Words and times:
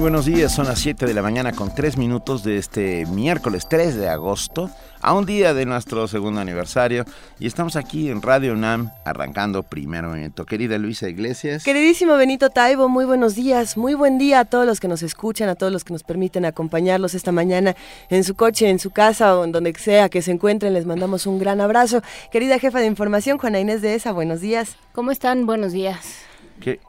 Buenos 0.00 0.24
días, 0.24 0.54
son 0.54 0.66
las 0.66 0.78
7 0.78 1.04
de 1.04 1.12
la 1.12 1.20
mañana 1.20 1.52
con 1.52 1.74
3 1.74 1.98
minutos 1.98 2.42
de 2.42 2.56
este 2.56 3.04
miércoles 3.04 3.66
3 3.68 3.96
de 3.96 4.08
agosto 4.08 4.70
a 5.02 5.12
un 5.12 5.26
día 5.26 5.52
de 5.52 5.66
nuestro 5.66 6.08
segundo 6.08 6.40
aniversario 6.40 7.04
y 7.38 7.46
estamos 7.46 7.76
aquí 7.76 8.08
en 8.08 8.22
Radio 8.22 8.54
UNAM 8.54 8.92
arrancando 9.04 9.62
primer 9.62 10.04
movimiento. 10.04 10.46
Querida 10.46 10.78
Luisa 10.78 11.06
Iglesias. 11.06 11.64
Queridísimo 11.64 12.16
Benito 12.16 12.48
Taibo, 12.48 12.88
muy 12.88 13.04
buenos 13.04 13.34
días, 13.34 13.76
muy 13.76 13.92
buen 13.92 14.16
día 14.16 14.40
a 14.40 14.44
todos 14.46 14.64
los 14.64 14.80
que 14.80 14.88
nos 14.88 15.02
escuchan, 15.02 15.50
a 15.50 15.54
todos 15.54 15.70
los 15.70 15.84
que 15.84 15.92
nos 15.92 16.02
permiten 16.02 16.46
acompañarlos 16.46 17.14
esta 17.14 17.30
mañana 17.30 17.76
en 18.08 18.24
su 18.24 18.34
coche, 18.34 18.70
en 18.70 18.78
su 18.78 18.90
casa 18.92 19.36
o 19.36 19.44
en 19.44 19.52
donde 19.52 19.74
sea 19.74 20.08
que 20.08 20.22
se 20.22 20.30
encuentren. 20.32 20.72
Les 20.72 20.86
mandamos 20.86 21.26
un 21.26 21.38
gran 21.38 21.60
abrazo. 21.60 22.00
Querida 22.32 22.58
jefa 22.58 22.78
de 22.78 22.86
información, 22.86 23.36
Juana 23.36 23.60
Inés 23.60 23.82
de 23.82 23.96
ESA, 23.96 24.12
buenos 24.12 24.40
días. 24.40 24.76
¿Cómo 24.92 25.10
están? 25.10 25.44
Buenos 25.44 25.72
días. 25.72 26.22
Que 26.58 26.80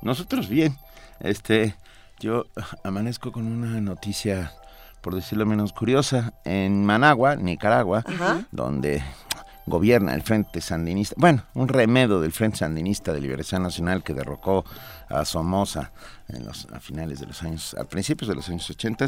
nosotros 0.00 0.48
bien. 0.48 0.78
Este, 1.20 1.76
yo 2.22 2.46
amanezco 2.84 3.32
con 3.32 3.46
una 3.46 3.80
noticia 3.80 4.52
por 5.02 5.16
decirlo 5.16 5.44
menos 5.44 5.72
curiosa, 5.72 6.32
en 6.44 6.84
Managua, 6.84 7.34
Nicaragua, 7.34 8.04
donde 8.52 9.02
gobierna 9.66 10.14
el 10.14 10.22
Frente 10.22 10.60
Sandinista, 10.60 11.16
bueno, 11.18 11.44
un 11.54 11.66
remedo 11.66 12.20
del 12.20 12.30
Frente 12.30 12.58
Sandinista 12.58 13.12
de 13.12 13.20
Liberación 13.20 13.64
Nacional 13.64 14.04
que 14.04 14.14
derrocó 14.14 14.64
a 15.08 15.24
Somoza 15.24 15.90
en 16.28 16.44
los, 16.44 16.68
a 16.72 16.78
finales 16.78 17.18
de 17.18 17.26
los 17.26 17.42
años, 17.42 17.74
a 17.74 17.82
principios 17.82 18.28
de 18.28 18.36
los 18.36 18.48
años 18.48 18.70
80, 18.70 19.06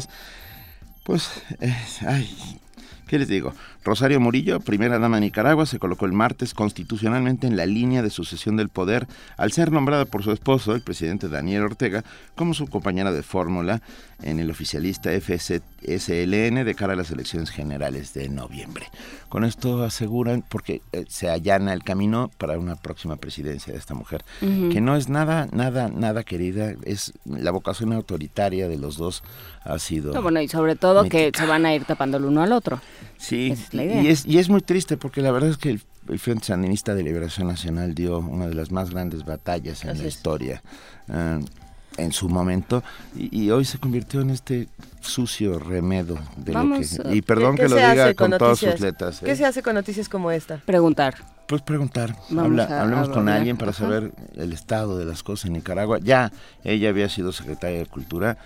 pues, 1.05 1.31
eh, 1.61 1.73
ay, 2.05 2.59
¿Qué 3.07 3.19
les 3.19 3.27
digo? 3.27 3.53
Rosario 3.85 4.19
Murillo, 4.19 4.59
primera 4.61 4.97
dama 4.97 5.17
de 5.17 5.21
Nicaragua, 5.21 5.67
se 5.67 5.77
colocó 5.77 6.07
el 6.07 6.11
martes 6.11 6.55
constitucionalmente 6.55 7.45
en 7.45 7.55
la 7.55 7.67
línea 7.67 8.01
de 8.01 8.09
sucesión 8.09 8.57
del 8.57 8.69
poder 8.69 9.05
al 9.37 9.51
ser 9.51 9.71
nombrada 9.71 10.05
por 10.05 10.23
su 10.23 10.31
esposo, 10.31 10.73
el 10.73 10.81
presidente 10.81 11.29
Daniel 11.29 11.61
Ortega, 11.61 12.03
como 12.33 12.55
su 12.55 12.65
compañera 12.65 13.11
de 13.11 13.21
fórmula 13.21 13.83
en 14.23 14.39
el 14.39 14.49
oficialista 14.49 15.11
FSLN 15.11 16.65
de 16.65 16.75
cara 16.75 16.93
a 16.93 16.95
las 16.95 17.11
elecciones 17.11 17.51
generales 17.51 18.15
de 18.15 18.27
noviembre. 18.27 18.87
Con 19.29 19.43
esto 19.43 19.83
aseguran, 19.83 20.43
porque 20.49 20.81
eh, 20.91 21.05
se 21.07 21.29
allana 21.29 21.71
el 21.71 21.83
camino 21.83 22.31
para 22.39 22.57
una 22.57 22.75
próxima 22.75 23.17
presidencia 23.17 23.71
de 23.71 23.77
esta 23.77 23.93
mujer, 23.93 24.25
que 24.39 24.81
no 24.81 24.95
es 24.95 25.09
nada, 25.09 25.47
nada, 25.51 25.89
nada 25.89 26.23
querida, 26.23 26.73
es 26.85 27.13
la 27.25 27.51
vocación 27.51 27.93
autoritaria 27.93 28.67
de 28.67 28.79
los 28.79 28.97
dos 28.97 29.21
ha 29.63 29.77
sido... 29.77 30.19
bueno, 30.21 30.41
y 30.41 30.47
sobre 30.47 30.75
todo 30.75 31.03
que 31.03 31.31
se 31.35 31.45
van 31.45 31.65
a 31.65 31.75
ir 31.75 31.85
tapando 31.85 32.17
el 32.17 32.25
uno 32.25 32.41
al 32.41 32.51
otro. 32.51 32.81
Sí, 33.17 33.55
Y, 33.83 34.07
es, 34.07 34.25
y 34.25 34.37
es 34.37 34.49
muy 34.49 34.61
triste 34.61 34.97
porque 34.97 35.21
la 35.21 35.31
verdad 35.31 35.49
es 35.49 35.57
que 35.57 35.69
el, 35.69 36.19
Frente 36.19 36.45
Sandinista 36.45 36.93
de 36.93 37.03
Liberación 37.03 37.47
Nacional 37.47 37.95
dio 37.95 38.19
una 38.19 38.47
de 38.47 38.53
las 38.53 38.71
más 38.71 38.91
grandes 38.91 39.25
batallas 39.25 39.83
en 39.85 39.97
la 39.97 40.07
historia. 40.07 40.61
Eh, 41.07 41.39
en 41.97 42.11
su 42.11 42.29
momento 42.29 42.83
y, 43.15 43.49
hoy 43.51 43.65
se 43.65 43.77
convirtió 43.77 44.21
en 44.21 44.29
este 44.29 44.67
sucio 45.01 45.59
remedo 45.59 46.17
de 46.35 46.53
lo 46.53 46.79
que 46.79 47.15
y 47.15 47.21
perdón 47.21 47.55
que 47.55 47.69
lo 47.69 47.75
diga 47.75 48.13
con, 48.13 48.31
todas 48.31 48.59
sus 48.59 48.79
letras 48.79 49.21
¿qué 49.23 49.31
¿eh? 49.31 49.35
se 49.35 49.45
hace 49.45 49.61
con 49.61 49.75
noticias 49.75 50.09
como 50.09 50.31
esta? 50.31 50.57
preguntar 50.57 51.15
pues 51.47 51.61
preguntar 51.61 52.15
hablemos 52.37 53.09
con 53.09 53.29
alguien 53.29 53.57
para 53.57 53.71
saber 53.71 54.11
el 54.35 54.51
estado 54.51 54.97
de 54.97 55.05
las 55.05 55.23
cosas 55.23 55.45
en 55.45 55.53
Nicaragua 55.53 55.99
ya 55.99 56.31
ella 56.63 56.89
había 56.89 57.07
sido 57.07 57.31
secretaria 57.31 57.79
de 57.79 57.85
cultura 57.85 58.37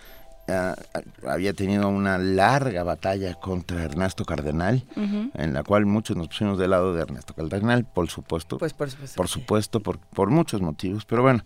había 1.27 1.53
tenido 1.53 1.89
una 1.89 2.17
larga 2.17 2.83
batalla 2.83 3.35
contra 3.35 3.83
Ernesto 3.83 4.25
Cardenal, 4.25 4.83
en 4.95 5.53
la 5.53 5.63
cual 5.63 5.85
muchos 5.85 6.17
nos 6.17 6.27
pusimos 6.27 6.57
del 6.57 6.71
lado 6.71 6.93
de 6.93 7.01
Ernesto 7.01 7.33
Cardenal, 7.33 7.85
por 7.85 8.09
supuesto. 8.09 8.57
Pues 8.57 8.73
por 8.73 8.89
supuesto. 8.89 9.15
Por 9.17 9.27
supuesto, 9.27 9.79
por, 9.79 9.99
por 9.99 10.29
muchos 10.29 10.61
motivos. 10.61 11.05
Pero 11.05 11.21
bueno, 11.21 11.43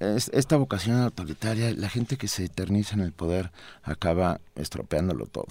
esta 0.00 0.56
vocación 0.56 1.00
autoritaria, 1.00 1.72
la 1.72 1.88
gente 1.88 2.16
que 2.16 2.28
se 2.28 2.44
eterniza 2.44 2.94
en 2.94 3.02
el 3.02 3.12
poder 3.12 3.52
acaba 3.82 4.40
estropeándolo 4.54 5.26
todo. 5.26 5.46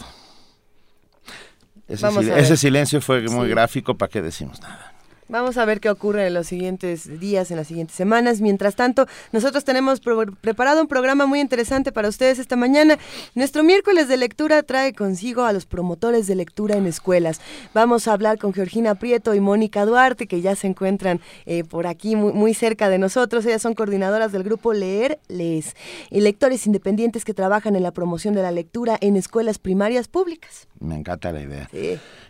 Ese, 1.87 2.57
silencio 2.57 2.99
fue 2.99 3.21
muy 3.29 3.47
gráfico, 3.47 3.95
¿para 3.95 4.09
qué 4.09 4.21
decimos 4.21 4.59
nada? 4.61 4.94
Vamos 5.27 5.57
a 5.57 5.65
ver 5.65 5.79
qué 5.79 5.89
ocurre 5.89 6.27
en 6.27 6.35
los 6.35 6.45
siguientes 6.45 7.19
días, 7.19 7.49
en 7.49 7.57
las 7.57 7.65
siguientes 7.65 7.95
semanas. 7.95 8.41
Mientras 8.41 8.75
tanto, 8.75 9.07
nosotros 9.31 9.65
tenemos 9.65 9.99
preparado 9.99 10.81
un 10.81 10.87
programa 10.87 11.25
muy 11.25 11.39
interesante 11.39 11.91
para 11.91 12.09
ustedes 12.09 12.37
esta 12.37 12.55
mañana. 12.55 12.99
Nuestro 13.33 13.63
miércoles 13.63 14.07
de 14.07 14.17
lectura 14.17 14.61
trae 14.61 14.93
consigo 14.93 15.43
a 15.43 15.51
los 15.51 15.65
promotores 15.65 16.27
de 16.27 16.35
lectura 16.35 16.75
en 16.75 16.85
escuelas. 16.85 17.41
Vamos 17.73 18.07
a 18.07 18.13
hablar 18.13 18.37
con 18.37 18.53
Georgina 18.53 18.93
Prieto 18.93 19.33
y 19.33 19.39
Mónica 19.39 19.83
Duarte, 19.87 20.27
que 20.27 20.41
ya 20.41 20.55
se 20.55 20.67
encuentran 20.67 21.19
eh, 21.47 21.63
por 21.63 21.87
aquí 21.87 22.15
muy, 22.15 22.53
cerca 22.53 22.87
de 22.89 22.99
nosotros. 22.99 23.47
Ellas 23.47 23.63
son 23.63 23.73
coordinadoras 23.73 24.31
del 24.31 24.43
grupo 24.43 24.73
Leer 24.73 25.19
Les 25.27 25.75
y 26.11 26.21
lectores 26.21 26.67
independientes 26.67 27.25
que 27.25 27.33
trabajan 27.33 27.75
en 27.75 27.81
la 27.81 27.91
promoción 27.91 28.35
de 28.35 28.43
la 28.43 28.51
lectura 28.51 28.95
en 29.01 29.15
escuelas 29.15 29.57
primarias 29.57 30.07
públicas. 30.07 30.67
Me 30.85 30.95
encanta 30.95 31.31
la 31.31 31.41
idea. 31.41 31.67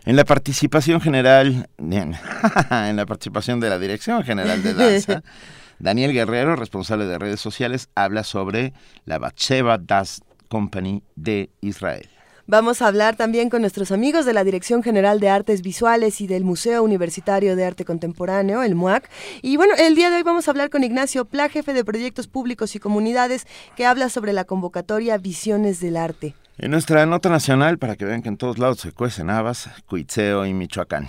En 0.04 0.16
la 0.16 0.24
participación 0.24 1.00
general, 1.00 1.68
en 1.78 2.96
la 2.96 3.06
participación 3.06 3.60
de 3.60 3.68
la 3.68 3.78
Dirección 3.78 4.22
General 4.22 4.62
de 4.62 4.74
Danza, 4.74 5.22
Daniel 5.78 6.12
Guerrero, 6.12 6.56
responsable 6.56 7.04
de 7.04 7.18
redes 7.18 7.40
sociales, 7.40 7.88
habla 7.94 8.24
sobre 8.24 8.72
la 9.04 9.18
Batsheva 9.18 9.78
Das 9.78 10.22
Company 10.48 11.02
de 11.16 11.50
Israel. 11.60 12.08
Vamos 12.48 12.80
a 12.80 12.86
hablar 12.86 13.16
también 13.16 13.50
con 13.50 13.62
nuestros 13.62 13.90
amigos 13.90 14.24
de 14.24 14.32
la 14.32 14.44
Dirección 14.44 14.84
General 14.84 15.18
de 15.18 15.28
Artes 15.28 15.62
Visuales 15.62 16.20
y 16.20 16.28
del 16.28 16.44
Museo 16.44 16.84
Universitario 16.84 17.56
de 17.56 17.64
Arte 17.64 17.84
Contemporáneo, 17.84 18.62
el 18.62 18.76
MUAC. 18.76 19.10
Y 19.42 19.56
bueno, 19.56 19.74
el 19.76 19.96
día 19.96 20.10
de 20.10 20.16
hoy 20.16 20.22
vamos 20.22 20.46
a 20.46 20.52
hablar 20.52 20.70
con 20.70 20.84
Ignacio 20.84 21.24
Pla, 21.24 21.48
jefe 21.48 21.72
de 21.74 21.84
proyectos 21.84 22.28
públicos 22.28 22.76
y 22.76 22.78
comunidades, 22.78 23.48
que 23.74 23.84
habla 23.84 24.08
sobre 24.10 24.32
la 24.32 24.44
convocatoria 24.44 25.18
Visiones 25.18 25.80
del 25.80 25.96
Arte. 25.96 26.36
En 26.58 26.70
nuestra 26.70 27.04
nota 27.04 27.28
nacional, 27.28 27.76
para 27.76 27.96
que 27.96 28.06
vean 28.06 28.22
que 28.22 28.30
en 28.30 28.38
todos 28.38 28.56
lados 28.56 28.78
se 28.80 28.90
cuecen 28.90 29.28
habas, 29.28 29.68
Cuitzeo 29.84 30.46
y 30.46 30.54
Michoacán. 30.54 31.06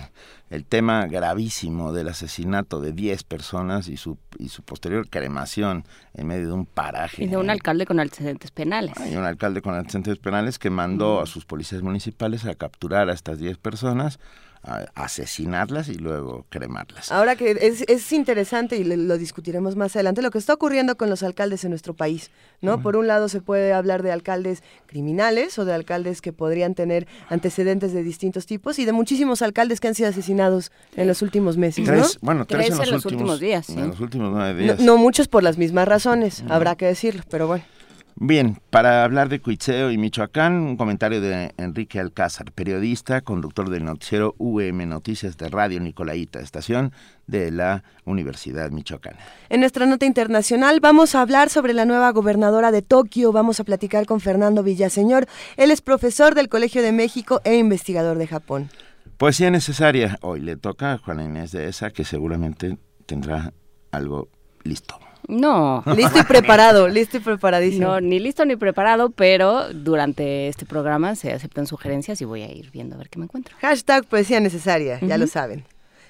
El 0.50 0.66
tema 0.66 1.06
gravísimo 1.06 1.94
del 1.94 2.08
asesinato 2.08 2.82
de 2.82 2.92
10 2.92 3.22
personas 3.22 3.88
y 3.88 3.96
su, 3.96 4.18
y 4.38 4.50
su 4.50 4.62
posterior 4.62 5.08
cremación 5.08 5.84
en 6.12 6.26
medio 6.26 6.48
de 6.48 6.52
un 6.52 6.66
paraje. 6.66 7.24
Y 7.24 7.28
de 7.28 7.38
un 7.38 7.48
alcalde 7.48 7.86
con 7.86 7.98
antecedentes 7.98 8.50
penales. 8.50 8.92
Hay 8.98 9.16
un 9.16 9.24
alcalde 9.24 9.62
con 9.62 9.74
antecedentes 9.74 10.18
penales 10.18 10.58
que 10.58 10.68
mandó 10.68 11.22
a 11.22 11.26
sus 11.26 11.46
policías 11.46 11.80
municipales 11.80 12.44
a 12.44 12.54
capturar 12.54 13.08
a 13.08 13.14
estas 13.14 13.38
10 13.38 13.56
personas 13.56 14.20
asesinarlas 14.94 15.88
y 15.88 15.94
luego 15.94 16.46
cremarlas. 16.48 17.10
Ahora 17.10 17.36
que 17.36 17.50
es, 17.60 17.82
es 17.88 18.12
interesante 18.12 18.76
y 18.76 18.84
lo 18.84 19.18
discutiremos 19.18 19.76
más 19.76 19.96
adelante, 19.96 20.22
lo 20.22 20.30
que 20.30 20.38
está 20.38 20.54
ocurriendo 20.54 20.96
con 20.96 21.10
los 21.10 21.22
alcaldes 21.22 21.64
en 21.64 21.70
nuestro 21.70 21.94
país, 21.94 22.30
¿no? 22.60 22.82
Por 22.82 22.96
un 22.96 23.06
lado 23.06 23.28
se 23.28 23.40
puede 23.40 23.72
hablar 23.72 24.02
de 24.02 24.12
alcaldes 24.12 24.62
criminales 24.86 25.58
o 25.58 25.64
de 25.64 25.74
alcaldes 25.74 26.20
que 26.20 26.32
podrían 26.32 26.74
tener 26.74 27.06
antecedentes 27.28 27.92
de 27.92 28.02
distintos 28.02 28.46
tipos 28.46 28.78
y 28.78 28.84
de 28.84 28.92
muchísimos 28.92 29.42
alcaldes 29.42 29.80
que 29.80 29.88
han 29.88 29.94
sido 29.94 30.08
asesinados 30.08 30.72
en 30.96 31.06
los 31.06 31.22
últimos 31.22 31.56
meses, 31.56 31.88
¿no? 31.88 32.04
bueno, 32.20 32.44
tres, 32.44 32.70
en, 32.70 32.90
los 32.90 33.04
últimos, 33.04 33.40
días. 33.40 33.68
En 33.70 33.88
los 33.88 34.00
últimos 34.00 34.30
nueve 34.32 34.62
días. 34.62 34.80
No, 34.80 34.96
muchos 34.96 35.28
por 35.28 35.42
las 35.42 35.58
mismas 35.58 35.88
razones, 35.88 36.44
habrá 36.48 36.76
que 36.76 36.86
decirlo, 36.86 37.22
pero 37.30 37.46
bueno. 37.46 37.64
Bien, 38.20 38.58
para 38.70 39.04
hablar 39.04 39.28
de 39.28 39.40
Cuitzeo 39.40 39.92
y 39.92 39.96
Michoacán, 39.96 40.54
un 40.54 40.76
comentario 40.76 41.20
de 41.20 41.54
Enrique 41.56 42.00
Alcázar, 42.00 42.50
periodista, 42.50 43.20
conductor 43.20 43.70
del 43.70 43.84
noticiero 43.84 44.34
UM 44.38 44.88
Noticias 44.88 45.36
de 45.36 45.48
Radio 45.48 45.78
Nicolaita, 45.78 46.40
estación 46.40 46.92
de 47.28 47.52
la 47.52 47.84
Universidad 48.04 48.72
Michoacana. 48.72 49.18
En 49.50 49.60
nuestra 49.60 49.86
nota 49.86 50.04
internacional 50.04 50.80
vamos 50.80 51.14
a 51.14 51.20
hablar 51.20 51.48
sobre 51.48 51.74
la 51.74 51.84
nueva 51.84 52.10
gobernadora 52.10 52.72
de 52.72 52.82
Tokio, 52.82 53.30
vamos 53.30 53.60
a 53.60 53.64
platicar 53.64 54.04
con 54.04 54.18
Fernando 54.18 54.64
Villaseñor, 54.64 55.28
él 55.56 55.70
es 55.70 55.80
profesor 55.80 56.34
del 56.34 56.48
Colegio 56.48 56.82
de 56.82 56.90
México 56.90 57.40
e 57.44 57.56
investigador 57.56 58.18
de 58.18 58.26
Japón. 58.26 58.68
Poesía 59.16 59.52
necesaria, 59.52 60.18
hoy 60.22 60.40
le 60.40 60.56
toca 60.56 60.92
a 60.92 60.98
Juana 60.98 61.22
Inés 61.22 61.52
de 61.52 61.68
esa, 61.68 61.90
que 61.90 62.04
seguramente 62.04 62.78
tendrá 63.06 63.52
algo 63.92 64.28
listo. 64.64 64.98
No. 65.28 65.84
Listo 65.96 66.18
y 66.18 66.22
preparado, 66.22 66.88
listo 66.88 67.18
y 67.18 67.20
preparadísimo. 67.20 67.86
No, 67.86 68.00
ni 68.00 68.18
listo 68.18 68.44
ni 68.46 68.56
preparado, 68.56 69.10
pero 69.10 69.72
durante 69.72 70.48
este 70.48 70.64
programa 70.64 71.14
se 71.14 71.32
aceptan 71.32 71.66
sugerencias 71.66 72.20
y 72.22 72.24
voy 72.24 72.42
a 72.42 72.50
ir 72.50 72.70
viendo 72.70 72.94
a 72.94 72.98
ver 72.98 73.10
qué 73.10 73.18
me 73.18 73.26
encuentro. 73.26 73.54
Hashtag 73.60 74.06
poesía 74.06 74.40
necesaria, 74.40 74.98
ya 75.00 75.18
lo 75.18 75.26
saben. 75.26 75.64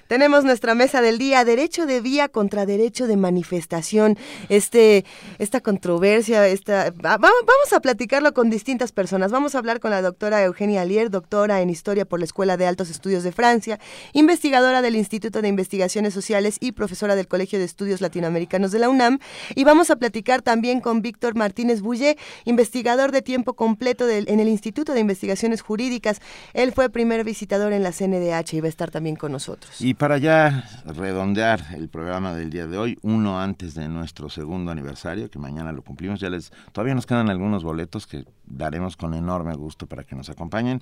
Tenemos 0.09 0.43
nuestra 0.43 0.73
mesa 0.73 1.03
del 1.03 1.19
día, 1.19 1.45
derecho 1.45 1.85
de 1.85 2.01
vía 2.01 2.29
contra 2.29 2.65
derecho 2.65 3.05
de 3.05 3.15
manifestación. 3.15 4.17
Este, 4.49 5.05
esta 5.37 5.61
controversia, 5.61 6.47
esta, 6.47 6.91
vamos 6.99 7.73
a 7.73 7.79
platicarlo 7.79 8.33
con 8.33 8.49
distintas 8.49 8.91
personas. 8.91 9.31
Vamos 9.31 9.53
a 9.53 9.59
hablar 9.59 9.79
con 9.79 9.91
la 9.91 10.01
doctora 10.01 10.43
Eugenia 10.43 10.81
Alier, 10.81 11.11
doctora 11.11 11.61
en 11.61 11.69
Historia 11.69 12.05
por 12.05 12.17
la 12.17 12.25
Escuela 12.25 12.57
de 12.57 12.65
Altos 12.65 12.89
Estudios 12.89 13.21
de 13.21 13.31
Francia, 13.31 13.79
investigadora 14.13 14.81
del 14.81 14.95
Instituto 14.95 15.43
de 15.43 15.47
Investigaciones 15.47 16.15
Sociales 16.15 16.57
y 16.59 16.71
profesora 16.71 17.15
del 17.15 17.27
Colegio 17.27 17.59
de 17.59 17.65
Estudios 17.65 18.01
Latinoamericanos 18.01 18.71
de 18.71 18.79
la 18.79 18.89
UNAM. 18.89 19.19
Y 19.53 19.63
vamos 19.63 19.91
a 19.91 19.97
platicar 19.97 20.41
también 20.41 20.81
con 20.81 21.03
Víctor 21.03 21.35
Martínez 21.35 21.81
Bullé, 21.81 22.17
investigador 22.45 23.11
de 23.11 23.21
tiempo 23.21 23.53
completo 23.53 24.09
en 24.09 24.39
el 24.39 24.47
Instituto 24.47 24.93
de 24.93 25.01
Investigaciones 25.01 25.61
Jurídicas. 25.61 26.19
Él 26.55 26.71
fue 26.73 26.89
primer 26.89 27.23
visitador 27.23 27.73
en 27.73 27.83
la 27.83 27.91
CNDH 27.91 28.55
y 28.55 28.61
va 28.61 28.65
a 28.65 28.69
estar 28.69 28.89
también 28.89 29.15
con 29.15 29.31
nosotros. 29.31 29.79
Y 29.79 29.98
para 29.99 30.17
ya 30.17 30.63
redondear 30.85 31.61
el 31.75 31.89
programa 31.89 32.33
del 32.33 32.49
día 32.49 32.67
de 32.67 32.77
hoy, 32.77 32.97
uno 33.01 33.41
antes 33.41 33.73
de 33.73 33.89
nuestro 33.89 34.29
segundo 34.29 34.71
aniversario, 34.71 35.29
que 35.29 35.39
mañana 35.39 35.73
lo 35.73 35.81
cumplimos, 35.81 36.21
ya 36.21 36.29
les 36.29 36.53
todavía 36.71 36.95
nos 36.95 37.05
quedan 37.05 37.29
algunos 37.29 37.65
boletos 37.65 38.07
que 38.07 38.23
daremos 38.45 38.95
con 38.95 39.13
enorme 39.13 39.55
gusto 39.55 39.87
para 39.87 40.05
que 40.05 40.15
nos 40.15 40.29
acompañen. 40.29 40.81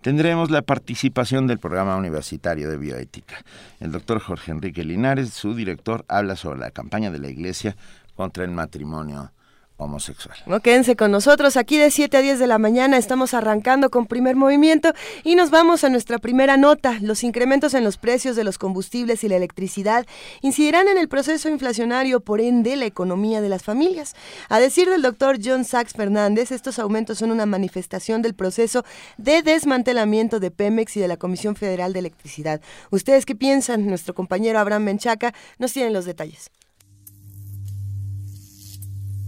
Tendremos 0.00 0.50
la 0.50 0.62
participación 0.62 1.46
del 1.46 1.58
programa 1.58 1.96
universitario 1.96 2.70
de 2.70 2.78
bioética. 2.78 3.36
El 3.78 3.92
doctor 3.92 4.20
Jorge 4.20 4.52
Enrique 4.52 4.84
Linares, 4.84 5.34
su 5.34 5.54
director, 5.54 6.06
habla 6.08 6.34
sobre 6.34 6.60
la 6.60 6.70
campaña 6.70 7.10
de 7.10 7.18
la 7.18 7.28
Iglesia 7.28 7.76
contra 8.14 8.42
el 8.42 8.52
matrimonio 8.52 9.32
homosexual. 9.76 10.36
No, 10.46 10.60
quédense 10.60 10.96
con 10.96 11.10
nosotros 11.10 11.56
aquí 11.56 11.76
de 11.76 11.90
7 11.90 12.16
a 12.16 12.20
10 12.20 12.38
de 12.38 12.46
la 12.46 12.58
mañana. 12.58 12.96
Estamos 12.96 13.34
arrancando 13.34 13.90
con 13.90 14.06
primer 14.06 14.36
movimiento 14.36 14.92
y 15.22 15.34
nos 15.34 15.50
vamos 15.50 15.84
a 15.84 15.88
nuestra 15.88 16.18
primera 16.18 16.56
nota. 16.56 16.98
Los 17.00 17.22
incrementos 17.24 17.74
en 17.74 17.84
los 17.84 17.98
precios 17.98 18.36
de 18.36 18.44
los 18.44 18.58
combustibles 18.58 19.22
y 19.24 19.28
la 19.28 19.36
electricidad 19.36 20.06
incidirán 20.40 20.88
en 20.88 20.98
el 20.98 21.08
proceso 21.08 21.48
inflacionario, 21.48 22.20
por 22.20 22.40
ende, 22.40 22.76
la 22.76 22.86
economía 22.86 23.40
de 23.40 23.48
las 23.48 23.62
familias. 23.62 24.14
A 24.48 24.58
decir 24.58 24.88
del 24.88 25.02
doctor 25.02 25.38
John 25.42 25.64
Sachs 25.64 25.92
Fernández, 25.92 26.52
estos 26.52 26.78
aumentos 26.78 27.18
son 27.18 27.30
una 27.30 27.46
manifestación 27.46 28.22
del 28.22 28.34
proceso 28.34 28.84
de 29.18 29.42
desmantelamiento 29.42 30.40
de 30.40 30.50
Pemex 30.50 30.96
y 30.96 31.00
de 31.00 31.08
la 31.08 31.16
Comisión 31.16 31.56
Federal 31.56 31.92
de 31.92 31.98
Electricidad. 31.98 32.60
¿Ustedes 32.90 33.26
qué 33.26 33.34
piensan? 33.34 33.86
Nuestro 33.86 34.14
compañero 34.14 34.58
Abraham 34.58 34.84
Menchaca 34.84 35.34
nos 35.58 35.72
tiene 35.72 35.90
los 35.90 36.04
detalles. 36.04 36.50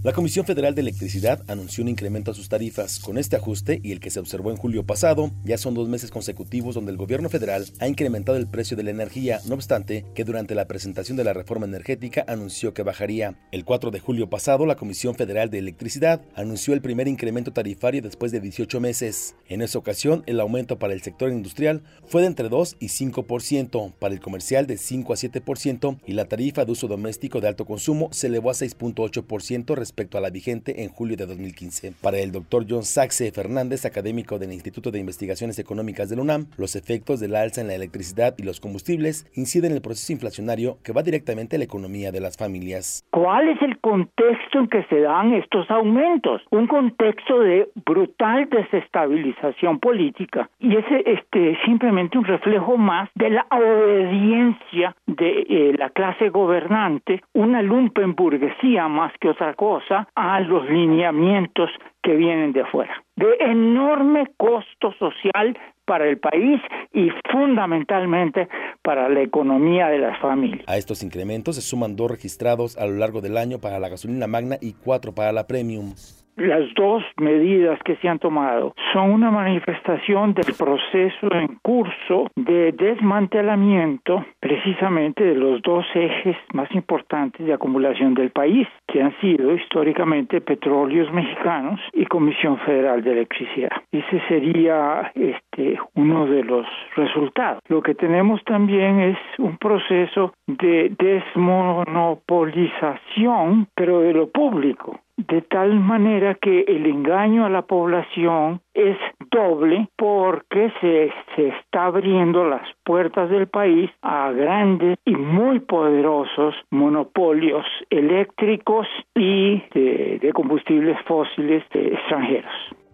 La 0.04 0.12
Comisión 0.12 0.46
Federal 0.46 0.76
de 0.76 0.82
Electricidad 0.82 1.42
anunció 1.48 1.82
un 1.82 1.88
incremento 1.88 2.30
a 2.30 2.34
sus 2.34 2.48
tarifas. 2.48 3.00
Con 3.00 3.18
este 3.18 3.34
ajuste 3.34 3.80
y 3.82 3.90
el 3.90 3.98
que 3.98 4.10
se 4.10 4.20
observó 4.20 4.52
en 4.52 4.56
julio 4.56 4.86
pasado, 4.86 5.32
ya 5.44 5.58
son 5.58 5.74
dos 5.74 5.88
meses 5.88 6.12
consecutivos 6.12 6.76
donde 6.76 6.92
el 6.92 6.96
gobierno 6.96 7.28
federal 7.28 7.66
ha 7.80 7.88
incrementado 7.88 8.38
el 8.38 8.46
precio 8.46 8.76
de 8.76 8.84
la 8.84 8.92
energía, 8.92 9.40
no 9.48 9.56
obstante 9.56 10.04
que 10.14 10.22
durante 10.22 10.54
la 10.54 10.68
presentación 10.68 11.16
de 11.16 11.24
la 11.24 11.32
reforma 11.32 11.66
energética 11.66 12.24
anunció 12.28 12.74
que 12.74 12.84
bajaría. 12.84 13.40
El 13.50 13.64
4 13.64 13.90
de 13.90 13.98
julio 13.98 14.30
pasado, 14.30 14.66
la 14.66 14.76
Comisión 14.76 15.16
Federal 15.16 15.50
de 15.50 15.58
Electricidad 15.58 16.22
anunció 16.36 16.74
el 16.74 16.80
primer 16.80 17.08
incremento 17.08 17.52
tarifario 17.52 18.00
después 18.00 18.30
de 18.30 18.38
18 18.38 18.78
meses. 18.78 19.34
En 19.48 19.62
esa 19.62 19.80
ocasión, 19.80 20.22
el 20.26 20.38
aumento 20.38 20.78
para 20.78 20.94
el 20.94 21.02
sector 21.02 21.32
industrial 21.32 21.82
fue 22.06 22.20
de 22.20 22.28
entre 22.28 22.48
2 22.48 22.76
y 22.78 22.86
5%, 22.86 23.94
para 23.98 24.14
el 24.14 24.20
comercial 24.20 24.68
de 24.68 24.78
5 24.78 25.12
a 25.12 25.16
7% 25.16 25.98
y 26.06 26.12
la 26.12 26.26
tarifa 26.26 26.64
de 26.64 26.70
uso 26.70 26.86
doméstico 26.86 27.40
de 27.40 27.48
alto 27.48 27.64
consumo 27.64 28.10
se 28.12 28.28
elevó 28.28 28.50
a 28.50 28.54
6.8% 28.54 29.87
respecto 29.88 30.18
a 30.18 30.20
la 30.20 30.28
vigente 30.28 30.82
en 30.82 30.90
julio 30.90 31.16
de 31.16 31.24
2015. 31.24 31.92
Para 32.02 32.18
el 32.18 32.30
doctor 32.30 32.66
John 32.68 32.82
Saxe 32.82 33.32
Fernández, 33.32 33.86
académico 33.86 34.38
del 34.38 34.52
Instituto 34.52 34.90
de 34.90 34.98
Investigaciones 34.98 35.58
Económicas 35.58 36.10
del 36.10 36.20
UNAM, 36.20 36.46
los 36.58 36.76
efectos 36.76 37.20
del 37.20 37.34
alza 37.34 37.62
en 37.62 37.68
la 37.68 37.74
electricidad 37.74 38.34
y 38.36 38.42
los 38.42 38.60
combustibles 38.60 39.24
inciden 39.34 39.70
en 39.70 39.76
el 39.76 39.82
proceso 39.82 40.12
inflacionario 40.12 40.76
que 40.84 40.92
va 40.92 41.02
directamente 41.02 41.56
a 41.56 41.58
la 41.58 41.64
economía 41.64 42.12
de 42.12 42.20
las 42.20 42.36
familias. 42.36 43.02
¿Cuál 43.10 43.48
es 43.48 43.62
el 43.62 43.78
contexto 43.78 44.58
en 44.58 44.68
que 44.68 44.84
se 44.90 45.00
dan 45.00 45.32
estos 45.32 45.70
aumentos? 45.70 46.42
Un 46.50 46.66
contexto 46.66 47.40
de 47.40 47.68
brutal 47.86 48.48
desestabilización 48.50 49.78
política 49.78 50.50
y 50.60 50.76
es 50.76 50.84
este, 51.06 51.56
simplemente 51.64 52.18
un 52.18 52.24
reflejo 52.24 52.76
más 52.76 53.08
de 53.14 53.30
la 53.30 53.46
obediencia 53.50 54.94
de 55.06 55.46
eh, 55.48 55.74
la 55.78 55.88
clase 55.90 56.28
gobernante, 56.28 57.22
una 57.32 57.62
lumpenburguesía 57.62 58.86
más 58.88 59.12
que 59.18 59.30
otra 59.30 59.54
cosa 59.54 59.77
a 60.14 60.40
los 60.40 60.68
lineamientos 60.68 61.70
que 62.02 62.14
vienen 62.14 62.52
de 62.52 62.62
afuera. 62.62 63.02
De 63.16 63.26
enorme 63.40 64.26
costo 64.36 64.92
social 64.98 65.58
para 65.84 66.06
el 66.06 66.18
país 66.18 66.60
y 66.92 67.08
fundamentalmente 67.30 68.48
para 68.82 69.08
la 69.08 69.22
economía 69.22 69.88
de 69.88 69.98
las 69.98 70.18
familias. 70.20 70.64
A 70.68 70.76
estos 70.76 71.02
incrementos 71.02 71.56
se 71.56 71.62
suman 71.62 71.96
dos 71.96 72.10
registrados 72.10 72.76
a 72.76 72.86
lo 72.86 72.96
largo 72.96 73.20
del 73.20 73.36
año 73.36 73.58
para 73.58 73.78
la 73.78 73.88
gasolina 73.88 74.26
magna 74.26 74.56
y 74.60 74.74
cuatro 74.74 75.14
para 75.14 75.32
la 75.32 75.46
premium. 75.46 75.94
Las 76.38 76.72
dos 76.74 77.02
medidas 77.16 77.82
que 77.82 77.96
se 77.96 78.08
han 78.08 78.20
tomado 78.20 78.72
son 78.92 79.10
una 79.10 79.32
manifestación 79.32 80.34
del 80.34 80.54
proceso 80.56 81.32
en 81.32 81.58
curso 81.62 82.30
de 82.36 82.70
desmantelamiento 82.70 84.24
precisamente 84.38 85.24
de 85.24 85.34
los 85.34 85.60
dos 85.62 85.84
ejes 85.94 86.36
más 86.52 86.72
importantes 86.76 87.44
de 87.44 87.52
acumulación 87.52 88.14
del 88.14 88.30
país, 88.30 88.68
que 88.86 89.02
han 89.02 89.18
sido 89.20 89.52
históricamente 89.52 90.40
petróleos 90.40 91.12
mexicanos 91.12 91.80
y 91.92 92.06
Comisión 92.06 92.56
Federal 92.58 93.02
de 93.02 93.10
Electricidad. 93.12 93.72
Ese 93.90 94.20
sería 94.28 95.10
este 95.16 95.76
uno 95.96 96.26
de 96.26 96.44
los 96.44 96.66
resultados. 96.94 97.60
Lo 97.68 97.82
que 97.82 97.96
tenemos 97.96 98.44
también 98.44 99.00
es 99.00 99.18
un 99.38 99.58
proceso 99.58 100.34
de 100.46 100.94
desmonopolización, 100.96 103.66
pero 103.74 104.02
de 104.02 104.12
lo 104.12 104.28
público 104.28 105.00
de 105.18 105.42
tal 105.42 105.80
manera 105.80 106.36
que 106.36 106.60
el 106.60 106.86
engaño 106.86 107.44
a 107.44 107.50
la 107.50 107.62
población 107.62 108.60
es 108.72 108.96
doble 109.32 109.88
porque 109.96 110.72
se, 110.80 111.10
se 111.34 111.48
está 111.48 111.86
abriendo 111.86 112.44
las 112.44 112.62
puertas 112.84 113.28
del 113.28 113.48
país 113.48 113.90
a 114.00 114.30
grandes 114.30 114.96
y 115.04 115.16
muy 115.16 115.58
poderosos 115.58 116.54
monopolios 116.70 117.66
eléctricos 117.90 118.86
y 119.14 119.60
de, 119.74 120.30
combustibles 120.32 120.96
fósiles 121.06 121.64
extranjeros. 121.72 122.52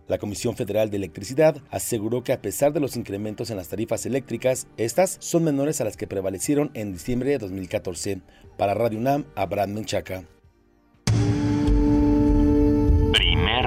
La 0.08 0.18
Comisión 0.18 0.54
Federal 0.54 0.90
de 0.90 0.96
Electricidad 0.96 1.56
aseguró 1.70 2.22
que 2.22 2.32
a 2.32 2.40
pesar 2.40 2.72
de 2.72 2.80
los 2.80 2.96
incrementos 2.96 3.50
en 3.50 3.56
las 3.56 3.68
tarifas 3.68 4.06
eléctricas, 4.06 4.66
estas 4.76 5.16
son 5.20 5.44
menores 5.44 5.80
a 5.80 5.84
las 5.84 5.96
que 5.96 6.06
prevalecieron 6.06 6.70
en 6.74 6.92
diciembre 6.92 7.30
de 7.30 7.38
2014. 7.38 8.20
Para 8.56 8.74
Radio 8.74 8.98
UNAM, 8.98 9.24
Abraham 9.34 9.74
Menchaca. 9.74 10.33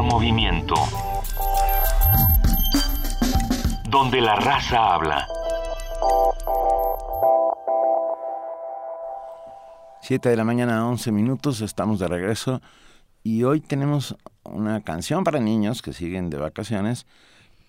Movimiento. 0.08 0.76
Donde 3.90 4.22
la 4.22 4.36
raza 4.36 4.94
habla. 4.94 5.28
Siete 10.02 10.30
de 10.30 10.38
la 10.38 10.46
mañana, 10.46 10.88
11 10.88 11.12
minutos, 11.12 11.60
estamos 11.60 12.00
de 12.00 12.08
regreso 12.08 12.62
y 13.22 13.44
hoy 13.44 13.60
tenemos 13.60 14.16
una 14.44 14.82
canción 14.82 15.26
para 15.26 15.42
niños 15.42 15.82
que 15.82 15.92
siguen 15.92 16.30
de 16.30 16.38
vacaciones 16.38 17.06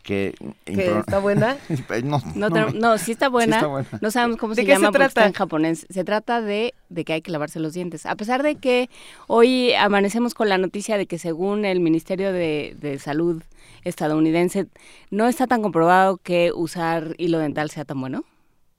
que, 0.08 0.34
está 0.64 1.18
buena. 1.18 1.58
no, 2.34 2.48
no, 2.48 2.96
sí, 2.96 3.12
está 3.12 3.28
buena. 3.28 3.60
No 4.00 4.10
sabemos 4.10 4.38
cómo 4.38 4.54
se 4.54 4.64
llama 4.64 4.86
se 4.86 4.92
trata? 4.92 5.26
en 5.26 5.34
japonés. 5.34 5.86
Se 5.90 6.02
trata 6.02 6.40
de, 6.40 6.72
de 6.88 7.04
que 7.04 7.12
hay 7.12 7.20
que 7.20 7.30
lavarse 7.30 7.60
los 7.60 7.74
dientes. 7.74 8.06
A 8.06 8.16
pesar 8.16 8.42
de 8.42 8.54
que 8.54 8.88
hoy 9.26 9.74
amanecemos 9.74 10.32
con 10.32 10.48
la 10.48 10.56
noticia 10.56 10.96
de 10.96 11.04
que 11.04 11.18
según 11.18 11.66
el 11.66 11.80
Ministerio 11.80 12.32
de, 12.32 12.74
de 12.80 12.98
Salud 12.98 13.42
estadounidense 13.84 14.66
no 15.10 15.28
está 15.28 15.46
tan 15.46 15.60
comprobado 15.60 16.16
que 16.16 16.52
usar 16.54 17.14
hilo 17.18 17.38
dental 17.38 17.68
sea 17.68 17.84
tan 17.84 18.00
bueno. 18.00 18.24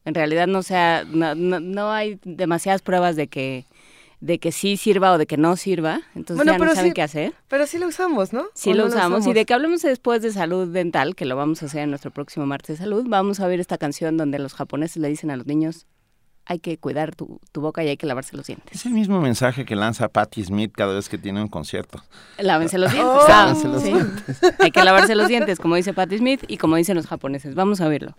En 0.05 0.15
realidad 0.15 0.47
no 0.47 0.63
sea, 0.63 1.03
no, 1.05 1.35
no 1.35 1.91
hay 1.91 2.19
demasiadas 2.23 2.81
pruebas 2.81 3.15
de 3.15 3.27
que 3.27 3.65
de 4.21 4.39
que 4.39 4.51
sí 4.51 4.75
sirva 4.77 5.13
o 5.13 5.17
de 5.17 5.25
que 5.25 5.37
no 5.37 5.55
sirva, 5.55 6.01
entonces 6.13 6.45
ya 6.45 6.57
no 6.57 6.75
saben 6.75 6.93
qué 6.93 7.01
hacer. 7.01 7.33
Pero 7.47 7.65
sí 7.65 7.77
lo 7.77 7.87
usamos, 7.87 8.33
¿no? 8.33 8.45
Sí 8.53 8.73
lo, 8.73 8.85
usamos? 8.85 9.25
y 9.27 9.33
de 9.33 9.45
que 9.45 9.53
hablemos 9.53 9.81
después 9.81 10.21
de 10.21 10.31
salud 10.31 10.67
dental, 10.67 11.15
que 11.15 11.25
lo 11.25 11.35
vamos 11.35 11.63
a 11.63 11.67
hacer 11.67 11.83
en 11.83 11.89
nuestro 11.89 12.11
próximo 12.11 12.45
martes 12.45 12.77
de 12.77 12.83
salud, 12.83 13.05
vamos 13.07 13.39
a 13.39 13.47
ver 13.47 13.59
esta 13.59 13.77
canción 13.77 14.17
donde 14.17 14.39
los 14.39 14.53
japoneses 14.53 14.97
le 14.97 15.07
dicen 15.07 15.31
a 15.31 15.37
los 15.37 15.45
niños, 15.45 15.87
hay 16.45 16.59
que 16.59 16.77
cuidar 16.79 17.15
tu, 17.15 17.39
boca 17.53 17.83
y 17.83 17.89
hay 17.89 17.97
que 17.97 18.07
lavarse 18.07 18.35
los 18.35 18.47
dientes. 18.47 18.75
Es 18.75 18.85
el 18.87 18.93
mismo 18.93 19.21
mensaje 19.21 19.65
que 19.65 19.75
lanza 19.75 20.09
Patti 20.09 20.43
Smith 20.43 20.71
cada 20.75 20.95
vez 20.95 21.07
que 21.07 21.19
tiene 21.19 21.41
un 21.41 21.47
concierto. 21.47 22.03
Lávense 22.39 22.79
los 22.79 22.91
dientes. 22.91 23.15
Oh. 23.15 23.27
Lávense 23.27 23.67
los 23.67 23.83
dientes. 23.83 24.41
hay 24.59 24.71
que 24.71 24.83
lavarse 24.83 25.15
los 25.15 25.27
dientes, 25.27 25.59
como 25.59 25.75
dice 25.75 25.93
Patti 25.93 26.17
Smith 26.17 26.43
y 26.47 26.57
como 26.57 26.75
dicen 26.75 26.95
los 26.95 27.05
japoneses. 27.05 27.53
Vamos 27.53 27.81
a 27.81 27.87
verlo. 27.87 28.15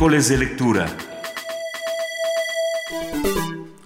Miércoles 0.00 0.30
de 0.30 0.38
lectura. 0.38 0.86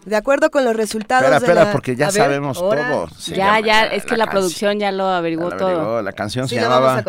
De 0.05 0.15
acuerdo 0.15 0.49
con 0.53 0.65
los 0.65 0.77
resultados 0.77 1.25
espera, 1.25 1.53
espera, 1.53 1.73
porque 1.73 1.97
ya 1.97 2.13
sabemos 2.13 2.57
todo. 2.57 3.09
ya, 3.35 3.59
ya, 3.59 3.87
es 3.87 4.05
que 4.05 4.17
la, 4.17 4.31
producción 4.31 4.79
ya 4.79 4.93
lo 4.93 5.09
averiguó 5.09 5.51
todo. 5.51 6.03
La 6.03 6.13
canción 6.13 6.47
se 6.47 6.55
llamaba. 6.55 7.03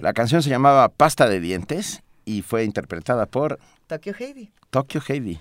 La 0.00 0.12
canción 0.12 0.42
se 0.42 0.50
llamaba 0.50 0.88
Pasta 0.88 1.28
de 1.28 1.38
dientes 1.38 2.02
y 2.24 2.42
fue 2.42 2.64
interpretada 2.64 3.26
por 3.26 3.60
Tokyo 3.86 4.12
Heidi. 4.18 4.50
Tokyo 4.70 5.00
Heidi. 5.06 5.38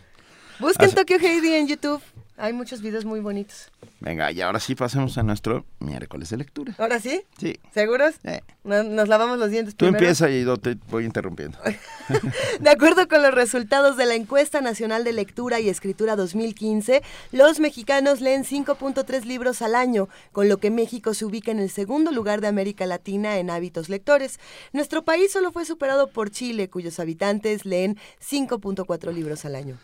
Busquen 0.60 0.93
Tokyo 0.93 1.17
Heidi 1.17 1.55
en 1.55 1.67
YouTube. 1.67 2.03
Hay 2.38 2.53
muchos 2.53 2.84
videos 2.84 3.03
muy 3.03 3.20
bonitos. 3.20 3.72
Venga, 4.01 4.31
y 4.31 4.41
ahora 4.41 4.60
sí 4.60 4.74
pasemos 4.74 5.15
a 5.20 5.24
nuestro 5.24 5.63
miércoles 5.79 6.31
de 6.31 6.38
lectura. 6.38 6.74
¿Ahora 6.79 7.00
sí? 7.00 7.22
Sí. 7.38 7.60
¿Seguros? 7.72 8.15
Nos, 8.63 9.08
lavamos 9.08 9.38
los 9.38 9.51
dientes 9.51 9.75
Tú 9.75 9.86
empieza 9.86 10.27
y 10.27 10.43
yo 10.43 10.58
te 10.58 10.75
voy 10.89 11.05
interrumpiendo. 11.05 11.60
de 12.60 12.70
acuerdo 12.72 13.08
con 13.08 13.22
los 13.22 13.31
resultados 13.31 13.98
de 13.98 14.08
la 14.08 14.15
encuesta 14.15 14.60
nacional 14.60 15.03
de 15.03 15.13
lectura 15.13 15.60
y 15.60 15.70
escritura 15.70 16.15
2015, 16.15 17.03
los 17.31 17.60
mexicanos 17.60 18.22
leen 18.22 18.43
5.3 18.43 19.24
libros 19.25 19.62
al 19.62 19.75
año, 19.75 20.10
con 20.31 20.50
lo 20.50 20.58
que 20.58 20.72
México 20.72 21.13
se 21.13 21.25
ubica 21.25 21.51
en 21.51 21.60
el 21.60 21.70
segundo 21.70 22.12
lugar 22.12 22.41
de 22.41 22.48
América 22.48 22.88
Latina 22.88 23.38
en 23.38 23.51
hábitos 23.51 23.88
lectores. 23.88 24.39
Nuestro 24.74 25.03
país 25.03 25.31
solo 25.31 25.51
fue 25.51 25.63
superado 25.63 26.08
por 26.08 26.31
Chile, 26.31 26.72
cuyos 26.72 27.00
habitantes 27.00 27.65
leen 27.65 27.98
5.4 28.20 29.13
libros 29.13 29.46
al 29.46 29.53
año 29.53 29.77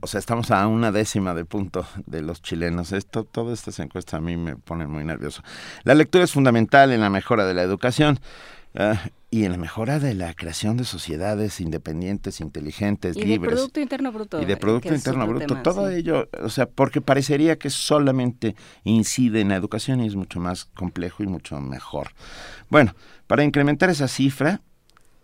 o 0.00 0.06
sea, 0.06 0.20
estamos 0.20 0.50
a 0.50 0.66
una 0.66 0.92
décima 0.92 1.34
de 1.34 1.44
punto 1.44 1.86
de 2.06 2.22
los 2.22 2.42
chilenos. 2.42 2.92
Esto, 2.92 3.24
todas 3.24 3.58
estas 3.58 3.78
encuestas 3.80 4.14
a 4.14 4.20
mí 4.20 4.36
me 4.36 4.56
ponen 4.56 4.90
muy 4.90 5.04
nervioso. 5.04 5.42
La 5.84 5.94
lectura 5.94 6.24
es 6.24 6.32
fundamental 6.32 6.92
en 6.92 7.00
la 7.00 7.10
mejora 7.10 7.46
de 7.46 7.54
la 7.54 7.62
educación. 7.62 8.20
Ah, 8.74 9.00
y 9.30 9.44
en 9.44 9.52
la 9.52 9.58
mejora 9.58 9.98
de 9.98 10.14
la 10.14 10.32
creación 10.34 10.76
de 10.78 10.84
sociedades 10.84 11.60
independientes, 11.60 12.40
inteligentes, 12.40 13.16
y 13.16 13.24
libres. 13.24 13.50
De 13.50 13.56
Producto 13.56 13.80
Interno 13.80 14.12
Bruto. 14.12 14.40
Y 14.40 14.46
de 14.46 14.56
Producto 14.56 14.94
Interno 14.94 15.26
Bruto. 15.26 15.56
todo 15.62 15.90
ello, 15.90 16.28
o 16.42 16.48
sea, 16.48 16.66
porque 16.66 17.00
parecería 17.02 17.58
que 17.58 17.68
solamente 17.68 18.56
incide 18.84 19.40
en 19.40 19.48
la 19.48 19.56
educación 19.56 20.00
y 20.00 20.06
es 20.06 20.16
mucho 20.16 20.40
más 20.40 20.64
complejo 20.64 21.22
y 21.22 21.26
mucho 21.26 21.60
mejor. 21.60 22.12
Bueno, 22.70 22.94
para 23.26 23.44
incrementar 23.44 23.90
esa 23.90 24.08
cifra, 24.08 24.62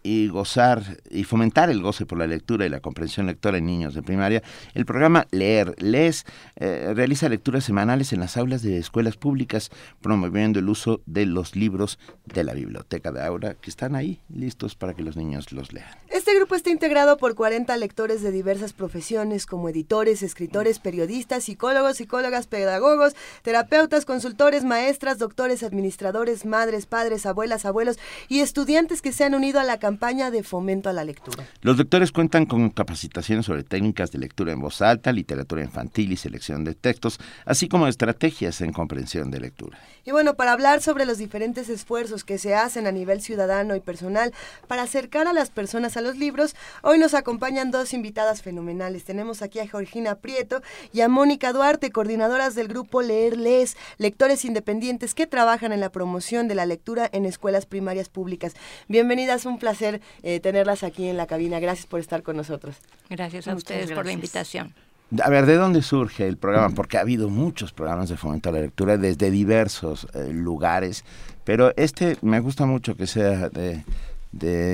y 0.04 0.28
gozar 0.28 0.98
y 1.10 1.24
fomentar 1.24 1.70
el 1.70 1.80
goce 1.80 2.04
por 2.04 2.18
la 2.18 2.26
lectura 2.26 2.66
y 2.66 2.68
la 2.68 2.80
comprensión 2.80 3.26
lectora 3.26 3.56
en 3.56 3.64
niños 3.64 3.94
de 3.94 4.02
primaria, 4.02 4.42
el 4.74 4.84
programa 4.84 5.26
Leer 5.30 5.74
Les 5.82 6.26
eh, 6.56 6.92
realiza 6.94 7.28
lecturas 7.30 7.64
semanales 7.64 8.12
en 8.12 8.20
las 8.20 8.36
aulas 8.36 8.62
de 8.62 8.76
escuelas 8.76 9.16
públicas, 9.16 9.70
promoviendo 10.02 10.58
el 10.58 10.68
uso 10.68 11.00
de 11.06 11.24
los 11.24 11.56
libros 11.56 11.98
de 12.26 12.44
la 12.44 12.52
biblioteca 12.52 13.12
de 13.12 13.24
Aura, 13.24 13.54
que 13.54 13.70
están 13.70 13.96
ahí 13.96 14.20
listos 14.28 14.74
para 14.74 14.92
que 14.92 15.02
los 15.02 15.16
niños 15.16 15.52
los 15.52 15.72
lean. 15.72 15.88
Este 16.10 16.34
grupo 16.34 16.54
está 16.54 16.68
integrado 16.68 17.16
por 17.16 17.34
40 17.34 17.74
lectores 17.78 18.22
de 18.22 18.30
diversas 18.30 18.74
profesiones, 18.74 19.46
como 19.46 19.70
editores, 19.70 20.22
escritores, 20.22 20.80
periodistas, 20.80 21.44
psicólogos, 21.44 21.96
psicólogas, 21.96 22.46
pedagogos, 22.46 23.16
terapeutas, 23.42 24.04
consultores, 24.04 24.64
maestras, 24.64 25.18
doctores, 25.18 25.62
administradores, 25.62 26.44
madres, 26.44 26.84
padres, 26.84 27.24
abuelas, 27.24 27.64
abuelos 27.64 27.98
y 28.28 28.40
estudiantes 28.40 29.00
que 29.00 29.10
se 29.10 29.24
han 29.24 29.34
unido 29.34 29.60
a 29.60 29.64
la 29.64 29.78
campaña 29.78 29.93
campaña 29.94 30.32
de 30.32 30.42
fomento 30.42 30.88
a 30.88 30.92
la 30.92 31.04
lectura. 31.04 31.46
Los 31.62 31.78
lectores 31.78 32.10
cuentan 32.10 32.46
con 32.46 32.68
capacitaciones 32.70 33.46
sobre 33.46 33.62
técnicas 33.62 34.10
de 34.10 34.18
lectura 34.18 34.50
en 34.50 34.60
voz 34.60 34.82
alta, 34.82 35.12
literatura 35.12 35.62
infantil 35.62 36.10
y 36.10 36.16
selección 36.16 36.64
de 36.64 36.74
textos, 36.74 37.20
así 37.44 37.68
como 37.68 37.86
estrategias 37.86 38.60
en 38.60 38.72
comprensión 38.72 39.30
de 39.30 39.38
lectura. 39.38 39.78
Y 40.04 40.10
bueno, 40.10 40.34
para 40.34 40.52
hablar 40.52 40.82
sobre 40.82 41.06
los 41.06 41.18
diferentes 41.18 41.68
esfuerzos 41.68 42.24
que 42.24 42.38
se 42.38 42.56
hacen 42.56 42.88
a 42.88 42.92
nivel 42.92 43.20
ciudadano 43.20 43.76
y 43.76 43.80
personal 43.80 44.34
para 44.66 44.82
acercar 44.82 45.28
a 45.28 45.32
las 45.32 45.50
personas 45.50 45.96
a 45.96 46.00
los 46.00 46.16
libros, 46.18 46.56
hoy 46.82 46.98
nos 46.98 47.14
acompañan 47.14 47.70
dos 47.70 47.94
invitadas 47.94 48.42
fenomenales. 48.42 49.04
Tenemos 49.04 49.42
aquí 49.42 49.60
a 49.60 49.68
Georgina 49.68 50.16
Prieto 50.16 50.60
y 50.92 51.02
a 51.02 51.08
Mónica 51.08 51.52
Duarte, 51.52 51.92
coordinadoras 51.92 52.56
del 52.56 52.66
grupo 52.66 53.00
Leer 53.00 53.36
Les, 53.38 53.76
lectores 53.98 54.44
independientes 54.44 55.14
que 55.14 55.28
trabajan 55.28 55.72
en 55.72 55.78
la 55.78 55.92
promoción 55.92 56.48
de 56.48 56.56
la 56.56 56.66
lectura 56.66 57.08
en 57.12 57.26
escuelas 57.26 57.64
primarias 57.64 58.08
públicas. 58.08 58.54
Bienvenidas, 58.88 59.46
un 59.46 59.58
placer 59.58 59.83
eh, 60.22 60.40
tenerlas 60.40 60.82
aquí 60.82 61.08
en 61.08 61.16
la 61.16 61.26
cabina. 61.26 61.60
Gracias 61.60 61.86
por 61.86 62.00
estar 62.00 62.22
con 62.22 62.36
nosotros. 62.36 62.76
Gracias 63.10 63.48
a 63.48 63.54
ustedes 63.54 63.92
por 63.92 64.06
la 64.06 64.12
invitación. 64.12 64.74
A 65.22 65.30
ver, 65.30 65.46
¿de 65.46 65.56
dónde 65.56 65.82
surge 65.82 66.26
el 66.26 66.36
programa? 66.36 66.74
Porque 66.74 66.96
ha 66.96 67.00
habido 67.00 67.28
muchos 67.28 67.72
programas 67.72 68.08
de 68.08 68.16
fomento 68.16 68.48
a 68.48 68.52
la 68.52 68.60
lectura 68.60 68.96
desde 68.96 69.30
diversos 69.30 70.08
eh, 70.14 70.32
lugares, 70.32 71.04
pero 71.44 71.72
este 71.76 72.16
me 72.22 72.40
gusta 72.40 72.66
mucho 72.66 72.96
que 72.96 73.06
sea 73.06 73.48
de, 73.50 73.84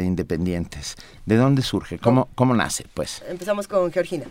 independientes. 0.04 0.96
¿De 1.26 1.36
dónde 1.36 1.62
surge? 1.62 1.98
¿Cómo, 1.98 2.28
¿Cómo 2.34 2.54
nace? 2.54 2.86
Pues 2.94 3.22
empezamos 3.28 3.68
con 3.68 3.92
Georgina. 3.92 4.24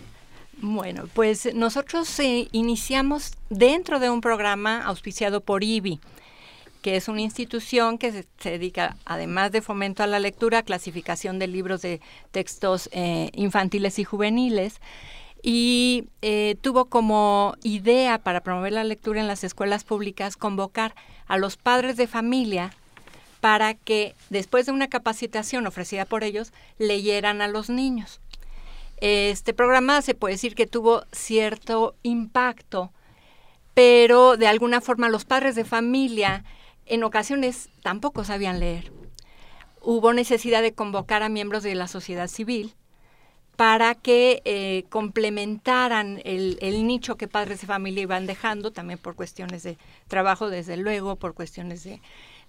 Bueno, 0.62 1.06
pues 1.14 1.54
nosotros 1.54 2.20
eh, 2.20 2.50
iniciamos 2.52 3.34
dentro 3.50 4.00
de 4.00 4.10
un 4.10 4.20
programa 4.20 4.84
auspiciado 4.84 5.42
por 5.42 5.64
IBI 5.64 6.00
que 6.82 6.96
es 6.96 7.08
una 7.08 7.22
institución 7.22 7.98
que 7.98 8.12
se, 8.12 8.50
dedica, 8.52 8.96
además 9.06 9.52
de 9.52 9.62
fomento 9.62 10.04
a 10.04 10.08
la 10.08 10.20
lectura, 10.20 10.64
clasificación 10.64 11.40
de 11.40 11.48
libros 11.48 11.82
de 11.82 12.02
textos 12.32 12.90
eh, 12.92 13.30
infantiles 13.34 14.00
y 14.00 14.04
juveniles. 14.04 14.80
y 15.42 16.06
eh, 16.22 16.58
tuvo 16.62 16.86
como 16.86 17.56
idea 17.64 18.18
para 18.18 18.42
promover 18.42 18.74
la 18.74 18.84
lectura 18.84 19.22
en 19.22 19.28
las 19.28 19.46
escuelas 19.46 19.86
públicas 19.86 20.36
convocar 20.36 20.94
a 21.28 21.38
los 21.38 21.56
padres 21.56 21.96
de 21.96 22.08
familia 22.08 22.72
para 23.40 23.74
que 23.74 24.16
después 24.30 24.66
de 24.66 24.74
una 24.74 24.90
capacitación 24.90 25.66
ofrecida 25.66 26.06
por 26.06 26.24
ellos 26.24 26.52
leyeran 26.78 27.42
a 27.42 27.48
los 27.48 27.70
niños. 27.70 28.20
Este 29.02 29.54
programa 29.54 30.02
se 30.02 30.14
puede 30.14 30.34
decir 30.34 30.56
que 30.56 30.68
tuvo 30.68 31.04
cierto 31.14 31.96
impacto, 32.04 32.92
pero 33.74 34.36
de 34.36 34.48
alguna 34.48 34.82
forma 34.82 35.08
los 35.08 35.24
padres 35.24 35.56
de 35.56 35.64
familia 35.64 36.44
en 36.90 37.04
ocasiones 37.04 37.70
tampoco 37.82 38.24
sabían 38.26 38.60
leer. 38.60 38.92
Hubo 39.82 40.12
necesidad 40.12 40.62
de 40.62 40.74
convocar 40.74 41.24
a 41.24 41.30
miembros 41.30 41.64
de 41.64 41.76
la 41.76 41.88
sociedad 41.88 42.28
civil 42.28 42.76
para 43.60 43.94
que 43.94 44.42
eh, 44.46 44.86
complementaran 44.90 46.22
el, 46.24 46.58
nicho 46.88 47.18
que 47.18 47.28
padres 47.28 47.60
de 47.60 47.68
familia 47.68 48.04
iban 48.04 48.26
dejando, 48.26 48.72
también 48.72 48.98
por 49.00 49.16
cuestiones 49.16 49.64
de 49.64 49.78
trabajo, 50.08 50.50
desde 50.50 50.78
luego, 50.78 51.18
por 51.18 51.34
cuestiones 51.34 51.86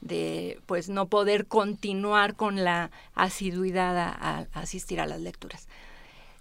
de, 0.00 0.61
pues 0.66 0.88
no 0.88 1.06
poder 1.06 1.47
continuar 1.47 2.37
con 2.37 2.62
la 2.62 2.92
asiduidad 3.16 3.99
a, 3.99 4.47
asistir 4.54 5.00
a 5.00 5.06
las 5.06 5.20
lecturas. 5.20 5.66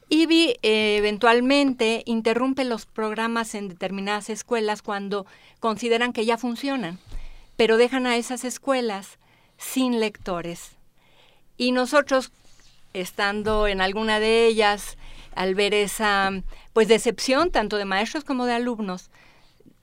IBI 0.07 0.57
eh, 0.61 0.97
eventualmente 0.97 2.03
interrumpe 2.05 2.63
los 2.63 2.85
programas 2.85 3.55
en 3.55 3.69
determinadas 3.69 4.29
escuelas 4.29 4.83
cuando 4.83 5.25
consideran 5.59 6.13
que 6.13 6.25
ya 6.25 6.37
funcionan, 6.37 6.99
pero 7.59 7.75
dejan 7.75 8.07
a 8.07 8.15
esas 8.15 8.45
escuelas 8.45 9.19
sin 9.57 9.99
lectores. 9.99 10.77
Y 11.57 11.73
nosotros 11.73 12.31
estando 12.93 13.67
en 13.67 13.81
alguna 13.81 14.21
de 14.21 14.47
ellas, 14.47 14.97
al 15.35 15.55
ver 15.55 15.73
esa 15.73 16.31
pues 16.71 16.87
decepción 16.87 17.51
tanto 17.51 17.75
de 17.75 17.83
maestros 17.83 18.23
como 18.23 18.45
de 18.45 18.53
alumnos, 18.53 19.11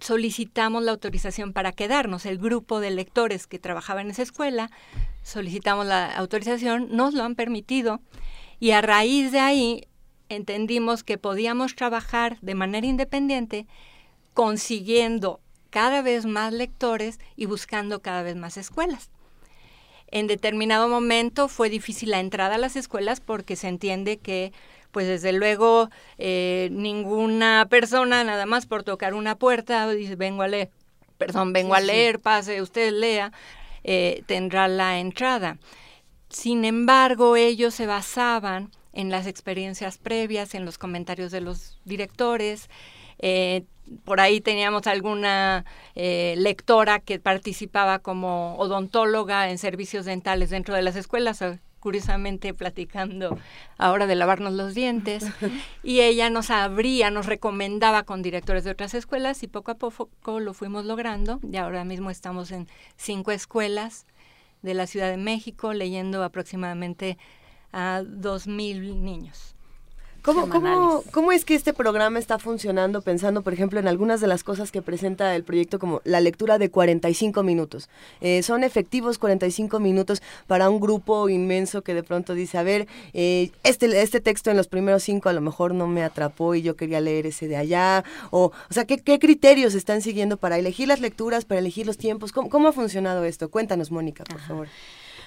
solicitamos 0.01 0.85
la 0.85 0.93
autorización 0.93 1.53
para 1.53 1.71
quedarnos. 1.71 2.25
El 2.25 2.39
grupo 2.39 2.81
de 2.81 2.93
lectores 2.93 3.47
que 3.47 3.59
trabajaba 3.59 4.01
en 4.01 4.09
esa 4.09 4.23
escuela, 4.23 4.71
solicitamos 5.23 5.85
la 5.85 6.17
autorización, 6.17 6.89
nos 6.93 7.13
lo 7.13 7.25
han 7.25 7.35
permitido 7.35 8.01
y 8.59 8.71
a 8.71 8.81
raíz 8.81 9.33
de 9.33 9.41
ahí 9.41 9.87
entendimos 10.31 11.05
que 11.05 11.19
podíamos 11.19 11.75
trabajar 11.75 12.39
de 12.41 12.55
manera 12.55 12.87
independiente 12.87 13.67
consiguiendo 14.33 15.41
cada 15.77 16.01
vez 16.01 16.25
más 16.25 16.55
lectores 16.55 17.21
y 17.37 17.45
buscando 17.45 18.01
cada 18.01 18.23
vez 18.23 18.35
más 18.35 18.57
escuelas. 18.57 19.11
En 20.11 20.27
determinado 20.27 20.89
momento 20.89 21.49
fue 21.49 21.69
difícil 21.69 22.13
la 22.13 22.21
entrada 22.21 22.55
a 22.55 22.59
las 22.59 22.77
escuelas 22.77 23.21
porque 23.21 23.57
se 23.57 23.69
entiende 23.69 24.17
que 24.17 24.55
pues 24.91 25.07
desde 25.07 25.35
luego 25.35 25.91
eh, 26.17 26.71
ninguna 26.73 27.67
persona 27.69 28.25
nada 28.25 28.47
más 28.47 28.65
por 28.65 28.85
tocar 28.85 29.13
una 29.13 29.37
puerta 29.37 29.87
dice 29.91 30.17
vengo 30.17 30.41
a 30.41 30.49
leer, 30.49 30.71
perdón, 31.19 31.53
vengo 31.53 31.75
a 31.75 31.81
leer, 31.81 32.21
pase, 32.21 32.63
usted 32.63 32.91
lea, 32.91 33.31
eh, 33.85 34.23
tendrá 34.25 34.69
la 34.69 34.99
entrada. 34.99 35.59
Sin 36.31 36.65
embargo, 36.65 37.37
ellos 37.37 37.75
se 37.75 37.85
basaban 37.85 38.71
en 38.95 39.11
las 39.11 39.27
experiencias 39.27 39.99
previas, 39.99 40.55
en 40.55 40.65
los 40.65 40.79
comentarios 40.79 41.33
de 41.33 41.43
los 41.43 41.79
directores, 41.85 42.71
eh, 43.19 43.65
por 44.05 44.21
ahí 44.21 44.41
teníamos 44.41 44.87
alguna 44.87 45.65
eh, 45.95 46.35
lectora 46.39 46.99
que 46.99 47.19
participaba 47.21 47.99
como 48.01 48.57
odontóloga 48.57 49.51
en 49.51 49.59
servicios 49.59 50.05
dentales 50.05 50.51
dentro 50.51 50.75
de 50.75 50.83
las 50.83 50.97
escuelas, 50.97 51.41
eh, 51.43 51.61
curiosamente 51.79 52.53
platicando 52.53 53.39
ahora 53.79 54.09
de 54.09 54.17
lavarnos 54.17 54.55
los 54.55 54.75
dientes, 54.75 55.25
y 55.85 56.01
ella 56.01 56.31
nos 56.31 56.51
abría, 56.51 57.11
nos 57.11 57.27
recomendaba 57.27 58.03
con 58.03 58.23
directores 58.23 58.65
de 58.65 58.73
otras 58.73 58.95
escuelas 58.95 59.43
y 59.43 59.47
poco 59.47 59.71
a 59.71 59.77
poco 59.77 60.41
lo 60.41 60.53
fuimos 60.53 60.85
logrando 60.85 61.39
y 61.49 61.57
ahora 61.57 61.85
mismo 61.85 62.11
estamos 62.11 62.51
en 62.51 62.67
cinco 62.97 63.31
escuelas 63.31 64.07
de 64.63 64.75
la 64.75 64.87
Ciudad 64.87 65.11
de 65.11 65.17
México 65.17 65.73
leyendo 65.73 66.25
aproximadamente 66.25 67.19
a 67.73 68.03
dos 68.05 68.49
mil 68.49 69.05
niños. 69.05 69.56
¿Cómo, 70.27 71.05
cómo, 71.13 71.31
es 71.31 71.45
que 71.45 71.55
este 71.55 71.73
programa 71.73 72.19
está 72.19 72.41
funcionando 72.41 73.01
pensando, 73.01 73.43
por 73.43 73.53
ejemplo, 73.53 73.79
en 73.79 73.87
algunas 73.87 74.21
de 74.21 74.27
las 74.27 74.43
cosas 74.43 74.73
que 74.73 74.83
presenta 74.83 75.37
el 75.37 75.45
proyecto 75.45 75.79
como 75.79 76.03
la 76.03 76.21
lectura 76.21 76.59
de 76.59 76.69
45 76.69 77.45
minutos? 77.45 77.89
Eh, 78.21 78.43
¿Son 78.43 78.65
efectivos 78.65 79.19
45 79.19 79.79
minutos 79.79 80.23
para 80.49 80.69
un 80.69 80.81
grupo 80.81 81.29
inmenso 81.29 81.83
que 81.83 81.95
de 81.95 82.03
pronto 82.03 82.35
dice, 82.35 82.59
a 82.59 82.65
ver, 82.65 82.89
eh, 83.15 83.53
este, 83.63 84.03
este 84.03 84.21
texto 84.21 84.51
en 84.51 84.57
los 84.57 84.67
primeros 84.67 85.05
cinco 85.05 85.29
a 85.29 85.33
lo 85.33 85.41
mejor 85.41 85.75
no 85.75 85.87
me 85.87 86.03
atrapó 86.03 86.57
y 86.57 86.63
yo 86.63 86.75
quería 86.75 87.01
leer 87.01 87.27
ese 87.27 87.47
de 87.47 87.57
allá? 87.57 88.03
O, 88.33 88.47
o 88.47 88.75
sea, 88.75 88.85
¿qué, 88.85 88.99
criterios 89.21 89.75
están 89.75 90.03
siguiendo 90.03 90.39
para 90.39 90.59
elegir 90.59 90.89
las 90.89 90.99
lecturas, 90.99 91.45
para 91.45 91.61
elegir 91.61 91.87
los 91.87 91.99
tiempos? 91.99 92.33
¿Cómo, 92.33 92.67
ha 92.67 92.73
funcionado 92.73 93.25
esto? 93.25 93.49
Cuéntanos, 93.49 93.93
Mónica, 93.93 94.25
por 94.25 94.41
favor. 94.41 94.67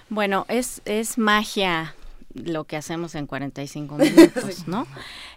Bueno, 0.09 0.45
es, 0.49 0.81
es 0.83 1.17
magia 1.17 1.95
lo 2.33 2.63
que 2.65 2.77
hacemos 2.77 3.15
en 3.15 3.25
45 3.25 3.95
minutos, 3.95 4.67
¿no? 4.67 4.87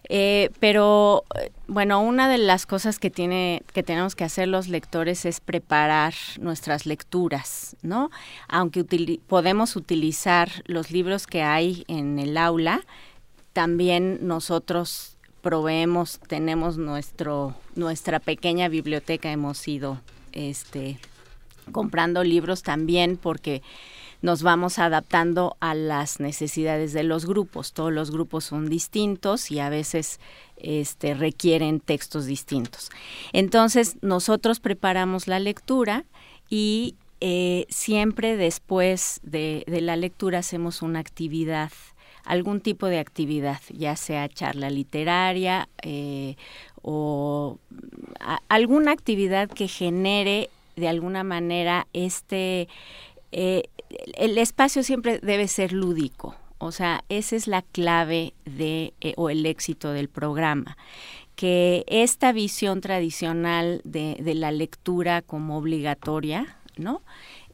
Eh, 0.08 0.50
pero 0.60 1.24
bueno, 1.66 2.00
una 2.00 2.28
de 2.28 2.38
las 2.38 2.66
cosas 2.66 2.98
que 2.98 3.10
tiene 3.10 3.62
que 3.72 3.82
tenemos 3.82 4.14
que 4.14 4.24
hacer 4.24 4.48
los 4.48 4.68
lectores 4.68 5.24
es 5.24 5.40
preparar 5.40 6.14
nuestras 6.40 6.86
lecturas, 6.86 7.76
¿no? 7.82 8.10
Aunque 8.48 8.84
podemos 9.26 9.76
utilizar 9.76 10.50
los 10.66 10.90
libros 10.90 11.26
que 11.26 11.42
hay 11.42 11.84
en 11.88 12.18
el 12.18 12.36
aula, 12.36 12.84
también 13.52 14.18
nosotros 14.26 15.16
proveemos, 15.40 16.20
tenemos 16.28 16.78
nuestro 16.78 17.54
nuestra 17.74 18.20
pequeña 18.20 18.68
biblioteca, 18.68 19.32
hemos 19.32 19.66
ido 19.66 20.00
este 20.32 20.98
comprando 21.70 22.24
libros 22.24 22.62
también 22.62 23.16
porque 23.16 23.62
nos 24.22 24.42
vamos 24.42 24.78
adaptando 24.78 25.56
a 25.60 25.74
las 25.74 26.20
necesidades 26.20 26.92
de 26.92 27.02
los 27.02 27.26
grupos. 27.26 27.72
Todos 27.72 27.92
los 27.92 28.10
grupos 28.10 28.44
son 28.44 28.68
distintos 28.68 29.50
y 29.50 29.58
a 29.58 29.68
veces 29.68 30.20
este, 30.56 31.14
requieren 31.14 31.80
textos 31.80 32.26
distintos. 32.26 32.90
Entonces, 33.32 33.96
nosotros 34.00 34.60
preparamos 34.60 35.26
la 35.26 35.40
lectura 35.40 36.04
y 36.48 36.94
eh, 37.20 37.66
siempre 37.68 38.36
después 38.36 39.20
de, 39.22 39.64
la 39.68 39.96
lectura 39.96 40.38
hacemos 40.38 40.82
una 40.82 41.00
actividad 41.00 41.70
algún 42.24 42.60
tipo 42.60 42.86
de 42.86 43.00
actividad, 43.00 43.60
ya 43.68 43.96
sea 43.96 44.28
charla 44.28 44.70
literaria 44.70 45.68
eh, 45.82 46.36
o 46.80 47.58
alguna 48.48 48.92
actividad 48.92 49.48
que 49.48 49.66
genere 49.66 50.48
de 50.76 50.88
alguna 50.88 51.24
manera 51.24 51.88
este 51.92 52.68
eh, 53.32 53.64
el 54.14 54.38
espacio 54.38 54.82
siempre 54.82 55.18
debe 55.18 55.48
ser 55.48 55.72
lúdico, 55.72 56.36
o 56.58 56.72
sea, 56.72 57.04
esa 57.08 57.36
es 57.36 57.46
la 57.46 57.62
clave 57.62 58.34
de 58.44 58.94
eh, 59.00 59.14
o 59.16 59.30
el 59.30 59.44
éxito 59.46 59.92
del 59.92 60.08
programa 60.08 60.76
que 61.36 61.84
esta 61.88 62.32
visión 62.32 62.80
tradicional 62.80 63.80
de, 63.84 64.16
la 64.34 64.52
lectura 64.52 65.22
como 65.22 65.56
obligatoria, 65.56 66.56
¿no? 66.76 67.02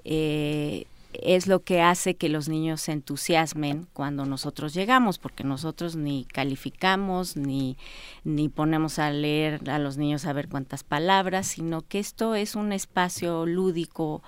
Eh, 0.04 0.86
es 1.12 1.46
lo 1.46 1.60
que 1.60 1.80
hace 1.80 2.14
que 2.14 2.28
los 2.28 2.48
niños 2.48 2.82
se 2.82 2.92
entusiasmen 2.92 3.88
cuando 3.92 4.26
nosotros 4.26 4.74
llegamos, 4.74 5.18
porque 5.18 5.42
nosotros 5.42 5.96
ni 5.96 6.24
calificamos, 6.26 7.36
ni, 7.36 7.76
ni 8.24 8.48
ponemos 8.48 8.98
a 8.98 9.10
leer 9.10 9.70
a 9.70 9.78
los 9.78 9.96
niños 9.96 10.26
a 10.26 10.32
ver 10.32 10.48
cuántas 10.48 10.84
palabras, 10.84 11.46
sino 11.46 11.80
que 11.82 11.98
esto 11.98 12.34
es 12.34 12.54
un 12.54 12.72
espacio 12.72 13.46
lúdico 13.46 14.22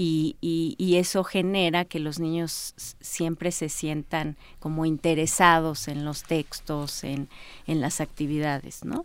y, 0.00 0.36
y, 0.78 0.96
eso 0.96 1.24
genera 1.24 1.84
que 1.84 1.98
los 1.98 2.20
niños 2.20 2.72
siempre 3.00 3.50
se 3.50 3.68
sientan 3.68 4.36
como 4.60 4.86
interesados 4.86 5.88
en 5.88 6.04
los 6.04 6.22
textos, 6.22 7.02
en, 7.02 7.28
en 7.66 7.80
las 7.80 8.00
actividades, 8.00 8.84
¿no? 8.84 9.04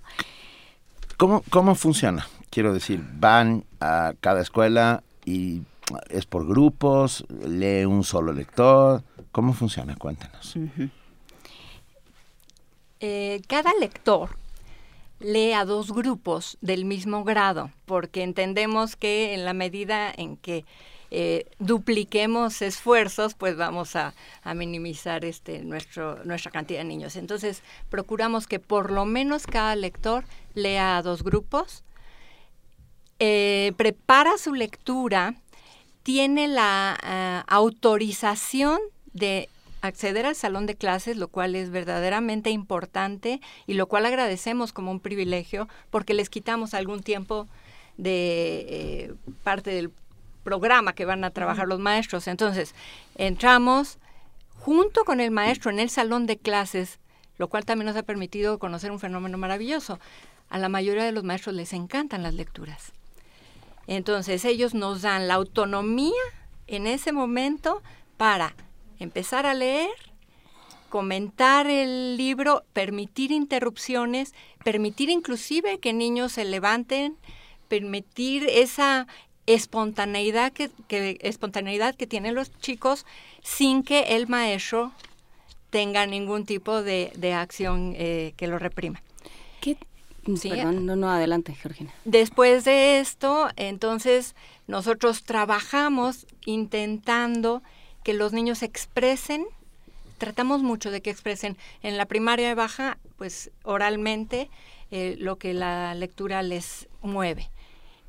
¿Cómo, 1.17 1.43
¿Cómo 1.49 1.73
funciona? 1.73 2.27
Quiero 2.51 2.75
decir, 2.75 3.03
van 3.15 3.65
a 3.79 4.13
cada 4.21 4.41
escuela 4.41 5.01
y 5.25 5.63
es 6.09 6.27
por 6.27 6.45
grupos, 6.45 7.25
lee 7.43 7.85
un 7.85 8.03
solo 8.03 8.31
lector. 8.31 9.03
¿Cómo 9.31 9.53
funciona? 9.53 9.95
Cuéntanos. 9.95 10.55
Eh, 12.99 13.41
cada 13.47 13.71
lector 13.79 14.42
lee 15.23 15.53
a 15.53 15.65
dos 15.65 15.91
grupos 15.91 16.57
del 16.61 16.85
mismo 16.85 17.23
grado, 17.23 17.71
porque 17.85 18.23
entendemos 18.23 18.95
que 18.95 19.33
en 19.33 19.45
la 19.45 19.53
medida 19.53 20.13
en 20.15 20.37
que 20.37 20.65
eh, 21.15 21.45
dupliquemos 21.59 22.61
esfuerzos, 22.61 23.35
pues 23.35 23.55
vamos 23.55 23.95
a, 23.95 24.13
minimizar 24.55 25.23
este, 25.25 25.63
nuestra 25.63 26.51
cantidad 26.51 26.79
de 26.79 26.85
niños. 26.85 27.15
Entonces, 27.15 27.61
procuramos 27.89 28.47
que 28.47 28.59
por 28.59 28.91
lo 28.91 29.05
menos 29.05 29.45
cada 29.45 29.75
lector 29.75 30.25
lea 30.55 30.97
a 30.97 31.01
dos 31.01 31.23
grupos, 31.23 31.83
eh, 33.19 33.73
prepara 33.77 34.37
su 34.37 34.53
lectura, 34.53 35.35
tiene 36.01 36.47
la 36.47 36.97
ah, 37.01 37.45
autorización 37.47 38.79
de 39.13 39.49
acceder 39.83 40.25
al 40.25 40.35
salón 40.35 40.65
de 40.65 40.75
clases, 40.75 41.17
lo 41.17 41.27
cual 41.27 41.55
es 41.55 41.69
verdaderamente 41.69 42.49
importante 42.49 43.41
y 43.67 43.73
lo 43.73 43.87
cual 43.87 44.05
agradecemos 44.05 44.71
como 44.71 44.91
un 44.91 45.01
privilegio 45.01 45.67
porque 45.89 46.13
les 46.13 46.29
quitamos 46.29 46.73
algún 46.73 47.03
tiempo 47.03 47.47
de 47.97 48.65
eh, 48.69 49.13
parte 49.43 49.71
del 49.71 49.91
programa 50.45 50.93
que 50.93 51.03
van 51.03 51.25
a 51.25 51.31
trabajar 51.31 51.67
los 51.67 51.79
maestros. 51.79 52.29
Entonces, 52.29 52.73
entramos 53.15 53.97
junto 54.57 55.03
con 55.03 55.19
el 55.19 55.31
maestro 55.31 55.69
en 55.69 55.79
el 55.79 55.89
salón 55.89 56.27
de 56.27 56.37
clases, 56.37 56.99
lo 57.37 57.49
cual 57.49 57.65
también 57.65 57.87
nos 57.87 57.97
ha 57.97 58.03
permitido 58.03 58.59
conocer 58.59 58.89
un 58.89 59.01
fenómeno 59.01 59.37
maravilloso. 59.37 59.99
A 60.49 60.59
la 60.59 60.69
mayoría 60.69 61.03
de 61.03 61.11
los 61.11 61.25
maestros 61.25 61.55
les 61.55 61.73
encantan 61.73 62.23
las 62.23 62.35
lecturas. 62.35 62.93
Entonces, 63.87 64.45
ellos 64.45 64.73
nos 64.73 65.01
dan 65.01 65.27
la 65.27 65.33
autonomía 65.33 66.23
en 66.67 66.87
ese 66.87 67.11
momento 67.11 67.83
para 68.15 68.55
empezar 68.99 69.45
a 69.45 69.53
leer, 69.53 69.89
comentar 70.89 71.67
el 71.67 72.17
libro, 72.17 72.63
permitir 72.73 73.31
interrupciones, 73.31 74.33
permitir 74.63 75.09
inclusive 75.09 75.79
que 75.79 75.93
niños 75.93 76.33
se 76.33 76.45
levanten, 76.45 77.17
permitir 77.67 78.45
esa 78.49 79.07
espontaneidad 79.45 80.53
que, 80.53 80.69
espontaneidad 81.21 81.95
que 81.95 82.07
tienen 82.07 82.35
los 82.35 82.51
chicos 82.59 83.05
sin 83.41 83.83
que 83.83 84.15
el 84.15 84.27
maestro 84.27 84.91
tenga 85.69 86.05
ningún 86.05 86.45
tipo 86.45 86.83
de, 86.83 87.33
acción 87.35 87.93
eh, 87.97 88.33
que 88.37 88.47
lo 88.47 88.59
reprima. 88.59 89.01
¿Qué? 89.59 89.77
Perdón, 90.23 90.85
no, 90.85 90.95
no, 90.95 91.09
adelante, 91.09 91.53
Georgina. 91.53 91.91
Después 92.05 92.63
de 92.63 92.99
esto, 92.99 93.49
entonces, 93.57 94.35
nosotros 94.67 95.23
trabajamos 95.23 96.25
intentando 96.45 97.61
que 98.03 98.13
los 98.13 98.33
niños 98.33 98.63
expresen, 98.63 99.45
tratamos 100.17 100.61
mucho 100.61 100.91
de 100.91 101.01
que 101.01 101.09
expresen 101.09 101.57
en 101.81 101.97
la 101.97 102.05
primaria 102.05 102.53
baja, 102.55 102.97
pues 103.17 103.51
oralmente, 103.63 104.49
eh, 104.91 105.15
lo 105.19 105.37
que 105.37 105.53
la 105.53 105.95
lectura 105.95 106.43
les 106.43 106.87
mueve. 107.01 107.49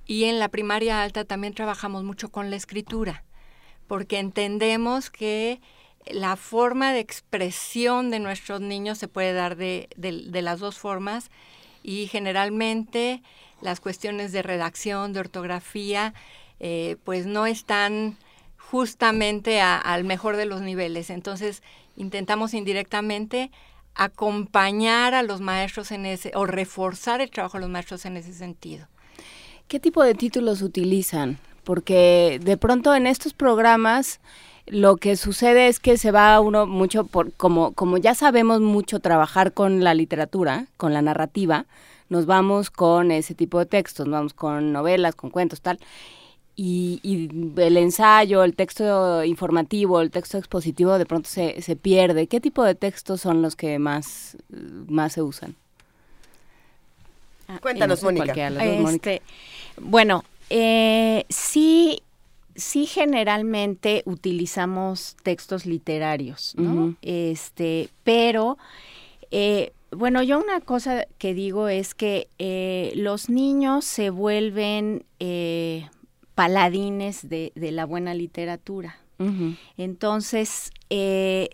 Y 0.07 0.24
en 0.24 0.38
la 0.38 0.48
primaria 0.48 1.02
alta 1.02 1.24
también 1.24 1.54
trabajamos 1.54 2.04
mucho 2.04 2.28
con 2.28 2.50
la 2.50 2.57
escritura, 2.57 3.24
porque 3.87 4.18
entendemos 4.18 5.11
que 5.11 5.61
la 6.07 6.37
forma 6.37 6.92
de 6.92 7.00
expresión 7.00 8.11
de 8.11 8.20
nuestros 8.20 8.61
niños 8.61 8.98
se 8.98 9.09
puede 9.09 9.33
dar 9.33 9.57
de, 9.57 9.88
las 9.96 10.61
dos 10.61 10.78
formas 10.78 11.30
y 11.83 12.07
generalmente 12.07 13.22
las 13.62 13.80
cuestiones 13.80 14.33
de 14.33 14.42
redacción, 14.42 15.12
de 15.12 15.20
ortografía, 15.20 16.12
eh, 16.61 16.96
pues 17.04 17.26
no 17.26 17.46
están 17.46 18.16
justamente 18.74 19.60
al 19.60 20.02
mejor 20.02 20.37
de 20.37 20.46
los 20.46 20.60
niveles. 20.60 21.08
Entonces, 21.08 21.62
intentamos 21.94 22.54
indirectamente 22.54 23.52
acompañar 23.94 25.14
a 25.14 25.22
los 25.22 25.40
maestros 25.40 25.92
en 25.92 26.06
ese, 26.06 26.32
o 26.34 26.44
reforzar 26.44 27.20
el 27.20 27.30
trabajo 27.30 27.56
de 27.56 27.60
los 27.60 27.70
maestros 27.70 28.04
en 28.04 28.16
ese 28.16 28.32
sentido. 28.32 28.88
¿Qué 29.68 29.78
tipo 29.78 30.02
de 30.02 30.14
títulos 30.14 30.60
utilizan? 30.60 31.38
Porque 31.62 32.40
de 32.42 32.56
pronto 32.56 32.96
en 32.96 33.06
estos 33.06 33.32
programas 33.32 34.18
lo 34.66 34.96
que 34.96 35.14
sucede 35.14 35.68
es 35.68 35.78
que 35.78 35.96
se 35.96 36.10
va 36.10 36.40
uno 36.40 36.66
mucho 36.66 37.04
por, 37.04 37.32
como, 37.34 37.74
como 37.74 37.96
ya 37.96 38.16
sabemos 38.16 38.60
mucho 38.60 38.98
trabajar 38.98 39.52
con 39.52 39.84
la 39.84 39.94
literatura, 39.94 40.66
con 40.76 40.92
la 40.92 41.00
narrativa, 41.00 41.66
nos 42.08 42.26
vamos 42.26 42.70
con 42.70 43.12
ese 43.12 43.37
tipo 43.37 43.60
de 43.60 43.66
textos, 43.66 44.08
nos 44.08 44.14
vamos 44.14 44.34
con 44.34 44.72
novelas, 44.72 45.14
con 45.14 45.30
cuentos, 45.30 45.60
tal 45.60 45.78
y, 46.57 47.29
el 47.57 47.77
ensayo, 47.77 48.45
el 48.45 48.55
texto 48.55 49.25
informativo, 49.25 50.01
el 50.01 50.11
texto 50.11 50.38
expositivo 50.38 50.99
de 50.99 51.07
pronto 51.07 51.29
se, 51.29 51.61
se 51.62 51.77
pierde. 51.77 52.27
¿Qué 52.27 52.40
tipo 52.40 52.62
de 52.62 52.75
textos 52.75 53.21
son 53.21 53.43
los 53.43 53.57
que 53.57 53.79
más, 53.79 54.37
más 54.87 55.14
se 55.14 55.23
usan? 55.23 55.57
Ah, 57.49 57.59
Cuéntanos, 57.61 58.03
Mónica. 58.03 58.33
Este, 58.33 59.23
bueno, 59.81 60.25
eh, 60.51 61.25
sí, 61.29 62.03
sí 62.55 62.87
generalmente 62.87 64.03
utilizamos 64.07 65.17
textos 65.23 65.67
literarios, 65.67 66.55
¿no? 66.57 66.95
Este, 67.03 67.88
pero 68.03 68.57
eh, 69.31 69.73
bueno, 69.90 70.23
yo 70.23 70.38
una 70.38 70.61
cosa 70.61 71.07
que 71.19 71.35
digo 71.35 71.69
es 71.69 71.95
que 71.95 72.29
eh, 72.38 72.93
los 72.97 73.29
niños 73.29 73.85
se 73.85 74.11
vuelven 74.11 75.05
paladines 76.35 77.29
de, 77.29 77.53
la 77.55 77.85
buena 77.85 78.14
literatura. 78.14 78.99
Entonces, 79.77 80.70
eh, 80.90 81.51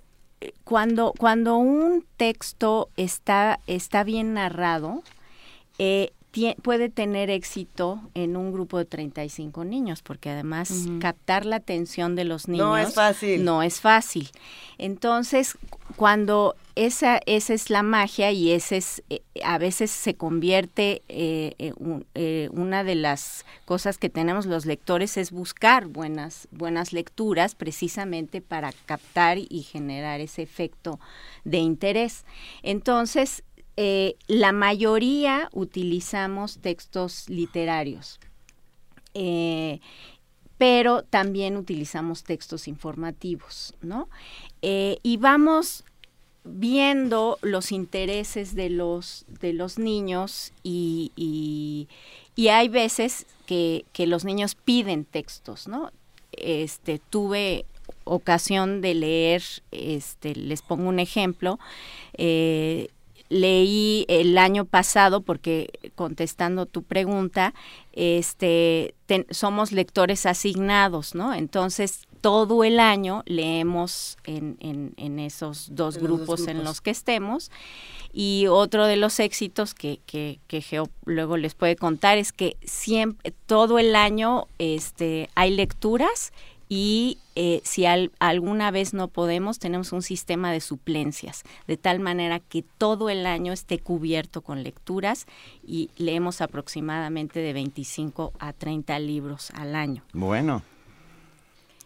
cuando, 0.64 1.12
cuando 1.19 1.57
un 1.59 2.05
texto 2.16 2.88
está, 2.97 3.61
está 3.66 4.03
bien 4.03 4.35
narrado, 4.35 5.03
eh, 5.79 6.12
puede 6.62 6.88
tener 6.88 7.31
éxito 7.31 8.01
en 8.14 8.37
un 8.37 8.53
grupo 8.53 8.79
de 8.79 8.85
35 8.85 9.64
niños, 9.64 10.03
porque 10.03 10.31
además 10.31 10.87
captar 11.01 11.45
la 11.45 11.57
atención 11.57 12.14
de 12.14 12.25
los 12.25 12.49
niños 12.49 12.66
no 12.66 12.77
es 12.77 12.95
fácil. 12.95 13.45
No 13.45 13.62
es 13.62 13.81
fácil. 13.81 14.31
Entonces, 14.79 15.57
cuando 15.97 16.55
esa, 16.77 17.21
esa 17.27 17.53
es 17.53 17.69
la 17.69 17.83
magia 17.83 18.31
y 18.31 18.53
ese 18.53 18.77
es, 18.77 19.03
eh, 19.11 19.23
a 19.45 19.59
veces 19.59 19.90
se 19.90 20.14
convierte, 20.14 21.03
eh, 21.09 21.73
eh, 22.14 22.49
una 22.53 22.85
de 22.85 22.95
las 22.95 23.45
cosas 23.64 23.99
que 23.99 24.09
tenemos 24.09 24.47
los 24.47 24.66
lectores 24.66 25.16
es 25.16 25.33
buscar 25.33 25.87
buenas, 25.87 26.49
buenas 26.53 26.93
lecturas 26.93 27.55
precisamente 27.55 28.40
para 28.40 28.73
captar 28.87 29.38
y 29.38 29.62
generar 29.62 30.21
ese 30.21 30.43
efecto 30.43 31.01
de 31.45 31.59
interés. 31.59 32.25
Entonces, 32.62 33.43
la 33.76 34.52
mayoría 34.52 35.48
utilizamos 35.52 36.59
textos 36.59 37.28
literarios. 37.28 38.20
pero 40.59 41.02
también 41.04 41.56
utilizamos 41.56 42.22
textos 42.22 42.68
informativos, 42.68 43.74
¿no? 43.80 44.09
y 44.61 45.16
vamos 45.16 45.85
viendo 46.44 47.38
los 47.42 47.72
intereses 47.72 48.54
de 48.54 48.70
los, 48.70 49.24
de 49.40 49.52
los 49.52 49.78
niños 49.78 50.52
y, 50.62 51.12
y, 51.16 52.48
hay 52.48 52.68
veces 52.68 53.26
que, 53.46 53.85
que, 53.92 54.06
los 54.06 54.24
niños 54.24 54.54
piden 54.54 55.04
textos, 55.04 55.68
¿no? 55.68 55.92
Este, 56.33 56.98
tuve 57.11 57.66
ocasión 58.04 58.80
de 58.80 58.94
leer, 58.94 59.42
este, 59.70 60.35
les 60.35 60.62
pongo 60.62 60.88
un 60.88 60.98
ejemplo, 60.98 61.59
eh, 62.14 62.88
leí 63.31 64.05
el 64.09 64.37
año 64.37 64.66
pasado, 64.66 65.23
porque 65.23 65.71
contestando 65.95 66.66
tu 66.66 66.83
pregunta, 66.83 67.55
este, 67.93 68.95
somos 69.31 69.73
lectores 69.73 70.27
asignados, 70.27 71.14
¿no? 71.14 71.33
Entonces 71.33 72.07
todo 72.21 72.64
el 72.64 72.81
año 72.81 73.23
leemos 73.25 74.19
en, 74.25 74.57
en, 74.97 75.19
esos 75.19 75.69
dos 75.75 75.97
grupos, 75.97 76.47
en 76.49 76.64
los 76.64 76.81
que 76.81 76.90
estemos. 76.90 77.51
Y 78.12 78.47
otro 78.49 78.87
de 78.87 78.97
los 78.97 79.21
éxitos 79.21 79.73
que, 79.73 80.01
que, 80.05 80.61
Geo 80.61 80.90
luego 81.05 81.37
les 81.37 81.55
puede 81.55 81.77
contar 81.77 82.19
es 82.19 82.33
que 82.33 82.57
siempre, 82.62 83.33
todo 83.47 83.79
el 83.79 83.97
año 83.97 84.49
este, 84.59 85.31
hay 85.35 85.51
lecturas 85.53 86.33
y 86.72 87.18
eh, 87.35 87.61
si 87.64 87.85
alguna 87.85 88.70
vez 88.70 88.94
no 88.94 89.09
podemos, 89.09 89.59
tenemos 89.59 89.92
un 89.92 90.02
sistema 90.02 90.52
de 90.52 90.61
suplencias, 90.61 91.42
de 91.66 91.76
tal 91.76 91.98
manera 91.98 92.38
que 92.38 92.62
todo 92.62 93.11
el 93.11 93.26
año 93.26 93.52
esté 93.52 93.80
cubierto 93.80 94.40
con 94.40 94.62
lecturas 94.62 95.26
y 95.66 95.90
leemos 95.96 96.40
aproximadamente 96.40 97.40
de 97.40 97.52
25 97.52 98.33
a 98.38 98.52
30 98.52 99.00
libros 99.00 99.50
al 99.50 99.74
año. 99.74 100.04
Bueno, 100.12 100.62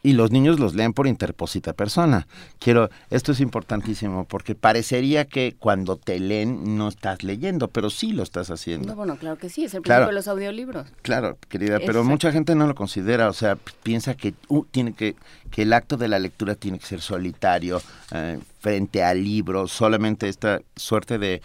y 0.04 0.12
los 0.12 0.30
niños 0.30 0.60
los 0.60 0.74
leen 0.74 0.92
por 0.92 1.08
interposita 1.08 1.72
persona. 1.72 2.28
Quiero, 2.60 2.90
esto 3.10 3.32
es 3.32 3.40
importantísimo 3.40 4.26
porque 4.26 4.54
parecería 4.54 5.24
que 5.24 5.56
cuando 5.58 5.96
te 5.96 6.20
leen 6.20 6.76
no 6.76 6.88
estás 6.88 7.24
leyendo, 7.24 7.68
pero 7.68 7.90
sí 7.90 8.12
lo 8.12 8.22
estás 8.22 8.50
haciendo. 8.50 8.88
No, 8.88 8.94
bueno, 8.94 9.16
claro 9.16 9.38
que 9.38 9.48
sí, 9.48 9.64
es 9.64 9.74
el 9.74 9.82
principio 9.82 10.06
de 10.06 10.12
los 10.12 10.28
audiolibros. 10.28 10.86
Claro, 11.02 11.38
querida, 11.48 11.80
pero 11.84 12.04
mucha 12.04 12.30
gente 12.30 12.54
no 12.54 12.66
lo 12.66 12.76
considera, 12.76 13.28
o 13.28 13.32
sea, 13.32 13.56
piensa 13.82 14.14
que 14.14 14.34
uh, 14.48 14.64
tiene 14.66 14.92
que 14.92 15.16
que 15.54 15.62
el 15.62 15.72
acto 15.72 15.96
de 15.96 16.08
la 16.08 16.18
lectura 16.18 16.56
tiene 16.56 16.80
que 16.80 16.86
ser 16.86 17.00
solitario 17.00 17.80
eh, 18.10 18.40
frente 18.58 19.04
al 19.04 19.22
libro, 19.22 19.68
solamente 19.68 20.28
esta 20.28 20.60
suerte 20.74 21.16
de 21.16 21.42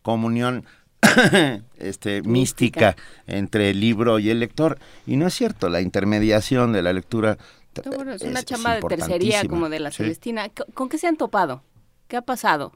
comunión 0.00 0.64
este, 1.78 2.22
mística. 2.22 2.94
mística 2.94 2.96
entre 3.26 3.68
el 3.68 3.80
libro 3.80 4.18
y 4.18 4.30
el 4.30 4.40
lector. 4.40 4.78
Y 5.06 5.16
no 5.16 5.26
es 5.26 5.34
cierto, 5.34 5.68
la 5.68 5.82
intermediación 5.82 6.72
de 6.72 6.82
la 6.82 6.94
lectura 6.94 7.36
es, 7.74 8.22
una 8.22 8.42
chamba 8.42 8.76
de 8.76 8.82
tercería 8.82 9.44
como 9.44 9.68
de 9.68 9.80
la 9.80 9.90
Celestina. 9.90 10.50
¿Con 10.74 10.88
qué 10.88 10.98
se 10.98 11.06
han 11.06 11.16
topado? 11.16 11.62
¿Qué 12.08 12.16
ha 12.16 12.22
pasado? 12.22 12.72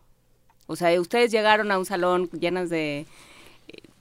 O 0.67 0.77
sea, 0.77 0.99
ustedes 1.01 1.31
llegaron 1.31 1.71
a 1.71 1.79
un 1.79 1.85
salón 1.85 2.31
llenas 2.31 2.71
de, 2.71 3.07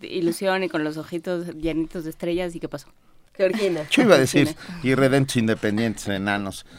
ilusión 0.01 0.63
y 0.63 0.69
con 0.69 0.83
los 0.83 0.97
ojitos 0.97 1.55
llenitos 1.55 2.03
de 2.03 2.09
estrellas 2.09 2.55
y 2.55 2.59
¿qué 2.59 2.69
pasó? 2.69 2.87
Georgina. 3.35 3.87
Yo 3.89 4.03
iba 4.03 4.15
a 4.15 4.19
decir 4.19 4.55
irredentos 4.83 5.37
independientes 5.37 6.07
enanos. 6.07 6.65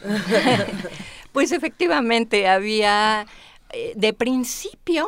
Pues 1.35 1.51
efectivamente 1.51 2.47
había 2.47 3.25
eh, 3.73 3.91
de 3.97 4.13
principio 4.13 5.05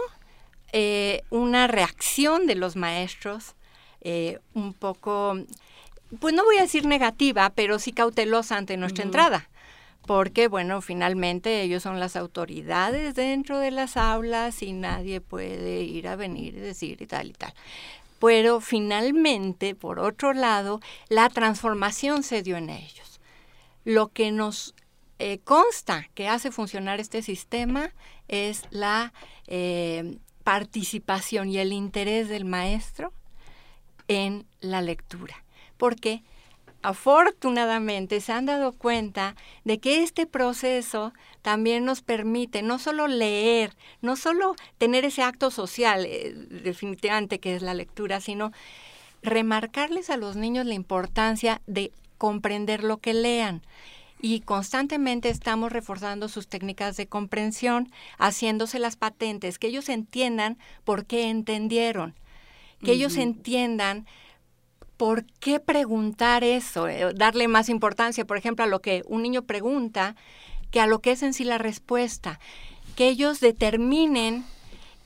eh, 0.73 1.23
una 1.29 1.67
reacción 1.67 2.47
de 2.47 2.55
los 2.55 2.75
maestros 2.75 3.55
eh, 4.01 4.39
un 4.53 4.73
poco, 4.73 5.37
pues 6.19 6.33
no 6.33 6.43
voy 6.43 6.57
a 6.57 6.61
decir 6.61 6.85
negativa, 6.85 7.51
pero 7.51 7.79
sí 7.79 7.91
cautelosa 7.91 8.57
ante 8.57 8.77
nuestra 8.77 9.03
entrada 9.03 9.49
porque, 10.07 10.47
bueno, 10.47 10.81
finalmente 10.81 11.61
ellos 11.61 11.83
son 11.83 11.99
las 11.99 12.15
autoridades 12.15 13.13
dentro 13.13 13.59
de 13.59 13.71
las 13.71 13.97
aulas 13.97 14.63
y 14.63 14.71
nadie 14.71 15.19
puede 15.19 15.81
ir 15.81 16.07
a 16.07 16.15
venir 16.15 16.55
y 16.55 16.59
decir 16.59 17.01
y 17.01 17.05
tal 17.05 17.27
y 17.27 17.33
tal. 17.33 17.53
Pero 18.19 18.61
finalmente, 18.61 19.75
por 19.75 19.99
otro 19.99 20.33
lado, 20.33 20.79
la 21.09 21.29
transformación 21.29 22.23
se 22.23 22.41
dio 22.41 22.55
en 22.55 22.69
ellos. 22.69 23.19
Lo 23.83 24.07
que 24.07 24.31
nos 24.31 24.73
eh, 25.19 25.39
consta 25.39 26.09
que 26.15 26.29
hace 26.29 26.51
funcionar 26.51 27.01
este 27.01 27.21
sistema 27.21 27.91
es 28.29 28.63
la 28.71 29.13
eh, 29.47 30.19
participación 30.45 31.49
y 31.49 31.57
el 31.57 31.73
interés 31.73 32.29
del 32.29 32.45
maestro 32.45 33.11
en 34.07 34.45
la 34.61 34.81
lectura. 34.81 35.43
Porque 35.77 36.23
afortunadamente 36.81 38.21
se 38.21 38.31
han 38.31 38.45
dado 38.45 38.71
cuenta 38.71 39.35
de 39.63 39.79
que 39.79 40.03
este 40.03 40.25
proceso 40.25 41.13
también 41.41 41.85
nos 41.85 42.01
permite 42.01 42.61
no 42.61 42.79
solo 42.79 43.07
leer, 43.07 43.75
no 44.01 44.15
solo 44.15 44.55
tener 44.77 45.05
ese 45.05 45.23
acto 45.23 45.51
social 45.51 46.05
eh, 46.05 46.33
definitivamente 46.33 47.39
que 47.39 47.55
es 47.55 47.61
la 47.61 47.73
lectura, 47.73 48.21
sino 48.21 48.51
remarcarles 49.23 50.09
a 50.09 50.17
los 50.17 50.35
niños 50.35 50.65
la 50.65 50.75
importancia 50.75 51.61
de 51.67 51.91
comprender 52.17 52.83
lo 52.83 52.97
que 52.97 53.13
lean. 53.13 53.61
Y 54.19 54.39
constantemente 54.41 55.29
estamos 55.29 55.71
reforzando 55.71 56.27
sus 56.27 56.47
técnicas 56.47 56.97
de 56.97 57.07
comprensión, 57.07 57.91
haciéndose 58.17 58.79
las 58.79 58.95
patentes, 58.95 59.59
que 59.59 59.67
ellos 59.67 59.89
entiendan 59.89 60.57
por 60.83 61.05
qué 61.05 61.29
entendieron, 61.29 62.15
que 62.83 62.93
ellos 62.93 63.17
entiendan 63.17 64.07
¿por 64.97 65.25
qué 65.39 65.59
preguntar 65.59 66.43
eso? 66.43 66.87
Eh, 66.87 67.13
darle 67.15 67.47
más 67.47 67.69
importancia, 67.69 68.25
por 68.25 68.37
ejemplo, 68.37 68.65
a 68.65 68.67
lo 68.67 68.81
que 68.81 69.03
un 69.07 69.21
niño 69.21 69.43
pregunta 69.43 70.15
que 70.71 70.79
a 70.81 70.87
lo 70.87 70.99
que 70.99 71.11
es 71.11 71.23
en 71.23 71.33
sí 71.33 71.43
la 71.43 71.57
respuesta. 71.57 72.39
Que 72.95 73.07
ellos 73.07 73.39
determinen 73.39 74.43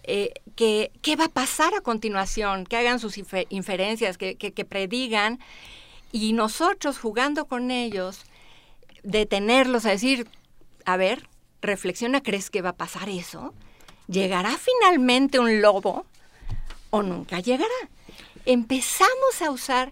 eh, 0.04 0.34
que, 0.56 0.92
qué 1.02 1.16
va 1.16 1.26
a 1.26 1.30
pasar 1.30 1.74
a 1.76 1.82
continuación, 1.82 2.66
que 2.66 2.78
hagan 2.78 3.00
sus 3.00 3.18
inferencias, 3.50 4.18
que, 4.18 4.36
que, 4.36 4.66
predigan, 4.66 5.40
y 6.12 6.34
nosotros 6.34 6.98
jugando 6.98 7.46
con 7.46 7.70
ellos, 7.70 8.24
detenerlos 9.04 9.86
a 9.86 9.92
decir, 9.92 10.28
a 10.86 10.98
ver, 10.98 11.28
reflexiona, 11.62 12.22
¿crees 12.22 12.50
que 12.50 12.62
va 12.62 12.70
a 12.70 12.76
pasar 12.76 13.10
eso? 13.10 13.54
¿Llegará 14.08 14.58
finalmente 14.58 15.40
un 15.40 15.62
lobo 15.62 16.06
o 16.90 17.04
nunca 17.04 17.40
llegará? 17.40 17.70
Empezamos 18.46 19.42
a 19.42 19.52
usar 19.52 19.92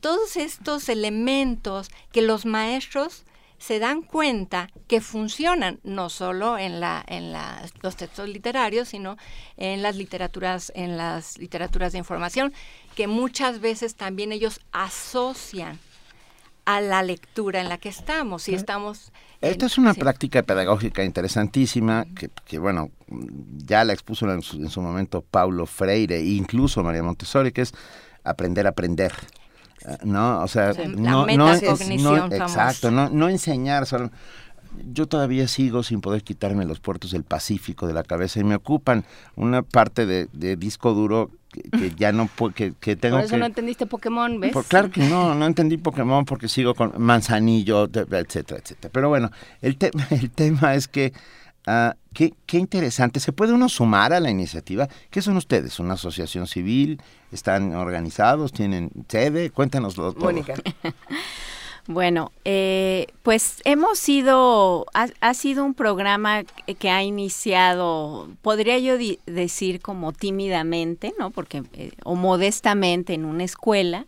todos 0.00 0.36
estos 0.36 0.88
elementos 0.88 1.90
que 2.12 2.22
los 2.22 2.46
maestros 2.46 3.24
se 3.58 3.78
dan 3.78 4.00
cuenta 4.00 4.70
que 4.88 5.02
funcionan 5.02 5.80
no 5.84 6.08
solo 6.08 6.56
en 6.56 6.80
la 6.80 7.04
en 7.06 7.34
los 7.82 7.96
textos 7.96 8.28
literarios 8.28 8.88
sino 8.88 9.18
en 9.58 9.82
las 9.82 9.96
literaturas 9.96 10.72
en 10.74 10.96
las 10.96 11.36
literaturas 11.36 11.92
de 11.92 11.98
información 11.98 12.54
que 12.96 13.06
muchas 13.06 13.60
veces 13.60 13.96
también 13.96 14.32
ellos 14.32 14.60
asocian 14.72 15.78
a 16.76 16.80
la 16.80 17.02
lectura 17.02 17.60
en 17.60 17.68
la 17.68 17.78
que 17.78 17.88
estamos 17.88 18.48
y 18.48 18.54
estamos 18.54 19.12
esta 19.40 19.66
es 19.66 19.78
una 19.78 19.94
práctica 19.94 20.42
pedagógica 20.42 21.02
interesantísima 21.02 22.04
que, 22.14 22.30
que, 22.44 22.58
bueno 22.58 22.90
ya 23.56 23.84
la 23.84 23.92
expuso 23.92 24.30
en 24.30 24.42
su, 24.42 24.56
en 24.56 24.68
su 24.68 24.82
momento 24.82 25.22
Paulo 25.22 25.66
Freire 25.66 26.16
e 26.16 26.30
incluso 26.30 26.82
María 26.82 27.02
Montessori 27.02 27.52
que 27.52 27.62
es 27.62 27.72
aprender 28.24 28.66
a 28.66 28.70
aprender. 28.70 29.12
Eh, 29.86 29.98
no, 30.04 30.42
o 30.42 30.48
sea, 30.48 30.72
no, 30.96 31.26
no, 31.26 31.52
exacto, 31.52 32.90
no, 32.90 33.08
no 33.08 33.28
enseñar 33.28 33.86
solo. 33.86 34.10
Yo 34.92 35.06
todavía 35.06 35.48
sigo 35.48 35.82
sin 35.82 36.00
poder 36.00 36.22
quitarme 36.22 36.64
los 36.64 36.80
puertos 36.80 37.10
del 37.10 37.24
Pacífico 37.24 37.86
de 37.86 37.92
la 37.92 38.04
cabeza 38.04 38.38
y 38.38 38.44
me 38.44 38.54
ocupan 38.54 39.04
una 39.34 39.62
parte 39.62 40.06
de, 40.06 40.56
disco 40.56 40.94
duro 40.94 41.30
que, 41.50 41.92
ya 41.96 42.12
no 42.12 42.28
que, 42.54 42.74
que 42.78 42.96
tengo 42.96 43.16
Por 43.16 43.24
eso 43.24 43.36
no 43.36 43.46
entendiste 43.46 43.86
Pokémon, 43.86 44.40
¿ves? 44.40 44.54
claro 44.68 44.90
que 44.90 45.02
no, 45.02 45.34
no 45.34 45.46
entendí 45.46 45.76
Pokémon 45.76 46.24
porque 46.24 46.48
sigo 46.48 46.74
con 46.74 46.92
Manzanillo, 46.96 47.84
etcétera, 47.84 48.60
etcétera. 48.60 48.90
Pero 48.92 49.08
bueno, 49.08 49.30
el, 49.60 49.76
el 50.10 50.30
tema 50.30 50.74
es 50.74 50.88
que 50.88 51.12
Ah, 51.66 51.94
qué, 52.14 52.32
interesante. 52.52 53.20
¿Se 53.20 53.32
puede 53.32 53.52
uno 53.52 53.68
sumar 53.68 54.12
a 54.12 54.20
la 54.20 54.30
iniciativa? 54.30 54.88
¿Qué 55.10 55.20
son 55.20 55.36
ustedes? 55.36 55.78
¿Una 55.78 55.94
asociación 55.94 56.46
civil? 56.46 57.00
¿Están 57.32 57.74
organizados? 57.74 58.52
¿Tienen 58.52 58.90
sede? 59.08 59.50
Cuéntanoslo 59.50 60.12
todo. 60.12 60.24
Mónica. 60.24 60.54
Bueno, 61.86 62.32
eh, 62.44 63.06
pues 63.22 63.62
hemos 63.64 63.98
sido, 63.98 64.86
ha, 64.92 65.34
sido 65.34 65.64
un 65.64 65.74
programa 65.74 66.44
que 66.78 66.90
ha 66.90 67.02
iniciado, 67.02 68.28
podría 68.42 68.78
yo 68.78 68.96
decir 69.26 69.80
como 69.80 70.12
tímidamente, 70.12 71.12
¿no? 71.18 71.30
Porque, 71.30 71.62
eh, 71.74 71.92
o 72.04 72.14
modestamente 72.14 73.14
en 73.14 73.24
una 73.24 73.44
escuela. 73.44 74.06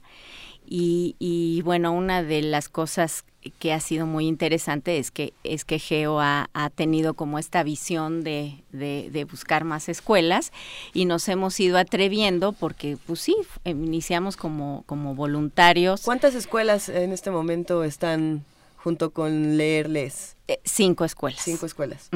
Y, 0.74 1.16
y, 1.18 1.61
bueno, 1.61 1.92
una 1.92 2.22
de 2.22 2.40
las 2.40 2.70
cosas 2.70 3.26
que 3.58 3.74
ha 3.74 3.80
sido 3.80 4.06
muy 4.06 4.26
interesante 4.26 4.96
es 4.96 5.11
que 5.11 5.35
es 5.44 5.66
que 5.66 5.78
Geo 5.78 6.18
ha, 6.18 6.48
tenido 6.74 7.12
como 7.12 7.38
esta 7.38 7.62
visión 7.62 8.24
de, 8.24 8.64
de, 8.70 9.26
buscar 9.30 9.64
más 9.64 9.90
escuelas 9.90 10.50
y 10.94 11.04
nos 11.04 11.28
hemos 11.28 11.61
ido 11.61 11.76
atreviendo 11.76 12.52
porque 12.52 12.96
pues 13.06 13.20
sí 13.20 13.37
iniciamos 13.66 14.38
como 14.38 14.85
como 14.87 15.14
voluntarios. 15.14 16.00
Cuántas 16.04 16.35
escuelas 16.35 16.88
en 16.88 17.12
este 17.12 17.30
momento 17.30 17.85
están 17.85 18.42
junto 18.78 19.11
con 19.11 19.58
leerles 19.58 20.38
eh, 20.48 20.58
cinco 20.64 21.04
escuelas. 21.04 21.42
Cinco 21.42 21.66
escuelas. 21.66 22.08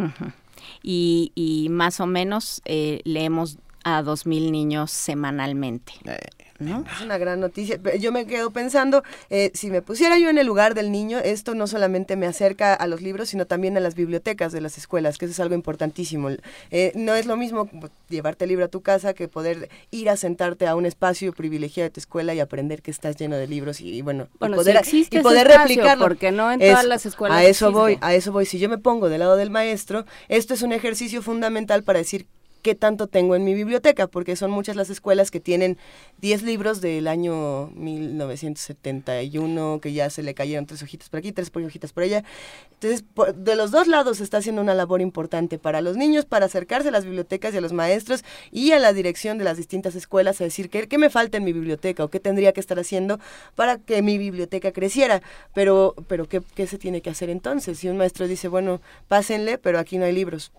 Y, 0.82 1.30
y, 1.34 1.68
más 1.68 2.00
o 2.00 2.06
menos 2.06 2.62
eh, 2.64 3.02
leemos 3.04 3.58
a 3.84 4.02
dos 4.02 4.24
mil 4.24 4.50
niños 4.50 4.90
semanalmente. 4.92 5.92
Eh, 6.06 6.16
es 6.60 7.00
una 7.02 7.18
gran 7.18 7.40
noticia. 7.40 7.78
Yo 7.98 8.12
me 8.12 8.26
quedo 8.26 8.50
pensando, 8.50 9.02
eh, 9.30 9.50
si 9.54 9.70
me 9.70 9.82
pusiera 9.82 10.18
yo 10.18 10.28
en 10.28 10.38
el 10.38 10.46
lugar 10.46 10.74
del 10.74 10.90
niño, 10.90 11.18
esto 11.18 11.54
no 11.54 11.66
solamente 11.66 12.16
me 12.16 12.26
acerca 12.26 12.74
a 12.74 12.86
los 12.86 13.02
libros, 13.02 13.28
sino 13.28 13.46
también 13.46 13.76
a 13.76 13.80
las 13.80 13.94
bibliotecas 13.94 14.52
de 14.52 14.60
las 14.60 14.78
escuelas, 14.78 15.18
que 15.18 15.26
eso 15.26 15.32
es 15.32 15.40
algo 15.40 15.54
importantísimo. 15.54 16.30
Eh, 16.70 16.92
no 16.94 17.14
es 17.14 17.26
lo 17.26 17.36
mismo 17.36 17.68
llevarte 18.08 18.44
el 18.44 18.50
libro 18.50 18.64
a 18.64 18.68
tu 18.68 18.80
casa 18.82 19.14
que 19.14 19.28
poder 19.28 19.68
ir 19.90 20.08
a 20.08 20.16
sentarte 20.16 20.66
a 20.66 20.74
un 20.76 20.86
espacio 20.86 21.32
privilegiado 21.32 21.86
de 21.86 21.90
tu 21.90 22.00
escuela 22.00 22.34
y 22.34 22.40
aprender 22.40 22.82
que 22.82 22.90
estás 22.90 23.16
lleno 23.16 23.36
de 23.36 23.46
libros 23.46 23.80
y, 23.80 24.02
bueno, 24.02 24.28
y 24.34 24.38
poder, 24.38 24.82
y 25.10 25.20
poder 25.20 25.48
replicarlo. 25.48 26.04
Porque 26.04 26.32
no 26.32 26.50
en 26.50 26.60
todas 26.60 26.84
las 26.84 27.06
escuelas. 27.06 27.38
A 27.38 27.44
eso 27.44 27.72
voy, 27.72 27.98
a 28.00 28.14
eso 28.14 28.32
voy. 28.32 28.46
Si 28.46 28.58
yo 28.58 28.68
me 28.68 28.78
pongo 28.78 29.08
del 29.08 29.20
lado 29.20 29.36
del 29.36 29.50
maestro, 29.50 30.04
esto 30.28 30.54
es 30.54 30.62
un 30.62 30.72
ejercicio 30.72 31.22
fundamental 31.22 31.82
para 31.82 31.98
decir 31.98 32.26
qué 32.66 32.74
tanto 32.74 33.06
tengo 33.06 33.36
en 33.36 33.44
mi 33.44 33.54
biblioteca, 33.54 34.08
porque 34.08 34.34
son 34.34 34.50
muchas 34.50 34.74
las 34.74 34.90
escuelas 34.90 35.30
que 35.30 35.38
tienen 35.38 35.78
10 36.20 36.42
libros 36.42 36.80
del 36.80 37.06
año 37.06 37.68
1971, 37.76 39.78
que 39.80 39.92
ya 39.92 40.10
se 40.10 40.24
le 40.24 40.34
cayeron 40.34 40.66
tres 40.66 40.82
hojitas 40.82 41.08
por 41.08 41.18
aquí, 41.18 41.30
tres 41.30 41.52
hojitas 41.54 41.92
por 41.92 42.02
allá. 42.02 42.24
Entonces, 42.72 43.04
de 43.36 43.54
los 43.54 43.70
dos 43.70 43.86
lados 43.86 44.20
está 44.20 44.38
haciendo 44.38 44.62
una 44.62 44.74
labor 44.74 45.00
importante 45.00 45.60
para 45.60 45.80
los 45.80 45.96
niños, 45.96 46.24
para 46.24 46.46
acercarse 46.46 46.88
a 46.88 46.90
las 46.90 47.04
bibliotecas 47.04 47.54
y 47.54 47.58
a 47.58 47.60
los 47.60 47.72
maestros 47.72 48.24
y 48.50 48.72
a 48.72 48.80
la 48.80 48.92
dirección 48.92 49.38
de 49.38 49.44
las 49.44 49.58
distintas 49.58 49.94
escuelas 49.94 50.40
a 50.40 50.44
decir 50.44 50.68
qué, 50.68 50.88
qué 50.88 50.98
me 50.98 51.08
falta 51.08 51.36
en 51.36 51.44
mi 51.44 51.52
biblioteca 51.52 52.02
o 52.02 52.08
qué 52.08 52.18
tendría 52.18 52.52
que 52.52 52.58
estar 52.58 52.80
haciendo 52.80 53.20
para 53.54 53.78
que 53.78 54.02
mi 54.02 54.18
biblioteca 54.18 54.72
creciera. 54.72 55.22
Pero, 55.54 55.94
pero 56.08 56.28
¿qué, 56.28 56.42
qué 56.56 56.66
se 56.66 56.78
tiene 56.78 57.00
que 57.00 57.10
hacer 57.10 57.30
entonces? 57.30 57.78
Si 57.78 57.88
un 57.88 57.96
maestro 57.96 58.26
dice, 58.26 58.48
bueno, 58.48 58.80
pásenle, 59.06 59.56
pero 59.56 59.78
aquí 59.78 59.98
no 59.98 60.04
hay 60.04 60.12
libros 60.12 60.50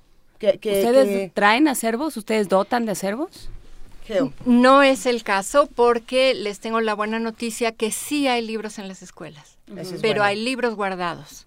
¿Ustedes 0.42 1.34
traen 1.34 1.68
acervos? 1.68 2.18
¿Ustedes 2.18 2.50
dotan 2.50 2.86
de 2.86 2.92
acervos? 2.92 3.50
No 4.46 4.84
es 4.84 5.06
el 5.06 5.24
caso 5.24 5.68
porque 5.74 6.34
les 6.34 6.60
tengo 6.60 6.82
la 6.82 6.94
buena 6.94 7.20
noticia 7.20 7.72
que 7.72 7.92
sí 7.92 8.28
hay 8.28 8.46
libros 8.46 8.80
en 8.80 8.88
las 8.88 9.02
escuelas, 9.02 9.58
pero 10.02 10.24
hay 10.24 10.42
libros 10.42 10.76
guardados. 10.76 11.46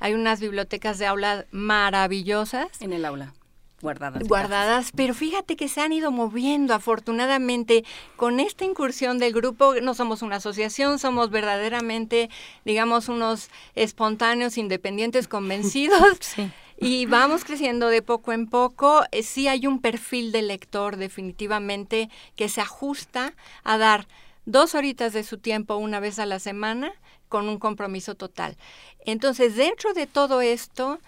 Hay 0.00 0.14
unas 0.14 0.40
bibliotecas 0.40 0.98
de 0.98 1.06
aula 1.06 1.44
maravillosas. 1.50 2.68
En 2.80 2.92
el 2.92 3.04
aula. 3.04 3.34
Guardadas. 3.80 4.24
Guardadas, 4.26 4.90
pero 4.94 5.14
fíjate 5.14 5.54
que 5.54 5.68
se 5.68 5.80
han 5.80 5.92
ido 5.92 6.10
moviendo 6.10 6.74
afortunadamente 6.74 7.84
con 8.16 8.40
esta 8.40 8.64
incursión 8.64 9.18
del 9.18 9.32
grupo. 9.32 9.74
No 9.80 9.94
somos 9.94 10.22
una 10.22 10.36
asociación, 10.36 10.98
somos 10.98 11.30
verdaderamente, 11.30 12.28
digamos, 12.64 13.08
unos 13.08 13.50
espontáneos, 13.76 14.58
independientes, 14.58 15.28
convencidos. 15.28 16.18
sí 16.20 16.50
y 16.80 17.06
vamos 17.06 17.44
creciendo 17.44 17.88
de 17.88 18.02
poco 18.02 18.32
en 18.32 18.46
poco. 18.46 19.02
Eh, 19.10 19.22
sí 19.22 19.48
hay 19.48 19.66
un 19.66 19.80
perfil 19.80 20.32
de 20.32 20.42
lector 20.42 20.96
definitivamente 20.96 22.08
que 22.36 22.48
se 22.48 22.60
ajusta 22.60 23.34
a 23.64 23.78
dar 23.78 24.06
dos 24.46 24.74
horitas 24.74 25.12
de 25.12 25.24
su 25.24 25.38
tiempo 25.38 25.76
una 25.76 26.00
vez 26.00 26.18
a 26.18 26.26
la 26.26 26.38
semana 26.38 26.92
con 27.28 27.48
un 27.48 27.58
compromiso 27.58 28.14
total. 28.14 28.56
Entonces, 29.04 29.56
dentro 29.56 29.92
de 29.92 30.06
todo 30.06 30.40
esto, 30.40 30.98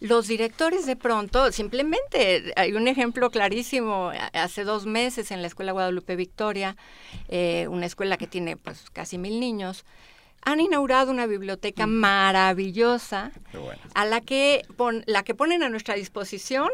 los 0.00 0.28
directores 0.28 0.86
de 0.86 0.96
pronto, 0.96 1.50
simplemente, 1.52 2.52
hay 2.56 2.72
un 2.72 2.88
ejemplo 2.88 3.30
clarísimo, 3.30 4.12
hace 4.32 4.64
dos 4.64 4.86
meses 4.86 5.30
en 5.30 5.42
la 5.42 5.48
Escuela 5.48 5.72
Guadalupe 5.72 6.16
Victoria, 6.16 6.76
eh, 7.28 7.66
una 7.68 7.86
escuela 7.86 8.16
que 8.16 8.26
tiene 8.26 8.56
pues 8.56 8.84
casi 8.92 9.18
mil 9.18 9.40
niños, 9.40 9.84
han 10.46 10.60
inaugurado 10.60 11.10
una 11.10 11.26
biblioteca 11.26 11.88
maravillosa 11.88 13.32
a 13.94 14.04
la 14.04 14.20
que, 14.20 14.64
la 15.06 15.24
que 15.24 15.34
ponen 15.34 15.64
a 15.64 15.68
nuestra 15.68 15.96
disposición 15.96 16.68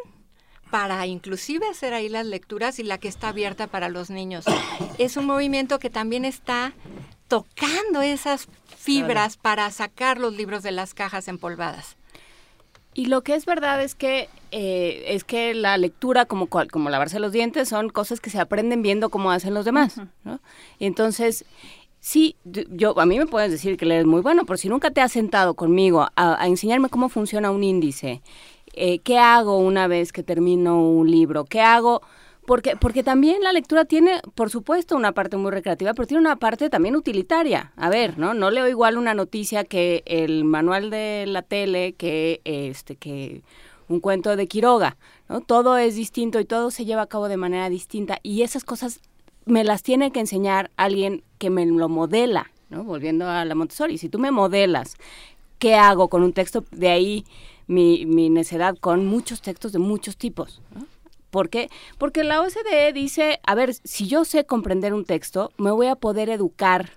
para 0.71 1.07
inclusive 1.07 1.67
hacer 1.67 1.95
ahí 1.95 2.11
las 2.11 2.27
lecturas 2.27 2.79
y 2.79 2.83
la 2.83 2.99
que 2.99 3.09
está 3.09 3.29
abierta 3.29 3.67
para 3.67 3.89
los 3.89 4.11
niños. 4.11 4.45
Es 4.99 5.17
un 5.17 5.25
movimiento 5.25 5.79
que 5.79 5.89
también 5.89 6.27
está 6.27 6.75
tocando 7.29 8.03
esas 8.03 8.47
fibras 8.77 9.39
para 9.39 9.71
sacar 9.71 10.19
los 10.19 10.37
libros 10.37 10.63
de 10.63 10.73
las 10.73 10.93
cajas 10.93 11.27
empolvadas. 11.27 11.97
Y 12.95 13.07
lo 13.07 13.23
que 13.23 13.35
es 13.35 13.47
verdad 13.47 13.83
es 13.83 13.95
que 13.95 14.29
eh, 14.51 15.05
es 15.07 15.25
que 15.25 15.55
la 15.55 15.79
lectura, 15.79 16.27
como, 16.27 16.47
como 16.47 16.91
lavarse 16.91 17.21
los 17.21 17.33
dientes, 17.33 17.71
son 17.71 17.89
cosas 17.89 18.21
que 18.21 18.29
se 18.29 18.39
aprenden 18.39 18.83
viendo 18.83 19.09
cómo 19.09 19.31
hacen 19.31 19.55
los 19.55 19.65
demás. 19.65 19.99
¿no? 20.25 20.41
Y 20.79 20.85
entonces, 20.85 21.47
sí, 22.03 22.37
yo, 22.45 22.99
a 22.99 23.07
mí 23.07 23.19
me 23.19 23.27
puedes 23.27 23.51
decir 23.51 23.79
que 23.79 23.87
lees 23.87 24.05
muy 24.05 24.21
bueno, 24.21 24.45
pero 24.45 24.57
si 24.57 24.69
nunca 24.69 24.91
te 24.91 25.01
has 25.01 25.13
sentado 25.13 25.55
conmigo 25.55 26.09
a, 26.17 26.47
enseñarme 26.47 26.91
cómo 26.91 27.09
funciona 27.09 27.51
un 27.51 27.63
índice, 27.65 28.23
eh, 28.75 28.99
qué 28.99 29.19
hago 29.19 29.59
una 29.59 29.87
vez 29.87 30.13
que 30.13 30.23
termino 30.23 30.83
un 30.83 31.11
libro, 31.11 31.45
qué 31.45 31.61
hago 31.61 32.03
porque, 32.45 32.75
porque 32.77 33.05
también 33.05 33.43
la 33.43 33.53
lectura 33.53 33.85
tiene, 33.85 34.21
por 34.35 34.51
supuesto, 34.51 34.97
una 34.97 35.13
parte 35.13 35.37
muy 35.37 35.53
recreativa, 35.53 35.95
pero 35.95 36.09
tiene 36.09 36.23
una 36.23 36.37
parte 36.37 36.69
también 36.71 36.97
utilitaria. 36.97 37.73
A 37.77 37.89
ver, 37.89 38.19
¿no? 38.19 38.35
No 38.35 38.51
leo 38.51 38.67
igual 38.67 38.99
una 38.99 39.15
noticia 39.15 39.63
que 39.63 40.03
el 40.07 40.43
manual 40.45 40.91
de 40.91 41.25
la 41.29 41.43
tele, 41.43 41.93
que 41.93 42.41
este, 42.45 42.97
que 42.97 43.43
un 43.89 44.01
cuento 44.01 44.35
de 44.35 44.49
Quiroga, 44.49 44.97
¿no? 45.29 45.41
Todo 45.41 45.79
es 45.79 45.95
distinto 45.95 46.41
y 46.41 46.45
todo 46.45 46.73
se 46.73 46.85
lleva 46.85 47.03
a 47.03 47.07
cabo 47.07 47.29
de 47.29 47.37
manera 47.37 47.69
distinta. 47.69 48.19
Y 48.25 48.43
esas 48.43 48.65
cosas 48.65 49.01
me 49.45 49.65
las 49.65 49.83
tiene 49.83 50.11
que 50.11 50.21
enseñar 50.21 50.71
alguien 50.77 51.23
que 51.39 51.51
me 51.51 51.67
lo 51.67 51.89
modela, 51.89 52.51
¿no? 52.71 52.85
Volviendo 52.85 53.29
a 53.29 53.45
la 53.45 53.55
Montessori. 53.55 53.99
Si 53.99 54.09
tú 54.09 54.19
me 54.19 54.31
modelas, 54.31 54.97
¿qué 55.59 55.75
hago 55.75 56.09
con 56.09 56.23
un 56.23 56.33
texto? 56.33 56.65
De 56.71 56.89
ahí 56.89 57.25
mi, 57.67 58.07
mi 58.07 58.31
necedad 58.31 58.77
con 58.79 59.07
muchos 59.07 59.43
textos 59.43 59.73
de 59.73 59.79
muchos 59.79 60.17
tipos. 60.17 60.61
¿Por 61.31 61.49
qué? 61.49 61.71
Porque 61.99 62.25
la 62.25 62.43
OCDE 62.43 62.93
dice, 62.93 63.41
a 63.47 63.55
ver, 63.55 63.73
si 63.73 64.07
yo 64.07 64.25
sé 64.25 64.45
comprender 64.45 64.93
un 64.93 65.07
texto, 65.07 65.51
me 65.57 65.71
voy 65.71 65.87
a 65.87 65.97
poder 65.97 66.29
educar 66.29 66.91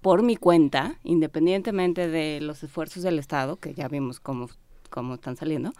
por 0.00 0.22
mi 0.22 0.36
cuenta, 0.36 0.98
independientemente 1.04 2.08
de 2.08 2.40
los 2.40 2.62
esfuerzos 2.62 3.02
del 3.02 3.18
Estado, 3.18 3.56
que 3.56 3.74
ya 3.74 3.88
vimos 3.88 4.18
cómo, 4.20 4.48
cómo 4.90 5.14
están 5.14 5.36
saliendo, 5.36 5.72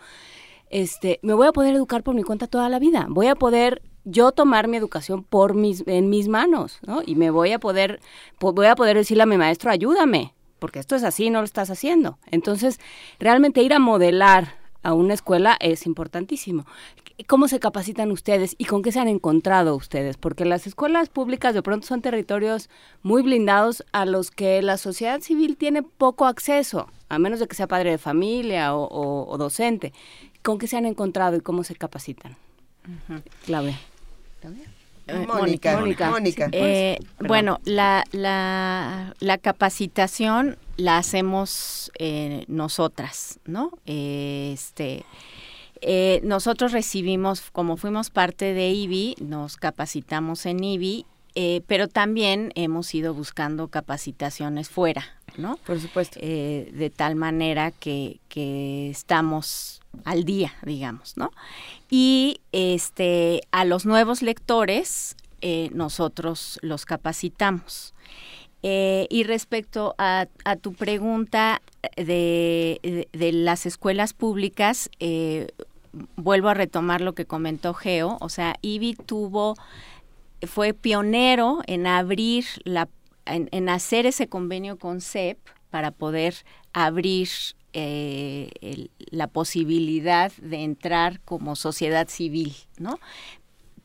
este, 0.70 1.18
me 1.22 1.34
voy 1.34 1.46
a 1.46 1.52
poder 1.52 1.74
educar 1.74 2.02
por 2.02 2.14
mi 2.14 2.22
cuenta 2.22 2.46
toda 2.46 2.68
la 2.68 2.78
vida. 2.78 3.06
Voy 3.08 3.26
a 3.26 3.34
poder 3.34 3.82
yo 4.10 4.32
tomar 4.32 4.68
mi 4.68 4.76
educación 4.76 5.22
por 5.22 5.54
mis, 5.54 5.84
en 5.86 6.10
mis 6.10 6.28
manos, 6.28 6.78
¿no? 6.86 7.02
Y 7.04 7.14
me 7.14 7.30
voy 7.30 7.52
a 7.52 7.58
poder, 7.58 8.00
voy 8.40 8.66
a 8.66 8.74
poder 8.74 8.96
decirle 8.96 9.22
a 9.22 9.26
mi 9.26 9.36
maestro, 9.36 9.70
ayúdame, 9.70 10.34
porque 10.58 10.78
esto 10.78 10.96
es 10.96 11.04
así, 11.04 11.30
no 11.30 11.40
lo 11.40 11.44
estás 11.44 11.70
haciendo. 11.70 12.18
Entonces, 12.30 12.80
realmente 13.18 13.62
ir 13.62 13.72
a 13.72 13.78
modelar 13.78 14.56
a 14.82 14.92
una 14.94 15.14
escuela 15.14 15.56
es 15.60 15.86
importantísimo. 15.86 16.66
¿Cómo 17.26 17.48
se 17.48 17.58
capacitan 17.58 18.12
ustedes 18.12 18.54
y 18.58 18.66
con 18.66 18.82
qué 18.82 18.92
se 18.92 19.00
han 19.00 19.08
encontrado 19.08 19.74
ustedes? 19.74 20.16
Porque 20.16 20.44
las 20.44 20.68
escuelas 20.68 21.08
públicas 21.08 21.52
de 21.52 21.62
pronto 21.62 21.86
son 21.86 22.00
territorios 22.00 22.70
muy 23.02 23.22
blindados 23.22 23.84
a 23.90 24.06
los 24.06 24.30
que 24.30 24.62
la 24.62 24.76
sociedad 24.76 25.20
civil 25.20 25.56
tiene 25.56 25.82
poco 25.82 26.26
acceso, 26.26 26.88
a 27.08 27.18
menos 27.18 27.40
de 27.40 27.48
que 27.48 27.56
sea 27.56 27.66
padre 27.66 27.90
de 27.90 27.98
familia 27.98 28.74
o, 28.76 29.36
docente. 29.36 29.92
¿Con 30.42 30.58
qué 30.58 30.68
se 30.68 30.76
han 30.76 30.86
encontrado 30.86 31.36
y 31.36 31.40
cómo 31.40 31.64
se 31.64 31.74
capacitan? 31.74 32.36
Claudia. 34.40 34.64
Eh, 35.06 35.26
Mónica. 35.26 35.80
Mónica. 36.10 36.48
Eh, 36.52 36.98
bueno, 37.18 37.60
la, 37.64 38.04
la, 38.12 39.14
la, 39.20 39.38
capacitación 39.38 40.58
la 40.76 40.98
hacemos 40.98 41.90
eh, 41.98 42.44
nosotras, 42.46 43.40
¿no? 43.46 43.72
este 43.86 45.06
eh, 45.80 46.20
nosotros 46.24 46.72
recibimos, 46.72 47.50
como 47.52 47.76
fuimos 47.76 48.10
parte 48.10 48.52
de 48.54 48.70
IBI, 48.70 49.16
nos 49.20 49.56
capacitamos 49.56 50.46
en 50.46 50.62
IBI, 50.64 51.06
eh, 51.34 51.62
pero 51.66 51.88
también 51.88 52.52
hemos 52.54 52.94
ido 52.94 53.14
buscando 53.14 53.68
capacitaciones 53.68 54.68
fuera, 54.68 55.17
¿no? 55.38 55.56
Por 55.64 55.80
supuesto. 55.80 56.18
Eh, 56.20 56.70
de 56.74 56.90
tal 56.90 57.14
manera 57.14 57.70
que, 57.70 58.20
que 58.28 58.90
estamos 58.90 59.80
al 60.04 60.24
día, 60.24 60.52
digamos, 60.62 61.16
¿no? 61.16 61.30
Y 61.90 62.40
este, 62.52 63.40
a 63.50 63.64
los 63.64 63.86
nuevos 63.86 64.22
lectores 64.22 65.16
nosotros 65.72 66.58
los 66.62 66.84
capacitamos. 66.84 67.94
y 68.60 69.22
respecto 69.22 69.94
a, 69.98 70.26
a, 70.44 70.56
tu 70.56 70.72
pregunta 70.74 71.62
de, 71.96 73.06
de, 73.12 73.32
las 73.32 73.64
escuelas 73.64 74.14
públicas, 74.14 74.90
eh, 74.98 75.46
vuelvo 76.16 76.48
a 76.48 76.54
retomar 76.54 77.00
lo 77.00 77.14
que 77.14 77.26
comentó 77.26 77.74
Geo, 77.74 78.18
o 78.20 78.28
sea, 78.28 78.56
IBI 78.62 78.94
tuvo, 78.94 79.56
fue 80.46 80.74
pionero 80.74 81.60
en 81.66 81.86
abrir 81.86 82.44
la, 82.64 82.88
en, 83.28 83.68
hacer 83.68 84.06
ese 84.06 84.28
convenio 84.28 84.78
con 84.78 85.00
CEP 85.00 85.38
para 85.70 85.90
poder 85.90 86.34
abrir 86.72 87.28
eh, 87.72 88.88
la 89.10 89.26
posibilidad 89.26 90.32
de 90.32 90.64
entrar 90.64 91.20
como 91.20 91.56
sociedad 91.56 92.08
civil, 92.08 92.54
¿no? 92.78 92.98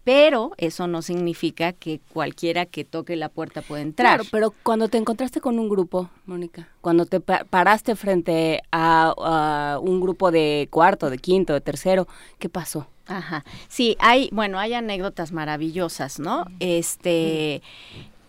pero 0.04 0.52
eso 0.58 0.88
no 0.88 1.02
significa 1.02 1.72
que 1.72 2.00
cualquiera 2.12 2.66
que 2.66 2.84
toque 2.84 3.16
la 3.16 3.30
puerta 3.30 3.62
pueda 3.62 3.82
entrar. 3.82 4.18
Claro, 4.18 4.30
pero 4.32 4.54
cuando 4.64 4.90
te 4.90 4.98
encontraste 4.98 5.40
con 5.40 5.60
un 5.60 5.70
grupo, 5.70 6.10
Mónica, 6.26 6.68
cuando 6.82 7.06
te 7.06 7.20
paraste 7.20 7.96
frente 7.96 8.62
a, 8.72 9.80
un 9.82 10.02
grupo 10.02 10.32
de 10.32 10.68
cuarto, 10.70 11.10
de 11.10 11.18
quinto, 11.18 11.54
de 11.54 11.62
tercero, 11.62 12.08
¿qué 12.38 12.50
pasó? 12.50 12.88
Ajá. 13.06 13.44
Sí, 13.68 13.96
hay, 14.00 14.30
bueno, 14.32 14.60
hay 14.60 14.74
anécdotas 14.74 15.32
maravillosas, 15.32 16.20
¿no? 16.20 16.46
Este, 16.60 17.62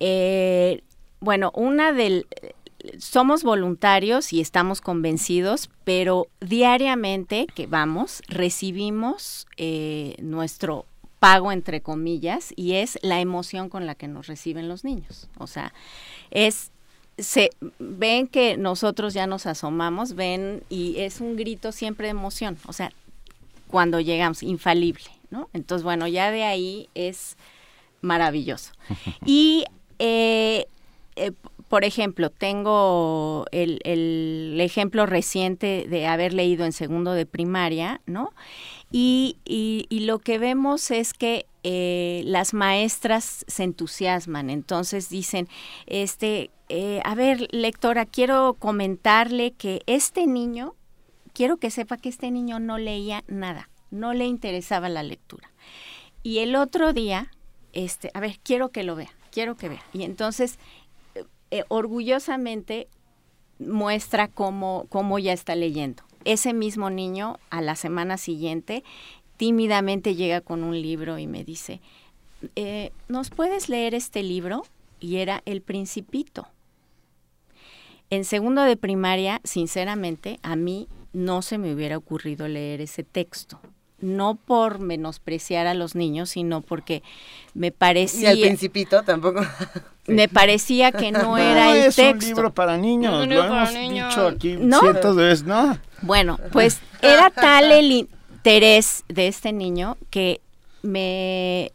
eh, 0.00 0.82
bueno, 1.24 1.50
una 1.54 1.92
del 1.92 2.26
somos 2.98 3.42
voluntarios 3.42 4.32
y 4.32 4.40
estamos 4.40 4.80
convencidos, 4.80 5.70
pero 5.84 6.26
diariamente 6.40 7.46
que 7.54 7.66
vamos 7.66 8.22
recibimos 8.28 9.46
eh, 9.56 10.16
nuestro 10.20 10.84
pago 11.18 11.50
entre 11.52 11.80
comillas 11.80 12.52
y 12.56 12.74
es 12.74 12.98
la 13.00 13.20
emoción 13.20 13.70
con 13.70 13.86
la 13.86 13.94
que 13.94 14.08
nos 14.08 14.26
reciben 14.26 14.68
los 14.68 14.84
niños. 14.84 15.28
O 15.38 15.46
sea, 15.46 15.72
es 16.30 16.70
se 17.16 17.50
ven 17.78 18.26
que 18.26 18.56
nosotros 18.56 19.14
ya 19.14 19.26
nos 19.26 19.46
asomamos, 19.46 20.14
ven 20.14 20.62
y 20.68 20.98
es 20.98 21.20
un 21.20 21.36
grito 21.36 21.70
siempre 21.72 22.08
de 22.08 22.10
emoción, 22.10 22.58
o 22.66 22.72
sea, 22.72 22.92
cuando 23.68 24.00
llegamos 24.00 24.42
infalible, 24.42 25.04
¿no? 25.30 25.48
Entonces, 25.52 25.84
bueno, 25.84 26.08
ya 26.08 26.30
de 26.30 26.42
ahí 26.42 26.88
es 26.94 27.36
maravilloso. 28.00 28.72
Y 29.24 29.64
eh, 29.98 30.66
eh, 31.16 31.32
por 31.68 31.84
ejemplo, 31.84 32.30
tengo 32.30 33.46
el, 33.50 34.60
ejemplo 34.60 35.06
reciente 35.06 35.86
de 35.88 36.06
haber 36.06 36.32
leído 36.32 36.64
en 36.64 36.72
segundo 36.72 37.12
de 37.12 37.26
primaria, 37.26 38.00
¿no? 38.06 38.32
Y, 38.92 39.38
y, 39.44 40.00
lo 40.00 40.20
que 40.20 40.38
vemos 40.38 40.92
es 40.92 41.14
que 41.14 41.46
eh, 41.64 42.22
las 42.26 42.54
maestras 42.54 43.44
se 43.48 43.64
entusiasman, 43.64 44.50
entonces 44.50 45.08
dicen, 45.08 45.48
este, 45.86 46.50
eh, 46.68 47.00
a 47.04 47.14
ver, 47.14 47.48
lectora, 47.50 48.06
quiero 48.06 48.54
comentarle 48.54 49.50
que 49.52 49.82
este 49.86 50.26
niño, 50.28 50.74
quiero 51.32 51.56
que 51.56 51.70
sepa 51.70 51.96
que 51.96 52.08
este 52.08 52.30
niño 52.30 52.60
no 52.60 52.78
leía 52.78 53.24
nada, 53.26 53.68
no 53.90 54.14
le 54.14 54.26
interesaba 54.26 54.88
la 54.88 55.02
lectura. 55.02 55.50
Y 56.22 56.38
el 56.38 56.54
otro 56.54 56.92
día, 56.92 57.32
este, 57.72 58.10
a 58.14 58.20
ver, 58.20 58.38
quiero 58.42 58.68
que 58.68 58.84
lo 58.84 58.94
vea, 58.94 59.12
quiero 59.32 59.56
que 59.56 59.68
vea. 59.68 59.82
Y 59.92 60.04
entonces, 60.04 60.58
eh, 61.58 61.64
orgullosamente 61.68 62.88
muestra 63.58 64.28
cómo, 64.28 64.86
cómo 64.88 65.18
ya 65.18 65.32
está 65.32 65.54
leyendo 65.54 66.02
ese 66.24 66.52
mismo 66.52 66.90
niño 66.90 67.38
a 67.50 67.60
la 67.60 67.76
semana 67.76 68.16
siguiente 68.16 68.82
tímidamente 69.36 70.14
llega 70.14 70.40
con 70.40 70.62
un 70.62 70.80
libro 70.80 71.18
y 71.18 71.26
me 71.26 71.44
dice, 71.44 71.80
eh, 72.56 72.92
¿nos 73.08 73.30
puedes 73.30 73.68
leer 73.68 73.94
este 73.94 74.22
libro? 74.22 74.64
Y 75.00 75.16
era 75.16 75.42
El 75.44 75.60
Principito. 75.60 76.46
En 78.10 78.24
segundo 78.24 78.62
de 78.62 78.76
primaria, 78.76 79.40
sinceramente, 79.44 80.38
a 80.42 80.56
mí 80.56 80.88
no 81.12 81.42
se 81.42 81.58
me 81.58 81.74
hubiera 81.74 81.96
ocurrido 81.96 82.46
leer 82.48 82.80
ese 82.80 83.02
texto. 83.02 83.60
No 84.04 84.34
por 84.36 84.78
menospreciar 84.80 85.66
a 85.66 85.74
los 85.74 85.94
niños, 85.94 86.30
sino 86.30 86.60
porque 86.60 87.02
me 87.54 87.72
parecía... 87.72 88.34
Y 88.34 88.42
el 88.42 88.48
principito 88.48 89.02
tampoco. 89.02 89.40
me 90.06 90.28
parecía 90.28 90.92
que 90.92 91.10
no, 91.10 91.38
era 91.38 91.72
el 91.72 91.84
es 91.84 91.96
texto. 91.96 92.12
un 92.12 92.18
libro 92.20 92.54
para 92.54 92.76
niños, 92.76 93.26
lo 93.26 93.44
hemos 93.44 93.70
dicho 93.70 94.28
aquí 94.28 94.56
cientos 94.56 95.16
de 95.16 95.24
veces, 95.24 95.44
¿no? 95.44 95.78
Bueno, 96.02 96.38
pues 96.52 96.80
era 97.00 97.30
tal 97.30 97.72
el 97.72 97.90
interés 97.90 99.04
de 99.08 99.28
este 99.28 99.52
niño 99.52 99.96
que 100.10 100.40
me, 100.82 101.72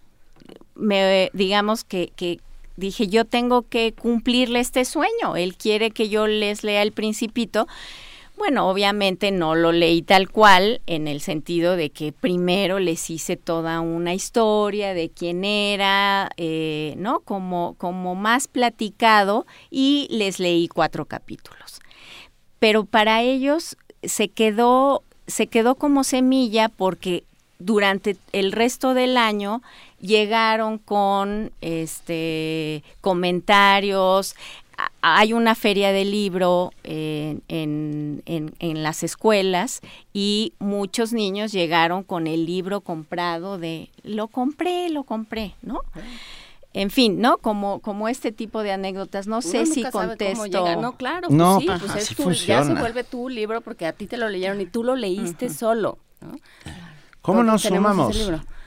me 0.75 1.31
digamos 1.33 1.83
que, 1.83 2.11
que 2.15 2.39
dije, 2.79 3.07
yo 3.07 3.25
tengo 3.25 3.63
que 3.63 3.93
cumplirle 3.93 4.59
este 4.59 4.85
sueño. 4.85 5.35
Él 5.35 5.55
quiere 5.55 5.91
que 5.91 6.09
yo 6.09 6.27
les 6.27 6.63
lea 6.63 6.81
el 6.81 6.91
principito. 6.91 7.67
Bueno, 8.39 8.69
obviamente 8.69 9.31
no 9.31 9.53
lo 9.53 9.73
leí 9.73 10.01
tal 10.01 10.29
cual, 10.29 10.79
en 10.87 11.09
el 11.09 11.19
sentido 11.19 11.75
de 11.75 11.89
que 11.89 12.13
primero 12.13 12.79
les 12.79 13.09
hice 13.09 13.35
toda 13.35 13.81
una 13.81 14.13
historia 14.13 14.93
de 14.93 15.09
quién 15.09 15.43
era, 15.43 16.29
eh, 16.37 16.93
¿no? 16.95 17.19
Como, 17.19 17.75
como 17.77 18.15
más 18.15 18.47
platicado 18.47 19.45
y 19.69 20.07
les 20.09 20.39
leí 20.39 20.69
cuatro 20.69 21.03
capítulos. 21.03 21.81
Pero 22.59 22.85
para 22.85 23.21
ellos 23.23 23.75
se 24.03 24.29
quedó, 24.29 25.03
se 25.27 25.47
quedó 25.47 25.75
como 25.75 26.05
semilla 26.05 26.69
porque 26.69 27.25
durante 27.59 28.15
el 28.31 28.53
resto 28.53 28.93
del 28.93 29.17
año 29.17 29.61
llegaron 29.99 30.77
con 30.77 31.51
este 31.59 32.85
comentarios, 33.01 34.37
hay 35.01 35.33
una 35.33 35.55
feria 35.55 35.91
de 35.91 36.05
libro 36.05 36.71
en, 36.83 37.41
en, 37.47 38.23
en, 38.25 38.83
las 38.83 39.03
escuelas 39.03 39.81
y 40.13 40.53
muchos 40.59 41.13
niños 41.13 41.51
llegaron 41.51 42.03
con 42.03 42.27
el 42.27 42.45
libro 42.45 42.81
comprado 42.81 43.57
de 43.57 43.89
lo 44.03 44.27
compré, 44.27 44.89
lo 44.89 45.03
compré, 45.03 45.55
¿no? 45.61 45.81
En 46.73 46.91
fin, 46.91 47.19
¿no? 47.19 47.37
Como, 47.39 47.79
como 47.79 48.07
este 48.09 48.31
tipo 48.31 48.61
de 48.61 48.71
anécdotas. 48.71 49.25
No 49.25 49.41
sé 49.41 49.65
si 49.65 49.83
contesto. 49.83 50.75
No, 50.79 50.97
claro, 50.97 51.27
pues 51.27 51.37
no, 51.37 51.59
sí, 51.59 51.67
pues 51.67 51.95
es 51.95 52.15
tu, 52.15 52.31
ya 52.31 52.63
se 52.63 52.75
vuelve 52.75 53.03
tu 53.03 53.27
libro 53.27 53.61
porque 53.61 53.87
a 53.87 53.93
ti 53.93 54.05
te 54.05 54.17
lo 54.17 54.29
leyeron 54.29 54.61
y 54.61 54.65
tú 54.65 54.83
lo 54.83 54.95
leíste 54.95 55.49
solo. 55.49 55.97
¿no? 56.21 56.37
¿Cómo 57.21 57.43
nos 57.43 57.63
sumamos? 57.63 58.15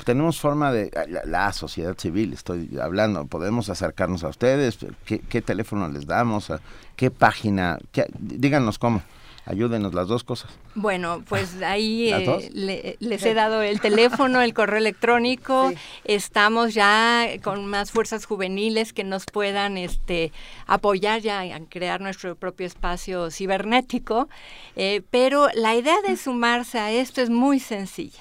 Tenemos 0.05 0.41
forma 0.41 0.73
de, 0.73 0.91
la, 1.25 1.53
sociedad 1.53 1.97
civil, 1.99 2.33
estoy 2.33 2.79
hablando, 2.81 3.27
podemos 3.27 3.69
acercarnos 3.69 4.25
a 4.25 4.29
ustedes, 4.29 4.79
¿qué, 5.05 5.43
teléfono 5.43 5.89
les 5.89 6.07
damos? 6.07 6.53
¿Qué 6.97 7.11
página? 7.11 7.79
díganos 8.19 8.79
cómo. 8.79 9.03
Ayúdenos 9.45 9.93
las 9.93 10.07
dos 10.07 10.23
cosas. 10.23 10.53
Bueno, 10.77 11.25
pues 11.29 11.61
ahí 11.65 12.13
eh, 12.13 12.97
les 13.01 13.25
he 13.25 13.35
dado 13.35 13.61
el 13.61 13.81
teléfono, 13.81 14.41
el 14.41 14.55
correo 14.55 14.79
electrónico. 14.79 15.73
Estamos 16.05 16.75
ya 16.75 17.27
con 17.43 17.67
más 17.67 17.91
fuerzas 17.91 18.25
juveniles 18.25 18.93
que 18.93 19.03
nos 19.03 19.25
puedan 19.27 19.79
este, 19.79 20.31
apoyar 20.69 21.21
ya 21.21 21.45
en 21.45 21.67
crear 21.67 22.01
nuestro 22.01 22.37
propio 22.37 22.69
espacio 22.69 23.33
cibernético. 23.33 24.29
Eh, 24.77 25.03
pero 25.11 25.49
la 25.55 25.75
idea 25.75 25.97
de 26.07 26.17
sumarse 26.17 26.79
a 26.79 26.93
esto 26.93 27.21
es 27.21 27.29
muy 27.29 27.59
sencilla 27.59 28.21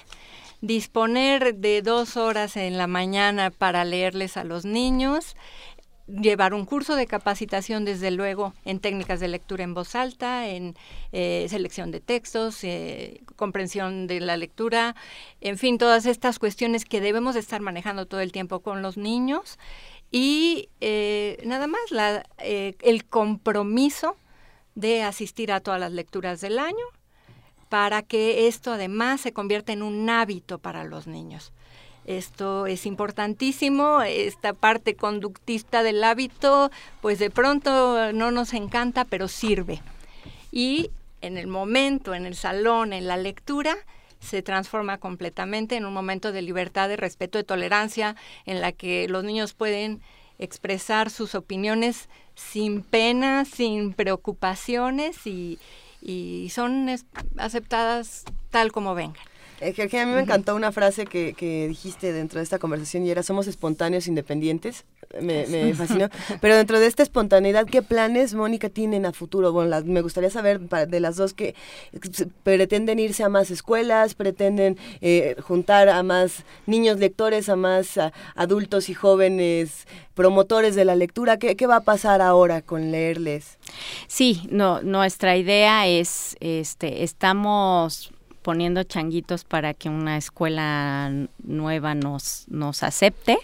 disponer 0.62 1.56
de 1.56 1.82
dos 1.82 2.16
horas 2.16 2.56
en 2.56 2.78
la 2.78 2.86
mañana 2.86 3.50
para 3.50 3.84
leerles 3.84 4.36
a 4.36 4.44
los 4.44 4.64
niños, 4.64 5.36
llevar 6.06 6.54
un 6.54 6.64
curso 6.64 6.94
de 6.94 7.06
capacitación, 7.06 7.84
desde 7.84 8.12
luego, 8.12 8.54
en 8.64 8.78
técnicas 8.78 9.18
de 9.18 9.28
lectura 9.28 9.64
en 9.64 9.74
voz 9.74 9.94
alta, 9.96 10.48
en 10.48 10.76
eh, 11.10 11.46
selección 11.50 11.90
de 11.90 12.00
textos, 12.00 12.62
eh, 12.62 13.22
comprensión 13.36 14.06
de 14.06 14.20
la 14.20 14.36
lectura, 14.36 14.94
en 15.40 15.58
fin, 15.58 15.78
todas 15.78 16.06
estas 16.06 16.38
cuestiones 16.38 16.84
que 16.84 17.00
debemos 17.00 17.34
estar 17.34 17.60
manejando 17.60 18.06
todo 18.06 18.20
el 18.20 18.30
tiempo 18.32 18.60
con 18.60 18.82
los 18.82 18.96
niños. 18.96 19.58
Y 20.12 20.68
eh, 20.80 21.42
nada 21.44 21.66
más, 21.66 21.90
la, 21.90 22.24
el 22.38 23.04
compromiso 23.06 24.16
de 24.74 25.02
asistir 25.02 25.50
a 25.50 25.60
todas 25.60 25.80
las 25.80 25.92
lecturas 25.92 26.40
del 26.40 26.58
año, 26.58 26.84
para 27.72 28.02
que 28.02 28.48
esto 28.48 28.74
además 28.74 29.22
se 29.22 29.32
convierta 29.32 29.72
en 29.72 29.82
un 29.82 30.10
hábito 30.10 30.58
para 30.58 30.84
los 30.84 31.06
niños. 31.06 31.54
Esto 32.04 32.66
es 32.66 32.84
importantísimo, 32.84 34.02
esta 34.02 34.52
parte 34.52 34.94
conductista 34.94 35.82
del 35.82 36.04
hábito, 36.04 36.70
pues 37.00 37.18
de 37.18 37.30
pronto 37.30 38.12
no 38.12 38.30
nos 38.30 38.52
encanta, 38.52 39.06
pero 39.06 39.26
sirve. 39.26 39.80
Y 40.50 40.90
en 41.22 41.38
el 41.38 41.46
momento, 41.46 42.12
en 42.12 42.26
el 42.26 42.34
salón, 42.34 42.92
en 42.92 43.06
la 43.06 43.16
lectura, 43.16 43.74
se 44.20 44.42
transforma 44.42 44.98
completamente 44.98 45.74
en 45.76 45.86
un 45.86 45.94
momento 45.94 46.30
de 46.30 46.42
libertad, 46.42 46.90
de 46.90 46.98
respeto, 46.98 47.38
de 47.38 47.44
tolerancia, 47.44 48.16
en 48.44 48.60
la 48.60 48.72
que 48.72 49.08
los 49.08 49.24
niños 49.24 49.54
pueden 49.54 50.02
expresar 50.38 51.08
sus 51.08 51.34
opiniones 51.34 52.10
sin 52.34 52.82
pena, 52.82 53.46
sin 53.46 53.94
preocupaciones 53.94 55.26
y, 55.26 55.58
y 56.02 56.50
son 56.50 56.88
aceptadas 57.38 58.24
tal 58.50 58.72
como 58.72 58.94
vengan. 58.94 59.31
Eh, 59.62 60.00
a 60.00 60.06
mí 60.06 60.12
me 60.12 60.20
encantó 60.22 60.56
una 60.56 60.72
frase 60.72 61.06
que, 61.06 61.34
que, 61.34 61.68
dijiste 61.68 62.12
dentro 62.12 62.40
de 62.40 62.44
esta 62.44 62.58
conversación 62.58 63.06
y 63.06 63.10
era 63.10 63.22
somos 63.22 63.46
espontáneos 63.46 64.08
independientes. 64.08 64.84
Me, 65.20 65.46
me 65.46 65.72
fascinó. 65.74 66.08
Pero 66.40 66.56
dentro 66.56 66.80
de 66.80 66.86
esta 66.86 67.04
espontaneidad, 67.04 67.66
¿qué 67.66 67.80
planes, 67.80 68.34
Mónica, 68.34 68.68
tienen 68.70 69.06
a 69.06 69.12
futuro? 69.12 69.52
Bueno, 69.52 69.80
me 69.84 70.00
gustaría 70.00 70.30
saber 70.30 70.60
de 70.60 71.00
las 71.00 71.16
dos 71.16 71.32
que 71.32 71.54
pretenden 72.42 72.98
irse 72.98 73.22
a 73.22 73.28
más 73.28 73.52
escuelas, 73.52 74.14
pretenden 74.14 74.76
eh, 75.00 75.36
juntar 75.40 75.88
a 75.88 76.02
más 76.02 76.44
niños 76.66 76.98
lectores, 76.98 77.48
a 77.48 77.54
más 77.54 78.00
adultos 78.34 78.88
y 78.88 78.94
jóvenes 78.94 79.86
promotores 80.14 80.74
de 80.74 80.84
la 80.84 80.96
lectura. 80.96 81.38
¿Qué, 81.38 81.56
¿Qué, 81.56 81.66
va 81.68 81.76
a 81.76 81.84
pasar 81.84 82.20
ahora 82.20 82.62
con 82.62 82.90
leerles? 82.90 83.58
Sí, 84.08 84.48
no, 84.50 84.82
nuestra 84.82 85.36
idea 85.36 85.86
es, 85.86 86.36
este, 86.40 87.04
estamos 87.04 88.12
poniendo 88.42 88.82
changuitos 88.82 89.44
para 89.44 89.74
que 89.74 89.88
una 89.88 90.16
escuela 90.16 91.10
nueva 91.42 91.94
nos, 91.94 92.44
nos 92.48 92.82
acepte 92.82 93.38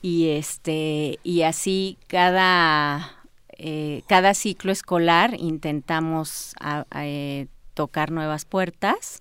y 0.00 0.30
este 0.30 1.18
y 1.22 1.42
así 1.42 1.96
cada 2.08 3.22
eh, 3.58 4.02
cada 4.08 4.34
ciclo 4.34 4.72
escolar 4.72 5.36
intentamos 5.38 6.54
eh, 6.96 7.46
tocar 7.74 8.10
nuevas 8.10 8.44
puertas 8.44 9.20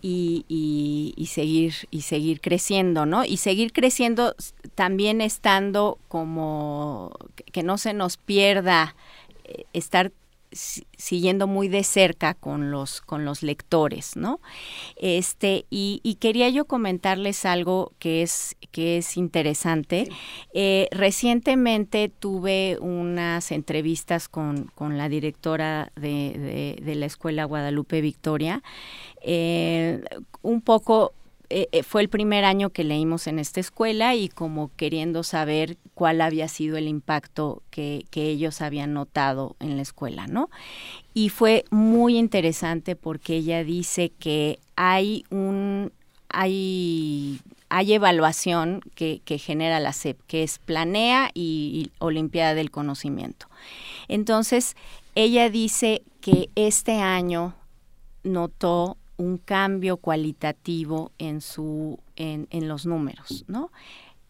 y, 0.00 0.44
y, 1.16 1.26
seguir 1.26 1.74
y 1.92 2.02
seguir 2.02 2.40
creciendo, 2.40 3.06
¿no? 3.06 3.24
Y 3.24 3.36
seguir 3.36 3.72
creciendo 3.72 4.34
también 4.74 5.20
estando 5.20 5.96
como 6.08 7.12
que 7.52 7.62
no 7.62 7.78
se 7.78 7.92
nos 7.92 8.16
pierda 8.16 8.96
eh, 9.44 9.64
estar 9.72 10.10
siguiendo 10.52 11.46
muy 11.46 11.68
de 11.68 11.84
cerca 11.84 12.34
con 12.34 12.70
los 12.70 13.00
con 13.00 13.24
los 13.24 13.42
lectores 13.42 14.16
no 14.16 14.40
este 14.96 15.66
y, 15.70 16.00
quería 16.20 16.48
yo 16.50 16.66
comentarles 16.66 17.44
algo 17.44 17.92
que 17.98 18.22
es 18.22 18.56
que 18.70 18.98
es 18.98 19.16
interesante. 19.16 20.08
Eh, 20.54 20.88
recientemente 20.90 22.08
tuve 22.08 22.78
unas 22.80 23.52
entrevistas 23.52 24.28
con, 24.28 24.70
con 24.74 24.98
la 24.98 25.08
directora 25.08 25.92
de, 25.96 26.78
de, 26.82 26.94
la 26.94 27.06
escuela 27.06 27.44
Guadalupe 27.44 28.00
Victoria 28.00 28.62
eh, 29.22 30.02
un 30.42 30.60
poco 30.60 31.12
eh, 31.54 31.68
eh, 31.72 31.82
fue 31.82 32.00
el 32.00 32.08
primer 32.08 32.46
año 32.46 32.70
que 32.70 32.82
leímos 32.82 33.26
en 33.26 33.38
esta 33.38 33.60
escuela 33.60 34.14
y 34.14 34.30
como 34.30 34.70
queriendo 34.76 35.22
saber 35.22 35.76
cuál 35.92 36.22
había 36.22 36.48
sido 36.48 36.78
el 36.78 36.88
impacto 36.88 37.62
que, 37.70 38.06
ellos 38.14 38.62
habían 38.62 38.94
notado 38.94 39.54
en 39.60 39.76
la 39.76 39.82
escuela, 39.82 40.26
¿no? 40.26 40.48
Y 41.12 41.28
fue 41.28 41.64
muy 41.70 42.16
interesante 42.16 42.96
porque 42.96 43.36
ella 43.36 43.64
dice 43.64 44.12
que 44.18 44.60
hay 44.76 45.24
un 45.28 45.92
hay, 46.30 47.40
hay 47.68 47.92
evaluación 47.92 48.80
que, 48.94 49.20
genera 49.38 49.78
la 49.78 49.92
SEP, 49.92 50.18
que 50.26 50.42
es 50.44 50.58
Planea 50.58 51.30
y 51.34 51.90
Olimpiada 51.98 52.54
del 52.54 52.70
Conocimiento. 52.70 53.48
Entonces, 54.08 54.74
ella 55.14 55.50
dice 55.50 56.02
que 56.22 56.48
este 56.54 57.00
año 57.00 57.54
notó 58.22 58.96
un 59.22 59.38
cambio 59.38 59.96
cualitativo 59.98 61.12
en 61.18 61.40
su 61.40 62.00
en, 62.16 62.48
en 62.50 62.68
los 62.68 62.86
números, 62.86 63.44
¿no? 63.46 63.70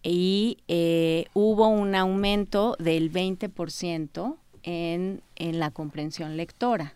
Y 0.03 0.59
eh, 0.69 1.27
hubo 1.33 1.69
un 1.69 1.95
aumento 1.95 2.77
del 2.79 3.11
20% 3.11 4.37
en, 4.65 5.23
en 5.37 5.59
la 5.59 5.71
comprensión 5.71 6.37
lectora. 6.37 6.95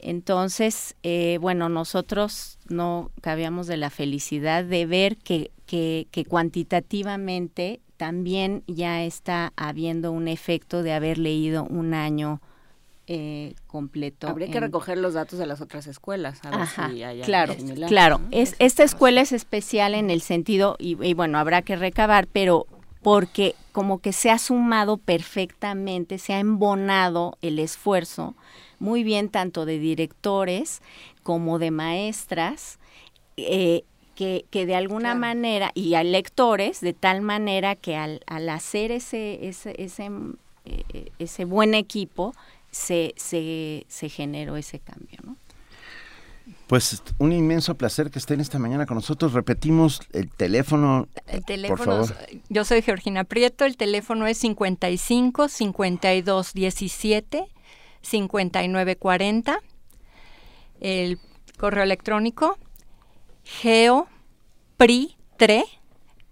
Entonces, 0.00 0.94
eh, 1.02 1.38
bueno, 1.40 1.68
nosotros 1.68 2.58
no 2.68 3.10
cabíamos 3.22 3.66
de 3.66 3.78
la 3.78 3.90
felicidad 3.90 4.62
de 4.62 4.84
ver 4.84 5.16
que, 5.16 5.50
que, 5.64 6.06
que, 6.10 6.26
cuantitativamente 6.26 7.80
también 7.96 8.62
ya 8.66 9.02
está 9.04 9.54
habiendo 9.56 10.12
un 10.12 10.28
efecto 10.28 10.82
de 10.82 10.92
haber 10.92 11.16
leído 11.16 11.64
un 11.64 11.94
año 11.94 12.42
eh, 13.08 13.54
completo. 13.66 14.28
Habría 14.28 14.50
que 14.50 14.58
recoger 14.58 14.98
los 14.98 15.14
datos 15.14 15.38
de 15.38 15.46
las 15.46 15.60
otras 15.60 15.86
escuelas. 15.86 16.40
A 16.44 16.56
ver 16.56 16.66
si 16.66 17.02
hay 17.02 17.20
claro, 17.22 17.54
claro. 17.86 18.20
Es, 18.30 18.56
esta 18.58 18.82
escuela 18.82 19.20
es 19.20 19.32
especial 19.32 19.94
en 19.94 20.10
el 20.10 20.20
sentido, 20.20 20.76
y, 20.78 21.14
bueno, 21.14 21.38
habrá 21.38 21.62
que 21.62 21.76
recabar, 21.76 22.26
pero 22.26 22.66
porque 23.02 23.54
como 23.70 24.00
que 24.00 24.12
se 24.12 24.30
ha 24.30 24.38
sumado 24.38 24.96
perfectamente, 24.96 26.18
se 26.18 26.34
ha 26.34 26.40
embonado 26.40 27.38
el 27.42 27.60
esfuerzo 27.60 28.34
muy 28.80 29.04
bien 29.04 29.28
tanto 29.28 29.64
de 29.64 29.78
directores 29.78 30.82
como 31.22 31.58
de 31.60 31.70
maestras, 31.70 32.78
eh, 33.36 33.84
que, 34.16 34.46
que, 34.50 34.66
de 34.66 34.74
alguna 34.74 35.14
manera, 35.14 35.70
y 35.74 35.94
a 35.94 36.02
lectores, 36.02 36.80
de 36.80 36.94
tal 36.94 37.20
manera 37.20 37.76
que 37.76 37.96
al, 37.96 38.22
al 38.26 38.48
hacer 38.48 38.90
ese, 38.90 39.46
ese, 39.46 39.74
ese, 39.78 40.10
eh, 40.64 41.10
ese 41.18 41.44
buen 41.44 41.74
equipo, 41.74 42.34
se, 42.76 43.14
se, 43.16 43.86
se 43.88 44.08
generó 44.08 44.56
ese 44.56 44.78
cambio, 44.78 45.18
¿no? 45.24 45.36
Pues 46.66 47.02
un 47.18 47.32
inmenso 47.32 47.76
placer 47.76 48.10
que 48.10 48.18
estén 48.18 48.40
esta 48.40 48.58
mañana 48.58 48.86
con 48.86 48.96
nosotros. 48.96 49.32
Repetimos 49.32 50.00
el 50.12 50.30
teléfono. 50.30 51.08
El 51.26 51.44
teléfono, 51.44 52.04
yo 52.48 52.64
soy 52.64 52.82
Georgina 52.82 53.24
Prieto, 53.24 53.64
el 53.64 53.76
teléfono 53.76 54.26
es 54.26 54.38
55 54.38 55.48
52 55.48 56.52
17 56.52 57.48
59 58.02 58.96
40. 58.96 59.58
El 60.80 61.18
correo 61.56 61.82
electrónico 61.82 62.58
geopri3 63.62 65.64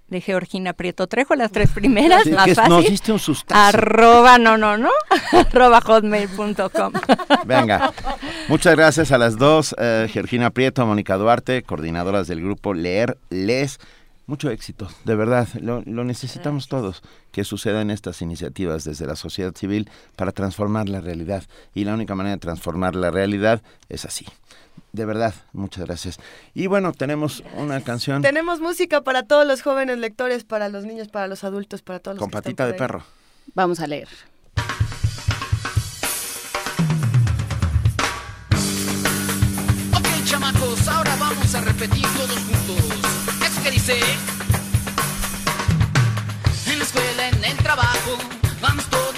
de 0.09 0.21
Georgina 0.21 0.73
Prieto 0.75 1.07
Trejo, 1.07 1.35
las 1.35 1.51
tres 1.51 1.71
primeras, 1.71 2.27
más 2.27 2.53
fácil. 2.55 2.69
Nos 2.69 2.89
diste 2.89 3.13
un 3.13 3.19
sustazo. 3.19 3.61
Arroba, 3.61 4.39
no, 4.39 4.57
no, 4.57 4.77
no, 4.77 4.91
arroba 5.33 5.81
hotmail.com. 5.81 6.93
Venga, 7.47 7.93
muchas 8.49 8.77
gracias 8.77 9.13
a 9.13 9.19
las 9.19 9.39
dos, 9.39 9.75
eh, 9.79 10.09
Georgina 10.11 10.51
Prieto, 10.51 10.85
Mónica 10.87 11.17
Duarte, 11.17 11.63
coordinadoras 11.63 12.29
del 12.29 12.43
grupo 12.43 12.75
Leer 12.75 13.19
Les. 13.31 13.79
Mucho 14.27 14.49
éxito, 14.49 14.89
de 15.05 15.17
verdad, 15.17 15.49
lo, 15.61 15.83
lo 15.85 16.03
necesitamos 16.03 16.69
todos, 16.69 17.03
que 17.31 17.45
sucedan 17.45 17.91
estas 17.91 18.23
iniciativas 18.23 18.85
desde 18.85 19.07
la 19.07 19.17
sociedad 19.17 19.55
civil 19.55 19.91
para 20.17 20.33
transformar 20.33 20.89
la 20.89 21.03
realidad. 21.03 21.45
Y 21.75 21.85
la 21.85 21.93
única 21.93 22.15
manera 22.15 22.37
de 22.37 22.41
transformar 22.41 22.97
la 22.97 23.11
realidad 23.11 23.61
es 23.91 24.07
así, 24.07 24.25
de 24.93 25.05
verdad, 25.05 25.35
muchas 25.53 25.87
gracias. 25.87 26.18
Y 26.55 26.68
bueno, 26.68 26.93
tenemos 26.93 27.43
una 27.57 27.81
canción. 27.81 28.22
Tenemos 28.22 28.61
música 28.61 29.01
para 29.03 29.25
todos 29.25 29.45
los 29.47 29.61
jóvenes 29.61 29.99
lectores, 29.99 30.45
para 30.45 30.68
los 30.68 30.85
niños, 30.85 31.09
para 31.09 31.27
los 31.27 31.43
adultos, 31.43 31.83
para 31.83 31.99
todos 31.99 32.16
los 32.16 32.20
Con 32.22 32.31
patita 32.31 32.64
de 32.66 32.75
perro. 32.75 33.03
Vamos 33.55 33.81
a 33.81 33.87
leer. 33.89 34.09
Ok, 39.97 40.07
chamacos, 40.25 40.87
ahora 40.89 41.16
vamos 41.16 41.55
a 41.55 41.61
repetir 41.61 42.07
todos 42.16 42.39
juntos. 42.39 42.85
Es 43.45 43.64
que 43.64 43.70
dice. 43.72 43.99
En 46.66 46.79
la 46.79 46.85
escuela, 46.85 47.29
en 47.29 47.45
el 47.45 47.57
trabajo, 47.59 48.18
vamos 48.61 48.89
todos 48.91 49.14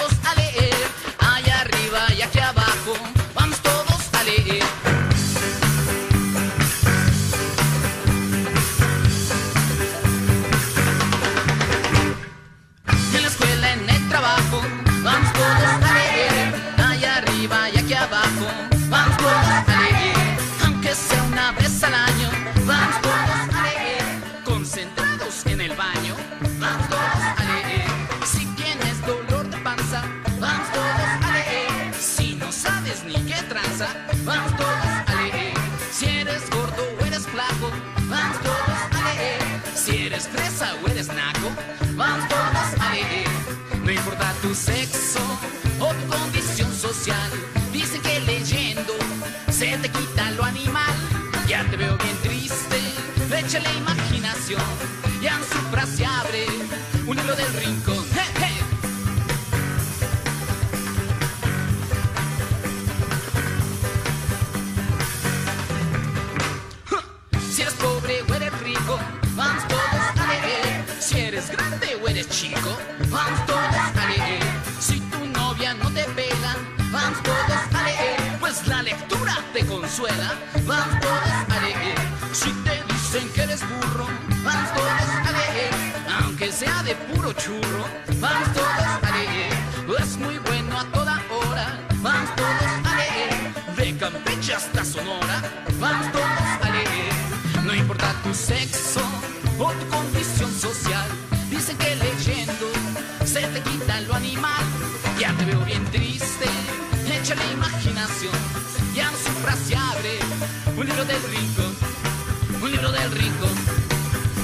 échale 53.47 53.73
imaginación. 53.79 54.61
Ya 55.23 55.37
en 55.37 55.45
su 55.45 55.59
frase 55.71 56.05
abre 56.05 56.47
un 57.07 57.17
libro 57.17 57.37
del 57.37 57.53
rincón. 57.55 58.05
¡Hey! 58.41 58.59
Si 67.49 67.63
eres 67.63 67.75
pobre 67.75 68.23
o 68.29 68.35
eres 68.35 68.61
rico, 68.61 68.99
vamos 69.37 69.69
todos 69.69 69.83
a 69.85 70.27
leer. 70.27 70.85
Si 70.99 71.21
eres 71.21 71.49
grande 71.49 71.97
o 72.03 72.09
eres 72.09 72.29
chico, 72.29 72.77
vamos 73.11 73.47
todos 73.47 73.63
a 73.63 74.07
leer. 74.09 74.43
Si 74.81 74.99
tu 74.99 75.25
novia 75.25 75.73
no 75.75 75.89
te 75.93 76.03
pega, 76.17 76.57
vamos 76.91 77.23
todos 77.23 77.75
a 77.75 77.83
leer. 77.85 78.39
Pues 78.41 78.67
la 78.67 78.83
lectura 78.83 79.39
te 79.53 79.65
consuela, 79.65 80.35
vamos 80.67 81.06
dicen 83.17 83.33
que 83.33 83.43
eres 83.43 83.61
burro, 83.63 84.07
vamos 84.45 84.73
todos 84.75 84.91
a 84.91 85.33
leer. 85.33 85.71
Aunque 86.21 86.53
sea 86.53 86.83
de 86.83 86.95
puro 86.95 87.33
churro, 87.33 87.85
vamos 88.21 88.53
todos 88.53 88.69
a 89.03 89.11
leer. 89.11 89.53
Es 89.99 90.17
muy 90.19 90.39
bueno 90.39 90.79
a 90.79 90.85
toda 90.93 91.23
hora, 91.31 91.81
vamos 92.03 92.31
todos 92.37 92.73
a 92.85 92.97
leer. 92.97 93.55
De 93.77 93.97
Campeche 93.97 94.55
hasta 94.55 94.85
Sonora, 94.85 95.43
vamos 95.81 96.13
todos 96.13 96.27
a 96.63 96.71
leer. 96.71 97.65
No 97.65 97.75
importa 97.75 98.15
tu 98.23 98.35
sexo 98.35 99.01
o 99.59 99.73
tu 99.73 99.87
condición 99.89 100.53
social, 100.53 101.07
dicen 101.51 101.77
que 101.79 101.97
leyendo 101.97 102.71
se 103.25 103.41
te 103.41 103.61
quita 103.63 104.01
lo 104.03 104.15
animal. 104.15 104.65
Ya 105.19 105.33
te 105.35 105.45
veo 105.47 105.61
bien 105.61 105.85
triste, 105.87 106.47
échale 107.11 107.43
imaginación. 107.53 108.35
Ya 108.95 109.09
en 109.09 109.17
su 109.17 109.33
frase 109.43 109.77
abre 109.77 110.19
un 110.77 110.87
libro 110.87 111.05
del 111.05 111.23
rincón, 111.23 111.66
un 112.67 112.73
libro 112.73 112.91
del 112.91 113.11
rincón, 113.13 113.55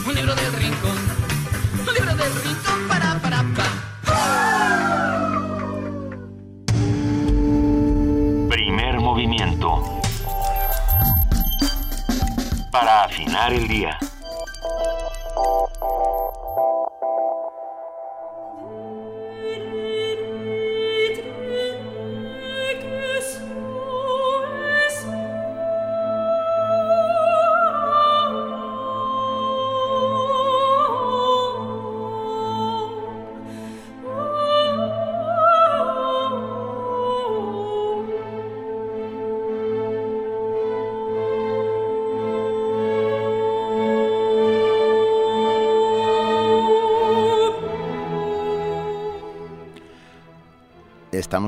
un 0.07 0.15
libro 0.15 0.35
del 0.37 0.53
rincón, 0.53 0.97
un 1.81 1.95
libro 1.95 2.15
del 2.15 2.33
rincón 2.45 2.89
para 2.89 3.19
para 3.19 3.43
pa. 3.57 3.67
Primer 8.49 9.01
movimiento. 9.01 10.01
Para 12.71 13.05
afinar 13.05 13.53
el 13.53 13.67
día. 13.67 13.99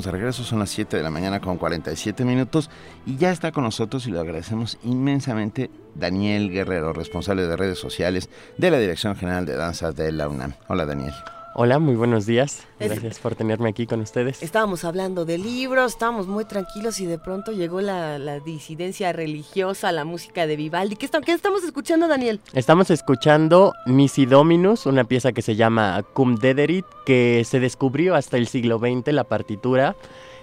De 0.03 0.11
regreso, 0.11 0.43
son 0.43 0.59
las 0.59 0.71
7 0.71 0.97
de 0.97 1.03
la 1.05 1.11
mañana 1.11 1.41
con 1.41 1.57
47 1.57 2.25
minutos 2.25 2.69
y 3.07 3.17
ya 3.17 3.31
está 3.31 3.53
con 3.53 3.63
nosotros 3.63 4.07
y 4.09 4.11
lo 4.11 4.21
agradecemos 4.21 4.77
inmensamente 4.83 5.71
Daniel 5.95 6.51
Guerrero, 6.51 6.93
responsable 6.93 7.47
de 7.47 7.57
redes 7.57 7.79
sociales 7.79 8.29
de 8.59 8.71
la 8.73 8.79
Dirección 8.79 9.15
General 9.15 9.47
de 9.47 9.55
Danzas 9.55 9.95
de 9.95 10.11
la 10.11 10.29
UNAM. 10.29 10.55
Hola 10.67 10.85
Daniel. 10.85 11.15
Hola, 11.57 11.79
muy 11.79 11.95
buenos 11.95 12.27
días. 12.27 12.67
Gracias 12.81 13.21
por 13.21 13.37
tenerme 13.37 13.69
aquí 13.69 13.87
con 13.87 14.01
ustedes. 14.01 14.43
Estábamos 14.43 14.85
hablando 14.85 15.25
de 15.25 15.39
libros, 15.39 15.93
estábamos 15.93 16.27
muy 16.27 16.45
tranquilos 16.47 16.99
y 16.99 17.07
de 17.07 17.17
pronto 17.17 17.53
llegó 17.53 17.81
la, 17.81 18.19
la 18.19 18.41
disidencia 18.41 19.13
religiosa, 19.13 19.93
la 19.93 20.05
música 20.05 20.49
de 20.49 20.57
Vivaldi. 20.57 20.97
¿Qué, 20.97 21.07
está, 21.07 21.21
¿Qué, 21.21 21.31
estamos 21.31 21.63
escuchando, 21.63 22.09
Daniel? 22.09 22.41
Estamos 22.55 22.91
escuchando 22.91 23.73
Nisi 23.87 24.27
Dominus, 24.27 24.87
una 24.87 25.05
pieza 25.05 25.31
que 25.31 25.43
se 25.43 25.55
llama 25.55 26.03
Cum 26.13 26.35
Dederit, 26.35 26.87
que 27.07 27.45
se 27.45 27.61
descubrió 27.61 28.17
hasta 28.17 28.37
el 28.37 28.49
siglo 28.49 28.81
XX 28.81 29.13
la 29.13 29.23
partitura 29.23 29.95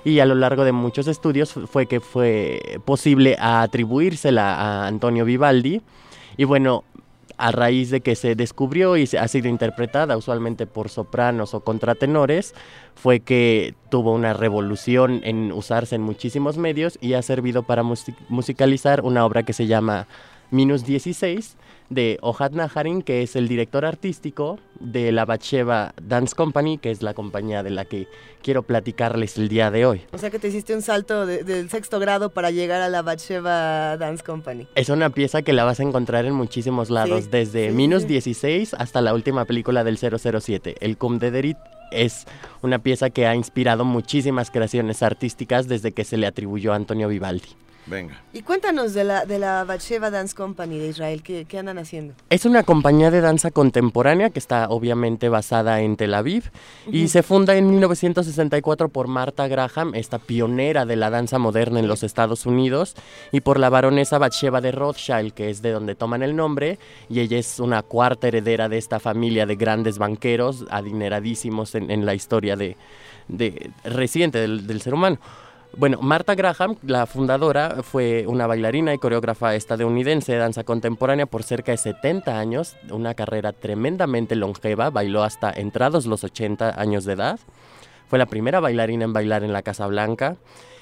y 0.05 0.20
a 0.20 0.26
lo 0.26 0.36
largo 0.36 0.64
de 0.64 0.72
muchos 0.72 1.07
estudios 1.07 1.53
fue 1.70 1.88
que 1.88 1.99
fue 1.99 2.80
posible 2.86 3.36
atribuírsela 3.38 4.55
a 4.55 4.88
Antonio 4.88 5.26
Vivaldi. 5.26 5.82
Y 6.38 6.45
bueno, 6.45 6.86
a 7.41 7.51
raíz 7.51 7.89
de 7.89 8.01
que 8.01 8.15
se 8.15 8.35
descubrió 8.35 8.95
y 8.97 9.09
ha 9.19 9.27
sido 9.27 9.49
interpretada 9.49 10.15
usualmente 10.15 10.67
por 10.67 10.89
sopranos 10.89 11.55
o 11.55 11.61
contratenores, 11.61 12.53
fue 12.93 13.19
que 13.21 13.73
tuvo 13.89 14.13
una 14.13 14.33
revolución 14.33 15.21
en 15.23 15.51
usarse 15.51 15.95
en 15.95 16.03
muchísimos 16.03 16.59
medios 16.59 16.99
y 17.01 17.13
ha 17.13 17.21
servido 17.23 17.63
para 17.63 17.83
musicalizar 17.83 19.01
una 19.01 19.25
obra 19.25 19.41
que 19.41 19.53
se 19.53 19.65
llama 19.65 20.07
Minus 20.51 20.85
16 20.85 21.57
de 21.91 22.17
Ohad 22.21 22.51
Naharin, 22.51 23.01
que 23.01 23.21
es 23.21 23.35
el 23.35 23.49
director 23.49 23.83
artístico 23.85 24.57
de 24.79 25.11
la 25.11 25.25
Batsheva 25.25 25.93
Dance 26.01 26.33
Company, 26.33 26.77
que 26.77 26.89
es 26.89 27.03
la 27.03 27.13
compañía 27.13 27.63
de 27.63 27.69
la 27.69 27.83
que 27.83 28.07
quiero 28.41 28.63
platicarles 28.63 29.37
el 29.37 29.49
día 29.49 29.69
de 29.71 29.85
hoy. 29.85 30.01
O 30.13 30.17
sea 30.17 30.31
que 30.31 30.39
te 30.39 30.47
hiciste 30.47 30.73
un 30.73 30.81
salto 30.81 31.25
del 31.25 31.69
sexto 31.69 31.99
grado 31.99 32.29
para 32.29 32.49
llegar 32.49 32.81
a 32.81 32.87
la 32.87 33.01
Batsheva 33.01 33.97
Dance 33.97 34.23
Company. 34.23 34.67
Es 34.75 34.87
una 34.87 35.09
pieza 35.09 35.41
que 35.41 35.51
la 35.51 35.65
vas 35.65 35.81
a 35.81 35.83
encontrar 35.83 36.25
en 36.25 36.33
muchísimos 36.33 36.89
lados, 36.89 37.29
desde 37.29 37.71
Minus 37.71 38.07
16 38.07 38.73
hasta 38.73 39.01
la 39.01 39.13
última 39.13 39.43
película 39.43 39.83
del 39.83 39.97
007, 39.97 40.77
El 40.79 40.97
Cum 40.97 41.19
de 41.19 41.29
Derit. 41.29 41.57
Es 41.91 42.25
una 42.61 42.79
pieza 42.79 43.09
que 43.09 43.27
ha 43.27 43.35
inspirado 43.35 43.83
muchísimas 43.83 44.49
creaciones 44.49 45.03
artísticas 45.03 45.67
desde 45.67 45.91
que 45.91 46.05
se 46.05 46.15
le 46.15 46.25
atribuyó 46.25 46.71
a 46.71 46.77
Antonio 46.77 47.09
Vivaldi. 47.09 47.49
Venga. 47.86 48.21
Y 48.32 48.43
cuéntanos 48.43 48.93
de 48.93 49.03
la, 49.03 49.25
de 49.25 49.39
la 49.39 49.63
Batsheva 49.63 50.11
Dance 50.11 50.36
Company 50.36 50.77
de 50.77 50.89
Israel, 50.89 51.23
¿qué, 51.23 51.45
¿qué, 51.45 51.57
andan 51.57 51.79
haciendo? 51.79 52.13
Es 52.29 52.45
una 52.45 52.63
compañía 52.63 53.09
de 53.09 53.21
danza 53.21 53.49
contemporánea 53.49 54.29
que 54.29 54.39
está 54.39 54.69
obviamente 54.69 55.29
basada 55.29 55.82
en 55.82 55.97
Tel 55.97 56.13
Aviv 56.13 56.51
y 56.88 57.07
se 57.07 57.23
funda 57.23 57.55
en 57.55 57.69
1964 57.69 58.89
por 58.89 59.07
Martha 59.07 59.47
Graham, 59.47 59.93
esta 59.95 60.19
pionera 60.19 60.86
de 60.86 60.95
la 60.95 61.09
danza 61.09 61.39
moderna 61.39 61.79
en 61.79 61.88
los 61.88 62.03
Estados 62.03 62.45
Unidos, 62.45 62.95
y 63.32 63.41
por 63.41 63.59
la 63.59 63.69
baronesa 63.69 64.19
Batsheva 64.19 64.61
de 64.61 64.71
Rothschild, 64.71 65.34
que 65.34 65.49
es 65.49 65.61
de 65.61 65.71
donde 65.71 65.95
toman 65.95 66.21
el 66.23 66.36
nombre, 66.36 66.77
y 67.09 67.19
ella 67.19 67.39
es 67.39 67.59
una 67.59 67.82
cuarta 67.82 68.27
heredera 68.27 68.69
de 68.69 68.77
esta 68.77 68.99
familia 68.99 69.45
de 69.45 69.55
grandes 69.55 69.97
banqueros 69.97 70.65
adineradísimos 70.69 71.75
en, 71.75 72.05
la 72.05 72.13
historia 72.13 72.55
de, 72.55 72.77
de 73.27 73.71
reciente 73.84 74.39
del, 74.39 74.67
del 74.67 74.82
ser 74.82 74.93
humano. 74.93 75.19
Bueno, 75.78 75.99
Martha 76.01 76.36
Graham, 76.36 76.76
la 76.84 77.05
fundadora, 77.05 77.82
fue 77.82 78.26
una 78.28 78.45
bailarina 78.45 78.93
y 78.93 78.97
coreógrafa 78.97 79.55
estadounidense 79.55 80.34
de 80.34 80.38
danza 80.38 80.65
contemporánea 80.65 81.28
por 81.28 81.43
cerca 81.43 81.72
de 81.72 81.78
70 81.78 82.38
años, 82.38 82.76
una 82.91 83.13
carrera 83.13 83.53
tremendamente 83.53 84.36
longeva, 84.36 84.89
bailó 84.89 85.24
hasta 85.24 85.49
entrados 85.49 86.05
los 86.07 86.26
80 86.26 86.80
años 86.80 87.05
de 87.05 87.13
edad. 87.13 87.39
Fue 88.09 88.19
la 88.19 88.26
primera 88.26 88.59
bailarina 88.59 89.05
en 89.05 89.13
bailar 89.13 89.45
en 89.45 89.53
la 89.53 89.61
Casa 89.61 89.88
Blanca 89.88 90.36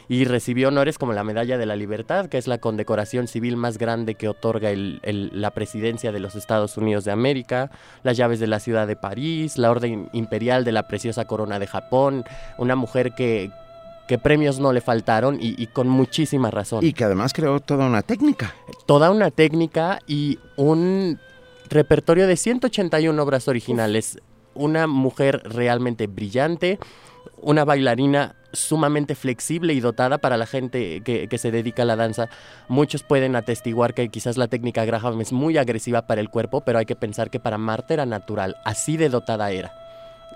y 0.07 0.25
recibió 0.25 0.69
honores 0.69 0.97
como 0.97 1.13
la 1.13 1.23
Medalla 1.23 1.59
de 1.59 1.67
la 1.67 1.75
Libertad, 1.75 2.25
que 2.25 2.39
es 2.39 2.47
la 2.47 2.57
condecoración 2.57 3.27
civil 3.27 3.57
más 3.57 3.77
grande 3.77 4.15
que 4.15 4.27
otorga 4.27 4.71
la 4.73 5.51
presidencia 5.51 6.11
de 6.11 6.19
los 6.19 6.33
Estados 6.33 6.77
Unidos 6.77 7.05
de 7.05 7.11
América, 7.11 7.69
las 8.01 8.17
llaves 8.17 8.39
de 8.39 8.47
la 8.47 8.59
ciudad 8.59 8.87
de 8.87 8.95
París, 8.95 9.59
la 9.59 9.69
Orden 9.69 10.09
Imperial 10.13 10.65
de 10.65 10.71
la 10.71 10.87
Preciosa 10.87 11.25
Corona 11.25 11.59
de 11.59 11.67
Japón, 11.67 12.23
una 12.57 12.75
mujer 12.75 13.13
que, 13.13 13.51
que 14.09 14.17
premios 14.17 14.59
no 14.59 14.73
le 14.73 14.81
faltaron 14.81 15.37
y, 15.39 15.67
con 15.67 15.87
muchísima 15.87 16.49
razón. 16.49 16.83
Y 16.83 16.93
que 16.93 17.03
además 17.03 17.31
creó 17.31 17.59
toda 17.59 17.85
una 17.85 18.01
técnica. 18.01 18.55
Toda 18.87 19.11
una 19.11 19.29
técnica 19.29 19.99
y 20.07 20.39
un 20.55 21.19
repertorio 21.69 22.25
de 22.25 22.35
181 22.35 23.21
obras 23.21 23.47
originales. 23.47 24.17
Una 24.55 24.87
mujer 24.87 25.43
realmente 25.45 26.07
brillante, 26.07 26.79
una 27.39 27.65
bailarina 27.65 28.33
sumamente 28.51 29.13
flexible 29.13 29.75
y 29.75 29.79
dotada 29.79 30.17
para 30.17 30.37
la 30.37 30.47
gente 30.47 31.01
que, 31.01 31.27
que, 31.27 31.37
se 31.37 31.51
dedica 31.51 31.83
a 31.83 31.85
la 31.85 31.95
danza. 31.95 32.29
Muchos 32.67 33.03
pueden 33.03 33.35
atestiguar 33.35 33.93
que 33.93 34.09
quizás 34.09 34.37
la 34.37 34.47
técnica 34.47 34.85
Graham 34.85 35.21
es 35.21 35.31
muy 35.31 35.59
agresiva 35.59 36.07
para 36.07 36.19
el 36.19 36.29
cuerpo, 36.29 36.61
pero 36.61 36.79
hay 36.79 36.87
que 36.87 36.95
pensar 36.95 37.29
que 37.29 37.39
para 37.39 37.59
Marta 37.59 37.93
era 37.93 38.07
natural, 38.07 38.55
así 38.65 38.97
de 38.97 39.09
dotada 39.09 39.51
era. 39.51 39.71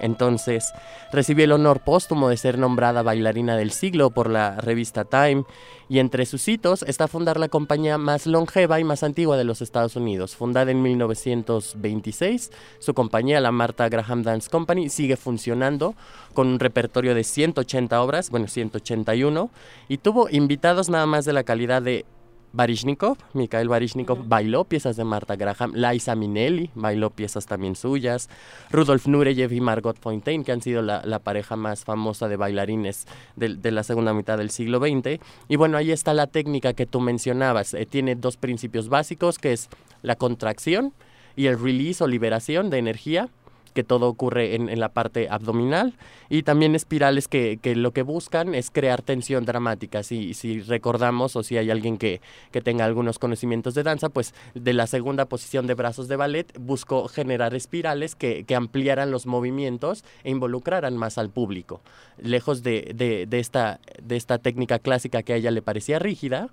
Entonces 0.04 0.74
recibió 1.14 1.46
el 1.46 1.54
honor 1.54 1.80
póstumo 1.80 2.28
de 2.28 2.36
ser 2.36 2.58
nombrada 2.58 3.04
bailarina 3.04 3.56
del 3.56 3.72
siglo 3.72 4.10
por 4.10 4.30
la 4.30 4.60
revista 4.60 5.06
Time 5.06 5.46
y 5.88 6.00
entre 6.00 6.26
sus 6.26 6.46
hitos 6.48 6.84
está 6.84 7.08
fundar 7.08 7.40
la 7.40 7.48
compañía 7.48 7.98
más 7.98 8.26
longeva 8.26 8.80
y 8.82 8.84
más 8.84 9.02
antigua 9.04 9.38
de 9.38 9.46
los 9.46 9.62
Estados 9.62 9.96
Unidos. 9.96 10.36
Fundada 10.36 10.72
en 10.72 10.82
1926, 10.82 12.52
su 12.80 12.94
compañía, 12.94 13.40
la 13.40 13.52
Martha 13.52 13.88
Graham 13.88 14.24
Dance 14.24 14.50
Company, 14.50 14.90
sigue 14.90 15.16
funcionando 15.16 15.96
con 16.34 16.48
un 16.48 16.60
repertorio 16.60 17.16
de 17.16 17.24
180 17.24 18.02
obras, 18.02 18.30
bueno, 18.30 18.48
181, 18.48 19.50
y 19.88 20.00
tuvo 20.00 20.30
invitados 20.30 20.90
nada 20.90 21.06
más 21.06 21.26
de 21.26 21.34
la 21.34 21.44
calidad 21.44 21.82
de 21.82 22.06
Barishnikov, 22.54 23.18
Mikhail 23.34 23.68
Barishnikov, 23.68 24.28
bailó 24.28 24.64
piezas 24.64 24.96
de 24.96 25.04
Marta 25.04 25.36
Graham, 25.36 25.74
Liza 25.74 26.16
Minnelli 26.16 26.70
bailó 26.76 27.10
piezas 27.10 27.48
también 27.48 27.76
suyas, 27.76 28.30
Rudolf 28.70 29.08
Nureyev 29.08 29.52
y 29.52 29.60
Margot 29.60 29.98
Fontaine, 30.00 30.44
que 30.44 30.52
han 30.52 30.62
sido 30.62 30.84
la, 30.84 31.20
pareja 31.20 31.56
más 31.56 31.84
famosa 31.84 32.28
de 32.28 32.38
bailarines 32.38 33.08
de, 33.36 33.72
la 33.72 33.82
segunda 33.84 34.14
mitad 34.14 34.38
del 34.38 34.52
siglo 34.52 34.80
XX. 34.80 35.20
Y 35.48 35.56
bueno, 35.56 35.78
ahí 35.78 35.92
está 35.92 36.14
la 36.14 36.28
técnica 36.28 36.74
que 36.74 36.86
tú 36.86 37.00
mencionabas. 37.00 37.74
Eh, 37.74 37.88
tiene 37.88 38.16
dos 38.16 38.38
principios 38.38 38.88
básicos, 38.88 39.40
que 39.40 39.54
es 39.54 39.70
la 40.04 40.16
contracción 40.16 40.94
y 41.36 41.48
el 41.48 41.60
release 41.60 42.04
o 42.04 42.08
liberación 42.08 42.70
de 42.70 42.78
energía 42.78 43.30
que 43.74 43.84
todo 43.84 44.08
ocurre 44.08 44.56
en, 44.56 44.80
la 44.80 44.90
parte 44.90 45.28
abdominal 45.30 45.94
y 46.30 46.44
también 46.44 46.76
espirales 46.76 47.28
que, 47.28 47.60
lo 47.76 47.92
que 47.92 48.02
buscan 48.04 48.56
es 48.56 48.72
crear 48.72 49.02
tensión 49.02 49.46
dramática. 49.46 50.04
Si, 50.04 50.34
si 50.34 50.62
recordamos 50.62 51.36
o 51.36 51.44
si 51.44 51.58
hay 51.58 51.70
alguien 51.70 51.98
que, 51.98 52.22
que, 52.52 52.62
tenga 52.62 52.86
algunos 52.86 53.20
conocimientos 53.20 53.74
de 53.74 53.84
danza, 53.84 54.10
pues 54.10 54.34
de 54.54 54.74
la 54.74 54.88
segunda 54.88 55.26
posición 55.26 55.68
de 55.68 55.74
brazos 55.74 56.08
de 56.08 56.16
ballet 56.16 56.54
buscó 56.60 57.08
generar 57.08 57.54
espirales 57.54 58.16
que, 58.16 58.46
ampliaran 58.54 59.10
los 59.10 59.26
movimientos 59.26 60.06
e 60.24 60.30
involucraran 60.30 60.96
más 60.96 61.18
al 61.18 61.32
público. 61.32 61.82
Lejos 62.18 62.62
de, 62.62 63.28
esta, 63.32 63.80
de 64.02 64.16
esta 64.16 64.38
técnica 64.38 64.78
clásica 64.78 65.24
que 65.24 65.34
a 65.34 65.38
ella 65.38 65.50
le 65.50 65.64
parecía 65.64 65.98
rígida, 65.98 66.50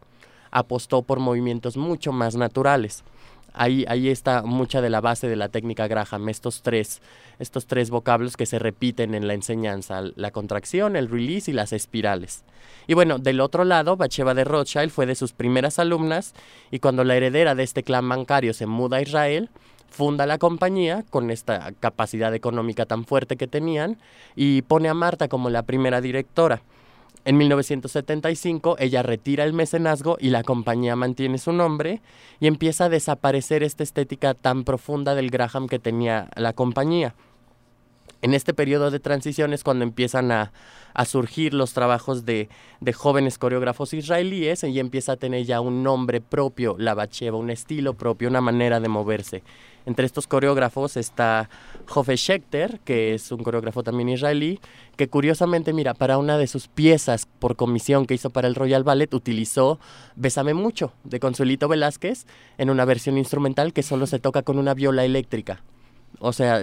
apostó 0.50 1.02
por 1.02 1.20
movimientos 1.20 1.76
mucho 1.76 2.12
más 2.12 2.36
naturales. 2.36 3.04
Ahí, 3.52 3.84
ahí 3.88 4.08
está 4.08 4.42
mucha 4.42 4.80
de 4.80 4.90
la 4.90 5.00
base 5.00 5.28
de 5.28 5.36
la 5.36 5.48
técnica 5.48 5.88
Graham, 5.88 6.28
estos 6.28 6.62
tres, 6.62 7.00
estos 7.38 7.66
tres 7.66 7.90
vocablos 7.90 8.36
que 8.36 8.46
se 8.46 8.58
repiten 8.58 9.14
en 9.14 9.26
la 9.26 9.34
enseñanza, 9.34 10.02
la 10.14 10.30
contracción, 10.30 10.96
el 10.96 11.08
release 11.08 11.50
y 11.50 11.54
las 11.54 11.72
espirales. 11.72 12.44
Y 12.86 12.94
bueno, 12.94 13.18
del 13.18 13.40
otro 13.40 13.64
lado, 13.64 13.96
Bacheva 13.96 14.34
de 14.34 14.44
Rothschild 14.44 14.90
fue 14.90 15.06
de 15.06 15.14
sus 15.14 15.32
primeras 15.32 15.78
alumnas 15.78 16.34
y 16.70 16.78
cuando 16.78 17.04
la 17.04 17.16
heredera 17.16 17.54
de 17.54 17.62
este 17.62 17.82
clan 17.82 18.08
bancario 18.08 18.54
se 18.54 18.66
muda 18.66 18.98
a 18.98 19.02
Israel, 19.02 19.50
funda 19.90 20.26
la 20.26 20.38
compañía 20.38 21.04
con 21.10 21.30
esta 21.30 21.72
capacidad 21.80 22.34
económica 22.34 22.86
tan 22.86 23.04
fuerte 23.04 23.36
que 23.36 23.46
tenían 23.46 23.98
y 24.36 24.62
pone 24.62 24.88
a 24.88 24.94
Marta 24.94 25.28
como 25.28 25.50
la 25.50 25.62
primera 25.64 26.00
directora. 26.00 26.62
En 27.24 27.36
1975 27.36 28.76
ella 28.78 29.02
retira 29.02 29.44
el 29.44 29.52
mecenazgo 29.52 30.16
y 30.18 30.30
la 30.30 30.42
compañía 30.42 30.96
mantiene 30.96 31.36
su 31.38 31.52
nombre 31.52 32.00
y 32.40 32.46
empieza 32.46 32.86
a 32.86 32.88
desaparecer 32.88 33.62
esta 33.62 33.82
estética 33.82 34.34
tan 34.34 34.64
profunda 34.64 35.14
del 35.14 35.30
Graham 35.30 35.68
que 35.68 35.78
tenía 35.78 36.28
la 36.36 36.54
compañía. 36.54 37.14
En 38.22 38.34
este 38.34 38.52
periodo 38.52 38.90
de 38.90 39.00
transición 39.00 39.52
es 39.52 39.64
cuando 39.64 39.82
empiezan 39.84 40.30
a, 40.30 40.52
surgir 41.06 41.54
los 41.54 41.72
trabajos 41.72 42.26
de, 42.26 42.48
jóvenes 42.94 43.38
coreógrafos 43.38 43.94
israelíes 43.94 44.64
y 44.64 44.78
empieza 44.78 45.12
a 45.12 45.16
tener 45.16 45.44
ya 45.44 45.60
un 45.60 45.82
nombre 45.82 46.20
propio, 46.20 46.76
la 46.78 46.94
bacheva, 46.94 47.38
un 47.38 47.50
estilo 47.50 47.94
propio, 47.94 48.28
una 48.28 48.42
manera 48.42 48.80
de 48.80 48.88
moverse. 48.88 49.42
Entre 49.86 50.06
estos 50.06 50.26
coreógrafos 50.26 50.96
está 50.96 51.48
Hoffe 51.94 52.16
Schechter, 52.16 52.80
que 52.84 53.14
es 53.14 53.32
un 53.32 53.42
coreógrafo 53.42 53.82
también 53.82 54.08
israelí, 54.08 54.60
que 54.96 55.08
curiosamente, 55.08 55.72
mira, 55.72 55.94
para 55.94 56.18
una 56.18 56.38
de 56.38 56.46
sus 56.46 56.68
piezas 56.68 57.26
por 57.26 57.56
comisión 57.56 58.06
que 58.06 58.14
hizo 58.14 58.30
para 58.30 58.48
el 58.48 58.54
Royal 58.54 58.84
Ballet, 58.84 59.12
utilizó 59.14 59.78
Bésame 60.16 60.54
mucho 60.54 60.92
de 61.04 61.20
Consuelito 61.20 61.68
Velázquez 61.68 62.26
en 62.58 62.70
una 62.70 62.84
versión 62.84 63.18
instrumental 63.18 63.72
que 63.72 63.82
solo 63.82 64.06
se 64.06 64.18
toca 64.18 64.42
con 64.42 64.58
una 64.58 64.74
viola 64.74 65.04
eléctrica. 65.04 65.62
O 66.18 66.32
sea, 66.32 66.62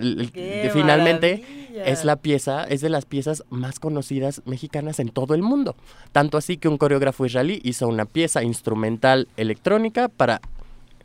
finalmente 0.72 1.44
es 1.86 2.06
la 2.06 2.18
pieza, 2.18 2.66
es 2.66 2.82
de 2.82 2.90
las 2.90 3.06
piezas 3.06 3.44
más 3.50 3.80
conocidas 3.80 4.42
mexicanas 4.46 5.00
en 5.00 5.10
todo 5.10 5.34
el 5.34 5.42
mundo. 5.42 5.76
Tanto 6.12 6.38
así 6.38 6.58
que 6.58 6.68
un 6.68 6.78
coreógrafo 6.78 7.26
israelí 7.26 7.62
hizo 7.64 7.88
una 7.88 8.06
pieza 8.06 8.44
instrumental 8.44 9.28
electrónica 9.38 10.10
para 10.10 10.42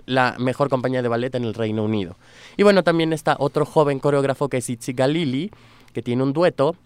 la 0.07 0.37
mejor 0.39 0.69
compañía 0.69 1.03
de 1.03 1.09
ballet 1.09 1.35
en 1.35 1.45
el 1.45 1.55
Reino 1.55 1.85
Unido. 1.85 2.17
Y 2.57 2.63
bueno, 2.63 2.83
también 2.83 3.13
está 3.13 3.37
otro 3.39 3.65
joven 3.65 3.99
coreógrafo 3.99 4.49
que 4.49 4.59
es 4.59 4.71
Itzi 4.71 4.93
Galili, 4.93 5.51
que 5.93 6.03
tiene 6.03 6.23
un 6.23 6.33
dueto 6.33 6.77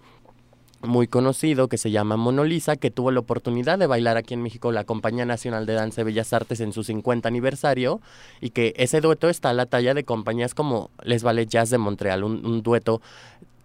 muy 0.82 1.06
conocido 1.06 1.68
que 1.68 1.78
se 1.78 1.90
llama 1.90 2.16
Monolisa, 2.16 2.76
que 2.76 2.90
tuvo 2.90 3.10
la 3.10 3.20
oportunidad 3.20 3.78
de 3.78 3.86
bailar 3.86 4.16
aquí 4.16 4.34
en 4.34 4.42
México 4.42 4.72
la 4.72 4.84
Compañía 4.84 5.24
Nacional 5.24 5.66
de 5.66 5.74
Danza 5.74 6.02
y 6.02 6.04
Bellas 6.04 6.32
Artes 6.32 6.60
en 6.60 6.72
su 6.72 6.84
50 6.84 7.28
aniversario 7.28 8.00
y 8.40 8.50
que 8.50 8.74
ese 8.76 9.00
dueto 9.00 9.28
está 9.28 9.50
a 9.50 9.54
la 9.54 9.66
talla 9.66 9.94
de 9.94 10.04
compañías 10.04 10.54
como 10.54 10.90
Les 11.02 11.22
Ballet 11.22 11.48
Jazz 11.48 11.70
de 11.70 11.78
Montreal, 11.78 12.24
un, 12.24 12.62
dueto 12.62 13.00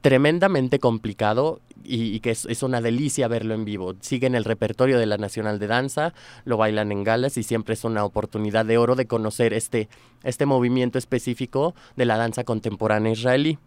tremendamente 0.02 0.80
complicado 0.80 1.60
y, 1.84 2.20
que 2.20 2.32
es, 2.32 2.64
una 2.64 2.82
delicia 2.82 3.28
verlo 3.28 3.54
en 3.54 3.66
vivo. 3.66 3.96
Siguen 4.02 4.36
el 4.36 4.46
repertorio 4.46 5.00
de 5.00 5.06
la 5.06 5.18
Nacional 5.18 5.60
de 5.60 5.68
Danza, 5.68 6.14
lo 6.46 6.58
bailan 6.58 6.92
en 6.92 7.04
galas 7.04 7.38
y 7.38 7.44
siempre 7.44 7.74
es 7.74 7.84
una 7.84 8.04
oportunidad 8.04 8.66
de 8.66 8.78
oro 8.78 8.96
de 8.96 9.08
conocer 9.08 9.54
este, 9.54 9.90
este 10.24 10.46
movimiento 10.46 10.98
específico 10.98 11.76
de 11.96 12.06
la 12.06 12.18
danza 12.18 12.44
contemporánea 12.44 13.14
israelí. 13.14 13.58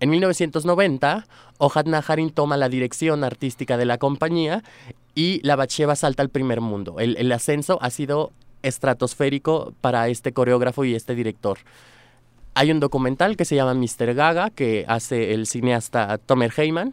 En 0.00 0.10
1990, 0.10 1.26
Ohad 1.58 1.86
Naharin 1.86 2.30
toma 2.30 2.56
la 2.56 2.68
dirección 2.68 3.24
artística 3.24 3.76
de 3.76 3.84
la 3.84 3.98
compañía 3.98 4.62
y 5.14 5.40
la 5.42 5.56
Bacheva 5.56 5.96
salta 5.96 6.22
al 6.22 6.28
primer 6.28 6.60
mundo. 6.60 7.00
El, 7.00 7.32
ascenso 7.32 7.78
ha 7.82 7.90
sido 7.90 8.30
estratosférico 8.62 9.74
para 9.80 10.08
este 10.08 10.32
coreógrafo 10.32 10.84
y 10.84 10.94
este 10.94 11.16
director. 11.16 11.58
Hay 12.58 12.72
un 12.72 12.80
documental 12.80 13.36
que 13.36 13.44
se 13.44 13.54
llama 13.54 13.72
Mr. 13.72 14.14
Gaga, 14.14 14.50
que 14.50 14.84
hace 14.88 15.32
el 15.32 15.46
cineasta 15.46 16.18
Tomer 16.18 16.52
Heyman, 16.56 16.92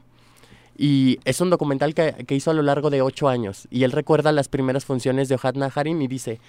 y 0.77 1.17
es 1.25 1.41
un 1.41 1.49
documental 1.49 1.95
que, 1.95 2.23
hizo 2.29 2.51
a 2.51 2.53
lo 2.53 2.61
largo 2.61 2.91
de 2.91 3.01
ocho 3.01 3.27
años. 3.29 3.67
Y 3.71 3.81
él 3.81 3.91
recuerda 3.91 4.31
las 4.31 4.47
primeras 4.47 4.85
funciones 4.85 5.27
de 5.27 5.33
Ohad 5.33 5.55
Naharin 5.55 6.03
y 6.03 6.07
dice, 6.07 6.39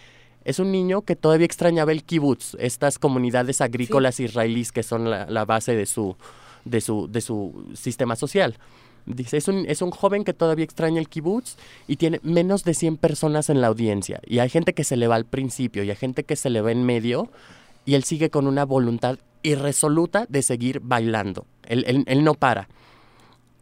es 0.45 0.59
un 0.59 0.71
niño 0.71 1.01
que 1.01 1.17
todavía 1.17 1.47
extrañaba 1.47 1.93
el 1.93 2.05
kibbutz, 2.05 2.57
estas 2.59 2.99
comunidades 2.99 3.63
agrícolas 3.63 4.21
israelíes 4.21 4.71
que 4.71 4.83
son 4.83 5.09
la, 5.09 5.45
base 5.47 5.75
de 5.75 5.87
su, 5.87 6.15
de, 6.67 6.83
su, 6.83 7.09
de 7.09 7.23
su 7.23 7.71
sistema 7.73 8.17
social. 8.17 8.59
Dice, 9.07 9.39
es 9.39 9.49
un, 9.49 9.65
es 9.67 9.81
un 9.81 9.93
joven 9.93 10.25
que 10.25 10.35
todavía 10.35 10.67
extraña 10.67 11.01
el 11.01 11.09
kibbutz 11.09 11.57
y 11.89 11.97
tiene 11.97 12.21
menos 12.23 12.65
de 12.65 12.75
100 12.75 12.99
personas 12.99 13.49
en 13.49 13.63
la 13.63 13.69
audiencia. 13.69 14.21
Y 14.27 14.41
hay 14.41 14.51
gente 14.51 14.75
que 14.75 14.85
se 14.85 14.99
le 14.99 15.09
va 15.09 15.15
al 15.15 15.25
principio 15.25 15.85
y 15.85 15.89
hay 15.89 15.97
gente 15.97 16.25
que 16.25 16.37
se 16.37 16.51
le 16.51 16.61
va 16.61 16.71
en 16.71 16.85
medio 16.85 17.31
y 17.87 17.95
él 17.95 18.05
sigue 18.05 18.29
con 18.29 18.47
una 18.47 18.67
voluntad 18.67 19.19
irresoluta 19.43 20.27
de 20.29 20.43
seguir 20.43 20.81
bailando. 20.81 21.47
él, 21.67 22.05
él 22.07 22.25
no 22.25 22.35
para. 22.35 22.69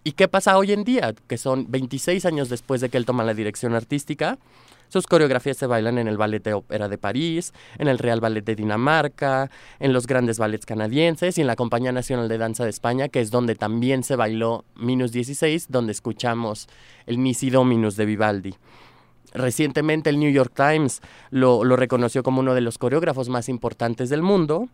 ¿Y 0.02 0.12
qué 0.12 0.28
pasa 0.28 0.58
hoy 0.58 0.72
en 0.72 0.84
día? 0.84 1.14
Que 1.26 1.38
son 1.38 1.70
26 1.70 2.26
años 2.26 2.50
después 2.50 2.82
de 2.82 2.90
que 2.90 2.98
él 2.98 3.06
toma 3.06 3.24
la 3.24 3.32
dirección 3.32 3.74
artística. 3.74 4.38
Sus 4.88 5.06
coreografías 5.06 5.56
se 5.56 5.66
bailan 5.66 5.96
en 5.96 6.08
el 6.08 6.18
Ballet 6.18 6.44
de 6.44 6.52
Ópera 6.52 6.88
de 6.88 6.98
París, 6.98 7.54
en 7.78 7.88
el 7.88 7.98
Real 7.98 8.20
Ballet 8.20 8.44
de 8.44 8.54
Dinamarca, 8.54 9.50
en 9.80 9.94
los 9.94 10.06
grandes 10.06 10.38
ballets 10.38 10.66
canadienses 10.66 11.38
y 11.38 11.40
en 11.40 11.46
la 11.46 11.56
Compañía 11.56 11.90
Nacional 11.90 12.28
de 12.28 12.36
Danza 12.38 12.64
de 12.64 12.70
España, 12.70 13.08
que 13.08 13.20
es 13.20 13.30
donde 13.30 13.54
también 13.54 14.04
se 14.04 14.14
bailó 14.14 14.64
Minus 14.76 15.10
16, 15.10 15.66
donde 15.70 15.92
escuchamos 15.92 16.68
el 17.06 17.22
Nisi 17.22 17.48
Dominus 17.48 17.96
de 17.96 18.04
Vivaldi. 18.04 18.54
Recientemente 19.34 20.10
el 20.10 20.18
New 20.18 20.30
York 20.30 20.52
Times 20.54 21.02
lo, 21.30 21.64
lo 21.64 21.76
reconoció 21.76 22.22
como 22.22 22.40
uno 22.40 22.54
de 22.54 22.60
los 22.60 22.78
coreógrafos 22.78 23.28
más 23.28 23.48
importantes 23.48 24.08
del 24.08 24.22
mundo 24.22 24.68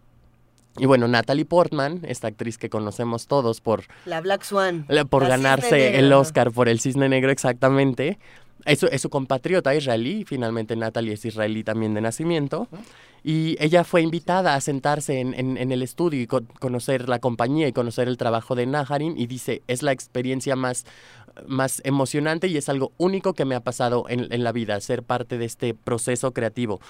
y 0.78 0.86
bueno, 0.86 1.08
Natalie 1.08 1.44
Portman, 1.44 2.00
esta 2.04 2.28
actriz 2.28 2.56
que 2.56 2.70
conocemos 2.70 3.26
todos 3.26 3.60
por... 3.60 3.84
La 4.06 4.20
Black 4.20 4.44
Swan. 4.44 4.86
Por 5.08 5.26
ganarse 5.26 5.98
el 5.98 6.12
Oscar 6.12 6.52
por 6.52 6.68
el 6.68 6.80
Cisne 6.80 7.08
Negro 7.08 7.30
exactamente. 7.30 8.18
Es, 8.64 8.82
es, 8.82 9.02
su 9.02 9.10
compatriota 9.10 9.74
israelí, 9.74 10.24
finalmente 10.24 10.76
Natalie 10.76 11.14
es 11.14 11.24
israelí 11.24 11.64
también 11.64 11.94
de 11.94 12.00
nacimiento. 12.00 12.68
Y 13.22 13.56
ella 13.62 13.84
fue 13.84 14.00
invitada 14.00 14.54
a 14.54 14.60
sentarse 14.60 15.20
en, 15.20 15.34
en, 15.34 15.72
el 15.72 15.82
estudio 15.82 16.22
y 16.22 16.26
conocer 16.26 17.08
la 17.08 17.18
compañía 17.18 17.68
y 17.68 17.72
conocer 17.72 18.08
el 18.08 18.16
trabajo 18.16 18.54
de 18.54 18.64
Naharin 18.64 19.18
y 19.18 19.26
dice, 19.26 19.62
es 19.66 19.82
la 19.82 19.92
experiencia 19.92 20.56
más, 20.56 20.86
más 21.46 21.80
emocionante 21.84 22.48
y 22.48 22.56
es 22.56 22.68
algo 22.68 22.92
único 22.98 23.34
que 23.34 23.44
me 23.44 23.54
ha 23.54 23.60
pasado 23.60 24.04
en, 24.08 24.32
en 24.32 24.44
la 24.44 24.52
vida, 24.52 24.80
ser 24.80 25.02
parte 25.02 25.38
de 25.38 25.44
este 25.44 25.74
proceso 25.74 26.32
creativo. 26.32 26.80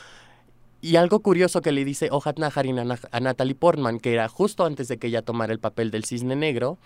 Y 0.82 0.96
algo 0.96 1.20
curioso 1.20 1.60
que 1.60 1.72
le 1.72 1.84
dice 1.84 2.08
Ojat 2.10 2.38
Naharin 2.38 2.78
a, 2.78 3.20
Natalie 3.20 3.54
Portman, 3.54 4.00
que 4.00 4.14
era 4.14 4.28
justo 4.28 4.64
antes 4.64 4.88
de 4.88 4.96
que 4.96 5.08
ella 5.08 5.22
tomara 5.22 5.52
el 5.52 5.58
papel 5.58 5.90
del 5.90 6.04
cisne 6.04 6.36
negro, 6.36 6.78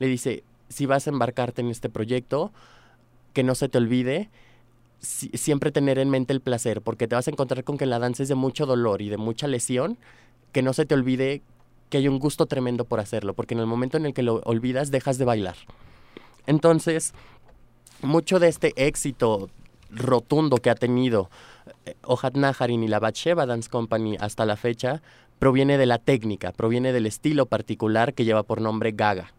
le 0.00 0.08
dice, 0.08 0.42
si 0.68 0.86
vas 0.86 1.06
a 1.06 1.10
embarcarte 1.10 1.60
en 1.60 1.68
este 1.68 1.88
proyecto, 1.88 2.50
que 3.32 3.44
no 3.44 3.54
se 3.54 3.68
te 3.68 3.78
olvide 3.78 4.30
siempre 4.98 5.70
tener 5.70 5.98
en 5.98 6.10
mente 6.10 6.32
el 6.32 6.40
placer, 6.40 6.82
porque 6.82 7.06
te 7.06 7.14
vas 7.14 7.28
a 7.28 7.30
encontrar 7.30 7.62
con 7.62 7.78
que 7.78 7.86
la 7.86 8.00
danza 8.00 8.24
es 8.24 8.28
de 8.28 8.34
mucho 8.34 8.66
dolor 8.66 9.00
y 9.00 9.10
de 9.10 9.16
mucha 9.16 9.46
lesión, 9.46 9.96
que 10.50 10.62
no 10.62 10.72
se 10.72 10.84
te 10.84 10.94
olvide 10.94 11.42
que 11.88 11.98
hay 11.98 12.08
un 12.08 12.18
gusto 12.18 12.46
tremendo 12.46 12.84
por 12.84 12.98
hacerlo, 12.98 13.34
porque 13.34 13.54
en 13.54 13.60
el 13.60 13.66
momento 13.66 13.96
en 13.96 14.06
el 14.06 14.14
que 14.14 14.22
lo 14.24 14.40
olvidas 14.44 14.90
dejas 14.90 15.18
de 15.18 15.24
bailar. 15.24 15.56
Entonces, 16.46 17.12
mucho 18.02 18.38
de 18.38 18.48
este 18.48 18.72
éxito 18.76 19.50
rotundo 19.90 20.58
que 20.58 20.70
ha 20.70 20.74
tenido 20.74 21.30
eh, 21.84 21.94
Ohad 22.04 22.34
Naharin 22.34 22.82
y 22.82 22.88
la 22.88 22.98
Batsheva 22.98 23.46
Dance 23.46 23.70
Company 23.70 24.16
hasta 24.20 24.44
la 24.44 24.56
fecha 24.56 25.02
proviene 25.38 25.78
de 25.78 25.86
la 25.86 25.98
técnica, 25.98 26.52
proviene 26.52 26.92
del 26.92 27.06
estilo 27.06 27.46
particular 27.46 28.14
que 28.14 28.24
lleva 28.24 28.42
por 28.42 28.60
nombre 28.60 28.92
Gaga. 28.92 29.32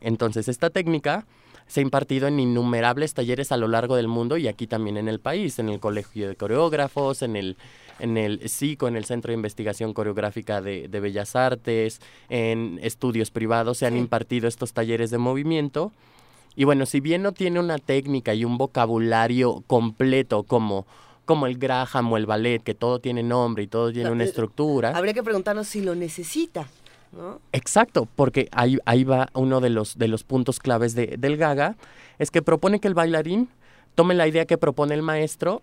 Entonces, 0.00 0.48
esta 0.48 0.70
técnica 0.70 1.26
se 1.66 1.80
ha 1.80 1.82
impartido 1.82 2.28
en 2.28 2.40
innumerables 2.40 3.14
talleres 3.14 3.52
a 3.52 3.56
lo 3.56 3.68
largo 3.68 3.96
del 3.96 4.08
mundo 4.08 4.36
y 4.36 4.48
aquí 4.48 4.66
también 4.66 4.96
en 4.96 5.08
el 5.08 5.20
país, 5.20 5.58
en 5.58 5.68
el 5.68 5.80
Colegio 5.80 6.28
de 6.28 6.36
Coreógrafos, 6.36 7.22
en 7.22 7.36
el, 7.36 7.56
en 7.98 8.16
el 8.16 8.48
SICO, 8.48 8.88
en 8.88 8.96
el 8.96 9.04
Centro 9.04 9.30
de 9.30 9.36
Investigación 9.36 9.94
Coreográfica 9.94 10.60
de, 10.60 10.88
Bellas 10.88 11.36
Artes, 11.36 12.00
en 12.28 12.78
estudios 12.82 13.30
privados 13.30 13.78
se 13.78 13.86
han 13.86 13.96
impartido 13.96 14.46
estos 14.46 14.72
talleres 14.72 15.10
de 15.10 15.18
movimiento. 15.18 15.92
Y 16.56 16.64
bueno, 16.64 16.86
si 16.86 17.00
bien 17.00 17.22
no 17.22 17.32
tiene 17.32 17.60
una 17.60 17.78
técnica 17.78 18.34
y 18.34 18.44
un 18.44 18.58
vocabulario 18.58 19.62
completo 19.66 20.42
como 20.44 20.86
como 21.24 21.46
el 21.46 21.58
Graham 21.58 22.12
o 22.12 22.16
el 22.16 22.26
ballet, 22.26 22.62
que 22.62 22.74
todo 22.74 22.98
tiene 22.98 23.22
nombre 23.22 23.64
y 23.64 23.66
todo 23.66 23.92
tiene 23.92 24.10
una 24.10 24.24
estructura. 24.24 24.90
Habría 24.90 25.14
que 25.14 25.22
preguntarnos 25.22 25.66
si 25.66 25.80
lo 25.80 25.94
necesita. 25.94 26.66
¿no? 27.12 27.40
Exacto, 27.52 28.08
porque 28.16 28.48
ahí, 28.52 28.78
ahí 28.84 29.04
va 29.04 29.28
uno 29.34 29.60
de 29.60 29.70
los, 29.70 29.96
de 29.98 30.08
los 30.08 30.24
puntos 30.24 30.58
claves 30.58 30.94
de, 30.94 31.16
del 31.18 31.36
Gaga, 31.36 31.76
es 32.18 32.30
que 32.30 32.42
propone 32.42 32.80
que 32.80 32.88
el 32.88 32.94
bailarín 32.94 33.48
tome 33.94 34.14
la 34.14 34.26
idea 34.26 34.46
que 34.46 34.58
propone 34.58 34.94
el 34.94 35.02
maestro 35.02 35.62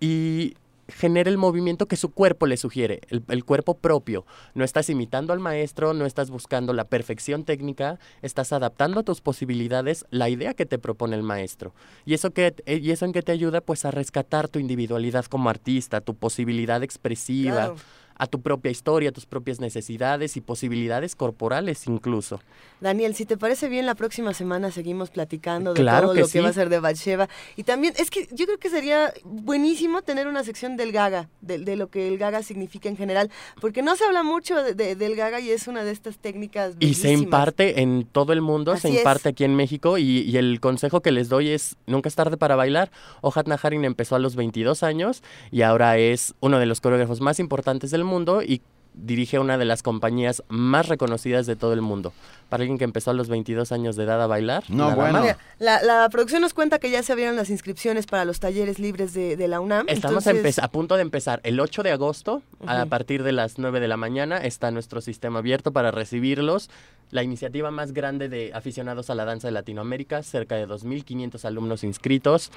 y 0.00 0.54
genera 0.88 1.30
el 1.30 1.38
movimiento 1.38 1.86
que 1.86 1.96
su 1.96 2.10
cuerpo 2.10 2.46
le 2.46 2.56
sugiere, 2.56 3.00
el, 3.08 3.44
cuerpo 3.44 3.78
propio. 3.78 4.24
No 4.54 4.64
estás 4.64 4.88
imitando 4.90 5.32
al 5.32 5.40
maestro, 5.40 5.94
no 5.94 6.06
estás 6.06 6.30
buscando 6.30 6.72
la 6.72 6.84
perfección 6.84 7.44
técnica, 7.44 7.98
estás 8.22 8.52
adaptando 8.52 9.00
a 9.00 9.02
tus 9.02 9.20
posibilidades 9.20 10.04
la 10.10 10.28
idea 10.28 10.54
que 10.54 10.66
te 10.66 10.78
propone 10.78 11.16
el 11.16 11.22
maestro. 11.22 11.74
Y 12.04 12.14
eso, 12.14 12.30
que, 12.30 12.54
y 12.66 12.90
eso 12.90 13.04
en 13.04 13.12
que 13.12 13.22
te 13.22 13.32
ayuda 13.32 13.60
pues 13.60 13.84
a 13.84 13.90
rescatar 13.90 14.48
tu 14.48 14.58
individualidad 14.58 15.24
como 15.26 15.50
artista, 15.50 16.00
tu 16.00 16.14
posibilidad 16.14 16.82
expresiva 16.82 17.74
a 18.18 18.26
tu 18.26 18.40
propia 18.40 18.70
historia, 18.70 19.10
a 19.10 19.12
tus 19.12 19.26
propias 19.26 19.60
necesidades 19.60 20.36
y 20.36 20.40
posibilidades 20.40 21.14
corporales 21.14 21.86
incluso. 21.86 22.40
Daniel, 22.80 23.14
si 23.14 23.24
te 23.26 23.36
parece 23.36 23.68
bien, 23.68 23.86
la 23.86 23.94
próxima 23.94 24.34
semana 24.34 24.70
seguimos 24.70 25.10
platicando 25.10 25.74
de 25.74 25.84
todo 25.84 26.14
lo 26.14 26.26
que 26.26 26.40
va 26.40 26.48
a 26.48 26.52
ser 26.52 26.68
de 26.68 26.80
Batsheva. 26.80 27.28
Y 27.56 27.62
también, 27.62 27.94
es 27.96 28.10
que 28.10 28.28
yo 28.32 28.46
creo 28.46 28.58
que 28.58 28.70
sería 28.70 29.12
buenísimo 29.24 30.02
tener 30.02 30.26
una 30.26 30.44
sección 30.44 30.76
del 30.76 30.92
Gaga, 30.92 31.28
de, 31.40 31.76
lo 31.76 31.88
que 31.88 32.08
el 32.08 32.18
Gaga 32.18 32.42
significa 32.42 32.88
en 32.88 32.96
general, 32.96 33.30
porque 33.60 33.82
no 33.82 33.96
se 33.96 34.04
habla 34.04 34.22
mucho 34.22 34.62
de, 34.62 34.94
del 34.94 35.16
Gaga 35.16 35.40
y 35.40 35.50
es 35.50 35.68
una 35.68 35.84
de 35.84 35.90
estas 35.90 36.18
técnicas. 36.18 36.74
Y 36.80 36.94
se 36.94 37.12
imparte 37.12 37.80
en 37.80 38.06
todo 38.10 38.32
el 38.32 38.40
mundo, 38.40 38.76
se 38.76 38.90
imparte 38.90 39.30
aquí 39.30 39.44
en 39.44 39.54
México 39.54 39.98
y, 39.98 40.36
el 40.36 40.60
consejo 40.60 41.00
que 41.00 41.12
les 41.12 41.30
doy 41.30 41.48
es 41.48 41.76
nunca 41.86 42.10
es 42.10 42.14
tarde 42.14 42.36
para 42.36 42.56
bailar. 42.56 42.90
Ojat 43.22 43.48
Naharin 43.48 43.86
empezó 43.86 44.16
a 44.16 44.18
los 44.18 44.36
22 44.36 44.82
años 44.82 45.22
y 45.50 45.62
ahora 45.62 45.96
es 45.96 46.34
uno 46.40 46.58
de 46.58 46.66
los 46.66 46.82
coreógrafos 46.82 47.22
más 47.22 47.40
importantes 47.40 47.90
del 47.90 48.04
mundo 48.04 48.05
y 48.42 48.62
dirige 48.96 49.38
una 49.38 49.58
de 49.58 49.66
las 49.66 49.82
compañías 49.82 50.42
más 50.48 50.88
reconocidas 50.88 51.46
de 51.46 51.54
todo 51.54 51.72
el 51.74 51.82
mundo. 51.82 52.12
Para 52.48 52.62
alguien 52.62 52.78
que 52.78 52.84
empezó 52.84 53.10
a 53.10 53.14
los 53.14 53.28
22 53.28 53.70
años 53.72 53.96
de 53.96 54.04
edad 54.04 54.22
a 54.22 54.26
bailar. 54.26 54.64
No, 54.68 54.94
bueno. 54.94 55.22
La, 55.58 56.08
producción 56.10 56.40
nos 56.40 56.54
cuenta 56.54 56.78
que 56.78 56.90
ya 56.90 57.02
se 57.02 57.12
abrieron 57.12 57.36
las 57.36 57.50
inscripciones 57.50 58.06
para 58.06 58.24
los 58.24 58.40
talleres 58.40 58.78
libres 58.78 59.12
de, 59.12 59.48
la 59.48 59.60
UNAM. 59.60 59.86
Estamos 59.88 60.26
a, 60.26 60.68
punto 60.68 60.96
de 60.96 61.02
empezar. 61.02 61.40
El 61.42 61.60
8 61.60 61.82
de 61.82 61.92
agosto, 61.92 62.42
a 62.66 62.86
partir 62.86 63.22
de 63.22 63.32
las 63.32 63.58
9 63.58 63.80
de 63.80 63.88
la 63.88 63.96
mañana, 63.96 64.38
está 64.38 64.70
nuestro 64.70 65.00
sistema 65.00 65.40
abierto 65.40 65.72
para 65.72 65.90
recibirlos. 65.90 66.70
La 67.10 67.22
iniciativa 67.22 67.70
más 67.70 67.92
grande 67.92 68.28
de 68.28 68.52
aficionados 68.54 69.10
a 69.10 69.14
la 69.14 69.24
danza 69.24 69.48
de 69.48 69.52
Latinoamérica, 69.52 70.22
cerca 70.22 70.56
de 70.56 70.66
2.500 70.66 71.44
alumnos 71.44 71.84
inscritos. 71.84 72.50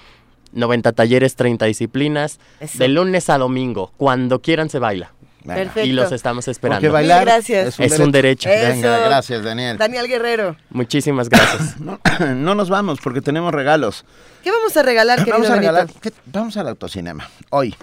90 0.52 0.94
talleres, 0.94 1.36
30 1.36 1.66
disciplinas, 1.66 2.40
de 2.74 2.88
lunes 2.88 3.30
a 3.30 3.38
domingo, 3.38 3.92
cuando 3.98 4.42
quieran 4.42 4.70
se 4.70 4.80
baila. 4.80 5.14
Perfecto. 5.46 5.88
Y 5.88 5.94
los 5.94 6.12
estamos 6.12 6.48
esperando. 6.48 6.80
Porque 6.80 6.90
bailar 6.92 7.26
gracias. 7.26 7.80
Es, 7.80 8.00
un, 8.00 8.12
derecho. 8.12 8.50
Venga, 8.50 9.00
gracias, 9.00 9.44
Daniel. 9.44 9.78
Daniel 9.78 10.08
Guerrero. 10.08 10.56
Muchísimas 10.70 11.30
gracias. 11.30 11.80
no, 11.80 12.56
nos 12.56 12.70
vamos 12.70 13.00
porque 13.02 13.22
tenemos 13.22 13.54
regalos. 13.54 14.06
¿Qué 14.44 14.52
vamos 14.52 14.76
a 14.76 14.84
regalar, 14.84 15.20
querido 15.20 15.38
Vamos 15.38 15.50
a 15.50 15.56
regalar, 15.56 15.88
vamos 16.26 16.58
al 16.58 16.68
autocinema. 16.68 17.30
Hoy. 17.50 17.76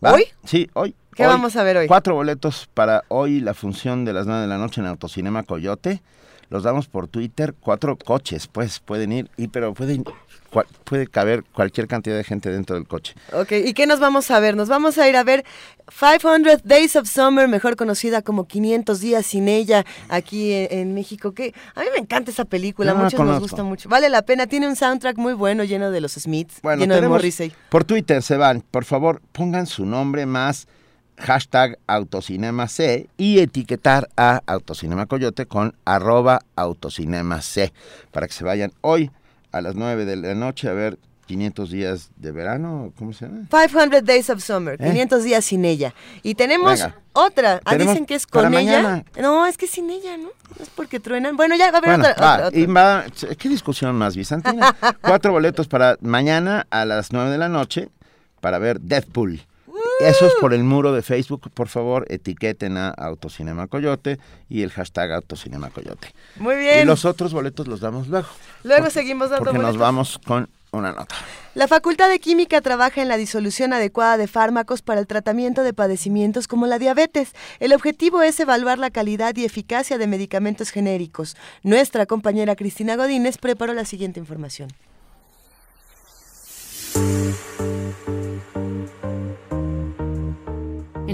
¿Hoy? 0.00 0.24
Sí, 0.44 0.68
hoy. 0.74 0.94
¿Qué 1.14 1.26
vamos 1.26 1.56
a 1.56 1.62
ver 1.62 1.78
hoy? 1.78 1.86
Cuatro 1.86 2.14
boletos 2.14 2.68
para 2.74 3.04
hoy 3.08 3.40
la 3.40 3.54
función 3.54 4.04
de 4.04 4.12
las 4.12 4.26
nueve 4.26 4.42
de 4.42 4.48
la 4.48 4.58
noche 4.58 4.82
en 4.82 4.86
Autocinema 4.86 5.42
Coyote. 5.44 6.02
Los 6.50 6.62
damos 6.62 6.88
por 6.88 7.08
Twitter. 7.08 7.54
Cuatro 7.58 7.96
coches, 7.96 8.46
pues, 8.46 8.80
pueden 8.80 9.12
ir. 9.12 9.30
Y, 9.36 9.48
pero 9.48 9.74
pueden 9.74 10.04
puede 10.84 11.06
caber 11.06 11.44
cualquier 11.52 11.86
cantidad 11.86 12.16
de 12.16 12.24
gente 12.24 12.50
dentro 12.50 12.76
del 12.76 12.86
coche. 12.86 13.14
Ok, 13.32 13.52
¿y 13.52 13.74
qué 13.74 13.86
nos 13.86 14.00
vamos 14.00 14.30
a 14.30 14.40
ver? 14.40 14.56
Nos 14.56 14.68
vamos 14.68 14.98
a 14.98 15.08
ir 15.08 15.16
a 15.16 15.24
ver 15.24 15.44
500 15.88 16.64
Days 16.64 16.96
of 16.96 17.08
Summer, 17.08 17.48
mejor 17.48 17.76
conocida 17.76 18.22
como 18.22 18.46
500 18.46 19.00
días 19.00 19.26
sin 19.26 19.48
ella, 19.48 19.84
aquí 20.08 20.52
en, 20.52 20.94
México. 20.94 21.32
Que 21.32 21.54
a 21.74 21.80
mí 21.80 21.86
me 21.92 21.98
encanta 21.98 22.30
esa 22.30 22.44
película, 22.44 22.94
muchos 22.94 23.20
nos 23.20 23.40
gusta 23.40 23.62
mucho. 23.62 23.88
Vale 23.88 24.08
la 24.08 24.22
pena, 24.22 24.46
tiene 24.46 24.68
un 24.68 24.76
soundtrack 24.76 25.16
muy 25.16 25.34
bueno, 25.34 25.64
lleno 25.64 25.90
de 25.90 26.00
los 26.00 26.12
Smiths, 26.12 26.60
lleno 26.78 27.00
de 27.00 27.08
Morrissey. 27.08 27.52
Por 27.68 27.84
Twitter 27.84 28.22
se 28.22 28.36
van, 28.36 28.62
por 28.62 28.84
favor, 28.84 29.20
pongan 29.32 29.66
su 29.66 29.84
nombre 29.84 30.26
más 30.26 30.66
hashtag 31.18 31.78
autocinema 31.86 32.68
C 32.68 33.08
y 33.16 33.38
etiquetar 33.38 34.08
a 34.16 34.42
Autocinema 34.46 35.06
Coyote 35.06 35.46
con 35.46 35.74
arroba 35.84 36.40
autocinema 36.56 37.40
C 37.40 37.72
para 38.12 38.26
que 38.26 38.34
se 38.34 38.44
vayan 38.44 38.72
hoy 38.82 39.10
a 39.56 39.62
las 39.62 39.74
9 39.74 40.04
de 40.04 40.16
la 40.16 40.34
noche 40.34 40.68
a 40.68 40.72
ver 40.72 40.98
500 41.26 41.70
días 41.70 42.10
de 42.16 42.30
verano, 42.30 42.92
¿cómo 42.96 43.12
se 43.12 43.26
llama? 43.26 43.46
500 43.50 44.04
Days 44.04 44.30
of 44.30 44.42
Summer, 44.42 44.78
500 44.78 45.20
¿Eh? 45.20 45.24
días 45.24 45.44
sin 45.44 45.64
ella. 45.64 45.92
Y 46.22 46.34
tenemos 46.36 46.86
otra, 47.12 47.60
ah, 47.64 47.74
dicen 47.76 48.06
que 48.06 48.14
es 48.14 48.26
con 48.26 48.54
ella. 48.54 49.04
No, 49.20 49.46
es 49.46 49.58
que 49.58 49.66
sin 49.66 49.90
ella, 49.90 50.16
¿no? 50.16 50.28
Es 50.60 50.70
porque 50.70 51.00
truenan. 51.00 51.36
Bueno, 51.36 51.56
ya 51.56 51.70
va 51.70 51.78
a 51.78 51.80
haber 51.80 52.00
otra, 52.00 52.50
Y 52.52 52.66
va, 52.66 53.04
¿Qué 53.38 53.48
discusión 53.48 53.96
más, 53.96 54.16
Bizantina? 54.16 54.74
Cuatro 55.00 55.32
boletos 55.32 55.66
para 55.66 55.96
mañana 56.00 56.66
a 56.70 56.84
las 56.84 57.12
9 57.12 57.30
de 57.30 57.38
la 57.38 57.48
noche 57.48 57.88
para 58.40 58.58
ver 58.58 58.80
Deathpool. 58.80 59.40
Eso 60.00 60.26
es 60.26 60.34
por 60.40 60.52
el 60.52 60.62
muro 60.62 60.92
de 60.92 61.02
Facebook. 61.02 61.50
Por 61.52 61.68
favor, 61.68 62.06
etiqueten 62.08 62.76
a 62.76 62.90
Autocinema 62.90 63.66
Coyote 63.66 64.18
y 64.48 64.62
el 64.62 64.70
hashtag 64.70 65.12
Autocinema 65.12 65.70
Coyote. 65.70 66.12
Muy 66.36 66.56
bien. 66.56 66.82
Y 66.82 66.84
los 66.84 67.04
otros 67.04 67.32
boletos 67.32 67.66
los 67.66 67.80
damos 67.80 68.08
luego. 68.08 68.28
Luego 68.62 68.90
seguimos 68.90 69.30
dando 69.30 69.44
Porque 69.44 69.58
nos 69.58 69.76
vamos 69.76 70.18
con 70.24 70.48
una 70.72 70.92
nota. 70.92 71.14
La 71.54 71.68
Facultad 71.68 72.10
de 72.10 72.18
Química 72.18 72.60
trabaja 72.60 73.00
en 73.00 73.08
la 73.08 73.16
disolución 73.16 73.72
adecuada 73.72 74.18
de 74.18 74.26
fármacos 74.26 74.82
para 74.82 75.00
el 75.00 75.06
tratamiento 75.06 75.62
de 75.62 75.72
padecimientos 75.72 76.48
como 76.48 76.66
la 76.66 76.78
diabetes. 76.78 77.32
El 77.60 77.72
objetivo 77.72 78.22
es 78.22 78.38
evaluar 78.40 78.78
la 78.78 78.90
calidad 78.90 79.34
y 79.36 79.44
eficacia 79.44 79.96
de 79.96 80.06
medicamentos 80.06 80.70
genéricos. 80.70 81.36
Nuestra 81.62 82.04
compañera 82.04 82.56
Cristina 82.56 82.96
Godínez 82.96 83.38
preparó 83.38 83.72
la 83.72 83.86
siguiente 83.86 84.20
información. 84.20 84.68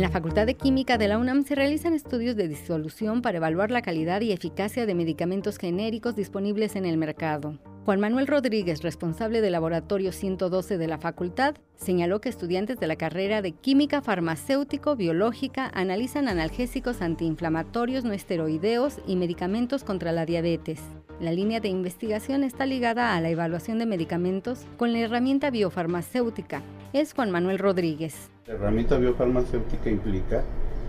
La 0.02 0.10
Facultad 0.10 0.46
de 0.46 0.56
Química 0.56 0.98
de 0.98 1.06
la 1.06 1.16
UNAM 1.16 1.44
se 1.44 1.54
realizan 1.54 1.94
estudios 1.94 2.34
de 2.34 2.48
disolución 2.48 3.22
para 3.22 3.36
evaluar 3.36 3.70
la 3.70 3.82
calidad 3.82 4.20
y 4.20 4.32
eficacia 4.32 4.84
de 4.84 4.96
medicamentos 4.96 5.58
genéricos 5.58 6.16
disponibles 6.16 6.74
en 6.74 6.86
el 6.86 6.96
mercado. 6.96 7.60
Juan 7.84 8.00
Manuel 8.00 8.26
Rodríguez, 8.26 8.82
responsable 8.82 9.40
del 9.40 9.52
Laboratorio 9.52 10.10
112 10.10 10.76
de 10.76 10.86
la 10.88 10.98
facultad, 10.98 11.54
señaló 11.76 12.20
que 12.20 12.30
estudiantes 12.30 12.80
de 12.80 12.88
la 12.88 12.96
carrera 12.96 13.42
de 13.42 13.52
Química 13.52 14.02
Farmacéutico-Biológica 14.02 15.70
analizan 15.72 16.26
analgésicos 16.26 17.00
antiinflamatorios 17.00 18.02
no 18.02 18.12
esteroideos 18.12 18.98
y 19.06 19.14
medicamentos 19.14 19.84
contra 19.84 20.10
la 20.10 20.26
diabetes. 20.26 20.80
La 21.20 21.30
línea 21.30 21.60
de 21.60 21.68
investigación 21.68 22.42
está 22.42 22.66
ligada 22.66 23.14
a 23.14 23.20
la 23.20 23.30
evaluación 23.30 23.78
de 23.78 23.86
medicamentos 23.86 24.66
con 24.76 24.92
la 24.92 24.98
herramienta 24.98 25.50
biofarmacéutica. 25.50 26.60
Es 26.92 27.14
Juan 27.14 27.30
Manuel 27.30 27.58
Rodríguez. 27.58 28.28
La 28.46 28.52
herramienta 28.52 28.98
biofarmacéutica 28.98 29.88
implica 29.88 30.42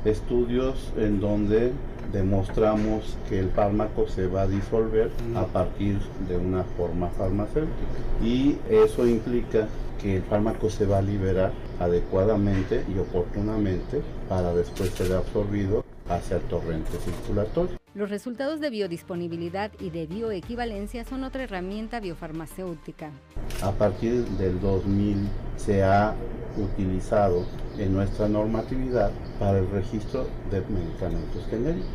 estudios 0.04 0.92
en 0.98 1.22
donde 1.22 1.72
demostramos 2.12 3.18
que 3.30 3.40
el 3.40 3.50
fármaco 3.52 4.10
se 4.10 4.28
va 4.28 4.42
a 4.42 4.48
disolver 4.48 5.12
a 5.34 5.46
partir 5.46 6.00
de 6.28 6.36
una 6.36 6.66
forma 6.76 7.08
farmacéutica. 7.08 7.72
Y 8.22 8.58
eso 8.70 9.08
implica 9.08 9.70
que 10.02 10.18
el 10.18 10.24
fármaco 10.24 10.70
se 10.70 10.86
va 10.86 10.98
a 10.98 11.02
liberar 11.02 11.54
adecuadamente 11.80 12.84
y 12.94 13.00
oportunamente 13.00 14.02
para 14.28 14.54
después 14.54 14.90
ser 14.90 15.14
absorbido 15.14 15.86
hacia 16.10 16.38
el 16.38 16.44
torrente 16.44 16.92
circulatorio. 16.98 17.78
Los 17.96 18.10
resultados 18.10 18.60
de 18.60 18.70
biodisponibilidad 18.72 19.72
y 19.80 19.92
de 19.92 20.08
bioequivalencia 20.08 21.06
son 21.06 21.24
otra 21.24 21.44
herramienta 21.44 22.00
biofarmacéutica. 22.00 23.12
A 23.62 23.72
partir 23.72 24.26
del 24.40 24.60
2000 24.60 25.28
se 25.58 25.84
ha 25.84 26.16
utilizado 26.58 27.46
en 27.78 27.94
nuestra 27.94 28.28
normatividad 28.28 29.12
para 29.40 29.60
el 29.60 29.70
registro 29.70 30.28
de 30.50 30.62
medicamentos 30.62 31.46
genéricos. 31.50 31.88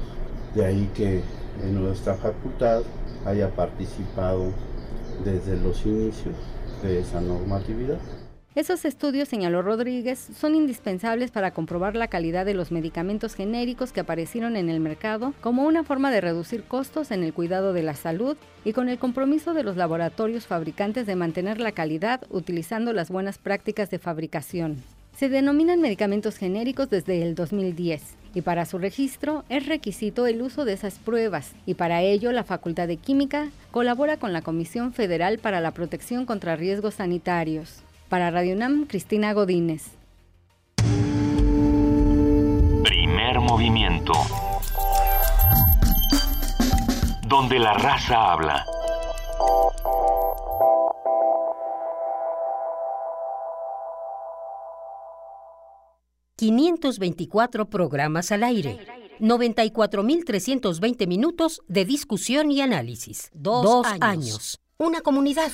De 0.55 0.65
ahí 0.65 0.91
que 0.95 1.23
en 1.63 1.83
nuestra 1.83 2.15
facultad 2.15 2.83
haya 3.27 3.51
participado 3.51 4.53
desde 5.25 5.57
los 5.57 5.85
inicios 5.85 6.35
de 6.83 7.01
esa 7.01 7.21
normatividad. 7.21 7.99
Esos 8.59 8.85
estudios, 8.85 9.29
señaló 9.29 9.63
Rodríguez, 9.63 10.19
son 10.19 10.57
indispensables 10.57 11.31
para 11.31 11.53
comprobar 11.53 11.95
la 11.95 12.09
calidad 12.09 12.45
de 12.45 12.55
los 12.55 12.73
medicamentos 12.73 13.37
genéricos 13.37 13.93
que 13.93 14.01
aparecieron 14.01 14.57
en 14.57 14.69
el 14.69 14.81
mercado 14.81 15.33
como 15.41 15.63
una 15.63 15.85
forma 15.85 16.11
de 16.11 16.21
reducir 16.21 16.65
costos 16.65 17.13
en 17.13 17.23
el 17.23 17.33
cuidado 17.33 17.73
de 17.73 17.85
la 17.85 17.95
salud 17.95 18.37
y 18.65 18.73
con 18.73 18.89
el 18.89 18.99
compromiso 18.99 19.55
de 19.55 19.63
los 19.63 19.77
laboratorios 19.77 20.49
fabricantes 20.49 21.07
de 21.07 21.15
mantener 21.15 21.61
la 21.61 21.71
calidad 21.71 22.23
utilizando 22.31 22.93
las 22.93 23.11
buenas 23.11 23.39
prácticas 23.39 23.91
de 23.91 24.01
fabricación. 24.01 24.83
Se 25.17 25.29
denominan 25.29 25.81
medicamentos 25.81 26.37
genéricos 26.37 26.91
desde 26.91 27.23
el 27.23 27.37
2010 27.37 28.03
y 28.35 28.41
para 28.41 28.67
su 28.67 28.79
registro 28.79 29.45
es 29.49 29.67
requisito 29.67 30.27
el 30.27 30.43
uso 30.43 30.65
de 30.65 30.73
esas 30.73 30.99
pruebas 30.99 31.53
y 31.65 31.75
para 31.75 32.03
ello 32.03 32.33
la 32.33 32.43
Facultad 32.43 32.89
de 32.89 32.97
Química 32.97 33.51
colabora 33.71 34.17
con 34.17 34.33
la 34.33 34.43
Comisión 34.43 34.93
Federal 34.93 35.39
para 35.39 35.61
la 35.61 35.71
Protección 35.71 36.27
contra 36.27 36.57
Riesgos 36.57 36.95
Sanitarios. 36.95 37.85
Para 38.09 38.31
Radio 38.31 38.55
UNAM, 38.55 38.87
Cristina 38.87 39.35
Godínez. 39.35 39.83
Primer 42.83 43.41
movimiento. 43.41 44.15
Donde 47.27 47.59
la 47.59 47.75
raza 47.75 48.33
habla. 48.33 48.65
...524 56.41 57.69
programas 57.69 58.33
al 58.33 58.45
aire... 58.45 58.79
...94.320 59.19 61.07
minutos 61.09 61.61
de 61.67 61.85
discusión 61.85 62.53
y 62.53 62.61
análisis... 62.63 63.31
...dos, 63.35 63.87
años. 64.01 64.61
...una 64.79 65.01
comunidad... 65.01 65.51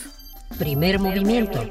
...primer 0.59 1.01
movimiento 1.01 1.63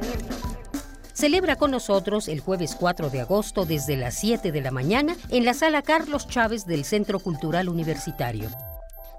celebra 1.23 1.55
con 1.55 1.71
nosotros 1.71 2.27
el 2.27 2.41
jueves 2.41 2.75
4 2.77 3.09
de 3.09 3.21
agosto 3.21 3.63
desde 3.63 3.95
las 3.95 4.15
7 4.15 4.51
de 4.51 4.59
la 4.59 4.71
mañana 4.71 5.15
en 5.29 5.45
la 5.45 5.53
sala 5.53 5.81
Carlos 5.81 6.27
Chávez 6.27 6.65
del 6.65 6.83
Centro 6.83 7.17
Cultural 7.19 7.69
Universitario. 7.69 8.49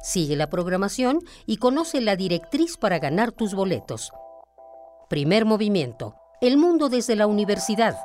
Sigue 0.03 0.37
la 0.37 0.51
programación 0.51 1.21
y 1.47 1.57
conoce 1.57 2.03
la 2.03 2.15
directriz 2.15 2.77
para 2.77 2.99
ganar 2.99 3.33
tus 3.33 3.55
boletos. 3.55 4.13
Primer 5.09 5.47
movimiento. 5.47 6.15
El 6.43 6.59
mundo 6.59 6.91
desde 6.91 7.17
la 7.17 7.27
universidad. 7.27 7.97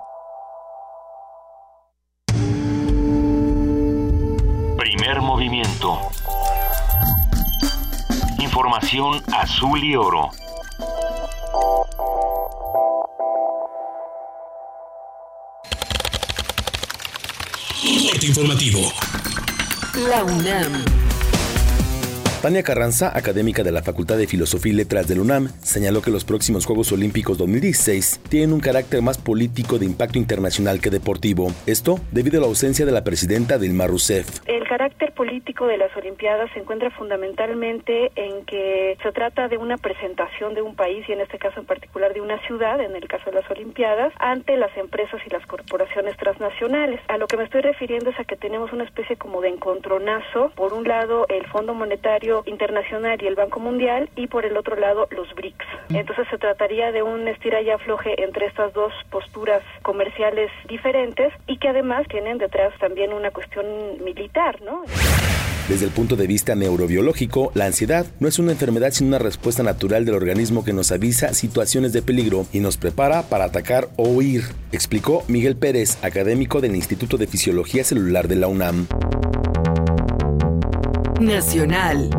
Primer 4.78 5.20
movimiento. 5.20 6.00
Información 8.40 9.22
azul 9.34 9.84
y 9.84 9.98
oro. 9.98 10.32
Informativo. 18.28 18.92
La 20.08 20.24
UNAM. 20.24 21.09
Tania 22.42 22.64
Carranza, 22.64 23.12
académica 23.14 23.64
de 23.64 23.74
la 23.74 23.84
Facultad 23.84 24.18
de 24.18 24.26
Filosofía 24.26 24.72
y 24.72 24.76
Letras 24.78 25.10
del 25.10 25.20
UNAM, 25.20 25.50
señaló 25.62 26.02
que 26.02 26.10
los 26.10 26.24
próximos 26.24 26.66
Juegos 26.66 26.90
Olímpicos 26.94 27.38
2016 27.38 28.22
tienen 28.30 28.54
un 28.54 28.62
carácter 28.62 29.02
más 29.02 29.18
político 29.18 29.78
de 29.78 29.86
impacto 29.86 30.18
internacional 30.18 30.80
que 30.80 30.90
deportivo. 30.90 31.52
Esto 31.66 32.00
debido 32.14 32.38
a 32.38 32.42
la 32.42 32.48
ausencia 32.48 32.86
de 32.86 32.94
la 32.94 33.04
presidenta 33.04 33.58
Dilma 33.58 33.88
Rousseff. 33.88 34.40
El 34.46 34.66
carácter 34.70 35.12
político 35.12 35.68
de 35.68 35.76
las 35.76 35.94
Olimpiadas 35.98 36.50
se 36.54 36.60
encuentra 36.60 36.90
fundamentalmente 36.92 38.10
en 38.16 38.46
que 38.46 38.98
se 39.04 39.12
trata 39.12 39.50
de 39.50 39.58
una 39.58 39.76
presentación 39.76 40.54
de 40.54 40.62
un 40.62 40.76
país 40.78 41.04
y 41.10 41.12
en 41.12 41.20
este 41.20 41.40
caso 41.40 41.60
en 41.60 41.66
particular 41.66 42.14
de 42.14 42.22
una 42.22 42.40
ciudad, 42.48 42.80
en 42.80 42.96
el 42.96 43.06
caso 43.10 43.32
de 43.32 43.42
las 43.42 43.52
Olimpiadas, 43.52 44.14
ante 44.18 44.56
las 44.56 44.76
empresas 44.78 45.20
y 45.28 45.30
las 45.30 45.46
corporaciones 45.46 46.16
transnacionales. 46.16 47.02
A 47.10 47.18
lo 47.18 47.28
que 47.28 47.36
me 47.36 47.44
estoy 47.44 47.62
refiriendo 47.62 48.12
es 48.12 48.20
a 48.20 48.24
que 48.24 48.38
tenemos 48.38 48.72
una 48.72 48.86
especie 48.86 49.18
como 49.18 49.42
de 49.42 49.50
encontronazo, 49.50 50.54
por 50.56 50.74
un 50.74 50.88
lado 50.88 51.26
el 51.28 51.46
Fondo 51.48 51.74
Monetario 51.74 52.29
Internacional 52.46 53.22
y 53.22 53.28
el 53.28 53.36
Banco 53.36 53.60
Mundial 53.60 54.10
y 54.16 54.28
por 54.28 54.46
el 54.46 54.58
otro 54.58 54.76
lado 54.76 55.08
los 55.12 55.34
BRICS. 55.36 55.66
Entonces 55.90 56.28
se 56.30 56.38
trataría 56.38 56.92
de 56.92 57.04
un 57.04 57.28
estira 57.28 57.62
y 57.62 57.70
afloje 57.70 58.22
entre 58.24 58.46
estas 58.48 58.74
dos 58.74 58.94
posturas 59.10 59.62
comerciales 59.82 60.52
diferentes 60.68 61.34
y 61.48 61.58
que 61.58 61.70
además 61.70 62.08
tienen 62.08 62.38
detrás 62.38 62.74
también 62.80 63.14
una 63.14 63.32
cuestión 63.32 63.66
militar, 64.04 64.62
¿no? 64.62 64.84
Desde 65.70 65.86
el 65.86 65.92
punto 65.92 66.16
de 66.16 66.26
vista 66.26 66.56
neurobiológico, 66.56 67.52
la 67.54 67.66
ansiedad 67.66 68.08
no 68.20 68.28
es 68.28 68.40
una 68.40 68.52
enfermedad 68.54 68.90
sino 68.92 69.10
una 69.10 69.20
respuesta 69.20 69.62
natural 69.62 70.04
del 70.04 70.16
organismo 70.16 70.66
que 70.66 70.74
nos 70.74 70.92
avisa 70.92 71.36
situaciones 71.36 71.94
de 71.94 72.02
peligro 72.02 72.48
y 72.52 72.60
nos 72.60 72.78
prepara 72.78 73.22
para 73.30 73.46
atacar 73.46 73.88
o 73.96 74.10
huir, 74.10 74.46
explicó 74.72 75.24
Miguel 75.28 75.56
Pérez, 75.56 76.04
académico 76.04 76.60
del 76.60 76.76
Instituto 76.76 77.18
de 77.18 77.28
Fisiología 77.28 77.84
Celular 77.84 78.28
de 78.28 78.36
la 78.38 78.48
UNAM. 78.48 78.88
Nacional. 81.20 82.10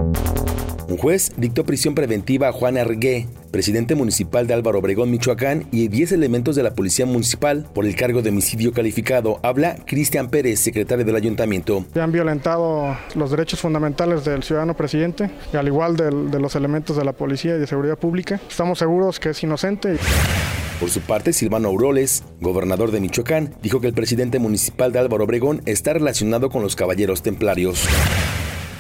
Un 0.89 0.99
juez 0.99 1.33
dictó 1.37 1.65
prisión 1.65 1.95
preventiva 1.95 2.49
a 2.49 2.53
Juan 2.53 2.77
Argué, 2.77 3.27
presidente 3.51 3.95
municipal 3.95 4.47
de 4.47 4.55
Álvaro 4.55 4.81
Obregón, 4.81 5.11
Michoacán, 5.11 5.67
y 5.71 5.89
10 5.89 6.13
elementos 6.13 6.55
de 6.55 6.63
la 6.63 6.75
Policía 6.75 7.07
Municipal 7.07 7.67
por 7.73 7.87
el 7.87 7.97
cargo 7.97 8.21
de 8.21 8.29
homicidio 8.29 8.73
calificado. 8.73 9.41
Habla 9.43 9.77
Cristian 9.87 10.29
Pérez, 10.29 10.61
secretario 10.61 11.05
del 11.05 11.17
ayuntamiento. 11.17 11.85
Se 11.95 12.01
han 12.01 12.13
violentado 12.13 12.97
los 13.15 13.31
derechos 13.31 13.61
fundamentales 13.61 14.25
del 14.25 14.43
ciudadano 14.43 14.77
presidente, 14.77 15.31
y 15.53 15.57
al 15.57 15.67
igual 15.67 15.97
de 15.97 16.39
los 16.39 16.55
elementos 16.55 16.97
de 16.97 17.05
la 17.05 17.13
policía 17.13 17.57
y 17.57 17.59
de 17.59 17.67
seguridad 17.67 17.97
pública. 17.97 18.41
Estamos 18.51 18.79
seguros 18.79 19.19
que 19.19 19.31
es 19.31 19.43
inocente. 19.43 19.97
Por 20.79 20.91
su 20.91 21.01
parte, 21.01 21.33
Silvano 21.33 21.69
Auroles, 21.69 22.25
gobernador 22.41 22.91
de 22.91 23.01
Michoacán, 23.01 23.55
dijo 23.63 23.81
que 23.81 23.87
el 23.87 23.95
presidente 23.95 24.39
municipal 24.39 24.93
de 24.93 24.99
Álvaro 24.99 25.25
Obregón 25.25 25.63
está 25.65 25.93
relacionado 25.93 26.51
con 26.51 26.63
los 26.63 26.75
caballeros 26.75 27.23
templarios. 27.23 27.87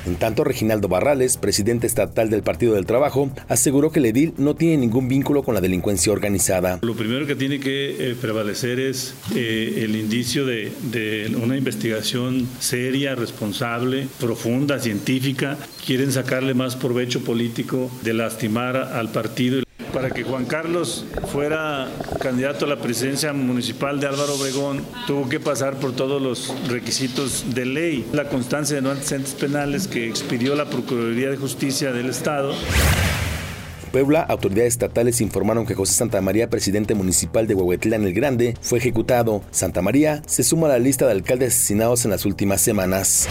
En 0.06 0.16
tanto, 0.16 0.44
Reginaldo 0.44 0.88
Barrales, 0.88 1.36
presidente 1.36 1.86
estatal 1.86 2.30
del 2.30 2.42
Partido 2.42 2.74
del 2.74 2.86
Trabajo, 2.86 3.30
aseguró 3.48 3.90
que 3.90 4.00
el 4.00 4.06
edil 4.06 4.34
no 4.38 4.54
tiene 4.54 4.78
ningún 4.78 5.08
vínculo 5.08 5.42
con 5.42 5.54
la 5.54 5.60
delincuencia 5.60 6.12
organizada. 6.12 6.78
Lo 6.82 6.94
primero 6.94 7.26
que 7.26 7.36
tiene 7.36 7.60
que 7.60 8.10
eh, 8.10 8.16
prevalecer 8.20 8.80
es 8.80 9.14
eh, 9.34 9.82
el 9.84 9.96
indicio 9.96 10.46
de, 10.46 10.72
de 10.90 11.36
una 11.40 11.56
investigación 11.56 12.48
seria, 12.58 13.14
responsable, 13.14 14.08
profunda, 14.18 14.78
científica. 14.78 15.58
Quieren 15.84 16.12
sacarle 16.12 16.54
más 16.54 16.76
provecho 16.76 17.22
político 17.22 17.90
de 18.02 18.14
lastimar 18.14 18.76
al 18.76 19.10
partido 19.12 19.62
para 19.92 20.10
que 20.10 20.22
Juan 20.22 20.44
Carlos 20.44 21.04
fuera 21.32 21.88
candidato 22.20 22.64
a 22.64 22.68
la 22.68 22.76
presidencia 22.76 23.32
municipal 23.32 24.00
de 24.00 24.06
Álvaro 24.06 24.34
Obregón, 24.34 24.84
tuvo 25.06 25.28
que 25.28 25.40
pasar 25.40 25.76
por 25.76 25.92
todos 25.92 26.20
los 26.20 26.52
requisitos 26.68 27.54
de 27.54 27.66
ley. 27.66 28.06
La 28.12 28.28
constancia 28.28 28.76
de 28.76 28.82
no 28.82 28.90
antecedentes 28.90 29.34
penales 29.34 29.88
que 29.88 30.08
expidió 30.08 30.54
la 30.54 30.66
Procuraduría 30.66 31.30
de 31.30 31.36
Justicia 31.36 31.92
del 31.92 32.08
Estado. 32.10 32.54
Puebla, 33.92 34.20
autoridades 34.22 34.74
estatales 34.74 35.20
informaron 35.20 35.66
que 35.66 35.74
José 35.74 35.94
Santa 35.94 36.20
María, 36.20 36.48
presidente 36.48 36.94
municipal 36.94 37.46
de 37.48 37.54
Huehuetlán 37.54 38.04
el 38.04 38.14
Grande, 38.14 38.56
fue 38.60 38.78
ejecutado. 38.78 39.42
Santa 39.50 39.82
María 39.82 40.22
se 40.26 40.44
suma 40.44 40.68
a 40.68 40.70
la 40.70 40.78
lista 40.78 41.06
de 41.06 41.12
alcaldes 41.12 41.54
asesinados 41.54 42.04
en 42.04 42.12
las 42.12 42.24
últimas 42.24 42.60
semanas. 42.60 43.28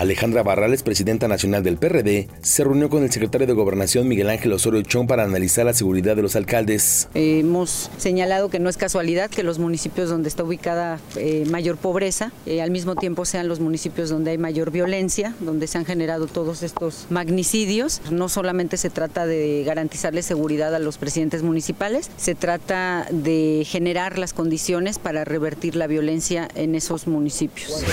Alejandra 0.00 0.42
Barrales, 0.42 0.82
presidenta 0.82 1.28
nacional 1.28 1.62
del 1.62 1.76
PRD, 1.76 2.26
se 2.40 2.64
reunió 2.64 2.88
con 2.88 3.02
el 3.02 3.12
secretario 3.12 3.46
de 3.46 3.52
Gobernación 3.52 4.08
Miguel 4.08 4.30
Ángel 4.30 4.50
Osorio 4.54 4.80
Chong 4.80 5.06
para 5.06 5.24
analizar 5.24 5.66
la 5.66 5.74
seguridad 5.74 6.16
de 6.16 6.22
los 6.22 6.36
alcaldes. 6.36 7.08
Hemos 7.12 7.90
señalado 7.98 8.48
que 8.48 8.60
no 8.60 8.70
es 8.70 8.78
casualidad 8.78 9.28
que 9.28 9.42
los 9.42 9.58
municipios 9.58 10.08
donde 10.08 10.30
está 10.30 10.42
ubicada 10.42 10.98
eh, 11.16 11.44
mayor 11.50 11.76
pobreza, 11.76 12.32
eh, 12.46 12.62
al 12.62 12.70
mismo 12.70 12.96
tiempo 12.96 13.26
sean 13.26 13.46
los 13.46 13.60
municipios 13.60 14.08
donde 14.08 14.30
hay 14.30 14.38
mayor 14.38 14.70
violencia, 14.70 15.34
donde 15.40 15.66
se 15.66 15.76
han 15.76 15.84
generado 15.84 16.26
todos 16.28 16.62
estos 16.62 17.04
magnicidios. 17.10 18.00
No 18.10 18.30
solamente 18.30 18.78
se 18.78 18.88
trata 18.88 19.26
de 19.26 19.64
garantizarle 19.66 20.22
seguridad 20.22 20.74
a 20.74 20.78
los 20.78 20.96
presidentes 20.96 21.42
municipales, 21.42 22.10
se 22.16 22.34
trata 22.34 23.06
de 23.10 23.66
generar 23.66 24.18
las 24.18 24.32
condiciones 24.32 24.98
para 24.98 25.26
revertir 25.26 25.76
la 25.76 25.86
violencia 25.86 26.48
en 26.54 26.74
esos 26.74 27.06
municipios. 27.06 27.84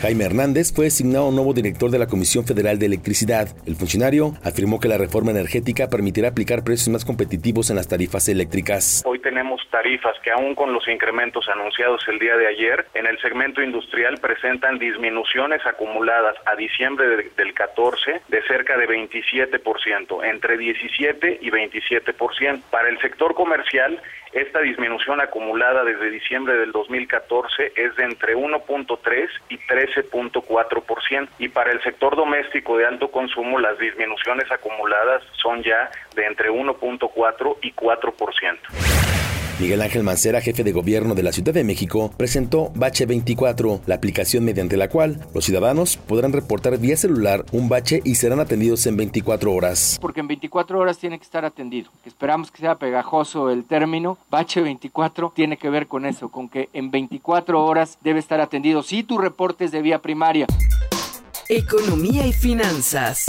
Jaime 0.00 0.24
Hernández 0.24 0.72
fue 0.74 0.86
designado 0.86 1.30
nuevo 1.30 1.52
director 1.52 1.90
de 1.90 1.98
la 1.98 2.06
Comisión 2.06 2.46
Federal 2.46 2.78
de 2.78 2.86
Electricidad. 2.86 3.48
El 3.66 3.76
funcionario 3.76 4.32
afirmó 4.42 4.80
que 4.80 4.88
la 4.88 4.96
reforma 4.96 5.30
energética 5.30 5.90
permitirá 5.90 6.28
aplicar 6.28 6.64
precios 6.64 6.88
más 6.88 7.04
competitivos 7.04 7.68
en 7.68 7.76
las 7.76 7.86
tarifas 7.86 8.26
eléctricas. 8.30 9.02
Hoy 9.04 9.18
tenemos 9.18 9.60
tarifas 9.70 10.18
que 10.24 10.30
aún 10.30 10.54
con 10.54 10.72
los 10.72 10.88
incrementos 10.88 11.46
anunciados 11.50 12.00
el 12.08 12.18
día 12.18 12.34
de 12.38 12.46
ayer, 12.46 12.86
en 12.94 13.06
el 13.06 13.18
segmento 13.20 13.62
industrial 13.62 14.16
presentan 14.22 14.78
disminuciones 14.78 15.60
acumuladas 15.66 16.34
a 16.46 16.56
diciembre 16.56 17.30
del 17.36 17.52
14 17.52 18.22
de 18.26 18.42
cerca 18.44 18.78
de 18.78 18.88
27%, 18.88 20.24
entre 20.24 20.56
17 20.56 21.40
y 21.42 21.50
27%. 21.50 22.62
Para 22.70 22.88
el 22.88 22.98
sector 23.02 23.34
comercial, 23.34 24.00
esta 24.32 24.60
disminución 24.60 25.20
acumulada 25.20 25.84
desde 25.84 26.10
diciembre 26.10 26.54
del 26.54 26.72
2014 26.72 27.72
es 27.74 27.96
de 27.96 28.04
entre 28.04 28.36
1.3 28.36 29.28
y 29.48 29.58
13.4% 29.58 31.28
y 31.38 31.48
para 31.48 31.72
el 31.72 31.82
sector 31.82 32.14
doméstico 32.16 32.78
de 32.78 32.86
alto 32.86 33.10
consumo 33.10 33.58
las 33.58 33.78
disminuciones 33.78 34.50
acumuladas 34.50 35.22
son 35.32 35.62
ya 35.62 35.90
de 36.14 36.26
entre 36.26 36.50
1.4 36.50 37.56
y 37.62 37.72
4%. 37.72 39.19
Miguel 39.60 39.82
Ángel 39.82 40.02
Mancera, 40.02 40.40
jefe 40.40 40.64
de 40.64 40.72
gobierno 40.72 41.14
de 41.14 41.22
la 41.22 41.32
Ciudad 41.32 41.52
de 41.52 41.64
México, 41.64 42.10
presentó 42.16 42.72
Bache 42.74 43.04
24, 43.04 43.82
la 43.84 43.94
aplicación 43.94 44.42
mediante 44.42 44.78
la 44.78 44.88
cual 44.88 45.20
los 45.34 45.44
ciudadanos 45.44 45.98
podrán 45.98 46.32
reportar 46.32 46.78
vía 46.78 46.96
celular 46.96 47.44
un 47.52 47.68
bache 47.68 48.00
y 48.02 48.14
serán 48.14 48.40
atendidos 48.40 48.86
en 48.86 48.96
24 48.96 49.52
horas. 49.52 49.98
Porque 50.00 50.20
en 50.20 50.28
24 50.28 50.78
horas 50.78 50.96
tiene 50.96 51.18
que 51.18 51.24
estar 51.24 51.44
atendido. 51.44 51.90
Esperamos 52.06 52.50
que 52.50 52.62
sea 52.62 52.76
pegajoso 52.76 53.50
el 53.50 53.64
término. 53.64 54.16
Bache 54.30 54.62
24 54.62 55.34
tiene 55.36 55.58
que 55.58 55.68
ver 55.68 55.88
con 55.88 56.06
eso, 56.06 56.30
con 56.30 56.48
que 56.48 56.70
en 56.72 56.90
24 56.90 57.62
horas 57.62 57.98
debe 58.02 58.18
estar 58.18 58.40
atendido 58.40 58.82
si 58.82 59.02
tu 59.02 59.18
reporte 59.18 59.66
es 59.66 59.72
de 59.72 59.82
vía 59.82 59.98
primaria. 59.98 60.46
Economía 61.50 62.26
y 62.26 62.32
finanzas. 62.32 63.26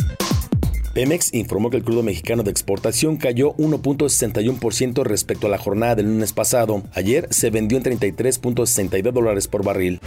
Pemex 0.93 1.33
informó 1.33 1.69
que 1.69 1.77
el 1.77 1.83
crudo 1.83 2.03
mexicano 2.03 2.43
de 2.43 2.51
exportación 2.51 3.15
cayó 3.17 3.53
1.61% 3.55 5.03
respecto 5.03 5.47
a 5.47 5.49
la 5.49 5.57
jornada 5.57 5.95
del 5.95 6.07
lunes 6.07 6.33
pasado. 6.33 6.83
Ayer 6.93 7.27
se 7.31 7.49
vendió 7.49 7.77
en 7.77 7.83
33.62 7.85 9.11
dólares 9.11 9.47
por 9.47 9.63
barril. 9.63 10.01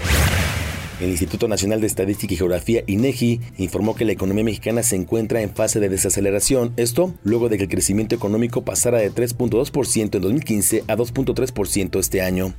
El 1.01 1.11
Instituto 1.11 1.49
Nacional 1.49 1.81
de 1.81 1.87
Estadística 1.87 2.35
y 2.35 2.37
Geografía, 2.37 2.85
INEGI, 2.87 3.41
informó 3.59 3.97
que 3.97 4.05
la 4.05 4.13
economía 4.13 4.45
mexicana 4.45 4.83
se 4.83 4.95
encuentra 4.95 5.41
en 5.41 5.55
fase 5.55 5.81
de 5.81 5.89
desaceleración. 5.89 6.73
Esto 6.77 7.15
luego 7.25 7.49
de 7.49 7.57
que 7.57 7.65
el 7.65 7.71
crecimiento 7.71 8.15
económico 8.15 8.63
pasara 8.63 8.99
de 8.99 9.11
3.2% 9.11 10.15
en 10.15 10.23
2015 10.23 10.85
a 10.87 10.97
2.3% 10.97 11.99
este 11.99 12.23
año. 12.23 12.55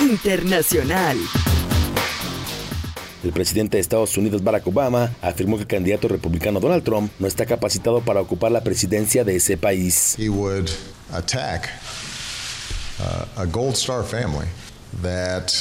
Internacional. 0.00 1.16
El 3.22 3.32
presidente 3.32 3.76
de 3.76 3.80
Estados 3.80 4.16
Unidos, 4.16 4.42
Barack 4.42 4.66
Obama, 4.66 5.12
afirmó 5.22 5.56
que 5.56 5.62
el 5.62 5.68
candidato 5.68 6.08
republicano 6.08 6.58
Donald 6.58 6.82
Trump 6.82 7.12
no 7.20 7.28
está 7.28 7.46
capacitado 7.46 8.00
para 8.00 8.20
ocupar 8.20 8.50
la 8.50 8.64
presidencia 8.64 9.22
de 9.22 9.36
ese 9.36 9.56
país. 9.56 10.16
He 10.18 10.28
would 10.28 10.68
attack 11.12 11.70
uh, 12.98 13.40
a 13.40 13.46
Gold 13.46 13.74
Star 13.74 14.02
family 14.02 14.48
that 15.02 15.52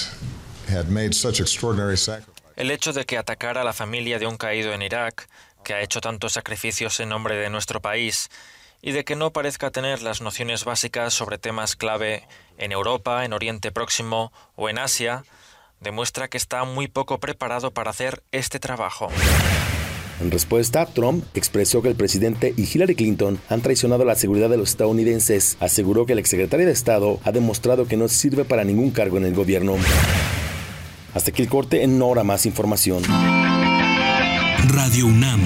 had 0.67 0.87
made 0.89 1.13
such 1.13 1.39
extraordinary 1.39 1.97
sacrifices. 1.97 2.31
El 2.55 2.71
hecho 2.71 2.93
de 2.93 3.05
que 3.05 3.17
atacara 3.17 3.61
a 3.61 3.63
la 3.63 3.73
familia 3.73 4.17
de 4.17 4.25
un 4.25 4.37
caído 4.37 4.73
en 4.73 4.81
Irak, 4.81 5.27
que 5.63 5.75
ha 5.75 5.81
hecho 5.81 6.01
tantos 6.01 6.33
sacrificios 6.33 6.99
en 6.99 7.09
nombre 7.09 7.35
de 7.35 7.49
nuestro 7.51 7.79
país, 7.79 8.29
y 8.81 8.91
de 8.91 9.03
que 9.03 9.15
no 9.15 9.31
parezca 9.31 9.69
tener 9.69 10.01
las 10.01 10.21
nociones 10.21 10.65
básicas 10.65 11.13
sobre 11.13 11.37
temas 11.37 11.75
clave 11.75 12.27
en 12.57 12.71
Europa, 12.71 13.23
en 13.23 13.33
Oriente 13.33 13.71
Próximo 13.71 14.33
o 14.55 14.69
en 14.69 14.79
Asia, 14.79 15.23
demuestra 15.81 16.27
que 16.27 16.37
está 16.37 16.63
muy 16.63 16.87
poco 16.87 17.19
preparado 17.19 17.71
para 17.71 17.89
hacer 17.89 18.23
este 18.31 18.59
trabajo. 18.59 19.09
En 20.21 20.29
respuesta, 20.29 20.85
Trump 20.85 21.25
expresó 21.33 21.81
que 21.81 21.89
el 21.89 21.95
presidente 21.95 22.53
y 22.55 22.69
Hillary 22.71 22.95
Clinton 22.95 23.39
han 23.49 23.61
traicionado 23.61 24.05
la 24.05 24.15
seguridad 24.15 24.49
de 24.49 24.57
los 24.57 24.69
estadounidenses. 24.69 25.57
Aseguró 25.59 26.05
que 26.05 26.13
el 26.13 26.19
exsecretario 26.19 26.67
de 26.67 26.71
Estado 26.71 27.19
ha 27.23 27.31
demostrado 27.31 27.87
que 27.87 27.97
no 27.97 28.07
sirve 28.07 28.45
para 28.45 28.63
ningún 28.63 28.91
cargo 28.91 29.17
en 29.17 29.25
el 29.25 29.33
gobierno. 29.33 29.75
Hasta 31.15 31.31
aquí 31.31 31.41
el 31.41 31.49
corte, 31.49 31.83
en 31.83 31.99
hora 32.01 32.23
más 32.23 32.45
información. 32.45 33.01
Radio 34.67 35.07
UNAM, 35.07 35.41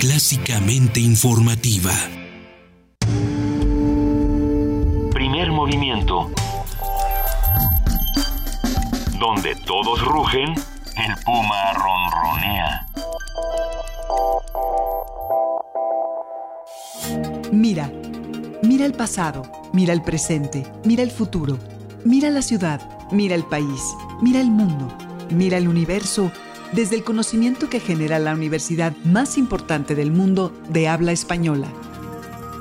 clásicamente 0.00 1.00
informativa. 1.00 1.92
Primer 5.12 5.52
movimiento 5.52 6.30
donde 9.18 9.54
todos 9.54 10.04
rugen, 10.04 10.54
el 10.54 11.24
puma 11.24 11.72
ronronea. 11.72 12.86
Mira, 17.52 17.90
mira 18.62 18.84
el 18.84 18.92
pasado, 18.92 19.42
mira 19.72 19.92
el 19.92 20.02
presente, 20.02 20.66
mira 20.84 21.02
el 21.02 21.10
futuro, 21.10 21.58
mira 22.04 22.30
la 22.30 22.42
ciudad, 22.42 22.80
mira 23.10 23.34
el 23.34 23.44
país, 23.44 23.82
mira 24.20 24.40
el 24.40 24.50
mundo, 24.50 24.88
mira 25.30 25.56
el 25.58 25.68
universo, 25.68 26.30
desde 26.72 26.96
el 26.96 27.04
conocimiento 27.04 27.70
que 27.70 27.80
genera 27.80 28.18
la 28.18 28.34
universidad 28.34 28.92
más 29.04 29.38
importante 29.38 29.94
del 29.94 30.10
mundo 30.10 30.52
de 30.68 30.88
habla 30.88 31.12
española. 31.12 31.68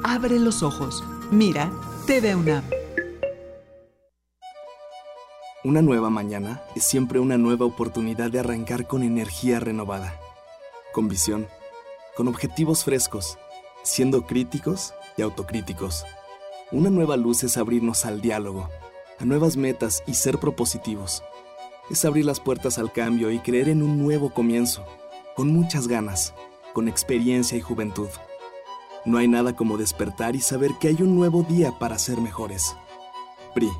Abre 0.03 0.39
los 0.39 0.63
ojos, 0.63 1.03
mira 1.31 1.71
TV 2.05 2.35
UNAM. 2.35 2.63
Una 5.65 5.81
nueva 5.81 6.11
mañana 6.11 6.61
es 6.75 6.83
siempre 6.83 7.19
una 7.19 7.39
nueva 7.39 7.65
oportunidad 7.65 8.29
de 8.29 8.37
arrancar 8.37 8.85
con 8.85 9.01
energía 9.01 9.59
renovada, 9.59 10.13
con 10.93 11.07
visión, 11.07 11.47
con 12.15 12.27
objetivos 12.27 12.83
frescos, 12.83 13.39
siendo 13.81 14.27
críticos 14.27 14.93
y 15.17 15.23
autocríticos. 15.23 16.05
Una 16.71 16.91
nueva 16.91 17.17
luz 17.17 17.43
es 17.43 17.57
abrirnos 17.57 18.05
al 18.05 18.21
diálogo, 18.21 18.69
a 19.17 19.25
nuevas 19.25 19.57
metas 19.57 20.03
y 20.05 20.13
ser 20.13 20.37
propositivos. 20.37 21.23
Es 21.89 22.05
abrir 22.05 22.25
las 22.25 22.39
puertas 22.39 22.77
al 22.77 22.91
cambio 22.91 23.31
y 23.31 23.39
creer 23.39 23.67
en 23.67 23.81
un 23.81 23.97
nuevo 23.97 24.35
comienzo, 24.35 24.85
con 25.35 25.47
muchas 25.47 25.87
ganas, 25.87 26.35
con 26.73 26.87
experiencia 26.87 27.57
y 27.57 27.61
juventud. 27.61 28.09
No 29.03 29.17
hay 29.17 29.27
nada 29.27 29.55
como 29.55 29.79
despertar 29.79 30.35
y 30.35 30.41
saber 30.41 30.73
que 30.79 30.89
hay 30.89 31.01
un 31.01 31.15
nuevo 31.15 31.41
día 31.41 31.71
para 31.79 31.97
ser 31.97 32.21
mejores. 32.21 32.77
PRI. 33.55 33.71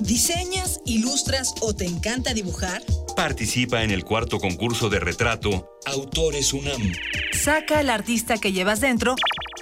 ¿Diseñas, 0.00 0.80
ilustras 0.84 1.54
o 1.60 1.74
te 1.74 1.84
encanta 1.84 2.34
dibujar? 2.34 2.82
Participa 3.16 3.82
en 3.82 3.90
el 3.90 4.04
cuarto 4.04 4.38
concurso 4.38 4.88
de 4.88 5.00
retrato 5.00 5.68
Autores 5.86 6.52
UNAM. 6.52 6.92
Saca 7.32 7.80
al 7.80 7.90
artista 7.90 8.38
que 8.38 8.52
llevas 8.52 8.80
dentro 8.80 9.16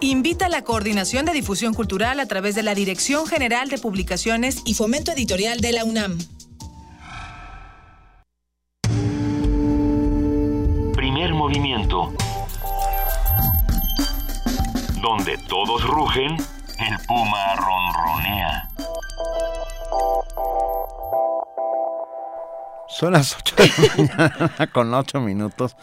Invita 0.00 0.46
a 0.46 0.50
la 0.50 0.62
Coordinación 0.62 1.24
de 1.24 1.32
Difusión 1.32 1.72
Cultural 1.72 2.20
a 2.20 2.26
través 2.26 2.54
de 2.54 2.62
la 2.62 2.74
Dirección 2.74 3.26
General 3.26 3.70
de 3.70 3.78
Publicaciones 3.78 4.58
y 4.66 4.74
Fomento 4.74 5.10
Editorial 5.10 5.60
de 5.60 5.72
la 5.72 5.84
UNAM. 5.84 6.18
Donde 15.00 15.38
todos 15.48 15.84
rugen, 15.84 16.32
el 16.32 17.06
puma 17.06 17.54
ronronea. 17.54 18.68
Son 22.88 23.12
las 23.12 23.36
8 23.36 23.54
de 23.56 23.68
la 23.68 24.28
mañana 24.48 24.66
con 24.72 24.92
8 24.92 25.20
minutos 25.20 25.76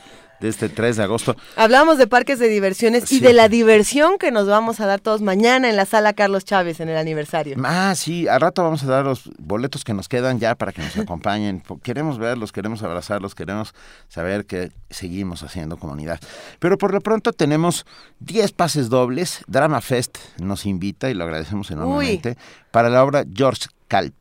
de 0.43 0.49
este 0.49 0.67
3 0.67 0.97
de 0.97 1.03
agosto. 1.03 1.37
Hablamos 1.55 1.97
de 1.97 2.05
parques 2.05 2.37
de 2.37 2.49
diversiones 2.49 3.09
y 3.13 3.21
de 3.21 3.31
la 3.31 3.47
diversión 3.47 4.17
que 4.17 4.29
nos 4.29 4.45
vamos 4.45 4.81
a 4.81 4.85
dar 4.85 4.99
todos 4.99 5.21
mañana 5.21 5.69
en 5.69 5.77
la 5.77 5.85
sala 5.85 6.11
Carlos 6.11 6.43
Chávez 6.43 6.81
en 6.81 6.89
el 6.89 6.97
aniversario. 6.97 7.55
Ah, 7.63 7.93
sí, 7.95 8.27
al 8.27 8.41
rato 8.41 8.61
vamos 8.61 8.83
a 8.83 8.87
dar 8.87 9.05
los 9.05 9.31
boletos 9.39 9.85
que 9.85 9.93
nos 9.93 10.09
quedan 10.09 10.39
ya 10.39 10.55
para 10.55 10.73
que 10.73 10.81
nos 10.81 10.97
acompañen. 10.97 11.63
queremos 11.81 12.19
verlos, 12.19 12.51
queremos 12.51 12.83
abrazarlos, 12.83 13.35
queremos 13.35 13.73
saber 14.09 14.45
que 14.45 14.71
seguimos 14.89 15.43
haciendo 15.43 15.77
comunidad. 15.77 16.19
Pero 16.59 16.77
por 16.77 16.93
lo 16.93 16.99
pronto 16.99 17.31
tenemos 17.31 17.85
10 18.19 18.51
pases 18.51 18.89
dobles. 18.89 19.45
Drama 19.47 19.79
Fest 19.79 20.17
nos 20.39 20.65
invita 20.65 21.09
y 21.09 21.13
lo 21.13 21.23
agradecemos 21.23 21.71
enormemente 21.71 22.37
para 22.71 22.89
la 22.89 23.01
obra 23.01 23.23
George 23.33 23.67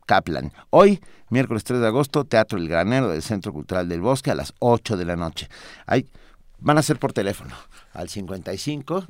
Kaplan. 0.05 0.51
Hoy 0.69 0.99
miércoles 1.29 1.63
3 1.63 1.79
de 1.79 1.87
agosto, 1.87 2.25
Teatro 2.25 2.59
El 2.59 2.69
Granero 2.69 3.09
del 3.09 3.23
Centro 3.23 3.51
Cultural 3.51 3.89
del 3.89 4.01
Bosque 4.01 4.29
a 4.29 4.35
las 4.35 4.53
8 4.59 4.97
de 4.97 5.05
la 5.05 5.15
noche. 5.15 5.49
Hay, 5.87 6.07
van 6.59 6.77
a 6.77 6.83
ser 6.83 6.99
por 6.99 7.11
teléfono 7.11 7.55
al 7.93 8.07
55 8.07 9.07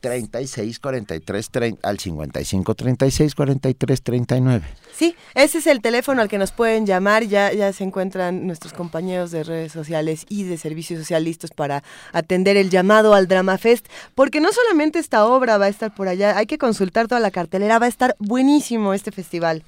36 0.00 0.78
43 0.78 1.50
30, 1.50 1.88
al 1.88 1.98
55 1.98 2.74
36 2.74 3.34
43 3.34 4.02
39. 4.02 4.66
Sí, 4.96 5.14
ese 5.34 5.58
es 5.58 5.66
el 5.66 5.80
teléfono 5.80 6.22
al 6.22 6.28
que 6.28 6.38
nos 6.38 6.52
pueden 6.52 6.86
llamar. 6.86 7.24
Ya, 7.24 7.52
ya 7.52 7.72
se 7.72 7.84
encuentran 7.84 8.46
nuestros 8.46 8.72
compañeros 8.72 9.30
de 9.30 9.44
redes 9.44 9.72
sociales 9.72 10.26
y 10.28 10.44
de 10.44 10.58
servicios 10.58 11.00
social 11.00 11.24
listos 11.24 11.50
para 11.50 11.82
atender 12.12 12.56
el 12.56 12.70
llamado 12.70 13.14
al 13.14 13.28
Drama 13.28 13.58
Fest, 13.58 13.86
porque 14.14 14.40
no 14.40 14.52
solamente 14.52 14.98
esta 14.98 15.24
obra 15.26 15.58
va 15.58 15.66
a 15.66 15.68
estar 15.68 15.94
por 15.94 16.08
allá, 16.08 16.36
hay 16.36 16.46
que 16.46 16.58
consultar 16.58 17.08
toda 17.08 17.20
la 17.20 17.30
cartelera, 17.30 17.78
va 17.78 17.86
a 17.86 17.88
estar 17.88 18.16
buenísimo 18.18 18.94
este 18.94 19.12
festival. 19.12 19.62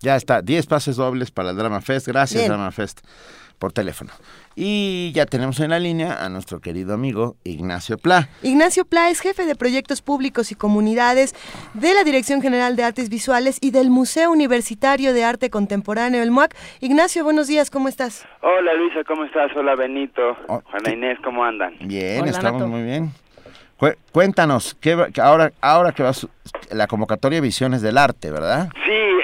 Ya 0.00 0.16
está, 0.16 0.42
10 0.42 0.66
pases 0.66 0.96
dobles 0.96 1.30
para 1.30 1.50
el 1.50 1.56
Drama 1.56 1.80
Fest. 1.80 2.06
Gracias, 2.06 2.46
Drama 2.46 2.70
Fest, 2.70 3.00
por 3.58 3.72
teléfono. 3.72 4.12
Y 4.54 5.12
ya 5.14 5.26
tenemos 5.26 5.60
en 5.60 5.70
la 5.70 5.78
línea 5.78 6.24
a 6.24 6.28
nuestro 6.28 6.60
querido 6.60 6.94
amigo 6.94 7.36
Ignacio 7.44 7.98
Pla. 7.98 8.28
Ignacio 8.42 8.84
Pla 8.84 9.10
es 9.10 9.20
jefe 9.20 9.44
de 9.44 9.54
proyectos 9.54 10.02
públicos 10.02 10.50
y 10.52 10.54
comunidades 10.54 11.34
de 11.74 11.92
la 11.94 12.04
Dirección 12.04 12.40
General 12.40 12.76
de 12.76 12.84
Artes 12.84 13.10
Visuales 13.10 13.58
y 13.60 13.70
del 13.70 13.90
Museo 13.90 14.30
Universitario 14.30 15.12
de 15.12 15.24
Arte 15.24 15.50
Contemporáneo, 15.50 16.22
el 16.22 16.30
MUAC. 16.30 16.54
Ignacio, 16.80 17.24
buenos 17.24 17.48
días, 17.48 17.70
¿cómo 17.70 17.88
estás? 17.88 18.26
Hola 18.40 18.74
Luisa, 18.74 19.04
¿cómo 19.04 19.24
estás? 19.24 19.50
Hola 19.56 19.74
Benito, 19.74 20.36
oh, 20.48 20.62
Juana 20.64 20.92
Inés, 20.92 21.18
¿cómo 21.22 21.44
andan? 21.44 21.74
Bien, 21.80 22.26
estamos 22.26 22.66
muy 22.68 22.82
bien. 22.82 23.12
Cuéntanos, 24.10 24.74
¿qué, 24.80 24.96
ahora, 25.20 25.52
ahora 25.60 25.92
que 25.92 26.02
vas 26.02 26.26
la 26.70 26.86
convocatoria 26.86 27.42
Visiones 27.42 27.82
del 27.82 27.98
Arte, 27.98 28.30
¿verdad? 28.30 28.70
Sí, 28.86 29.15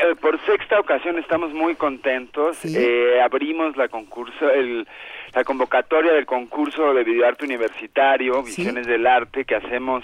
sexta 0.72 0.94
ocasión 0.94 1.18
estamos 1.18 1.52
muy 1.52 1.74
contentos. 1.74 2.64
Eh, 2.64 3.20
abrimos 3.22 3.76
la 3.76 3.88
concurso, 3.88 4.48
el, 4.48 4.88
la 5.34 5.44
convocatoria 5.44 6.12
del 6.14 6.24
concurso 6.24 6.94
de 6.94 7.04
videoarte 7.04 7.44
universitario, 7.44 8.42
Visiones 8.42 8.86
del 8.86 9.06
Arte, 9.06 9.44
que 9.44 9.56
hacemos 9.56 10.02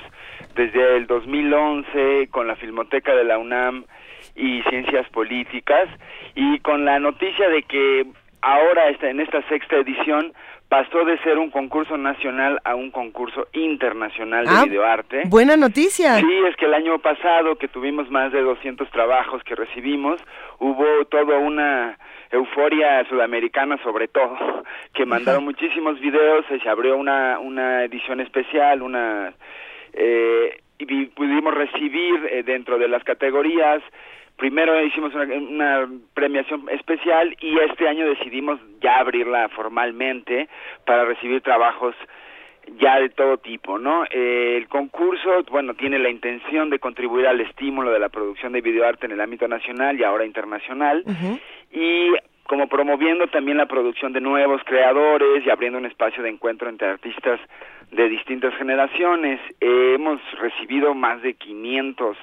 desde 0.55 0.97
el 0.97 1.07
2011 1.07 2.29
con 2.31 2.47
la 2.47 2.57
Filmoteca 2.57 3.15
de 3.15 3.25
la 3.25 3.39
UNAM 3.39 3.85
y 4.37 4.61
Ciencias 4.69 5.09
Políticas, 5.09 5.89
y 6.35 6.59
con 6.59 6.85
la 6.85 6.99
noticia 6.99 7.49
de 7.49 7.63
que 7.63 8.07
ahora 8.43 8.91
en 9.01 9.21
esta 9.21 9.41
sexta 9.49 9.77
edición 9.77 10.35
pasó 10.69 11.05
de 11.05 11.19
ser 11.21 11.39
un 11.39 11.51
concurso 11.51 11.97
nacional 11.97 12.61
a 12.65 12.75
un 12.75 12.91
concurso 12.91 13.49
internacional 13.53 14.45
de 14.45 14.53
ah, 14.55 14.65
videoarte. 14.65 15.23
Buena 15.27 15.57
noticia. 15.57 16.17
Sí, 16.17 16.35
es 16.49 16.57
que 16.57 16.67
el 16.67 16.75
año 16.75 16.99
pasado 16.99 17.57
que 17.57 17.69
tuvimos 17.69 18.11
más 18.11 18.33
de 18.33 18.43
200 18.43 18.91
trabajos 18.91 19.43
que 19.45 19.55
recibimos, 19.55 20.21
hubo 20.59 21.05
toda 21.07 21.39
una 21.39 21.99
euforia 22.31 23.05
sudamericana 23.09 23.79
sobre 23.83 24.09
todo, 24.09 24.37
que 24.93 25.07
mandaron 25.07 25.45
muchísimos 25.45 25.99
videos, 26.01 26.45
se 26.47 26.69
abrió 26.69 26.97
una, 26.97 27.39
una 27.39 27.85
edición 27.85 28.21
especial, 28.21 28.83
una... 28.83 29.33
Eh, 29.95 30.61
y 30.81 31.07
pudimos 31.07 31.55
recibir 31.55 32.29
eh, 32.31 32.43
dentro 32.45 32.79
de 32.79 32.87
las 32.87 33.03
categorías 33.03 33.83
primero 34.39 34.81
hicimos 34.83 35.13
una, 35.15 35.87
premiación 36.15 36.69
especial 36.71 37.37
y 37.41 37.59
este 37.59 37.87
año 37.87 38.07
decidimos 38.07 38.59
ya 38.81 39.01
abrirla 39.01 39.49
formalmente 39.51 40.49
para 40.87 41.05
recibir 41.05 41.43
trabajos 41.43 41.95
ya 42.79 43.01
de 43.01 43.09
todo 43.09 43.39
tipo, 43.39 43.79
¿no? 43.79 44.05
Eh, 44.11 44.57
el 44.57 44.69
concurso, 44.69 45.43
bueno, 45.51 45.75
tiene 45.75 45.99
la 45.99 46.11
intención 46.11 46.71
de 46.71 46.79
contribuir 46.79 47.27
al 47.27 47.41
estímulo 47.41 47.91
de 47.91 47.99
la 47.99 48.11
producción 48.11 48.53
de 48.53 48.61
videoarte 48.61 49.07
en 49.07 49.13
el 49.13 49.21
ámbito 49.21 49.49
nacional 49.49 49.99
y 49.99 50.05
ahora 50.05 50.25
internacional 50.25 51.03
y 51.73 52.13
como 52.45 52.69
promoviendo 52.69 53.27
también 53.27 53.59
la 53.59 53.67
producción 53.67 54.13
de 54.13 54.21
nuevos 54.21 54.63
creadores 54.65 55.45
y 55.45 55.51
abriendo 55.51 55.79
un 55.79 55.87
espacio 55.87 56.23
de 56.23 56.31
encuentro 56.31 56.69
entre 56.69 56.89
artistas 56.89 57.41
de 57.91 58.09
distintas 58.09 58.55
generaciones. 58.55 59.41
Eh, 59.61 59.95
hemos 59.95 60.21
recibido 60.39 60.95
más 60.95 61.23
de 61.23 61.35
500 61.35 62.17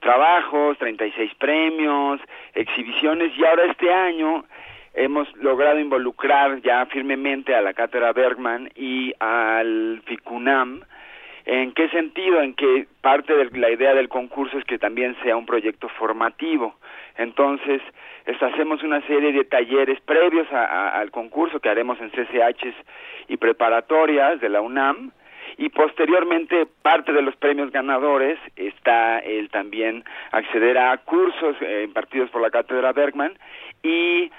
trabajos, 0.00 0.78
36 0.78 1.34
premios, 1.34 2.20
exhibiciones 2.54 3.32
y 3.36 3.44
ahora 3.44 3.66
este 3.66 3.92
año 3.92 4.44
hemos 4.94 5.32
logrado 5.36 5.78
involucrar 5.78 6.60
ya 6.62 6.86
firmemente 6.86 7.54
a 7.54 7.62
la 7.62 7.74
Cátedra 7.74 8.12
Bergman 8.12 8.70
y 8.74 9.12
al 9.20 10.02
FICUNAM. 10.06 10.82
¿En 11.44 11.72
qué 11.72 11.88
sentido? 11.88 12.42
En 12.42 12.54
que 12.54 12.86
parte 13.00 13.34
de 13.34 13.58
la 13.58 13.70
idea 13.70 13.94
del 13.94 14.08
concurso 14.08 14.58
es 14.58 14.64
que 14.64 14.78
también 14.78 15.16
sea 15.22 15.36
un 15.36 15.46
proyecto 15.46 15.88
formativo. 15.88 16.74
Entonces, 17.16 17.80
hacemos 18.40 18.82
una 18.82 19.00
serie 19.06 19.32
de 19.32 19.44
talleres 19.44 20.00
previos 20.00 20.46
al 20.52 21.10
concurso 21.10 21.60
que 21.60 21.68
haremos 21.68 21.98
en 22.00 22.10
CCHs 22.10 22.74
y 23.28 23.36
preparatorias 23.36 24.40
de 24.40 24.48
la 24.48 24.60
UNAM, 24.60 25.12
y 25.58 25.68
posteriormente 25.70 26.66
parte 26.82 27.12
de 27.12 27.20
los 27.20 27.36
premios 27.36 27.72
ganadores 27.72 28.38
está 28.56 29.18
el 29.18 29.50
también 29.50 30.04
acceder 30.30 30.78
a 30.78 30.96
cursos 30.98 31.56
eh, 31.60 31.82
impartidos 31.84 32.30
por 32.30 32.40
la 32.40 32.50
cátedra 32.50 32.92
Bergman 32.92 33.36
y 33.82 34.30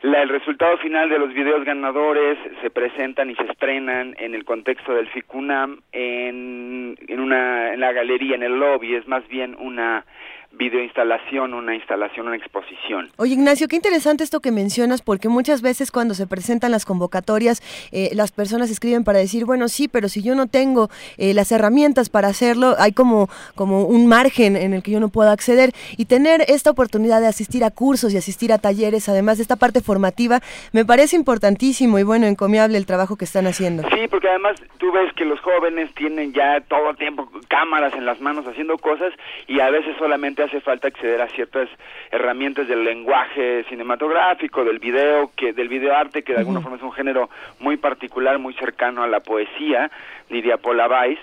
el 0.00 0.28
resultado 0.28 0.78
final 0.78 1.10
de 1.10 1.18
los 1.18 1.34
videos 1.34 1.64
ganadores 1.64 2.38
se 2.62 2.70
presentan 2.70 3.30
y 3.30 3.34
se 3.34 3.42
estrenan 3.42 4.14
en 4.18 4.34
el 4.34 4.44
contexto 4.44 4.94
del 4.94 5.08
FICUNAM 5.08 5.80
en, 5.92 6.96
en, 7.08 7.20
una, 7.20 7.74
en 7.74 7.80
la 7.80 7.92
galería, 7.92 8.36
en 8.36 8.44
el 8.44 8.58
lobby, 8.58 8.94
es 8.94 9.06
más 9.08 9.26
bien 9.28 9.56
una 9.58 10.04
videoinstalación, 10.52 11.54
una 11.54 11.74
instalación, 11.74 12.26
una 12.26 12.36
exposición. 12.36 13.10
Oye 13.16 13.34
Ignacio, 13.34 13.68
qué 13.68 13.76
interesante 13.76 14.24
esto 14.24 14.40
que 14.40 14.50
mencionas 14.50 15.02
porque 15.02 15.28
muchas 15.28 15.62
veces 15.62 15.90
cuando 15.90 16.14
se 16.14 16.26
presentan 16.26 16.70
las 16.70 16.84
convocatorias 16.84 17.62
eh, 17.92 18.10
las 18.14 18.32
personas 18.32 18.70
escriben 18.70 19.04
para 19.04 19.18
decir, 19.18 19.44
bueno, 19.44 19.68
sí, 19.68 19.88
pero 19.88 20.08
si 20.08 20.22
yo 20.22 20.34
no 20.34 20.46
tengo 20.46 20.88
eh, 21.16 21.34
las 21.34 21.52
herramientas 21.52 22.08
para 22.10 22.28
hacerlo, 22.28 22.74
hay 22.78 22.92
como, 22.92 23.28
como 23.54 23.84
un 23.84 24.06
margen 24.06 24.56
en 24.56 24.74
el 24.74 24.82
que 24.82 24.90
yo 24.90 25.00
no 25.00 25.08
puedo 25.08 25.30
acceder 25.30 25.72
y 25.96 26.06
tener 26.06 26.42
esta 26.48 26.70
oportunidad 26.70 27.20
de 27.20 27.26
asistir 27.26 27.64
a 27.64 27.70
cursos 27.70 28.12
y 28.12 28.16
asistir 28.16 28.52
a 28.52 28.58
talleres, 28.58 29.08
además 29.08 29.38
de 29.38 29.42
esta 29.42 29.56
parte 29.56 29.80
formativa, 29.80 30.40
me 30.72 30.84
parece 30.84 31.16
importantísimo 31.16 31.98
y 31.98 32.02
bueno, 32.02 32.26
encomiable 32.26 32.78
el 32.78 32.86
trabajo 32.86 33.16
que 33.16 33.24
están 33.24 33.46
haciendo. 33.46 33.82
Sí, 33.90 34.08
porque 34.08 34.28
además 34.28 34.56
tú 34.78 34.90
ves 34.92 35.12
que 35.14 35.24
los 35.24 35.40
jóvenes 35.40 35.92
tienen 35.94 36.32
ya 36.32 36.60
todo 36.62 36.90
el 36.90 36.96
tiempo 36.96 37.28
cámaras 37.48 37.92
en 37.94 38.06
las 38.06 38.20
manos 38.20 38.46
haciendo 38.46 38.76
cosas 38.78 39.12
y 39.46 39.60
a 39.60 39.70
veces 39.70 39.96
solamente 39.98 40.37
hace 40.42 40.60
falta 40.60 40.88
acceder 40.88 41.20
a 41.20 41.28
ciertas 41.28 41.68
herramientas 42.10 42.68
del 42.68 42.84
lenguaje 42.84 43.64
cinematográfico, 43.68 44.64
del 44.64 44.78
video, 44.78 45.30
que 45.36 45.52
del 45.52 45.68
videoarte, 45.68 46.22
que 46.22 46.32
de 46.32 46.40
alguna 46.40 46.60
forma 46.60 46.76
es 46.76 46.82
un 46.82 46.92
género 46.92 47.30
muy 47.60 47.76
particular, 47.76 48.38
muy 48.38 48.54
cercano 48.54 49.02
a 49.02 49.06
la 49.06 49.20
poesía, 49.20 49.90
diría 50.28 50.56
Paula 50.56 50.88
Weiss, 50.88 51.20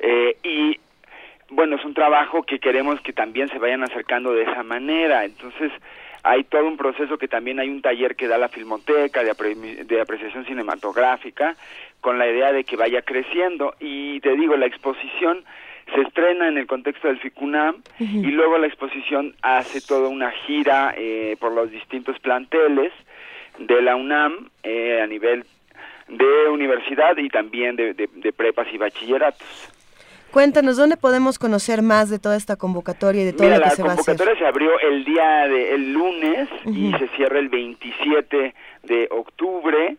eh, 0.00 0.36
y 0.42 0.78
bueno, 1.50 1.76
es 1.76 1.84
un 1.84 1.94
trabajo 1.94 2.42
que 2.42 2.58
queremos 2.58 3.00
que 3.00 3.12
también 3.12 3.48
se 3.48 3.58
vayan 3.58 3.82
acercando 3.82 4.32
de 4.32 4.42
esa 4.42 4.62
manera, 4.62 5.24
entonces 5.24 5.72
hay 6.22 6.44
todo 6.44 6.66
un 6.66 6.76
proceso 6.76 7.16
que 7.16 7.28
también 7.28 7.60
hay 7.60 7.68
un 7.68 7.80
taller 7.80 8.16
que 8.16 8.28
da 8.28 8.38
la 8.38 8.48
Filmoteca 8.48 9.22
de, 9.22 9.84
de 9.84 10.00
apreciación 10.00 10.44
cinematográfica 10.44 11.56
con 12.00 12.18
la 12.18 12.28
idea 12.28 12.52
de 12.52 12.64
que 12.64 12.76
vaya 12.76 13.02
creciendo. 13.02 13.74
Y 13.80 14.20
te 14.20 14.36
digo, 14.36 14.56
la 14.56 14.66
exposición 14.66 15.44
se 15.94 16.00
estrena 16.02 16.48
en 16.48 16.58
el 16.58 16.66
contexto 16.66 17.08
del 17.08 17.18
FICUNAM 17.18 17.82
y 17.98 18.30
luego 18.30 18.58
la 18.58 18.66
exposición 18.66 19.34
hace 19.42 19.80
toda 19.80 20.08
una 20.08 20.30
gira 20.30 20.94
eh, 20.96 21.36
por 21.40 21.52
los 21.52 21.70
distintos 21.70 22.18
planteles 22.20 22.92
de 23.58 23.82
la 23.82 23.96
UNAM 23.96 24.50
eh, 24.62 25.00
a 25.02 25.06
nivel 25.06 25.44
de 26.08 26.48
universidad 26.50 27.16
y 27.16 27.28
también 27.28 27.76
de, 27.76 28.32
prepas 28.36 28.66
y 28.72 28.78
bachilleratos. 28.78 29.72
Cuéntanos, 30.30 30.76
¿dónde 30.76 30.96
podemos 30.98 31.38
conocer 31.38 31.80
más 31.80 32.10
de 32.10 32.18
toda 32.18 32.36
esta 32.36 32.56
convocatoria 32.56 33.22
y 33.22 33.24
de 33.26 33.32
todo 33.32 33.48
lo 33.48 33.62
que 33.62 33.70
se 33.70 33.82
va 33.82 33.90
a 33.90 33.92
hacer? 33.92 34.14
La 34.14 34.16
convocatoria 34.18 34.38
se 34.38 34.46
abrió 34.46 34.78
el 34.80 35.04
día 35.04 35.48
de 35.48 35.74
el 35.74 35.92
lunes 35.92 36.48
y 36.66 36.92
se 36.98 37.08
cierra 37.16 37.38
el 37.38 37.48
27 37.48 38.54
de 38.82 39.08
octubre 39.10 39.96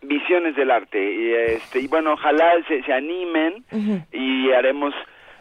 Visiones 0.00 0.56
del 0.56 0.70
arte 0.70 0.98
y 0.98 1.34
este 1.34 1.80
y 1.80 1.86
bueno, 1.86 2.14
ojalá 2.14 2.54
se, 2.66 2.82
se 2.82 2.94
animen 2.94 3.62
y 4.10 4.50
haremos 4.52 4.94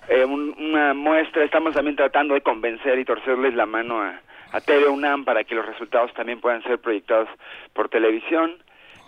eh, 0.09 0.25
una 0.25 0.93
muestra, 0.93 1.45
estamos 1.45 1.73
también 1.73 1.95
tratando 1.95 2.33
de 2.33 2.41
convencer 2.41 2.99
y 2.99 3.05
torcerles 3.05 3.53
la 3.53 3.65
mano 3.65 4.01
a 4.01 4.19
a 4.51 4.61
TV 4.61 4.87
UNAM 4.87 5.25
para 5.25 5.43
que 5.43 5.55
los 5.55 5.65
resultados 5.65 6.13
también 6.13 6.39
puedan 6.39 6.61
ser 6.63 6.79
proyectados 6.79 7.29
por 7.73 7.89
televisión. 7.89 8.55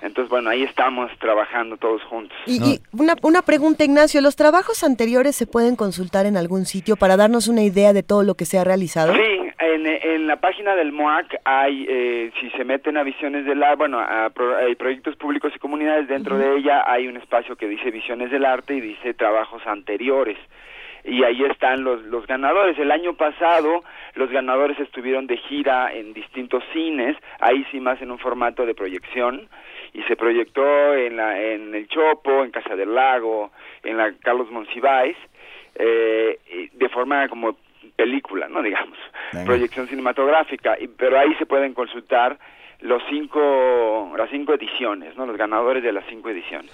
Entonces, 0.02 0.30
bueno, 0.30 0.49
ahí 0.49 0.64
estamos 0.64 1.10
trabajando 1.18 1.78
todos 1.78 2.03
juntos. 2.03 2.38
Y, 2.45 2.82
una, 2.91 3.15
una 3.22 3.41
pregunta, 3.41 3.86
Ignacio, 3.86 4.20
¿los 4.20 4.36
trabajos 4.36 4.84
anteriores 4.84 5.34
se 5.34 5.48
pueden 5.48 5.78
consultar 5.78 6.26
en 6.26 6.36
algún 6.36 6.65
sitio 6.65 6.98
para 6.98 7.15
darnos 7.15 7.48
una 7.48 7.64
idea 7.64 7.94
de 7.94 8.03
todo 8.03 8.24
lo 8.24 8.36
que 8.36 8.44
se 8.44 8.60
ha 8.60 8.65
realizado? 8.65 9.14
Sí, 9.14 9.49
en, 9.60 9.88
en 9.88 10.28
la 10.28 10.41
página 10.41 10.76
del 10.76 10.91
MOAC 10.91 11.38
hay, 11.45 11.86
eh, 11.88 12.32
si 12.41 12.49
se 12.49 12.65
meten 12.65 12.98
a 12.98 13.03
Visiones 13.03 13.45
del 13.45 13.64
Arte, 13.64 13.78
bueno, 13.78 13.99
a, 13.99 14.30
hay 14.60 14.76
proyectos 14.76 15.15
públicos 15.15 15.53
y 15.56 15.60
comunidades, 15.60 16.10
dentro 16.10 16.38
de 16.38 16.57
ella 16.57 16.84
hay 16.86 17.07
un 17.07 17.15
espacio 17.15 17.56
que 17.56 17.70
dice 17.70 17.90
Visiones 17.90 18.30
del 18.30 18.44
Arte 18.44 18.76
y 18.76 18.82
dice 18.82 19.14
trabajos 19.14 19.61
anteriores 19.65 20.38
y 21.03 21.23
ahí 21.23 21.43
están 21.43 21.84
los, 21.84 22.01
los 22.03 22.25
ganadores. 22.27 22.77
El 22.77 22.91
año 22.91 23.13
pasado 23.13 23.84
los 24.15 24.30
ganadores 24.30 24.80
estuvieron 24.80 25.27
de 25.27 25.38
gira 25.38 25.93
en 25.93 26.13
distintos 26.13 26.63
cines, 26.71 27.17
ahí 27.39 27.65
sí 27.71 27.80
más 27.80 28.01
en 28.01 28.11
un 28.11 28.19
formato 28.19 28.65
de 28.65 28.75
proyección, 28.75 29.49
y 29.93 30.01
se 30.03 30.15
proyectó 30.15 30.95
en, 30.95 31.17
la, 31.17 31.39
en 31.39 31.75
el 31.75 31.88
Chopo, 31.88 32.43
en 32.43 32.51
Casa 32.51 32.75
del 32.75 32.93
Lago, 32.93 33.51
en 33.84 33.97
la 33.97 34.13
Carlos 34.21 34.49
Monsiváis, 34.49 35.17
eh, 35.75 36.39
de 36.71 36.89
forma 36.89 37.27
como 37.27 37.57
película, 37.95 38.47
no 38.47 38.61
digamos, 38.61 38.97
proyección 39.45 39.88
cinematográfica, 39.88 40.77
y, 40.80 40.88
pero 40.88 41.19
ahí 41.19 41.34
se 41.35 41.45
pueden 41.45 41.73
consultar 41.73 42.38
los 42.81 43.01
cinco, 43.09 44.13
las 44.17 44.30
cinco 44.30 44.53
ediciones, 44.53 45.15
¿no? 45.15 45.25
los 45.25 45.38
ganadores 45.38 45.84
de 45.84 45.91
las 45.91 46.05
cinco 46.07 46.30
ediciones. 46.30 46.71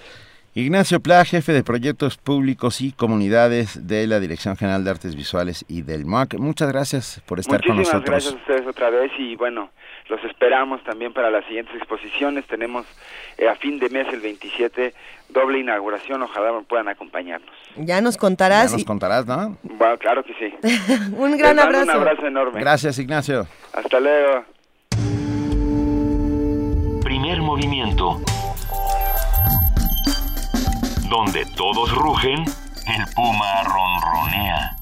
Ignacio 0.52 0.98
Pla, 0.98 1.24
jefe 1.24 1.52
de 1.52 1.62
proyectos 1.62 2.16
públicos 2.16 2.80
y 2.80 2.90
comunidades 2.90 3.86
de 3.86 4.08
la 4.08 4.18
Dirección 4.18 4.56
General 4.56 4.82
de 4.82 4.90
Artes 4.90 5.14
Visuales 5.14 5.64
y 5.68 5.82
del 5.82 6.06
MOAC. 6.06 6.34
Muchas 6.38 6.72
gracias 6.72 7.22
por 7.24 7.38
estar 7.38 7.64
con 7.64 7.76
nosotros. 7.76 8.04
gracias 8.04 8.34
a 8.34 8.36
ustedes 8.36 8.66
otra 8.66 8.90
vez 8.90 9.12
y 9.16 9.36
bueno, 9.36 9.70
los 10.08 10.24
esperamos 10.24 10.82
también 10.82 11.12
para 11.12 11.30
las 11.30 11.44
siguientes 11.44 11.76
exposiciones. 11.76 12.44
Tenemos 12.46 12.84
eh, 13.38 13.48
a 13.48 13.54
fin 13.54 13.78
de 13.78 13.90
mes, 13.90 14.08
el 14.12 14.18
27, 14.18 14.92
doble 15.28 15.60
inauguración. 15.60 16.20
Ojalá 16.22 16.50
puedan 16.66 16.88
acompañarnos. 16.88 17.54
Ya 17.76 18.00
nos 18.00 18.16
contarás. 18.16 18.72
Ya 18.72 18.78
nos 18.78 18.84
contarás, 18.84 19.26
¿no? 19.26 19.56
Bueno, 19.62 19.98
claro 19.98 20.24
que 20.24 20.34
sí. 20.34 20.52
un 21.16 21.38
gran 21.38 21.60
abrazo. 21.60 21.84
Un 21.84 21.90
abrazo 21.90 22.26
enorme. 22.26 22.58
Gracias, 22.58 22.98
Ignacio. 22.98 23.46
Hasta 23.72 24.00
luego. 24.00 24.44
Primer 27.04 27.40
movimiento 27.40 28.20
donde 31.10 31.44
todos 31.56 31.92
rugen, 31.92 32.44
el 32.86 33.04
puma 33.16 33.64
ronronea. 33.64 34.76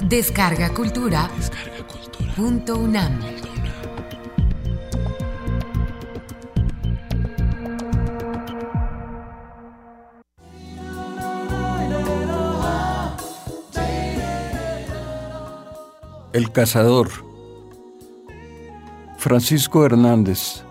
Descarga 0.00 0.72
Cultura. 0.72 1.30
Descarga 1.36 1.86
cultura. 1.86 2.34
Punto 2.34 2.76
UNAM. 2.78 3.20
El 16.32 16.52
cazador 16.52 17.27
Francisco 19.28 19.84
Hernández. 19.84 20.64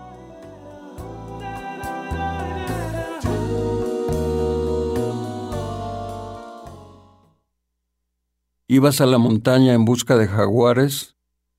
Ibas 8.66 9.00
a 9.00 9.06
la 9.06 9.18
montaña 9.18 9.74
en 9.74 9.84
busca 9.84 10.16
de 10.16 10.26
jaguares, 10.26 11.14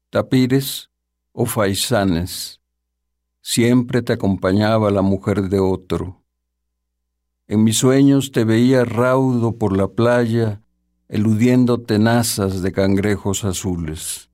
tapires 0.10 0.92
o 1.32 1.46
faisanes. 1.46 2.60
Siempre 3.40 4.02
te 4.02 4.12
acompañaba 4.12 4.92
la 4.92 5.02
mujer 5.02 5.44
de 5.44 5.62
otro. 5.62 6.22
En 7.48 7.64
mis 7.64 7.78
sueños 7.78 8.34
te 8.34 8.44
veía 8.44 8.84
raudo 8.84 9.58
por 9.58 9.78
la 9.78 9.88
playa, 9.88 10.64
eludiendo 11.08 11.80
tenazas 11.80 12.62
de 12.62 12.74
cangrejos 12.74 13.46
azules 13.46 14.29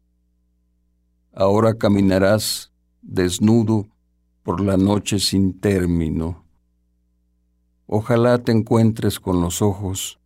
ahora 1.35 1.75
caminarás 1.75 2.71
desnudo 3.01 3.87
por 4.41 4.61
la 4.61 4.77
noche 4.77 5.19
sin 5.19 5.59
término. 5.59 6.45
Ojalá 7.87 8.39
te 8.39 8.51
encuentres 8.51 9.19
con 9.19 9.41
los 9.41 9.61
ojos 9.61 10.19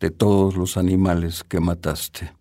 de 0.00 0.10
todos 0.10 0.56
los 0.56 0.76
animales 0.76 1.44
que 1.44 1.60
mataste. 1.60 2.39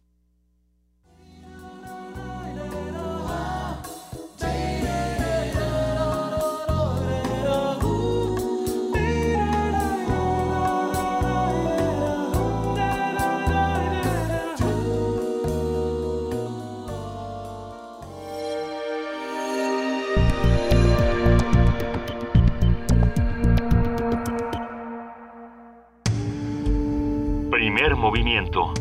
movimiento. 28.10 28.73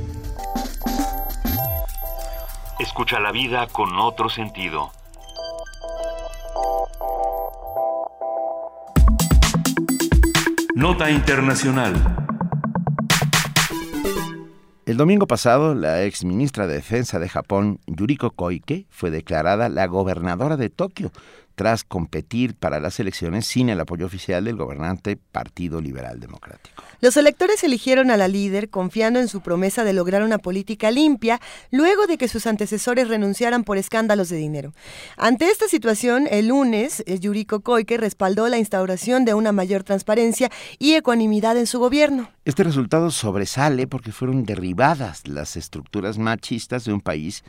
Escucha 2.78 3.20
la 3.20 3.30
vida 3.30 3.66
con 3.66 3.98
otro 3.98 4.30
sentido. 4.30 4.90
Nota 10.74 11.10
Internacional. 11.10 11.92
El 14.86 14.96
domingo 14.96 15.26
pasado, 15.26 15.74
la 15.74 16.04
ex 16.04 16.24
ministra 16.24 16.66
de 16.66 16.76
Defensa 16.76 17.18
de 17.18 17.28
Japón, 17.28 17.80
Yuriko 17.86 18.30
Koike, 18.30 18.86
fue 18.88 19.10
declarada 19.10 19.68
la 19.68 19.86
gobernadora 19.88 20.56
de 20.56 20.70
Tokio, 20.70 21.12
tras 21.58 21.82
competir 21.82 22.54
para 22.54 22.78
las 22.78 23.00
elecciones 23.00 23.44
sin 23.44 23.68
el 23.68 23.80
apoyo 23.80 24.06
oficial 24.06 24.44
del 24.44 24.54
gobernante 24.54 25.16
Partido 25.16 25.80
Liberal 25.80 26.20
Democrático. 26.20 26.84
Los 27.00 27.16
electores 27.16 27.64
eligieron 27.64 28.12
a 28.12 28.16
la 28.16 28.28
líder 28.28 28.70
confiando 28.70 29.18
en 29.18 29.26
su 29.26 29.40
promesa 29.40 29.82
de 29.82 29.92
lograr 29.92 30.22
una 30.22 30.38
política 30.38 30.92
limpia 30.92 31.40
luego 31.72 32.06
de 32.06 32.16
que 32.16 32.28
sus 32.28 32.46
antecesores 32.46 33.08
renunciaran 33.08 33.64
por 33.64 33.76
escándalos 33.76 34.28
de 34.28 34.36
dinero. 34.36 34.72
Ante 35.16 35.50
esta 35.50 35.66
situación, 35.66 36.28
el 36.30 36.46
lunes, 36.46 37.02
eh, 37.06 37.18
Yuriko 37.18 37.58
Koike 37.58 37.96
respaldó 37.96 38.46
la 38.46 38.58
instauración 38.58 39.24
de 39.24 39.34
una 39.34 39.50
mayor 39.50 39.82
transparencia 39.82 40.52
y 40.78 40.94
ecuanimidad 40.94 41.56
en 41.56 41.66
su 41.66 41.80
gobierno. 41.80 42.30
Este 42.44 42.62
resultado 42.62 43.10
sobresale 43.10 43.88
porque 43.88 44.12
fueron 44.12 44.44
derribadas 44.44 45.26
las 45.26 45.56
estructuras 45.56 46.18
machistas 46.18 46.84
de 46.84 46.92
un 46.92 47.00
país 47.00 47.42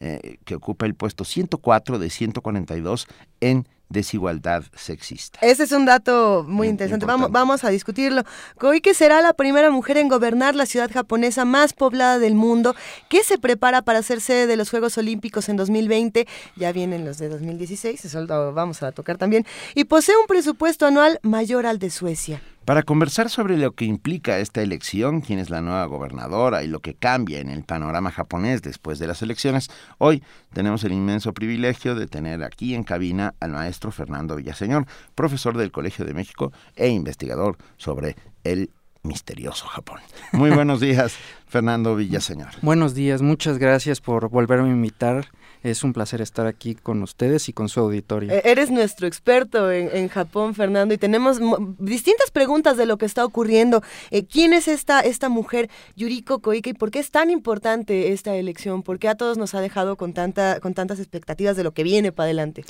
eh, 0.00 0.38
que 0.44 0.54
ocupa 0.54 0.86
el 0.86 0.94
puesto 0.94 1.24
104 1.24 1.98
de 1.98 2.10
142 2.10 3.08
en 3.40 3.66
desigualdad 3.88 4.64
sexista. 4.74 5.38
Ese 5.42 5.64
es 5.64 5.72
un 5.72 5.86
dato 5.86 6.44
muy 6.46 6.68
interesante. 6.68 7.06
Vamos, 7.06 7.30
vamos 7.30 7.64
a 7.64 7.70
discutirlo. 7.70 8.22
Koike 8.58 8.94
será 8.94 9.20
la 9.22 9.32
primera 9.32 9.70
mujer 9.70 9.96
en 9.96 10.08
gobernar 10.08 10.54
la 10.54 10.66
ciudad 10.66 10.90
japonesa 10.90 11.44
más 11.44 11.72
poblada 11.72 12.18
del 12.18 12.34
mundo, 12.34 12.74
que 13.08 13.24
se 13.24 13.38
prepara 13.38 13.82
para 13.82 14.02
ser 14.02 14.20
sede 14.20 14.46
de 14.46 14.56
los 14.56 14.70
Juegos 14.70 14.98
Olímpicos 14.98 15.48
en 15.48 15.56
2020. 15.56 16.26
Ya 16.56 16.72
vienen 16.72 17.04
los 17.04 17.18
de 17.18 17.28
2016, 17.28 18.04
eso 18.04 18.20
lo 18.20 18.52
vamos 18.52 18.82
a 18.82 18.92
tocar 18.92 19.16
también. 19.16 19.46
Y 19.74 19.84
posee 19.84 20.16
un 20.16 20.26
presupuesto 20.26 20.86
anual 20.86 21.18
mayor 21.22 21.66
al 21.66 21.78
de 21.78 21.90
Suecia. 21.90 22.42
Para 22.68 22.82
conversar 22.82 23.30
sobre 23.30 23.56
lo 23.56 23.72
que 23.72 23.86
implica 23.86 24.40
esta 24.40 24.60
elección, 24.60 25.22
quién 25.22 25.38
es 25.38 25.48
la 25.48 25.62
nueva 25.62 25.86
gobernadora 25.86 26.62
y 26.62 26.66
lo 26.66 26.80
que 26.80 26.92
cambia 26.92 27.40
en 27.40 27.48
el 27.48 27.64
panorama 27.64 28.10
japonés 28.10 28.60
después 28.60 28.98
de 28.98 29.06
las 29.06 29.22
elecciones, 29.22 29.70
hoy 29.96 30.22
tenemos 30.52 30.84
el 30.84 30.92
inmenso 30.92 31.32
privilegio 31.32 31.94
de 31.94 32.06
tener 32.06 32.44
aquí 32.44 32.74
en 32.74 32.84
cabina 32.84 33.34
al 33.40 33.52
maestro 33.52 33.90
Fernando 33.90 34.36
Villaseñor, 34.36 34.84
profesor 35.14 35.56
del 35.56 35.72
Colegio 35.72 36.04
de 36.04 36.12
México 36.12 36.52
e 36.76 36.88
investigador 36.88 37.56
sobre 37.78 38.16
el 38.44 38.68
misterioso 39.02 39.66
Japón. 39.66 40.00
Muy 40.32 40.50
buenos 40.50 40.78
días, 40.78 41.16
Fernando 41.46 41.96
Villaseñor. 41.96 42.50
Buenos 42.60 42.94
días, 42.94 43.22
muchas 43.22 43.56
gracias 43.56 44.02
por 44.02 44.28
volverme 44.28 44.68
a 44.68 44.72
invitar 44.72 45.28
es 45.62 45.84
un 45.84 45.92
placer 45.92 46.20
estar 46.20 46.46
aquí 46.46 46.74
con 46.74 47.02
ustedes 47.02 47.48
y 47.48 47.52
con 47.52 47.68
su 47.68 47.80
auditorio. 47.80 48.32
E-, 48.32 48.42
eres 48.44 48.70
nuestro 48.70 49.06
experto 49.06 49.70
en, 49.70 50.08
Japón, 50.08 50.54
Fernando, 50.54 50.94
y 50.94 50.98
tenemos 50.98 51.38
distintas 51.78 52.30
preguntas 52.30 52.76
de 52.76 52.86
lo 52.86 52.98
que 52.98 53.06
está 53.06 53.24
ocurriendo. 53.24 53.82
Eh, 54.10 54.24
¿Quién 54.24 54.52
es 54.52 54.68
esta, 54.68 55.00
esta 55.00 55.28
mujer, 55.28 55.68
Yuriko 55.96 56.40
Koike, 56.40 56.70
y 56.70 56.74
por 56.74 56.90
qué 56.90 56.98
es 56.98 57.10
tan 57.10 57.30
importante 57.30 58.12
esta 58.12 58.34
elección? 58.36 58.82
¿Por 58.82 58.98
qué 58.98 59.08
a 59.08 59.14
todos 59.14 59.38
nos 59.38 59.54
ha 59.54 59.60
dejado 59.60 59.96
con, 59.96 60.12
tanta, 60.12 60.60
con 60.60 60.74
tantas 60.74 60.98
expectativas 60.98 61.56
de 61.56 61.64
lo 61.64 61.72
que 61.72 61.82
viene 61.82 62.12
para 62.12 62.26
adelante? 62.26 62.64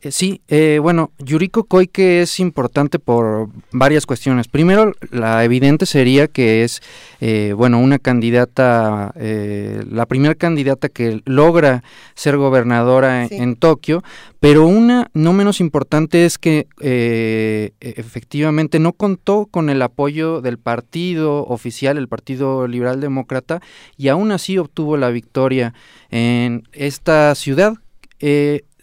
Eh, 0.00 0.12
sí, 0.12 0.42
eh, 0.46 0.78
bueno, 0.80 1.10
Yuriko 1.18 1.64
Koike 1.64 2.22
es 2.22 2.38
importante 2.38 3.00
por 3.00 3.48
varias 3.72 4.06
cuestiones. 4.06 4.46
Primero, 4.46 4.94
la 5.10 5.42
evidente 5.42 5.86
sería 5.86 6.28
que 6.28 6.62
es, 6.62 6.80
eh, 7.20 7.52
bueno, 7.56 7.80
una 7.80 7.98
candidata, 7.98 9.12
la 9.16 10.06
primera 10.06 10.36
candidata 10.36 10.88
que 10.88 11.20
logra 11.24 11.82
ser 12.14 12.36
gobernadora 12.36 13.26
en, 13.26 13.56
Tokio, 13.56 14.04
pero 14.38 14.66
una 14.66 15.10
no 15.14 15.32
menos 15.32 15.60
importante 15.60 16.24
es 16.24 16.38
que 16.38 16.68
e, 16.80 17.72
efectivamente 17.80 18.78
no 18.78 18.92
contó 18.92 19.46
con 19.50 19.68
el 19.70 19.82
apoyo 19.82 20.40
del 20.40 20.58
partido 20.58 21.44
oficial, 21.46 21.98
el 21.98 22.08
Partido 22.08 22.68
Liberal 22.68 23.00
Demócrata, 23.00 23.60
y 23.96 24.08
aún 24.08 24.30
así 24.30 24.58
obtuvo 24.58 24.96
la 24.96 25.10
victoria 25.10 25.74
en 26.10 26.68
esta 26.72 27.34
ciudad. 27.34 27.74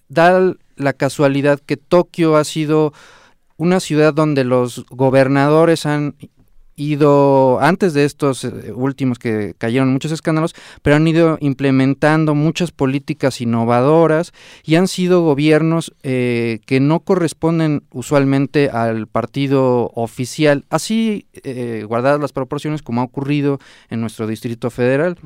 da 0.10 0.56
la 0.76 0.94
casualidad 0.94 1.60
que 1.60 1.78
Tokio 1.78 2.36
ha 2.36 2.44
sido 2.44 2.94
una 3.58 3.80
ciudad 3.80 4.14
donde 4.14 4.44
los 4.44 4.86
gobernadores 4.90 5.86
han 5.86 6.16
ido, 6.76 7.60
antes 7.62 7.94
de 7.94 8.06
estos 8.06 8.44
eh, 8.44 8.74
últimos 8.74 9.18
que 9.18 9.54
cayeron 9.58 9.92
muchos 9.92 10.12
escándalos, 10.12 10.56
pero 10.82 10.96
han 10.96 11.08
ido 11.08 11.38
implementando 11.40 12.36
muchas 12.36 12.72
políticas 12.72 13.42
innovadoras 13.42 14.34
y 14.64 14.76
han 14.76 14.88
sido 14.88 15.22
gobiernos 15.24 15.94
eh, 16.04 16.60
que 16.66 16.80
no 16.80 17.00
corresponden 17.00 17.84
usualmente 17.92 18.70
al 18.70 19.08
partido 19.08 19.92
oficial, 19.96 20.66
así 20.70 21.28
eh, 21.44 21.86
guardadas 21.88 22.20
las 22.20 22.34
proporciones 22.34 22.82
como 22.82 23.02
ha 23.02 23.06
ocurrido 23.06 23.60
en 23.90 24.02
nuestro 24.02 24.28
Distrito 24.28 24.70
Federal. 24.70 25.18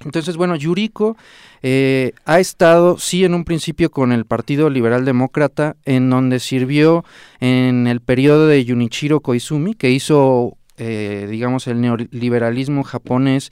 Entonces, 0.00 0.36
bueno, 0.36 0.56
Yuriko 0.56 1.16
eh, 1.62 2.12
ha 2.24 2.40
estado, 2.40 2.98
sí, 2.98 3.24
en 3.24 3.34
un 3.34 3.44
principio 3.44 3.90
con 3.90 4.12
el 4.12 4.26
Partido 4.26 4.68
Liberal 4.68 5.04
Demócrata, 5.04 5.76
en 5.84 6.10
donde 6.10 6.40
sirvió 6.40 7.04
en 7.40 7.86
el 7.86 8.00
periodo 8.00 8.46
de 8.46 8.64
Junichiro 8.66 9.20
Koizumi, 9.20 9.74
que 9.74 9.90
hizo, 9.90 10.56
eh, 10.76 11.26
digamos, 11.30 11.66
el 11.68 11.80
neoliberalismo 11.80 12.82
japonés 12.82 13.50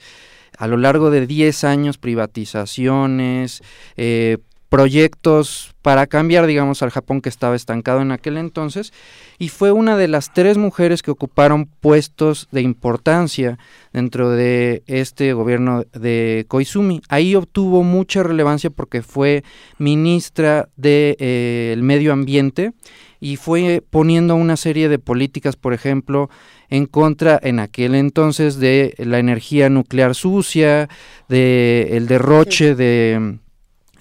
a 0.57 0.67
lo 0.67 0.77
largo 0.77 1.09
de 1.09 1.25
10 1.25 1.63
años, 1.63 1.97
privatizaciones, 1.97 3.61
eh, 3.97 4.37
proyectos 4.73 5.75
para 5.83 6.07
cambiar, 6.07 6.47
digamos, 6.47 6.81
al 6.81 6.89
Japón 6.89 7.21
que 7.21 7.29
estaba 7.29 7.55
estancado 7.55 8.01
en 8.01 8.11
aquel 8.11 8.37
entonces, 8.37 8.91
y 9.37 9.49
fue 9.49 9.71
una 9.71 9.97
de 9.97 10.07
las 10.07 10.33
tres 10.33 10.57
mujeres 10.57 11.03
que 11.03 11.11
ocuparon 11.11 11.67
puestos 11.67 12.47
de 12.51 12.63
importancia 12.63 13.59
dentro 13.91 14.31
de 14.31 14.81
este 14.87 15.33
gobierno 15.33 15.83
de 15.93 16.45
Koizumi. 16.47 17.03
Ahí 17.07 17.35
obtuvo 17.35 17.83
mucha 17.83 18.23
relevancia 18.23 18.71
porque 18.71 19.03
fue 19.03 19.43
ministra 19.77 20.69
del 20.75 21.17
de, 21.17 21.17
eh, 21.19 21.75
medio 21.77 22.11
ambiente 22.11 22.73
y 23.19 23.35
fue 23.35 23.83
poniendo 23.87 24.33
una 24.33 24.57
serie 24.57 24.89
de 24.89 24.97
políticas, 24.97 25.55
por 25.55 25.73
ejemplo, 25.73 26.31
en 26.71 26.87
contra 26.87 27.39
en 27.43 27.59
aquel 27.59 27.93
entonces 27.93 28.57
de 28.57 28.95
la 28.97 29.19
energía 29.19 29.69
nuclear 29.69 30.15
sucia, 30.15 30.89
de 31.29 31.89
el 31.91 32.07
derroche 32.07 32.73
de 32.73 33.37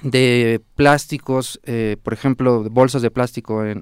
de 0.03 0.61
plásticos, 0.75 1.61
eh, 1.65 1.97
por 2.03 2.13
ejemplo, 2.13 2.65
bolsas 2.71 3.03
de 3.03 3.11
plástico 3.11 3.65
en, 3.65 3.81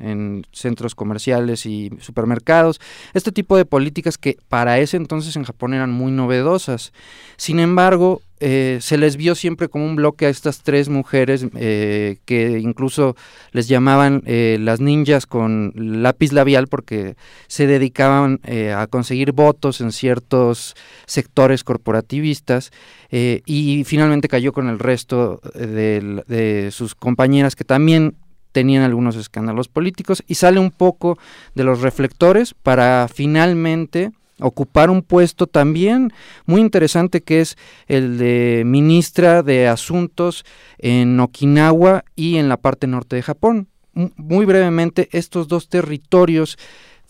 en, 0.00 0.46
centros 0.52 0.94
comerciales 0.94 1.66
y 1.66 1.90
supermercados, 2.00 2.80
este 3.12 3.30
tipo 3.30 3.56
de 3.56 3.66
políticas 3.66 4.18
que 4.18 4.38
para 4.48 4.78
ese 4.78 4.96
entonces 4.96 5.36
en 5.36 5.44
Japón 5.44 5.74
eran 5.74 5.90
muy 5.90 6.12
novedosas. 6.12 6.92
Sin 7.36 7.60
embargo, 7.60 8.22
eh, 8.40 8.78
se 8.80 8.96
les 8.96 9.16
vio 9.16 9.34
siempre 9.34 9.68
como 9.68 9.84
un 9.84 9.96
bloque 9.96 10.24
a 10.24 10.30
estas 10.30 10.62
tres 10.62 10.88
mujeres 10.88 11.46
eh, 11.56 12.18
que 12.24 12.58
incluso 12.58 13.14
les 13.52 13.68
llamaban 13.68 14.22
eh, 14.24 14.56
las 14.58 14.80
ninjas 14.80 15.26
con 15.26 15.72
lápiz 15.76 16.32
labial 16.32 16.66
porque 16.66 17.16
se 17.48 17.66
dedicaban 17.66 18.40
a 18.74 18.86
conseguir 18.86 19.32
votos 19.32 19.80
en 19.80 19.92
ciertos 19.92 20.74
sectores 21.06 21.64
corporativistas 21.64 22.72
y 23.10 23.84
finalmente 23.84 24.28
cayó 24.28 24.52
con 24.52 24.68
el 24.68 24.78
resto 24.78 25.40
de, 25.54 26.22
de 26.26 26.70
sus 26.70 26.94
compañeras 26.94 27.56
que 27.56 27.64
también 27.64 28.16
tenían 28.52 28.82
algunos 28.82 29.16
escándalos 29.16 29.68
políticos 29.68 30.22
y 30.26 30.36
sale 30.36 30.58
un 30.58 30.70
poco 30.70 31.18
de 31.54 31.64
los 31.64 31.82
reflectores 31.82 32.54
para 32.54 33.08
finalmente 33.12 34.12
ocupar 34.40 34.90
un 34.90 35.02
puesto 35.02 35.46
también 35.46 36.12
muy 36.46 36.60
interesante 36.60 37.22
que 37.22 37.40
es 37.40 37.56
el 37.86 38.18
de 38.18 38.62
ministra 38.66 39.42
de 39.42 39.68
Asuntos 39.68 40.44
en 40.78 41.18
Okinawa 41.20 42.04
y 42.16 42.36
en 42.36 42.48
la 42.48 42.56
parte 42.56 42.86
norte 42.86 43.16
de 43.16 43.22
Japón. 43.22 43.68
Muy 43.92 44.46
brevemente, 44.46 45.08
estos 45.12 45.48
dos 45.48 45.68
territorios 45.68 46.58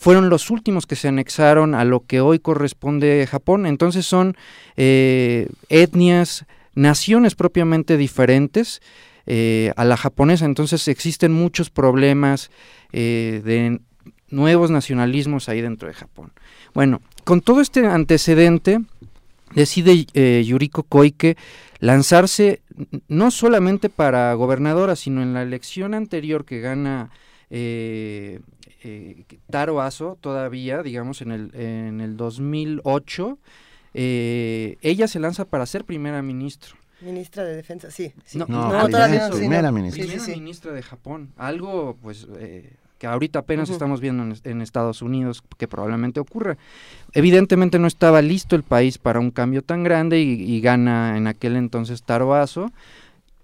fueron 0.01 0.31
los 0.31 0.51
últimos 0.51 0.87
que 0.87 0.97
se 0.97 1.09
anexaron 1.09 1.75
a 1.75 1.85
lo 1.85 2.07
que 2.07 2.23
hoy 2.23 2.39
corresponde 2.39 3.27
Japón. 3.31 3.67
Entonces 3.67 4.07
son 4.07 4.35
eh, 4.79 5.49
etnias, 5.69 6.47
naciones 6.75 7.35
propiamente 7.35 7.99
diferentes 7.99 8.81
eh, 9.27 9.73
a 9.77 9.85
la 9.85 9.99
japonesa. 9.99 10.47
Entonces 10.47 10.89
existen 10.89 11.33
muchos 11.33 11.69
problemas 11.69 12.51
eh, 12.93 13.43
de 13.45 13.81
nuevos 14.31 14.71
nacionalismos 14.71 15.49
ahí 15.49 15.61
dentro 15.61 15.89
de 15.89 15.95
Japón. 15.95 16.33
Bueno, 16.75 17.01
con 17.25 17.41
todo 17.41 17.61
este 17.61 17.87
antecedente, 17.87 18.81
decide 19.55 20.07
eh, 20.15 20.43
Yuriko 20.45 20.83
Koike 20.85 21.37
lanzarse 21.79 22.61
no 23.09 23.31
solamente 23.31 23.89
para 23.89 24.33
gobernadora, 24.35 24.97
sino 24.97 25.23
en 25.23 25.35
la 25.35 25.43
elección 25.43 25.95
anterior 25.95 26.45
que 26.45 26.61
gana 26.61 27.11
eh, 27.51 28.41
eh, 28.83 29.25
Taro 29.51 29.81
Aso 29.81 30.17
todavía, 30.21 30.83
digamos, 30.83 31.23
en 31.23 31.33
el, 31.33 31.55
en 31.55 32.01
el 32.01 32.17
2008, 32.17 33.39
ella 33.93 35.09
se 35.09 35.21
lanza 35.21 35.45
para 35.45 35.67
ser 35.67 35.85
primera 35.85 36.23
ministra. 36.23 36.71
Ministra 37.01 37.45
de 37.45 37.57
Defensa, 37.57 37.91
sí. 37.91 38.13
No, 38.35 38.47
todavía 38.47 39.29
no, 39.29 39.37
primera 39.37 39.73
ministra. 39.73 40.05
Primera 40.05 40.27
ministra 40.27 40.73
de 40.73 40.83
Japón. 40.83 41.33
Algo, 41.39 41.97
pues, 42.03 42.27
que 43.01 43.07
ahorita 43.07 43.39
apenas 43.39 43.71
estamos 43.71 44.03
viendo 44.03 44.35
en, 44.45 44.61
Estados 44.61 45.01
Unidos 45.01 45.43
que 45.57 45.67
probablemente 45.67 46.21
ocurra. 46.21 46.59
Evidentemente 47.15 47.79
no 47.79 47.87
estaba 47.87 48.21
listo 48.21 48.57
el 48.57 48.63
país 48.63 48.99
para 48.99 49.21
un 49.21 49.31
cambio 49.31 49.63
tan 49.63 49.83
grande 49.83 50.21
y, 50.21 50.61
gana 50.61 51.17
en 51.17 51.27
aquel 51.27 51.57
entonces 51.57 52.03
Tarbazo 52.03 52.71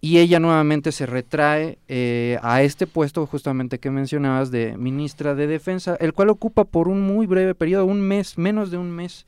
y 0.03 0.19
ella 0.19 0.41
nuevamente 0.41 0.93
se 0.93 1.07
retrae 1.07 1.79
eh, 1.89 2.39
a 2.43 2.63
este 2.63 2.87
puesto 2.87 3.27
justamente 3.27 3.79
que 3.79 3.91
mencionabas 3.91 4.51
de 4.51 4.77
ministra 4.77 5.35
de 5.35 5.47
Defensa, 5.47 5.97
el 6.01 6.13
cual 6.13 6.29
ocupa 6.29 6.65
por 6.65 6.89
un 6.89 7.01
muy 7.01 7.27
breve 7.27 7.55
periodo, 7.55 7.87
un 7.87 8.03
mes, 8.03 8.37
menos 8.37 8.71
de 8.71 8.77
un 8.77 8.91
mes, 8.91 9.25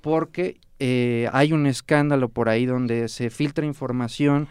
porque 0.00 0.58
eh, 0.78 1.28
hay 1.32 1.52
un 1.52 1.66
escándalo 1.66 2.28
por 2.28 2.48
ahí 2.48 2.66
donde 2.66 3.08
se 3.08 3.30
filtra 3.30 3.66
información 3.66 4.46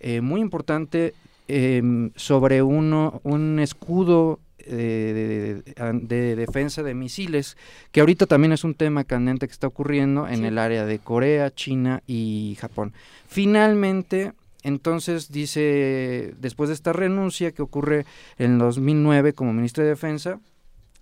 eh, 0.00 0.20
muy 0.20 0.40
importante 0.40 1.14
em, 1.46 2.10
sobre 2.16 2.60
uno, 2.62 3.20
un 3.22 3.60
escudo 3.60 4.40
de, 4.76 6.36
defensa 6.36 6.82
de 6.82 6.94
misiles, 6.94 7.56
que 7.92 8.00
ahorita 8.00 8.26
también 8.26 8.52
es 8.52 8.64
un 8.64 8.74
tema 8.74 9.04
candente 9.04 9.46
que 9.46 9.52
está 9.52 9.66
ocurriendo 9.66 10.28
en 10.28 10.44
el 10.44 10.58
área 10.58 10.84
de 10.84 10.98
Corea, 10.98 11.50
China 11.50 12.02
y 12.06 12.56
Japón. 12.60 12.92
Finalmente, 13.26 14.32
entonces 14.62 15.30
dice, 15.30 16.34
después 16.38 16.68
de 16.68 16.74
esta 16.74 16.92
renuncia 16.92 17.52
que 17.52 17.62
ocurre 17.62 18.06
en 18.38 18.58
2009 18.58 19.32
como 19.32 19.52
ministra 19.52 19.84
de 19.84 19.90
Defensa, 19.90 20.40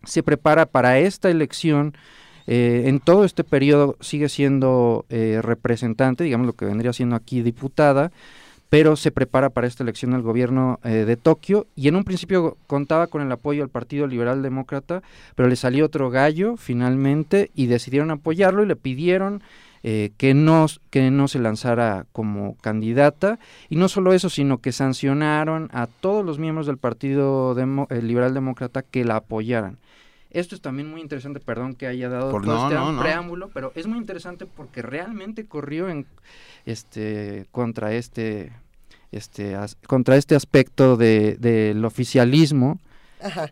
se 0.05 0.23
prepara 0.23 0.67
para 0.67 0.99
esta 0.99 1.31
elección. 1.31 1.97
Eh, 2.47 2.85
en 2.87 3.01
todo 3.01 3.25
este 3.25 3.43
periodo 3.43 3.97
sigue 4.01 4.29
siendo 4.29 5.05
eh, 5.09 5.41
representante, 5.43 6.23
digamos 6.23 6.47
lo 6.47 6.53
que 6.53 6.65
vendría 6.65 6.93
siendo 6.93 7.17
aquí 7.17 7.43
diputada, 7.43 8.13
pero 8.69 8.97
se 8.97 9.11
prepara 9.11 9.51
para 9.51 9.67
esta 9.67 9.83
elección 9.83 10.15
al 10.15 10.23
gobierno 10.23 10.81
eh, 10.83 11.05
de 11.05 11.17
Tokio. 11.17 11.67
Y 11.77 11.89
en 11.89 11.97
un 11.97 12.05
principio 12.05 12.57
contaba 12.67 13.07
con 13.07 13.23
el 13.23 13.31
apoyo 13.31 13.63
del 13.63 13.71
Partido 13.71 14.07
Liberal 14.07 14.43
Demócrata, 14.43 15.03
pero 15.35 15.49
le 15.49 15.57
salió 15.57 15.87
otro 15.87 16.11
gallo 16.11 16.57
finalmente 16.57 17.51
y 17.55 17.67
decidieron 17.67 18.11
apoyarlo 18.11 18.63
y 18.63 18.67
le 18.67 18.77
pidieron 18.77 19.43
eh, 19.83 20.11
que, 20.17 20.35
no, 20.35 20.67
que 20.91 21.11
no 21.13 21.29
se 21.29 21.39
lanzara 21.39 22.07
como 22.13 22.57
candidata. 22.57 23.39
Y 23.69 23.77
no 23.77 23.89
solo 23.89 24.13
eso, 24.13 24.29
sino 24.29 24.59
que 24.59 24.73
sancionaron 24.73 25.69
a 25.73 25.87
todos 25.87 26.25
los 26.25 26.39
miembros 26.39 26.67
del 26.67 26.79
Partido 26.79 27.57
eh, 27.59 28.03
Liberal 28.03 28.35
Demócrata 28.35 28.83
que 28.83 29.05
la 29.05 29.17
apoyaran. 29.17 29.79
Esto 30.31 30.55
es 30.55 30.61
también 30.61 30.91
muy 30.91 31.01
interesante, 31.01 31.41
perdón 31.41 31.75
que 31.77 31.87
haya 31.87 32.09
dado 32.09 32.31
todo 32.31 32.69
este 32.69 33.01
preámbulo, 33.01 33.49
pero 33.55 33.73
es 33.75 33.87
muy 33.87 33.97
interesante 33.97 34.45
porque 34.45 34.83
realmente 34.83 35.47
corrió 35.47 35.89
en 35.89 36.05
este 36.67 37.47
contra 37.51 37.95
este 37.95 38.53
este 39.13 39.57
contra 39.87 40.17
este 40.17 40.35
aspecto 40.35 40.97
de, 40.97 41.37
del 41.37 41.85
oficialismo 41.85 42.79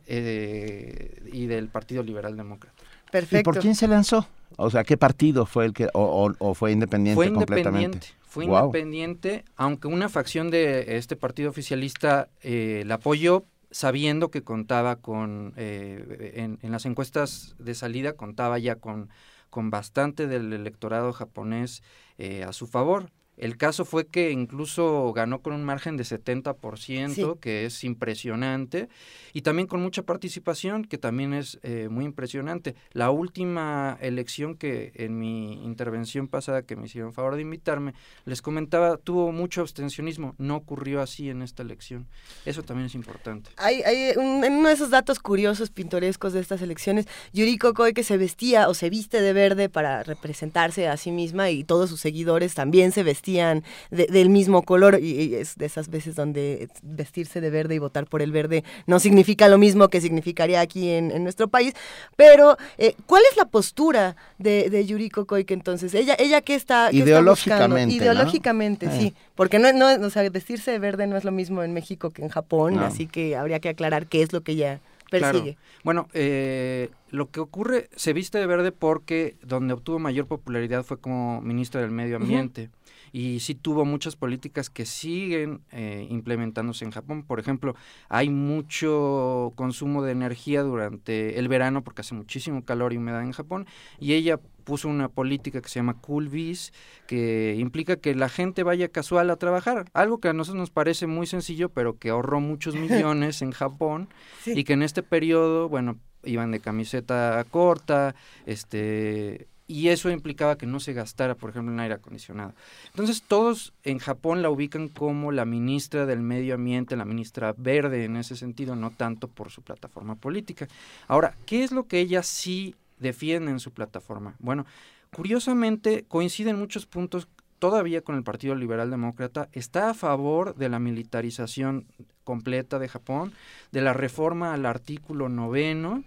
eh, 0.06 1.22
y 1.32 1.46
del 1.46 1.68
Partido 1.68 2.02
Liberal 2.02 2.36
Demócrata. 2.36 2.74
Perfecto. 3.10 3.38
¿Y 3.38 3.42
por 3.54 3.62
quién 3.62 3.74
se 3.74 3.88
lanzó? 3.88 4.26
O 4.56 4.70
sea, 4.70 4.84
¿qué 4.84 4.96
partido 4.96 5.46
fue 5.46 5.64
el 5.64 5.72
que 5.72 5.88
o, 5.94 6.54
fue 6.54 6.72
independiente 6.72 7.16
fue 7.16 7.32
completamente? 7.32 8.08
Fue 8.26 8.44
independiente, 8.44 9.44
aunque 9.56 9.86
una 9.86 10.08
facción 10.08 10.50
de 10.50 10.96
este 10.96 11.14
partido 11.14 11.50
oficialista 11.50 12.28
eh, 12.42 12.82
la 12.84 12.96
apoyó, 12.96 13.44
sabiendo 13.70 14.30
que 14.30 14.42
contaba 14.42 14.96
con, 14.96 15.54
eh, 15.56 16.32
en, 16.60 16.72
las 16.72 16.84
encuestas 16.86 17.54
de 17.58 17.74
salida, 17.74 18.14
contaba 18.14 18.58
ya 18.58 18.76
con, 18.76 19.08
con 19.54 19.70
bastante 19.70 20.26
del 20.26 20.52
electorado 20.52 21.12
japonés 21.12 21.84
eh, 22.18 22.42
a 22.42 22.52
su 22.52 22.66
favor. 22.66 23.12
El 23.36 23.56
caso 23.56 23.84
fue 23.84 24.06
que 24.06 24.30
incluso 24.30 25.12
ganó 25.12 25.40
con 25.40 25.54
un 25.54 25.64
margen 25.64 25.96
de 25.96 26.04
70%, 26.04 27.40
que 27.40 27.66
es 27.66 27.82
impresionante, 27.82 28.88
y 29.32 29.42
también 29.42 29.66
con 29.66 29.82
mucha 29.82 30.02
participación, 30.02 30.84
que 30.84 30.98
también 30.98 31.34
es 31.34 31.58
eh, 31.62 31.88
muy 31.90 32.04
impresionante. 32.04 32.76
La 32.92 33.10
última 33.10 33.98
elección 34.00 34.54
que 34.54 34.92
en 34.94 35.18
mi 35.18 35.64
intervención 35.64 36.28
pasada, 36.28 36.62
que 36.62 36.76
me 36.76 36.86
hicieron 36.86 37.12
favor 37.12 37.34
de 37.34 37.42
invitarme, 37.42 37.94
les 38.24 38.40
comentaba, 38.40 38.98
tuvo 38.98 39.32
mucho 39.32 39.62
abstencionismo. 39.62 40.34
No 40.38 40.56
ocurrió 40.56 41.02
así 41.02 41.28
en 41.28 41.42
esta 41.42 41.62
elección. 41.62 42.06
Eso 42.44 42.62
también 42.62 42.86
es 42.86 42.94
importante. 42.94 43.50
Hay, 43.56 43.82
hay 43.82 44.16
un, 44.16 44.44
uno 44.44 44.68
de 44.68 44.74
esos 44.74 44.90
datos 44.90 45.18
curiosos, 45.18 45.70
pintorescos 45.70 46.32
de 46.32 46.40
estas 46.40 46.62
elecciones, 46.62 47.06
Yuriko 47.32 47.74
Koi 47.74 47.94
que 47.94 48.04
se 48.04 48.16
vestía 48.16 48.68
o 48.68 48.74
se 48.74 48.90
viste 48.90 49.20
de 49.20 49.32
verde 49.32 49.68
para 49.68 50.04
representarse 50.04 50.86
a 50.86 50.96
sí 50.96 51.10
misma 51.10 51.50
y 51.50 51.64
todos 51.64 51.90
sus 51.90 52.00
seguidores 52.00 52.54
también 52.54 52.92
se 52.92 53.02
vestían 53.02 53.23
vestían 53.24 53.64
del 53.90 54.28
mismo 54.28 54.62
color 54.62 54.98
y, 55.00 55.34
es 55.34 55.56
de 55.56 55.66
esas 55.66 55.88
veces 55.88 56.14
donde 56.14 56.68
vestirse 56.82 57.40
de 57.40 57.50
verde 57.50 57.74
y 57.74 57.78
votar 57.78 58.06
por 58.06 58.20
el 58.20 58.32
verde 58.32 58.64
no 58.86 59.00
significa 59.00 59.48
lo 59.48 59.56
mismo 59.56 59.88
que 59.88 60.00
significaría 60.00 60.60
aquí 60.60 60.90
en, 60.90 61.22
nuestro 61.24 61.48
país. 61.48 61.72
Pero, 62.16 62.58
eh, 62.76 62.94
¿cuál 63.06 63.22
es 63.30 63.36
la 63.36 63.46
postura 63.46 64.16
de, 64.38 64.68
de 64.68 64.84
Yuriko 64.84 65.24
Koike 65.24 65.54
entonces? 65.54 65.94
¿Ella, 65.94 66.16
ella 66.18 66.42
qué 66.42 66.54
está, 66.54 66.90
Ideológicamente. 66.92 67.94
Ideológicamente, 67.94 68.90
sí. 68.90 69.06
Eh. 69.06 69.14
Porque 69.34 69.58
no, 69.58 69.72
no, 69.72 70.06
o 70.06 70.10
sea, 70.10 70.28
vestirse 70.28 70.70
de 70.70 70.78
verde 70.78 71.06
no 71.06 71.16
es 71.16 71.24
lo 71.24 71.32
mismo 71.32 71.62
en 71.62 71.72
México 71.72 72.10
que 72.10 72.22
en 72.22 72.28
Japón, 72.28 72.78
así 72.78 73.06
que 73.06 73.36
habría 73.36 73.58
que 73.60 73.70
aclarar 73.70 74.06
qué 74.06 74.22
es 74.22 74.32
lo 74.32 74.42
que 74.42 74.52
ella 74.52 74.80
persigue. 75.10 75.56
Bueno, 75.82 76.08
eh, 76.12 76.90
lo 77.10 77.30
que 77.30 77.40
ocurre, 77.40 77.88
se 77.96 78.12
viste 78.12 78.38
de 78.38 78.46
verde 78.46 78.72
porque 78.72 79.36
donde 79.42 79.74
obtuvo 79.74 79.98
mayor 79.98 80.26
popularidad 80.26 80.84
fue 80.84 80.98
como 80.98 81.40
ministra 81.40 81.80
del 81.80 81.90
Medio 81.90 82.16
Ambiente 82.16 82.70
y 83.14 83.38
sí 83.38 83.54
tuvo 83.54 83.84
muchas 83.84 84.16
políticas 84.16 84.68
que 84.70 84.84
siguen 84.84 85.60
eh, 85.70 86.04
implementándose 86.10 86.84
en 86.84 86.90
Japón. 86.90 87.22
Por 87.22 87.38
ejemplo, 87.38 87.76
hay 88.08 88.28
mucho 88.28 89.52
consumo 89.54 90.02
de 90.02 90.10
energía 90.10 90.64
durante 90.64 91.38
el 91.38 91.46
verano 91.46 91.84
porque 91.84 92.00
hace 92.00 92.16
muchísimo 92.16 92.64
calor 92.64 92.92
y 92.92 92.96
humedad 92.96 93.22
en 93.22 93.30
Japón 93.30 93.68
y 94.00 94.14
ella 94.14 94.40
puso 94.64 94.88
una 94.88 95.08
política 95.08 95.60
que 95.60 95.68
se 95.68 95.76
llama 95.78 96.00
Cool 96.00 96.28
Bees, 96.28 96.72
que 97.06 97.54
implica 97.56 97.94
que 97.94 98.16
la 98.16 98.28
gente 98.28 98.64
vaya 98.64 98.88
casual 98.88 99.30
a 99.30 99.36
trabajar, 99.36 99.84
algo 99.94 100.18
que 100.18 100.26
a 100.26 100.32
nosotros 100.32 100.58
nos 100.58 100.70
parece 100.70 101.06
muy 101.06 101.28
sencillo, 101.28 101.68
pero 101.68 102.00
que 102.00 102.10
ahorró 102.10 102.40
muchos 102.40 102.74
millones 102.74 103.42
en 103.42 103.52
Japón 103.52 104.08
y 104.44 104.64
que 104.64 104.72
en 104.72 104.82
este 104.82 105.04
periodo, 105.04 105.68
bueno, 105.68 106.00
iban 106.24 106.50
de 106.50 106.58
camiseta 106.58 107.44
corta, 107.48 108.16
este 108.44 109.46
y 109.66 109.88
eso 109.88 110.10
implicaba 110.10 110.58
que 110.58 110.66
no 110.66 110.78
se 110.80 110.92
gastara, 110.92 111.34
por 111.34 111.50
ejemplo, 111.50 111.72
en 111.72 111.80
aire 111.80 111.94
acondicionado. 111.94 112.54
Entonces, 112.90 113.22
todos 113.22 113.72
en 113.82 113.98
Japón 113.98 114.42
la 114.42 114.50
ubican 114.50 114.88
como 114.88 115.32
la 115.32 115.44
ministra 115.44 116.06
del 116.06 116.20
Medio 116.20 116.54
Ambiente, 116.54 116.96
la 116.96 117.04
ministra 117.04 117.54
verde 117.56 118.04
en 118.04 118.16
ese 118.16 118.36
sentido, 118.36 118.76
no 118.76 118.90
tanto 118.90 119.28
por 119.28 119.50
su 119.50 119.62
plataforma 119.62 120.16
política. 120.16 120.68
Ahora, 121.08 121.34
¿qué 121.46 121.64
es 121.64 121.72
lo 121.72 121.86
que 121.86 122.00
ella 122.00 122.22
sí 122.22 122.74
defiende 122.98 123.50
en 123.50 123.60
su 123.60 123.70
plataforma? 123.72 124.34
Bueno, 124.38 124.66
curiosamente 125.12 126.04
coinciden 126.08 126.58
muchos 126.58 126.84
puntos 126.86 127.28
todavía 127.58 128.02
con 128.02 128.16
el 128.16 128.22
Partido 128.22 128.54
Liberal 128.54 128.90
Demócrata, 128.90 129.48
está 129.52 129.88
a 129.88 129.94
favor 129.94 130.54
de 130.54 130.68
la 130.68 130.78
militarización 130.78 131.86
completa 132.22 132.78
de 132.78 132.88
Japón, 132.88 133.32
de 133.72 133.80
la 133.80 133.94
reforma 133.94 134.52
al 134.52 134.66
artículo 134.66 135.30
noveno, 135.30 136.04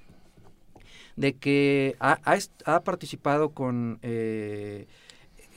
de 1.17 1.33
que 1.33 1.97
ha, 1.99 2.19
ha, 2.65 2.79
participado 2.81 3.49
con 3.49 3.99
eh, 4.03 4.87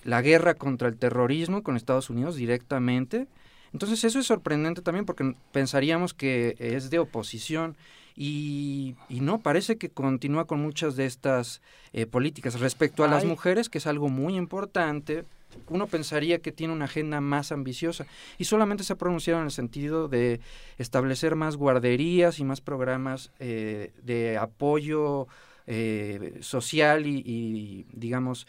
la 0.03 0.23
guerra 0.23 0.55
contra 0.55 0.89
el 0.89 0.97
terrorismo 0.97 1.63
con 1.63 1.77
Estados 1.77 2.11
Unidos 2.11 2.35
directamente. 2.35 3.29
Entonces 3.73 4.03
eso 4.03 4.19
es 4.19 4.27
sorprendente 4.27 4.83
también 4.83 5.05
porque 5.05 5.37
pensaríamos 5.53 6.15
que 6.15 6.57
es 6.59 6.91
de 6.91 6.99
oposición 6.99 7.77
y, 8.17 8.97
no, 9.09 9.41
parece 9.41 9.77
que 9.79 9.91
continúa 9.91 10.47
con 10.47 10.61
muchas 10.61 10.97
de 10.97 11.07
estas 11.07 11.63
eh, 11.93 12.07
políticas. 12.07 12.59
Respecto 12.59 13.05
a 13.05 13.09
las 13.09 13.25
mujeres, 13.25 13.69
que 13.69 13.79
es 13.79 13.87
algo 13.87 14.09
muy 14.09 14.37
importante, 14.37 15.25
uno 15.69 15.87
pensaría 15.87 16.39
que 16.39 16.53
tiene 16.53 16.73
una 16.73 16.85
agenda 16.87 17.21
más 17.21 17.53
ambiciosa 17.53 18.07
y 18.39 18.45
solamente 18.45 18.85
se 18.85 18.93
ha 18.93 18.97
pronunciado 18.97 19.41
en 19.41 19.47
el 19.47 19.53
sentido 19.53 20.09
de 20.09 20.41
establecer 20.79 21.35
más 21.37 21.57
guarderías 21.57 22.39
y 22.41 22.45
más 22.45 22.61
programas 22.61 23.31
eh, 23.39 23.93
de 24.03 24.37
apoyo 24.39 25.27
eh, 25.67 26.39
social 26.41 27.07
y, 27.07 27.87
digamos, 27.93 28.47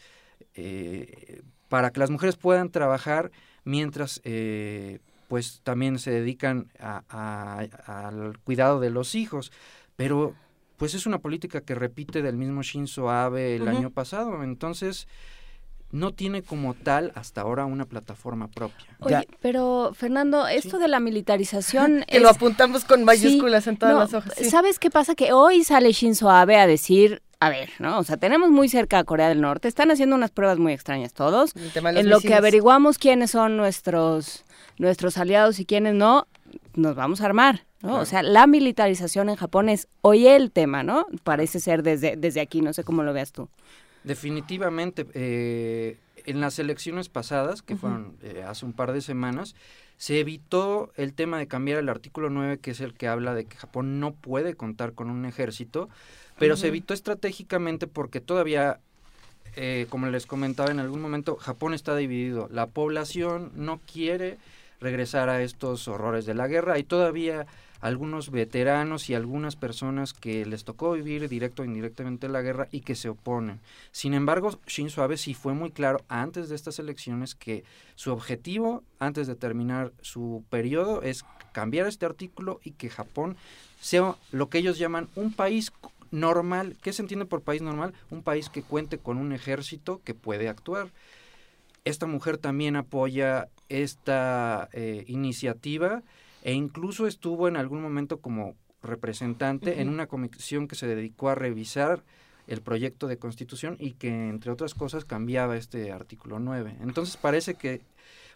eh, 0.55 1.41
para 1.69 1.91
que 1.91 1.99
las 1.99 2.09
mujeres 2.09 2.35
puedan 2.35 2.69
trabajar 2.69 3.31
mientras 3.63 4.21
eh, 4.23 4.99
pues 5.27 5.61
también 5.63 5.97
se 5.99 6.11
dedican 6.11 6.67
al 6.79 8.37
cuidado 8.43 8.79
de 8.79 8.89
los 8.89 9.15
hijos. 9.15 9.51
Pero 9.95 10.35
pues 10.77 10.93
es 10.95 11.05
una 11.05 11.19
política 11.19 11.61
que 11.61 11.75
repite 11.75 12.21
del 12.21 12.37
mismo 12.37 12.63
Shinzo 12.63 13.09
Abe 13.09 13.55
el 13.55 13.67
año 13.67 13.91
pasado. 13.91 14.43
Entonces, 14.43 15.07
no 15.91 16.13
tiene 16.13 16.41
como 16.41 16.73
tal 16.73 17.11
hasta 17.15 17.41
ahora 17.41 17.65
una 17.65 17.85
plataforma 17.85 18.47
propia. 18.47 18.85
Oye, 18.99 19.27
pero 19.41 19.91
Fernando, 19.93 20.47
esto 20.47 20.79
de 20.79 20.87
la 20.87 20.99
militarización... 20.99 22.05
que 22.07 22.19
lo 22.19 22.29
apuntamos 22.29 22.85
con 22.85 23.03
mayúsculas 23.03 23.67
en 23.67 23.77
todas 23.77 23.95
las 23.95 24.13
hojas. 24.13 24.33
¿Sabes 24.49 24.79
qué 24.79 24.89
pasa? 24.89 25.15
Que 25.15 25.33
hoy 25.33 25.63
sale 25.63 25.91
Shinzo 25.91 26.29
Abe 26.29 26.57
a 26.57 26.67
decir... 26.67 27.21
A 27.39 27.49
ver, 27.49 27.71
¿no? 27.79 27.97
O 27.97 28.03
sea, 28.03 28.17
tenemos 28.17 28.51
muy 28.51 28.69
cerca 28.69 28.99
a 28.99 29.03
Corea 29.03 29.27
del 29.27 29.41
Norte, 29.41 29.67
están 29.67 29.89
haciendo 29.89 30.15
unas 30.15 30.29
pruebas 30.29 30.59
muy 30.59 30.73
extrañas 30.73 31.11
todos. 31.13 31.53
En 31.55 32.07
lo 32.07 32.19
que 32.19 32.35
averiguamos 32.35 32.99
quiénes 32.99 33.31
son 33.31 33.57
nuestros 33.57 34.45
nuestros 34.77 35.17
aliados 35.17 35.59
y 35.59 35.65
quiénes 35.65 35.93
no, 35.93 36.27
nos 36.73 36.95
vamos 36.95 37.21
a 37.21 37.25
armar, 37.25 37.65
¿no? 37.81 37.99
O 37.99 38.05
sea, 38.05 38.23
la 38.23 38.47
militarización 38.47 39.29
en 39.29 39.35
Japón 39.35 39.69
es 39.69 39.87
hoy 40.01 40.27
el 40.27 40.51
tema, 40.51 40.83
¿no? 40.83 41.05
Parece 41.23 41.59
ser 41.59 41.83
desde, 41.83 42.15
desde 42.15 42.41
aquí, 42.41 42.61
no 42.61 42.73
sé 42.73 42.83
cómo 42.83 43.03
lo 43.03 43.13
veas 43.13 43.31
tú. 43.31 43.49
Definitivamente, 44.03 45.05
eh, 45.13 45.97
en 46.25 46.39
las 46.41 46.59
elecciones 46.59 47.09
pasadas, 47.09 47.61
que 47.61 47.75
fueron 47.75 48.15
eh, 48.23 48.43
hace 48.47 48.65
un 48.65 48.73
par 48.73 48.93
de 48.93 49.01
semanas, 49.01 49.55
se 49.97 50.19
evitó 50.19 50.91
el 50.95 51.13
tema 51.13 51.37
de 51.37 51.47
cambiar 51.47 51.77
el 51.77 51.89
artículo 51.89 52.31
9, 52.31 52.57
que 52.57 52.71
es 52.71 52.81
el 52.81 52.93
que 52.93 53.07
habla 53.07 53.35
de 53.35 53.45
que 53.45 53.57
Japón 53.57 53.99
no 53.99 54.13
puede 54.13 54.55
contar 54.55 54.93
con 54.93 55.11
un 55.11 55.25
ejército, 55.25 55.89
pero 56.39 56.57
se 56.57 56.69
evitó 56.69 56.95
estratégicamente 56.95 57.85
porque 57.85 58.19
todavía, 58.19 58.79
eh, 59.55 59.85
como 59.89 60.07
les 60.07 60.25
comentaba 60.25 60.71
en 60.71 60.79
algún 60.79 61.01
momento, 61.01 61.35
Japón 61.35 61.75
está 61.75 61.95
dividido. 61.95 62.49
La 62.51 62.65
población 62.65 63.51
no 63.53 63.79
quiere 63.79 64.39
regresar 64.79 65.29
a 65.29 65.43
estos 65.43 65.87
horrores 65.87 66.25
de 66.25 66.33
la 66.33 66.47
guerra. 66.47 66.73
Hay 66.73 66.83
todavía 66.83 67.45
algunos 67.81 68.29
veteranos 68.29 69.09
y 69.09 69.15
algunas 69.15 69.55
personas 69.55 70.13
que 70.13 70.45
les 70.45 70.63
tocó 70.63 70.93
vivir 70.93 71.27
directo 71.27 71.63
o 71.63 71.65
indirectamente 71.65 72.29
la 72.29 72.41
guerra 72.41 72.67
y 72.71 72.81
que 72.81 72.95
se 72.95 73.09
oponen. 73.09 73.59
Sin 73.91 74.13
embargo, 74.13 74.59
Shinzo 74.67 75.03
Abe 75.03 75.17
sí 75.17 75.33
fue 75.33 75.53
muy 75.53 75.71
claro 75.71 76.01
antes 76.07 76.47
de 76.47 76.55
estas 76.55 76.79
elecciones 76.79 77.35
que 77.35 77.63
su 77.95 78.11
objetivo, 78.11 78.83
antes 78.99 79.27
de 79.27 79.35
terminar 79.35 79.91
su 80.01 80.43
periodo, 80.49 81.01
es 81.01 81.25
cambiar 81.51 81.87
este 81.87 82.05
artículo 82.05 82.59
y 82.63 82.71
que 82.71 82.89
Japón 82.89 83.35
sea 83.81 84.15
lo 84.31 84.49
que 84.49 84.59
ellos 84.59 84.77
llaman 84.77 85.09
un 85.15 85.33
país 85.33 85.73
normal. 86.11 86.77
¿Qué 86.81 86.93
se 86.93 87.01
entiende 87.01 87.25
por 87.25 87.41
país 87.41 87.61
normal? 87.61 87.93
Un 88.11 88.21
país 88.21 88.49
que 88.49 88.61
cuente 88.61 88.99
con 88.99 89.17
un 89.17 89.33
ejército 89.33 90.01
que 90.03 90.13
puede 90.13 90.49
actuar. 90.49 90.89
Esta 91.83 92.05
mujer 92.05 92.37
también 92.37 92.75
apoya 92.75 93.49
esta 93.69 94.69
eh, 94.73 95.03
iniciativa 95.07 96.03
e 96.41 96.53
incluso 96.53 97.07
estuvo 97.07 97.47
en 97.47 97.57
algún 97.57 97.81
momento 97.81 98.19
como 98.19 98.55
representante 98.81 99.81
en 99.81 99.89
una 99.89 100.07
comisión 100.07 100.67
que 100.67 100.75
se 100.75 100.87
dedicó 100.87 101.29
a 101.29 101.35
revisar 101.35 102.03
el 102.47 102.61
proyecto 102.61 103.07
de 103.07 103.17
constitución 103.17 103.77
y 103.79 103.91
que 103.93 104.09
entre 104.09 104.51
otras 104.51 104.73
cosas 104.73 105.05
cambiaba 105.05 105.55
este 105.55 105.91
artículo 105.91 106.39
9. 106.39 106.77
Entonces 106.81 107.15
parece 107.17 107.53
que 107.53 107.81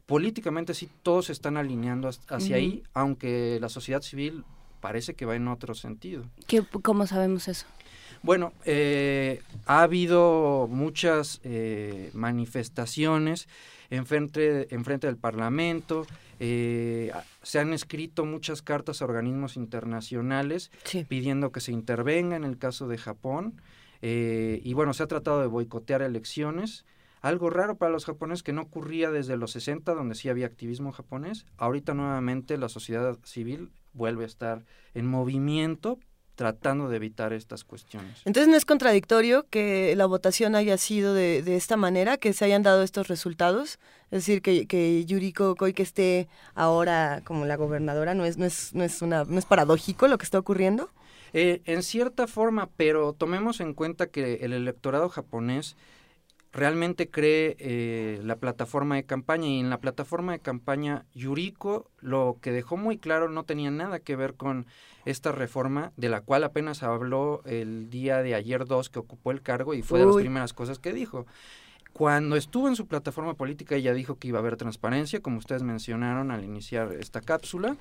políticamente 0.06 0.74
sí 0.74 0.90
todos 1.04 1.26
se 1.26 1.32
están 1.32 1.58
alineando 1.58 2.10
hacia 2.30 2.56
ahí, 2.58 2.84
aunque 2.94 3.58
la 3.60 3.70
sociedad 3.70 4.02
civil 4.02 4.44
parece 4.80 5.16
que 5.16 5.26
va 5.26 5.36
en 5.36 5.48
otro 5.48 5.74
sentido. 5.74 6.24
¿Qué, 6.48 6.64
¿Cómo 6.84 7.08
sabemos 7.08 7.48
eso? 7.48 7.66
Bueno, 8.22 8.54
eh, 8.66 9.42
ha 9.66 9.82
habido 9.82 10.68
muchas 10.70 11.42
eh, 11.44 12.12
manifestaciones 12.14 13.48
en 13.90 14.06
frente, 14.06 14.74
en 14.74 14.84
frente 14.84 15.08
del 15.08 15.18
Parlamento, 15.18 16.08
eh, 16.40 17.12
se 17.42 17.60
han 17.60 17.74
escrito 17.74 18.26
muchas 18.26 18.62
cartas 18.62 19.02
a 19.02 19.06
organismos 19.06 19.56
internacionales 19.56 20.72
pidiendo 21.08 21.52
que 21.52 21.62
se 21.62 21.72
intervenga 21.72 22.36
en 22.36 22.44
el 22.44 22.58
caso 22.58 22.88
de 22.88 22.98
Japón, 22.98 23.62
eh, 24.02 24.62
y 24.64 24.74
bueno, 24.74 24.94
se 24.94 25.04
ha 25.04 25.08
tratado 25.08 25.42
de 25.42 25.48
boicotear 25.48 26.02
elecciones, 26.02 26.86
algo 27.22 27.50
raro 27.50 27.78
para 27.78 27.92
los 27.92 28.06
japoneses 28.06 28.44
que 28.44 28.54
no 28.54 28.62
ocurría 28.62 29.10
desde 29.10 29.38
los 29.38 29.52
60, 29.52 29.94
donde 29.94 30.16
sí 30.16 30.30
había 30.30 30.46
activismo 30.46 30.92
japonés, 30.92 31.46
ahorita 31.58 31.94
nuevamente 31.94 32.58
la 32.58 32.70
sociedad 32.70 33.18
civil 33.24 33.72
vuelve 33.94 34.26
a 34.26 34.28
estar 34.28 34.66
en 34.94 35.08
movimiento 35.08 36.00
tratando 36.36 36.90
de 36.90 36.98
evitar 36.98 37.34
estas 37.34 37.64
cuestiones. 37.64 38.22
Entonces 38.26 38.50
no 38.50 38.58
es 38.58 38.66
contradictorio 38.66 39.46
que 39.50 39.96
la 39.96 40.06
votación 40.06 40.56
haya 40.56 40.78
sido 40.78 41.14
de, 41.14 41.42
de 41.42 41.56
esta 41.56 41.78
manera, 41.78 42.18
que 42.18 42.34
se 42.34 42.46
hayan 42.46 42.64
dado 42.64 42.84
estos 42.84 43.08
resultados. 43.08 43.80
Es 44.12 44.20
decir, 44.20 44.42
que, 44.42 44.68
que 44.68 45.06
Yuriko 45.06 45.56
Koike 45.56 45.82
esté 45.82 46.28
ahora 46.54 47.22
como 47.24 47.46
la 47.46 47.56
gobernadora, 47.56 48.14
no 48.14 48.26
es, 48.26 48.38
no 48.38 48.46
es, 48.46 48.74
no 48.74 48.84
es 48.84 49.02
una, 49.02 49.24
no 49.24 49.40
es 49.40 49.46
paradójico 49.46 50.08
lo 50.08 50.18
que 50.18 50.26
está 50.26 50.38
ocurriendo. 50.38 50.90
Eh, 51.34 51.62
en 51.66 51.84
cierta 51.84 52.28
forma, 52.28 52.70
pero 52.78 53.14
tomemos 53.14 53.60
en 53.60 53.74
cuenta 53.74 54.08
que 54.08 54.36
el 54.36 54.54
electorado 54.54 55.10
japonés 55.10 55.76
realmente 56.56 57.10
cree 57.10 57.58
eh, 57.60 58.22
la 58.24 58.38
plataforma 58.38 58.96
de 58.96 59.04
campaña 59.04 59.48
y 59.48 59.60
en 59.60 59.70
la 59.70 59.80
plataforma 59.80 60.32
de 60.32 60.40
campaña 60.40 61.06
Yuriko 61.14 61.92
lo 62.00 62.38
que 62.42 62.54
dejó 62.54 62.78
muy 62.78 62.98
claro 62.98 63.30
no 63.30 63.44
tenía 63.44 63.72
nada 63.72 64.00
que 64.00 64.16
ver 64.16 64.36
con 64.36 64.66
esta 65.04 65.34
reforma 65.34 65.92
de 65.98 66.08
la 66.08 66.22
cual 66.22 66.46
apenas 66.46 66.82
habló 66.82 67.42
el 67.46 67.90
día 67.90 68.24
de 68.24 68.36
ayer 68.36 68.66
2 68.66 68.90
que 68.90 69.00
ocupó 69.00 69.32
el 69.32 69.42
cargo 69.42 69.74
y 69.74 69.82
fue 69.82 70.00
de 70.00 70.06
las 70.06 70.16
primeras 70.16 70.54
cosas 70.54 70.80
que 70.80 70.94
dijo. 70.94 71.26
Cuando 71.92 72.38
estuvo 72.38 72.70
en 72.70 72.76
su 72.78 72.88
plataforma 72.88 73.34
política 73.34 73.76
ella 73.76 73.94
dijo 73.94 74.18
que 74.18 74.30
iba 74.30 74.40
a 74.40 74.42
haber 74.42 74.56
transparencia, 74.56 75.20
como 75.20 75.40
ustedes 75.40 75.62
mencionaron 75.64 76.32
al 76.32 76.46
iniciar 76.46 76.94
esta 76.94 77.20
cápsula, 77.20 77.76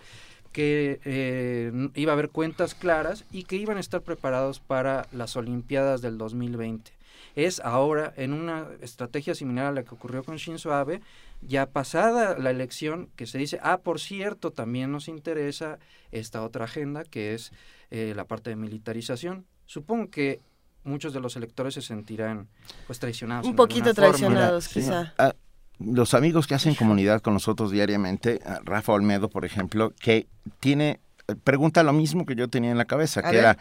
que 0.50 1.00
eh, 1.04 1.90
iba 1.94 2.12
a 2.12 2.14
haber 2.14 2.30
cuentas 2.30 2.74
claras 2.74 3.24
y 3.30 3.44
que 3.44 3.56
iban 3.56 3.76
a 3.76 3.80
estar 3.80 4.02
preparados 4.02 4.58
para 4.58 5.06
las 5.12 5.36
Olimpiadas 5.36 6.00
del 6.02 6.18
2020. 6.18 6.93
Es 7.36 7.60
ahora 7.60 8.12
en 8.16 8.32
una 8.32 8.66
estrategia 8.80 9.34
similar 9.34 9.66
a 9.66 9.72
la 9.72 9.82
que 9.82 9.94
ocurrió 9.94 10.22
con 10.22 10.36
Shinzo 10.36 10.72
Abe, 10.72 11.00
ya 11.42 11.66
pasada 11.66 12.38
la 12.38 12.50
elección, 12.50 13.08
que 13.16 13.26
se 13.26 13.38
dice, 13.38 13.58
ah, 13.62 13.78
por 13.78 14.00
cierto, 14.00 14.50
también 14.50 14.92
nos 14.92 15.08
interesa 15.08 15.78
esta 16.12 16.42
otra 16.42 16.64
agenda, 16.64 17.04
que 17.04 17.34
es 17.34 17.52
eh, 17.90 18.12
la 18.14 18.24
parte 18.24 18.50
de 18.50 18.56
militarización. 18.56 19.44
Supongo 19.66 20.10
que 20.10 20.40
muchos 20.84 21.12
de 21.12 21.20
los 21.20 21.36
electores 21.36 21.74
se 21.74 21.82
sentirán 21.82 22.48
pues 22.86 22.98
traicionados. 22.98 23.46
Un 23.46 23.56
poquito 23.56 23.92
traicionados, 23.94 24.68
quizá. 24.68 25.12
Ah, 25.18 25.34
los 25.78 26.14
amigos 26.14 26.46
que 26.46 26.54
hacen 26.54 26.74
comunidad 26.74 27.20
con 27.20 27.34
nosotros 27.34 27.70
diariamente, 27.70 28.40
ah, 28.46 28.60
Rafa 28.64 28.92
Olmedo, 28.92 29.28
por 29.28 29.44
ejemplo, 29.44 29.92
que 29.98 30.28
tiene, 30.60 31.00
eh, 31.26 31.34
pregunta 31.42 31.82
lo 31.82 31.92
mismo 31.92 32.26
que 32.26 32.36
yo 32.36 32.48
tenía 32.48 32.70
en 32.70 32.78
la 32.78 32.84
cabeza, 32.84 33.20
A 33.20 33.24
que 33.24 33.36
ver. 33.36 33.38
era, 33.38 33.58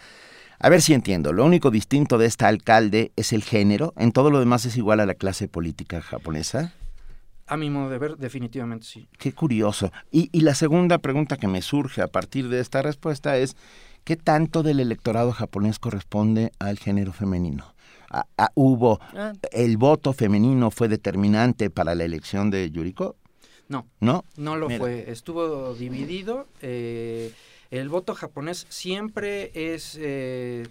a 0.60 0.70
ver 0.70 0.82
si 0.82 0.94
entiendo, 0.94 1.34
lo 1.34 1.46
único 1.46 1.72
distinto 1.72 2.18
de 2.18 2.26
esta 2.28 2.48
alcalde 2.48 3.12
es 3.16 3.34
el 3.34 3.44
género, 3.44 3.94
en 3.98 4.12
todo 4.12 4.30
lo 4.32 4.40
demás 4.40 4.66
es 4.66 4.78
igual 4.78 5.00
a 5.00 5.06
la 5.06 5.14
clase 5.16 5.48
política 5.48 6.02
japonesa. 6.02 6.74
A 7.46 7.58
mi 7.58 7.70
modo 7.70 7.90
de 7.90 7.98
ver, 7.98 8.18
definitivamente 8.18 8.86
sí. 8.86 9.08
Qué 9.20 9.34
curioso. 9.34 9.92
Y, 10.12 10.30
y 10.32 10.42
la 10.42 10.56
segunda 10.56 10.98
pregunta 11.00 11.36
que 11.38 11.48
me 11.50 11.62
surge 11.62 12.02
a 12.02 12.08
partir 12.08 12.48
de 12.48 12.62
esta 12.62 12.82
respuesta 12.82 13.38
es, 13.38 13.58
¿qué 14.06 14.16
tanto 14.16 14.64
del 14.64 14.80
electorado 14.80 15.34
japonés 15.34 15.78
corresponde 15.78 16.52
al 16.60 16.80
género 16.80 17.12
femenino? 17.12 17.74
¿Hubo, 18.56 19.00
Ah. 19.16 19.34
el 19.52 19.78
voto 19.78 20.14
femenino 20.14 20.70
fue 20.72 20.88
determinante 20.88 21.70
para 21.70 21.96
la 21.96 22.04
elección 22.06 22.50
de 22.52 22.70
Yuriko? 22.72 23.16
No. 23.68 23.88
¿No? 24.00 24.24
No 24.38 24.56
lo 24.56 24.68
Mira. 24.68 24.80
fue. 24.80 25.10
Estuvo 25.12 25.74
dividido. 25.74 26.48
eh, 26.62 27.32
el 27.80 27.90
voto 27.90 28.14
japonés 28.14 28.68
siempre 28.70 29.52
es 29.56 29.98
eh, 30.00 30.68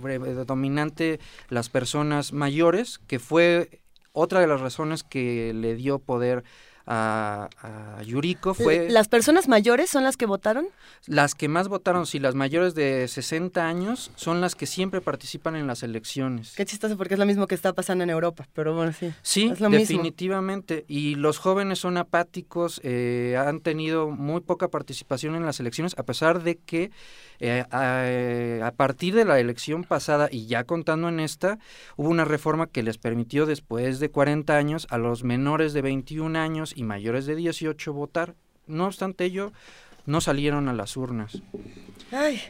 predominante 0.00 1.18
las 1.48 1.68
personas 1.68 2.32
mayores, 2.32 3.00
que 3.08 3.18
fue 3.18 3.80
otra 4.12 4.40
de 4.40 4.46
las 4.46 4.60
razones 4.60 5.02
que 5.02 5.52
le 5.52 5.74
dio 5.74 5.98
poder 5.98 6.44
a, 6.86 7.48
a 7.62 8.02
Yuriko. 8.02 8.54
Fue 8.54 8.88
¿Las 8.90 9.08
personas 9.08 9.48
mayores 9.48 9.90
son 9.90 10.04
las 10.04 10.16
que 10.16 10.26
votaron? 10.26 10.66
las 11.06 11.34
que 11.34 11.48
más 11.48 11.68
votaron, 11.68 12.06
sí, 12.06 12.18
las 12.18 12.34
mayores 12.34 12.74
de 12.74 13.06
60 13.06 13.66
años, 13.66 14.10
son 14.16 14.40
las 14.40 14.54
que 14.54 14.66
siempre 14.66 15.00
participan 15.00 15.54
en 15.56 15.66
las 15.66 15.82
elecciones. 15.82 16.54
Qué 16.56 16.64
chistoso 16.64 16.96
porque 16.96 17.14
es 17.14 17.20
lo 17.20 17.26
mismo 17.26 17.46
que 17.46 17.54
está 17.54 17.72
pasando 17.72 18.04
en 18.04 18.10
Europa, 18.10 18.48
pero 18.52 18.74
bueno, 18.74 18.92
sí. 18.92 19.12
Sí, 19.22 19.50
es 19.52 19.60
lo 19.60 19.70
mismo. 19.70 19.80
definitivamente. 19.80 20.84
Y 20.88 21.14
los 21.14 21.38
jóvenes 21.38 21.78
son 21.78 21.96
apáticos, 21.96 22.80
eh, 22.82 23.36
han 23.38 23.60
tenido 23.60 24.10
muy 24.10 24.40
poca 24.40 24.68
participación 24.68 25.34
en 25.36 25.44
las 25.46 25.60
elecciones, 25.60 25.94
a 25.98 26.02
pesar 26.02 26.42
de 26.42 26.56
que 26.56 26.90
eh, 27.40 27.64
a, 27.70 28.66
a 28.66 28.70
partir 28.72 29.14
de 29.14 29.24
la 29.24 29.38
elección 29.38 29.84
pasada 29.84 30.28
y 30.30 30.46
ya 30.46 30.64
contando 30.64 31.08
en 31.08 31.20
esta, 31.20 31.58
hubo 31.96 32.08
una 32.08 32.24
reforma 32.24 32.66
que 32.66 32.82
les 32.82 32.98
permitió 32.98 33.46
después 33.46 34.00
de 34.00 34.10
40 34.10 34.56
años 34.56 34.86
a 34.90 34.98
los 34.98 35.24
menores 35.24 35.72
de 35.72 35.82
21 35.82 36.38
años 36.38 36.72
y 36.76 36.82
mayores 36.84 37.26
de 37.26 37.36
18 37.36 37.92
votar. 37.92 38.34
No 38.66 38.86
obstante 38.86 39.24
ello, 39.24 39.52
no 40.06 40.20
salieron 40.20 40.68
a 40.68 40.72
las 40.72 40.96
urnas. 40.96 41.42
Ay, 42.12 42.40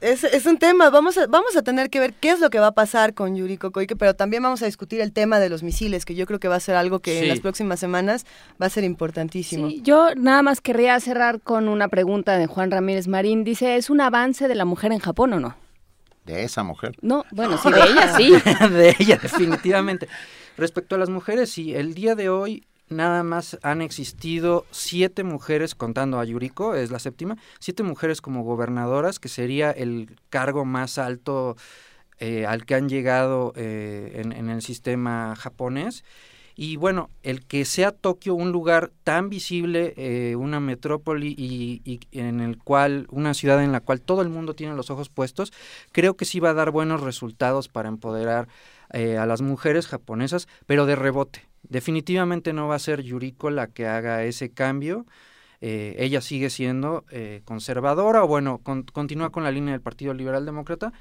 es, 0.00 0.24
es 0.24 0.46
un 0.46 0.58
tema, 0.58 0.90
vamos 0.90 1.18
a, 1.18 1.26
vamos 1.26 1.56
a 1.56 1.62
tener 1.62 1.90
que 1.90 2.00
ver 2.00 2.14
qué 2.14 2.30
es 2.30 2.40
lo 2.40 2.50
que 2.50 2.58
va 2.58 2.68
a 2.68 2.72
pasar 2.72 3.14
con 3.14 3.36
Yuriko 3.36 3.70
Koike, 3.70 3.96
pero 3.96 4.14
también 4.14 4.42
vamos 4.42 4.62
a 4.62 4.66
discutir 4.66 5.00
el 5.00 5.12
tema 5.12 5.38
de 5.40 5.48
los 5.48 5.62
misiles, 5.62 6.04
que 6.04 6.14
yo 6.14 6.26
creo 6.26 6.40
que 6.40 6.48
va 6.48 6.56
a 6.56 6.60
ser 6.60 6.76
algo 6.76 7.00
que 7.00 7.20
en 7.20 7.28
las 7.28 7.40
próximas 7.40 7.80
semanas 7.80 8.26
va 8.60 8.66
a 8.66 8.70
ser 8.70 8.84
importantísimo. 8.84 9.68
Yo 9.82 10.14
nada 10.14 10.42
más 10.42 10.60
querría 10.60 10.98
cerrar 11.00 11.40
con 11.40 11.68
una 11.68 11.88
pregunta 11.88 12.38
de 12.38 12.46
Juan 12.46 12.70
Ramírez 12.70 13.08
Marín. 13.08 13.44
Dice, 13.44 13.76
¿es 13.76 13.90
un 13.90 14.00
avance 14.00 14.48
de 14.48 14.54
la 14.54 14.64
mujer 14.64 14.92
en 14.92 14.98
Japón 14.98 15.32
o 15.34 15.40
no? 15.40 15.56
De 16.24 16.44
esa 16.44 16.62
mujer. 16.62 16.94
No, 17.00 17.24
bueno, 17.30 17.56
sí, 17.56 17.70
de 17.70 17.80
ella 17.80 18.16
sí. 18.16 18.32
de 18.70 18.96
ella, 18.98 19.18
definitivamente. 19.22 20.08
Respecto 20.56 20.96
a 20.96 20.98
las 20.98 21.08
mujeres, 21.08 21.50
sí, 21.50 21.74
el 21.74 21.94
día 21.94 22.14
de 22.14 22.28
hoy 22.28 22.64
nada 22.90 23.22
más 23.22 23.58
han 23.62 23.82
existido 23.82 24.66
siete 24.70 25.24
mujeres, 25.24 25.74
contando 25.74 26.18
a 26.18 26.24
Yuriko, 26.24 26.74
es 26.74 26.90
la 26.90 26.98
séptima, 26.98 27.36
siete 27.58 27.82
mujeres 27.82 28.20
como 28.20 28.42
gobernadoras, 28.42 29.18
que 29.18 29.28
sería 29.28 29.70
el 29.70 30.16
cargo 30.30 30.64
más 30.64 30.98
alto 30.98 31.56
eh, 32.18 32.46
al 32.46 32.66
que 32.66 32.74
han 32.74 32.88
llegado 32.88 33.52
eh, 33.56 34.22
en, 34.24 34.50
el 34.50 34.62
sistema 34.62 35.36
japonés. 35.36 36.04
Y 36.60 36.74
bueno, 36.74 37.08
el 37.22 37.46
que 37.46 37.64
sea 37.64 37.92
Tokio 37.92 38.34
un 38.34 38.50
lugar 38.50 38.90
tan 39.04 39.28
visible, 39.28 39.94
eh, 39.96 40.34
una 40.34 40.58
metrópoli 40.58 41.32
y, 41.38 42.00
en 42.10 42.40
el 42.40 42.58
cual, 42.58 43.06
una 43.10 43.32
ciudad 43.32 43.62
en 43.62 43.70
la 43.70 43.78
cual 43.78 44.00
todo 44.00 44.22
el 44.22 44.28
mundo 44.28 44.54
tiene 44.54 44.74
los 44.74 44.90
ojos 44.90 45.08
puestos, 45.08 45.52
creo 45.92 46.16
que 46.16 46.24
sí 46.24 46.40
va 46.40 46.50
a 46.50 46.54
dar 46.54 46.72
buenos 46.72 47.00
resultados 47.00 47.68
para 47.68 47.88
empoderar 47.88 48.48
eh, 48.92 49.18
a 49.18 49.26
las 49.26 49.40
mujeres 49.40 49.86
japonesas, 49.86 50.48
pero 50.66 50.84
de 50.84 50.96
rebote. 50.96 51.46
Definitivamente 51.68 52.52
no 52.52 52.68
va 52.68 52.76
a 52.76 52.80
ser 52.80 53.02
Yuriko 53.02 53.50
la 53.50 53.68
que 53.68 53.86
haga 53.86 54.24
ese 54.24 54.50
cambio. 54.52 55.06
Eh, 55.60 55.96
ella 55.98 56.20
sigue 56.20 56.50
siendo 56.50 57.04
conservadora 57.44 58.22
o 58.22 58.28
bueno, 58.28 58.60
continúa 58.92 59.30
con 59.30 59.42
la 59.44 59.50
línea 59.50 59.72
del 59.72 59.80
Partido 59.80 60.14
Liberal 60.14 60.46
Demócrata, 60.46 60.92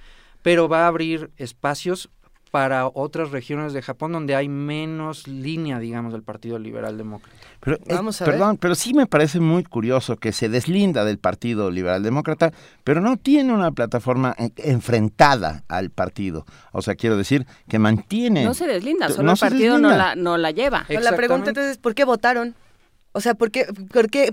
pero 0.41 0.67
va 0.67 0.85
a 0.85 0.87
abrir 0.87 1.31
espacios 1.37 2.09
para 2.51 2.87
otras 2.87 3.31
regiones 3.31 3.73
de 3.73 3.81
Japón 3.81 4.11
donde 4.11 4.35
hay 4.35 4.49
menos 4.49 5.27
línea, 5.27 5.79
digamos, 5.79 6.13
del 6.13 6.23
Partido 6.23 6.59
Liberal 6.59 6.97
Demócrata. 6.97 7.35
Pero, 7.59 7.77
Vamos 7.87 8.21
a 8.21 8.25
perdón, 8.25 8.57
pero 8.57 8.75
sí 8.75 8.93
me 8.93 9.07
parece 9.07 9.39
muy 9.39 9.63
curioso 9.63 10.17
que 10.17 10.31
se 10.31 10.49
deslinda 10.49 11.05
del 11.05 11.17
Partido 11.17 11.71
Liberal 11.71 12.03
Demócrata, 12.03 12.53
pero 12.83 13.01
no 13.01 13.17
tiene 13.17 13.53
una 13.53 13.71
plataforma 13.71 14.35
enfrentada 14.57 15.63
al 15.67 15.89
partido. 15.89 16.45
O 16.71 16.81
sea, 16.81 16.95
quiero 16.95 17.17
decir 17.17 17.45
que 17.67 17.79
mantiene... 17.79 18.45
No 18.45 18.53
se 18.53 18.67
deslinda, 18.67 19.09
solo 19.09 19.33
el 19.33 19.37
partido 19.37 19.77
no 19.77 19.89
la, 19.89 20.15
no 20.15 20.37
la 20.37 20.51
lleva. 20.51 20.85
La 20.89 21.15
pregunta 21.15 21.49
entonces 21.49 21.73
es, 21.73 21.77
¿por 21.77 21.95
qué 21.95 22.05
votaron? 22.05 22.55
O 23.17 23.19
sea, 23.19 23.33
¿por 23.33 23.49
qué, 23.49 23.65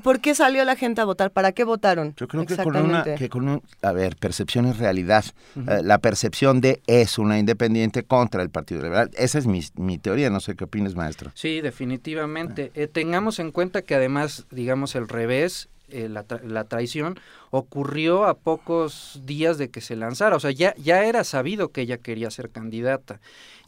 por, 0.03 0.21
qué, 0.21 0.35
salió 0.35 0.63
la 0.63 0.77
gente 0.77 1.01
a 1.01 1.07
votar? 1.07 1.31
¿Para 1.31 1.53
qué 1.53 1.65
votaron? 1.65 2.15
Yo 2.19 2.29
creo 2.29 2.45
que 2.45 2.55
con 2.55 2.77
una, 2.77 3.03
que 3.03 3.31
con 3.31 3.63
a 3.81 3.93
ver, 3.93 4.15
percepción 4.17 4.67
es 4.67 4.77
realidad. 4.77 5.25
Eh, 5.57 5.81
la 5.83 5.97
percepción 5.97 6.61
de 6.61 6.83
es 6.87 7.17
una 7.17 7.39
independiente 7.39 8.03
contra 8.03 8.43
el 8.43 8.51
Partido 8.51 8.83
Liberal. 8.83 9.11
Esa 9.15 9.39
es 9.39 9.47
mi, 9.47 9.63
mi 9.77 9.97
teoría, 9.97 10.29
no 10.29 10.39
sé 10.39 10.55
qué 10.55 10.65
opinas, 10.65 10.95
maestro. 10.97 11.33
Sí, 11.35 11.63
definitivamente. 11.63 12.73
Eh, 12.75 12.87
tengamos 12.87 13.39
en 13.39 13.53
cuenta 13.53 13.81
que 13.81 13.95
además, 13.95 14.45
digamos, 14.51 14.95
el 14.97 15.09
revés 15.09 15.71
eh, 15.89 16.11
la, 16.11 16.27
la, 16.43 16.65
traición 16.65 17.19
ocurrió 17.51 18.27
a 18.27 18.35
pocos 18.35 19.23
días 19.25 19.57
de 19.57 19.71
que 19.71 19.81
se 19.81 19.97
lanzara. 19.97 20.37
O 20.37 20.41
sea, 20.41 20.51
ya, 20.51 20.75
ya 20.77 21.05
era 21.05 21.25
sabido 21.25 21.71
que 21.71 21.81
ella 21.81 21.97
quería 21.97 22.31
ser 22.31 22.51
candidata 22.51 23.19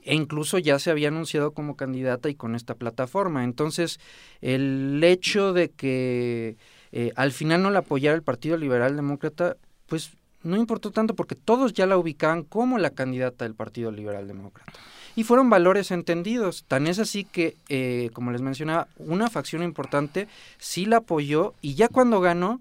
e 0.07 0.15
incluso 0.15 0.59
ya 0.59 0.78
se 0.78 0.91
había 0.91 1.09
anunciado 1.09 1.53
como 1.53 1.77
candidata 1.77 2.31
y 2.31 2.35
con 2.35 2.55
esta 2.55 2.74
plataforma. 2.74 3.45
Entonces, 3.45 4.01
el 4.41 5.03
hecho 5.05 5.53
de 5.53 5.70
que 5.70 6.57
eh, 6.93 7.12
al 7.16 7.33
final 7.33 7.62
no 7.62 7.70
la 7.70 7.81
apoyara 7.81 8.16
el 8.16 8.23
Partido 8.23 8.57
Liberal 8.57 8.97
Demócrata, 8.97 9.57
pues 9.87 10.12
no 10.43 10.57
importó 10.57 10.93
tanto 10.93 11.15
porque 11.15 11.35
todos 11.35 11.73
ya 11.73 11.87
la 11.87 11.99
ubicaban 11.99 12.45
como 12.45 12.78
la 12.78 12.91
candidata 12.91 13.45
del 13.45 13.55
Partido 13.55 13.91
Liberal 13.91 14.28
Demócrata. 14.28 14.73
Y 15.16 15.24
fueron 15.24 15.51
valores 15.51 15.91
entendidos. 15.91 16.65
Tan 16.69 16.87
es 16.87 16.99
así 16.99 17.24
que, 17.24 17.57
eh, 17.69 18.11
como 18.12 18.31
les 18.31 18.43
mencionaba, 18.43 18.87
una 18.99 19.28
facción 19.28 19.62
importante 19.62 20.28
sí 20.59 20.85
la 20.85 20.99
apoyó 20.99 21.55
y 21.62 21.74
ya 21.74 21.89
cuando 21.89 22.20
ganó, 22.20 22.61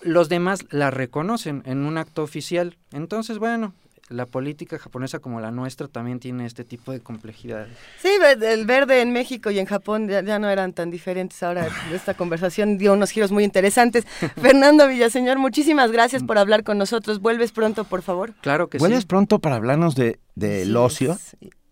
los 0.00 0.28
demás 0.28 0.66
la 0.70 0.90
reconocen 0.90 1.62
en 1.66 1.84
un 1.84 1.98
acto 1.98 2.22
oficial. 2.22 2.76
Entonces, 2.92 3.38
bueno, 3.38 3.74
la 4.08 4.26
política 4.26 4.78
japonesa 4.78 5.18
como 5.18 5.40
la 5.40 5.50
nuestra 5.50 5.88
también 5.88 6.20
tiene 6.20 6.44
este 6.46 6.64
tipo 6.64 6.92
de 6.92 7.00
complejidades. 7.00 7.76
Sí, 8.00 8.10
el 8.42 8.66
verde 8.66 9.00
en 9.00 9.12
México 9.12 9.50
y 9.50 9.58
en 9.58 9.66
Japón 9.66 10.08
ya, 10.08 10.38
no 10.38 10.48
eran 10.50 10.72
tan 10.72 10.90
diferentes. 10.90 11.42
Ahora 11.42 11.68
esta 11.92 12.14
conversación 12.16 12.76
dio 12.76 12.92
unos 12.92 13.10
giros 13.10 13.32
muy 13.32 13.44
interesantes. 13.44 14.04
Fernando 14.40 14.86
Villaseñor, 14.88 15.38
muchísimas 15.38 15.90
gracias 15.90 16.22
por 16.22 16.38
hablar 16.38 16.64
con 16.64 16.76
nosotros. 16.78 17.20
¿Vuelves 17.20 17.52
pronto, 17.52 17.84
por 17.84 18.02
favor? 18.02 18.34
Claro 18.42 18.68
que 18.68 18.78
sí. 18.78 18.80
¿Vuelves 18.80 19.06
pronto 19.06 19.38
para 19.38 19.56
hablarnos 19.56 19.94
de, 19.94 20.20
del 20.34 20.76
ocio, 20.76 21.18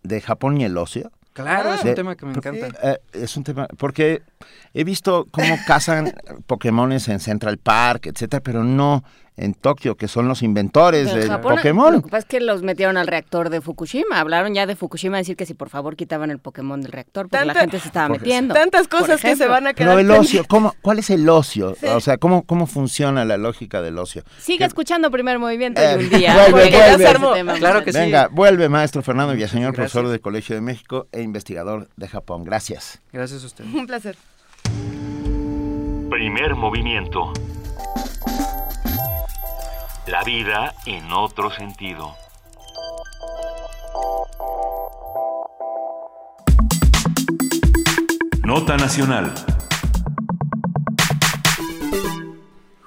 de 0.03 0.21
Japón 0.21 0.61
y 0.61 0.65
el 0.65 0.77
ocio? 0.79 1.11
Claro, 1.33 1.73
es 1.73 1.85
un 1.85 1.95
tema 1.95 2.15
que 2.15 2.27
me 2.27 2.33
encanta. 2.33 2.69
Eh, 2.83 2.99
es 3.15 3.37
un 3.37 3.45
tema, 3.45 3.67
porque 3.79 4.23
he 4.75 4.85
visto 4.85 5.27
cómo 5.31 5.59
cazan 5.67 6.13
Pokémones 6.47 7.09
en 7.09 7.21
Central 7.21 7.59
Park, 7.59 8.07
etcétera, 8.07 8.43
pero 8.43 8.65
no 8.65 9.03
en 9.37 9.55
Tokio, 9.55 9.97
que 9.97 10.09
son 10.09 10.29
los 10.29 10.43
inventores 10.43 11.13
del 11.15 11.41
Pokémon. 11.41 11.95
Lo 11.95 12.03
que 12.03 12.09
pasa 12.09 12.19
es 12.19 12.25
que 12.27 12.41
los 12.41 12.63
metieron 12.63 12.97
al 12.97 13.07
reactor 13.07 13.51
de 13.51 13.61
Fukushima. 13.61 14.21
Hablaron 14.21 14.55
ya 14.55 14.67
de 14.67 14.77
Fukushima, 14.77 15.17
decir 15.17 15.37
que 15.37 15.47
si 15.47 15.55
por 15.55 15.71
favor 15.71 15.97
quitaban 15.97 16.31
el 16.31 16.39
Pokémon 16.39 16.81
del 16.81 16.93
reactor, 16.93 17.29
porque 17.29 17.45
la 17.47 17.55
gente 17.55 17.81
se 17.81 17.89
estaba 17.89 18.09
metiendo. 18.09 18.55
Tantas 18.55 18.89
cosas 18.89 19.21
que 19.21 19.37
se 19.37 19.47
van 19.47 19.67
a 19.67 19.75
quedar. 19.75 19.97
Pero 19.97 20.01
el 20.01 20.11
ocio, 20.11 20.45
¿cómo, 20.49 20.75
¿cuál 20.83 20.99
es 20.99 21.11
el 21.11 21.29
ocio? 21.29 21.77
O 21.95 22.01
sea, 22.01 22.19
¿cómo, 22.19 22.43
¿cómo 22.43 22.67
funciona 22.67 23.25
la 23.25 23.37
lógica 23.37 23.81
del 23.83 23.99
ocio? 23.99 24.23
Sigue 24.39 24.65
escuchando 24.65 25.11
primer 25.11 25.39
movimiento 25.39 25.81
de 25.81 25.97
un 25.97 26.11
día. 26.11 26.35
Vuelve, 26.51 26.71
Claro 27.59 27.85
que 27.85 27.93
Venga, 27.93 28.29
vuelve, 28.31 28.69
maestro 28.69 29.03
Fernando 29.03 29.35
Villaseñor, 29.35 29.75
profesor 29.75 30.09
del 30.09 30.21
Colegio 30.21 30.55
de 30.55 30.61
México 30.61 31.07
e 31.13 31.23
investigador 31.23 31.89
de 31.97 32.09
Japón. 32.09 32.45
Gracias. 32.45 33.01
Gracias 33.13 33.43
a 33.43 33.47
usted. 33.47 33.65
Un 33.65 33.87
placer. 33.87 34.17
Primer 36.11 36.55
movimiento. 36.55 37.33
La 40.07 40.25
vida 40.25 40.75
en 40.85 41.13
otro 41.13 41.51
sentido. 41.53 42.17
Nota 48.45 48.77
Nacional. 48.77 49.33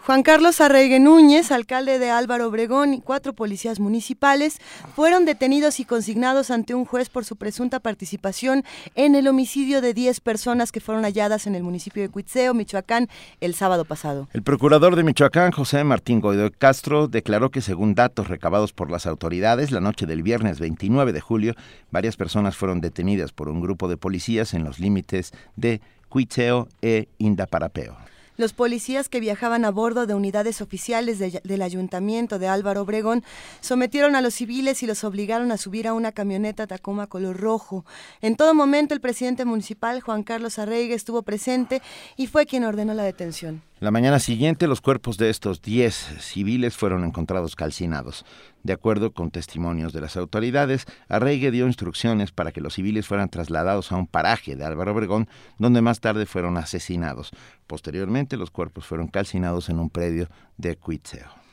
Juan 0.05 0.21
Carlos 0.21 0.61
Arregue 0.61 0.99
Núñez, 0.99 1.51
alcalde 1.51 1.97
de 1.97 2.11
Álvaro 2.11 2.49
Obregón, 2.49 2.93
y 2.93 3.01
cuatro 3.01 3.33
policías 3.33 3.79
municipales 3.79 4.59
fueron 4.95 5.25
detenidos 5.25 5.79
y 5.79 5.85
consignados 5.85 6.51
ante 6.51 6.75
un 6.75 6.85
juez 6.85 7.09
por 7.09 7.25
su 7.25 7.37
presunta 7.37 7.79
participación 7.79 8.63
en 8.93 9.15
el 9.15 9.27
homicidio 9.27 9.81
de 9.81 9.95
10 9.95 10.19
personas 10.19 10.71
que 10.71 10.79
fueron 10.79 11.05
halladas 11.05 11.47
en 11.47 11.55
el 11.55 11.63
municipio 11.63 12.03
de 12.03 12.09
Cuitzeo, 12.09 12.53
Michoacán, 12.53 13.09
el 13.41 13.55
sábado 13.55 13.83
pasado. 13.83 14.29
El 14.33 14.43
procurador 14.43 14.95
de 14.95 15.03
Michoacán, 15.03 15.51
José 15.51 15.83
Martín 15.83 16.21
Goido 16.21 16.51
Castro, 16.55 17.07
declaró 17.07 17.49
que 17.49 17.61
según 17.61 17.95
datos 17.95 18.27
recabados 18.27 18.73
por 18.73 18.91
las 18.91 19.07
autoridades, 19.07 19.71
la 19.71 19.81
noche 19.81 20.05
del 20.05 20.21
viernes 20.21 20.59
29 20.59 21.13
de 21.13 21.21
julio, 21.21 21.55
varias 21.89 22.15
personas 22.15 22.55
fueron 22.55 22.79
detenidas 22.79 23.31
por 23.31 23.49
un 23.49 23.59
grupo 23.59 23.87
de 23.87 23.97
policías 23.97 24.53
en 24.53 24.65
los 24.65 24.77
límites 24.77 25.31
de 25.55 25.81
Cuitzeo 26.09 26.67
e 26.83 27.07
Indaparapeo. 27.17 27.97
Los 28.37 28.53
policías 28.53 29.07
que 29.07 29.19
viajaban 29.19 29.63
a 29.63 29.71
bordo 29.71 30.05
de 30.05 30.13
unidades 30.13 30.61
oficiales 30.61 31.19
del 31.19 31.61
ayuntamiento 31.61 32.37
de 32.37 32.47
Álvaro 32.47 32.81
Obregón 32.81 33.23
sometieron 33.61 34.15
a 34.15 34.21
los 34.21 34.33
civiles 34.33 34.83
y 34.83 34.87
los 34.87 35.03
obligaron 35.03 35.51
a 35.51 35.57
subir 35.57 35.87
a 35.87 35.93
una 35.93 36.11
camioneta 36.11 36.67
Tacoma 36.67 37.07
color 37.07 37.37
rojo. 37.37 37.85
En 38.21 38.35
todo 38.35 38.53
momento 38.53 38.93
el 38.93 38.99
presidente 38.99 39.45
municipal, 39.45 40.01
Juan 40.01 40.23
Carlos 40.23 40.59
Arregue, 40.59 40.93
estuvo 40.93 41.21
presente 41.21 41.81
y 42.17 42.27
fue 42.27 42.45
quien 42.45 42.65
ordenó 42.65 42.93
la 42.93 43.03
detención. 43.03 43.61
La 43.79 43.91
mañana 43.91 44.19
siguiente, 44.19 44.67
los 44.67 44.81
cuerpos 44.81 45.17
de 45.17 45.29
estos 45.29 45.61
10 45.61 45.93
civiles 46.19 46.75
fueron 46.75 47.03
encontrados 47.03 47.55
calcinados. 47.55 48.25
De 48.65 48.73
acuerdo 48.73 49.13
con 49.13 49.29
testimonios 49.29 49.93
de 49.93 50.01
las 50.01 50.17
autoridades, 50.17 50.87
Arraigue 51.07 51.51
dio 51.51 51.67
instrucciones 51.67 52.31
para 52.31 52.51
que 52.51 52.61
los 52.61 52.73
civiles 52.73 53.05
fueran 53.05 53.29
trasladados 53.29 53.91
a 53.91 53.95
un 53.95 54.07
paraje 54.07 54.55
de 54.55 54.65
Álvaro 54.65 54.93
Obregón, 54.93 55.29
donde 55.59 55.83
más 55.83 55.99
tarde 55.99 56.25
fueron 56.25 56.57
asesinados. 56.57 57.29
Posteriormente, 57.67 58.37
los 58.37 58.49
cuerpos 58.49 58.87
fueron 58.87 59.07
calcinados 59.07 59.69
en 59.69 59.77
un 59.77 59.91
predio 59.91 60.29
de 60.57 60.77
Cuitzeo. 60.77 61.44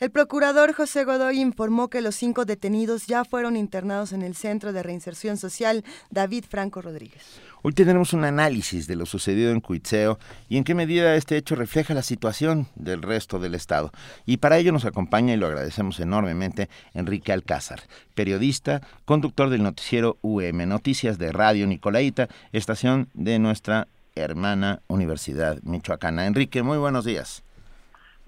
El 0.00 0.10
procurador 0.10 0.72
José 0.72 1.04
Godoy 1.04 1.40
informó 1.40 1.88
que 1.88 2.00
los 2.00 2.16
cinco 2.16 2.44
detenidos 2.44 3.06
ya 3.06 3.24
fueron 3.24 3.56
internados 3.56 4.12
en 4.12 4.22
el 4.22 4.34
Centro 4.34 4.72
de 4.72 4.82
Reinserción 4.82 5.36
Social 5.36 5.84
David 6.10 6.46
Franco 6.48 6.82
Rodríguez. 6.82 7.22
Hoy 7.62 7.74
tendremos 7.74 8.12
un 8.12 8.24
análisis 8.24 8.88
de 8.88 8.96
lo 8.96 9.06
sucedido 9.06 9.52
en 9.52 9.60
Cuitzeo 9.60 10.18
y 10.48 10.56
en 10.56 10.64
qué 10.64 10.74
medida 10.74 11.14
este 11.14 11.36
hecho 11.36 11.54
refleja 11.54 11.94
la 11.94 12.02
situación 12.02 12.66
del 12.74 13.02
resto 13.02 13.38
del 13.38 13.54
Estado. 13.54 13.92
Y 14.26 14.38
para 14.38 14.58
ello 14.58 14.72
nos 14.72 14.84
acompaña, 14.84 15.32
y 15.32 15.36
lo 15.36 15.46
agradecemos 15.46 16.00
enormemente, 16.00 16.68
Enrique 16.92 17.32
Alcázar, 17.32 17.82
periodista, 18.16 18.80
conductor 19.04 19.48
del 19.48 19.62
noticiero 19.62 20.18
UM 20.22 20.66
Noticias 20.66 21.18
de 21.18 21.30
Radio 21.30 21.68
Nicolaita, 21.68 22.28
estación 22.52 23.10
de 23.14 23.38
nuestra 23.38 23.86
hermana 24.16 24.82
Universidad 24.88 25.62
Michoacana. 25.62 26.26
Enrique, 26.26 26.64
muy 26.64 26.78
buenos 26.78 27.04
días. 27.04 27.43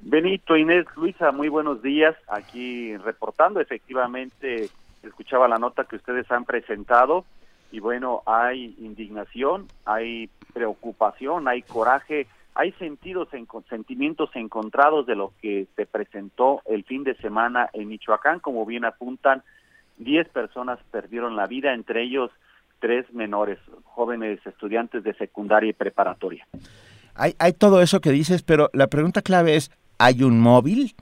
Benito, 0.08 0.56
Inés, 0.56 0.86
Luisa, 0.94 1.32
muy 1.32 1.48
buenos 1.48 1.82
días. 1.82 2.14
Aquí 2.28 2.96
reportando, 2.96 3.58
efectivamente, 3.58 4.70
escuchaba 5.02 5.48
la 5.48 5.58
nota 5.58 5.82
que 5.82 5.96
ustedes 5.96 6.30
han 6.30 6.44
presentado 6.44 7.24
y 7.72 7.80
bueno, 7.80 8.22
hay 8.24 8.76
indignación, 8.78 9.66
hay 9.84 10.30
preocupación, 10.54 11.48
hay 11.48 11.62
coraje, 11.62 12.28
hay 12.54 12.70
sentidos, 12.74 13.30
sentimientos 13.68 14.30
encontrados 14.34 15.06
de 15.06 15.16
lo 15.16 15.32
que 15.42 15.66
se 15.74 15.86
presentó 15.86 16.62
el 16.66 16.84
fin 16.84 17.02
de 17.02 17.16
semana 17.16 17.68
en 17.72 17.88
Michoacán, 17.88 18.38
como 18.38 18.64
bien 18.64 18.84
apuntan, 18.84 19.42
10 19.98 20.28
personas 20.28 20.78
perdieron 20.92 21.34
la 21.34 21.48
vida, 21.48 21.74
entre 21.74 22.04
ellos 22.04 22.30
tres 22.78 23.12
menores, 23.12 23.58
jóvenes 23.82 24.38
estudiantes 24.46 25.02
de 25.02 25.14
secundaria 25.14 25.70
y 25.70 25.72
preparatoria. 25.72 26.46
Hay, 27.16 27.34
hay 27.40 27.54
todo 27.54 27.82
eso 27.82 28.00
que 28.00 28.12
dices, 28.12 28.44
pero 28.44 28.70
la 28.72 28.86
pregunta 28.86 29.20
clave 29.22 29.56
es, 29.56 29.72
¿hay 29.98 30.22
un 30.22 30.40
móvil? 30.40 30.94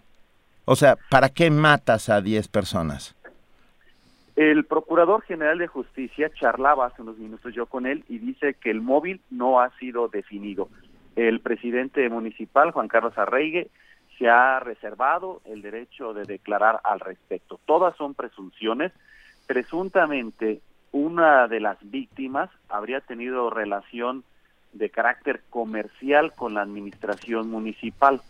O 0.64 0.76
sea, 0.76 0.96
¿para 1.10 1.28
qué 1.28 1.50
matas 1.50 2.08
a 2.08 2.20
10 2.20 2.48
personas? 2.48 3.14
El 4.36 4.64
Procurador 4.64 5.22
General 5.22 5.58
de 5.58 5.68
Justicia 5.68 6.30
charlaba 6.34 6.86
hace 6.86 7.02
unos 7.02 7.18
minutos 7.18 7.54
yo 7.54 7.66
con 7.66 7.86
él 7.86 8.04
y 8.08 8.18
dice 8.18 8.54
que 8.54 8.70
el 8.70 8.80
móvil 8.80 9.20
no 9.30 9.60
ha 9.60 9.70
sido 9.78 10.08
definido. 10.08 10.68
El 11.14 11.40
presidente 11.40 12.08
municipal, 12.08 12.72
Juan 12.72 12.88
Carlos 12.88 13.16
Arreigue, 13.16 13.68
se 14.18 14.28
ha 14.28 14.58
reservado 14.58 15.40
el 15.44 15.62
derecho 15.62 16.14
de 16.14 16.24
declarar 16.24 16.80
al 16.82 17.00
respecto. 17.00 17.60
Todas 17.64 17.96
son 17.96 18.14
presunciones. 18.14 18.92
Presuntamente, 19.46 20.60
una 20.90 21.46
de 21.46 21.60
las 21.60 21.78
víctimas 21.82 22.50
habría 22.68 23.00
tenido 23.00 23.50
relación 23.50 24.24
de 24.72 24.90
carácter 24.90 25.42
comercial 25.50 26.32
con 26.34 26.54
la 26.54 26.62
administración 26.62 27.50
municipal. 27.50 28.20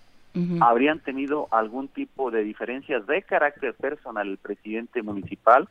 Habrían 0.60 0.98
tenido 0.98 1.46
algún 1.52 1.86
tipo 1.86 2.32
de 2.32 2.42
diferencias 2.42 3.06
de 3.06 3.22
carácter 3.22 3.74
personal 3.74 4.28
el 4.28 4.38
presidente 4.38 5.00
municipal 5.00 5.68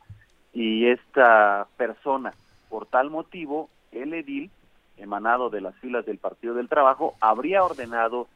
y 0.54 0.86
esta 0.86 1.68
persona. 1.76 2.34
Por 2.70 2.86
tal 2.86 3.10
motivo, 3.10 3.70
el 3.92 4.14
edil, 4.14 4.50
emanado 4.98 5.50
de 5.50 5.60
las 5.60 5.76
filas 5.76 6.06
del 6.06 6.18
Partido 6.18 6.54
del 6.54 6.70
Trabajo, 6.70 7.16
habría 7.20 7.64
ordenado 7.64 8.28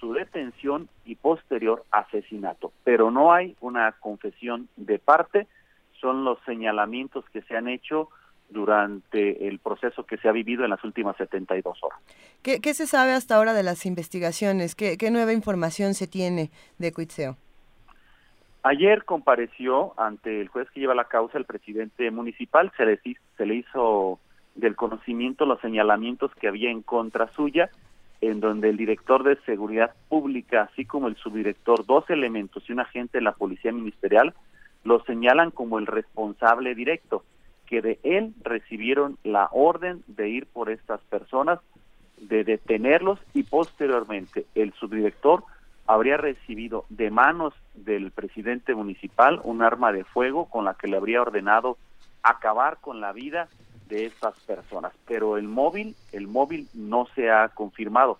su 0.00 0.14
detención 0.14 0.88
y 1.04 1.16
posterior 1.16 1.84
asesinato. 1.90 2.72
Pero 2.82 3.10
no 3.10 3.32
hay 3.32 3.56
una 3.60 3.92
confesión 3.92 4.68
de 4.76 4.98
parte, 4.98 5.46
son 6.00 6.24
los 6.24 6.38
señalamientos 6.46 7.24
que 7.30 7.42
se 7.42 7.56
han 7.56 7.68
hecho 7.68 8.08
durante 8.54 9.46
el 9.46 9.58
proceso 9.58 10.06
que 10.06 10.16
se 10.16 10.28
ha 10.28 10.32
vivido 10.32 10.64
en 10.64 10.70
las 10.70 10.82
últimas 10.82 11.16
72 11.18 11.78
horas. 11.82 11.98
¿Qué, 12.42 12.60
qué 12.60 12.72
se 12.72 12.86
sabe 12.86 13.12
hasta 13.12 13.36
ahora 13.36 13.52
de 13.52 13.62
las 13.62 13.84
investigaciones? 13.84 14.74
¿Qué, 14.74 14.96
qué 14.96 15.10
nueva 15.10 15.34
información 15.34 15.92
se 15.92 16.06
tiene 16.06 16.50
de 16.78 16.92
Cuitzeo? 16.92 17.36
Ayer 18.62 19.04
compareció 19.04 19.92
ante 20.00 20.40
el 20.40 20.48
juez 20.48 20.70
que 20.70 20.80
lleva 20.80 20.94
la 20.94 21.04
causa 21.04 21.36
el 21.36 21.44
presidente 21.44 22.10
municipal, 22.10 22.72
se 22.78 22.86
le, 22.86 22.98
se 23.36 23.44
le 23.44 23.56
hizo 23.56 24.18
del 24.54 24.76
conocimiento 24.76 25.44
los 25.44 25.60
señalamientos 25.60 26.34
que 26.36 26.48
había 26.48 26.70
en 26.70 26.80
contra 26.80 27.30
suya, 27.32 27.68
en 28.22 28.40
donde 28.40 28.70
el 28.70 28.78
director 28.78 29.22
de 29.22 29.36
seguridad 29.44 29.94
pública, 30.08 30.70
así 30.72 30.86
como 30.86 31.08
el 31.08 31.16
subdirector, 31.16 31.84
dos 31.84 32.08
elementos 32.08 32.62
y 32.66 32.72
un 32.72 32.80
agente 32.80 33.18
de 33.18 33.24
la 33.24 33.32
policía 33.32 33.72
ministerial, 33.72 34.32
lo 34.84 35.02
señalan 35.04 35.50
como 35.50 35.78
el 35.78 35.86
responsable 35.86 36.74
directo, 36.74 37.24
que 37.66 37.82
de 37.82 37.98
él 38.02 38.34
recibieron 38.42 39.18
la 39.24 39.48
orden 39.52 40.02
de 40.06 40.28
ir 40.28 40.46
por 40.46 40.70
estas 40.70 41.00
personas, 41.02 41.60
de 42.18 42.44
detenerlos 42.44 43.18
y 43.32 43.42
posteriormente 43.42 44.46
el 44.54 44.72
subdirector 44.74 45.44
habría 45.86 46.16
recibido 46.16 46.84
de 46.88 47.10
manos 47.10 47.54
del 47.74 48.10
presidente 48.10 48.74
municipal 48.74 49.40
un 49.44 49.62
arma 49.62 49.92
de 49.92 50.04
fuego 50.04 50.46
con 50.46 50.64
la 50.64 50.74
que 50.74 50.88
le 50.88 50.96
habría 50.96 51.20
ordenado 51.20 51.76
acabar 52.22 52.78
con 52.80 53.00
la 53.00 53.12
vida 53.12 53.48
de 53.88 54.06
estas 54.06 54.38
personas. 54.40 54.92
Pero 55.06 55.36
el 55.36 55.46
móvil, 55.48 55.94
el 56.12 56.26
móvil 56.26 56.68
no 56.72 57.06
se 57.14 57.30
ha 57.30 57.48
confirmado. 57.48 58.18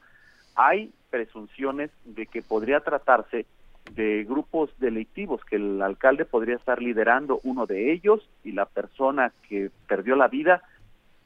Hay 0.54 0.92
presunciones 1.10 1.90
de 2.04 2.26
que 2.26 2.42
podría 2.42 2.80
tratarse 2.80 3.46
de 3.93 4.24
grupos 4.24 4.70
delictivos, 4.78 5.44
que 5.44 5.56
el 5.56 5.81
alcalde 5.82 6.24
podría 6.24 6.56
estar 6.56 6.81
liderando 6.81 7.40
uno 7.44 7.66
de 7.66 7.93
ellos 7.93 8.28
y 8.43 8.52
la 8.52 8.66
persona 8.66 9.32
que 9.48 9.70
perdió 9.86 10.16
la 10.16 10.28
vida 10.28 10.62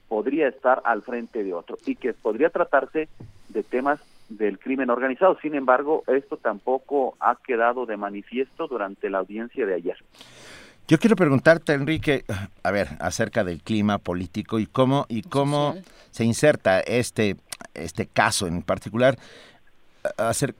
podría 0.08 0.48
estar 0.48 0.82
al 0.84 1.02
frente 1.02 1.44
de 1.44 1.54
otro 1.54 1.76
y 1.86 1.96
que 1.96 2.12
podría 2.12 2.50
tratarse 2.50 3.08
de 3.48 3.62
temas 3.62 4.00
del 4.28 4.58
crimen 4.58 4.90
organizado. 4.90 5.38
Sin 5.40 5.54
embargo, 5.54 6.02
esto 6.06 6.36
tampoco 6.36 7.16
ha 7.20 7.36
quedado 7.36 7.86
de 7.86 7.96
manifiesto 7.96 8.66
durante 8.66 9.08
la 9.10 9.18
audiencia 9.18 9.64
de 9.64 9.74
ayer. 9.74 9.96
Yo 10.86 10.98
quiero 10.98 11.16
preguntarte, 11.16 11.74
Enrique, 11.74 12.24
a 12.62 12.70
ver, 12.70 12.88
acerca 13.00 13.44
del 13.44 13.62
clima 13.62 13.98
político 13.98 14.58
y 14.58 14.66
cómo 14.66 15.04
y 15.08 15.22
cómo 15.22 15.74
se 16.10 16.24
inserta 16.24 16.80
este 16.80 17.36
este 17.74 18.06
caso 18.06 18.46
en 18.46 18.62
particular 18.62 19.18
hacer, 20.16 20.54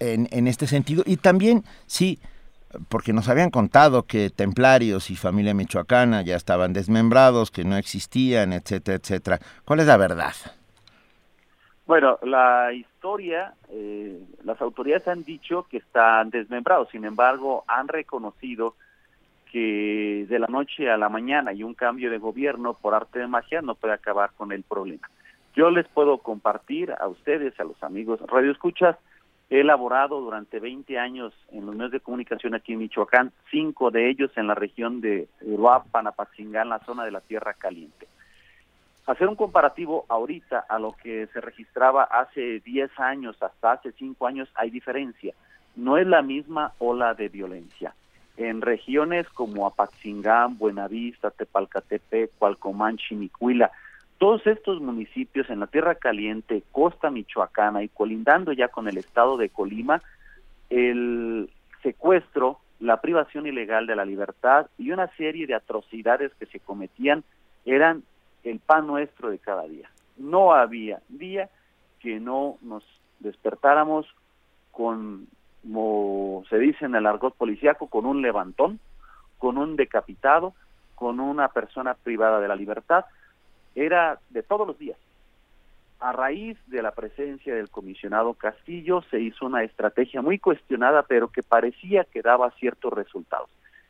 en, 0.00 0.28
en 0.30 0.46
este 0.46 0.66
sentido 0.66 1.02
y 1.06 1.16
también 1.16 1.64
sí 1.86 2.18
porque 2.88 3.12
nos 3.12 3.28
habían 3.28 3.50
contado 3.50 4.04
que 4.04 4.30
templarios 4.30 5.10
y 5.10 5.16
familia 5.16 5.54
michoacana 5.54 6.22
ya 6.22 6.36
estaban 6.36 6.72
desmembrados, 6.72 7.50
que 7.50 7.64
no 7.64 7.76
existían, 7.76 8.52
etcétera, 8.52 8.96
etcétera. 8.96 9.38
¿Cuál 9.64 9.80
es 9.80 9.86
la 9.86 9.96
verdad? 9.96 10.32
Bueno, 11.86 12.18
la 12.22 12.72
historia, 12.72 13.54
eh, 13.68 14.20
las 14.44 14.60
autoridades 14.60 15.08
han 15.08 15.24
dicho 15.24 15.66
que 15.70 15.78
están 15.78 16.30
desmembrados, 16.30 16.88
sin 16.90 17.04
embargo, 17.04 17.64
han 17.66 17.88
reconocido 17.88 18.76
que 19.50 20.24
de 20.28 20.38
la 20.38 20.46
noche 20.46 20.90
a 20.90 20.96
la 20.96 21.10
mañana 21.10 21.52
y 21.52 21.62
un 21.62 21.74
cambio 21.74 22.10
de 22.10 22.16
gobierno 22.16 22.72
por 22.72 22.94
arte 22.94 23.18
de 23.18 23.26
magia 23.26 23.60
no 23.60 23.74
puede 23.74 23.92
acabar 23.92 24.30
con 24.36 24.52
el 24.52 24.62
problema. 24.62 25.10
Yo 25.54 25.70
les 25.70 25.86
puedo 25.88 26.18
compartir 26.18 26.92
a 26.92 27.08
ustedes, 27.08 27.58
a 27.60 27.64
los 27.64 27.82
amigos 27.82 28.20
Radio 28.28 28.52
Escuchas, 28.52 28.96
he 29.50 29.60
elaborado 29.60 30.20
durante 30.20 30.60
20 30.60 30.98
años 30.98 31.34
en 31.50 31.66
los 31.66 31.74
medios 31.74 31.92
de 31.92 32.00
comunicación 32.00 32.54
aquí 32.54 32.72
en 32.72 32.78
Michoacán, 32.78 33.32
cinco 33.50 33.90
de 33.90 34.08
ellos 34.08 34.30
en 34.36 34.46
la 34.46 34.54
región 34.54 35.00
de 35.00 35.28
Uruapan, 35.42 36.06
Apatzingán, 36.06 36.70
la 36.70 36.78
zona 36.80 37.04
de 37.04 37.10
la 37.10 37.20
Tierra 37.20 37.52
Caliente 37.54 38.06
hacer 39.06 39.28
un 39.28 39.36
comparativo 39.36 40.04
ahorita 40.08 40.64
a 40.68 40.78
lo 40.78 40.92
que 40.92 41.26
se 41.32 41.40
registraba 41.40 42.04
hace 42.04 42.60
10 42.60 42.98
años, 43.00 43.36
hasta 43.42 43.72
hace 43.72 43.92
5 43.92 44.26
años, 44.26 44.48
hay 44.54 44.70
diferencia. 44.70 45.34
No 45.74 45.96
es 45.96 46.06
la 46.06 46.22
misma 46.22 46.72
ola 46.78 47.14
de 47.14 47.28
violencia. 47.28 47.94
En 48.36 48.60
regiones 48.60 49.28
como 49.30 49.66
Apaxingán, 49.66 50.58
Buenavista, 50.58 51.30
Tepalcatepec, 51.30 52.30
Cualcomán, 52.38 52.96
Chinicuila, 52.96 53.70
todos 54.22 54.46
estos 54.46 54.80
municipios 54.80 55.50
en 55.50 55.58
la 55.58 55.66
Tierra 55.66 55.96
Caliente, 55.96 56.62
Costa 56.70 57.10
Michoacana 57.10 57.82
y 57.82 57.88
colindando 57.88 58.52
ya 58.52 58.68
con 58.68 58.86
el 58.86 58.96
estado 58.96 59.36
de 59.36 59.48
Colima, 59.48 60.00
el 60.70 61.50
secuestro, 61.82 62.60
la 62.78 63.00
privación 63.00 63.48
ilegal 63.48 63.88
de 63.88 63.96
la 63.96 64.04
libertad 64.04 64.68
y 64.78 64.92
una 64.92 65.08
serie 65.16 65.48
de 65.48 65.56
atrocidades 65.56 66.30
que 66.38 66.46
se 66.46 66.60
cometían 66.60 67.24
eran 67.64 68.04
el 68.44 68.60
pan 68.60 68.86
nuestro 68.86 69.28
de 69.28 69.40
cada 69.40 69.64
día. 69.64 69.90
No 70.16 70.52
había 70.52 71.00
día 71.08 71.50
que 71.98 72.20
no 72.20 72.58
nos 72.62 72.84
despertáramos 73.18 74.06
con, 74.70 75.26
como 75.64 76.44
se 76.48 76.60
dice 76.60 76.84
en 76.84 76.94
el 76.94 77.06
argot 77.06 77.34
policiaco, 77.34 77.88
con 77.88 78.06
un 78.06 78.22
levantón, 78.22 78.78
con 79.38 79.58
un 79.58 79.74
decapitado, 79.74 80.54
con 80.94 81.18
una 81.18 81.48
persona 81.48 81.94
privada 81.94 82.38
de 82.38 82.46
la 82.46 82.54
libertad. 82.54 83.04
Era 83.74 84.18
de 84.30 84.42
todos 84.42 84.66
los 84.66 84.78
días. 84.78 84.98
A 86.00 86.12
raíz 86.12 86.58
de 86.66 86.82
la 86.82 86.90
presencia 86.90 87.54
del 87.54 87.70
comisionado 87.70 88.34
Castillo 88.34 89.02
se 89.02 89.20
hizo 89.20 89.46
una 89.46 89.62
estrategia 89.62 90.20
muy 90.20 90.38
cuestionada, 90.38 91.04
pero 91.04 91.28
que 91.28 91.44
parecía 91.44 92.04
que 92.04 92.22
daba 92.22 92.50
ciertos 92.52 92.92
resultados. 92.92 93.48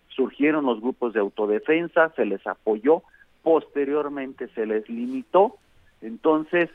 Surgieron 0.09 0.67
los 0.67 0.81
grupos 0.81 1.15
de 1.15 1.21
autodefensa, 1.21 2.11
se 2.11 2.27
les 2.27 2.47
apoyó, 2.47 3.03
posteriormente 3.43 4.49
se 4.49 4.67
les 4.67 4.87
limitó, 4.91 5.57
entonces 6.03 6.69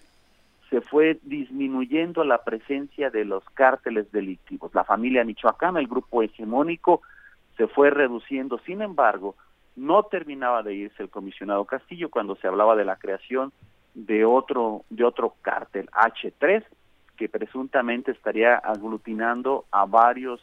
se 0.71 0.81
fue 0.81 1.19
disminuyendo 1.23 2.23
la 2.23 2.43
presencia 2.43 3.09
de 3.09 3.23
los 3.23 3.43
cárteles 3.51 4.11
delictivos. 4.11 4.73
La 4.73 4.83
familia 4.83 5.23
michoacana, 5.23 5.79
el 5.79 5.87
grupo 5.87 6.23
hegemónico, 6.23 7.01
se 7.57 7.67
fue 7.67 7.89
reduciendo. 7.89 8.57
Sin 8.65 8.81
embargo, 8.81 9.35
no 9.77 10.03
terminaba 10.03 10.63
de 10.63 10.73
irse 10.73 11.03
el 11.03 11.09
comisionado 11.09 11.63
Castillo 11.63 12.09
cuando 12.09 12.35
se 12.35 12.47
hablaba 12.47 12.75
de 12.75 12.83
la 12.83 12.97
creación 12.97 13.53
de 13.93 14.25
otro 14.25 14.83
de 14.89 15.05
otro 15.05 15.35
cártel 15.41 15.87
H3 15.91 16.63
que 17.15 17.29
presuntamente 17.29 18.11
estaría 18.11 18.55
aglutinando 18.55 19.65
a 19.71 19.85
varios 19.85 20.41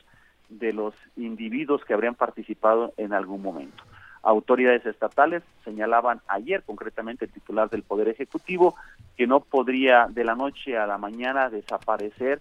de 0.49 0.73
los 0.73 0.95
individuos 1.17 1.85
que 1.85 1.95
habrían 1.95 2.15
participado 2.15 2.93
en 2.97 3.13
algún 3.13 3.43
momento. 3.43 3.83
Autoridades 4.23 4.87
estatales 4.87 5.43
señalaban 5.65 6.21
ayer, 6.29 6.63
concretamente 6.63 7.27
el 7.27 7.33
titular 7.33 7.69
del 7.71 7.83
Poder 7.83 8.09
Ejecutivo, 8.09 8.75
que 9.17 9.27
no 9.27 9.41
podría 9.41 10.07
de 10.09 10.25
la 10.25 10.35
noche 10.35 10.77
a 10.79 10.87
la 10.87 10.99
mañana 10.99 11.51
desaparecer 11.51 12.41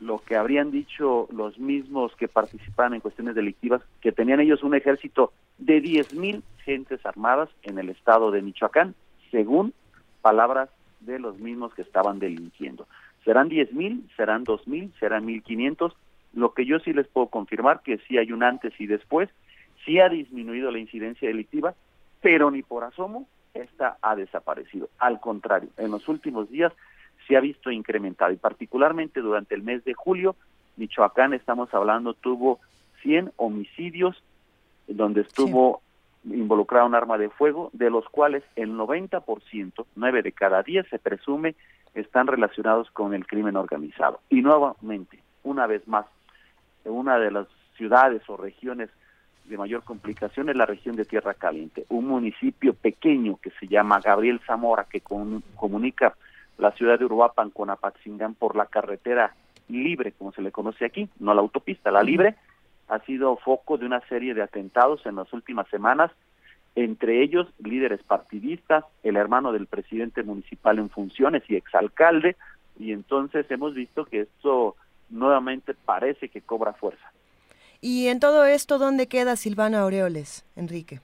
lo 0.00 0.18
que 0.18 0.36
habrían 0.36 0.70
dicho 0.70 1.28
los 1.32 1.58
mismos 1.58 2.14
que 2.16 2.28
participaban 2.28 2.94
en 2.94 3.00
cuestiones 3.00 3.34
delictivas, 3.34 3.80
que 4.00 4.12
tenían 4.12 4.40
ellos 4.40 4.62
un 4.62 4.74
ejército 4.74 5.32
de 5.64 5.82
10.000 5.82 6.42
gentes 6.64 7.04
armadas 7.06 7.48
en 7.62 7.78
el 7.78 7.88
estado 7.88 8.30
de 8.30 8.42
Michoacán, 8.42 8.94
según 9.30 9.72
palabras 10.20 10.68
de 11.00 11.18
los 11.18 11.38
mismos 11.38 11.74
que 11.74 11.82
estaban 11.82 12.18
delinquiendo. 12.18 12.86
¿Serán 13.24 13.48
10.000? 13.48 14.14
¿Serán 14.16 14.44
2.000? 14.44 14.92
¿Serán 14.98 15.26
1.500? 15.26 15.94
Lo 16.34 16.52
que 16.52 16.66
yo 16.66 16.78
sí 16.80 16.92
les 16.92 17.08
puedo 17.08 17.28
confirmar 17.28 17.80
que 17.82 17.98
sí 18.06 18.18
hay 18.18 18.32
un 18.32 18.42
antes 18.42 18.78
y 18.78 18.86
después 18.86 19.30
sí 19.84 20.00
ha 20.00 20.08
disminuido 20.08 20.70
la 20.70 20.78
incidencia 20.78 21.28
delictiva, 21.28 21.74
pero 22.20 22.50
ni 22.50 22.62
por 22.62 22.84
asomo 22.84 23.26
esta 23.54 23.96
ha 24.02 24.16
desaparecido. 24.16 24.90
Al 24.98 25.20
contrario, 25.20 25.70
en 25.78 25.90
los 25.90 26.08
últimos 26.08 26.50
días 26.50 26.72
se 27.26 27.36
ha 27.36 27.40
visto 27.40 27.70
incrementado 27.70 28.32
y 28.32 28.36
particularmente 28.36 29.20
durante 29.20 29.54
el 29.54 29.62
mes 29.62 29.84
de 29.84 29.94
julio, 29.94 30.36
Michoacán, 30.76 31.32
estamos 31.32 31.72
hablando, 31.72 32.12
tuvo 32.12 32.60
100 33.02 33.32
homicidios, 33.36 34.22
donde 34.88 35.22
estuvo 35.22 35.82
involucraron 36.24 36.94
arma 36.94 37.18
de 37.18 37.28
fuego, 37.28 37.70
de 37.72 37.90
los 37.90 38.08
cuales 38.08 38.42
el 38.56 38.72
90%, 38.72 39.86
9 39.94 40.22
de 40.22 40.32
cada 40.32 40.62
10 40.62 40.88
se 40.88 40.98
presume, 40.98 41.54
están 41.94 42.26
relacionados 42.26 42.90
con 42.90 43.14
el 43.14 43.26
crimen 43.26 43.56
organizado. 43.56 44.20
Y 44.30 44.42
nuevamente, 44.42 45.18
una 45.42 45.66
vez 45.66 45.86
más, 45.86 46.06
una 46.84 47.18
de 47.18 47.30
las 47.30 47.46
ciudades 47.76 48.22
o 48.28 48.36
regiones 48.36 48.90
de 49.44 49.58
mayor 49.58 49.82
complicación 49.84 50.48
es 50.48 50.56
la 50.56 50.66
región 50.66 50.96
de 50.96 51.04
Tierra 51.04 51.34
Caliente, 51.34 51.84
un 51.90 52.06
municipio 52.06 52.72
pequeño 52.72 53.36
que 53.42 53.50
se 53.50 53.66
llama 53.66 54.00
Gabriel 54.02 54.40
Zamora, 54.46 54.86
que 54.90 55.02
comunica 55.02 56.14
la 56.56 56.72
ciudad 56.72 56.98
de 56.98 57.04
Uruapan 57.04 57.50
con 57.50 57.68
Apatzingán 57.68 58.34
por 58.34 58.56
la 58.56 58.66
carretera 58.66 59.34
libre, 59.68 60.12
como 60.12 60.32
se 60.32 60.42
le 60.42 60.52
conoce 60.52 60.84
aquí, 60.84 61.08
no 61.18 61.34
la 61.34 61.40
autopista, 61.40 61.90
la 61.90 62.02
libre, 62.02 62.36
ha 62.88 62.98
sido 63.00 63.36
foco 63.36 63.78
de 63.78 63.86
una 63.86 64.00
serie 64.08 64.34
de 64.34 64.42
atentados 64.42 65.04
en 65.06 65.16
las 65.16 65.32
últimas 65.32 65.68
semanas, 65.68 66.10
entre 66.74 67.22
ellos 67.22 67.46
líderes 67.58 68.02
partidistas, 68.02 68.84
el 69.02 69.16
hermano 69.16 69.52
del 69.52 69.66
presidente 69.66 70.22
municipal 70.22 70.78
en 70.78 70.90
funciones 70.90 71.42
y 71.48 71.56
exalcalde, 71.56 72.36
y 72.78 72.92
entonces 72.92 73.48
hemos 73.50 73.74
visto 73.74 74.04
que 74.04 74.22
esto 74.22 74.76
nuevamente 75.10 75.74
parece 75.74 76.28
que 76.28 76.40
cobra 76.40 76.72
fuerza. 76.72 77.12
Y 77.80 78.08
en 78.08 78.18
todo 78.18 78.44
esto, 78.44 78.78
¿dónde 78.78 79.06
queda 79.08 79.36
Silvano 79.36 79.78
Aureoles, 79.78 80.44
Enrique? 80.56 81.00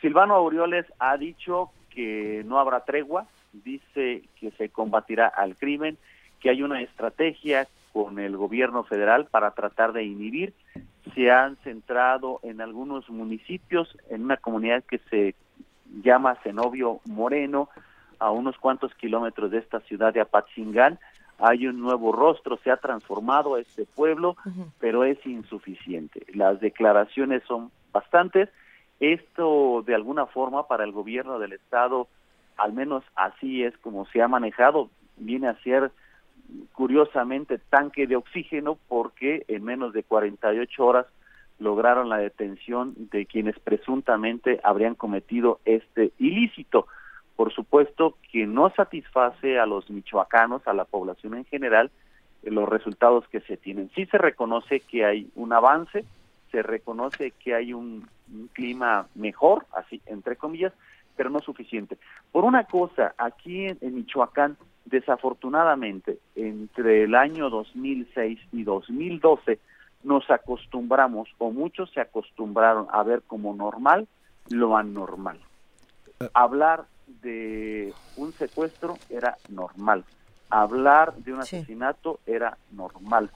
Silvano 0.00 0.34
Aureoles 0.34 0.86
ha 0.98 1.16
dicho 1.16 1.70
que 1.90 2.42
no 2.46 2.58
habrá 2.58 2.80
tregua, 2.80 3.26
dice 3.52 4.22
que 4.40 4.50
se 4.52 4.70
combatirá 4.70 5.28
al 5.28 5.56
crimen, 5.56 5.96
que 6.40 6.50
hay 6.50 6.62
una 6.62 6.82
estrategia 6.82 7.68
con 7.94 8.18
el 8.18 8.36
gobierno 8.36 8.82
federal 8.82 9.26
para 9.30 9.52
tratar 9.52 9.92
de 9.92 10.02
inhibir. 10.02 10.52
Se 11.14 11.30
han 11.30 11.56
centrado 11.58 12.40
en 12.42 12.60
algunos 12.60 13.08
municipios, 13.08 13.96
en 14.10 14.24
una 14.24 14.36
comunidad 14.36 14.82
que 14.82 14.98
se 15.10 15.36
llama 16.02 16.34
Zenobio 16.42 16.98
Moreno, 17.06 17.68
a 18.18 18.32
unos 18.32 18.58
cuantos 18.58 18.92
kilómetros 18.96 19.52
de 19.52 19.58
esta 19.58 19.78
ciudad 19.80 20.12
de 20.12 20.20
Apatzingán. 20.20 20.98
Hay 21.38 21.68
un 21.68 21.80
nuevo 21.80 22.10
rostro, 22.10 22.58
se 22.64 22.72
ha 22.72 22.78
transformado 22.78 23.58
este 23.58 23.86
pueblo, 23.86 24.36
pero 24.80 25.04
es 25.04 25.24
insuficiente. 25.24 26.26
Las 26.34 26.58
declaraciones 26.58 27.44
son 27.46 27.70
bastantes. 27.92 28.48
Esto, 28.98 29.84
de 29.86 29.94
alguna 29.94 30.26
forma, 30.26 30.66
para 30.66 30.82
el 30.82 30.90
gobierno 30.90 31.38
del 31.38 31.52
Estado, 31.52 32.08
al 32.56 32.72
menos 32.72 33.04
así 33.14 33.62
es 33.62 33.76
como 33.78 34.04
se 34.06 34.20
ha 34.20 34.26
manejado, 34.26 34.90
viene 35.16 35.46
a 35.46 35.60
ser 35.62 35.92
curiosamente 36.72 37.58
tanque 37.58 38.06
de 38.06 38.16
oxígeno 38.16 38.78
porque 38.88 39.44
en 39.48 39.64
menos 39.64 39.92
de 39.92 40.02
48 40.02 40.84
horas 40.84 41.06
lograron 41.58 42.08
la 42.08 42.18
detención 42.18 42.94
de 42.96 43.26
quienes 43.26 43.58
presuntamente 43.58 44.60
habrían 44.62 44.94
cometido 44.94 45.60
este 45.64 46.12
ilícito. 46.18 46.86
Por 47.36 47.52
supuesto 47.52 48.16
que 48.30 48.46
no 48.46 48.70
satisface 48.70 49.58
a 49.58 49.66
los 49.66 49.88
michoacanos, 49.90 50.66
a 50.66 50.72
la 50.72 50.84
población 50.84 51.34
en 51.34 51.44
general, 51.44 51.90
los 52.42 52.68
resultados 52.68 53.26
que 53.28 53.40
se 53.40 53.56
tienen. 53.56 53.90
Sí 53.94 54.06
se 54.06 54.18
reconoce 54.18 54.80
que 54.80 55.04
hay 55.04 55.28
un 55.34 55.52
avance, 55.52 56.04
se 56.50 56.62
reconoce 56.62 57.32
que 57.32 57.54
hay 57.54 57.72
un, 57.72 58.08
clima 58.52 59.06
mejor, 59.14 59.66
así 59.76 60.00
entre 60.06 60.36
comillas, 60.36 60.72
pero 61.14 61.30
no 61.30 61.40
suficiente. 61.40 61.98
Por 62.32 62.44
una 62.44 62.64
cosa, 62.64 63.14
aquí 63.18 63.66
en 63.66 63.94
Michoacán 63.94 64.56
Desafortunadamente, 64.84 66.18
entre 66.34 67.04
el 67.04 67.14
año 67.14 67.48
2006 67.50 68.38
y 68.52 68.64
2012 68.64 69.58
nos 70.02 70.30
acostumbramos, 70.30 71.28
o 71.38 71.50
muchos 71.50 71.90
se 71.92 72.00
acostumbraron 72.00 72.86
a 72.92 73.02
ver 73.02 73.22
como 73.22 73.54
normal 73.54 74.06
lo 74.50 74.76
anormal. 74.76 75.38
Hablar 76.34 76.84
de 77.22 77.92
un 78.16 78.32
secuestro 78.32 78.96
era 79.08 79.36
normal. 79.48 80.04
Hablar 80.50 81.14
de 81.14 81.32
un 81.32 81.40
asesinato 81.40 82.20
era 82.26 82.58
normal. 82.70 83.30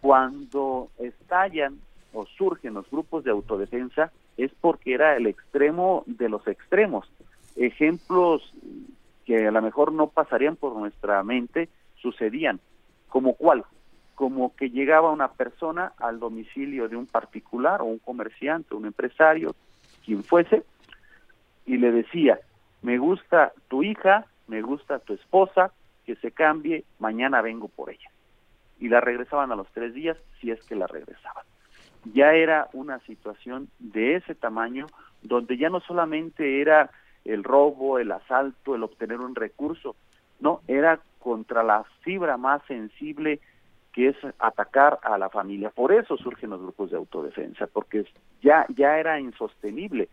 Cuando 0.00 0.90
estallan 0.98 1.78
o 2.12 2.24
surgen 2.26 2.74
los 2.74 2.88
grupos 2.88 3.24
de 3.24 3.32
autodefensa 3.32 4.12
es 4.36 4.52
porque 4.60 4.94
era 4.94 5.16
el 5.16 5.26
extremo 5.26 6.04
de 6.06 6.28
los 6.28 6.46
extremos. 6.46 7.10
Ejemplos 7.56 8.52
que 9.26 9.48
a 9.48 9.50
lo 9.50 9.60
mejor 9.60 9.92
no 9.92 10.06
pasarían 10.06 10.56
por 10.56 10.74
nuestra 10.76 11.22
mente 11.24 11.68
sucedían. 12.00 12.60
¿Como 13.08 13.34
cuál? 13.34 13.64
Como 14.14 14.54
que 14.54 14.70
llegaba 14.70 15.10
una 15.10 15.32
persona 15.32 15.92
al 15.98 16.20
domicilio 16.20 16.88
de 16.88 16.96
un 16.96 17.06
particular 17.06 17.82
o 17.82 17.86
un 17.86 17.98
comerciante, 17.98 18.74
un 18.74 18.86
empresario, 18.86 19.54
quien 20.04 20.22
fuese, 20.22 20.62
y 21.66 21.76
le 21.76 21.90
decía, 21.90 22.38
me 22.82 22.98
gusta 22.98 23.52
tu 23.68 23.82
hija, 23.82 24.24
me 24.46 24.62
gusta 24.62 25.00
tu 25.00 25.14
esposa, 25.14 25.72
que 26.06 26.14
se 26.16 26.30
cambie, 26.30 26.84
mañana 27.00 27.42
vengo 27.42 27.66
por 27.66 27.90
ella. 27.90 28.08
Y 28.78 28.88
la 28.88 29.00
regresaban 29.00 29.50
a 29.50 29.56
los 29.56 29.66
tres 29.72 29.92
días, 29.92 30.16
si 30.40 30.52
es 30.52 30.62
que 30.66 30.76
la 30.76 30.86
regresaban. 30.86 31.44
Ya 32.14 32.32
era 32.34 32.68
una 32.72 33.00
situación 33.00 33.68
de 33.80 34.14
ese 34.14 34.36
tamaño, 34.36 34.86
donde 35.22 35.56
ya 35.56 35.68
no 35.68 35.80
solamente 35.80 36.60
era 36.60 36.90
el 37.26 37.44
robo, 37.44 37.98
el 37.98 38.12
asalto, 38.12 38.74
el 38.74 38.82
obtener 38.82 39.20
un 39.20 39.34
recurso. 39.34 39.96
No, 40.40 40.60
era 40.68 41.00
contra 41.18 41.62
la 41.62 41.84
fibra 42.02 42.36
más 42.36 42.62
sensible 42.66 43.40
que 43.92 44.08
es 44.08 44.16
atacar 44.38 44.98
a 45.02 45.16
la 45.16 45.30
familia. 45.30 45.70
Por 45.70 45.92
eso 45.92 46.16
surgen 46.18 46.50
los 46.50 46.60
grupos 46.60 46.90
de 46.90 46.98
autodefensa, 46.98 47.66
porque 47.66 48.04
ya, 48.42 48.66
ya 48.76 48.98
era 48.98 49.18
insostenible. 49.18 50.08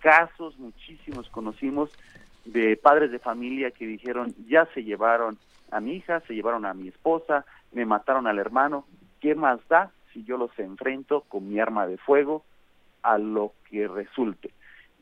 Casos 0.00 0.58
muchísimos 0.58 1.28
conocimos 1.30 1.90
de 2.44 2.76
padres 2.76 3.10
de 3.10 3.18
familia 3.18 3.70
que 3.70 3.86
dijeron, 3.86 4.34
ya 4.48 4.66
se 4.74 4.84
llevaron 4.84 5.38
a 5.70 5.80
mi 5.80 5.94
hija, 5.94 6.20
se 6.20 6.34
llevaron 6.34 6.66
a 6.66 6.74
mi 6.74 6.88
esposa, 6.88 7.46
me 7.72 7.86
mataron 7.86 8.26
al 8.26 8.38
hermano, 8.38 8.84
¿qué 9.20 9.34
más 9.34 9.60
da 9.68 9.90
si 10.12 10.24
yo 10.24 10.36
los 10.36 10.56
enfrento 10.58 11.22
con 11.22 11.48
mi 11.48 11.58
arma 11.58 11.86
de 11.86 11.96
fuego 11.96 12.44
a 13.02 13.16
lo 13.16 13.52
que 13.70 13.88
resulte? 13.88 14.50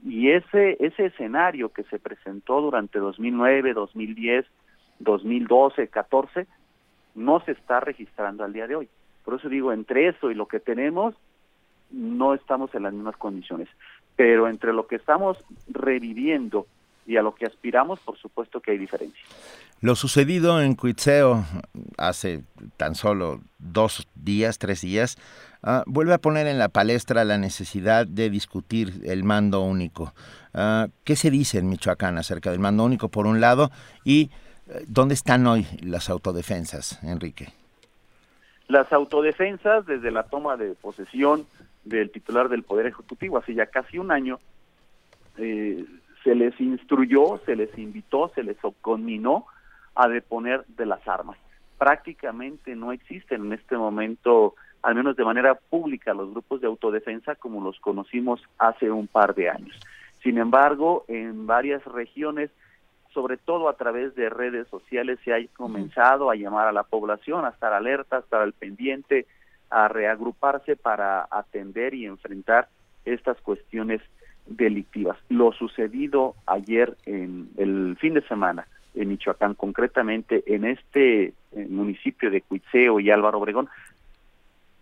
Y 0.04 0.30
ese, 0.30 0.76
ese 0.80 1.06
escenario 1.06 1.70
que 1.70 1.82
se 1.84 1.98
presentó 1.98 2.60
durante 2.60 2.98
2009, 2.98 3.74
2010, 3.74 4.46
2012, 4.98 5.88
14, 5.88 6.46
no 7.14 7.40
se 7.40 7.52
está 7.52 7.80
registrando 7.80 8.44
al 8.44 8.52
día 8.52 8.66
de 8.66 8.76
hoy. 8.76 8.88
Por 9.24 9.34
eso 9.34 9.48
digo, 9.48 9.72
entre 9.72 10.08
eso 10.08 10.30
y 10.30 10.34
lo 10.34 10.46
que 10.46 10.60
tenemos, 10.60 11.14
no 11.90 12.34
estamos 12.34 12.74
en 12.74 12.84
las 12.84 12.92
mismas 12.92 13.16
condiciones. 13.16 13.68
Pero 14.16 14.48
entre 14.48 14.72
lo 14.72 14.86
que 14.86 14.96
estamos 14.96 15.42
reviviendo 15.68 16.66
y 17.10 17.16
a 17.16 17.22
lo 17.22 17.34
que 17.34 17.44
aspiramos, 17.44 17.98
por 17.98 18.16
supuesto 18.16 18.60
que 18.60 18.70
hay 18.70 18.78
diferencia. 18.78 19.20
Lo 19.80 19.96
sucedido 19.96 20.62
en 20.62 20.76
Cuitzeo 20.76 21.44
hace 21.98 22.44
tan 22.76 22.94
solo 22.94 23.40
dos 23.58 24.06
días, 24.14 24.58
tres 24.58 24.82
días, 24.82 25.18
ah, 25.64 25.82
vuelve 25.86 26.14
a 26.14 26.18
poner 26.18 26.46
en 26.46 26.60
la 26.60 26.68
palestra 26.68 27.24
la 27.24 27.36
necesidad 27.36 28.06
de 28.06 28.30
discutir 28.30 29.00
el 29.06 29.24
mando 29.24 29.60
único. 29.60 30.14
Ah, 30.54 30.86
¿Qué 31.02 31.16
se 31.16 31.32
dice 31.32 31.58
en 31.58 31.68
Michoacán 31.68 32.16
acerca 32.16 32.52
del 32.52 32.60
mando 32.60 32.84
único, 32.84 33.08
por 33.08 33.26
un 33.26 33.40
lado, 33.40 33.72
y 34.04 34.30
eh, 34.68 34.84
dónde 34.86 35.14
están 35.14 35.44
hoy 35.48 35.66
las 35.82 36.10
autodefensas, 36.10 37.02
Enrique? 37.02 37.48
Las 38.68 38.92
autodefensas, 38.92 39.84
desde 39.84 40.12
la 40.12 40.22
toma 40.22 40.56
de 40.56 40.76
posesión 40.76 41.44
del 41.82 42.12
titular 42.12 42.48
del 42.48 42.62
Poder 42.62 42.86
Ejecutivo 42.86 43.38
hace 43.38 43.52
ya 43.52 43.66
casi 43.66 43.98
un 43.98 44.12
año, 44.12 44.38
eh, 45.38 45.84
se 46.22 46.34
les 46.34 46.58
instruyó, 46.60 47.40
se 47.46 47.56
les 47.56 47.76
invitó, 47.78 48.30
se 48.34 48.42
les 48.42 48.56
conminó 48.80 49.46
a 49.94 50.08
deponer 50.08 50.64
de 50.68 50.86
las 50.86 51.06
armas. 51.08 51.38
Prácticamente 51.78 52.76
no 52.76 52.92
existen 52.92 53.46
en 53.46 53.52
este 53.54 53.76
momento, 53.76 54.54
al 54.82 54.94
menos 54.94 55.16
de 55.16 55.24
manera 55.24 55.54
pública, 55.54 56.12
los 56.14 56.30
grupos 56.30 56.60
de 56.60 56.66
autodefensa 56.66 57.34
como 57.36 57.62
los 57.62 57.80
conocimos 57.80 58.42
hace 58.58 58.90
un 58.90 59.06
par 59.06 59.34
de 59.34 59.48
años. 59.48 59.78
Sin 60.22 60.38
embargo, 60.38 61.04
en 61.08 61.46
varias 61.46 61.82
regiones, 61.86 62.50
sobre 63.14 63.38
todo 63.38 63.68
a 63.68 63.76
través 63.76 64.14
de 64.14 64.28
redes 64.28 64.68
sociales, 64.68 65.18
se 65.24 65.32
ha 65.32 65.38
comenzado 65.56 66.30
a 66.30 66.36
llamar 66.36 66.68
a 66.68 66.72
la 66.72 66.82
población 66.82 67.44
a 67.44 67.48
estar 67.48 67.72
alerta, 67.72 68.16
a 68.16 68.20
estar 68.20 68.42
al 68.42 68.52
pendiente, 68.52 69.26
a 69.70 69.88
reagruparse 69.88 70.76
para 70.76 71.26
atender 71.30 71.94
y 71.94 72.04
enfrentar 72.04 72.68
estas 73.04 73.40
cuestiones 73.40 74.02
delictivas. 74.50 75.16
Lo 75.28 75.52
sucedido 75.52 76.34
ayer 76.46 76.96
en 77.06 77.48
el 77.56 77.96
fin 77.98 78.14
de 78.14 78.22
semana 78.22 78.66
en 78.94 79.08
Michoacán, 79.08 79.54
concretamente 79.54 80.42
en 80.46 80.64
este 80.64 81.32
municipio 81.68 82.30
de 82.30 82.42
Cuitzeo 82.42 83.00
y 83.00 83.10
Álvaro 83.10 83.38
Obregón. 83.38 83.68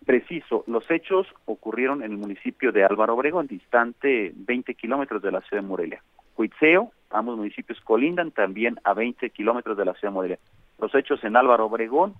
Preciso, 0.05 0.65
los 0.67 0.91
hechos 0.91 1.27
ocurrieron 1.45 2.03
en 2.03 2.13
el 2.13 2.19
municipio 2.19 2.73
de 2.73 2.85
Álvaro 2.85 3.15
Obregón, 3.15 3.47
distante 3.47 4.33
20 4.35 4.75
kilómetros 4.75 5.21
de 5.23 5.31
la 5.31 5.43
ciudad 5.43 5.63
de 5.63 5.69
Morelia. 5.69 6.03
Cuitzeo, 6.35 6.93
ambos 7.11 7.37
municipios 7.37 7.79
colindan 7.83 8.31
también 8.31 8.79
a 8.85 8.95
20 8.95 9.29
kilómetros 9.31 9.77
de 9.77 9.85
la 9.85 9.93
ciudad 9.93 10.11
de 10.11 10.15
Morelia. 10.15 10.39
Los 10.81 10.95
hechos 10.95 11.23
en 11.25 11.37
Álvaro 11.37 11.67
Obregón 11.67 12.15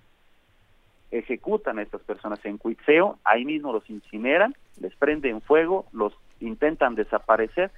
ejecutan 1.11 1.79
a 1.79 1.83
estas 1.83 2.03
personas 2.03 2.45
en 2.45 2.59
Cuitzeo, 2.59 3.19
ahí 3.25 3.45
mismo 3.45 3.73
los 3.73 3.89
incineran, 3.89 4.55
les 4.81 4.95
prenden 4.97 5.41
fuego, 5.41 5.87
los 5.93 6.13
intentan 6.41 6.95
desaparecer 6.95 7.71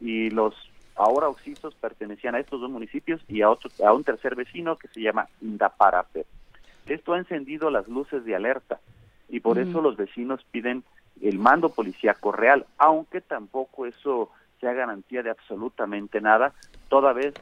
y 0.00 0.30
los 0.30 0.54
ahora 0.96 1.28
oxisos 1.28 1.74
pertenecían 1.74 2.34
a 2.34 2.40
estos 2.40 2.60
dos 2.60 2.70
municipios 2.70 3.20
y 3.28 3.42
a 3.42 3.50
otro 3.50 3.70
a 3.84 3.92
un 3.92 4.04
tercer 4.04 4.34
vecino 4.34 4.76
que 4.76 4.88
se 4.88 5.00
llama 5.00 5.28
Indaparape. 5.40 6.26
Esto 6.86 7.12
ha 7.12 7.18
encendido 7.18 7.70
las 7.70 7.86
luces 7.88 8.24
de 8.24 8.34
alerta 8.34 8.80
y 9.28 9.40
por 9.40 9.58
eso 9.58 9.80
los 9.82 9.96
vecinos 9.96 10.44
piden 10.50 10.82
el 11.20 11.38
mando 11.38 11.68
policíaco 11.68 12.32
real, 12.32 12.64
aunque 12.78 13.20
tampoco 13.20 13.86
eso 13.86 14.30
sea 14.60 14.72
garantía 14.72 15.22
de 15.22 15.30
absolutamente 15.30 16.20
nada, 16.20 16.52
toda 16.88 17.12
vez 17.12 17.34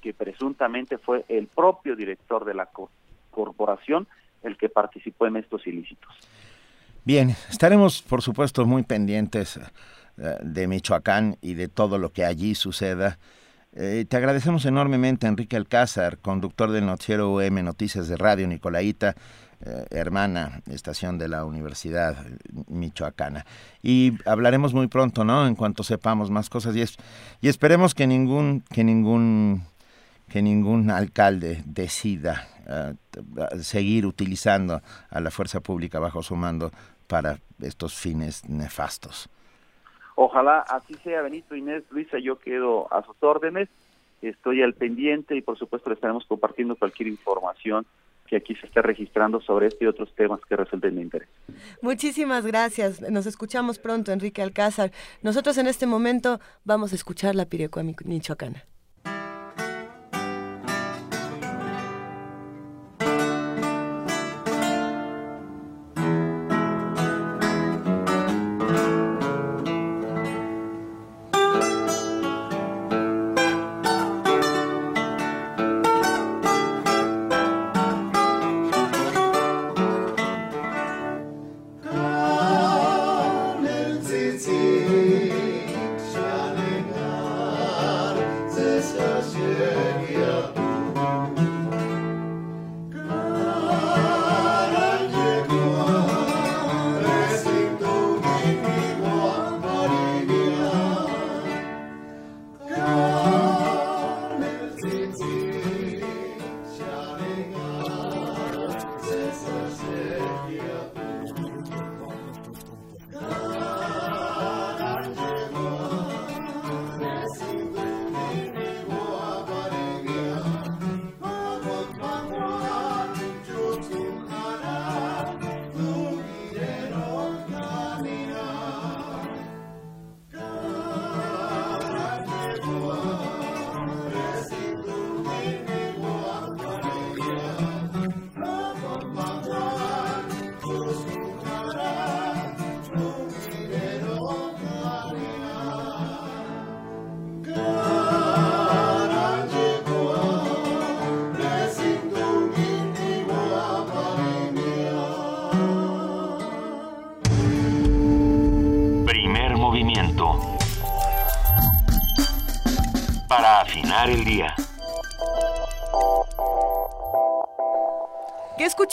que 0.00 0.14
presuntamente 0.14 0.98
fue 0.98 1.24
el 1.28 1.48
propio 1.48 1.96
director 1.96 2.44
de 2.44 2.54
la 2.54 2.68
corporación 3.30 4.06
el 4.42 4.56
que 4.56 4.68
participó 4.68 5.26
en 5.26 5.36
estos 5.36 5.66
ilícitos. 5.66 6.14
Bien, 7.04 7.36
estaremos 7.50 8.02
por 8.02 8.22
supuesto 8.22 8.66
muy 8.66 8.82
pendientes 8.82 9.60
eh, 10.18 10.36
de 10.42 10.66
Michoacán 10.66 11.36
y 11.40 11.54
de 11.54 11.68
todo 11.68 11.98
lo 11.98 12.10
que 12.10 12.24
allí 12.24 12.54
suceda. 12.54 13.18
Eh, 13.74 14.06
te 14.08 14.16
agradecemos 14.16 14.64
enormemente, 14.64 15.26
Enrique 15.26 15.56
Alcázar, 15.56 16.18
conductor 16.18 16.72
del 16.72 16.86
noticiero 16.86 17.30
UM 17.30 17.62
Noticias 17.62 18.08
de 18.08 18.16
Radio 18.16 18.48
Nicolaita, 18.48 19.14
eh, 19.64 19.84
hermana 19.90 20.62
estación 20.66 21.18
de 21.18 21.28
la 21.28 21.44
Universidad 21.44 22.16
Michoacana. 22.68 23.44
Y 23.82 24.14
hablaremos 24.24 24.74
muy 24.74 24.86
pronto, 24.86 25.24
¿no? 25.24 25.46
En 25.46 25.54
cuanto 25.54 25.82
sepamos 25.82 26.30
más 26.30 26.48
cosas 26.50 26.74
y, 26.74 26.82
y 27.40 27.48
esperemos 27.48 27.94
que 27.94 28.06
ningún 28.06 28.64
que 28.70 28.82
ningún 28.82 29.62
que 30.28 30.42
ningún 30.42 30.90
alcalde 30.90 31.62
decida 31.66 32.48
seguir 33.60 34.06
utilizando 34.06 34.82
a 35.10 35.20
la 35.20 35.30
fuerza 35.30 35.60
pública 35.60 35.98
bajo 35.98 36.22
su 36.22 36.36
mando 36.36 36.70
para 37.06 37.38
estos 37.60 37.94
fines 37.94 38.48
nefastos. 38.48 39.28
Ojalá 40.14 40.60
así 40.60 40.94
sea, 41.04 41.22
Benito 41.22 41.54
Inés, 41.54 41.84
Luisa, 41.90 42.18
yo 42.18 42.38
quedo 42.38 42.92
a 42.92 43.04
sus 43.04 43.16
órdenes, 43.20 43.68
estoy 44.22 44.62
al 44.62 44.72
pendiente 44.74 45.36
y 45.36 45.42
por 45.42 45.58
supuesto 45.58 45.90
le 45.90 45.94
estaremos 45.94 46.24
compartiendo 46.26 46.74
cualquier 46.74 47.08
información 47.08 47.86
que 48.26 48.36
aquí 48.36 48.54
se 48.56 48.66
esté 48.66 48.82
registrando 48.82 49.40
sobre 49.40 49.68
este 49.68 49.84
y 49.84 49.88
otros 49.88 50.12
temas 50.14 50.40
que 50.48 50.56
resulten 50.56 50.96
de 50.96 51.02
interés. 51.02 51.28
Muchísimas 51.80 52.44
gracias. 52.44 53.00
Nos 53.00 53.26
escuchamos 53.26 53.78
pronto, 53.78 54.10
Enrique 54.10 54.42
Alcázar. 54.42 54.90
Nosotros 55.22 55.56
en 55.58 55.68
este 55.68 55.86
momento 55.86 56.40
vamos 56.64 56.92
a 56.92 56.96
escuchar 56.96 57.34
la 57.34 57.46
Pirecua 57.46 57.84
Michoacana. 58.04 58.64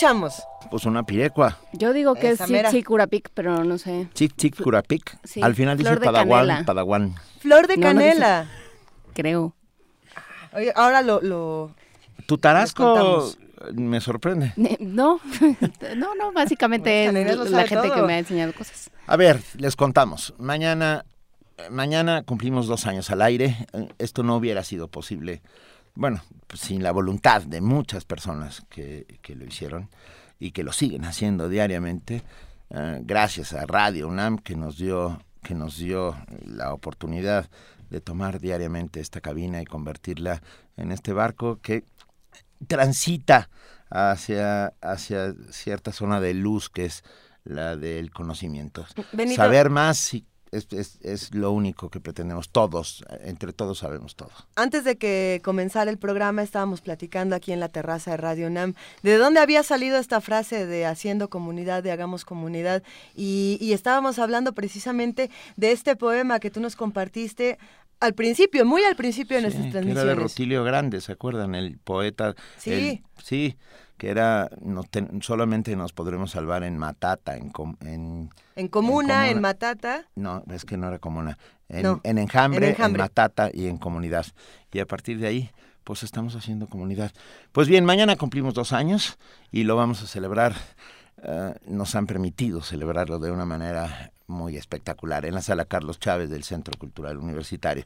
¿Qué 0.04 0.08
escuchamos? 0.08 0.44
Pues 0.70 0.86
una 0.86 1.06
pirecua. 1.06 1.60
Yo 1.72 1.94
digo 1.94 2.16
que 2.16 2.32
es 2.32 2.42
Chic 2.72 2.86
Curapic, 2.86 3.30
pero 3.34 3.64
no 3.64 3.78
sé. 3.78 4.10
Chic 4.14 4.36
Chic 4.36 4.62
Curapic. 4.62 5.18
Al 5.42 5.56
final 5.56 5.78
dice 5.78 5.96
Padawan, 5.96 6.66
Padawan. 6.66 7.16
Flor 7.40 7.68
de 7.68 7.80
canela. 7.80 8.50
Creo. 9.14 9.56
Oye, 10.52 10.74
ahora 10.76 11.02
lo, 11.04 11.22
lo... 11.22 11.72
Tu 12.26 12.38
tarasco 12.38 13.32
me 13.76 14.02
sorprende. 14.02 14.52
No, 14.58 15.22
no, 15.96 16.16
no, 16.16 16.34
básicamente 16.34 17.06
es 17.06 17.50
la 17.50 17.66
gente 17.66 17.90
que 17.90 18.02
me 18.02 18.16
ha 18.16 18.20
enseñado 18.20 18.52
cosas. 18.52 18.92
A 19.08 19.16
ver, 19.16 19.42
les 19.56 19.78
contamos. 19.78 20.34
Mañana 20.38 21.06
mañana 21.70 22.24
cumplimos 22.24 22.68
dos 22.68 22.88
años 22.88 23.10
al 23.10 23.22
aire. 23.22 23.56
Esto 24.00 24.24
no 24.24 24.36
hubiera 24.36 24.66
sido 24.66 24.90
posible, 24.90 25.42
bueno, 25.96 26.22
sin 26.54 26.84
la 26.84 26.92
voluntad 26.92 27.44
de 27.44 27.62
muchas 27.62 28.06
personas 28.06 28.64
que, 28.70 29.06
lo 29.36 29.46
hicieron 29.46 29.90
y 30.40 30.52
que 30.52 30.64
lo 30.64 30.72
siguen 30.72 31.06
haciendo 31.06 31.50
diariamente. 31.50 32.24
Eh, 32.70 33.00
gracias 33.04 33.54
a 33.54 33.66
Radio 33.66 34.08
UNAM 34.08 34.38
que 34.38 34.56
nos 34.56 34.78
dio 34.78 35.22
que 35.44 35.54
nos 35.54 35.78
dio 35.78 36.16
la 36.46 36.74
oportunidad 36.74 37.50
de 37.90 38.00
tomar 38.00 38.40
diariamente 38.40 39.02
esta 39.02 39.20
cabina 39.20 39.62
y 39.62 39.66
convertirla 39.66 40.42
en 40.78 40.92
este 40.92 41.12
barco 41.12 41.60
que 41.62 41.84
transita 42.66 43.50
hacia, 43.90 44.74
hacia 44.82 45.34
cierta 45.52 45.92
zona 45.92 46.22
de 46.22 46.34
luz 46.34 46.70
que 46.70 46.86
es 46.86 47.04
la 47.44 47.76
del 47.76 48.12
conocimiento. 48.12 48.86
Saber 49.36 49.70
más 49.70 50.14
y 50.14 50.26
es, 50.54 51.00
es, 51.02 51.34
lo 51.34 51.52
único 51.52 51.90
que 51.90 52.00
pretendemos 52.00 52.50
todos, 52.50 53.04
entre 53.22 53.54
todos 53.54 53.80
sabemos 53.80 54.16
todo. 54.16 54.32
Antes 54.56 54.84
de 54.84 54.98
que 54.98 55.42
comenzara 55.44 55.90
el 55.90 55.98
programa 55.98 56.44
estábamos 56.44 56.82
platicando 56.82 57.36
aquí 57.36 57.52
en 57.52 57.60
la 57.60 57.70
terraza 57.70 58.12
de 58.12 58.18
Radio 58.18 58.50
NAM 58.50 58.76
de 59.02 59.18
dónde 59.18 59.40
había 59.40 59.64
salido 59.64 59.98
esta 59.98 60.22
frase 60.22 60.66
de 60.66 60.86
haciendo 60.86 61.30
comunidad, 61.30 61.84
de 61.84 61.92
hagamos 61.92 62.26
comunidad 62.26 62.84
y, 63.16 63.58
y 63.60 63.74
estábamos 63.74 64.20
hablando 64.20 64.54
precisamente 64.54 65.30
de 65.56 65.72
este 65.72 65.96
poema 65.96 66.40
que 66.40 66.52
tú 66.52 66.60
nos 66.60 66.76
compartiste 66.76 67.58
al 68.00 68.14
principio, 68.14 68.66
muy 68.66 68.84
al 68.84 68.96
principio 68.96 69.38
de 69.38 69.44
nuestras 69.44 69.72
transmisiones. 69.72 70.04
Era 70.04 70.16
de 70.16 70.22
Rutilio 70.22 70.64
Grande, 70.64 71.00
¿se 71.00 71.14
acuerdan? 71.14 71.56
El 71.56 71.78
poeta. 71.78 72.36
Sí. 72.58 73.02
sí, 73.24 73.56
que 73.98 74.10
era 74.10 74.50
no 74.62 74.84
solamente 75.22 75.76
nos 75.76 75.94
podremos 75.94 76.32
salvar 76.32 76.64
en 76.64 76.78
Matata, 76.78 77.38
en 77.38 77.52
en, 77.82 78.30
en 78.56 78.68
comuna, 78.68 79.30
en, 79.30 79.42
Matata. 79.42 80.06
No, 80.16 80.44
es 80.52 80.66
que 80.66 80.78
no 80.78 80.88
era 80.88 81.00
comuna. 81.00 81.38
En, 81.70 82.00
en, 82.04 82.18
enjambre, 82.18 82.76
en, 82.78 82.98
Matata 82.98 83.50
y 83.54 83.68
en 83.68 83.78
comunidad. 83.78 84.26
Y 84.72 84.80
a 84.80 84.86
partir 84.86 85.20
de 85.20 85.28
ahí, 85.28 85.52
pues 85.84 86.04
estamos 86.04 86.36
haciendo 86.36 86.68
comunidad. 86.68 87.12
Pues 87.52 87.68
bien, 87.68 87.86
mañana 87.86 88.16
cumplimos 88.16 88.54
dos 88.54 88.74
años 88.74 89.18
y 89.52 89.64
lo 89.64 89.76
vamos 89.76 90.02
a 90.04 90.08
celebrar. 90.08 90.54
Eh, 91.24 91.54
nos 91.68 91.96
han 91.96 92.06
permitido 92.06 92.62
celebrarlo 92.62 93.20
de 93.20 93.32
una 93.32 93.46
manera 93.46 94.12
muy 94.28 94.58
espectacular 94.58 95.26
en 95.26 95.36
la 95.36 95.42
sala 95.42 95.66
Carlos 95.66 96.00
Chávez 96.00 96.30
del 96.30 96.44
Centro 96.44 96.78
Cultural 96.78 97.18
Universitario. 97.18 97.86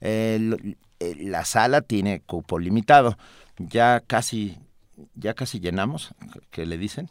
la 0.00 1.44
sala 1.44 1.80
tiene 1.80 2.20
cupo 2.20 2.58
limitado. 2.58 3.16
Ya 3.58 4.00
casi 4.06 4.58
ya 5.14 5.34
casi 5.34 5.60
llenamos, 5.60 6.10
que 6.50 6.66
le 6.66 6.78
dicen. 6.78 7.10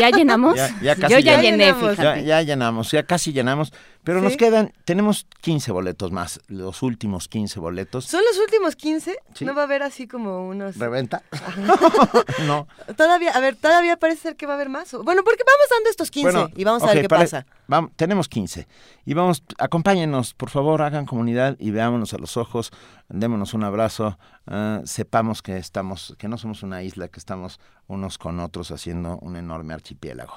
¿Ya 0.00 0.10
llenamos? 0.10 0.56
Ya, 0.56 0.70
ya 0.82 0.96
casi 0.96 1.12
Yo 1.12 1.18
ya 1.18 1.40
llené, 1.40 1.66
llenamos. 1.66 1.90
fíjate. 1.90 2.20
Ya, 2.24 2.40
ya 2.40 2.42
llenamos, 2.42 2.90
ya 2.90 3.02
casi 3.02 3.32
llenamos, 3.32 3.72
pero 4.06 4.22
nos 4.22 4.36
quedan, 4.36 4.72
tenemos 4.84 5.26
15 5.40 5.72
boletos 5.72 6.12
más, 6.12 6.38
los 6.46 6.82
últimos 6.84 7.26
15 7.26 7.58
boletos. 7.58 8.04
¿Son 8.04 8.22
los 8.24 8.38
últimos 8.38 8.76
15? 8.76 9.18
Sí. 9.34 9.44
¿No 9.44 9.52
va 9.52 9.62
a 9.62 9.64
haber 9.64 9.82
así 9.82 10.06
como 10.06 10.46
unos... 10.46 10.76
¿Reventa? 10.78 11.24
no. 12.46 12.68
Todavía, 12.96 13.32
a 13.32 13.40
ver, 13.40 13.56
todavía 13.56 13.96
parece 13.96 14.22
ser 14.22 14.36
que 14.36 14.46
va 14.46 14.52
a 14.52 14.56
haber 14.56 14.68
más. 14.68 14.92
Bueno, 14.92 15.24
porque 15.24 15.42
vamos 15.44 15.66
dando 15.70 15.90
estos 15.90 16.12
15 16.12 16.30
Bueno, 16.32 16.48
y 16.56 16.62
vamos 16.62 16.84
a 16.84 16.86
ver 16.86 17.02
qué 17.02 17.08
para- 17.08 17.22
pasa. 17.22 17.46
vam- 17.68 17.90
tenemos 17.96 18.28
15. 18.28 18.68
Y 19.04 19.14
vamos, 19.14 19.42
acompáñenos, 19.58 20.34
por 20.34 20.50
favor, 20.50 20.82
hagan 20.82 21.04
comunidad 21.04 21.56
y 21.58 21.72
veámonos 21.72 22.14
a 22.14 22.18
los 22.18 22.36
ojos, 22.36 22.70
démonos 23.08 23.54
un 23.54 23.64
abrazo, 23.64 24.18
ah, 24.46 24.82
sepamos 24.84 25.42
que 25.42 25.56
estamos, 25.56 26.14
que 26.16 26.28
no 26.28 26.38
somos 26.38 26.62
una 26.62 26.84
isla, 26.84 27.08
que 27.08 27.18
estamos 27.18 27.58
unos 27.88 28.18
con 28.18 28.38
otros 28.38 28.70
haciendo 28.70 29.18
un 29.18 29.34
enorme 29.34 29.74
archipiélago. 29.74 30.34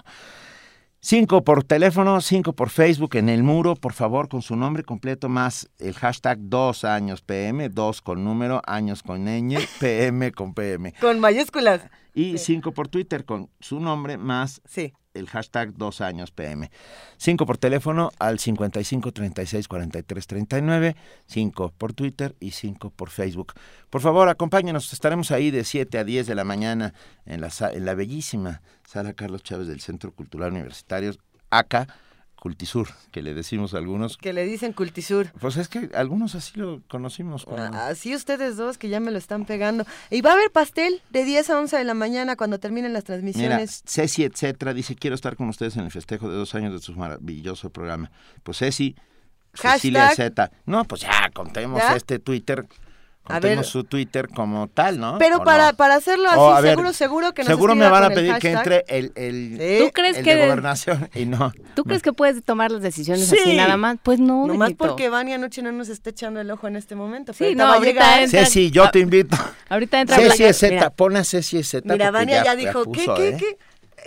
Cinco 1.02 1.46
por 1.46 1.64
teléfono, 1.64 2.20
cinco 2.20 2.52
por 2.52 2.70
Facebook, 2.70 3.16
en 3.16 3.30
el 3.30 3.42
muro, 3.42 3.76
por 3.76 3.94
favor, 3.94 4.28
con 4.28 4.42
su 4.42 4.58
nombre 4.58 4.84
completo, 4.84 5.30
más 5.30 5.70
el 5.80 5.94
hashtag 5.94 6.38
dos 6.42 6.84
años 6.84 7.22
PM, 7.22 7.70
dos 7.70 8.02
con 8.02 8.26
número, 8.26 8.62
años 8.68 9.02
con 9.02 9.24
ñ, 9.24 9.58
PM 9.80 10.34
con 10.34 10.54
PM. 10.54 10.94
Con 11.00 11.22
mayúsculas. 11.22 11.84
Y 12.14 12.38
cinco 12.38 12.74
por 12.74 12.90
Twitter 12.90 13.24
con 13.24 13.50
su 13.62 13.80
nombre 13.80 14.18
más 14.18 14.62
el 15.14 15.28
hashtag 15.28 15.74
dos 15.76 16.02
años 16.02 16.32
PM. 16.32 16.70
Cinco 17.18 17.46
por 17.46 17.58
teléfono 17.58 18.12
al 18.20 18.40
55 18.40 19.12
36 19.12 19.68
43 19.68 20.28
39, 20.28 20.96
cinco 21.26 21.74
por 21.78 21.94
Twitter 21.94 22.36
y 22.40 22.52
cinco 22.52 22.92
por 22.92 23.10
Facebook. 23.10 23.54
Por 23.90 24.02
favor, 24.02 24.30
acompáñenos, 24.30 24.94
estaremos 24.94 25.32
ahí 25.32 25.52
de 25.52 25.64
7 25.64 25.98
a 25.98 26.04
10 26.04 26.28
de 26.28 26.36
la 26.36 26.44
mañana 26.44 26.94
en 27.26 27.42
la, 27.42 27.50
en 27.72 27.86
la 27.86 27.96
bellísima 27.96 28.62
sala 28.86 29.14
Carlos 29.14 29.44
Chávez 29.44 29.68
del 29.68 29.82
Centro 29.82 30.12
Cultural 30.12 30.52
Universitario, 30.52 31.16
acá, 31.50 31.88
Cultisur, 32.40 32.88
que 33.12 33.22
le 33.22 33.34
decimos 33.34 33.74
a 33.74 33.78
algunos. 33.78 34.18
Que 34.18 34.32
le 34.34 34.46
dicen 34.46 34.72
Cultisur. 34.74 35.32
Pues 35.40 35.58
es 35.58 35.68
que 35.68 35.90
algunos 35.94 36.36
así 36.36 36.58
lo 36.60 36.82
conocimos. 36.88 37.46
como- 37.46 37.58
Así 37.58 38.16
ustedes 38.16 38.56
dos 38.58 38.78
que 38.78 38.90
ya 38.90 39.00
me 39.00 39.12
lo 39.12 39.18
están 39.18 39.46
pegando. 39.46 39.86
Y 40.10 40.22
va 40.22 40.32
a 40.32 40.34
haber 40.34 40.50
pastel 40.52 41.02
de 41.10 41.26
10 41.26 41.50
a 41.50 41.60
11 41.60 41.78
de 41.78 41.84
la 41.84 41.94
mañana 41.94 42.36
cuando 42.36 42.60
terminen 42.60 42.94
las 42.94 43.04
Mira, 43.04 43.16
transmisiones. 43.20 43.84
Ceci, 43.86 44.24
etcétera, 44.24 44.74
dice, 44.74 44.96
quiero 44.96 45.16
estar 45.16 45.36
con 45.36 45.50
ustedes 45.50 45.76
en 45.78 45.84
el 45.86 45.92
festejo 45.92 46.30
de 46.30 46.36
dos 46.38 46.56
años 46.56 46.72
de 46.74 46.80
su 46.80 46.94
maravilloso 46.94 47.70
programa. 47.70 48.10
Pues 48.44 48.58
Ceci, 48.60 48.96
Cecilia. 49.54 50.12
Z. 50.16 50.52
No, 50.66 50.86
pues 50.86 51.02
ya, 51.02 51.30
contemos 51.34 51.82
¿Ya? 51.82 51.96
este 51.96 52.20
Twitter, 52.20 52.66
A 53.30 53.40
ver. 53.40 53.64
su 53.64 53.84
Twitter 53.84 54.28
como 54.30 54.68
tal, 54.68 55.00
¿no? 55.00 55.18
Pero 55.20 55.38
¿O 55.38 55.44
para, 55.44 55.72
no? 55.72 55.78
para 55.78 55.96
hacerlo 55.96 56.28
así, 56.30 56.40
O, 56.40 56.50
a 56.54 56.62
ver, 56.62 56.72
seguro, 56.72 56.94
seguro 56.94 57.34
que 57.34 57.44
nos 57.44 57.48
Seguro 57.48 57.76
me 57.76 57.88
van 57.88 58.04
a 58.06 58.10
pedir 58.10 58.36
que 58.40 58.52
entre 58.52 58.86
el, 58.88 59.12
el, 59.16 59.58
Sí. 59.60 59.86
¿Tú 59.86 59.92
crees 59.94 60.18
el 60.18 60.24
que- 60.24 60.36
de 60.36 60.44
gobernación 60.46 61.10
y 61.16 61.26
no. 61.26 61.52
¿Tú 61.76 61.84
crees 61.84 62.02
que 62.02 62.12
puedes 62.14 62.44
tomar 62.44 62.72
las 62.72 62.82
decisiones 62.82 63.28
Sí. 63.28 63.38
así 63.40 63.56
nada 63.56 63.78
más? 63.78 63.98
Pues 64.02 64.20
no, 64.20 64.48
Nomás 64.48 64.70
Benito. 64.70 64.86
porque 64.88 65.10
Vania 65.10 65.36
anoche 65.36 65.62
no 65.62 65.72
nos 65.72 65.90
está 65.90 66.10
echando 66.10 66.40
el 66.42 66.50
ojo 66.52 66.68
en 66.68 66.76
este 66.76 66.96
momento. 66.96 67.34
Sí, 67.34 67.56
no, 67.56 67.66
ahorita 67.68 68.22
entra- 68.24 68.46
Ceci, 68.46 68.72
yo 68.72 68.90
te 68.92 69.00
invito. 69.00 69.38
Ahorita 69.70 70.02
entra 70.02 70.18
Ceci 70.18 70.44
Blanca- 70.44 70.54
Z, 70.54 70.90
pon 70.92 71.16
a 71.18 71.24
Ceci 71.24 71.64
Z. 71.64 71.82
Mira, 71.94 72.12
Vania 72.12 72.38
ya, 72.38 72.44
ya 72.46 72.56
dijo, 72.56 72.84
puso, 72.86 73.14
¿qué, 73.16 73.30
¿eh? 73.30 73.38
qué, 73.38 73.46
qué? 73.46 73.58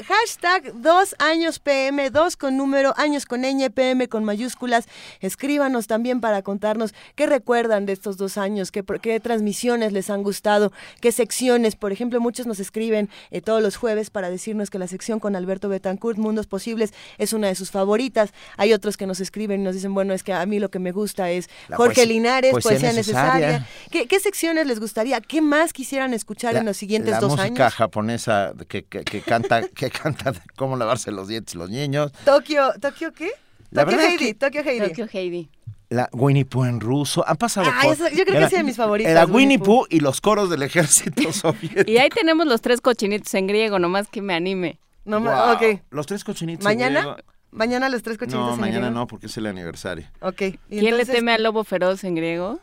Hashtag 0.07 0.73
dos 0.81 1.15
años 1.19 1.59
PM, 1.59 2.11
dos 2.11 2.37
con 2.37 2.57
número, 2.57 2.95
años 2.97 3.27
con 3.27 3.43
ñ, 3.43 3.71
PM 3.71 4.09
con 4.09 4.25
mayúsculas. 4.25 4.87
Escríbanos 5.21 5.87
también 5.87 6.21
para 6.21 6.43
contarnos 6.43 6.95
qué 7.15 7.27
recuerdan 7.27 7.87
de 7.87 7.93
estos 7.93 8.17
dos 8.17 8.39
años, 8.39 8.71
qué, 8.71 8.83
qué 9.01 9.21
transmisiones 9.21 9.93
les 9.93 10.11
han 10.11 10.23
gustado, 10.23 10.73
qué 11.01 11.13
secciones. 11.13 11.77
Por 11.77 11.93
ejemplo, 11.93 12.21
muchos 12.21 12.47
nos 12.47 12.61
escriben 12.61 13.09
eh, 13.31 13.41
todos 13.41 13.63
los 13.63 13.77
jueves 13.77 14.11
para 14.11 14.31
decirnos 14.31 14.71
que 14.71 14.79
la 14.79 14.87
sección 14.89 15.21
con 15.21 15.37
Alberto 15.37 15.69
Betancourt, 15.69 16.19
Mundos 16.19 16.47
Posibles, 16.47 16.93
es 17.19 17.33
una 17.33 17.49
de 17.49 17.55
sus 17.55 17.71
favoritas. 17.71 18.33
Hay 18.57 18.73
otros 18.73 18.97
que 18.97 19.07
nos 19.07 19.21
escriben 19.21 19.61
y 19.61 19.65
nos 19.65 19.75
dicen, 19.75 19.95
bueno, 19.95 20.15
es 20.15 20.23
que 20.23 20.33
a 20.33 20.45
mí 20.47 20.59
lo 20.59 20.71
que 20.71 20.79
me 20.79 20.93
gusta 20.93 21.31
es 21.31 21.49
La 21.69 21.77
Jorge 21.77 21.95
poesía- 22.03 22.07
Linares, 22.07 22.53
poesía 22.53 22.71
Poesía, 22.73 22.93
necesaria. 22.93 23.47
necesaria. 23.49 23.69
¿Qué, 23.91 24.07
qué 24.07 24.21
secciones 24.21 24.67
les 24.67 24.81
gustaría? 24.81 25.21
¿Qué 25.21 25.41
más 25.43 25.73
quisieran 25.73 26.15
escuchar 26.15 26.57
en 26.57 26.65
los 26.67 26.77
siguientes 26.77 27.13
la 27.13 27.21
dos 27.21 27.31
música 27.37 27.65
años? 27.67 27.75
japonesa 27.75 28.53
que, 28.69 28.85
que, 28.85 29.05
que 29.05 29.21
canta 29.21 29.63
que 29.91 29.99
canta 29.99 30.33
de 30.33 30.41
cómo 30.57 30.77
lavarse 30.77 31.11
los 31.13 31.29
dientes 31.29 31.55
los 31.55 31.71
niños. 31.71 32.13
Tokio, 32.25 32.73
¿Tokio 32.81 33.13
qué? 33.13 33.31
La 33.71 33.85
Tokio 33.85 33.99
es 34.01 34.05
Heidi, 34.07 34.27
que- 34.27 34.35
Tokio 34.35 34.61
Heidi. 34.63 34.89
Tokio 34.89 35.09
Heidi. 35.13 35.51
La 35.89 36.09
Winnie 36.13 36.45
Pooh 36.47 36.65
en 36.65 36.81
ruso. 36.81 37.23
Han 37.29 37.37
pasado 37.37 37.71
Ah, 37.71 37.81
cosas. 37.83 38.13
yo 38.13 38.25
creo 38.25 38.39
que 38.39 38.45
esa 38.45 38.47
es 38.47 38.53
de 38.53 38.63
mis 38.63 38.77
favoritas, 38.77 39.11
Era 39.11 39.27
Winnie 39.27 39.59
Pooh. 39.59 39.87
Y 39.91 40.01
los 40.01 40.21
coros 40.23 40.49
del 40.49 40.63
ejército 40.63 41.31
soviético. 41.33 41.91
Y 41.91 41.99
ahí 41.99 42.09
tenemos 42.09 42.47
los 42.47 42.63
tres 42.63 42.81
cochinitos 42.81 43.33
en 43.35 43.47
griego, 43.47 43.79
nomás 43.79 44.09
que 44.09 44.23
me 44.23 44.33
anime. 44.35 44.79
No, 45.05 45.21
Wow. 45.21 45.53
ok. 45.55 45.81
Los 45.91 46.07
tres 46.07 46.25
cochinitos. 46.25 46.65
en 46.65 46.65
¿Mañana? 46.65 47.01
griego. 47.01 47.17
Mañana 47.51 47.89
los 47.91 48.03
tres 48.03 48.17
cochinitos 48.17 48.47
No, 48.49 48.55
en 48.55 48.61
mañana 48.61 48.79
griego. 48.87 48.95
no, 49.01 49.07
porque 49.07 49.27
es 49.27 49.37
el 49.37 49.45
aniversario. 49.47 50.07
Ok. 50.21 50.41
y 50.41 50.53
¿Quién 50.71 50.87
entonces- 50.87 51.09
le 51.09 51.15
teme 51.15 51.33
al 51.33 51.43
lobo 51.43 51.63
feroz 51.65 52.03
en 52.05 52.15
griego? 52.15 52.59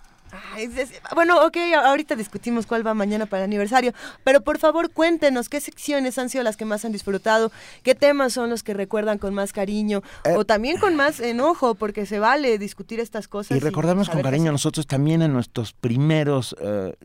Ay, 0.53 0.69
es- 0.77 0.91
Bueno, 1.15 1.43
ok, 1.45 1.57
ahorita 1.85 2.15
discutimos 2.15 2.65
cuál 2.65 2.85
va 2.85 2.93
mañana 2.93 3.25
para 3.25 3.43
el 3.43 3.49
aniversario, 3.49 3.93
pero 4.23 4.41
por 4.41 4.57
favor 4.59 4.91
cuéntenos 4.91 5.49
qué 5.49 5.59
secciones 5.59 6.17
han 6.17 6.29
sido 6.29 6.43
las 6.43 6.55
que 6.57 6.65
más 6.65 6.85
han 6.85 6.91
disfrutado, 6.91 7.51
qué 7.83 7.95
temas 7.95 8.33
son 8.33 8.49
los 8.49 8.63
que 8.63 8.73
recuerdan 8.73 9.17
con 9.17 9.33
más 9.33 9.53
cariño 9.53 10.01
Eh. 10.25 10.33
o 10.35 10.45
también 10.45 10.77
con 10.79 10.95
más 10.95 11.19
enojo, 11.19 11.75
porque 11.75 12.05
se 12.05 12.19
vale 12.19 12.57
discutir 12.57 12.99
estas 12.99 13.27
cosas. 13.27 13.57
Y 13.57 13.59
recordamos 13.59 14.09
con 14.09 14.21
cariño 14.21 14.51
nosotros 14.51 14.85
también 14.87 15.21
a 15.21 15.27
nuestros 15.27 15.73
primeros 15.73 16.55
eh, 16.61 16.95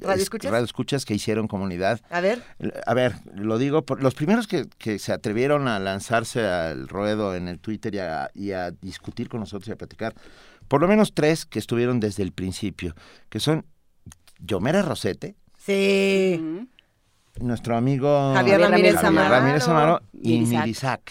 ¿Radioescuchas? 0.00 0.46
es- 0.48 0.52
radioescuchas 0.52 1.04
que 1.04 1.14
hicieron 1.14 1.48
comunidad. 1.48 2.00
A 2.10 2.20
ver. 2.20 2.42
A 2.86 2.94
ver, 2.94 3.14
lo 3.34 3.58
digo, 3.58 3.82
por, 3.82 4.02
los 4.02 4.14
primeros 4.14 4.46
que, 4.46 4.66
que 4.78 4.98
se 4.98 5.12
atrevieron 5.12 5.68
a 5.68 5.78
lanzarse 5.78 6.44
al 6.46 6.88
ruedo 6.88 7.34
en 7.34 7.48
el 7.48 7.58
Twitter 7.58 7.94
y 7.94 7.98
a, 7.98 8.30
y 8.34 8.52
a 8.52 8.70
discutir 8.70 9.28
con 9.28 9.40
nosotros 9.40 9.68
y 9.68 9.72
a 9.72 9.76
platicar, 9.76 10.14
por 10.68 10.80
lo 10.80 10.88
menos 10.88 11.14
tres 11.14 11.44
que 11.46 11.58
estuvieron 11.58 12.00
desde 12.00 12.22
el 12.22 12.32
principio, 12.32 12.94
que 13.28 13.40
son 13.40 13.66
Yomera 14.38 14.82
Rosete, 14.82 15.36
Sí. 15.58 16.68
nuestro 17.40 17.76
amigo 17.76 18.32
Javier 18.34 18.60
Ramírez 18.60 18.96
Amaro. 19.02 19.28
Ramírez 19.30 19.68
Amaro 19.68 20.02
y 20.12 20.38
Mirisac. 20.40 21.10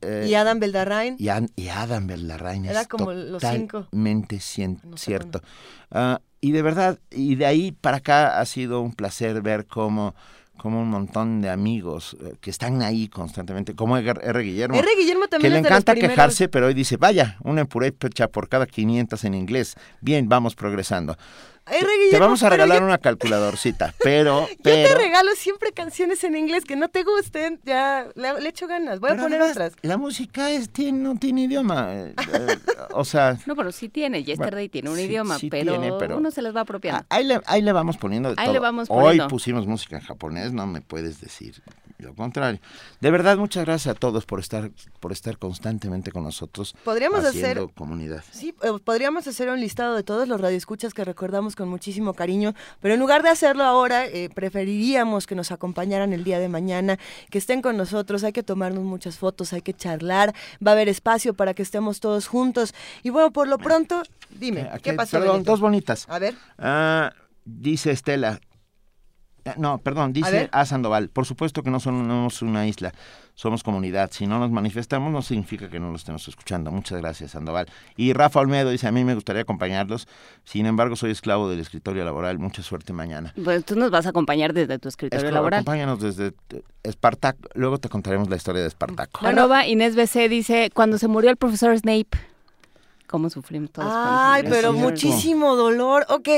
Eh, 0.00 0.26
Y 0.28 0.34
Adam 0.34 0.60
Beldarrain. 0.60 1.16
y, 1.18 1.28
y 1.60 1.68
Adam 1.68 2.06
Bellarrain 2.06 2.64
Era 2.66 2.82
es 2.82 2.88
como 2.88 3.12
los 3.12 3.42
cinco. 3.42 3.84
totalmente 3.84 4.38
cierto. 4.38 5.42
Ah, 5.90 6.20
y 6.40 6.52
de 6.52 6.62
verdad, 6.62 6.98
y 7.10 7.34
de 7.36 7.46
ahí 7.46 7.72
para 7.72 7.98
acá 7.98 8.40
ha 8.40 8.46
sido 8.46 8.80
un 8.80 8.92
placer 8.94 9.42
ver 9.42 9.66
cómo, 9.66 10.14
cómo 10.56 10.80
un 10.80 10.90
montón 10.90 11.40
de 11.40 11.50
amigos 11.50 12.16
eh, 12.20 12.34
que 12.40 12.50
están 12.50 12.82
ahí 12.82 13.08
constantemente, 13.08 13.74
como 13.74 13.96
R. 13.96 14.20
R. 14.22 14.42
Guillermo. 14.42 14.76
R. 14.78 14.88
Guillermo 14.98 15.26
también 15.26 15.50
que 15.52 15.54
le 15.54 15.56
es 15.56 15.62
de 15.62 15.70
los 15.70 15.76
encanta 15.76 15.92
primeros. 15.92 16.14
quejarse, 16.14 16.48
pero 16.48 16.66
hoy 16.66 16.74
dice, 16.74 16.96
vaya, 16.96 17.36
una 17.42 17.64
purépecha 17.64 18.28
por 18.28 18.48
cada 18.48 18.66
500 18.66 19.24
en 19.24 19.34
inglés. 19.34 19.76
Bien, 20.00 20.28
vamos 20.28 20.54
progresando. 20.54 21.16
Te 22.10 22.18
vamos 22.18 22.42
a 22.42 22.46
pero 22.46 22.56
regalar 22.56 22.80
yo- 22.80 22.86
una 22.86 22.98
calculadorcita, 22.98 23.94
pero, 24.02 24.42
Yo 24.48 24.56
te 24.56 24.84
pero 24.84 24.98
regalo 24.98 25.30
siempre 25.34 25.72
canciones 25.72 26.22
en 26.24 26.36
inglés 26.36 26.64
que 26.64 26.76
no 26.76 26.88
te 26.88 27.02
gusten, 27.02 27.60
ya 27.64 28.06
le, 28.14 28.40
le 28.40 28.48
echo 28.48 28.66
ganas, 28.66 29.00
voy 29.00 29.10
a 29.10 29.12
Pero 29.14 29.22
poner 29.24 29.40
además, 29.40 29.56
otras. 29.56 29.72
La 29.82 29.96
música 29.96 30.50
es, 30.50 30.68
tiene, 30.70 30.98
no 30.98 31.16
tiene 31.18 31.42
idioma. 31.44 31.86
eh, 31.92 32.14
eh, 32.34 32.58
o 32.92 33.04
sea, 33.04 33.38
No, 33.46 33.56
pero 33.56 33.72
sí 33.72 33.88
tiene, 33.88 34.22
Yesterday 34.24 34.68
tiene 34.68 34.90
un 34.90 34.96
sí- 34.96 35.02
idioma, 35.04 35.38
sí 35.38 35.48
pero, 35.50 35.72
tiene, 35.78 35.92
pero- 35.98 36.18
uno 36.18 36.30
se 36.30 36.42
les 36.42 36.54
va 36.54 36.60
apropiando. 36.62 37.04
ahí 37.08 37.24
le, 37.24 37.40
ahí 37.46 37.62
le 37.62 37.72
vamos 37.72 37.96
poniendo 37.96 38.28
de 38.30 38.34
Ahí 38.38 38.46
todo. 38.46 38.54
le 38.54 38.58
vamos 38.60 38.88
Hoy 38.90 39.02
poniendo. 39.04 39.28
pusimos 39.28 39.66
música 39.66 39.96
en 39.96 40.02
japonés, 40.02 40.52
no 40.52 40.66
me 40.66 40.80
puedes 40.82 41.20
decir 41.20 41.62
lo 41.98 42.14
contrario. 42.16 42.58
De 43.00 43.10
verdad, 43.12 43.36
muchas 43.36 43.64
gracias 43.64 43.94
a 43.94 43.98
todos 43.98 44.26
por 44.26 44.40
estar, 44.40 44.72
por 44.98 45.12
estar 45.12 45.38
constantemente 45.38 46.10
con 46.10 46.24
nosotros. 46.24 46.74
Podríamos 46.84 47.24
haciendo 47.24 47.64
hacer- 47.66 47.74
comunidad. 47.76 48.24
Sí, 48.32 48.52
eh, 48.62 48.70
podríamos 48.84 49.28
hacer 49.28 49.48
un 49.50 49.60
listado 49.60 49.94
de 49.94 50.02
todos 50.02 50.26
los 50.26 50.40
radioescuchas 50.40 50.94
que 50.94 51.04
recordamos 51.04 51.54
con 51.54 51.61
muchísimo 51.66 52.14
cariño, 52.14 52.54
pero 52.80 52.94
en 52.94 53.00
lugar 53.00 53.22
de 53.22 53.28
hacerlo 53.30 53.64
ahora, 53.64 54.06
eh, 54.06 54.28
preferiríamos 54.34 55.26
que 55.26 55.34
nos 55.34 55.52
acompañaran 55.52 56.12
el 56.12 56.24
día 56.24 56.38
de 56.38 56.48
mañana, 56.48 56.98
que 57.30 57.38
estén 57.38 57.62
con 57.62 57.76
nosotros, 57.76 58.24
hay 58.24 58.32
que 58.32 58.42
tomarnos 58.42 58.84
muchas 58.84 59.18
fotos, 59.18 59.52
hay 59.52 59.62
que 59.62 59.74
charlar, 59.74 60.34
va 60.64 60.72
a 60.72 60.74
haber 60.74 60.88
espacio 60.88 61.34
para 61.34 61.54
que 61.54 61.62
estemos 61.62 62.00
todos 62.00 62.26
juntos. 62.26 62.74
Y 63.02 63.10
bueno, 63.10 63.32
por 63.32 63.48
lo 63.48 63.58
pronto, 63.58 64.02
dime, 64.30 64.68
Aquí 64.72 64.90
¿qué 64.90 64.92
pasó? 64.94 65.18
perdón, 65.18 65.34
Benito? 65.36 65.50
dos 65.52 65.60
bonitas. 65.60 66.06
A 66.08 66.18
ver. 66.18 66.34
Ah, 66.58 67.12
dice 67.44 67.90
Estela. 67.90 68.40
Ah, 69.44 69.54
No, 69.58 69.78
perdón, 69.78 70.12
dice. 70.12 70.48
A. 70.52 70.64
Sandoval. 70.64 71.08
Por 71.08 71.26
supuesto 71.26 71.62
que 71.62 71.70
no 71.70 71.80
somos 71.80 72.42
una 72.42 72.66
isla, 72.66 72.92
somos 73.34 73.62
comunidad. 73.62 74.10
Si 74.12 74.26
no 74.26 74.38
nos 74.38 74.50
manifestamos, 74.50 75.12
no 75.12 75.20
significa 75.22 75.68
que 75.68 75.80
no 75.80 75.90
lo 75.90 75.96
estemos 75.96 76.26
escuchando. 76.28 76.70
Muchas 76.70 77.00
gracias, 77.00 77.32
Sandoval. 77.32 77.66
Y 77.96 78.12
Rafa 78.12 78.40
Olmedo 78.40 78.70
dice: 78.70 78.86
A 78.86 78.92
mí 78.92 79.04
me 79.04 79.14
gustaría 79.14 79.42
acompañarlos. 79.42 80.06
Sin 80.44 80.66
embargo, 80.66 80.94
soy 80.96 81.10
esclavo 81.10 81.48
del 81.48 81.60
escritorio 81.60 82.04
laboral. 82.04 82.38
Mucha 82.38 82.62
suerte 82.62 82.92
mañana. 82.92 83.34
Pues 83.42 83.64
tú 83.64 83.74
nos 83.76 83.90
vas 83.90 84.06
a 84.06 84.10
acompañar 84.10 84.52
desde 84.52 84.78
tu 84.78 84.88
escritorio 84.88 85.18
Esclavo, 85.24 85.34
laboral. 85.34 85.60
acompáñanos 85.60 86.00
desde 86.00 86.32
Espartaco. 86.82 87.48
Luego 87.54 87.78
te 87.78 87.88
contaremos 87.88 88.28
la 88.28 88.36
historia 88.36 88.62
de 88.62 88.68
Espartaco. 88.68 89.26
Arroba 89.26 89.66
Inés 89.66 89.96
BC 89.96 90.28
dice, 90.28 90.70
cuando 90.74 90.98
se 90.98 91.08
murió 91.08 91.30
el 91.30 91.36
profesor 91.36 91.76
Snape. 91.78 92.08
Cómo 93.12 93.28
sufrimos 93.28 93.70
todos. 93.70 93.92
Ay, 93.92 94.42
pero 94.48 94.72
muchísimo 94.72 95.54
dolor. 95.54 96.06
Ok, 96.08 96.28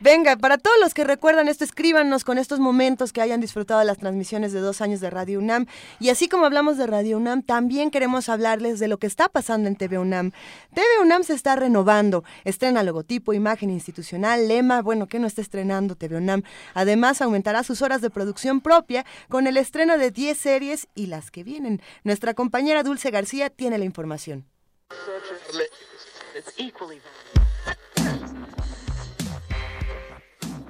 venga, 0.00 0.36
para 0.36 0.58
todos 0.58 0.76
los 0.80 0.92
que 0.92 1.04
recuerdan 1.04 1.46
esto, 1.46 1.62
escríbanos 1.62 2.24
con 2.24 2.38
estos 2.38 2.58
momentos 2.58 3.12
que 3.12 3.22
hayan 3.22 3.40
disfrutado 3.40 3.78
de 3.78 3.86
las 3.86 3.98
transmisiones 3.98 4.52
de 4.52 4.58
dos 4.58 4.80
años 4.80 5.00
de 5.00 5.10
Radio 5.10 5.38
UNAM. 5.38 5.66
Y 6.00 6.08
así 6.08 6.28
como 6.28 6.44
hablamos 6.44 6.76
de 6.76 6.88
Radio 6.88 7.18
UNAM, 7.18 7.42
también 7.42 7.92
queremos 7.92 8.28
hablarles 8.28 8.80
de 8.80 8.88
lo 8.88 8.98
que 8.98 9.06
está 9.06 9.28
pasando 9.28 9.68
en 9.68 9.76
TV 9.76 9.96
UNAM. 9.96 10.32
TV 10.74 10.84
UNAM 11.02 11.22
se 11.22 11.34
está 11.34 11.54
renovando, 11.54 12.24
estrena 12.42 12.82
logotipo, 12.82 13.32
imagen 13.32 13.70
institucional, 13.70 14.48
lema, 14.48 14.82
bueno, 14.82 15.06
que 15.06 15.20
no 15.20 15.28
está 15.28 15.40
estrenando 15.40 15.94
TV 15.94 16.16
UNAM. 16.16 16.42
Además, 16.74 17.22
aumentará 17.22 17.62
sus 17.62 17.80
horas 17.80 18.00
de 18.00 18.10
producción 18.10 18.60
propia 18.60 19.06
con 19.28 19.46
el 19.46 19.56
estreno 19.56 19.98
de 19.98 20.10
10 20.10 20.36
series 20.36 20.88
y 20.96 21.06
las 21.06 21.30
que 21.30 21.44
vienen. 21.44 21.80
Nuestra 22.02 22.34
compañera 22.34 22.82
Dulce 22.82 23.12
García 23.12 23.50
tiene 23.50 23.78
la 23.78 23.84
información. 23.84 24.46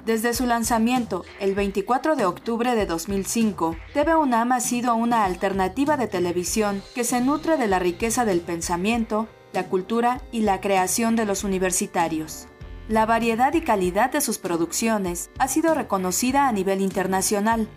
Desde 0.05 0.35
su 0.35 0.45
lanzamiento, 0.45 1.25
el 1.39 1.55
24 1.55 2.15
de 2.15 2.25
octubre 2.25 2.75
de 2.75 2.85
2005, 2.85 3.75
TV 3.93 4.15
UNAM 4.15 4.51
ha 4.51 4.59
sido 4.59 4.93
una 4.95 5.25
alternativa 5.25 5.97
de 5.97 6.07
televisión 6.07 6.83
que 6.93 7.03
se 7.03 7.21
nutre 7.21 7.57
de 7.57 7.67
la 7.67 7.79
riqueza 7.79 8.23
del 8.23 8.41
pensamiento, 8.41 9.27
la 9.51 9.67
cultura 9.67 10.21
y 10.31 10.41
la 10.41 10.61
creación 10.61 11.15
de 11.15 11.25
los 11.25 11.43
universitarios. 11.43 12.47
La 12.87 13.07
variedad 13.07 13.51
y 13.55 13.61
calidad 13.61 14.11
de 14.11 14.21
sus 14.21 14.37
producciones 14.37 15.31
ha 15.39 15.47
sido 15.47 15.73
reconocida 15.73 16.47
a 16.47 16.51
nivel 16.51 16.81
internacional. 16.81 17.67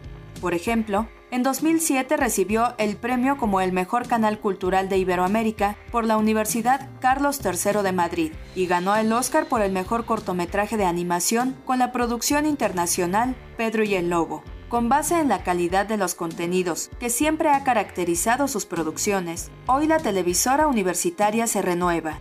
Por 0.43 0.53
ejemplo, 0.53 1.09
en 1.31 1.43
2007 1.43 2.17
recibió 2.17 2.75
el 2.79 2.97
premio 2.97 3.37
como 3.37 3.61
el 3.61 3.73
mejor 3.73 4.09
canal 4.09 4.39
cultural 4.39 4.89
de 4.89 4.99
Iberoamérica 4.99 5.77
por 5.91 6.05
la 6.05 6.17
Universidad 6.17 6.89
Carlos 7.01 7.41
III 7.45 7.83
de 7.83 7.93
Madrid 7.93 8.33
y 8.55 8.67
ganó 8.67 8.97
el 8.97 9.13
Oscar 9.13 9.47
por 9.47 9.61
el 9.61 9.73
mejor 9.73 10.07
cortometraje 10.07 10.77
de 10.77 10.87
animación 10.87 11.55
con 11.67 11.79
la 11.79 11.93
producción 11.93 12.47
internacional 12.47 13.37
Pedro 13.57 13.85
y 13.85 13.95
el 13.95 14.09
Lobo. 14.09 14.43
Con 14.69 14.89
base 14.89 15.19
en 15.19 15.29
la 15.29 15.43
calidad 15.43 15.87
de 15.87 15.97
los 15.97 16.15
contenidos 16.15 16.91
que 16.99 17.09
siempre 17.09 17.49
ha 17.51 17.65
caracterizado 17.65 18.49
sus 18.49 18.67
producciones, 18.67 19.51
hoy 19.67 19.87
la 19.87 19.99
televisora 19.99 20.67
universitaria 20.67 21.47
se 21.47 21.63
renueva. 21.63 22.21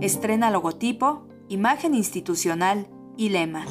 Estrena 0.00 0.50
logotipo, 0.50 1.26
imagen 1.48 1.94
institucional, 1.94 2.88
y 3.16 3.30
lema. 3.30 3.66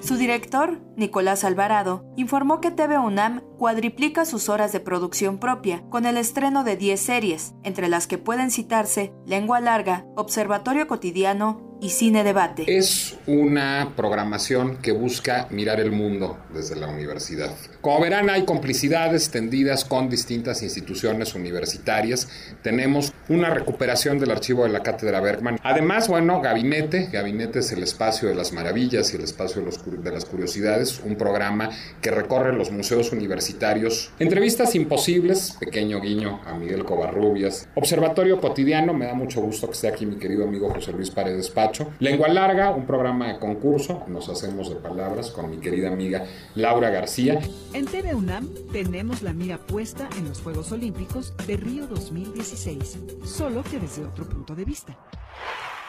Su 0.00 0.16
director, 0.16 0.80
Nicolás 0.96 1.44
Alvarado, 1.44 2.04
informó 2.16 2.60
que 2.60 2.70
TV 2.70 2.98
UNAM 2.98 3.42
cuadriplica 3.58 4.24
sus 4.24 4.48
horas 4.48 4.72
de 4.72 4.80
producción 4.80 5.38
propia 5.38 5.82
con 5.90 6.06
el 6.06 6.16
estreno 6.16 6.64
de 6.64 6.76
10 6.76 7.00
series, 7.00 7.54
entre 7.62 7.88
las 7.88 8.06
que 8.06 8.18
pueden 8.18 8.50
citarse 8.50 9.12
Lengua 9.26 9.60
Larga, 9.60 10.06
Observatorio 10.16 10.86
Cotidiano 10.86 11.70
y 11.80 11.90
Cine 11.90 12.24
Debate. 12.24 12.64
Es 12.66 13.18
una 13.26 13.92
programación 13.96 14.76
que 14.76 14.92
busca 14.92 15.48
mirar 15.50 15.80
el 15.80 15.92
mundo 15.92 16.38
desde 16.52 16.76
la 16.76 16.88
universidad. 16.88 17.54
Como 17.80 17.98
verán, 17.98 18.28
hay 18.28 18.44
complicidades 18.44 19.30
tendidas 19.30 19.86
con 19.86 20.10
distintas 20.10 20.62
instituciones 20.62 21.34
universitarias. 21.34 22.28
Tenemos 22.62 23.10
una 23.30 23.48
recuperación 23.48 24.18
del 24.18 24.32
archivo 24.32 24.64
de 24.64 24.68
la 24.68 24.82
Cátedra 24.82 25.22
Bergman. 25.22 25.58
Además, 25.62 26.06
bueno, 26.06 26.42
Gabinete. 26.42 27.08
Gabinete 27.10 27.60
es 27.60 27.72
el 27.72 27.82
espacio 27.82 28.28
de 28.28 28.34
las 28.34 28.52
maravillas 28.52 29.14
y 29.14 29.16
el 29.16 29.22
espacio 29.22 29.62
de, 29.62 30.10
las 30.12 30.26
curiosidades. 30.26 31.00
Un 31.02 31.16
programa 31.16 31.70
que 32.02 32.10
recorre 32.10 32.52
los 32.52 32.70
museos 32.70 33.12
universitarios. 33.12 34.12
Entrevistas 34.18 34.74
imposibles, 34.74 35.56
pequeño 35.58 36.02
guiño 36.02 36.42
a 36.44 36.52
Miguel 36.52 36.84
Covarrubias. 36.84 37.66
Observatorio 37.76 38.42
cotidiano, 38.42 38.92
me 38.92 39.06
da 39.06 39.14
mucho 39.14 39.40
gusto 39.40 39.68
que 39.68 39.72
esté 39.72 39.88
aquí 39.88 40.04
mi 40.04 40.16
querido 40.16 40.44
amigo 40.44 40.68
José 40.68 40.92
Luis 40.92 41.10
Paredes 41.10 41.48
Pacho. 41.48 41.92
Lengua 41.98 42.28
Larga, 42.28 42.72
un 42.72 42.84
programa 42.84 43.32
de 43.32 43.38
concurso. 43.38 44.04
Nos 44.06 44.28
hacemos 44.28 44.68
de 44.68 44.76
palabras 44.76 45.30
con 45.30 45.48
mi 45.50 45.56
querida 45.56 45.88
amiga 45.88 46.26
Laura 46.56 46.90
García. 46.90 47.40
En 47.72 47.86
TV 47.86 48.16
UNAM 48.16 48.48
tenemos 48.72 49.22
la 49.22 49.32
mira 49.32 49.56
puesta 49.56 50.08
en 50.18 50.28
los 50.28 50.42
Juegos 50.42 50.72
Olímpicos 50.72 51.32
de 51.46 51.56
Río 51.56 51.86
2016, 51.86 52.98
solo 53.24 53.62
que 53.62 53.78
desde 53.78 54.04
otro 54.04 54.28
punto 54.28 54.56
de 54.56 54.64
vista. 54.64 54.98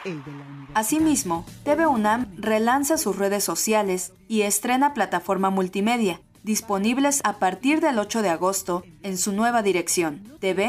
El 0.05 0.23
de 0.23 0.31
la 0.31 0.45
Asimismo, 0.75 1.43
TV 1.63 1.87
UNAM 1.87 2.27
relanza 2.37 2.99
sus 2.99 3.17
redes 3.17 3.43
sociales 3.43 4.13
y 4.27 4.41
estrena 4.41 4.93
plataforma 4.93 5.49
multimedia, 5.49 6.21
disponibles 6.43 7.19
a 7.23 7.39
partir 7.39 7.81
del 7.81 7.97
8 7.97 8.21
de 8.21 8.29
agosto 8.29 8.83
en 9.01 9.17
su 9.17 9.31
nueva 9.31 9.63
dirección, 9.63 10.21
tv.unam.mx. 10.39 10.67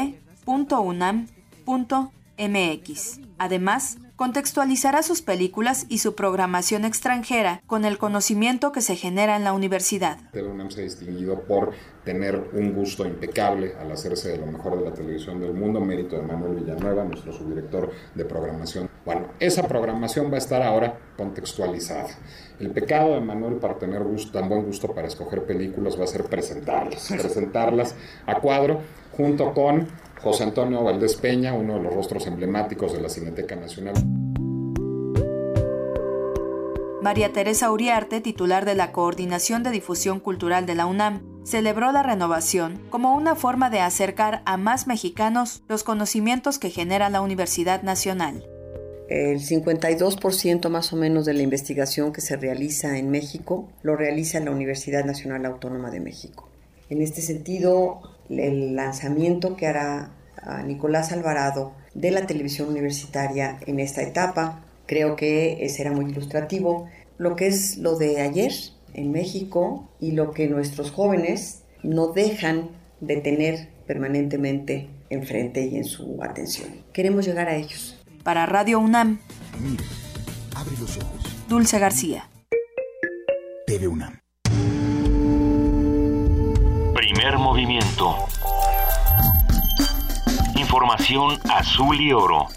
Además, 3.37 3.97
contextualizará 4.15 5.03
sus 5.03 5.21
películas 5.21 5.85
y 5.89 5.99
su 5.99 6.15
programación 6.15 6.85
extranjera 6.85 7.61
con 7.65 7.85
el 7.85 7.97
conocimiento 7.97 8.71
que 8.71 8.81
se 8.81 8.95
genera 8.95 9.35
en 9.35 9.43
la 9.43 9.53
universidad. 9.53 10.17
TV 10.31 10.47
UNAM 10.47 10.69
se 10.69 10.81
ha 10.81 10.83
distinguido 10.83 11.41
por 11.41 11.71
tener 12.03 12.49
un 12.53 12.73
gusto 12.73 13.05
impecable 13.05 13.73
al 13.79 13.91
hacerse 13.91 14.29
de 14.29 14.37
lo 14.37 14.45
mejor 14.45 14.77
de 14.77 14.89
la 14.89 14.93
televisión 14.93 15.39
del 15.39 15.53
mundo, 15.53 15.79
mérito 15.79 16.17
de 16.17 16.23
Manuel 16.23 16.55
Villanueva, 16.55 17.03
nuestro 17.03 17.33
subdirector 17.33 17.91
de 18.13 18.25
programación. 18.25 18.89
Bueno, 19.05 19.27
esa 19.39 19.67
programación 19.67 20.31
va 20.31 20.35
a 20.35 20.39
estar 20.39 20.61
ahora 20.61 20.97
contextualizada. 21.17 22.09
El 22.59 22.71
pecado 22.71 23.15
de 23.15 23.21
Manuel 23.21 23.55
para 23.55 23.77
tener 23.77 24.03
gusto, 24.03 24.37
tan 24.37 24.47
buen 24.47 24.63
gusto 24.63 24.93
para 24.93 25.07
escoger 25.07 25.45
películas 25.45 25.99
va 25.99 26.03
a 26.03 26.07
ser 26.07 26.23
presentarlas, 26.25 27.09
presentarlas 27.09 27.95
a 28.25 28.35
cuadro 28.35 28.81
junto 29.15 29.53
con 29.53 29.87
José 30.23 30.43
Antonio 30.43 30.81
Valdés 30.81 31.17
Peña, 31.17 31.53
uno 31.53 31.73
de 31.73 31.81
los 31.81 31.93
rostros 31.93 32.25
emblemáticos 32.27 32.93
de 32.93 33.01
la 33.01 33.09
Cineteca 33.09 33.57
Nacional. 33.57 33.93
María 37.01 37.33
Teresa 37.33 37.69
Uriarte, 37.69 38.21
titular 38.21 38.63
de 38.63 38.75
la 38.75 38.93
Coordinación 38.93 39.63
de 39.63 39.71
Difusión 39.71 40.21
Cultural 40.21 40.65
de 40.65 40.75
la 40.75 40.85
UNAM, 40.85 41.21
celebró 41.43 41.91
la 41.91 42.03
renovación 42.03 42.79
como 42.89 43.13
una 43.13 43.35
forma 43.35 43.69
de 43.69 43.81
acercar 43.81 44.41
a 44.45 44.55
más 44.55 44.87
mexicanos 44.87 45.61
los 45.67 45.83
conocimientos 45.83 46.57
que 46.57 46.69
genera 46.69 47.09
la 47.09 47.19
Universidad 47.19 47.83
Nacional. 47.83 48.45
El 49.09 49.41
52% 49.41 50.69
más 50.69 50.93
o 50.93 50.95
menos 50.95 51.25
de 51.25 51.33
la 51.33 51.43
investigación 51.43 52.13
que 52.13 52.21
se 52.21 52.37
realiza 52.37 52.97
en 52.97 53.11
México 53.11 53.67
lo 53.81 53.97
realiza 53.97 54.39
la 54.39 54.51
Universidad 54.51 55.03
Nacional 55.03 55.45
Autónoma 55.45 55.91
de 55.91 55.99
México. 55.99 56.47
En 56.89 57.01
este 57.01 57.21
sentido, 57.21 58.12
el 58.39 58.75
lanzamiento 58.75 59.55
que 59.55 59.67
hará 59.67 60.11
Nicolás 60.65 61.11
Alvarado 61.11 61.73
de 61.93 62.11
la 62.11 62.25
televisión 62.25 62.69
universitaria 62.69 63.59
en 63.65 63.79
esta 63.79 64.01
etapa. 64.01 64.65
Creo 64.85 65.15
que 65.15 65.65
será 65.69 65.91
muy 65.91 66.11
ilustrativo 66.11 66.87
lo 67.17 67.35
que 67.35 67.47
es 67.47 67.77
lo 67.77 67.97
de 67.97 68.21
ayer 68.21 68.51
en 68.93 69.11
México 69.11 69.89
y 69.99 70.11
lo 70.11 70.31
que 70.31 70.47
nuestros 70.47 70.91
jóvenes 70.91 71.63
no 71.83 72.07
dejan 72.07 72.69
de 72.99 73.17
tener 73.17 73.69
permanentemente 73.87 74.89
enfrente 75.09 75.65
y 75.65 75.77
en 75.77 75.85
su 75.85 76.21
atención. 76.21 76.69
Queremos 76.91 77.25
llegar 77.25 77.47
a 77.47 77.55
ellos. 77.55 78.01
Para 78.23 78.45
Radio 78.45 78.79
UNAM, 78.79 79.19
abre 80.55 80.75
los 80.79 80.97
ojos. 80.97 81.45
Dulce 81.47 81.79
García. 81.79 82.29
TV 83.67 83.87
UNAM. 83.87 84.22
Primer 87.03 87.37
movimiento. 87.37 88.15
Información 90.55 91.37
azul 91.49 91.99
y 91.99 92.13
oro. 92.13 92.47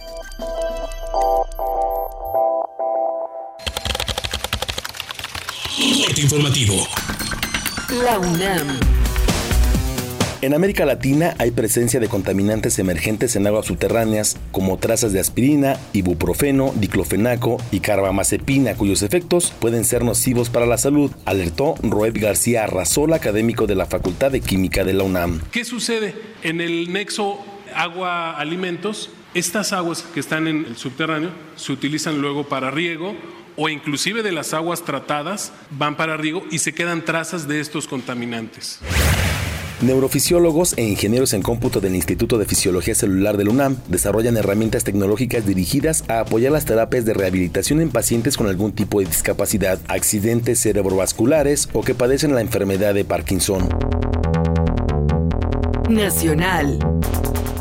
informativo. 6.17 6.87
La 8.05 8.21
UNAM. 8.21 9.06
En 10.47 10.55
América 10.55 10.87
Latina 10.87 11.35
hay 11.41 11.51
presencia 11.51 11.99
de 11.99 12.09
contaminantes 12.09 12.79
emergentes 12.79 13.35
en 13.35 13.49
aguas 13.49 13.67
subterráneas 13.67 14.37
como 14.53 14.79
trazas 14.79 15.13
de 15.13 15.19
aspirina, 15.19 15.77
ibuprofeno, 15.93 16.73
diclofenaco 16.77 17.57
y 17.73 17.81
carbamazepina 17.81 18.77
cuyos 18.77 19.03
efectos 19.03 19.53
pueden 19.59 19.85
ser 19.85 20.05
nocivos 20.05 20.49
para 20.49 20.67
la 20.67 20.79
salud, 20.79 21.11
alertó 21.25 21.75
Roed 21.83 22.15
García 22.21 22.63
Arrazola, 22.63 23.17
académico 23.17 23.67
de 23.67 23.75
la 23.75 23.87
Facultad 23.87 24.31
de 24.31 24.41
Química 24.41 24.85
de 24.85 24.93
la 24.93 25.03
UNAM. 25.03 25.41
¿Qué 25.51 25.65
sucede 25.65 26.15
en 26.45 26.61
el 26.61 26.93
nexo 26.93 27.45
agua-alimentos? 27.75 29.11
Estas 29.35 29.73
aguas 29.73 30.03
que 30.15 30.21
están 30.21 30.47
en 30.47 30.65
el 30.65 30.77
subterráneo 30.77 31.31
se 31.57 31.73
utilizan 31.73 32.21
luego 32.21 32.49
para 32.49 32.71
riego 32.71 33.17
o 33.57 33.69
inclusive 33.69 34.23
de 34.23 34.31
las 34.31 34.55
aguas 34.55 34.85
tratadas 34.85 35.53
van 35.71 35.97
para 35.97 36.17
riego 36.17 36.45
y 36.53 36.61
se 36.61 36.73
quedan 36.73 37.05
trazas 37.05 37.49
de 37.49 37.59
estos 37.59 37.89
contaminantes. 37.89 38.79
Neurofisiólogos 39.83 40.73
e 40.79 40.85
ingenieros 40.85 41.35
en 41.35 41.43
cómputo 41.43 41.83
del 41.83 41.95
Instituto 41.95 42.39
de 42.39 42.47
Fisiología 42.47 42.95
Celular 42.95 43.37
del 43.37 43.51
UNAM 43.51 43.77
desarrollan 43.89 44.39
herramientas 44.39 44.85
tecnológicas 44.85 45.45
dirigidas 45.45 46.03
a 46.09 46.21
apoyar 46.21 46.53
las 46.53 46.65
terapias 46.65 47.05
de 47.05 47.13
rehabilitación 47.13 47.83
en 47.83 47.91
pacientes 47.91 48.39
con 48.39 48.47
algún 48.47 48.73
tipo 48.73 49.01
de 49.01 49.07
discapacidad, 49.07 49.79
accidentes 49.89 50.61
cerebrovasculares 50.61 51.69
o 51.75 51.83
que 51.83 51.95
padecen 51.95 52.35
la 52.35 52.41
enfermedad 52.41 52.95
de 52.95 53.05
Parkinson. 53.05 53.69
Nacional. 55.91 56.79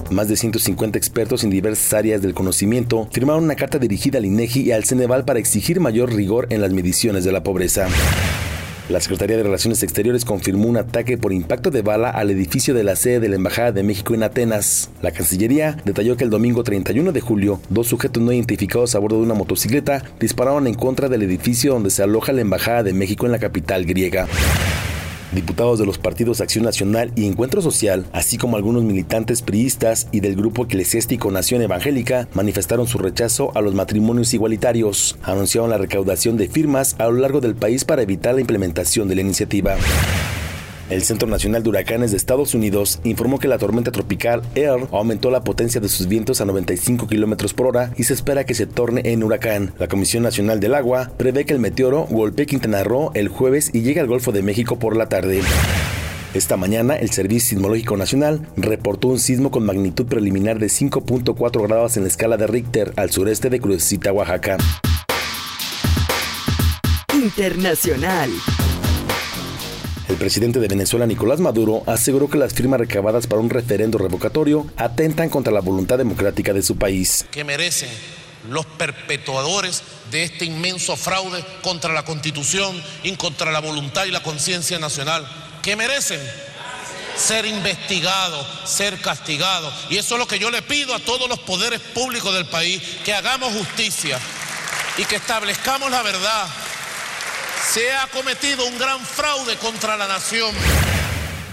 Más 0.10 0.30
de 0.30 0.38
150 0.38 0.98
expertos 0.98 1.44
en 1.44 1.50
diversas 1.50 1.94
áreas 1.94 2.22
del 2.22 2.34
conocimiento 2.34 3.10
firmaron 3.12 3.44
una 3.44 3.56
carta 3.56 3.78
dirigida 3.78 4.20
al 4.20 4.26
INEGI 4.26 4.62
y 4.62 4.72
al 4.72 4.86
Ceneval 4.86 5.26
para 5.26 5.40
exigir 5.40 5.82
mayor 5.82 6.14
rigor 6.14 6.48
en 6.50 6.62
las 6.62 6.72
mediciones 6.72 7.26
de 7.26 7.34
la 7.34 7.44
pobreza. 7.44 7.90
La 8.88 9.02
Secretaría 9.02 9.36
de 9.36 9.42
Relaciones 9.42 9.82
Exteriores 9.82 10.26
confirmó 10.26 10.68
un 10.68 10.78
ataque 10.78 11.18
por 11.18 11.34
impacto 11.34 11.72
de 11.72 11.82
bala 11.82 12.12
al 12.12 12.30
edificio 12.30 12.76
de 12.76 12.84
la 12.84 12.96
sede 12.96 13.20
de 13.20 13.30
la 13.30 13.36
Embajada 13.36 13.72
de 13.72 13.82
México 13.82 14.14
en 14.14 14.22
Atenas. 14.22 14.92
La 15.02 15.10
Cancillería 15.10 15.78
detalló 15.86 16.18
que 16.18 16.24
el 16.24 16.30
domingo 16.30 16.64
31 16.64 17.12
de 17.12 17.20
julio, 17.20 17.60
dos 17.70 17.88
sujetos 17.88 18.22
no 18.22 18.32
identificados 18.32 18.94
a 18.94 19.00
bordo 19.00 19.18
de 19.18 19.24
una 19.24 19.34
motocicleta 19.34 20.04
dispararon 20.20 20.68
en 20.68 20.76
contra 20.76 21.10
del 21.10 21.24
edificio 21.24 21.74
donde 21.74 21.90
se 21.90 22.04
aloja 22.04 22.32
la 22.32 22.42
Embajada 22.42 22.84
de 22.84 22.94
México 22.94 23.26
en 23.26 23.32
la 23.32 23.40
capital 23.40 23.86
griega. 23.86 24.28
Diputados 25.36 25.78
de 25.78 25.86
los 25.86 25.98
partidos 25.98 26.40
Acción 26.40 26.64
Nacional 26.64 27.12
y 27.18 27.26
Encuentro 27.26 27.62
Social, 27.62 28.06
así 28.14 28.38
como 28.38 28.56
algunos 28.56 28.84
militantes 28.84 29.42
priistas 29.42 30.08
y 30.14 30.22
del 30.22 30.38
grupo 30.38 30.64
eclesiástico 30.64 31.30
Nación 31.30 31.62
Evangélica, 31.62 32.30
manifestaron 32.34 32.88
su 32.88 33.00
rechazo 33.00 33.52
a 33.54 33.60
los 33.60 33.76
matrimonios 33.76 34.34
igualitarios. 34.34 35.18
Anunciaron 35.24 35.70
la 35.70 35.78
recaudación 35.78 36.38
de 36.38 36.48
firmas 36.48 36.96
a 37.00 37.08
lo 37.08 37.20
largo 37.20 37.42
del 37.42 37.56
país 37.56 37.84
para 37.84 38.02
evitar 38.02 38.36
la 38.36 38.42
implementación 38.42 39.10
de 39.10 39.16
la 39.16 39.22
iniciativa. 39.22 39.76
El 40.90 41.02
Centro 41.02 41.28
Nacional 41.28 41.64
de 41.64 41.70
Huracanes 41.70 42.12
de 42.12 42.18
Estados 42.18 42.54
Unidos 42.54 43.00
informó 43.04 43.40
que 43.40 43.48
la 43.48 43.58
tormenta 43.58 43.92
tropical 43.92 44.44
Air 44.54 44.88
aumentó 44.92 45.32
la 45.32 45.44
potencia 45.44 45.82
de 45.82 45.90
sus 45.90 46.08
vientos 46.08 46.42
a 46.42 46.46
95 46.46 47.08
kilómetros 47.08 47.56
por 47.56 47.66
hora 47.66 47.92
y 47.98 48.04
se 48.04 48.14
espera 48.14 48.44
que 48.44 48.54
se 48.54 48.68
torne 48.68 49.02
en 49.06 49.24
huracán. 49.24 49.74
La 49.80 49.88
Comisión 49.88 50.22
Nacional 50.22 50.60
del 50.60 50.76
Agua 50.76 51.12
prevé 51.18 51.46
que 51.46 51.54
el 51.54 51.60
meteoro 51.60 52.06
golpee 52.10 52.46
Quintana 52.46 52.84
Roo 52.84 53.10
el 53.16 53.30
jueves 53.30 53.72
y 53.74 53.82
llegue 53.82 54.00
al 54.00 54.08
Golfo 54.08 54.32
de 54.32 54.44
México 54.44 54.78
por 54.78 54.96
la 54.96 55.10
tarde. 55.10 55.42
Esta 56.36 56.56
mañana, 56.56 56.96
el 56.98 57.10
Servicio 57.10 57.50
Sismológico 57.50 57.98
Nacional 57.98 58.46
reportó 58.56 59.08
un 59.08 59.20
sismo 59.20 59.50
con 59.50 59.66
magnitud 59.66 60.06
preliminar 60.06 60.60
de 60.60 60.68
5.4 60.68 61.64
grados 61.64 61.98
en 61.98 62.04
la 62.04 62.10
escala 62.10 62.38
de 62.38 62.46
Richter 62.46 62.94
al 62.98 63.10
sureste 63.10 63.50
de 63.50 63.60
Crucecita, 63.60 64.12
Oaxaca. 64.12 64.58
Internacional. 67.14 68.30
El 70.08 70.18
presidente 70.18 70.60
de 70.60 70.68
Venezuela, 70.68 71.08
Nicolás 71.08 71.40
Maduro, 71.40 71.82
aseguró 71.88 72.30
que 72.30 72.38
las 72.38 72.54
firmas 72.54 72.80
recabadas 72.80 73.26
para 73.26 73.42
un 73.42 73.50
referendo 73.50 73.98
revocatorio 73.98 74.68
atentan 74.78 75.30
contra 75.30 75.52
la 75.52 75.62
voluntad 75.62 75.98
democrática 75.98 76.54
de 76.54 76.62
su 76.62 76.78
país. 76.78 77.26
que 77.32 77.44
merecen 77.44 77.90
los 78.50 78.68
perpetuadores 78.68 79.82
de 80.12 80.24
este 80.24 80.46
inmenso 80.46 80.96
fraude 80.96 81.44
contra 81.64 81.92
la 81.92 82.06
Constitución 82.06 82.80
y 83.02 83.16
contra 83.16 83.52
la 83.52 83.60
voluntad 83.60 84.06
y 84.06 84.12
la 84.12 84.22
conciencia 84.22 84.78
nacional, 84.78 85.28
que 85.64 85.76
merecen 85.76 86.22
ser 87.18 87.48
investigados, 87.48 88.46
ser 88.66 89.02
castigados. 89.02 89.74
Y 89.90 89.98
eso 89.98 90.16
es 90.16 90.20
lo 90.20 90.28
que 90.28 90.38
yo 90.38 90.52
le 90.52 90.62
pido 90.62 90.94
a 90.94 91.00
todos 91.00 91.28
los 91.28 91.40
poderes 91.40 91.80
públicos 91.80 92.32
del 92.36 92.46
país, 92.46 92.80
que 93.04 93.14
hagamos 93.16 93.52
justicia 93.54 94.20
y 95.00 95.06
que 95.06 95.16
establezcamos 95.16 95.90
la 95.90 96.04
verdad. 96.04 96.48
Se 97.74 97.92
ha 97.92 98.08
cometido 98.08 98.66
un 98.66 98.78
gran 98.78 99.00
fraude 99.02 99.58
contra 99.58 99.98
la 99.98 100.08
nación. 100.08 100.52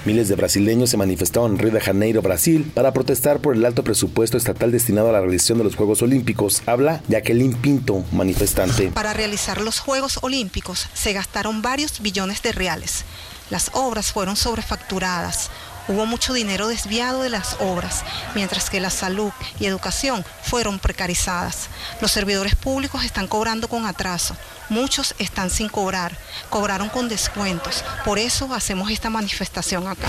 Miles 0.05 0.28
de 0.28 0.34
brasileños 0.34 0.90
se 0.90 0.97
manifestaron 0.97 1.52
en 1.52 1.59
Río 1.59 1.70
de 1.70 1.80
Janeiro, 1.80 2.22
Brasil, 2.22 2.70
para 2.74 2.93
protestar 2.93 3.39
por 3.40 3.55
el 3.55 3.64
alto 3.64 3.84
presupuesto 3.84 4.36
estatal 4.36 4.72
destinado 4.72 5.09
a 5.09 5.12
la 5.12 5.20
realización 5.20 5.59
de 5.59 5.64
los 5.64 5.76
Juegos 5.76 6.02
Olímpicos. 6.02 6.62
Habla 6.66 7.01
Jacqueline 7.09 7.55
Pinto, 7.55 8.05
manifestante. 8.12 8.90
Para 8.90 9.12
realizar 9.12 9.60
los 9.60 9.78
Juegos 9.78 10.18
Olímpicos 10.22 10.89
se 10.93 11.12
gastaron 11.12 11.62
varios 11.62 12.01
billones 12.01 12.43
de 12.43 12.52
reales. 12.52 13.05
Las 13.51 13.70
obras 13.74 14.12
fueron 14.12 14.36
sobrefacturadas. 14.36 15.51
Hubo 15.88 16.06
mucho 16.06 16.32
dinero 16.32 16.68
desviado 16.68 17.22
de 17.22 17.28
las 17.28 17.56
obras, 17.60 18.04
mientras 18.34 18.70
que 18.70 18.80
la 18.80 18.90
salud 18.90 19.32
y 19.59 19.66
educación 19.66 20.24
fueron 20.42 20.78
precarizadas. 20.78 21.68
Los 22.00 22.12
servidores 22.12 22.54
públicos 22.54 23.04
están 23.04 23.26
cobrando 23.26 23.68
con 23.68 23.86
atraso. 23.86 24.36
Muchos 24.68 25.14
están 25.18 25.50
sin 25.50 25.68
cobrar. 25.68 26.16
Cobraron 26.50 26.88
con 26.88 27.09
descuentos. 27.09 27.84
Por 28.04 28.18
eso 28.18 28.52
hacemos 28.54 28.90
esta 28.90 29.10
manifestación 29.10 29.86
acá. 29.88 30.09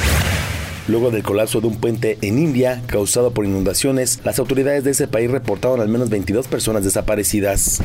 Luego 0.88 1.12
del 1.12 1.24
colapso 1.24 1.62
de 1.62 1.68
un 1.68 1.78
puente 1.78 2.18
en 2.22 2.40
India 2.40 2.82
causado 2.88 3.32
por 3.32 3.46
inundaciones, 3.46 4.20
las 4.24 4.38
autoridades 4.40 4.84
de 4.84 4.92
ese 4.92 5.08
país 5.08 5.32
reportaron 5.32 5.80
al 5.80 5.88
menos 5.88 6.10
22 6.10 6.48
personas 6.48 6.84
desaparecidas. 6.84 7.82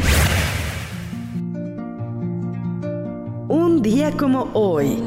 Un 3.48 3.80
día 3.82 4.10
como 4.12 4.50
hoy. 4.52 4.98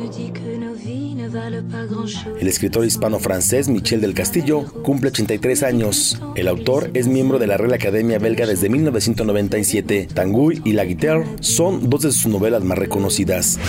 El 2.39 2.47
escritor 2.47 2.85
hispano-francés 2.85 3.69
Michel 3.69 4.01
del 4.01 4.13
Castillo 4.13 4.65
cumple 4.83 5.09
83 5.09 5.63
años. 5.63 6.21
El 6.35 6.47
autor 6.47 6.91
es 6.93 7.07
miembro 7.07 7.39
de 7.39 7.47
la 7.47 7.57
Real 7.57 7.73
Academia 7.73 8.19
Belga 8.19 8.45
desde 8.45 8.69
1997. 8.69 10.09
Tanguy 10.13 10.61
y 10.65 10.73
La 10.73 10.83
Guitare 10.83 11.25
son 11.39 11.89
dos 11.89 12.01
de 12.01 12.11
sus 12.11 12.27
novelas 12.27 12.63
más 12.63 12.77
reconocidas. 12.77 13.59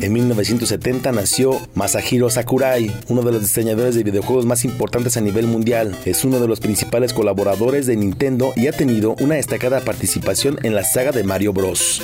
En 0.00 0.12
1970 0.12 1.10
nació 1.12 1.60
Masahiro 1.74 2.30
Sakurai, 2.30 2.90
uno 3.08 3.22
de 3.22 3.32
los 3.32 3.42
diseñadores 3.42 3.96
de 3.96 4.04
videojuegos 4.04 4.46
más 4.46 4.64
importantes 4.64 5.16
a 5.16 5.20
nivel 5.20 5.46
mundial. 5.46 5.96
Es 6.04 6.24
uno 6.24 6.38
de 6.38 6.48
los 6.48 6.60
principales 6.60 7.12
colaboradores 7.12 7.86
de 7.86 7.96
Nintendo 7.96 8.52
y 8.56 8.68
ha 8.68 8.72
tenido 8.72 9.16
una 9.20 9.34
destacada 9.34 9.80
participación 9.80 10.58
en 10.62 10.74
la 10.74 10.84
saga 10.84 11.10
de 11.10 11.24
Mario 11.24 11.52
Bros. 11.52 12.02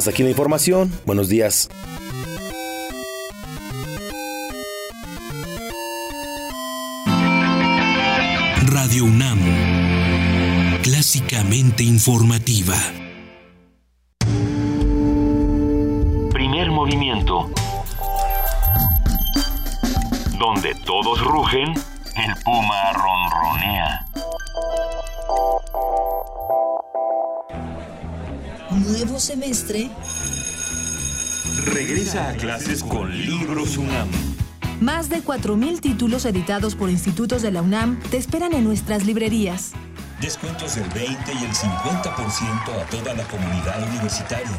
Hasta 0.00 0.12
aquí 0.12 0.22
la 0.22 0.30
información. 0.30 0.90
Buenos 1.04 1.28
días. 1.28 1.68
Radio 8.64 9.04
UNAM. 9.04 9.40
Clásicamente 10.82 11.82
informativa. 11.82 12.76
Primer 16.32 16.70
movimiento. 16.70 17.50
Donde 20.38 20.74
todos 20.86 21.22
rugen, 21.22 21.74
el 22.16 22.42
puma 22.42 22.92
ronronea. 22.94 24.06
Nuevo 28.86 29.18
semestre. 29.20 29.90
Regresa 31.66 32.30
a 32.30 32.32
clases 32.32 32.82
con 32.82 33.10
Libros 33.10 33.76
UNAM. 33.76 34.08
Más 34.80 35.10
de 35.10 35.22
4.000 35.22 35.80
títulos 35.80 36.24
editados 36.24 36.76
por 36.76 36.88
institutos 36.88 37.42
de 37.42 37.50
la 37.50 37.60
UNAM 37.60 38.00
te 38.10 38.16
esperan 38.16 38.54
en 38.54 38.64
nuestras 38.64 39.04
librerías. 39.04 39.72
Descuentos 40.22 40.76
del 40.76 40.88
20 40.88 41.30
y 41.30 41.44
el 41.44 41.52
50% 41.52 42.80
a 42.80 42.86
toda 42.86 43.12
la 43.14 43.24
comunidad 43.24 43.86
universitaria. 43.90 44.58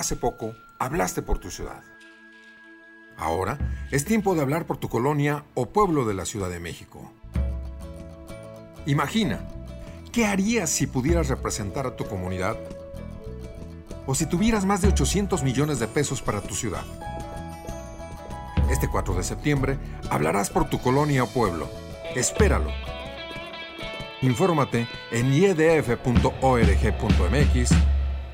Hace 0.00 0.16
poco 0.16 0.56
hablaste 0.78 1.20
por 1.20 1.38
tu 1.40 1.50
ciudad. 1.50 1.82
Ahora 3.18 3.58
es 3.90 4.06
tiempo 4.06 4.34
de 4.34 4.40
hablar 4.40 4.66
por 4.66 4.78
tu 4.78 4.88
colonia 4.88 5.44
o 5.52 5.66
pueblo 5.66 6.06
de 6.06 6.14
la 6.14 6.24
Ciudad 6.24 6.48
de 6.48 6.58
México. 6.58 7.12
Imagina, 8.86 9.40
¿qué 10.10 10.24
harías 10.24 10.70
si 10.70 10.86
pudieras 10.86 11.28
representar 11.28 11.86
a 11.86 11.96
tu 11.96 12.06
comunidad? 12.06 12.56
O 14.06 14.14
si 14.14 14.24
tuvieras 14.24 14.64
más 14.64 14.80
de 14.80 14.88
800 14.88 15.42
millones 15.42 15.78
de 15.80 15.86
pesos 15.86 16.22
para 16.22 16.40
tu 16.40 16.54
ciudad. 16.54 16.84
Este 18.70 18.88
4 18.88 19.12
de 19.16 19.22
septiembre 19.22 19.78
hablarás 20.08 20.48
por 20.48 20.70
tu 20.70 20.80
colonia 20.80 21.24
o 21.24 21.26
pueblo. 21.26 21.68
Espéralo. 22.16 22.70
Infórmate 24.22 24.88
en 25.12 25.30
iedf.org.mx 25.30 26.00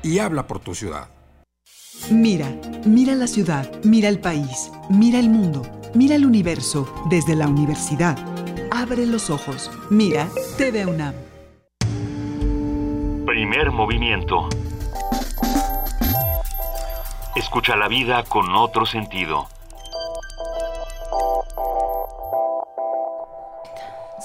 y 0.01 0.19
habla 0.19 0.47
por 0.47 0.59
tu 0.59 0.73
ciudad. 0.73 1.16
Mira, 2.09 2.47
mira 2.85 3.15
la 3.15 3.27
ciudad, 3.27 3.69
mira 3.83 4.07
el 4.07 4.19
país, 4.19 4.71
mira 4.89 5.19
el 5.19 5.29
mundo, 5.29 5.63
mira 5.93 6.15
el 6.15 6.25
universo 6.25 6.87
desde 7.09 7.35
la 7.35 7.49
universidad. 7.49 8.17
Abre 8.71 9.05
los 9.05 9.29
ojos, 9.29 9.69
mira 9.89 10.29
TV 10.57 10.85
UNAM. 10.85 11.13
Primer 13.25 13.71
movimiento. 13.71 14.47
Escucha 17.35 17.75
la 17.75 17.89
vida 17.89 18.23
con 18.23 18.55
otro 18.55 18.85
sentido. 18.85 19.49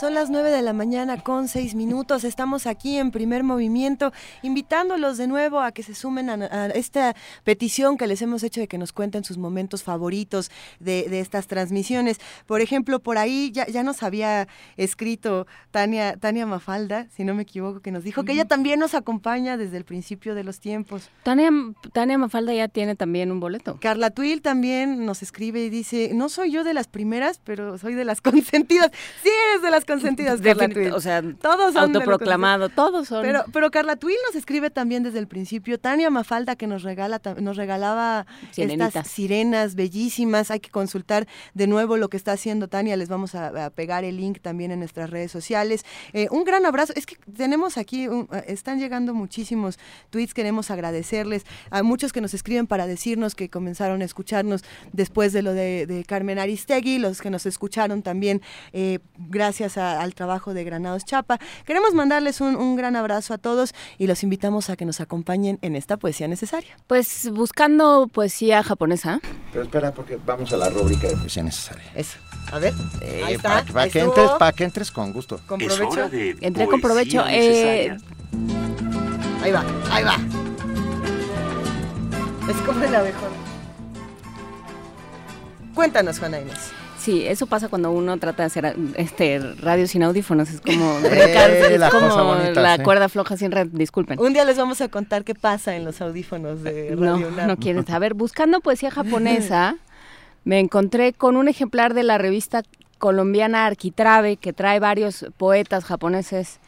Son 0.02 0.14
las 0.14 0.30
9 0.30 0.50
de 0.50 0.62
la 0.62 0.72
mañana 0.72 1.22
con 1.22 1.46
6 1.46 1.76
minutos. 1.76 2.24
Estamos 2.24 2.66
aquí 2.66 2.98
en 2.98 3.12
primer 3.12 3.44
movimiento, 3.44 4.12
invitándolos 4.42 5.16
de 5.16 5.28
nuevo 5.28 5.60
a 5.60 5.70
que 5.70 5.84
se 5.84 5.94
sumen 5.94 6.28
a, 6.28 6.66
esta 6.74 7.14
petición 7.44 7.96
que 7.96 8.08
les 8.08 8.20
hemos 8.20 8.42
hecho 8.42 8.60
de 8.60 8.66
que 8.66 8.78
nos 8.78 8.92
cuenten 8.92 9.22
sus 9.22 9.38
momentos 9.38 9.84
favoritos 9.84 10.50
de, 10.80 11.20
estas 11.20 11.46
transmisiones. 11.46 12.18
Por 12.46 12.62
ejemplo, 12.62 12.98
por 12.98 13.16
ahí 13.16 13.52
ya, 13.52 13.64
ya, 13.68 13.84
nos 13.84 14.02
había 14.02 14.48
escrito 14.76 15.46
Tania, 15.70 16.16
Tania 16.16 16.46
Mafalda, 16.46 17.06
si 17.14 17.22
no 17.22 17.32
me 17.34 17.42
equivoco, 17.42 17.78
que 17.78 17.92
nos 17.92 18.02
dijo 18.02 18.24
que 18.24 18.32
ella 18.32 18.44
también 18.44 18.80
nos 18.80 18.94
acompaña 18.94 19.56
desde 19.56 19.76
el 19.76 19.84
principio 19.84 20.34
de 20.34 20.42
los 20.42 20.58
tiempos. 20.58 21.10
Tania, 21.22 21.48
Tania 21.92 22.18
Mafalda 22.18 22.52
ya 22.52 22.66
tiene 22.66 22.96
también 22.96 23.30
un 23.30 23.38
boleto. 23.38 23.78
Carla 23.80 24.10
Tuil 24.10 24.42
también 24.42 25.06
nos 25.06 25.22
escribe 25.22 25.60
y 25.62 25.70
dice, 25.70 26.10
no 26.12 26.28
soy 26.28 26.50
yo 26.50 26.64
de 26.64 26.74
las 26.74 26.88
primeras, 26.88 27.38
pero 27.44 27.78
soy 27.78 27.94
de 27.94 28.04
las 28.04 28.20
consentidas. 28.20 28.90
Sí, 29.22 29.30
eres 29.52 29.62
de 29.62 29.70
las 29.70 29.84
consentidas, 29.84 29.91
Carla 30.00 30.96
O 30.96 31.00
sea, 31.00 31.22
todos 31.40 31.74
son 31.74 31.94
autoproclamado, 31.94 32.68
todos 32.68 33.08
son. 33.08 33.22
Pero, 33.22 33.44
pero 33.52 33.70
Carla 33.70 33.96
Tuil 33.96 34.16
nos 34.26 34.36
escribe 34.36 34.70
también 34.70 35.02
desde 35.02 35.18
el 35.18 35.26
principio. 35.26 35.78
Tania 35.78 36.10
Mafalda 36.10 36.56
que 36.56 36.66
nos 36.66 36.82
regala, 36.82 37.20
nos 37.40 37.56
regalaba 37.56 38.26
estas 38.56 39.08
sirenas 39.08 39.74
bellísimas. 39.74 40.50
Hay 40.50 40.60
que 40.60 40.70
consultar 40.70 41.26
de 41.54 41.66
nuevo 41.66 41.96
lo 41.96 42.08
que 42.08 42.16
está 42.16 42.32
haciendo 42.32 42.68
Tania. 42.68 42.96
Les 42.96 43.08
vamos 43.08 43.34
a, 43.34 43.70
pegar 43.70 44.04
el 44.04 44.16
link 44.16 44.40
también 44.40 44.70
en 44.70 44.78
nuestras 44.78 45.10
redes 45.10 45.30
sociales. 45.30 45.84
Eh, 46.12 46.28
un 46.30 46.44
gran 46.44 46.66
abrazo. 46.66 46.92
Es 46.96 47.06
que 47.06 47.16
tenemos 47.36 47.78
aquí, 47.78 48.08
están 48.46 48.78
llegando 48.78 49.14
muchísimos 49.14 49.78
tweets. 50.10 50.34
Queremos 50.34 50.70
agradecerles 50.70 51.44
a 51.70 51.82
muchos 51.82 52.12
que 52.12 52.20
nos 52.20 52.34
escriben 52.34 52.66
para 52.66 52.86
decirnos 52.86 53.34
que 53.34 53.48
comenzaron 53.48 54.02
a 54.02 54.04
escucharnos 54.04 54.64
después 54.92 55.32
de 55.32 55.42
lo 55.42 55.52
de, 55.52 56.04
Carmen 56.06 56.38
Aristegui, 56.38 56.98
los 56.98 57.20
que 57.20 57.30
nos 57.30 57.46
escucharon 57.46 58.02
también 58.02 58.42
eh, 58.72 58.98
gracias 59.28 59.78
al 59.82 60.14
trabajo 60.14 60.54
de 60.54 60.64
Granados 60.64 61.04
Chapa. 61.04 61.38
Queremos 61.66 61.94
mandarles 61.94 62.40
un, 62.40 62.76
gran 62.76 62.96
abrazo 62.96 63.34
a 63.34 63.38
todos 63.38 63.74
y 63.98 64.06
los 64.06 64.22
invitamos 64.22 64.70
a 64.70 64.76
que 64.76 64.84
nos 64.84 65.00
acompañen 65.00 65.58
en 65.62 65.76
esta 65.76 65.96
poesía 65.96 66.28
necesaria. 66.28 66.76
Pues 66.86 67.30
buscando 67.32 68.08
poesía 68.08 68.62
japonesa. 68.62 69.20
Pero 69.52 69.64
espera, 69.64 69.92
porque 69.92 70.18
vamos 70.24 70.52
a 70.52 70.56
la 70.56 70.68
rúbrica 70.68 71.08
de 71.08 71.16
poesía 71.16 71.42
necesaria. 71.42 71.84
Eso. 71.94 72.18
A 72.50 72.58
ver, 72.58 72.74
eh, 73.00 73.22
ahí 73.24 73.34
está. 73.34 73.64
Para 73.72 73.88
que, 73.88 74.00
entres, 74.00 74.30
para 74.38 74.52
que 74.52 74.64
entres 74.64 74.90
con 74.90 75.12
gusto. 75.12 75.40
Con 75.46 75.58
provecho. 75.58 76.10
Entré 76.40 76.66
con 76.66 76.80
provecho. 76.80 77.24
Eh... 77.28 77.96
Ahí 79.42 79.50
va, 79.50 79.64
ahí 79.90 80.04
va. 80.04 80.16
Es 82.48 82.56
como 82.66 82.84
el 82.84 82.94
abejón. 82.94 83.30
Cuéntanos, 85.74 86.18
Juana 86.18 86.40
Inés. 86.40 86.72
Sí, 87.02 87.26
eso 87.26 87.48
pasa 87.48 87.68
cuando 87.68 87.90
uno 87.90 88.16
trata 88.18 88.44
de 88.44 88.46
hacer 88.46 88.76
este 88.94 89.40
radio 89.60 89.88
sin 89.88 90.04
audífonos, 90.04 90.50
es 90.50 90.60
como, 90.60 90.98
eh, 91.04 91.76
la, 91.76 91.90
como 91.90 92.36
la 92.54 92.80
cuerda 92.80 93.08
floja 93.08 93.36
sin 93.36 93.50
red, 93.50 93.66
disculpen. 93.72 94.20
Un 94.20 94.32
día 94.32 94.44
les 94.44 94.56
vamos 94.56 94.80
a 94.80 94.86
contar 94.86 95.24
qué 95.24 95.34
pasa 95.34 95.74
en 95.74 95.84
los 95.84 96.00
audífonos 96.00 96.62
de 96.62 96.94
Radio 96.96 97.30
No, 97.32 97.46
no 97.48 97.56
quieren 97.56 97.84
saber. 97.84 98.14
Buscando 98.14 98.60
poesía 98.60 98.92
japonesa, 98.92 99.78
me 100.44 100.60
encontré 100.60 101.12
con 101.12 101.36
un 101.36 101.48
ejemplar 101.48 101.92
de 101.92 102.04
la 102.04 102.18
revista 102.18 102.62
colombiana 102.98 103.66
Arquitrabe, 103.66 104.36
que 104.36 104.52
trae 104.52 104.78
varios 104.78 105.26
poetas 105.36 105.84
japoneses 105.84 106.60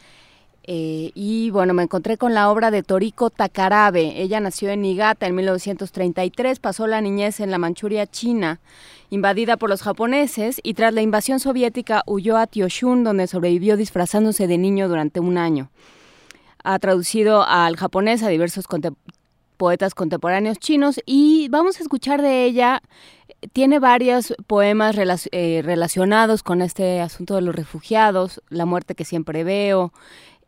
eh, 0.67 1.11
y 1.15 1.51
bueno, 1.51 1.75
me 1.75 1.83
encontré 1.83 2.17
con 2.17 2.33
la 2.33 2.51
obra 2.51 2.71
de 2.71 2.83
Toriko 2.83 3.31
Takarabe. 3.31 4.21
Ella 4.23 4.41
nació 4.41 4.71
en 4.71 4.83
Niigata 4.83 5.27
en 5.27 5.35
1933, 5.35 6.59
pasó 6.59 6.87
la 6.87 7.01
niñez 7.01 7.41
en 7.41 7.51
la 7.51 7.59
Manchuria 7.59 8.07
china, 8.07 8.61
invadida 9.11 9.57
por 9.57 9.69
los 9.69 9.83
japoneses, 9.83 10.61
y 10.63 10.75
tras 10.75 10.95
la 10.95 11.03
invasión 11.03 11.39
soviética 11.39 12.03
huyó 12.07 12.39
a 12.39 12.47
Tioshun, 12.47 13.05
donde 13.05 13.27
sobrevivió 13.27 13.77
disfrazándose 13.77 14.47
de 14.47 14.57
niño 14.57 14.89
durante 14.89 15.21
un 15.21 15.37
año. 15.37 15.71
Ha 16.63 16.79
traducido 16.79 17.45
al 17.47 17.77
japonés 17.77 18.23
a 18.23 18.29
diversos 18.29 18.67
poetas 19.57 19.95
contemporáneos 19.95 20.59
chinos 20.59 21.01
y 21.07 21.49
vamos 21.49 21.79
a 21.79 21.83
escuchar 21.83 22.23
de 22.23 22.45
ella. 22.45 22.83
Tiene 23.53 23.79
varios 23.79 24.35
poemas 24.47 24.97
eh, 25.31 25.63
relacionados 25.63 26.43
con 26.43 26.63
este 26.63 27.01
asunto 27.01 27.35
de 27.35 27.43
los 27.43 27.55
refugiados, 27.55 28.43
la 28.49 28.65
muerte 28.65 28.95
que 28.95 29.05
siempre 29.05 29.45
veo, 29.45 29.93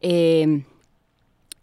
eh, 0.01 0.65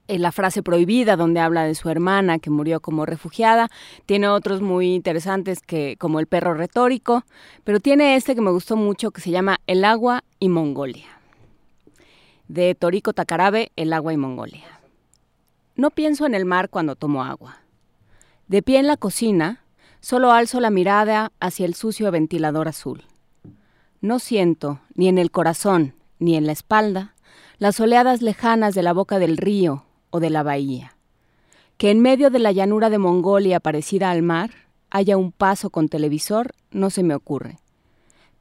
la 0.07 0.31
frase 0.31 0.63
prohibida 0.63 1.15
donde 1.15 1.39
habla 1.39 1.63
de 1.63 1.75
su 1.75 1.89
hermana 1.89 2.39
que 2.39 2.49
murió 2.49 2.81
como 2.81 3.05
refugiada. 3.05 3.69
Tiene 4.05 4.27
otros 4.27 4.61
muy 4.61 4.93
interesantes 4.93 5.61
que 5.61 5.95
como 5.97 6.19
el 6.19 6.27
perro 6.27 6.53
retórico, 6.53 7.23
pero 7.63 7.79
tiene 7.79 8.15
este 8.15 8.35
que 8.35 8.41
me 8.41 8.51
gustó 8.51 8.75
mucho 8.75 9.11
que 9.11 9.21
se 9.21 9.31
llama 9.31 9.59
El 9.67 9.85
agua 9.85 10.23
y 10.39 10.49
Mongolia. 10.49 11.07
De 12.47 12.75
Toriko 12.75 13.13
Takarabe, 13.13 13.71
El 13.75 13.93
agua 13.93 14.13
y 14.13 14.17
Mongolia. 14.17 14.79
No 15.75 15.89
pienso 15.89 16.25
en 16.25 16.35
el 16.35 16.45
mar 16.45 16.69
cuando 16.69 16.95
tomo 16.95 17.23
agua. 17.23 17.59
De 18.47 18.61
pie 18.61 18.79
en 18.79 18.87
la 18.87 18.97
cocina, 18.97 19.63
solo 20.01 20.31
alzo 20.31 20.59
la 20.59 20.69
mirada 20.69 21.31
hacia 21.39 21.65
el 21.65 21.73
sucio 21.73 22.11
ventilador 22.11 22.67
azul. 22.67 23.05
No 24.01 24.19
siento, 24.19 24.81
ni 24.95 25.07
en 25.07 25.17
el 25.17 25.31
corazón, 25.31 25.95
ni 26.19 26.35
en 26.35 26.45
la 26.45 26.51
espalda, 26.51 27.12
las 27.63 27.79
oleadas 27.79 28.21
lejanas 28.21 28.75
de 28.75 28.83
la 28.83 28.91
boca 28.91 29.19
del 29.19 29.37
río 29.37 29.85
o 30.09 30.19
de 30.19 30.29
la 30.29 30.43
bahía. 30.43 30.97
Que 31.77 31.91
en 31.91 32.01
medio 32.01 32.29
de 32.29 32.39
la 32.39 32.51
llanura 32.51 32.89
de 32.89 32.97
Mongolia 32.97 33.61
parecida 33.61 34.11
al 34.11 34.21
mar 34.21 34.51
haya 34.89 35.15
un 35.15 35.31
paso 35.31 35.69
con 35.69 35.87
televisor 35.87 36.51
no 36.71 36.89
se 36.89 37.03
me 37.03 37.15
ocurre. 37.15 37.59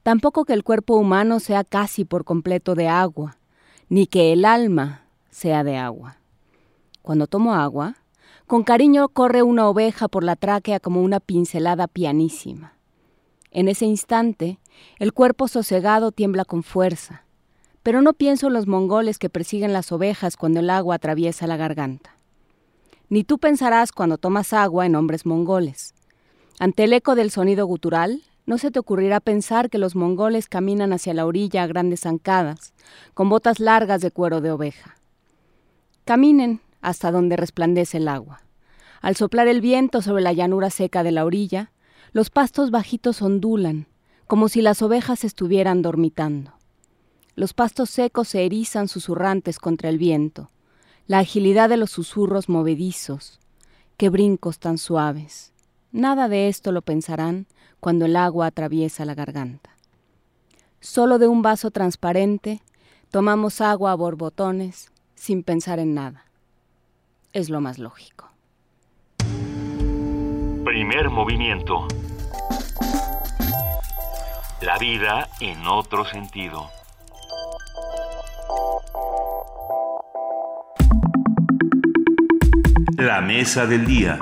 Tampoco 0.02 0.44
que 0.44 0.54
el 0.54 0.64
cuerpo 0.64 0.96
humano 0.96 1.38
sea 1.38 1.62
casi 1.62 2.04
por 2.04 2.24
completo 2.24 2.74
de 2.74 2.88
agua, 2.88 3.36
ni 3.88 4.08
que 4.08 4.32
el 4.32 4.44
alma 4.44 5.04
sea 5.30 5.62
de 5.62 5.76
agua. 5.76 6.16
Cuando 7.00 7.28
tomo 7.28 7.54
agua, 7.54 7.98
con 8.48 8.64
cariño 8.64 9.08
corre 9.08 9.44
una 9.44 9.68
oveja 9.68 10.08
por 10.08 10.24
la 10.24 10.34
tráquea 10.34 10.80
como 10.80 11.00
una 11.00 11.20
pincelada 11.20 11.86
pianísima. 11.86 12.72
En 13.52 13.68
ese 13.68 13.86
instante, 13.86 14.58
el 14.98 15.12
cuerpo 15.12 15.46
sosegado 15.46 16.10
tiembla 16.10 16.44
con 16.44 16.64
fuerza, 16.64 17.22
pero 17.82 18.02
no 18.02 18.12
pienso 18.12 18.46
en 18.46 18.52
los 18.52 18.66
mongoles 18.66 19.18
que 19.18 19.30
persiguen 19.30 19.72
las 19.72 19.92
ovejas 19.92 20.36
cuando 20.36 20.60
el 20.60 20.70
agua 20.70 20.96
atraviesa 20.96 21.46
la 21.46 21.56
garganta. 21.56 22.16
Ni 23.08 23.24
tú 23.24 23.38
pensarás 23.38 23.92
cuando 23.92 24.18
tomas 24.18 24.52
agua 24.52 24.86
en 24.86 24.94
hombres 24.94 25.26
mongoles. 25.26 25.94
Ante 26.58 26.84
el 26.84 26.92
eco 26.92 27.14
del 27.14 27.30
sonido 27.30 27.66
gutural, 27.66 28.22
no 28.46 28.58
se 28.58 28.70
te 28.70 28.78
ocurrirá 28.78 29.20
pensar 29.20 29.70
que 29.70 29.78
los 29.78 29.94
mongoles 29.94 30.48
caminan 30.48 30.92
hacia 30.92 31.14
la 31.14 31.26
orilla 31.26 31.62
a 31.62 31.66
grandes 31.66 32.00
zancadas, 32.00 32.72
con 33.14 33.28
botas 33.28 33.60
largas 33.60 34.00
de 34.00 34.10
cuero 34.10 34.40
de 34.40 34.50
oveja. 34.50 34.96
Caminen 36.04 36.60
hasta 36.80 37.10
donde 37.10 37.36
resplandece 37.36 37.98
el 37.98 38.08
agua. 38.08 38.42
Al 39.00 39.16
soplar 39.16 39.48
el 39.48 39.60
viento 39.60 40.02
sobre 40.02 40.22
la 40.22 40.32
llanura 40.32 40.70
seca 40.70 41.02
de 41.02 41.12
la 41.12 41.24
orilla, 41.24 41.72
los 42.12 42.30
pastos 42.30 42.70
bajitos 42.70 43.22
ondulan, 43.22 43.86
como 44.26 44.48
si 44.48 44.62
las 44.62 44.82
ovejas 44.82 45.24
estuvieran 45.24 45.82
dormitando. 45.82 46.52
Los 47.34 47.54
pastos 47.54 47.88
secos 47.88 48.28
se 48.28 48.44
erizan 48.44 48.88
susurrantes 48.88 49.58
contra 49.58 49.88
el 49.88 49.98
viento, 49.98 50.50
la 51.06 51.20
agilidad 51.20 51.68
de 51.68 51.78
los 51.78 51.90
susurros 51.90 52.48
movedizos, 52.48 53.40
qué 53.96 54.10
brincos 54.10 54.58
tan 54.58 54.76
suaves. 54.76 55.52
Nada 55.92 56.28
de 56.28 56.48
esto 56.48 56.72
lo 56.72 56.82
pensarán 56.82 57.46
cuando 57.80 58.04
el 58.04 58.16
agua 58.16 58.46
atraviesa 58.46 59.04
la 59.04 59.14
garganta. 59.14 59.70
Solo 60.80 61.18
de 61.18 61.28
un 61.28 61.42
vaso 61.42 61.70
transparente 61.70 62.60
tomamos 63.10 63.60
agua 63.60 63.92
a 63.92 63.94
borbotones 63.94 64.90
sin 65.14 65.42
pensar 65.42 65.78
en 65.78 65.94
nada. 65.94 66.26
Es 67.32 67.48
lo 67.48 67.60
más 67.60 67.78
lógico. 67.78 68.30
Primer 70.64 71.08
movimiento. 71.10 71.86
La 74.60 74.78
vida 74.78 75.28
en 75.40 75.66
otro 75.66 76.04
sentido. 76.04 76.68
La 83.02 83.20
mesa 83.20 83.66
del 83.66 83.84
día. 83.84 84.16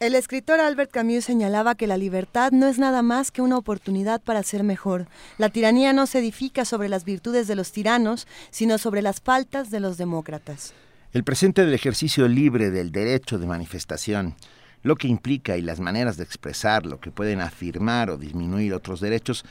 El 0.00 0.16
escritor 0.16 0.58
Albert 0.58 0.90
Camus 0.90 1.24
señalaba 1.24 1.76
que 1.76 1.86
la 1.86 1.96
libertad 1.96 2.50
no 2.50 2.66
es 2.66 2.80
nada 2.80 3.02
más 3.02 3.30
que 3.30 3.40
una 3.40 3.56
oportunidad 3.56 4.20
para 4.20 4.42
ser 4.42 4.64
mejor. 4.64 5.06
La 5.38 5.48
tiranía 5.48 5.92
no 5.92 6.08
se 6.08 6.18
edifica 6.18 6.64
sobre 6.64 6.88
las 6.88 7.04
virtudes 7.04 7.46
de 7.46 7.54
los 7.54 7.70
tiranos, 7.70 8.26
sino 8.50 8.78
sobre 8.78 9.00
las 9.00 9.20
faltas 9.20 9.70
de 9.70 9.78
los 9.78 9.96
demócratas. 9.96 10.74
El 11.12 11.22
presente 11.22 11.64
del 11.64 11.74
ejercicio 11.74 12.26
libre 12.26 12.72
del 12.72 12.90
derecho 12.90 13.38
de 13.38 13.46
manifestación, 13.46 14.34
lo 14.82 14.96
que 14.96 15.06
implica 15.06 15.56
y 15.56 15.62
las 15.62 15.78
maneras 15.78 16.16
de 16.16 16.24
expresar 16.24 16.84
lo 16.84 16.98
que 16.98 17.12
pueden 17.12 17.40
afirmar 17.40 18.10
o 18.10 18.18
disminuir 18.18 18.74
otros 18.74 19.00
derechos, 19.00 19.44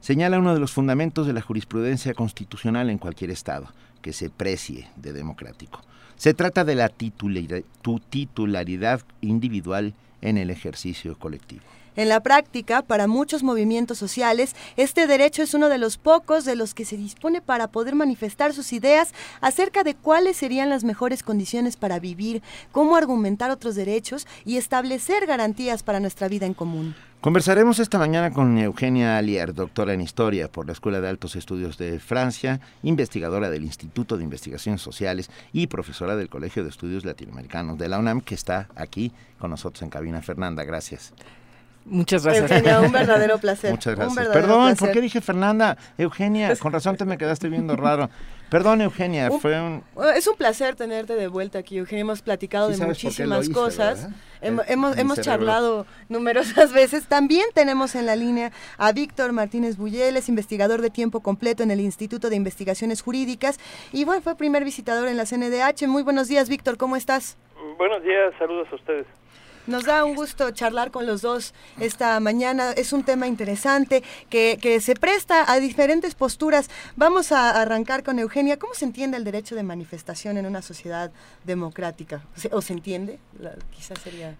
señala 0.00 0.38
uno 0.38 0.54
de 0.54 0.60
los 0.60 0.70
fundamentos 0.70 1.26
de 1.26 1.32
la 1.32 1.42
jurisprudencia 1.42 2.14
constitucional 2.14 2.88
en 2.88 2.98
cualquier 2.98 3.32
Estado 3.32 3.66
que 4.08 4.14
se 4.14 4.30
precie 4.30 4.88
de 4.96 5.12
democrático. 5.12 5.82
Se 6.16 6.32
trata 6.32 6.64
de 6.64 6.74
la 6.74 6.88
titularidad 6.88 9.02
individual 9.20 9.92
en 10.22 10.38
el 10.38 10.48
ejercicio 10.48 11.18
colectivo. 11.18 11.60
En 11.94 12.08
la 12.08 12.20
práctica, 12.20 12.80
para 12.80 13.06
muchos 13.06 13.42
movimientos 13.42 13.98
sociales, 13.98 14.56
este 14.78 15.06
derecho 15.06 15.42
es 15.42 15.52
uno 15.52 15.68
de 15.68 15.76
los 15.76 15.98
pocos 15.98 16.46
de 16.46 16.56
los 16.56 16.72
que 16.72 16.86
se 16.86 16.96
dispone 16.96 17.42
para 17.42 17.68
poder 17.68 17.94
manifestar 17.94 18.54
sus 18.54 18.72
ideas 18.72 19.12
acerca 19.42 19.84
de 19.84 19.94
cuáles 19.94 20.38
serían 20.38 20.70
las 20.70 20.84
mejores 20.84 21.22
condiciones 21.22 21.76
para 21.76 21.98
vivir, 21.98 22.40
cómo 22.72 22.96
argumentar 22.96 23.50
otros 23.50 23.74
derechos 23.74 24.26
y 24.46 24.56
establecer 24.56 25.26
garantías 25.26 25.82
para 25.82 26.00
nuestra 26.00 26.28
vida 26.28 26.46
en 26.46 26.54
común. 26.54 26.94
Conversaremos 27.20 27.80
esta 27.80 27.98
mañana 27.98 28.30
con 28.30 28.56
Eugenia 28.58 29.18
Alier, 29.18 29.52
doctora 29.52 29.92
en 29.92 30.00
Historia 30.00 30.46
por 30.46 30.66
la 30.66 30.72
Escuela 30.72 31.00
de 31.00 31.08
Altos 31.08 31.34
Estudios 31.34 31.76
de 31.76 31.98
Francia, 31.98 32.60
investigadora 32.84 33.50
del 33.50 33.64
Instituto 33.64 34.16
de 34.16 34.22
Investigaciones 34.22 34.82
Sociales 34.82 35.28
y 35.52 35.66
profesora 35.66 36.14
del 36.14 36.28
Colegio 36.28 36.62
de 36.62 36.70
Estudios 36.70 37.04
Latinoamericanos 37.04 37.76
de 37.76 37.88
la 37.88 37.98
UNAM, 37.98 38.20
que 38.20 38.36
está 38.36 38.68
aquí 38.76 39.10
con 39.40 39.50
nosotros 39.50 39.82
en 39.82 39.90
cabina. 39.90 40.22
Fernanda, 40.22 40.62
gracias. 40.62 41.12
Muchas 41.84 42.24
gracias. 42.24 42.50
Eugenia, 42.50 42.80
un 42.80 42.92
verdadero 42.92 43.38
placer. 43.38 43.70
Muchas 43.70 43.94
Un 43.94 43.98
gracias. 43.98 44.16
verdadero 44.16 44.40
Perdón, 44.46 44.62
placer. 44.68 44.78
¿por 44.78 44.90
qué 44.92 45.00
dije 45.00 45.20
Fernanda? 45.20 45.76
Eugenia, 45.96 46.54
con 46.56 46.72
razón 46.72 46.96
te 46.96 47.04
me 47.04 47.16
quedaste 47.16 47.48
viendo 47.48 47.76
raro. 47.76 48.10
Perdón, 48.50 48.80
Eugenia, 48.80 49.30
Un- 49.30 49.40
fue 49.40 49.60
un... 49.60 49.82
Es 50.14 50.26
un 50.26 50.34
placer 50.36 50.74
tenerte 50.74 51.14
de 51.14 51.28
vuelta 51.28 51.58
aquí, 51.58 51.76
Eugenia. 51.78 52.00
Hemos 52.00 52.22
platicado 52.22 52.72
Sí 52.72 52.80
de 52.80 52.86
muchísimas 52.86 53.44
hice, 53.44 53.52
cosas. 53.52 54.04
¿verdad? 54.04 54.16
Hem- 54.40 54.64
El- 54.66 54.72
hemos 54.72 54.96
hemos 54.98 55.20
charlado 55.20 55.86
numerosas 56.08 56.72
veces. 56.74 57.06
También 57.06 57.44
tenemos 57.54 57.94
en 57.94 58.06
la 58.06 58.16
línea 58.16 58.50
a 58.78 58.92
Víctor 58.92 59.32
Martínez 59.32 59.76
Buyeles, 59.76 60.28
investigador 60.30 60.80
de 60.80 60.88
tiempo 60.90 61.20
completo 61.20 61.62
en 61.62 61.70
el 61.70 61.80
Instituto 61.80 62.30
de 62.30 62.36
Investigaciones 62.36 63.02
Jurídicas. 63.02 63.58
Y 63.92 64.04
bueno, 64.04 64.22
fue 64.22 64.34
primer 64.34 64.64
visitador 64.64 65.08
en 65.08 65.18
la 65.18 65.24
CNDH. 65.26 65.86
Muy 65.86 66.02
buenos 66.02 66.28
días, 66.28 66.48
Víctor. 66.48 66.78
¿Cómo 66.78 66.96
estás? 66.96 67.36
Buenos 67.76 68.02
días, 68.02 68.32
saludos 68.38 68.66
a 68.72 68.76
ustedes. 68.76 69.06
Nos 69.68 69.84
da 69.84 70.04
un 70.04 70.14
gusto 70.16 70.50
charlar 70.50 70.90
con 70.90 71.06
los 71.06 71.20
dos 71.22 71.54
esta 71.78 72.18
mañana. 72.20 72.72
Es 72.72 72.92
un 72.92 73.04
tema 73.04 73.26
interesante 73.26 74.02
que, 74.30 74.58
que 74.60 74.80
se 74.80 74.94
presta 74.94 75.44
a 75.50 75.60
diferentes 75.60 76.14
posturas. 76.14 76.70
Vamos 76.96 77.30
a 77.32 77.60
arrancar 77.60 78.02
con 78.02 78.18
Eugenia. 78.18 78.58
¿Cómo 78.58 78.74
se 78.74 78.86
entiende 78.86 79.16
el 79.18 79.24
derecho 79.24 79.54
de 79.54 79.62
manifestación 79.62 80.38
en 80.38 80.46
una 80.46 80.62
sociedad 80.62 81.10
democrática? 81.44 82.22
¿Se- 82.34 82.48
¿O 82.52 82.62
se 82.62 82.72
entiende? 82.72 83.18
La- 83.38 83.54
quizás 83.76 83.98
sería... 84.02 84.34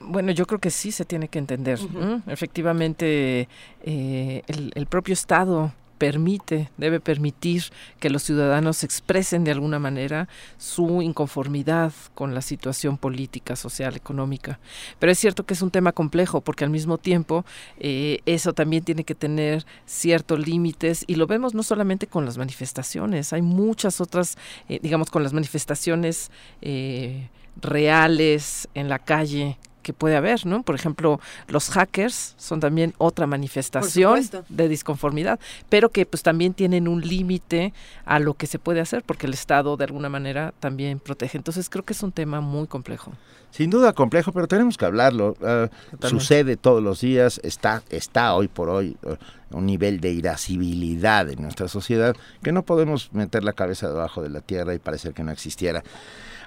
Bueno, 0.00 0.32
yo 0.32 0.44
creo 0.46 0.58
que 0.60 0.70
sí 0.70 0.92
se 0.92 1.06
tiene 1.06 1.28
que 1.28 1.38
entender. 1.38 1.78
Efectivamente, 2.26 3.48
eh, 3.82 4.42
el, 4.46 4.70
el 4.74 4.86
propio 4.86 5.14
Estado 5.14 5.72
permite, 5.98 6.70
debe 6.76 7.00
permitir 7.00 7.64
que 8.00 8.10
los 8.10 8.22
ciudadanos 8.22 8.84
expresen 8.84 9.44
de 9.44 9.52
alguna 9.52 9.78
manera 9.78 10.28
su 10.58 11.02
inconformidad 11.02 11.92
con 12.14 12.34
la 12.34 12.42
situación 12.42 12.98
política, 12.98 13.56
social, 13.56 13.96
económica. 13.96 14.58
Pero 14.98 15.12
es 15.12 15.18
cierto 15.18 15.44
que 15.44 15.54
es 15.54 15.62
un 15.62 15.70
tema 15.70 15.92
complejo 15.92 16.40
porque 16.40 16.64
al 16.64 16.70
mismo 16.70 16.98
tiempo 16.98 17.44
eh, 17.78 18.20
eso 18.26 18.52
también 18.52 18.84
tiene 18.84 19.04
que 19.04 19.14
tener 19.14 19.64
ciertos 19.86 20.46
límites 20.46 21.04
y 21.06 21.14
lo 21.14 21.26
vemos 21.26 21.54
no 21.54 21.62
solamente 21.62 22.06
con 22.06 22.24
las 22.24 22.38
manifestaciones, 22.38 23.32
hay 23.32 23.42
muchas 23.42 24.00
otras, 24.00 24.36
eh, 24.68 24.80
digamos, 24.82 25.10
con 25.10 25.22
las 25.22 25.32
manifestaciones 25.32 26.30
eh, 26.60 27.28
reales 27.60 28.68
en 28.74 28.88
la 28.88 28.98
calle 28.98 29.58
que 29.84 29.92
puede 29.92 30.16
haber, 30.16 30.44
¿no? 30.44 30.64
Por 30.64 30.74
ejemplo, 30.74 31.20
los 31.46 31.70
hackers 31.70 32.34
son 32.36 32.58
también 32.58 32.94
otra 32.98 33.28
manifestación 33.28 34.20
de 34.48 34.68
disconformidad, 34.68 35.38
pero 35.68 35.90
que 35.90 36.06
pues 36.06 36.24
también 36.24 36.54
tienen 36.54 36.88
un 36.88 37.02
límite 37.02 37.72
a 38.04 38.18
lo 38.18 38.34
que 38.34 38.48
se 38.48 38.58
puede 38.58 38.80
hacer 38.80 39.04
porque 39.04 39.28
el 39.28 39.34
Estado 39.34 39.76
de 39.76 39.84
alguna 39.84 40.08
manera 40.08 40.52
también 40.58 40.98
protege. 40.98 41.38
Entonces 41.38 41.70
creo 41.70 41.84
que 41.84 41.92
es 41.92 42.02
un 42.02 42.10
tema 42.10 42.40
muy 42.40 42.66
complejo. 42.66 43.12
Sin 43.50 43.70
duda 43.70 43.92
complejo, 43.92 44.32
pero 44.32 44.48
tenemos 44.48 44.76
que 44.76 44.84
hablarlo. 44.84 45.36
Ah, 45.40 45.68
sucede 46.08 46.56
todos 46.56 46.82
los 46.82 47.00
días, 47.02 47.40
está, 47.44 47.84
está 47.88 48.34
hoy 48.34 48.48
por 48.48 48.68
hoy 48.68 48.96
eh, 49.04 49.16
un 49.50 49.66
nivel 49.66 50.00
de 50.00 50.10
irascibilidad 50.10 51.30
en 51.30 51.40
nuestra 51.40 51.68
sociedad 51.68 52.16
que 52.42 52.50
no 52.50 52.64
podemos 52.64 53.12
meter 53.12 53.44
la 53.44 53.52
cabeza 53.52 53.86
debajo 53.86 54.22
de 54.22 54.30
la 54.30 54.40
tierra 54.40 54.74
y 54.74 54.80
parecer 54.80 55.14
que 55.14 55.22
no 55.22 55.30
existiera. 55.30 55.84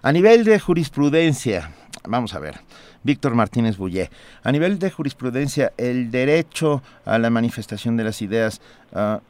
A 0.03 0.11
nivel 0.11 0.43
de 0.43 0.59
jurisprudencia, 0.59 1.71
vamos 2.07 2.35
a 2.35 2.39
ver, 2.39 2.55
Víctor 3.01 3.33
Martínez 3.33 3.77
Bullé, 3.77 4.11
a 4.43 4.51
nivel 4.51 4.77
de 4.77 4.91
jurisprudencia, 4.91 5.73
el 5.75 6.11
derecho 6.11 6.83
a 7.03 7.17
la 7.17 7.31
manifestación 7.31 7.97
de 7.97 8.03
las 8.03 8.21
ideas, 8.21 8.61
ah, 8.93 9.21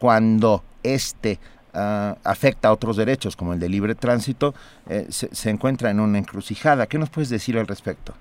cuando 0.00 0.64
éste 0.82 1.38
ah, 1.72 2.16
afecta 2.24 2.68
a 2.68 2.72
otros 2.72 2.96
derechos, 2.96 3.36
como 3.36 3.52
el 3.52 3.60
de 3.60 3.68
libre 3.68 3.94
tránsito, 3.94 4.54
eh, 4.88 5.06
se, 5.10 5.32
se 5.32 5.50
encuentra 5.50 5.90
en 5.90 6.00
una 6.00 6.18
encrucijada. 6.18 6.88
¿Qué 6.88 6.98
nos 6.98 7.10
puedes 7.10 7.30
decir 7.30 7.56
al 7.56 7.68
respecto? 7.68 8.12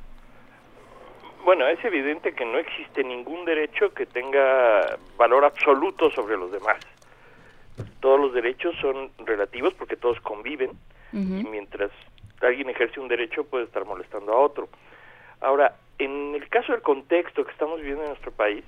Bueno, 1.46 1.68
es 1.68 1.84
evidente 1.84 2.34
que 2.34 2.46
no 2.46 2.60
existe 2.60 3.04
ningún 3.04 3.44
derecho 3.46 3.92
que 3.96 4.06
tenga 4.06 4.98
valor 5.18 5.46
absoluto 5.46 6.12
sobre 6.12 6.38
los 6.38 6.52
demás. 6.52 6.78
Todos 8.02 8.20
los 8.20 8.34
derechos 8.34 8.76
son 8.82 9.10
relativos 9.26 9.74
porque 9.74 9.96
todos 9.96 10.20
conviven 10.22 10.72
y 11.14 11.18
mientras 11.18 11.92
alguien 12.42 12.70
ejerce 12.70 13.00
un 13.00 13.08
derecho 13.08 13.44
puede 13.46 13.66
estar 13.66 13.86
molestando 13.86 14.34
a 14.34 14.38
otro. 14.38 14.70
Ahora, 15.42 15.76
en 16.00 16.36
el 16.36 16.48
caso 16.50 16.72
del 16.72 16.82
contexto 16.82 17.46
que 17.46 17.52
estamos 17.52 17.80
viviendo 17.80 18.04
en 18.04 18.10
nuestro 18.10 18.32
país, 18.32 18.64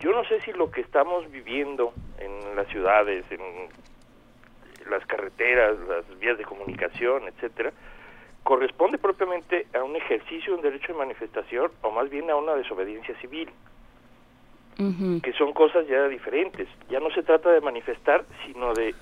yo 0.00 0.10
no 0.12 0.24
sé 0.24 0.40
si 0.40 0.52
lo 0.52 0.70
que 0.70 0.80
estamos 0.80 1.30
viviendo 1.30 1.92
en 2.18 2.56
las 2.56 2.66
ciudades, 2.68 3.24
en 3.30 3.40
las 4.90 5.06
carreteras, 5.06 5.78
las 5.88 6.18
vías 6.18 6.36
de 6.38 6.44
comunicación, 6.44 7.28
etcétera, 7.28 7.72
corresponde 8.42 8.98
propiamente 8.98 9.66
a 9.74 9.84
un 9.84 9.94
ejercicio 9.96 10.52
de 10.52 10.56
un 10.56 10.62
derecho 10.62 10.92
de 10.92 10.98
manifestación 10.98 11.70
o 11.82 11.90
más 11.92 12.10
bien 12.10 12.28
a 12.30 12.36
una 12.36 12.54
desobediencia 12.54 13.14
civil, 13.20 13.48
que 15.22 15.32
son 15.34 15.52
cosas 15.52 15.86
ya 15.86 16.08
diferentes. 16.08 16.66
Ya 16.90 16.98
no 16.98 17.10
se 17.10 17.22
trata 17.22 17.50
de 17.52 17.60
manifestar, 17.60 18.24
sino 18.44 18.74
de 18.74 18.94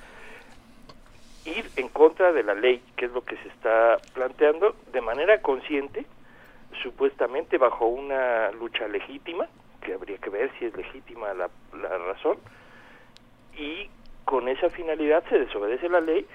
ir 1.51 1.71
en 1.77 1.89
contra 1.89 2.33
de 2.33 2.43
la 2.43 2.55
ley, 2.55 2.83
que 2.97 3.07
es 3.07 3.13
lo 3.13 3.25
que 3.25 3.37
se 3.37 3.49
está 3.49 3.99
planteando 4.15 4.75
de 4.93 5.01
manera 5.01 5.41
consciente, 5.41 6.07
supuestamente 6.83 7.59
bajo 7.59 7.87
una 7.87 8.51
lucha 8.53 8.89
legítima, 8.89 9.47
que 9.83 9.95
habría 9.95 10.19
que 10.19 10.31
ver 10.31 10.51
si 10.59 10.67
es 10.67 10.77
legítima 10.77 11.33
la, 11.35 11.49
la 11.81 11.99
razón, 11.99 12.39
y 13.57 13.89
con 14.25 14.49
esa 14.49 14.71
finalidad 14.71 15.25
se 15.29 15.39
desobedece 15.39 15.89
la 15.89 16.01
ley 16.01 16.27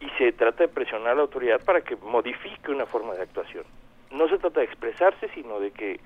y 0.00 0.08
se 0.18 0.32
trata 0.32 0.64
de 0.64 0.68
presionar 0.68 1.12
a 1.12 1.14
la 1.14 1.22
autoridad 1.22 1.64
para 1.64 1.80
que 1.80 1.96
modifique 1.96 2.70
una 2.70 2.86
forma 2.86 3.14
de 3.14 3.22
actuación. 3.22 3.64
No 4.10 4.28
se 4.28 4.38
trata 4.38 4.60
de 4.60 4.66
expresarse, 4.66 5.28
sino 5.34 5.60
de 5.60 5.70
que 5.70 6.00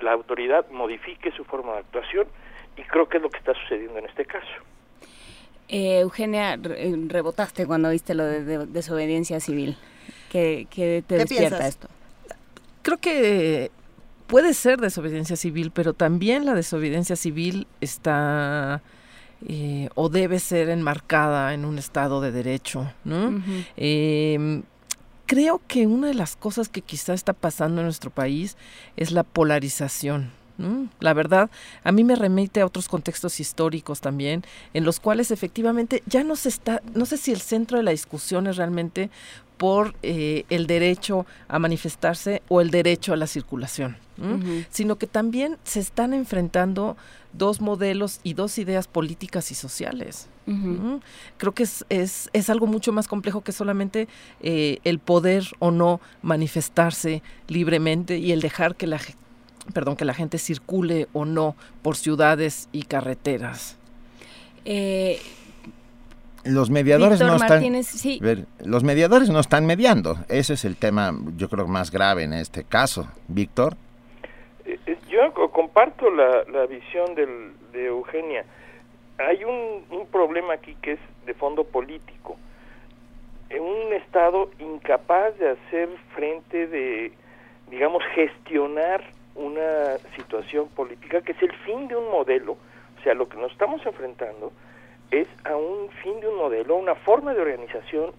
la 0.00 0.12
autoridad 0.12 0.68
modifique 0.70 1.30
su 1.32 1.44
forma 1.44 1.72
de 1.74 1.78
actuación 1.80 2.28
y 2.76 2.82
creo 2.82 3.08
que 3.08 3.16
es 3.16 3.22
lo 3.22 3.30
que 3.30 3.38
está 3.38 3.54
sucediendo 3.54 3.98
en 3.98 4.06
este 4.06 4.24
caso. 4.24 4.46
Eh, 5.68 6.00
Eugenia, 6.00 6.56
re- 6.56 6.88
eh, 6.88 6.96
rebotaste 7.08 7.66
cuando 7.66 7.90
viste 7.90 8.14
lo 8.14 8.24
de, 8.24 8.42
de- 8.44 8.66
desobediencia 8.66 9.38
civil. 9.40 9.76
¿Qué, 10.30 10.66
qué 10.70 11.02
te 11.06 11.16
¿Qué 11.16 11.20
despierta 11.22 11.58
piensas? 11.58 11.68
esto? 11.74 11.88
Creo 12.82 12.98
que 12.98 13.70
puede 14.26 14.54
ser 14.54 14.80
desobediencia 14.80 15.36
civil, 15.36 15.70
pero 15.70 15.92
también 15.92 16.46
la 16.46 16.54
desobediencia 16.54 17.16
civil 17.16 17.66
está 17.80 18.82
eh, 19.46 19.88
o 19.94 20.08
debe 20.08 20.38
ser 20.40 20.68
enmarcada 20.70 21.52
en 21.54 21.64
un 21.64 21.78
estado 21.78 22.20
de 22.20 22.32
derecho, 22.32 22.90
¿no? 23.04 23.42
Eh, 23.76 24.62
creo 25.26 25.60
que 25.68 25.86
una 25.86 26.08
de 26.08 26.14
las 26.14 26.34
cosas 26.36 26.68
que 26.70 26.80
quizá 26.82 27.12
está 27.14 27.34
pasando 27.34 27.80
en 27.82 27.86
nuestro 27.86 28.10
país 28.10 28.56
es 28.96 29.12
la 29.12 29.22
polarización. 29.22 30.30
¿No? 30.58 30.88
La 31.00 31.14
verdad, 31.14 31.48
a 31.84 31.92
mí 31.92 32.04
me 32.04 32.16
remite 32.16 32.60
a 32.60 32.66
otros 32.66 32.88
contextos 32.88 33.40
históricos 33.40 34.00
también, 34.00 34.42
en 34.74 34.84
los 34.84 35.00
cuales 35.00 35.30
efectivamente 35.30 36.02
ya 36.06 36.24
no 36.24 36.36
se 36.36 36.50
está, 36.50 36.82
no 36.94 37.06
sé 37.06 37.16
si 37.16 37.32
el 37.32 37.40
centro 37.40 37.78
de 37.78 37.84
la 37.84 37.92
discusión 37.92 38.46
es 38.46 38.56
realmente 38.56 39.08
por 39.56 39.94
eh, 40.02 40.44
el 40.50 40.66
derecho 40.68 41.26
a 41.48 41.58
manifestarse 41.58 42.42
o 42.48 42.60
el 42.60 42.70
derecho 42.70 43.12
a 43.12 43.16
la 43.16 43.26
circulación, 43.26 43.96
sino 44.70 44.98
que 44.98 45.06
también 45.06 45.56
se 45.64 45.80
están 45.80 46.12
enfrentando 46.12 46.96
dos 47.32 47.60
modelos 47.60 48.20
y 48.24 48.34
dos 48.34 48.58
ideas 48.58 48.86
políticas 48.88 49.50
y 49.50 49.54
sociales. 49.54 50.28
¿no? 50.46 51.00
Creo 51.36 51.52
que 51.52 51.64
es, 51.64 51.84
es, 51.88 52.30
es 52.32 52.50
algo 52.50 52.66
mucho 52.66 52.92
más 52.92 53.06
complejo 53.06 53.42
que 53.42 53.52
solamente 53.52 54.08
eh, 54.40 54.78
el 54.84 54.98
poder 54.98 55.44
o 55.58 55.70
no 55.70 56.00
manifestarse 56.22 57.22
libremente 57.48 58.18
y 58.18 58.32
el 58.32 58.40
dejar 58.40 58.74
que 58.76 58.86
la, 58.86 58.98
ge- 58.98 59.14
perdón, 59.72 59.96
que 59.96 60.04
la 60.04 60.14
gente 60.14 60.38
circule 60.38 61.08
o 61.12 61.24
no 61.24 61.56
por 61.82 61.96
ciudades 61.96 62.68
y 62.72 62.82
carreteras. 62.84 63.78
Eh, 64.64 65.18
Los 66.44 66.70
mediadores 66.70 67.18
Víctor 67.18 67.28
no 67.28 67.34
están. 67.36 67.48
Martínez, 67.58 67.86
sí. 67.86 68.18
ver, 68.20 68.46
los 68.64 68.84
mediadores 68.84 69.28
no 69.30 69.40
están 69.40 69.66
mediando. 69.66 70.16
Ese 70.28 70.54
es 70.54 70.64
el 70.64 70.76
tema, 70.76 71.12
yo 71.36 71.48
creo, 71.48 71.66
más 71.66 71.90
grave 71.90 72.24
en 72.24 72.32
este 72.32 72.64
caso. 72.64 73.08
Víctor. 73.28 73.76
Eh, 74.64 74.78
eh, 74.86 74.98
Yo 75.10 75.32
co- 75.34 75.50
comparto 75.50 76.10
la, 76.10 76.44
la 76.52 76.66
visión 76.66 77.14
del, 77.14 77.52
de 77.72 77.86
Eugenia. 77.86 78.44
Hay 79.18 79.42
un, 79.44 79.84
un 79.90 80.06
problema 80.06 80.54
aquí 80.54 80.76
que 80.80 80.92
es 80.92 81.00
de 81.26 81.34
fondo 81.34 81.64
político. 81.64 82.36
En 83.50 83.62
un 83.62 83.92
Estado 83.94 84.50
incapaz 84.58 85.36
de 85.38 85.50
hacer 85.50 85.88
frente 86.14 86.66
de, 86.66 87.12
digamos, 87.70 88.02
gestionar 88.14 89.02
una 89.38 89.98
situación 90.16 90.68
política 90.68 91.22
que 91.22 91.32
es 91.32 91.42
el 91.42 91.52
fin 91.64 91.88
de 91.88 91.96
un 91.96 92.10
modelo, 92.10 92.52
o 92.52 93.02
sea, 93.02 93.14
lo 93.14 93.28
que 93.28 93.36
nos 93.36 93.52
estamos 93.52 93.84
enfrentando 93.86 94.52
es 95.10 95.28
a 95.44 95.56
un 95.56 95.88
fin 96.02 96.20
de 96.20 96.28
un 96.28 96.36
modelo, 96.36 96.76
una 96.76 96.94
forma 96.94 97.32
de 97.32 97.40
organización 97.40 98.12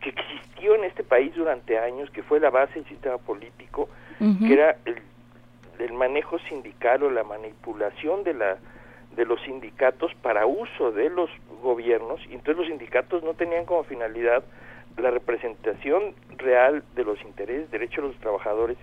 que 0.00 0.10
existió 0.10 0.74
en 0.74 0.84
este 0.84 1.04
país 1.04 1.34
durante 1.34 1.78
años, 1.78 2.10
que 2.10 2.22
fue 2.22 2.40
la 2.40 2.50
base 2.50 2.74
del 2.74 2.86
sistema 2.86 3.18
político, 3.18 3.88
que 4.18 4.52
era 4.52 4.76
el, 4.84 5.00
el 5.78 5.92
manejo 5.92 6.38
sindical 6.40 7.02
o 7.02 7.10
la 7.10 7.24
manipulación 7.24 8.24
de 8.24 8.34
la 8.34 8.58
de 9.16 9.26
los 9.26 9.42
sindicatos 9.42 10.10
para 10.22 10.46
uso 10.46 10.90
de 10.90 11.10
los 11.10 11.28
gobiernos. 11.62 12.20
Y 12.30 12.34
entonces 12.34 12.56
los 12.56 12.66
sindicatos 12.66 13.22
no 13.22 13.34
tenían 13.34 13.66
como 13.66 13.84
finalidad 13.84 14.42
la 14.96 15.10
representación 15.10 16.14
real 16.38 16.82
de 16.94 17.04
los 17.04 17.20
intereses, 17.22 17.70
derechos 17.70 18.04
de 18.04 18.08
los 18.08 18.16
trabajadores, 18.20 18.78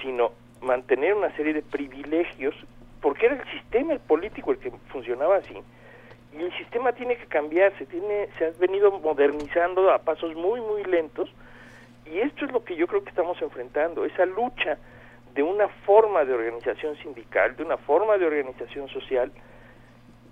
sino 0.00 0.32
mantener 0.64 1.14
una 1.14 1.34
serie 1.36 1.52
de 1.52 1.62
privilegios, 1.62 2.54
porque 3.00 3.26
era 3.26 3.36
el 3.36 3.50
sistema 3.50 3.92
el 3.92 4.00
político 4.00 4.50
el 4.50 4.58
que 4.58 4.70
funcionaba 4.88 5.36
así. 5.36 5.56
Y 6.32 6.42
el 6.42 6.52
sistema 6.56 6.92
tiene 6.92 7.16
que 7.16 7.26
cambiar, 7.26 7.76
se, 7.78 7.86
tiene, 7.86 8.28
se 8.38 8.46
ha 8.46 8.50
venido 8.58 8.90
modernizando 8.90 9.90
a 9.90 9.98
pasos 9.98 10.34
muy, 10.34 10.60
muy 10.60 10.82
lentos, 10.84 11.30
y 12.06 12.18
esto 12.18 12.44
es 12.44 12.52
lo 12.52 12.64
que 12.64 12.76
yo 12.76 12.86
creo 12.86 13.02
que 13.02 13.10
estamos 13.10 13.40
enfrentando, 13.40 14.04
esa 14.04 14.26
lucha 14.26 14.78
de 15.34 15.42
una 15.42 15.68
forma 15.68 16.24
de 16.24 16.32
organización 16.32 16.96
sindical, 16.96 17.56
de 17.56 17.64
una 17.64 17.76
forma 17.76 18.18
de 18.18 18.26
organización 18.26 18.88
social, 18.88 19.32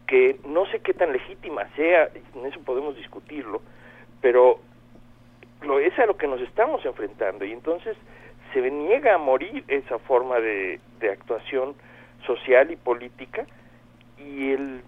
que 0.06 0.38
no 0.46 0.66
sé 0.66 0.80
qué 0.80 0.94
tan 0.94 1.12
legítima 1.12 1.66
sea, 1.74 2.08
en 2.34 2.46
eso 2.46 2.60
podemos 2.60 2.96
discutirlo, 2.96 3.62
pero 4.20 4.60
lo 5.62 5.78
es 5.78 5.96
a 5.98 6.06
lo 6.06 6.16
que 6.16 6.26
nos 6.26 6.40
estamos 6.40 6.84
enfrentando 6.84 7.44
y 7.44 7.52
entonces 7.52 7.96
se 8.52 8.70
niega 8.70 9.14
a 9.14 9.18
morir 9.18 9.64
esa 9.68 9.98
forma 9.98 10.40
de, 10.40 10.80
de 11.00 11.10
actuación 11.10 11.74
social 12.26 12.70
y 12.70 12.76
política 12.76 13.46
y 14.18 14.50
el 14.52 14.82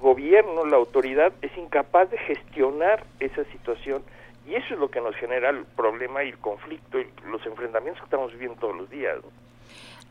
gobierno, 0.00 0.66
la 0.66 0.76
autoridad 0.76 1.32
es 1.42 1.56
incapaz 1.56 2.10
de 2.10 2.18
gestionar 2.18 3.04
esa 3.20 3.44
situación 3.52 4.02
y 4.46 4.54
eso 4.54 4.74
es 4.74 4.80
lo 4.80 4.90
que 4.90 5.00
nos 5.00 5.14
genera 5.16 5.50
el 5.50 5.64
problema 5.64 6.24
y 6.24 6.30
el 6.30 6.38
conflicto 6.38 6.98
los 7.30 7.44
enfrentamientos 7.46 8.00
que 8.00 8.06
estamos 8.06 8.32
viviendo 8.32 8.56
todos 8.58 8.76
los 8.76 8.90
días. 8.90 9.16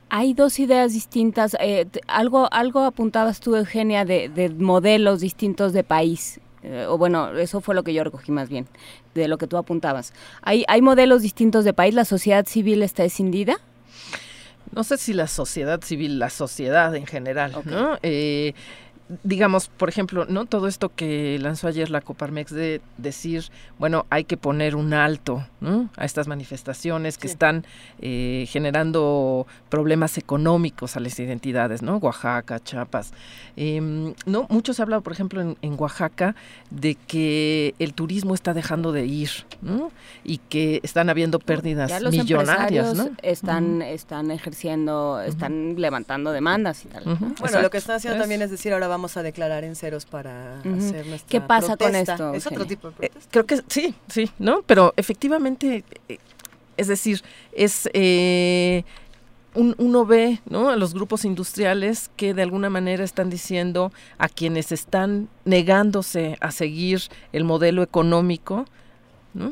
Hay 0.10 0.34
dos 0.34 0.60
ideas 0.60 0.94
distintas. 0.94 1.56
Eh, 1.60 1.86
algo, 2.08 2.48
algo 2.52 2.82
apuntabas 2.82 3.40
tú, 3.40 3.56
Eugenia, 3.56 4.04
de, 4.06 4.30
de 4.30 4.50
modelos 4.50 5.22
distintos 5.22 5.74
de 5.74 5.84
país. 5.84 6.40
Eh, 6.64 6.86
o 6.88 6.98
bueno, 6.98 7.38
eso 7.38 7.62
fue 7.62 7.74
lo 7.76 7.84
que 7.84 7.94
yo 7.94 8.04
recogí 8.04 8.32
más 8.32 8.50
bien, 8.50 8.68
de 9.16 9.28
lo 9.28 9.38
que 9.38 9.48
tú 9.48 9.58
apuntabas. 9.58 10.14
¿Hay, 10.42 10.64
hay 10.68 10.82
modelos 10.82 11.22
distintos 11.22 11.66
de 11.66 11.74
país? 11.74 11.94
¿La 11.96 12.06
sociedad 12.06 12.46
civil 12.46 12.84
está 12.84 13.04
escindida? 13.04 13.58
No 14.74 14.84
sé 14.84 14.98
si 14.98 15.14
la 15.14 15.28
sociedad 15.28 15.82
civil, 15.82 16.20
la 16.20 16.30
sociedad 16.30 16.96
en 16.96 17.06
general, 17.06 17.54
¿no? 17.66 17.98
Eh, 18.04 18.54
digamos, 19.24 19.68
por 19.68 19.90
ejemplo, 19.90 20.26
¿no? 20.26 20.46
Todo 20.46 20.68
esto 20.68 20.92
que 20.96 21.38
lanzó 21.40 21.68
ayer 21.68 21.90
la 21.90 22.02
Coparmex 22.02 22.52
de 22.52 22.82
decir, 22.98 23.46
bueno, 23.80 24.06
hay 24.10 24.24
que 24.24 24.38
poner 24.38 24.76
un 24.76 24.94
alto 24.94 25.46
a 25.96 26.06
estas 26.06 26.28
manifestaciones 26.28 27.18
que 27.18 27.28
están 27.28 27.66
eh, 28.02 28.46
generando 28.50 29.46
problemas 29.70 30.18
económicos 30.18 30.98
a 30.98 31.00
las 31.00 31.20
identidades, 31.20 31.82
¿no? 31.82 31.98
Oaxaca, 31.98 32.60
Chiapas. 32.60 33.12
Em, 33.56 34.14
no, 34.26 34.48
mucho 34.50 34.74
se 34.74 34.82
ha 34.82 34.84
hablado, 34.84 35.02
por 35.02 35.14
ejemplo, 35.14 35.42
en, 35.42 35.76
Oaxaca 35.78 36.36
de 36.70 36.96
que 36.96 37.76
el 37.80 37.94
turismo 37.94 38.34
está 38.34 38.54
dejando 38.54 38.92
de 38.92 39.06
ir, 39.06 39.30
Y 40.24 40.38
que 40.38 40.80
están 40.84 41.10
habiendo 41.10 41.40
pérdidas 41.40 41.92
millonarias, 42.12 42.96
¿no? 42.96 43.10
Están, 43.22 43.82
están 43.82 44.32
ejerciendo, 44.32 45.22
están 45.22 45.76
levantando 45.80 46.32
demandas 46.32 46.86
y 46.86 46.88
tal. 46.88 47.04
Bueno, 47.40 47.62
lo 47.62 47.70
que 47.70 47.78
están 47.78 47.98
haciendo 47.98 48.20
también 48.20 48.42
es 48.42 48.52
decir, 48.52 48.74
ahora 48.74 48.88
vamos 48.88 49.01
vamos 49.02 49.18
a 49.18 49.24
declarar 49.24 49.64
en 49.64 49.76
ceros 49.76 50.06
para 50.06 50.60
hacer 50.60 51.08
nuestra 51.08 51.28
¿Qué 51.28 51.42
pasa 51.42 51.76
con 51.76 51.96
esto? 51.96 52.36
Es 52.36 52.46
otro 52.46 52.68
tipo 52.68 52.90
de 52.90 52.94
protesta. 52.94 53.20
Eh, 53.20 53.28
creo 53.32 53.46
que 53.48 53.62
sí, 53.68 53.96
sí, 54.08 54.30
¿no? 54.38 54.62
Pero 54.62 54.94
efectivamente, 54.96 55.84
eh, 56.08 56.18
es 56.78 56.88
decir, 56.88 57.24
es... 57.52 57.90
Eh, 57.94 58.84
uno 59.54 60.06
ve 60.06 60.40
¿no? 60.46 60.70
a 60.70 60.78
los 60.78 60.94
grupos 60.94 61.26
industriales 61.26 62.10
que 62.16 62.34
de 62.34 62.42
alguna 62.42 62.70
manera 62.70 63.04
están 63.04 63.30
diciendo 63.30 63.92
a 64.18 64.30
quienes 64.30 64.72
están 64.72 65.28
negándose 65.44 66.38
a 66.40 66.52
seguir 66.52 67.02
el 67.34 67.44
modelo 67.44 67.84
económico, 67.84 68.64
¿no? 69.34 69.52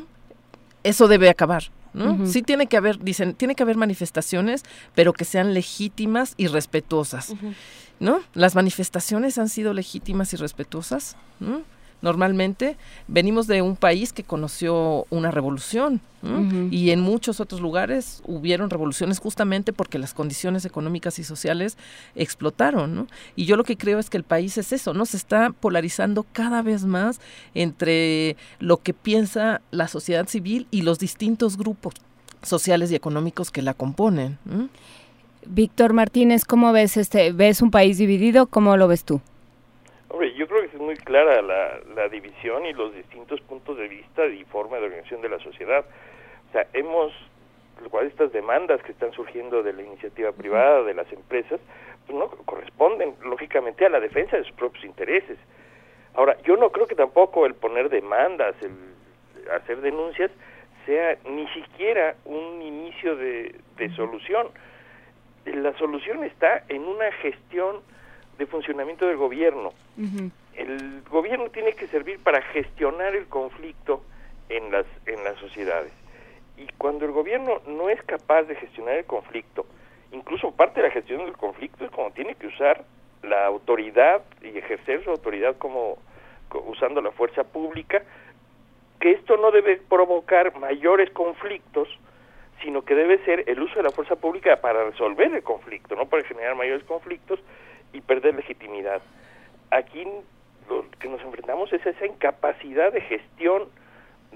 eso 0.84 1.06
debe 1.06 1.28
acabar. 1.28 1.64
¿No? 1.92 2.26
Sí 2.26 2.42
tiene 2.42 2.66
que 2.66 2.76
haber, 2.76 2.98
dicen, 2.98 3.34
tiene 3.34 3.54
que 3.54 3.62
haber 3.62 3.76
manifestaciones, 3.76 4.64
pero 4.94 5.12
que 5.12 5.24
sean 5.24 5.54
legítimas 5.54 6.34
y 6.36 6.46
respetuosas. 6.46 7.34
¿no? 7.98 8.20
Las 8.34 8.54
manifestaciones 8.54 9.38
han 9.38 9.48
sido 9.48 9.74
legítimas 9.74 10.32
y 10.32 10.36
respetuosas, 10.36 11.16
Normalmente 12.02 12.76
venimos 13.08 13.46
de 13.46 13.62
un 13.62 13.76
país 13.76 14.12
que 14.12 14.24
conoció 14.24 15.06
una 15.10 15.30
revolución 15.30 16.00
y 16.70 16.90
en 16.90 17.00
muchos 17.00 17.40
otros 17.40 17.62
lugares 17.62 18.22
hubieron 18.26 18.68
revoluciones 18.68 19.18
justamente 19.18 19.72
porque 19.72 19.98
las 19.98 20.12
condiciones 20.12 20.66
económicas 20.66 21.18
y 21.18 21.24
sociales 21.24 21.78
explotaron. 22.14 23.08
Y 23.36 23.46
yo 23.46 23.56
lo 23.56 23.64
que 23.64 23.78
creo 23.78 23.98
es 23.98 24.10
que 24.10 24.18
el 24.18 24.24
país 24.24 24.58
es 24.58 24.72
eso, 24.72 24.92
¿no? 24.92 25.06
Se 25.06 25.16
está 25.16 25.50
polarizando 25.50 26.26
cada 26.32 26.60
vez 26.62 26.84
más 26.84 27.20
entre 27.54 28.36
lo 28.58 28.78
que 28.78 28.92
piensa 28.92 29.62
la 29.70 29.88
sociedad 29.88 30.28
civil 30.28 30.66
y 30.70 30.82
los 30.82 30.98
distintos 30.98 31.56
grupos 31.56 31.94
sociales 32.42 32.90
y 32.92 32.96
económicos 32.96 33.50
que 33.50 33.62
la 33.62 33.74
componen. 33.74 34.38
Víctor 35.46 35.94
Martínez, 35.94 36.44
¿cómo 36.44 36.72
ves 36.72 36.96
este? 36.96 37.32
¿Ves 37.32 37.62
un 37.62 37.70
país 37.70 37.98
dividido? 37.98 38.46
¿Cómo 38.46 38.76
lo 38.76 38.88
ves 38.88 39.04
tú? 39.04 39.20
Hombre, 40.08 40.34
yo 40.36 40.46
creo 40.46 40.60
que 40.62 40.76
es 40.76 40.79
muy 40.90 40.96
clara 40.96 41.40
la, 41.40 42.08
división 42.08 42.66
y 42.66 42.72
los 42.72 42.92
distintos 42.92 43.40
puntos 43.42 43.78
de 43.78 43.86
vista 43.86 44.26
y 44.26 44.44
forma 44.46 44.78
de 44.78 44.86
organización 44.86 45.22
de 45.22 45.28
la 45.28 45.38
sociedad. 45.38 45.84
O 46.48 46.52
sea, 46.52 46.66
hemos, 46.72 47.12
cual 47.90 48.08
estas 48.08 48.32
demandas 48.32 48.82
que 48.82 48.90
están 48.90 49.12
surgiendo 49.12 49.62
de 49.62 49.72
la 49.72 49.82
iniciativa 49.82 50.32
privada, 50.32 50.82
de 50.82 50.94
las 50.94 51.10
empresas, 51.12 51.60
pues 52.06 52.18
no 52.18 52.28
corresponden 52.44 53.14
lógicamente 53.22 53.86
a 53.86 53.88
la 53.88 54.00
defensa 54.00 54.36
de 54.36 54.42
sus 54.42 54.52
propios 54.54 54.84
intereses. 54.84 55.38
Ahora, 56.14 56.36
yo 56.42 56.56
no 56.56 56.70
creo 56.70 56.88
que 56.88 56.96
tampoco 56.96 57.46
el 57.46 57.54
poner 57.54 57.88
demandas, 57.88 58.56
el 58.60 58.74
hacer 59.52 59.82
denuncias, 59.82 60.32
sea 60.86 61.18
ni 61.24 61.46
siquiera 61.50 62.16
un 62.24 62.62
inicio 62.62 63.14
de, 63.14 63.54
de 63.76 63.94
solución 63.94 64.48
la 65.44 65.72
solución 65.78 66.22
está 66.24 66.64
en 66.68 66.82
una 66.82 67.10
gestión 67.22 67.80
de 68.40 68.46
funcionamiento 68.46 69.06
del 69.06 69.18
gobierno. 69.18 69.72
El 70.60 71.02
gobierno 71.08 71.48
tiene 71.48 71.72
que 71.72 71.86
servir 71.86 72.22
para 72.22 72.42
gestionar 72.42 73.14
el 73.16 73.26
conflicto 73.28 74.02
en 74.50 74.70
las 74.70 74.84
en 75.06 75.24
las 75.24 75.36
sociedades. 75.38 75.92
Y 76.58 76.66
cuando 76.76 77.06
el 77.06 77.12
gobierno 77.12 77.62
no 77.66 77.88
es 77.88 78.02
capaz 78.02 78.42
de 78.42 78.56
gestionar 78.56 78.96
el 78.96 79.06
conflicto, 79.06 79.64
incluso 80.12 80.52
parte 80.52 80.82
de 80.82 80.88
la 80.88 80.92
gestión 80.92 81.24
del 81.24 81.36
conflicto 81.36 81.86
es 81.86 81.90
como 81.90 82.10
tiene 82.10 82.34
que 82.34 82.48
usar 82.48 82.84
la 83.22 83.46
autoridad 83.46 84.22
y 84.42 84.58
ejercer 84.58 85.02
su 85.02 85.10
autoridad 85.10 85.56
como 85.56 85.96
usando 86.66 87.00
la 87.00 87.12
fuerza 87.12 87.44
pública, 87.44 88.02
que 88.98 89.12
esto 89.12 89.38
no 89.38 89.52
debe 89.52 89.78
provocar 89.78 90.58
mayores 90.58 91.10
conflictos 91.10 91.88
sino 92.62 92.82
que 92.82 92.94
debe 92.94 93.24
ser 93.24 93.44
el 93.48 93.62
uso 93.62 93.76
de 93.76 93.84
la 93.84 93.90
fuerza 93.90 94.16
pública 94.16 94.60
para 94.60 94.84
resolver 94.84 95.34
el 95.34 95.42
conflicto, 95.42 95.96
no 95.96 96.04
para 96.04 96.24
generar 96.24 96.54
mayores 96.54 96.84
conflictos 96.84 97.40
y 97.94 98.02
perder 98.02 98.34
legitimidad. 98.34 99.00
Aquí 99.70 100.06
lo 100.70 100.90
que 100.98 101.08
nos 101.08 101.20
enfrentamos 101.22 101.72
es 101.72 101.84
esa 101.84 102.06
incapacidad 102.06 102.92
de 102.92 103.00
gestión 103.02 103.68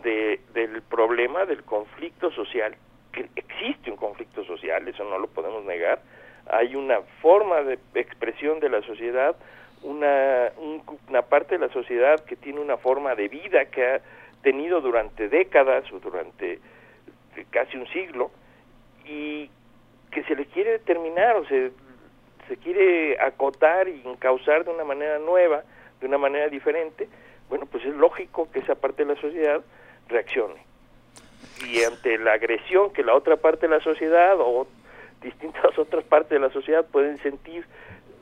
de, 0.02 0.40
del 0.52 0.82
problema 0.82 1.46
del 1.46 1.62
conflicto 1.62 2.30
social, 2.32 2.74
que 3.12 3.28
existe 3.36 3.90
un 3.90 3.96
conflicto 3.96 4.44
social, 4.44 4.86
eso 4.88 5.04
no 5.04 5.18
lo 5.18 5.28
podemos 5.28 5.64
negar, 5.64 6.00
hay 6.50 6.74
una 6.74 7.00
forma 7.22 7.62
de 7.62 7.78
expresión 7.94 8.60
de 8.60 8.68
la 8.68 8.82
sociedad, 8.82 9.36
una, 9.82 10.50
una 11.08 11.22
parte 11.22 11.58
de 11.58 11.66
la 11.66 11.72
sociedad 11.72 12.24
que 12.24 12.36
tiene 12.36 12.60
una 12.60 12.76
forma 12.76 13.14
de 13.14 13.28
vida 13.28 13.66
que 13.66 13.86
ha 13.86 14.00
tenido 14.42 14.80
durante 14.80 15.28
décadas 15.28 15.90
o 15.92 16.00
durante 16.00 16.58
casi 17.50 17.76
un 17.76 17.86
siglo 17.88 18.30
y 19.04 19.50
que 20.10 20.22
se 20.24 20.34
le 20.34 20.46
quiere 20.46 20.72
determinar 20.72 21.36
o 21.36 21.46
se, 21.46 21.72
se 22.48 22.56
quiere 22.58 23.20
acotar 23.20 23.88
y 23.88 24.02
encauzar 24.06 24.64
de 24.64 24.70
una 24.70 24.84
manera 24.84 25.18
nueva, 25.18 25.64
de 26.04 26.08
una 26.08 26.18
manera 26.18 26.48
diferente, 26.48 27.08
bueno, 27.48 27.64
pues 27.64 27.82
es 27.84 27.94
lógico 27.94 28.50
que 28.52 28.58
esa 28.58 28.74
parte 28.74 29.06
de 29.06 29.14
la 29.14 29.20
sociedad 29.20 29.62
reaccione. 30.08 30.62
Y 31.70 31.82
ante 31.82 32.18
la 32.18 32.34
agresión 32.34 32.92
que 32.92 33.02
la 33.02 33.14
otra 33.14 33.36
parte 33.36 33.66
de 33.68 33.74
la 33.74 33.82
sociedad 33.82 34.34
o 34.38 34.66
distintas 35.22 35.78
otras 35.78 36.04
partes 36.04 36.30
de 36.30 36.40
la 36.40 36.52
sociedad 36.52 36.84
pueden 36.84 37.16
sentir, 37.22 37.64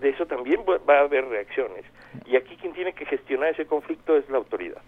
de 0.00 0.10
eso 0.10 0.26
también 0.26 0.60
va 0.88 0.98
a 0.98 1.00
haber 1.00 1.24
reacciones. 1.26 1.84
Y 2.24 2.36
aquí 2.36 2.56
quien 2.56 2.72
tiene 2.72 2.92
que 2.92 3.04
gestionar 3.04 3.48
ese 3.48 3.66
conflicto 3.66 4.16
es 4.16 4.28
la 4.30 4.38
autoridad. 4.38 4.80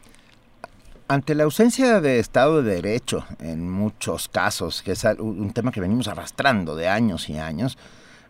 Ante 1.08 1.34
la 1.34 1.44
ausencia 1.44 2.00
de 2.00 2.20
Estado 2.20 2.62
de 2.62 2.76
Derecho 2.76 3.26
en 3.40 3.68
muchos 3.68 4.28
casos, 4.28 4.82
que 4.82 4.92
es 4.92 5.04
un 5.18 5.52
tema 5.52 5.72
que 5.72 5.80
venimos 5.80 6.06
arrastrando 6.06 6.76
de 6.76 6.86
años 6.86 7.28
y 7.28 7.38
años, 7.38 7.76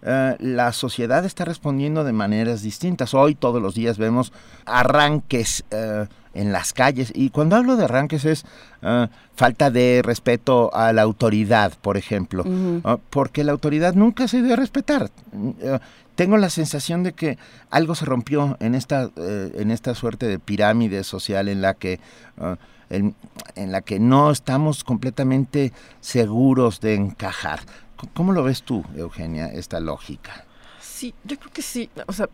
eh, 0.05 0.37
la 0.39 0.73
sociedad 0.73 1.25
está 1.25 1.45
respondiendo 1.47 2.05
de 2.05 2.13
maneras 2.13 2.63
distintas. 2.63 3.15
Hoy 3.15 3.35
todos 3.35 3.63
los 3.63 3.75
días 3.75 3.97
vemos 3.97 4.33
arranques 4.67 5.65
eh, 5.71 6.07
en 6.35 6.53
las 6.53 6.75
calles 6.75 7.11
y 7.15 7.31
cuando 7.31 7.57
hablo 7.57 7.77
de 7.77 7.85
arranques 7.85 8.27
es 8.27 8.45
eh, 8.83 9.09
falta 9.35 9.71
de 9.71 10.03
respeto 10.05 10.75
a 10.75 10.93
la 10.93 11.03
autoridad, 11.03 11.73
por 11.81 11.97
ejemplo, 11.97 12.45
¿no? 12.45 13.01
porque 13.09 13.45
la 13.45 13.53
autoridad 13.53 13.95
nunca 13.95 14.29
se 14.29 14.43
debe 14.43 14.57
respetar. 14.57 15.11
Eh, 15.61 15.79
tengo 16.17 16.37
la 16.37 16.51
sensación 16.51 17.03
de 17.03 17.13
que 17.13 17.39
algo 17.71 17.95
se 17.95 18.05
rompió 18.05 18.57
en 18.61 18.75
esta 18.77 19.11
en 19.17 19.73
esta 19.73 19.97
suerte 19.97 20.27
de 20.29 20.39
pirámide 20.39 21.03
social 21.03 21.49
en 21.49 21.61
la 21.61 21.75
que 21.75 21.99
en, 22.91 23.17
en 23.57 23.73
la 23.73 23.81
que 23.81 23.99
no 23.99 24.31
estamos 24.31 24.85
completamente 24.85 25.73
seguros 26.01 26.81
de 26.81 26.95
encajar. 26.95 27.61
¿Cómo 28.15 28.33
lo 28.33 28.43
ves 28.43 28.63
tú, 28.63 28.85
Eugenia, 28.97 29.47
esta 29.47 29.81
lógica? 29.81 30.45
Sí, 30.81 31.15
yo 31.25 31.39
creo 31.39 31.53
que 31.53 31.63
sí. 31.63 31.91
O 32.07 32.13
sea, 32.13 32.29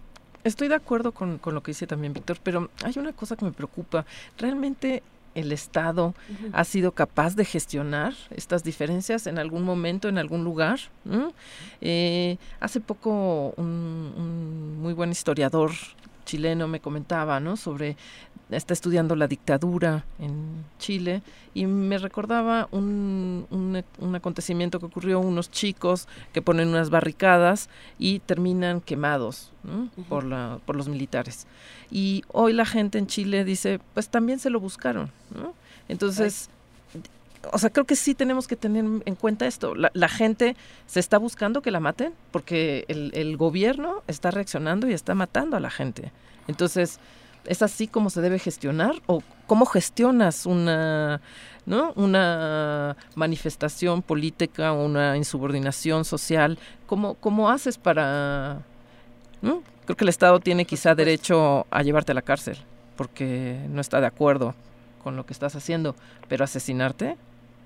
estoy 0.44 0.68
de 0.68 0.74
acuerdo 0.74 1.12
con, 1.12 1.38
con 1.38 1.54
lo 1.54 1.62
que 1.62 1.70
dice 1.70 1.86
también 1.86 2.12
Víctor, 2.12 2.38
pero 2.42 2.70
hay 2.84 2.94
una 2.98 3.12
cosa 3.12 3.36
que 3.36 3.44
me 3.44 3.52
preocupa. 3.52 4.04
¿Realmente 4.38 5.02
el 5.34 5.52
Estado 5.52 6.14
ha 6.52 6.64
sido 6.64 6.92
capaz 6.92 7.36
de 7.36 7.44
gestionar 7.44 8.14
estas 8.30 8.64
diferencias 8.64 9.26
en 9.26 9.38
algún 9.38 9.62
momento, 9.62 10.08
en 10.08 10.18
algún 10.18 10.44
lugar? 10.44 10.80
¿no? 11.04 11.32
Eh, 11.80 12.36
hace 12.58 12.80
poco 12.80 13.54
un, 13.56 14.12
un 14.16 14.78
muy 14.80 14.92
buen 14.92 15.10
historiador 15.10 15.70
chileno 16.24 16.68
me 16.68 16.80
comentaba, 16.80 17.40
¿no? 17.40 17.56
Sobre 17.56 17.96
está 18.50 18.74
estudiando 18.74 19.16
la 19.16 19.26
dictadura 19.26 20.04
en 20.18 20.64
Chile 20.78 21.22
y 21.54 21.66
me 21.66 21.98
recordaba 21.98 22.68
un, 22.70 23.46
un, 23.50 23.82
un 23.98 24.14
acontecimiento 24.14 24.80
que 24.80 24.86
ocurrió 24.86 25.20
unos 25.20 25.50
chicos 25.50 26.08
que 26.32 26.42
ponen 26.42 26.68
unas 26.68 26.90
barricadas 26.90 27.68
y 27.98 28.20
terminan 28.20 28.80
quemados 28.80 29.52
¿no? 29.62 29.90
por, 30.08 30.24
la, 30.24 30.58
por 30.66 30.76
los 30.76 30.88
militares. 30.88 31.46
Y 31.90 32.24
hoy 32.28 32.52
la 32.52 32.66
gente 32.66 32.98
en 32.98 33.06
Chile 33.06 33.44
dice, 33.44 33.80
pues 33.94 34.08
también 34.08 34.38
se 34.38 34.50
lo 34.50 34.60
buscaron. 34.60 35.10
¿no? 35.34 35.54
Entonces, 35.88 36.50
o 37.52 37.58
sea, 37.58 37.70
creo 37.70 37.86
que 37.86 37.96
sí 37.96 38.14
tenemos 38.14 38.46
que 38.46 38.56
tener 38.56 38.84
en 39.04 39.14
cuenta 39.14 39.46
esto. 39.46 39.74
La, 39.74 39.90
la 39.94 40.08
gente 40.08 40.56
se 40.86 41.00
está 41.00 41.18
buscando 41.18 41.62
que 41.62 41.70
la 41.70 41.80
maten 41.80 42.12
porque 42.30 42.84
el, 42.88 43.12
el 43.14 43.36
gobierno 43.36 44.02
está 44.06 44.30
reaccionando 44.30 44.88
y 44.88 44.92
está 44.92 45.14
matando 45.14 45.56
a 45.56 45.60
la 45.60 45.70
gente. 45.70 46.12
Entonces, 46.48 46.98
¿es 47.46 47.62
así 47.62 47.86
como 47.86 48.10
se 48.10 48.20
debe 48.20 48.38
gestionar? 48.38 48.94
¿O 49.06 49.22
cómo 49.46 49.66
gestionas 49.66 50.46
una, 50.46 51.20
¿no? 51.66 51.92
una 51.96 52.96
manifestación 53.14 54.02
política, 54.02 54.72
una 54.72 55.16
insubordinación 55.16 56.04
social? 56.04 56.58
¿Cómo, 56.86 57.14
cómo 57.14 57.50
haces 57.50 57.78
para...? 57.78 58.62
¿no? 59.42 59.62
Creo 59.84 59.96
que 59.96 60.04
el 60.04 60.10
Estado 60.10 60.38
tiene 60.40 60.64
quizá 60.64 60.94
derecho 60.94 61.66
a 61.70 61.82
llevarte 61.82 62.12
a 62.12 62.14
la 62.14 62.22
cárcel 62.22 62.58
porque 63.00 63.58
no 63.70 63.80
está 63.80 63.98
de 63.98 64.06
acuerdo 64.06 64.54
con 65.02 65.16
lo 65.16 65.24
que 65.24 65.32
estás 65.32 65.56
haciendo, 65.56 65.96
pero 66.28 66.44
asesinarte 66.44 67.16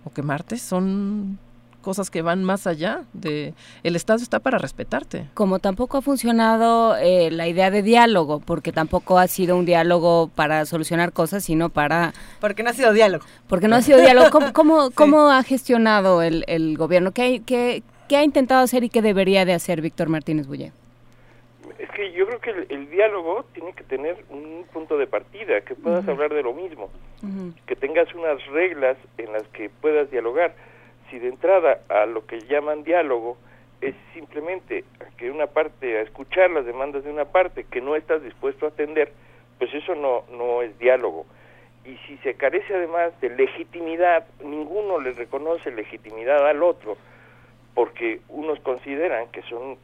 o 0.04 0.10
quemarte 0.10 0.58
son 0.58 1.40
cosas 1.84 2.10
que 2.10 2.22
van 2.22 2.42
más 2.42 2.66
allá 2.66 3.02
de 3.12 3.54
el 3.84 3.94
Estado 3.94 4.18
está 4.20 4.40
para 4.40 4.58
respetarte. 4.58 5.26
Como 5.34 5.60
tampoco 5.60 5.98
ha 5.98 6.02
funcionado 6.02 6.96
eh, 6.96 7.30
la 7.30 7.46
idea 7.46 7.70
de 7.70 7.82
diálogo, 7.82 8.40
porque 8.40 8.72
tampoco 8.72 9.18
ha 9.18 9.28
sido 9.28 9.56
un 9.56 9.66
diálogo 9.66 10.30
para 10.34 10.64
solucionar 10.66 11.12
cosas, 11.12 11.44
sino 11.44 11.68
para... 11.68 12.14
Porque 12.40 12.62
no 12.62 12.70
ha 12.70 12.72
sido 12.72 12.92
diálogo. 12.92 13.24
Porque 13.46 13.68
no 13.68 13.76
ha 13.76 13.82
sido 13.82 14.00
diálogo. 14.00 14.30
¿Cómo, 14.30 14.52
cómo, 14.52 14.90
cómo 14.92 15.30
ha 15.30 15.42
gestionado 15.42 16.22
el, 16.22 16.44
el 16.48 16.76
gobierno? 16.76 17.12
¿Qué, 17.12 17.42
qué, 17.46 17.82
qué 18.08 18.16
ha 18.16 18.24
intentado 18.24 18.64
hacer 18.64 18.82
y 18.82 18.88
qué 18.88 19.02
debería 19.02 19.44
de 19.44 19.52
hacer 19.52 19.82
Víctor 19.82 20.08
Martínez 20.08 20.46
Bulle? 20.46 20.72
Es 21.78 21.90
que 21.90 22.12
yo 22.12 22.26
creo 22.26 22.40
que 22.40 22.50
el, 22.50 22.66
el 22.70 22.90
diálogo 22.90 23.44
tiene 23.52 23.74
que 23.74 23.84
tener 23.84 24.24
un 24.30 24.64
punto 24.72 24.96
de 24.96 25.06
partida, 25.06 25.60
que 25.60 25.74
puedas 25.74 26.08
hablar 26.08 26.32
de 26.32 26.42
lo 26.42 26.54
mismo, 26.54 26.88
que 27.66 27.76
tengas 27.76 28.12
unas 28.14 28.44
reglas 28.46 28.96
en 29.18 29.32
las 29.32 29.42
que 29.48 29.68
puedas 29.68 30.10
dialogar. 30.10 30.54
Si 31.10 31.18
de 31.18 31.28
entrada 31.28 31.80
a 31.88 32.06
lo 32.06 32.26
que 32.26 32.40
llaman 32.40 32.84
diálogo 32.84 33.36
es 33.80 33.94
simplemente 34.14 34.84
que 35.16 35.30
una 35.30 35.46
parte, 35.46 35.98
a 35.98 36.02
escuchar 36.02 36.50
las 36.50 36.64
demandas 36.64 37.04
de 37.04 37.10
una 37.10 37.26
parte 37.26 37.64
que 37.64 37.80
no 37.80 37.96
estás 37.96 38.22
dispuesto 38.22 38.66
a 38.66 38.70
atender, 38.70 39.12
pues 39.58 39.72
eso 39.74 39.94
no, 39.94 40.24
no 40.36 40.62
es 40.62 40.78
diálogo. 40.78 41.26
Y 41.84 41.96
si 42.06 42.16
se 42.18 42.34
carece 42.34 42.74
además 42.74 43.18
de 43.20 43.28
legitimidad, 43.30 44.26
ninguno 44.42 45.00
le 45.00 45.12
reconoce 45.12 45.70
legitimidad 45.70 46.48
al 46.48 46.62
otro, 46.62 46.96
porque 47.74 48.20
unos 48.28 48.58
consideran 48.60 49.28
que 49.28 49.42
son 49.42 49.76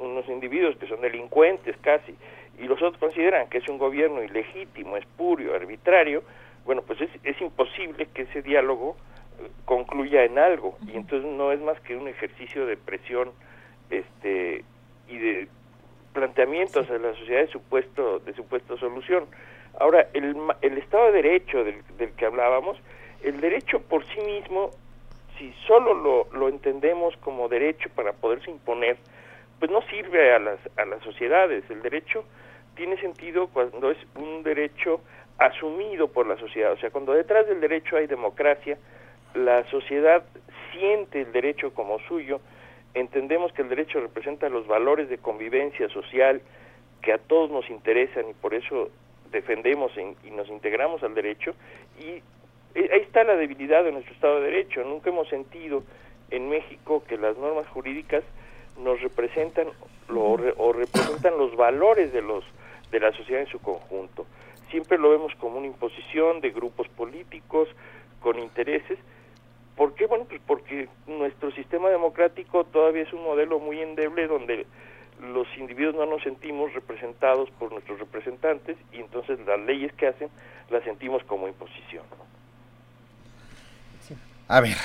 unos 0.00 0.28
individuos 0.28 0.76
que 0.76 0.86
son 0.86 1.00
delincuentes 1.00 1.76
casi, 1.78 2.14
y 2.58 2.64
los 2.64 2.80
otros 2.80 2.98
consideran 2.98 3.48
que 3.48 3.58
es 3.58 3.68
un 3.68 3.78
gobierno 3.78 4.22
ilegítimo, 4.22 4.96
espurio, 4.96 5.54
arbitrario, 5.54 6.22
bueno, 6.64 6.82
pues 6.82 7.00
es, 7.00 7.10
es 7.24 7.40
imposible 7.40 8.06
que 8.14 8.22
ese 8.22 8.42
diálogo 8.42 8.96
concluya 9.64 10.24
en 10.24 10.38
algo, 10.38 10.76
y 10.86 10.96
entonces 10.96 11.30
no 11.30 11.52
es 11.52 11.60
más 11.60 11.80
que 11.80 11.96
un 11.96 12.08
ejercicio 12.08 12.66
de 12.66 12.76
presión 12.76 13.30
este 13.90 14.64
y 15.08 15.18
de 15.18 15.48
planteamientos 16.12 16.90
a 16.90 16.98
la 16.98 17.14
sociedad 17.14 17.40
de 17.40 17.48
supuesto 17.48 18.18
de 18.20 18.34
supuesta 18.34 18.76
solución. 18.76 19.26
Ahora, 19.78 20.08
el, 20.12 20.36
el 20.62 20.78
Estado 20.78 21.06
de 21.06 21.22
Derecho 21.22 21.64
del, 21.64 21.82
del 21.96 22.10
que 22.12 22.26
hablábamos, 22.26 22.76
el 23.22 23.40
derecho 23.40 23.80
por 23.80 24.04
sí 24.06 24.20
mismo, 24.20 24.70
si 25.38 25.52
solo 25.66 25.94
lo, 25.94 26.26
lo 26.32 26.48
entendemos 26.48 27.16
como 27.18 27.48
derecho 27.48 27.88
para 27.94 28.12
poderse 28.12 28.50
imponer, 28.50 28.96
pues 29.58 29.70
no 29.70 29.82
sirve 29.82 30.34
a 30.34 30.38
las, 30.38 30.58
a 30.76 30.84
las 30.84 31.02
sociedades. 31.02 31.64
El 31.70 31.82
derecho 31.82 32.24
tiene 32.74 32.96
sentido 33.00 33.48
cuando 33.48 33.90
es 33.90 33.98
un 34.16 34.42
derecho 34.42 35.00
asumido 35.38 36.08
por 36.08 36.26
la 36.26 36.36
sociedad. 36.36 36.72
O 36.72 36.76
sea, 36.78 36.90
cuando 36.90 37.12
detrás 37.12 37.46
del 37.46 37.60
derecho 37.60 37.96
hay 37.96 38.06
democracia, 38.06 38.78
la 39.34 39.64
sociedad 39.70 40.24
siente 40.72 41.22
el 41.22 41.32
derecho 41.32 41.72
como 41.74 41.98
suyo, 42.00 42.40
entendemos 42.94 43.52
que 43.52 43.62
el 43.62 43.68
derecho 43.68 44.00
representa 44.00 44.48
los 44.48 44.66
valores 44.66 45.08
de 45.08 45.18
convivencia 45.18 45.88
social 45.88 46.40
que 47.02 47.12
a 47.12 47.18
todos 47.18 47.50
nos 47.50 47.68
interesan 47.70 48.28
y 48.28 48.34
por 48.34 48.54
eso 48.54 48.90
defendemos 49.30 49.96
en- 49.96 50.16
y 50.24 50.30
nos 50.30 50.48
integramos 50.48 51.02
al 51.02 51.14
derecho 51.14 51.54
y 51.98 52.22
eh, 52.74 52.88
ahí 52.92 53.00
está 53.00 53.24
la 53.24 53.36
debilidad 53.36 53.82
de 53.84 53.92
nuestro 53.92 54.14
Estado 54.14 54.40
de 54.40 54.50
Derecho. 54.50 54.84
Nunca 54.84 55.10
hemos 55.10 55.28
sentido 55.28 55.82
en 56.30 56.48
México 56.48 57.02
que 57.08 57.16
las 57.16 57.36
normas 57.36 57.66
jurídicas 57.68 58.22
nos 58.78 59.00
representan 59.00 59.66
lo- 60.08 60.22
o, 60.22 60.36
re- 60.36 60.54
o 60.56 60.72
representan 60.72 61.36
los 61.38 61.54
valores 61.56 62.12
de 62.12 62.22
los 62.22 62.44
de 62.92 62.98
la 63.00 63.12
sociedad 63.12 63.40
en 63.42 63.48
su 63.48 63.60
conjunto. 63.60 64.26
Siempre 64.70 64.98
lo 64.98 65.10
vemos 65.10 65.32
como 65.36 65.58
una 65.58 65.66
imposición 65.68 66.40
de 66.40 66.50
grupos 66.50 66.88
políticos 66.88 67.68
con 68.20 68.38
intereses. 68.38 68.98
¿Por 69.80 69.94
qué? 69.94 70.04
Bueno, 70.04 70.26
pues 70.28 70.42
porque 70.46 70.90
nuestro 71.06 71.50
sistema 71.52 71.88
democrático 71.88 72.64
todavía 72.64 73.00
es 73.00 73.12
un 73.14 73.24
modelo 73.24 73.58
muy 73.58 73.80
endeble 73.80 74.26
donde 74.26 74.66
los 75.22 75.46
individuos 75.56 75.94
no 75.94 76.04
nos 76.04 76.22
sentimos 76.22 76.74
representados 76.74 77.50
por 77.52 77.72
nuestros 77.72 77.98
representantes 77.98 78.76
y 78.92 78.98
entonces 78.98 79.40
las 79.46 79.58
leyes 79.60 79.90
que 79.94 80.08
hacen 80.08 80.28
las 80.68 80.84
sentimos 80.84 81.24
como 81.24 81.48
imposición. 81.48 82.04
A 84.48 84.60
ver, 84.60 84.76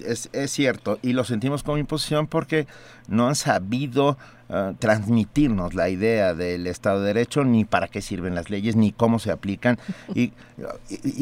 es, 0.00 0.28
es 0.32 0.50
cierto, 0.50 0.98
y 1.02 1.12
lo 1.12 1.24
sentimos 1.24 1.62
como 1.62 1.78
imposición 1.78 2.26
porque 2.26 2.66
no 3.08 3.28
han 3.28 3.34
sabido 3.34 4.16
eh, 4.50 4.74
transmitirnos 4.78 5.74
la 5.74 5.88
idea 5.90 6.34
del 6.34 6.66
Estado 6.66 7.00
de 7.00 7.08
Derecho, 7.08 7.44
ni 7.44 7.64
para 7.64 7.88
qué 7.88 8.00
sirven 8.00 8.34
las 8.34 8.48
leyes, 8.50 8.76
ni 8.76 8.92
cómo 8.92 9.18
se 9.18 9.30
aplican, 9.30 9.78
y, 10.14 10.22
y- 10.22 10.32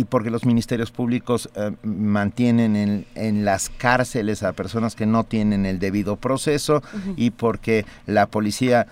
y 0.00 0.04
porque 0.04 0.30
los 0.30 0.44
ministerios 0.44 0.90
públicos 0.90 1.48
eh, 1.56 1.72
mantienen 1.82 2.76
en, 2.76 3.06
en 3.14 3.44
las 3.44 3.68
cárceles 3.70 4.42
a 4.42 4.52
personas 4.52 4.94
que 4.94 5.06
no 5.06 5.24
tienen 5.24 5.66
el 5.66 5.78
debido 5.78 6.16
proceso, 6.16 6.82
y 7.16 7.30
porque 7.30 7.84
la 8.06 8.26
policía 8.26 8.86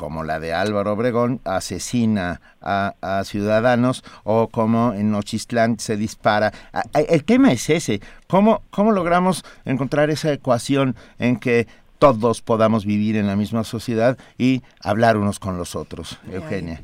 como 0.00 0.24
la 0.24 0.40
de 0.40 0.54
Álvaro 0.54 0.94
Obregón, 0.94 1.42
asesina 1.44 2.40
a, 2.62 2.94
a 3.02 3.22
ciudadanos 3.24 4.02
o 4.24 4.48
como 4.48 4.94
en 4.94 5.10
Nochistlán 5.10 5.78
se 5.78 5.98
dispara. 5.98 6.54
A- 6.72 6.84
a- 6.94 7.00
El 7.02 7.22
tema 7.24 7.52
es 7.52 7.68
ese, 7.68 8.00
¿cómo, 8.26 8.62
cómo 8.70 8.92
logramos 8.92 9.44
encontrar 9.66 10.08
esa 10.08 10.32
ecuación 10.32 10.96
en 11.18 11.36
que 11.38 11.66
todos 11.98 12.40
podamos 12.40 12.86
vivir 12.86 13.16
en 13.16 13.26
la 13.26 13.36
misma 13.36 13.62
sociedad 13.62 14.16
y 14.38 14.62
hablar 14.82 15.18
unos 15.18 15.38
con 15.38 15.58
los 15.58 15.76
otros, 15.76 16.18
Eugenia? 16.32 16.80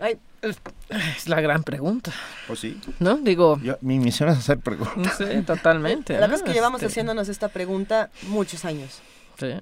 Ay, 0.00 0.18
es, 0.42 0.58
es 1.16 1.28
la 1.30 1.40
gran 1.40 1.62
pregunta. 1.62 2.12
Pues 2.46 2.58
sí. 2.58 2.78
¿No? 3.00 3.16
Digo... 3.16 3.58
mi 3.80 3.98
misión 3.98 4.28
es 4.28 4.36
hacer 4.36 4.58
preguntas. 4.58 5.16
Sí, 5.16 5.24
totalmente. 5.46 6.12
La 6.12 6.20
verdad 6.20 6.28
¿no? 6.28 6.36
es 6.36 6.42
que 6.42 6.52
llevamos 6.52 6.82
Este, 6.82 6.92
haciéndonos 6.92 7.30
esta 7.30 7.48
pregunta 7.48 8.10
muchos 8.28 8.66
años. 8.66 9.00
Sí. 9.40 9.54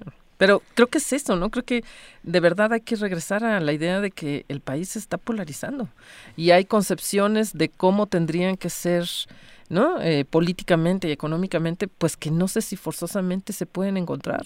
Pero 0.43 0.61
creo 0.73 0.87
que 0.87 0.97
es 0.97 1.13
eso, 1.13 1.37
¿no? 1.37 1.49
Creo 1.49 1.63
que 1.63 1.85
de 2.23 2.39
verdad 2.41 2.73
hay 2.73 2.81
que 2.81 2.97
regresar 2.97 3.45
a 3.45 3.61
la 3.61 3.71
idea 3.71 4.01
de 4.01 4.11
que 4.11 4.43
el 4.49 4.59
país 4.59 4.89
se 4.89 4.99
está 4.99 5.17
polarizando 5.17 5.87
y 6.35 6.51
hay 6.51 6.65
concepciones 6.65 7.53
de 7.53 7.69
cómo 7.69 8.07
tendrían 8.07 8.57
que 8.57 8.69
ser, 8.69 9.07
¿no? 9.69 10.01
Eh, 10.01 10.25
políticamente 10.25 11.07
y 11.07 11.13
económicamente, 11.13 11.87
pues 11.87 12.17
que 12.17 12.29
no 12.29 12.49
sé 12.49 12.61
si 12.61 12.75
forzosamente 12.75 13.53
se 13.53 13.65
pueden 13.65 13.95
encontrar. 13.95 14.43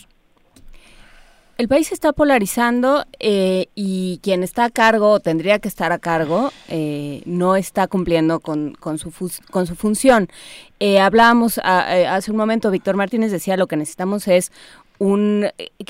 El 1.57 1.67
país 1.67 1.87
se 1.87 1.95
está 1.95 2.13
polarizando 2.13 3.03
eh, 3.19 3.65
y 3.73 4.19
quien 4.21 4.43
está 4.43 4.65
a 4.65 4.69
cargo, 4.69 5.13
o 5.13 5.19
tendría 5.19 5.57
que 5.57 5.67
estar 5.67 5.91
a 5.91 5.97
cargo, 5.97 6.51
eh, 6.67 7.23
no 7.25 7.55
está 7.55 7.87
cumpliendo 7.87 8.39
con, 8.39 8.75
con, 8.75 8.99
su, 8.99 9.11
con 9.49 9.65
su 9.65 9.75
función. 9.75 10.27
Eh, 10.79 10.99
hablábamos 10.99 11.59
hace 11.63 12.29
un 12.29 12.37
momento, 12.37 12.69
Víctor 12.69 12.95
Martínez 12.95 13.31
decía 13.31 13.57
lo 13.57 13.65
que 13.65 13.75
necesitamos 13.75 14.27
es 14.27 14.51
un, 14.99 15.47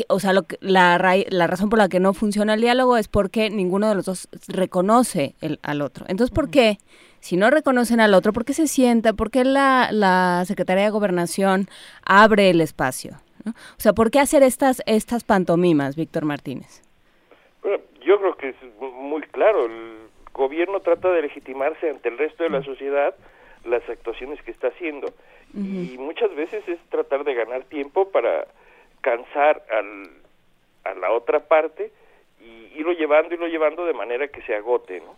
o 0.09 0.19
sea, 0.19 0.33
lo 0.33 0.45
la, 0.59 0.97
la 1.29 1.47
razón 1.47 1.69
por 1.69 1.79
la 1.79 1.89
que 1.89 1.99
no 1.99 2.13
funciona 2.13 2.53
el 2.53 2.61
diálogo 2.61 2.97
es 2.97 3.07
porque 3.07 3.49
ninguno 3.49 3.89
de 3.89 3.95
los 3.95 4.05
dos 4.05 4.27
reconoce 4.47 5.35
el, 5.41 5.59
al 5.63 5.81
otro. 5.81 6.05
Entonces, 6.07 6.33
¿por 6.33 6.49
qué? 6.49 6.77
Si 7.19 7.35
no 7.37 7.49
reconocen 7.49 7.99
al 7.99 8.13
otro, 8.13 8.33
¿por 8.33 8.45
qué 8.45 8.53
se 8.53 8.67
sienta? 8.67 9.13
¿Por 9.13 9.31
qué 9.31 9.43
la, 9.43 9.89
la 9.91 10.43
Secretaría 10.45 10.83
de 10.83 10.89
Gobernación 10.91 11.67
abre 12.05 12.49
el 12.49 12.61
espacio? 12.61 13.17
O 13.45 13.79
sea, 13.79 13.93
¿por 13.93 14.11
qué 14.11 14.19
hacer 14.19 14.43
estas, 14.43 14.83
estas 14.85 15.23
pantomimas, 15.23 15.95
Víctor 15.95 16.25
Martínez? 16.25 16.81
Bueno, 17.61 17.79
yo 18.05 18.19
creo 18.19 18.35
que 18.35 18.49
es 18.49 18.55
muy 18.79 19.21
claro. 19.23 19.65
El 19.65 20.09
gobierno 20.33 20.81
trata 20.81 21.09
de 21.11 21.21
legitimarse 21.21 21.89
ante 21.89 22.09
el 22.09 22.17
resto 22.17 22.43
de 22.43 22.49
la 22.49 22.63
sociedad 22.63 23.15
las 23.65 23.87
actuaciones 23.89 24.41
que 24.43 24.51
está 24.51 24.67
haciendo. 24.67 25.13
Y 25.53 25.97
muchas 25.97 26.35
veces 26.35 26.67
es 26.67 26.77
tratar 26.89 27.23
de 27.23 27.33
ganar 27.33 27.63
tiempo 27.63 28.09
para 28.09 28.45
cansar 29.07 29.63
al, 29.71 30.09
a 30.83 30.93
la 30.95 31.13
otra 31.13 31.39
parte 31.39 31.93
y 32.41 32.77
irlo 32.77 32.91
llevando 32.91 33.33
y 33.33 33.37
lo 33.37 33.47
llevando 33.47 33.85
de 33.85 33.93
manera 33.93 34.27
que 34.27 34.41
se 34.41 34.53
agote, 34.53 34.99
¿no? 34.99 35.15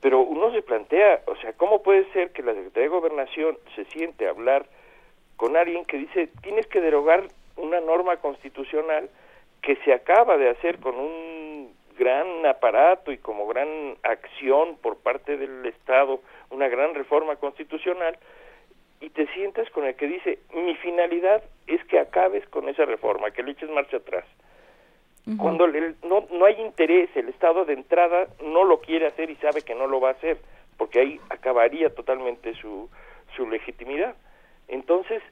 Pero 0.00 0.18
uno 0.18 0.50
se 0.50 0.60
plantea, 0.60 1.20
o 1.26 1.36
sea, 1.36 1.52
¿cómo 1.52 1.84
puede 1.84 2.10
ser 2.12 2.32
que 2.32 2.42
la 2.42 2.52
Secretaría 2.54 2.88
de 2.88 2.96
Gobernación 2.96 3.56
se 3.76 3.84
siente 3.84 4.26
a 4.26 4.30
hablar 4.30 4.66
con 5.36 5.56
alguien 5.56 5.84
que 5.84 5.98
dice 5.98 6.28
tienes 6.42 6.66
que 6.66 6.80
derogar 6.80 7.28
una 7.54 7.80
norma 7.80 8.16
constitucional 8.16 9.08
que 9.62 9.76
se 9.84 9.92
acaba 9.92 10.36
de 10.36 10.48
hacer 10.48 10.80
con 10.80 10.96
un 10.96 11.72
gran 11.96 12.46
aparato 12.46 13.12
y 13.12 13.18
como 13.18 13.46
gran 13.46 13.96
acción 14.02 14.76
por 14.82 14.96
parte 14.96 15.36
del 15.36 15.64
Estado, 15.66 16.20
una 16.50 16.66
gran 16.66 16.94
reforma 16.94 17.36
constitucional, 17.36 18.18
y 19.00 19.10
te 19.10 19.26
sientas 19.28 19.68
con 19.70 19.84
el 19.86 19.94
que 19.96 20.06
dice, 20.06 20.38
mi 20.54 20.74
finalidad 20.76 21.42
es 21.66 21.82
que 21.84 21.98
acabes 21.98 22.46
con 22.48 22.68
esa 22.68 22.84
reforma, 22.84 23.30
que 23.30 23.42
le 23.42 23.52
eches 23.52 23.70
marcha 23.70 23.96
atrás. 23.96 24.24
Cuando 25.38 25.68
no, 25.68 26.26
no 26.32 26.44
hay 26.44 26.60
interés, 26.60 27.08
el 27.14 27.28
Estado 27.28 27.64
de 27.64 27.74
entrada 27.74 28.26
no 28.42 28.64
lo 28.64 28.80
quiere 28.80 29.06
hacer 29.06 29.30
y 29.30 29.36
sabe 29.36 29.62
que 29.62 29.74
no 29.74 29.86
lo 29.86 30.00
va 30.00 30.08
a 30.08 30.12
hacer, 30.12 30.38
porque 30.76 30.98
ahí 30.98 31.20
acabaría 31.28 31.94
totalmente 31.94 32.54
su, 32.54 32.90
su 33.36 33.48
legitimidad. 33.48 34.16
Entonces, 34.66 35.22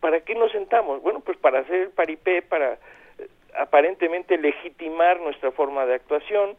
¿para 0.00 0.20
qué 0.20 0.34
nos 0.34 0.50
sentamos? 0.52 1.02
Bueno, 1.02 1.20
pues 1.20 1.36
para 1.36 1.60
hacer 1.60 1.74
el 1.74 1.90
paripé, 1.90 2.42
para 2.42 2.74
eh, 2.74 3.28
aparentemente 3.58 4.38
legitimar 4.38 5.20
nuestra 5.20 5.50
forma 5.50 5.84
de 5.84 5.96
actuación, 5.96 6.56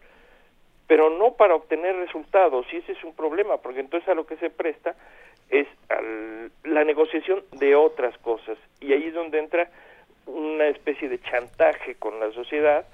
pero 0.86 1.10
no 1.10 1.34
para 1.34 1.56
obtener 1.56 1.96
resultados, 1.96 2.66
y 2.72 2.78
ese 2.78 2.92
es 2.92 3.04
un 3.04 3.16
problema, 3.16 3.58
porque 3.58 3.80
entonces 3.80 4.08
a 4.10 4.16
lo 4.16 4.28
que 4.28 4.38
se 4.38 4.50
presta 4.50 4.96
es 5.50 5.68
la 6.64 6.84
negociación 6.84 7.44
de 7.54 7.76
otras 7.76 8.18
cosas, 8.20 8.58
y 8.80 8.94
ahí 8.94 9.06
es 9.06 9.14
donde 9.14 9.40
entra 9.40 9.70
una 10.26 10.68
especie 10.68 11.10
de 11.10 11.20
chantaje 11.22 11.96
con 11.96 12.20
la 12.20 12.32
sociedad, 12.32 12.86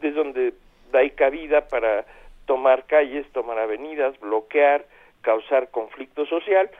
desde 0.00 0.16
donde 0.16 0.54
da 0.90 1.08
cabida 1.10 1.68
para 1.68 2.04
tomar 2.46 2.86
calles, 2.86 3.26
tomar 3.32 3.58
avenidas, 3.58 4.18
bloquear, 4.20 4.84
causar 5.22 5.70
conflicto 5.70 6.26
social, 6.26 6.70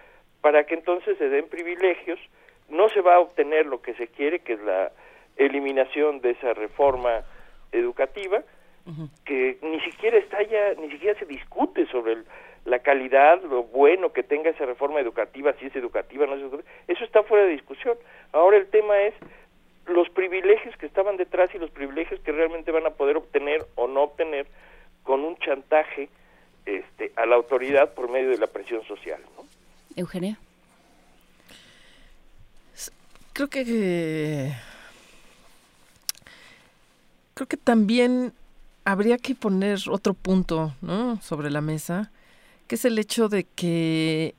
para 0.41 0.65
que 0.65 0.75
entonces 0.75 1.17
se 1.19 1.29
den 1.29 1.49
privilegios, 1.49 2.19
no 2.69 2.89
se 2.89 3.01
va 3.01 3.15
a 3.15 3.21
obtener 3.21 3.67
lo 3.67 3.81
que 3.81 3.95
se 3.95 4.09
quiere, 4.09 4.41
que 4.41 4.55
es 4.55 4.61
la 4.61 4.91
eliminación 5.37 6.21
de 6.21 6.31
esa 6.31 6.53
reforma 6.53 7.23
educativa, 7.71 8.43
que 9.25 9.59
ni 9.63 9.81
siquiera 9.81 10.19
está 10.19 10.43
ya, 10.43 10.75
ni 10.75 10.91
siquiera 10.91 11.17
se 11.19 11.25
discute 11.25 11.87
sobre 11.87 12.17
la 12.65 12.79
calidad, 12.81 13.43
lo 13.43 13.65
bueno 13.65 14.13
que 14.13 14.23
tenga 14.23 14.51
esa 14.51 14.67
reforma 14.67 15.01
educativa, 15.01 15.53
si 15.59 15.67
es 15.67 15.77
educativa, 15.77 16.27
no 16.27 16.35
es 16.35 16.43
educativa, 16.43 16.71
eso 16.87 17.05
está 17.05 17.23
fuera 17.23 17.45
de 17.45 17.53
discusión. 17.53 17.97
Ahora 18.33 18.57
el 18.57 18.69
tema 18.69 19.01
es 19.03 19.15
los 19.87 20.09
privilegios 20.11 20.77
que 20.77 20.87
estaban 20.87 21.17
detrás 21.17 21.51
y 21.55 21.59
los 21.59 21.71
privilegios 21.71 22.21
que 22.21 22.33
realmente 22.33 22.71
van 22.71 22.87
a 22.87 22.91
poder 22.91 23.17
obtener 23.17 23.67
o 23.75 23.89
no 23.89 24.03
obtener 24.03 24.47
con 25.03 25.25
un 25.25 25.37
chantaje 25.39 26.09
este, 26.67 27.13
a 27.17 27.27
la 27.27 27.37
autoridad 27.37 27.95
por 27.95 28.09
medio 28.09 28.31
de 28.31 28.39
la 28.39 28.47
presión 28.47 28.85
social. 28.87 29.21
¿no? 29.37 29.45
Eugenia. 29.97 30.39
Creo 33.33 33.49
que 33.49 34.53
creo 37.35 37.49
que 37.49 37.57
también 37.57 38.33
habría 38.85 39.17
que 39.17 39.35
poner 39.35 39.79
otro 39.91 40.15
punto 40.15 40.75
¿no? 40.83 41.21
sobre 41.23 41.51
la 41.51 41.61
mesa, 41.61 42.13
que 42.73 42.77
es 42.77 42.87
el 42.87 42.99
hecho 42.99 43.29
de 43.29 43.45
que 43.45 44.35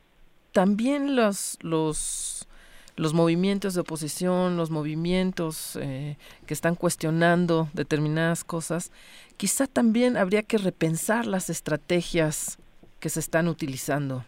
también 0.53 1.15
los, 1.15 1.59
los, 1.61 2.47
los 2.95 3.13
movimientos 3.13 3.75
de 3.75 3.81
oposición, 3.81 4.57
los 4.57 4.71
movimientos 4.71 5.77
eh, 5.79 6.17
que 6.47 6.55
están 6.55 6.73
cuestionando 6.73 7.69
determinadas 7.73 8.43
cosas, 8.43 8.91
quizá 9.37 9.67
también 9.67 10.17
habría 10.17 10.41
que 10.41 10.57
repensar 10.57 11.27
las 11.27 11.51
estrategias 11.51 12.57
que 12.99 13.09
se 13.09 13.19
están 13.19 13.47
utilizando. 13.47 14.25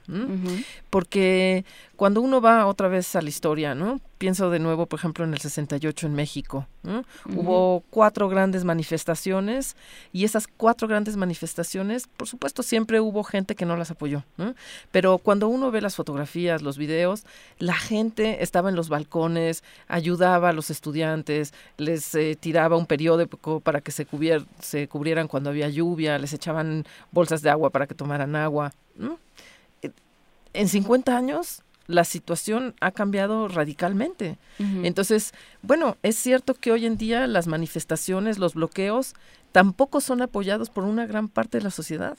Porque 0.91 1.65
cuando 1.95 2.21
uno 2.21 2.41
va 2.41 2.65
otra 2.67 2.87
vez 2.87 3.15
a 3.15 3.21
la 3.21 3.29
historia, 3.29 3.75
¿no? 3.75 3.99
Pienso 4.17 4.49
de 4.49 4.59
nuevo, 4.59 4.85
por 4.85 4.99
ejemplo, 4.99 5.25
en 5.25 5.33
el 5.33 5.39
68 5.39 6.07
en 6.07 6.13
México. 6.13 6.67
Hubo 7.35 7.83
cuatro 7.89 8.29
grandes 8.29 8.63
manifestaciones 8.63 9.75
y 10.13 10.23
esas 10.23 10.47
cuatro 10.47 10.87
grandes 10.87 11.17
manifestaciones, 11.17 12.07
por 12.07 12.27
supuesto, 12.27 12.63
siempre 12.63 13.01
hubo 13.01 13.23
gente 13.23 13.55
que 13.55 13.65
no 13.65 13.75
las 13.75 13.91
apoyó. 13.91 14.23
Pero 14.91 15.17
cuando 15.17 15.47
uno 15.47 15.71
ve 15.71 15.81
las 15.81 15.95
fotografías, 15.95 16.61
los 16.61 16.77
videos, 16.77 17.23
la 17.59 17.75
gente 17.75 18.43
estaba 18.43 18.69
en 18.69 18.75
los 18.75 18.89
balcones, 18.89 19.63
ayudaba 19.87 20.49
a 20.49 20.53
los 20.53 20.69
estudiantes, 20.69 21.53
les 21.77 22.13
eh, 22.15 22.37
tiraba 22.39 22.77
un 22.77 22.85
periódico 22.85 23.59
para 23.59 23.81
que 23.81 23.91
se, 23.91 24.07
se 24.59 24.87
cubrieran 24.87 25.27
cuando 25.27 25.49
había 25.49 25.69
lluvia, 25.69 26.19
les 26.19 26.33
echaban 26.33 26.85
bolsas 27.11 27.41
de 27.41 27.49
agua 27.49 27.69
para 27.69 27.87
que 27.87 27.95
tomaran 27.95 28.35
agua. 28.35 28.71
Eh, 29.81 29.91
en 30.53 30.69
50 30.69 31.15
años 31.17 31.61
la 31.87 32.03
situación 32.03 32.75
ha 32.81 32.91
cambiado 32.91 33.47
radicalmente. 33.47 34.37
Entonces, 34.59 35.33
bueno, 35.61 35.97
es 36.03 36.15
cierto 36.15 36.53
que 36.53 36.71
hoy 36.71 36.85
en 36.85 36.97
día 36.97 37.27
las 37.27 37.47
manifestaciones, 37.47 38.39
los 38.39 38.55
bloqueos, 38.55 39.13
tampoco 39.55 40.01
son 40.01 40.21
apoyados 40.21 40.69
por 40.69 40.83
una 40.83 41.05
gran 41.05 41.29
parte 41.29 41.59
de 41.59 41.63
la 41.63 41.71
sociedad. 41.71 42.17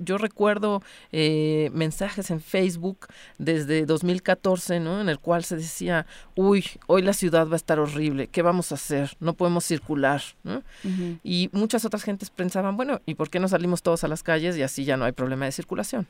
yo 0.00 0.18
recuerdo 0.18 0.82
eh, 1.12 1.70
mensajes 1.72 2.32
en 2.32 2.40
Facebook 2.40 3.06
desde 3.38 3.86
2014, 3.86 4.80
¿no? 4.80 5.00
en 5.00 5.08
el 5.08 5.20
cual 5.20 5.44
se 5.44 5.54
decía, 5.54 6.04
uy, 6.34 6.64
hoy 6.88 7.02
la 7.02 7.12
ciudad 7.12 7.46
va 7.46 7.52
a 7.52 7.56
estar 7.62 7.78
horrible, 7.78 8.26
¿qué 8.26 8.42
vamos 8.42 8.72
a 8.72 8.74
hacer? 8.74 9.16
No 9.20 9.34
podemos 9.34 9.64
circular. 9.64 10.20
Y 11.22 11.48
muchas 11.52 11.84
otras 11.84 12.02
gentes 12.02 12.30
pensaban, 12.30 12.76
bueno, 12.76 13.00
¿y 13.06 13.14
por 13.14 13.30
qué 13.30 13.38
no 13.38 13.46
salimos 13.46 13.80
todos 13.80 14.02
a 14.02 14.08
las 14.08 14.24
calles 14.24 14.56
y 14.56 14.62
así 14.62 14.84
ya 14.84 14.96
no 14.96 15.04
hay 15.04 15.12
problema 15.12 15.44
de 15.44 15.52
circulación? 15.52 16.08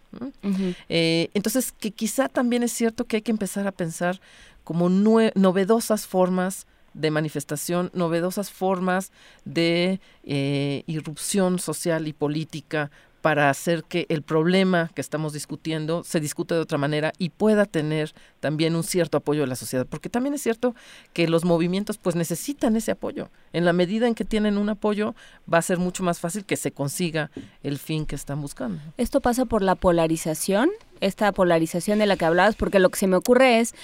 Eh, 0.89 1.29
entonces, 1.35 1.73
que 1.73 1.91
quizá 1.91 2.31
también 2.31 2.63
es 2.63 2.73
cierto 2.73 3.05
que 3.05 3.17
hay 3.17 3.23
que 3.23 3.33
empezar 3.33 3.67
a 3.67 3.73
pensar 3.73 4.19
como 4.65 4.89
novedosas 4.89 6.07
formas 6.07 6.67
de 6.95 7.11
manifestación, 7.11 7.91
novedosas 7.93 8.51
formas 8.51 9.13
de 9.45 10.01
eh, 10.23 10.85
irrupción 10.87 11.59
social 11.59 12.09
y 12.09 12.13
política 12.13 12.91
para 13.25 13.49
hacer 13.49 13.85
que 13.85 14.05
el 14.11 14.21
problema 14.21 14.91
que 14.95 15.01
estamos 15.01 15.33
discutiendo 15.33 16.05
se 16.05 16.21
discute 16.21 16.55
de 16.55 16.61
otra 16.61 16.77
manera 16.77 17.15
y 17.17 17.31
pueda 17.31 17.65
tener 17.65 18.13
también 18.39 18.77
un 18.77 18.83
cierto 18.83 19.17
apoyo 19.17 19.41
de 19.41 19.47
la 19.47 19.57
sociedad, 19.57 19.87
porque 19.89 20.11
también 20.11 20.35
es 20.35 20.43
cierto 20.43 20.75
que 21.15 21.27
los 21.27 21.47
movimientos 21.47 21.97
pues 21.97 22.17
necesitan 22.17 22.77
ese 22.77 22.91
apoyo. 22.91 23.31
En 23.55 23.65
la 23.65 23.73
medida 23.73 24.07
en 24.07 24.15
que 24.15 24.27
tienen 24.27 24.59
un 24.59 24.69
apoyo 24.69 25.15
va 25.51 25.57
a 25.57 25.63
ser 25.63 25.79
mucho 25.79 26.03
más 26.03 26.21
fácil 26.21 26.45
que 26.45 26.57
se 26.57 26.73
consiga 26.73 27.31
el 27.63 27.79
fin 27.79 28.05
que 28.05 28.15
están 28.15 28.43
buscando. 28.43 28.83
Esto 28.99 29.23
pasa 29.23 29.47
por 29.47 29.63
la 29.63 29.75
polarización, 29.75 30.69
esta 31.01 31.33
polarización 31.33 32.01
de 32.01 32.05
la 32.05 32.19
que 32.19 32.27
hablabas, 32.27 32.57
porque 32.57 32.79
lo 32.79 32.91
que 32.91 32.99
se 32.99 33.07
me 33.07 33.17
ocurre 33.17 33.59
es 33.61 33.75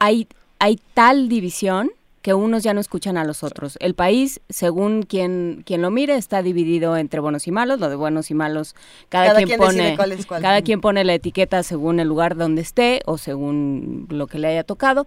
hay 0.00 0.26
hay 0.58 0.80
tal 0.94 1.28
división 1.28 1.90
que 2.22 2.34
unos 2.34 2.62
ya 2.62 2.74
no 2.74 2.80
escuchan 2.80 3.16
a 3.16 3.24
los 3.24 3.42
otros. 3.42 3.76
El 3.80 3.94
país, 3.94 4.40
según 4.48 5.02
quien, 5.02 5.62
quien 5.64 5.82
lo 5.82 5.90
mire, 5.90 6.16
está 6.16 6.42
dividido 6.42 6.96
entre 6.96 7.20
buenos 7.20 7.46
y 7.46 7.52
malos, 7.52 7.80
lo 7.80 7.88
de 7.88 7.96
buenos 7.96 8.30
y 8.30 8.34
malos, 8.34 8.74
cada, 9.08 9.34
quien, 9.42 9.58
pone 9.58 9.96
cada 10.40 10.62
quien 10.62 10.80
pone 10.80 11.04
la 11.04 11.14
etiqueta 11.14 11.62
según 11.62 12.00
el 12.00 12.08
lugar 12.08 12.36
donde 12.36 12.62
esté 12.62 13.02
o 13.06 13.18
según 13.18 14.06
lo 14.10 14.26
que 14.26 14.38
le 14.38 14.48
haya 14.48 14.64
tocado. 14.64 15.06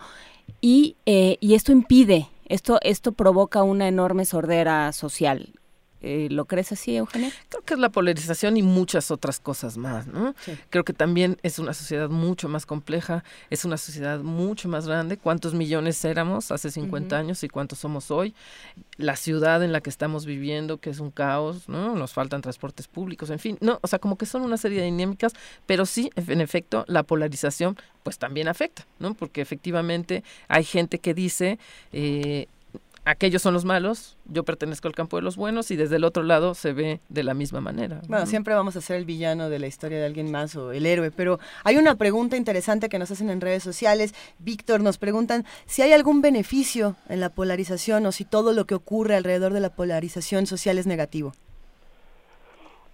Y, 0.61 0.95
eh, 1.05 1.37
y 1.39 1.55
esto 1.55 1.71
impide, 1.71 2.29
esto, 2.45 2.79
esto 2.81 3.11
provoca 3.11 3.63
una 3.63 3.87
enorme 3.87 4.25
sordera 4.25 4.91
social. 4.93 5.53
Eh, 6.01 6.29
¿Lo 6.31 6.45
crees 6.45 6.71
así, 6.71 6.95
Eugenia? 6.95 7.31
Creo 7.49 7.63
que 7.63 7.75
es 7.75 7.79
la 7.79 7.89
polarización 7.89 8.57
y 8.57 8.63
muchas 8.63 9.11
otras 9.11 9.39
cosas 9.39 9.77
más, 9.77 10.07
¿no? 10.07 10.33
Creo 10.69 10.83
que 10.83 10.93
también 10.93 11.37
es 11.43 11.59
una 11.59 11.73
sociedad 11.73 12.09
mucho 12.09 12.49
más 12.49 12.65
compleja, 12.65 13.23
es 13.49 13.65
una 13.65 13.77
sociedad 13.77 14.19
mucho 14.21 14.67
más 14.67 14.87
grande. 14.87 15.17
¿Cuántos 15.17 15.53
millones 15.53 16.03
éramos 16.03 16.51
hace 16.51 16.71
50 16.71 17.17
años 17.17 17.43
y 17.43 17.49
cuántos 17.49 17.79
somos 17.79 18.09
hoy? 18.09 18.33
La 18.97 19.15
ciudad 19.15 19.63
en 19.63 19.71
la 19.71 19.81
que 19.81 19.91
estamos 19.91 20.25
viviendo, 20.25 20.79
que 20.79 20.89
es 20.89 20.99
un 20.99 21.11
caos, 21.11 21.69
¿no? 21.69 21.95
Nos 21.95 22.13
faltan 22.13 22.41
transportes 22.41 22.87
públicos, 22.87 23.29
en 23.29 23.39
fin, 23.39 23.57
no, 23.61 23.79
o 23.81 23.87
sea, 23.87 23.99
como 23.99 24.17
que 24.17 24.25
son 24.25 24.41
una 24.41 24.57
serie 24.57 24.79
de 24.79 24.85
dinámicas, 24.85 25.33
pero 25.67 25.85
sí, 25.85 26.09
en 26.15 26.41
efecto, 26.41 26.83
la 26.87 27.03
polarización 27.03 27.77
pues 28.03 28.17
también 28.17 28.47
afecta, 28.47 28.85
¿no? 28.99 29.13
Porque 29.13 29.41
efectivamente 29.41 30.23
hay 30.47 30.63
gente 30.63 30.97
que 30.99 31.13
dice... 31.13 31.59
Eh, 31.93 32.47
aquellos 33.05 33.41
son 33.41 33.53
los 33.53 33.65
malos, 33.65 34.17
yo 34.25 34.43
pertenezco 34.43 34.87
al 34.87 34.93
campo 34.93 35.17
de 35.17 35.23
los 35.23 35.35
buenos 35.35 35.71
y 35.71 35.75
desde 35.75 35.95
el 35.95 36.03
otro 36.03 36.23
lado 36.23 36.53
se 36.53 36.73
ve 36.73 36.99
de 37.09 37.23
la 37.23 37.33
misma 37.33 37.61
manera. 37.61 38.01
Bueno, 38.07 38.25
siempre 38.25 38.53
vamos 38.53 38.75
a 38.75 38.81
ser 38.81 38.97
el 38.97 39.05
villano 39.05 39.49
de 39.49 39.59
la 39.59 39.67
historia 39.67 39.99
de 39.99 40.05
alguien 40.05 40.31
más 40.31 40.55
o 40.55 40.71
el 40.71 40.85
héroe, 40.85 41.11
pero 41.11 41.39
hay 41.63 41.77
una 41.77 41.95
pregunta 41.95 42.37
interesante 42.37 42.89
que 42.89 42.99
nos 42.99 43.11
hacen 43.11 43.29
en 43.29 43.41
redes 43.41 43.63
sociales. 43.63 44.13
Víctor, 44.39 44.81
nos 44.81 44.97
preguntan 44.97 45.45
si 45.65 45.81
hay 45.81 45.93
algún 45.93 46.21
beneficio 46.21 46.95
en 47.09 47.19
la 47.19 47.29
polarización 47.29 48.05
o 48.05 48.11
si 48.11 48.25
todo 48.25 48.53
lo 48.53 48.65
que 48.65 48.75
ocurre 48.75 49.15
alrededor 49.15 49.53
de 49.53 49.61
la 49.61 49.69
polarización 49.69 50.45
social 50.45 50.77
es 50.77 50.85
negativo. 50.85 51.31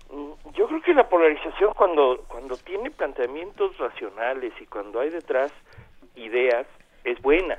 Mm, 0.09 0.31
yo 0.53 0.67
creo 0.67 0.81
que 0.81 0.93
la 0.93 1.09
polarización 1.09 1.73
cuando, 1.75 2.23
cuando 2.27 2.55
tiene 2.57 2.91
planteamientos 2.91 3.77
racionales 3.77 4.53
y 4.61 4.65
cuando 4.67 5.01
hay 5.01 5.09
detrás 5.09 5.51
ideas 6.15 6.65
es 7.03 7.21
buena 7.21 7.57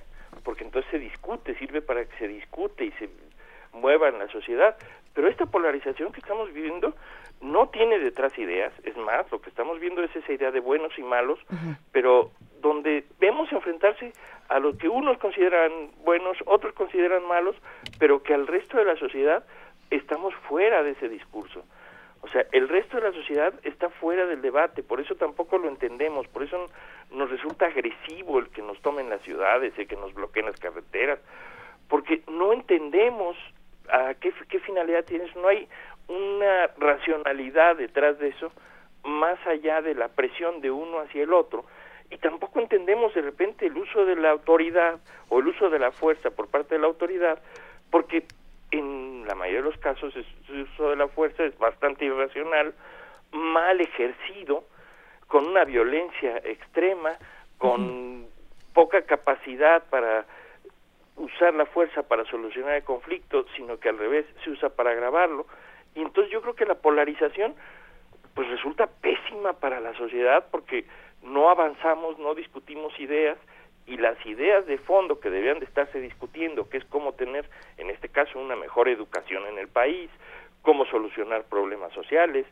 porque 0.48 0.64
entonces 0.64 0.90
se 0.90 0.98
discute, 0.98 1.54
sirve 1.56 1.82
para 1.82 2.06
que 2.06 2.16
se 2.16 2.26
discute 2.26 2.86
y 2.86 2.90
se 2.92 3.10
mueva 3.74 4.08
en 4.08 4.18
la 4.18 4.28
sociedad. 4.28 4.78
Pero 5.12 5.28
esta 5.28 5.44
polarización 5.44 6.10
que 6.10 6.20
estamos 6.20 6.50
viviendo 6.54 6.94
no 7.42 7.68
tiene 7.68 7.98
detrás 7.98 8.32
ideas, 8.38 8.72
es 8.82 8.96
más, 8.96 9.30
lo 9.30 9.42
que 9.42 9.50
estamos 9.50 9.78
viendo 9.78 10.02
es 10.02 10.16
esa 10.16 10.32
idea 10.32 10.50
de 10.50 10.60
buenos 10.60 10.98
y 10.98 11.02
malos, 11.02 11.38
pero 11.92 12.30
donde 12.62 13.04
vemos 13.20 13.52
enfrentarse 13.52 14.14
a 14.48 14.58
lo 14.58 14.78
que 14.78 14.88
unos 14.88 15.18
consideran 15.18 15.90
buenos, 16.02 16.38
otros 16.46 16.72
consideran 16.72 17.28
malos, 17.28 17.54
pero 17.98 18.22
que 18.22 18.32
al 18.32 18.46
resto 18.46 18.78
de 18.78 18.86
la 18.86 18.96
sociedad 18.96 19.44
estamos 19.90 20.34
fuera 20.48 20.82
de 20.82 20.92
ese 20.92 21.10
discurso. 21.10 21.62
O 22.20 22.28
sea, 22.28 22.44
el 22.52 22.68
resto 22.68 22.96
de 22.96 23.04
la 23.04 23.12
sociedad 23.12 23.54
está 23.62 23.90
fuera 23.90 24.26
del 24.26 24.42
debate, 24.42 24.82
por 24.82 25.00
eso 25.00 25.14
tampoco 25.14 25.56
lo 25.58 25.68
entendemos, 25.68 26.26
por 26.28 26.42
eso 26.42 26.68
nos 27.12 27.30
resulta 27.30 27.66
agresivo 27.66 28.38
el 28.38 28.48
que 28.48 28.62
nos 28.62 28.80
tomen 28.82 29.08
las 29.08 29.22
ciudades, 29.22 29.72
el 29.78 29.86
que 29.86 29.96
nos 29.96 30.12
bloqueen 30.14 30.46
las 30.46 30.58
carreteras, 30.58 31.20
porque 31.88 32.22
no 32.28 32.52
entendemos 32.52 33.36
a 33.90 34.14
qué, 34.14 34.32
qué 34.48 34.58
finalidad 34.60 35.04
tiene 35.04 35.24
eso, 35.24 35.40
no 35.40 35.48
hay 35.48 35.68
una 36.08 36.66
racionalidad 36.78 37.76
detrás 37.76 38.18
de 38.18 38.28
eso, 38.28 38.52
más 39.04 39.38
allá 39.46 39.80
de 39.80 39.94
la 39.94 40.08
presión 40.08 40.60
de 40.60 40.70
uno 40.70 40.98
hacia 41.00 41.22
el 41.22 41.32
otro, 41.32 41.64
y 42.10 42.16
tampoco 42.18 42.58
entendemos 42.58 43.14
de 43.14 43.22
repente 43.22 43.66
el 43.66 43.76
uso 43.76 44.04
de 44.04 44.16
la 44.16 44.30
autoridad 44.30 44.98
o 45.28 45.38
el 45.38 45.48
uso 45.48 45.70
de 45.70 45.78
la 45.78 45.92
fuerza 45.92 46.30
por 46.30 46.48
parte 46.48 46.74
de 46.74 46.80
la 46.80 46.88
autoridad, 46.88 47.40
porque 47.90 48.24
en 48.70 49.07
la 49.28 49.34
mayoría 49.34 49.60
de 49.60 49.70
los 49.70 49.78
casos 49.78 50.14
el 50.16 50.62
uso 50.62 50.88
de 50.88 50.96
la 50.96 51.06
fuerza 51.08 51.44
es 51.44 51.56
bastante 51.58 52.06
irracional, 52.06 52.72
mal 53.30 53.78
ejercido, 53.78 54.64
con 55.26 55.46
una 55.46 55.64
violencia 55.64 56.38
extrema, 56.44 57.10
con 57.58 58.26
poca 58.72 59.02
capacidad 59.02 59.84
para 59.90 60.24
usar 61.16 61.52
la 61.52 61.66
fuerza 61.66 62.04
para 62.04 62.24
solucionar 62.24 62.76
el 62.76 62.84
conflicto, 62.84 63.44
sino 63.54 63.78
que 63.78 63.90
al 63.90 63.98
revés 63.98 64.24
se 64.42 64.50
usa 64.50 64.70
para 64.70 64.92
agravarlo. 64.92 65.46
Y 65.94 66.00
entonces 66.00 66.32
yo 66.32 66.40
creo 66.40 66.54
que 66.54 66.64
la 66.64 66.76
polarización 66.76 67.54
pues 68.34 68.48
resulta 68.48 68.86
pésima 68.86 69.52
para 69.52 69.78
la 69.80 69.92
sociedad 69.94 70.46
porque 70.50 70.86
no 71.22 71.50
avanzamos, 71.50 72.18
no 72.18 72.34
discutimos 72.34 72.98
ideas 72.98 73.36
y 73.88 73.96
las 73.96 74.24
ideas 74.26 74.66
de 74.66 74.76
fondo 74.78 75.18
que 75.18 75.30
debían 75.30 75.58
de 75.58 75.64
estarse 75.64 75.98
discutiendo, 76.00 76.68
que 76.68 76.76
es 76.76 76.84
cómo 76.84 77.14
tener, 77.14 77.48
en 77.78 77.88
este 77.88 78.10
caso, 78.10 78.38
una 78.38 78.54
mejor 78.54 78.88
educación 78.88 79.46
en 79.46 79.58
el 79.58 79.68
país, 79.68 80.10
cómo 80.62 80.84
solucionar 80.86 81.44
problemas 81.44 81.92
sociales, 81.94 82.46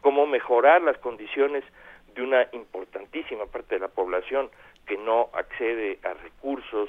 cómo 0.00 0.26
mejorar 0.26 0.80
las 0.82 0.96
condiciones 0.98 1.62
de 2.14 2.22
una 2.22 2.48
importantísima 2.52 3.44
parte 3.46 3.74
de 3.74 3.80
la 3.80 3.88
población 3.88 4.48
que 4.86 4.96
no 4.96 5.28
accede 5.34 5.98
a 6.02 6.14
recursos, 6.14 6.88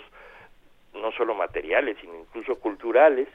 no 0.94 1.12
solo 1.12 1.36
materiales, 1.36 1.98
sino 2.00 2.16
incluso 2.18 2.56
culturales, 2.60 3.28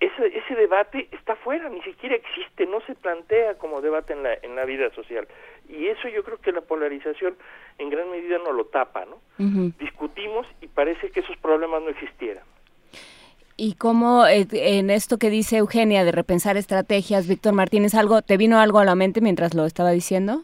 ese, 0.00 0.36
ese 0.36 0.54
debate 0.56 1.06
está 1.12 1.36
fuera, 1.36 1.68
ni 1.68 1.80
siquiera 1.82 2.16
existe, 2.16 2.66
no 2.66 2.80
se 2.80 2.96
plantea 2.96 3.54
como 3.54 3.80
debate 3.80 4.14
en 4.14 4.24
la, 4.24 4.34
en 4.34 4.56
la 4.56 4.64
vida 4.64 4.90
social. 4.90 5.28
Y 5.68 5.86
eso 5.86 6.08
yo 6.08 6.22
creo 6.22 6.38
que 6.38 6.52
la 6.52 6.60
polarización 6.60 7.36
en 7.78 7.90
gran 7.90 8.10
medida 8.10 8.38
no 8.38 8.52
lo 8.52 8.66
tapa, 8.66 9.04
¿no? 9.06 9.20
Discutimos 9.78 10.46
y 10.60 10.68
parece 10.68 11.10
que 11.10 11.20
esos 11.20 11.36
problemas 11.38 11.82
no 11.82 11.88
existieran. 11.88 12.44
Y 13.56 13.74
cómo 13.74 14.26
eh, 14.26 14.46
en 14.52 14.90
esto 14.90 15.18
que 15.18 15.30
dice 15.30 15.58
Eugenia 15.58 16.04
de 16.04 16.12
repensar 16.12 16.56
estrategias, 16.56 17.28
Víctor 17.28 17.54
Martínez, 17.54 17.94
algo 17.94 18.22
te 18.22 18.36
vino 18.36 18.58
algo 18.60 18.78
a 18.78 18.84
la 18.84 18.94
mente 18.94 19.20
mientras 19.20 19.54
lo 19.54 19.64
estaba 19.64 19.90
diciendo? 19.90 20.42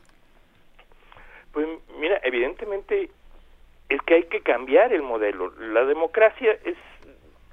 Pues 1.52 1.66
mira, 1.98 2.20
evidentemente 2.22 3.10
es 3.88 4.02
que 4.02 4.14
hay 4.14 4.24
que 4.24 4.40
cambiar 4.40 4.92
el 4.92 5.02
modelo. 5.02 5.52
La 5.58 5.84
democracia 5.84 6.52
es 6.64 6.76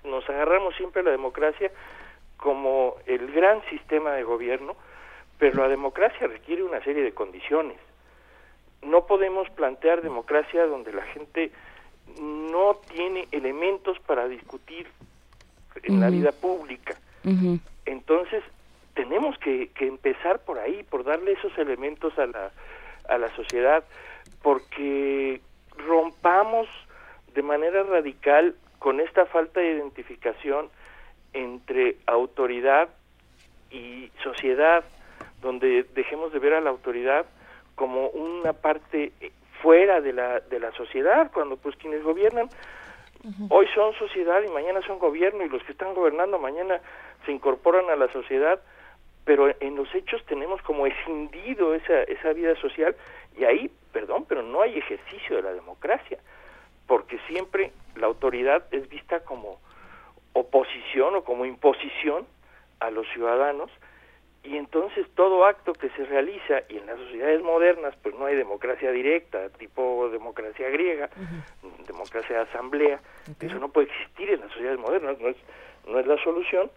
nos 0.06 0.28
agarramos 0.30 0.76
siempre 0.76 1.02
a 1.02 1.04
la 1.04 1.12
democracia 1.12 1.72
como 2.38 2.96
el 3.06 3.32
gran 3.32 3.64
sistema 3.70 4.12
de 4.12 4.24
gobierno, 4.24 4.76
pero 5.38 5.64
la 5.64 5.68
democracia 5.68 6.28
requiere 6.28 6.64
una 6.64 6.84
serie 6.84 7.04
de 7.04 7.14
condiciones. 7.14 7.78
No 8.82 9.06
podemos 9.06 9.50
plantear 9.52 10.02
democracia 10.02 10.66
donde 10.66 10.94
la 10.94 11.04
gente 11.04 11.52
no 12.20 12.76
tiene 12.94 13.28
elementos 13.32 14.00
para 14.00 14.28
discutir 14.28 14.88
en 15.84 16.00
la 16.00 16.10
vida 16.10 16.32
pública. 16.32 16.96
Entonces, 17.86 18.44
tenemos 18.94 19.38
que, 19.40 19.70
que, 19.70 19.88
empezar 19.88 20.40
por 20.46 20.60
ahí, 20.60 20.84
por 20.84 21.04
darle 21.04 21.34
esos 21.34 21.58
elementos 21.58 22.18
a 22.20 22.28
la, 22.28 22.52
a 23.10 23.18
la 23.18 23.36
sociedad, 23.36 23.84
porque 24.42 25.42
rompamos 25.76 26.68
de 27.34 27.42
manera 27.42 27.84
radical 27.84 28.56
con 28.80 29.00
esta 29.00 29.26
falta 29.26 29.60
de 29.60 29.74
identificación 29.74 30.70
entre 31.34 31.98
autoridad 32.06 32.90
y 33.72 34.12
sociedad, 34.24 34.86
donde 35.46 35.84
dejemos 35.94 36.34
de 36.34 36.40
ver 36.40 36.56
a 36.56 36.62
la 36.62 36.72
autoridad 36.72 37.26
como 37.76 38.08
una 38.10 38.54
parte 38.54 39.12
fuera 39.62 40.02
de 40.02 40.12
la, 40.12 40.40
de 40.40 40.60
la 40.60 40.72
sociedad, 40.72 41.32
cuando 41.32 41.56
pues 41.56 41.76
quienes 41.76 42.04
gobiernan 42.04 42.50
hoy 43.50 43.68
son 43.74 43.94
sociedad 43.94 44.44
y 44.44 44.52
mañana 44.52 44.82
son 44.86 45.00
gobierno 45.00 45.44
y 45.44 45.50
los 45.50 45.64
que 45.64 45.72
están 45.72 45.94
gobernando 45.94 46.38
mañana 46.38 46.80
se 47.26 47.32
incorporan 47.32 47.90
a 47.90 47.96
la 47.96 48.12
sociedad, 48.12 48.60
pero 49.24 49.50
en 49.60 49.76
los 49.76 49.94
hechos 49.96 50.24
tenemos 50.26 50.62
como 50.62 50.86
escindido 50.86 51.74
esa, 51.74 52.04
esa 52.04 52.34
vida 52.34 52.56
social 52.58 52.96
y 53.38 53.44
ahí, 53.44 53.72
perdón, 53.94 54.26
pero 54.28 54.44
no 54.44 54.62
hay 54.62 54.78
ejercicio 54.78 55.38
de 55.38 55.44
la 55.44 55.54
democracia 55.54 56.20
porque 56.88 57.20
siempre 57.28 57.72
la 57.96 58.08
autoridad 58.08 58.64
es 58.72 58.88
vista 58.90 59.22
como 59.22 59.60
oposición 60.34 61.16
o 61.16 61.24
como 61.24 61.46
imposición 61.46 62.26
a 62.80 62.90
los 62.92 63.08
ciudadanos 63.14 63.72
y 64.46 64.58
entonces 64.58 65.08
todo 65.16 65.46
acto 65.46 65.74
que 65.74 65.90
se 65.92 66.06
realiza 66.06 66.62
y 66.70 66.78
en 66.78 66.86
las 66.86 66.98
sociedades 67.00 67.42
modernas 67.42 67.96
pues 68.02 68.16
no 68.16 68.26
hay 68.26 68.36
democracia 68.36 68.92
directa 68.92 69.50
tipo 69.50 70.10
democracia 70.10 70.70
griega 70.70 71.10
democracia 71.88 72.38
de 72.38 72.42
asamblea 72.44 73.00
eso 73.40 73.60
no 73.60 73.70
puede 73.70 73.88
existir 73.88 74.30
en 74.30 74.42
las 74.42 74.52
sociedades 74.52 74.80
modernas 74.80 75.20
no 75.20 75.30
es 75.30 75.38
no 75.88 76.00
es 76.00 76.08
la 76.08 76.22
solución. 76.24 76.72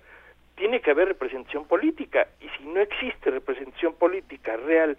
Tiene 0.56 0.80
que 0.80 0.90
haber 0.90 1.08
representación 1.08 1.66
política 1.66 2.28
y 2.40 2.48
si 2.56 2.64
no 2.64 2.80
existe 2.80 3.30
representación 3.30 3.94
política 3.94 4.56
real 4.56 4.96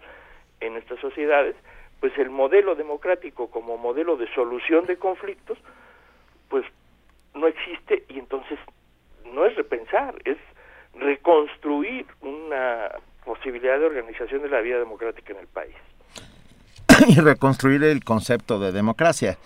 en 0.60 0.76
estas 0.76 0.98
sociedades 1.00 1.56
pues 2.00 2.16
el 2.16 2.30
modelo 2.30 2.74
democrático 2.74 3.50
como 3.50 3.76
modelo 3.76 4.16
de 4.16 4.26
solución 4.34 4.86
de 4.86 4.96
conflictos, 4.96 5.58
pues 6.48 6.64
no 7.34 7.46
existe 7.46 8.04
y 8.08 8.18
entonces 8.18 8.58
no 9.26 9.44
es 9.44 9.54
repensar, 9.54 10.14
es 10.24 10.38
reconstruir 10.94 12.06
una 12.20 12.90
posibilidad 13.24 13.78
de 13.78 13.86
organización 13.86 14.42
de 14.42 14.48
la 14.48 14.60
vida 14.60 14.78
democrática 14.78 15.32
en 15.32 15.40
el 15.40 15.46
país. 15.46 15.74
Y 17.08 17.14
reconstruir 17.20 17.82
el 17.84 18.04
concepto 18.04 18.58
de 18.58 18.72
democracia, 18.72 19.38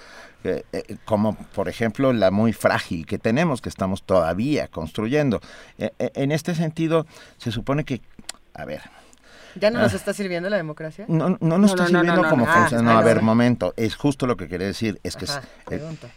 eh, 0.42 0.64
eh, 0.72 0.96
como 1.04 1.36
por 1.54 1.68
ejemplo 1.68 2.12
la 2.12 2.30
muy 2.30 2.52
frágil 2.52 3.06
que 3.06 3.18
tenemos, 3.18 3.60
que 3.60 3.68
estamos 3.68 4.02
todavía 4.02 4.68
construyendo. 4.68 5.40
Eh, 5.78 5.90
en 5.98 6.32
este 6.32 6.54
sentido, 6.54 7.06
se 7.36 7.52
supone 7.52 7.84
que, 7.84 8.00
a 8.54 8.64
ver, 8.64 8.80
¿Ya 9.60 9.70
no 9.70 9.78
nos 9.80 9.94
está 9.94 10.12
sirviendo 10.12 10.50
la 10.50 10.56
democracia? 10.56 11.04
No, 11.08 11.36
no 11.40 11.58
nos 11.58 11.70
está 11.72 11.86
sirviendo 11.86 12.28
como 12.28 12.46
Ah, 12.48 12.54
funciona. 12.60 12.92
No, 12.92 12.98
a 12.98 13.02
ver, 13.02 13.22
momento. 13.22 13.72
Es 13.76 13.94
justo 13.96 14.26
lo 14.26 14.36
que 14.36 14.48
quería 14.48 14.66
decir. 14.66 14.98
Es 15.02 15.16
que 15.16 15.24
es- 15.26 15.30
Ajá, 15.30 15.42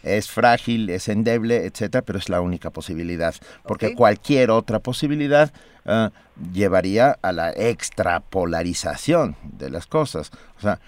es, 0.02 0.28
frágil, 0.30 0.90
es 0.90 1.08
endeble, 1.08 1.64
etcétera, 1.66 2.02
pero 2.02 2.18
es 2.18 2.28
la 2.28 2.40
única 2.40 2.70
posibilidad. 2.70 3.34
Porque 3.64 3.94
cualquier 3.94 4.50
otra 4.50 4.78
posibilidad 4.80 5.52
ah, 5.86 6.10
llevaría 6.52 7.16
a 7.22 7.32
la 7.32 7.50
extrapolarización 7.52 9.36
de 9.42 9.70
las 9.70 9.86
cosas. 9.86 10.30
O 10.58 10.60
sea, 10.60 10.72
ah, 10.72 10.78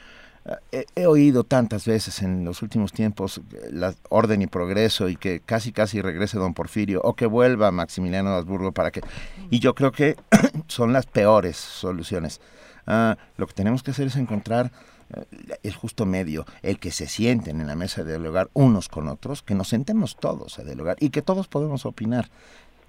he, 0.73 0.87
he 0.97 1.07
oído 1.07 1.45
tantas 1.45 1.87
veces 1.87 2.23
en 2.23 2.45
los 2.45 2.63
últimos 2.63 2.93
tiempos 2.93 3.39
eh, 3.53 3.69
la 3.71 3.95
orden 4.09 4.43
y 4.43 4.47
progreso 4.47 5.09
y 5.09 5.17
que 5.17 5.41
casi 5.41 5.73
casi 5.73 6.01
regrese 6.01 6.39
don 6.39 6.55
Porfirio 6.55 7.01
o 7.03 7.15
que 7.15 7.27
vuelva 7.27 7.71
Maximiliano 7.71 8.31
de 8.31 8.37
Habsburgo 8.37 8.73
para 8.73 8.91
que... 8.91 9.01
Y 9.51 9.61
yo 9.61 9.75
creo 9.75 9.93
que 9.93 10.17
son 10.67 10.93
las 10.93 11.07
peores 11.07 11.57
soluciones. 11.57 12.41
Ah, 12.87 13.17
lo 13.37 13.47
que 13.47 13.55
tenemos 13.55 13.83
que 13.83 13.93
hacer 13.93 14.09
es 14.09 14.17
encontrar 14.17 14.73
eh, 15.15 15.59
el 15.63 15.75
justo 15.75 16.07
medio, 16.07 16.47
el 16.63 16.79
que 16.79 16.91
se 16.91 17.07
sienten 17.07 17.61
en 17.61 17.67
la 17.67 17.77
mesa 17.77 18.03
de 18.03 18.11
dialogar 18.11 18.51
unos 18.53 18.89
con 18.89 19.09
otros, 19.09 19.43
que 19.43 19.55
nos 19.55 19.69
sentemos 19.69 20.17
todos 20.17 20.59
a 20.59 20.65
dialogar 20.65 20.97
y 21.01 21.11
que 21.11 21.23
todos 21.23 21.49
podemos 21.49 21.87
opinar. 21.87 22.29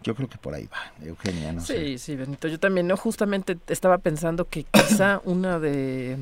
Yo 0.03 0.15
creo 0.15 0.27
que 0.27 0.40
por 0.40 0.56
ahí 0.56 0.65
va, 0.65 1.06
Eugenia, 1.06 1.53
no 1.53 1.61
sé. 1.61 1.77
Sí, 1.77 1.98
sí, 1.99 2.15
Benito. 2.15 2.48
Yo 2.48 2.59
también, 2.59 2.88
¿no? 2.88 2.98
Justamente 2.98 3.59
estaba 3.67 3.99
pensando 3.99 4.45
que 4.45 4.64
quizá 4.64 5.22
una 5.25 5.59
de, 5.59 6.17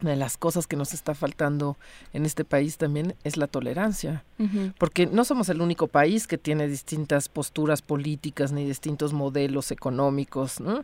de 0.00 0.14
las 0.16 0.36
cosas 0.36 0.66
que 0.66 0.76
nos 0.76 0.92
está 0.92 1.14
faltando 1.14 1.76
en 2.12 2.26
este 2.26 2.44
país 2.44 2.76
también 2.76 3.14
es 3.24 3.36
la 3.36 3.46
tolerancia. 3.46 4.24
Porque 4.78 5.06
no 5.06 5.24
somos 5.24 5.48
el 5.48 5.60
único 5.62 5.86
país 5.86 6.26
que 6.26 6.36
tiene 6.38 6.68
distintas 6.68 7.28
posturas 7.28 7.80
políticas 7.82 8.52
ni 8.52 8.64
distintos 8.66 9.12
modelos 9.14 9.70
económicos, 9.70 10.60
¿no? 10.60 10.82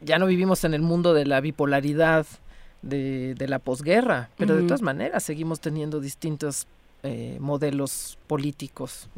Ya 0.00 0.18
no 0.18 0.26
vivimos 0.26 0.64
en 0.64 0.74
el 0.74 0.82
mundo 0.82 1.14
de 1.14 1.26
la 1.26 1.40
bipolaridad 1.40 2.26
de, 2.82 3.34
de 3.34 3.46
la 3.48 3.58
posguerra, 3.60 4.30
pero 4.36 4.56
de 4.56 4.62
todas 4.66 4.82
maneras 4.82 5.22
seguimos 5.22 5.60
teniendo 5.60 6.00
distintos 6.00 6.66
eh, 7.04 7.36
modelos 7.40 8.18
políticos. 8.26 9.08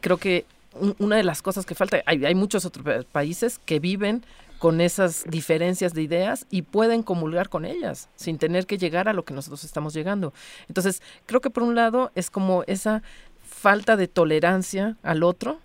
Creo 0.00 0.18
que 0.18 0.44
un- 0.74 0.94
una 0.98 1.16
de 1.16 1.24
las 1.24 1.40
cosas 1.40 1.64
que 1.64 1.74
falta, 1.74 2.02
hay, 2.04 2.24
hay 2.26 2.34
muchos 2.34 2.64
otros 2.66 2.84
pa- 2.84 3.02
países 3.10 3.58
que 3.64 3.78
viven 3.80 4.22
con 4.58 4.80
esas 4.80 5.24
diferencias 5.28 5.94
de 5.94 6.02
ideas 6.02 6.46
y 6.50 6.62
pueden 6.62 7.02
comulgar 7.02 7.48
con 7.48 7.64
ellas 7.64 8.08
sin 8.16 8.38
tener 8.38 8.66
que 8.66 8.78
llegar 8.78 9.08
a 9.08 9.12
lo 9.12 9.24
que 9.24 9.34
nosotros 9.34 9.64
estamos 9.64 9.94
llegando. 9.94 10.32
Entonces, 10.68 11.02
creo 11.26 11.40
que 11.40 11.50
por 11.50 11.62
un 11.62 11.74
lado 11.74 12.10
es 12.14 12.30
como 12.30 12.64
esa 12.66 13.02
falta 13.42 13.96
de 13.96 14.08
tolerancia 14.08 14.96
al 15.02 15.22
otro. 15.22 15.60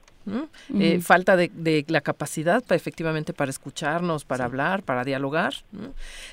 Eh, 0.79 1.01
falta 1.01 1.35
de, 1.35 1.51
de 1.53 1.83
la 1.89 1.99
capacidad 1.99 2.63
para 2.63 2.77
efectivamente 2.77 3.33
para 3.33 3.51
escucharnos, 3.51 4.23
para 4.23 4.45
hablar, 4.45 4.81
para 4.81 5.03
dialogar, 5.03 5.53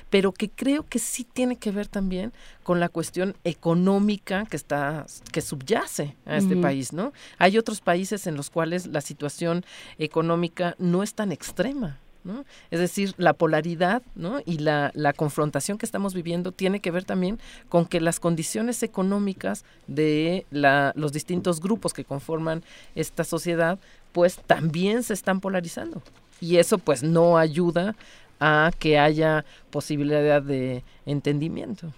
pero 0.09 0.31
que 0.31 0.49
creo 0.49 0.83
que 0.87 0.97
sí 0.97 1.25
tiene 1.25 1.57
que 1.57 1.71
ver 1.71 1.87
también 1.87 2.31
con 2.63 2.79
la 2.79 2.87
cuestión 2.87 3.35
económica 3.43 4.45
que 4.45 4.55
está 4.55 5.05
que 5.33 5.41
subyace 5.41 6.15
a 6.25 6.37
este 6.37 6.55
país, 6.55 6.93
¿no? 6.93 7.11
Hay 7.37 7.57
otros 7.57 7.81
países 7.81 8.27
en 8.27 8.37
los 8.37 8.49
cuales 8.49 8.87
la 8.87 9.01
situación 9.01 9.65
económica 9.97 10.73
no 10.79 11.03
es 11.03 11.13
tan 11.13 11.33
extrema. 11.33 11.99
¿No? 12.23 12.45
Es 12.69 12.79
decir, 12.79 13.13
la 13.17 13.33
polaridad 13.33 14.01
¿no? 14.15 14.39
y 14.45 14.59
la, 14.59 14.91
la 14.93 15.13
confrontación 15.13 15.77
que 15.77 15.85
estamos 15.85 16.13
viviendo 16.13 16.51
tiene 16.51 16.79
que 16.79 16.91
ver 16.91 17.03
también 17.03 17.39
con 17.69 17.85
que 17.85 18.01
las 18.01 18.19
condiciones 18.19 18.83
económicas 18.83 19.65
de 19.87 20.45
la, 20.51 20.93
los 20.95 21.11
distintos 21.11 21.61
grupos 21.61 21.93
que 21.93 22.05
conforman 22.05 22.63
esta 22.95 23.23
sociedad, 23.23 23.79
pues 24.11 24.37
también 24.45 25.03
se 25.03 25.13
están 25.13 25.39
polarizando. 25.39 26.01
Y 26.39 26.57
eso 26.57 26.77
pues 26.77 27.03
no 27.03 27.37
ayuda 27.37 27.95
a 28.39 28.71
que 28.79 28.97
haya 28.97 29.45
posibilidad 29.69 30.41
de 30.41 30.83
entendimiento. 31.05 31.93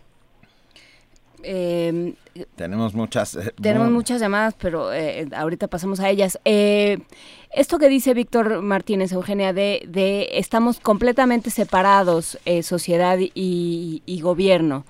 Eh, 1.44 2.14
Tenemos 2.56 2.94
muchas... 2.94 3.36
eh, 3.36 3.54
Tenemos 3.62 3.90
mu- 3.90 3.96
muchas 3.96 4.20
llamadas, 4.22 4.56
pero 4.58 4.92
eh, 4.94 5.28
ahorita 5.36 5.68
pasamos 5.68 6.00
a 6.00 6.10
ellas. 6.10 6.40
Eh, 6.46 7.00
esto 7.52 7.78
que 7.80 7.90
dice 7.90 8.14
Víctor 8.14 8.62
Martínez, 8.62 9.12
Eugenia, 9.12 9.54
de, 9.54 9.84
de 9.88 10.30
estamos 10.34 10.80
completamente 10.80 11.50
separados, 11.52 12.38
sociedad 12.64 13.18
y, 13.20 14.02
y 14.06 14.22
gobierno. 14.22 14.86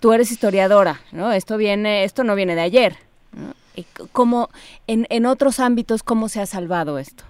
Tú 0.00 0.12
eres 0.12 0.30
historiadora, 0.30 1.00
¿no? 1.12 1.32
Esto 1.32 1.56
viene, 1.56 2.04
esto 2.04 2.22
no 2.24 2.34
viene 2.34 2.54
de 2.54 2.60
ayer. 2.60 2.96
¿Cómo, 4.12 4.48
en, 4.86 5.06
en 5.08 5.24
otros 5.26 5.60
ámbitos, 5.60 6.02
cómo 6.02 6.28
se 6.28 6.40
ha 6.40 6.46
salvado 6.46 6.98
esto? 6.98 7.24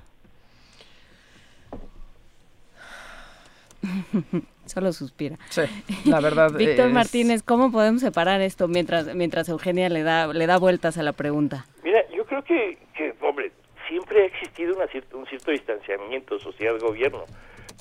Solo 4.69 4.93
suspira. 4.93 5.37
Sí, 5.49 5.63
la 6.05 6.21
verdad 6.21 6.51
Víctor 6.57 6.87
es- 6.87 6.93
Martínez, 6.93 7.43
¿cómo 7.43 7.73
podemos 7.73 8.01
separar 8.03 8.41
esto 8.41 8.69
mientras 8.69 9.15
mientras 9.15 9.49
Eugenia 9.49 9.89
le 9.89 10.03
da 10.03 10.27
le 10.29 10.47
da 10.47 10.59
vueltas 10.59 10.99
a 10.99 11.03
la 11.03 11.13
pregunta? 11.13 11.67
Mira, 11.83 12.01
yo 12.15 12.25
creo 12.25 12.43
que, 12.45 12.79
que 12.95 13.15
hombre, 13.23 13.53
siempre 13.89 14.23
ha 14.23 14.27
existido 14.27 14.75
una 14.77 14.87
cier- 14.87 15.13
un 15.15 15.27
cierto 15.27 15.51
distanciamiento 15.51 16.39
sociedad-gobierno, 16.39 17.25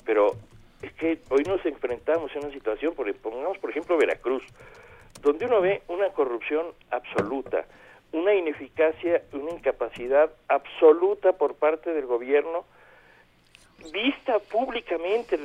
pero 0.04 0.32
es 0.82 0.92
que 0.94 1.18
hoy 1.30 1.42
nos 1.44 1.64
enfrentamos 1.66 2.34
a 2.34 2.38
una 2.38 2.50
situación, 2.52 2.94
por, 2.94 3.12
pongamos 3.16 3.58
por 3.58 3.70
ejemplo 3.70 3.96
Veracruz, 3.98 4.42
donde 5.22 5.46
uno 5.46 5.60
ve 5.60 5.82
una 5.88 6.08
corrupción 6.10 6.66
absoluta, 6.90 7.64
una 8.12 8.32
ineficacia, 8.34 9.22
una 9.32 9.50
incapacidad 9.50 10.30
absoluta 10.48 11.32
por 11.32 11.56
parte 11.56 11.92
del 11.92 12.06
gobierno, 12.06 12.64
vista 13.92 14.38
públicamente, 14.38 15.38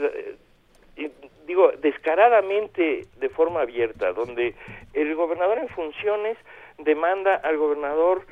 eh, 0.98 1.12
digo, 1.48 1.72
descaradamente 1.82 3.08
de 3.18 3.30
forma 3.30 3.62
abierta, 3.62 4.14
donde 4.14 4.56
el 4.94 5.16
gobernador 5.16 5.60
en 5.60 5.70
funciones 5.70 6.38
demanda 6.78 7.36
al 7.36 7.58
gobernador 7.58 8.26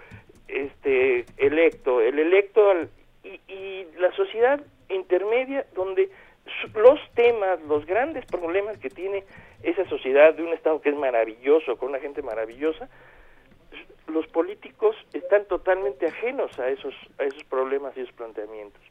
este 0.47 1.25
electo, 1.37 2.01
el 2.01 2.19
electo 2.19 2.73
y, 3.23 3.39
y 3.51 3.87
la 3.97 4.11
sociedad 4.13 4.61
intermedia 4.89 5.65
donde 5.73 6.09
los 6.75 6.99
temas, 7.13 7.61
los 7.61 7.85
grandes 7.85 8.25
problemas 8.25 8.77
que 8.77 8.89
tiene 8.89 9.23
esa 9.63 9.87
sociedad 9.87 10.33
de 10.33 10.43
un 10.43 10.53
estado 10.53 10.81
que 10.81 10.89
es 10.89 10.95
maravilloso, 10.95 11.77
con 11.77 11.89
una 11.89 11.99
gente 11.99 12.21
maravillosa, 12.21 12.89
los 14.07 14.27
políticos 14.27 14.95
están 15.13 15.45
totalmente 15.45 16.07
ajenos 16.07 16.57
a 16.59 16.69
esos 16.69 16.93
a 17.17 17.23
esos 17.23 17.43
problemas 17.45 17.95
y 17.95 18.01
esos 18.01 18.13
planteamientos. 18.13 18.81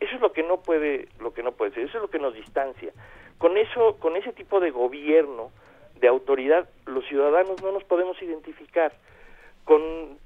Eso 0.00 0.14
es 0.14 0.20
lo 0.20 0.32
que 0.32 0.42
no 0.42 0.62
puede 0.62 1.08
lo 1.20 1.32
que 1.32 1.42
no 1.42 1.52
puede 1.52 1.72
ser, 1.72 1.84
eso 1.84 1.98
es 1.98 2.02
lo 2.02 2.10
que 2.10 2.18
nos 2.18 2.34
distancia. 2.34 2.92
Con 3.38 3.56
eso 3.56 3.96
con 3.98 4.16
ese 4.16 4.32
tipo 4.32 4.60
de 4.60 4.70
gobierno, 4.70 5.50
de 6.00 6.08
autoridad, 6.08 6.68
los 6.86 7.04
ciudadanos 7.06 7.62
no 7.62 7.72
nos 7.72 7.84
podemos 7.84 8.20
identificar 8.22 8.92
con 9.64 10.18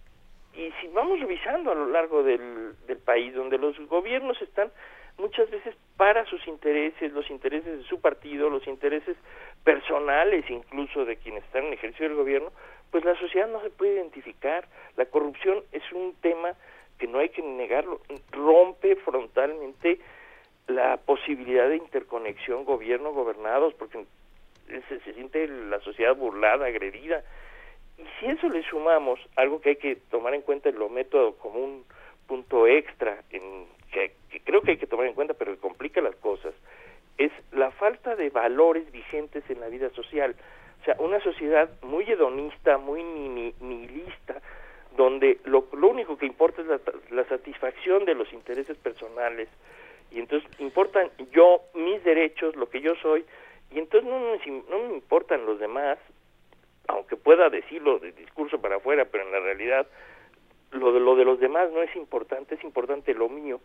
y 0.54 0.72
si 0.80 0.86
vamos 0.88 1.18
revisando 1.18 1.72
a 1.72 1.74
lo 1.74 1.88
largo 1.88 2.22
del, 2.22 2.74
del 2.86 2.98
país 2.98 3.34
donde 3.34 3.58
los 3.58 3.76
gobiernos 3.88 4.40
están 4.40 4.70
muchas 5.18 5.50
veces 5.50 5.74
para 5.96 6.24
sus 6.26 6.46
intereses, 6.46 7.12
los 7.12 7.28
intereses 7.30 7.78
de 7.78 7.84
su 7.84 8.00
partido, 8.00 8.50
los 8.50 8.66
intereses 8.66 9.16
personales 9.64 10.48
incluso 10.48 11.04
de 11.04 11.16
quienes 11.16 11.44
están 11.44 11.64
en 11.64 11.72
ejercicio 11.72 12.08
del 12.08 12.16
gobierno, 12.16 12.52
pues 12.90 13.04
la 13.04 13.18
sociedad 13.18 13.48
no 13.48 13.60
se 13.62 13.70
puede 13.70 13.94
identificar. 13.94 14.68
La 14.96 15.06
corrupción 15.06 15.64
es 15.72 15.82
un 15.92 16.14
tema 16.20 16.54
que 16.98 17.06
no 17.06 17.18
hay 17.18 17.28
que 17.30 17.42
negarlo, 17.42 18.00
rompe 18.30 18.96
frontalmente 18.96 19.98
la 20.66 20.96
posibilidad 20.98 21.68
de 21.68 21.76
interconexión 21.76 22.64
gobierno-gobernados, 22.64 23.74
porque 23.74 24.04
se, 24.88 25.00
se 25.00 25.12
siente 25.14 25.46
la 25.46 25.80
sociedad 25.80 26.14
burlada, 26.16 26.66
agredida. 26.66 27.22
Y 27.98 28.04
si 28.18 28.26
eso 28.26 28.48
le 28.48 28.62
sumamos 28.64 29.20
algo 29.36 29.60
que 29.60 29.70
hay 29.70 29.76
que 29.76 29.96
tomar 30.10 30.34
en 30.34 30.42
cuenta, 30.42 30.70
lo 30.70 30.88
meto 30.88 31.36
como 31.36 31.58
un 31.60 31.84
punto 32.26 32.66
extra, 32.66 33.22
en, 33.30 33.66
que, 33.92 34.12
que 34.30 34.40
creo 34.40 34.62
que 34.62 34.72
hay 34.72 34.76
que 34.78 34.86
tomar 34.86 35.06
en 35.06 35.14
cuenta, 35.14 35.34
pero 35.34 35.52
que 35.52 35.60
complica 35.60 36.00
las 36.00 36.16
cosas, 36.16 36.54
es 37.18 37.30
la 37.52 37.70
falta 37.72 38.16
de 38.16 38.30
valores 38.30 38.90
vigentes 38.90 39.44
en 39.50 39.60
la 39.60 39.68
vida 39.68 39.90
social. 39.90 40.34
O 40.80 40.84
sea, 40.84 40.96
una 40.98 41.20
sociedad 41.20 41.70
muy 41.82 42.04
hedonista, 42.10 42.78
muy 42.78 43.02
ni- 43.04 43.54
nihilista, 43.60 44.40
donde 44.96 45.38
lo, 45.44 45.66
lo 45.72 45.88
único 45.88 46.16
que 46.16 46.26
importa 46.26 46.62
es 46.62 46.68
la, 47.10 47.24
satisfacción 47.24 48.04
de 48.04 48.14
los 48.14 48.32
intereses 48.32 48.76
personales, 48.78 49.48
y 50.10 50.20
entonces 50.20 50.48
importan 50.60 51.10
yo, 51.32 51.62
mis 51.74 52.02
derechos, 52.04 52.54
lo 52.56 52.68
que 52.68 52.80
yo 52.80 52.94
soy, 52.96 53.24
y 53.70 53.78
entonces 53.78 54.08
no, 54.08 54.20
no 54.70 54.88
me 54.88 54.94
importan 54.94 55.46
los 55.46 55.58
demás, 55.58 55.98
aunque 56.86 57.16
pueda 57.16 57.48
decirlo 57.50 57.98
de 57.98 58.12
discurso 58.12 58.60
para 58.60 58.76
afuera, 58.76 59.06
pero 59.06 59.24
en 59.24 59.32
la 59.32 59.40
realidad 59.40 59.86
lo 60.70 60.92
de, 60.92 61.00
lo 61.00 61.16
de 61.16 61.24
los 61.24 61.40
demás 61.40 61.70
no 61.72 61.82
es 61.82 61.94
importante, 61.96 62.54
es 62.54 62.64
importante 62.64 63.14
lo 63.14 63.28
mío. 63.28 63.60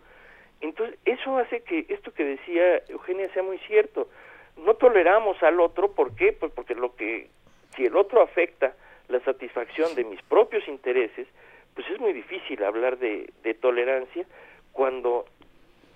Entonces, 0.61 0.97
eso 1.05 1.37
hace 1.37 1.61
que 1.61 1.85
esto 1.89 2.13
que 2.13 2.23
decía 2.23 2.81
Eugenia 2.89 3.31
sea 3.33 3.43
muy 3.43 3.57
cierto. 3.59 4.09
No 4.57 4.75
toleramos 4.75 5.41
al 5.43 5.59
otro, 5.59 5.91
¿por 5.91 6.15
qué? 6.15 6.33
Pues 6.33 6.51
porque 6.53 6.75
lo 6.75 6.95
que, 6.95 7.29
si 7.75 7.85
el 7.85 7.95
otro 7.95 8.21
afecta 8.21 8.75
la 9.09 9.19
satisfacción 9.21 9.95
de 9.95 10.05
mis 10.05 10.21
propios 10.23 10.67
intereses, 10.67 11.27
pues 11.75 11.87
es 11.89 11.99
muy 11.99 12.13
difícil 12.13 12.63
hablar 12.63 12.97
de, 12.97 13.29
de 13.43 13.53
tolerancia 13.53 14.25
cuando 14.71 15.25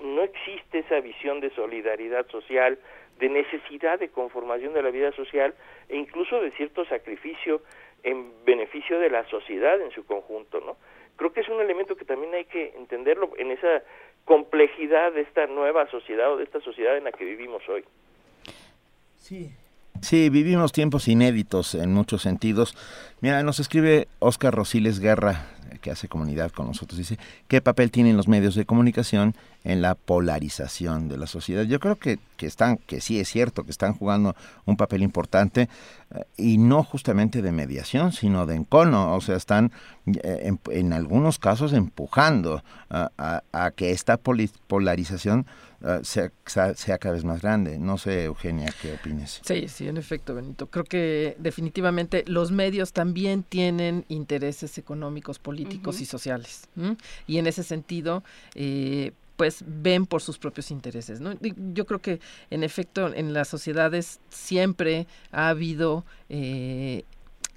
no 0.01 0.23
existe 0.23 0.79
esa 0.79 0.99
visión 0.99 1.39
de 1.39 1.49
solidaridad 1.51 2.27
social, 2.27 2.77
de 3.19 3.29
necesidad 3.29 3.99
de 3.99 4.09
conformación 4.09 4.73
de 4.73 4.81
la 4.81 4.89
vida 4.89 5.11
social 5.13 5.53
e 5.87 5.95
incluso 5.95 6.41
de 6.41 6.51
cierto 6.51 6.83
sacrificio 6.85 7.61
en 8.03 8.31
beneficio 8.43 8.99
de 8.99 9.09
la 9.09 9.27
sociedad 9.29 9.79
en 9.81 9.91
su 9.91 10.05
conjunto, 10.05 10.59
¿no? 10.59 10.77
Creo 11.15 11.31
que 11.31 11.41
es 11.41 11.49
un 11.49 11.61
elemento 11.61 11.95
que 11.95 12.05
también 12.05 12.33
hay 12.33 12.45
que 12.45 12.73
entenderlo 12.75 13.31
en 13.37 13.51
esa 13.51 13.83
complejidad 14.25 15.13
de 15.13 15.21
esta 15.21 15.47
nueva 15.47 15.89
sociedad 15.89 16.33
o 16.33 16.37
de 16.37 16.43
esta 16.43 16.59
sociedad 16.59 16.97
en 16.97 17.03
la 17.03 17.11
que 17.11 17.23
vivimos 17.23 17.67
hoy. 17.69 17.85
Sí. 19.17 19.51
Sí, 20.03 20.27
vivimos 20.27 20.73
tiempos 20.73 21.07
inéditos 21.07 21.75
en 21.75 21.93
muchos 21.93 22.21
sentidos. 22.23 22.75
Mira, 23.21 23.41
nos 23.41 23.61
escribe 23.61 24.09
Oscar 24.19 24.53
Rosiles 24.53 24.99
Guerra, 24.99 25.47
que 25.81 25.91
hace 25.91 26.09
comunidad 26.09 26.51
con 26.51 26.67
nosotros, 26.67 26.97
dice, 26.97 27.17
¿qué 27.47 27.61
papel 27.61 27.89
tienen 27.89 28.17
los 28.17 28.27
medios 28.27 28.53
de 28.55 28.65
comunicación 28.65 29.33
en 29.63 29.81
la 29.81 29.95
polarización 29.95 31.07
de 31.07 31.17
la 31.17 31.27
sociedad? 31.27 31.63
Yo 31.63 31.79
creo 31.79 31.97
que, 31.97 32.19
que 32.37 32.45
están, 32.45 32.77
que 32.77 33.01
sí 33.01 33.19
es 33.19 33.29
cierto, 33.29 33.63
que 33.63 33.71
están 33.71 33.93
jugando 33.93 34.35
un 34.65 34.77
papel 34.77 35.03
importante 35.03 35.69
eh, 36.13 36.23
y 36.37 36.57
no 36.57 36.83
justamente 36.83 37.41
de 37.41 37.51
mediación, 37.51 38.11
sino 38.11 38.45
de 38.45 38.55
encono, 38.55 39.15
o 39.15 39.21
sea, 39.21 39.35
están 39.35 39.71
eh, 40.05 40.51
en, 40.69 40.93
algunos 40.93 41.39
casos 41.39 41.73
empujando 41.73 42.63
a, 42.89 43.43
a 43.51 43.71
que 43.71 43.91
esta 43.91 44.17
polarización 44.17 45.45
Ah, 45.85 45.99
sea, 46.01 46.31
sea, 46.45 46.97
cada 46.97 47.13
vez 47.13 47.25
más 47.25 47.41
grande. 47.41 47.77
No 47.77 47.97
sé, 47.97 48.23
Eugenia, 48.23 48.73
¿qué 48.81 48.93
opinas? 48.93 49.41
Sí, 49.43 49.67
sí, 49.67 49.85
en 49.85 49.97
efecto, 49.97 50.33
Benito. 50.33 50.67
Creo 50.67 50.85
que 50.85 51.35
definitivamente 51.39 52.23
los 52.25 52.53
medios 52.53 52.93
también 52.93 53.43
tienen 53.43 54.05
intereses 54.07 54.77
económicos, 54.77 55.39
políticos 55.39 55.99
y 55.99 56.05
sociales. 56.05 56.69
Y 57.27 57.37
en 57.37 57.47
ese 57.47 57.63
sentido, 57.63 58.23
eh, 58.55 59.11
pues 59.35 59.63
ven 59.65 60.05
por 60.05 60.21
sus 60.21 60.37
propios 60.37 60.71
intereses. 60.71 61.19
¿no? 61.19 61.33
Yo 61.73 61.85
creo 61.85 61.99
que 61.99 62.19
en 62.49 62.63
efecto 62.63 63.13
en 63.13 63.33
las 63.33 63.47
sociedades 63.47 64.19
siempre 64.29 65.07
ha 65.31 65.49
habido 65.49 66.05
eh, 66.29 67.03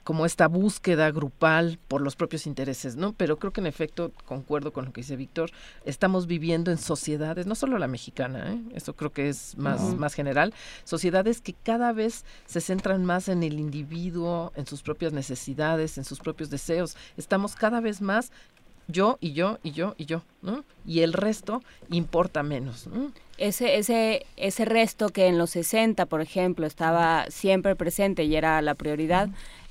como 0.07 0.25
esta 0.25 0.47
búsqueda 0.47 1.11
grupal 1.11 1.81
por 1.89 2.01
los 2.01 2.15
propios 2.15 2.47
intereses, 2.47 2.95
¿no? 2.95 3.13
Pero 3.15 3.41
creo 3.41 3.53
que 3.53 3.61
en 3.61 3.67
efecto, 3.67 4.13
concuerdo 4.25 4.73
con 4.73 4.85
lo 4.85 4.93
que 4.93 5.01
dice 5.01 5.17
Víctor, 5.17 5.51
estamos 5.85 6.29
viviendo 6.29 6.71
en 6.71 6.79
sociedades, 6.79 7.47
no 7.47 7.57
solo 7.57 7.77
la 7.77 7.89
mexicana, 7.89 8.53
¿eh? 8.53 8.61
eso 8.73 8.95
creo 8.95 9.11
que 9.11 9.29
es 9.29 9.59
más, 9.59 9.81
más 9.97 10.15
general, 10.15 10.55
sociedades 10.85 11.41
que 11.41 11.55
cada 11.55 11.93
vez 11.93 12.25
se 12.45 12.61
centran 12.61 13.05
más 13.05 13.29
en 13.29 13.43
el 13.43 13.59
individuo, 13.59 14.53
en 14.55 14.65
sus 14.65 14.81
propias 14.81 15.13
necesidades, 15.13 15.99
en 15.99 16.05
sus 16.05 16.21
propios 16.21 16.51
deseos. 16.51 16.97
Estamos 17.17 17.57
cada 17.57 17.81
vez 17.81 18.01
más 18.01 18.31
yo 18.89 19.19
y 19.21 19.33
yo 19.33 19.59
y 19.63 19.73
yo 19.73 19.95
y 19.99 20.07
yo, 20.07 20.23
¿no? 20.43 20.65
Y 20.87 21.01
el 21.01 21.13
resto 21.13 21.63
importa 21.91 22.43
menos, 22.43 22.89
Ese, 23.39 23.77
ese, 23.77 24.27
ese 24.37 24.65
resto 24.65 25.09
que 25.09 25.27
en 25.27 25.39
los 25.39 25.51
60, 25.51 26.07
por 26.07 26.21
ejemplo, 26.21 26.67
estaba 26.67 27.27
siempre 27.29 27.77
presente 27.77 28.25
y 28.25 28.37
era 28.37 28.63
la 28.63 28.75
prioridad, 28.75 29.29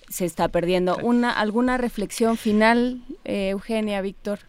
se 0.10 0.26
está 0.26 0.48
perdiendo. 0.50 0.98
Una, 0.98 1.32
¿Alguna 1.32 1.77
reflexión 1.77 2.38
final, 2.38 3.02
eh, 3.24 3.50
Eugenia, 3.50 4.02
Víctor? 4.02 4.40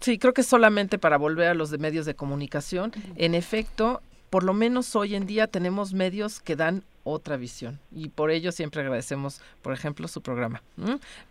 Sí, 0.00 0.18
creo 0.18 0.34
que 0.34 0.42
solamente 0.42 0.98
para 0.98 1.16
volver 1.16 1.48
a 1.48 1.54
los 1.54 1.70
de 1.70 1.78
medios 1.78 2.06
de 2.06 2.14
comunicación. 2.14 2.92
En 3.16 3.34
efecto, 3.34 4.02
por 4.30 4.44
lo 4.44 4.52
menos 4.52 4.96
hoy 4.96 5.14
en 5.14 5.26
día 5.26 5.46
tenemos 5.46 5.92
medios 5.92 6.40
que 6.40 6.56
dan 6.56 6.82
otra 7.04 7.36
visión 7.36 7.80
y 7.90 8.08
por 8.08 8.30
ello 8.30 8.52
siempre 8.52 8.80
agradecemos, 8.80 9.40
por 9.62 9.72
ejemplo, 9.72 10.08
su 10.08 10.22
programa. 10.22 10.62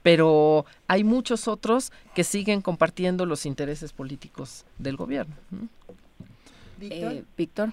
Pero 0.03 0.65
hay 0.87 1.03
muchos 1.03 1.47
otros 1.47 1.91
que 2.15 2.23
siguen 2.23 2.61
compartiendo 2.61 3.25
los 3.25 3.45
intereses 3.45 3.93
políticos 3.93 4.65
del 4.77 4.97
gobierno. 4.97 5.35
Eh, 6.81 7.23
Víctor. 7.37 7.69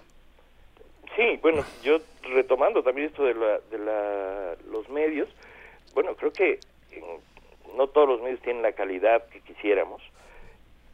Sí, 1.17 1.39
bueno, 1.43 1.65
yo 1.83 1.99
retomando 2.23 2.83
también 2.83 3.09
esto 3.09 3.25
de, 3.25 3.35
la, 3.35 3.59
de 3.71 3.79
la, 3.79 4.57
los 4.71 4.89
medios, 4.89 5.29
bueno, 5.95 6.15
creo 6.15 6.33
que 6.33 6.61
no 7.77 7.89
todos 7.89 8.09
los 8.09 8.23
medios 8.23 8.41
tienen 8.41 8.63
la 8.63 8.73
calidad 8.73 9.27
que 9.29 9.41
quisiéramos. 9.41 10.03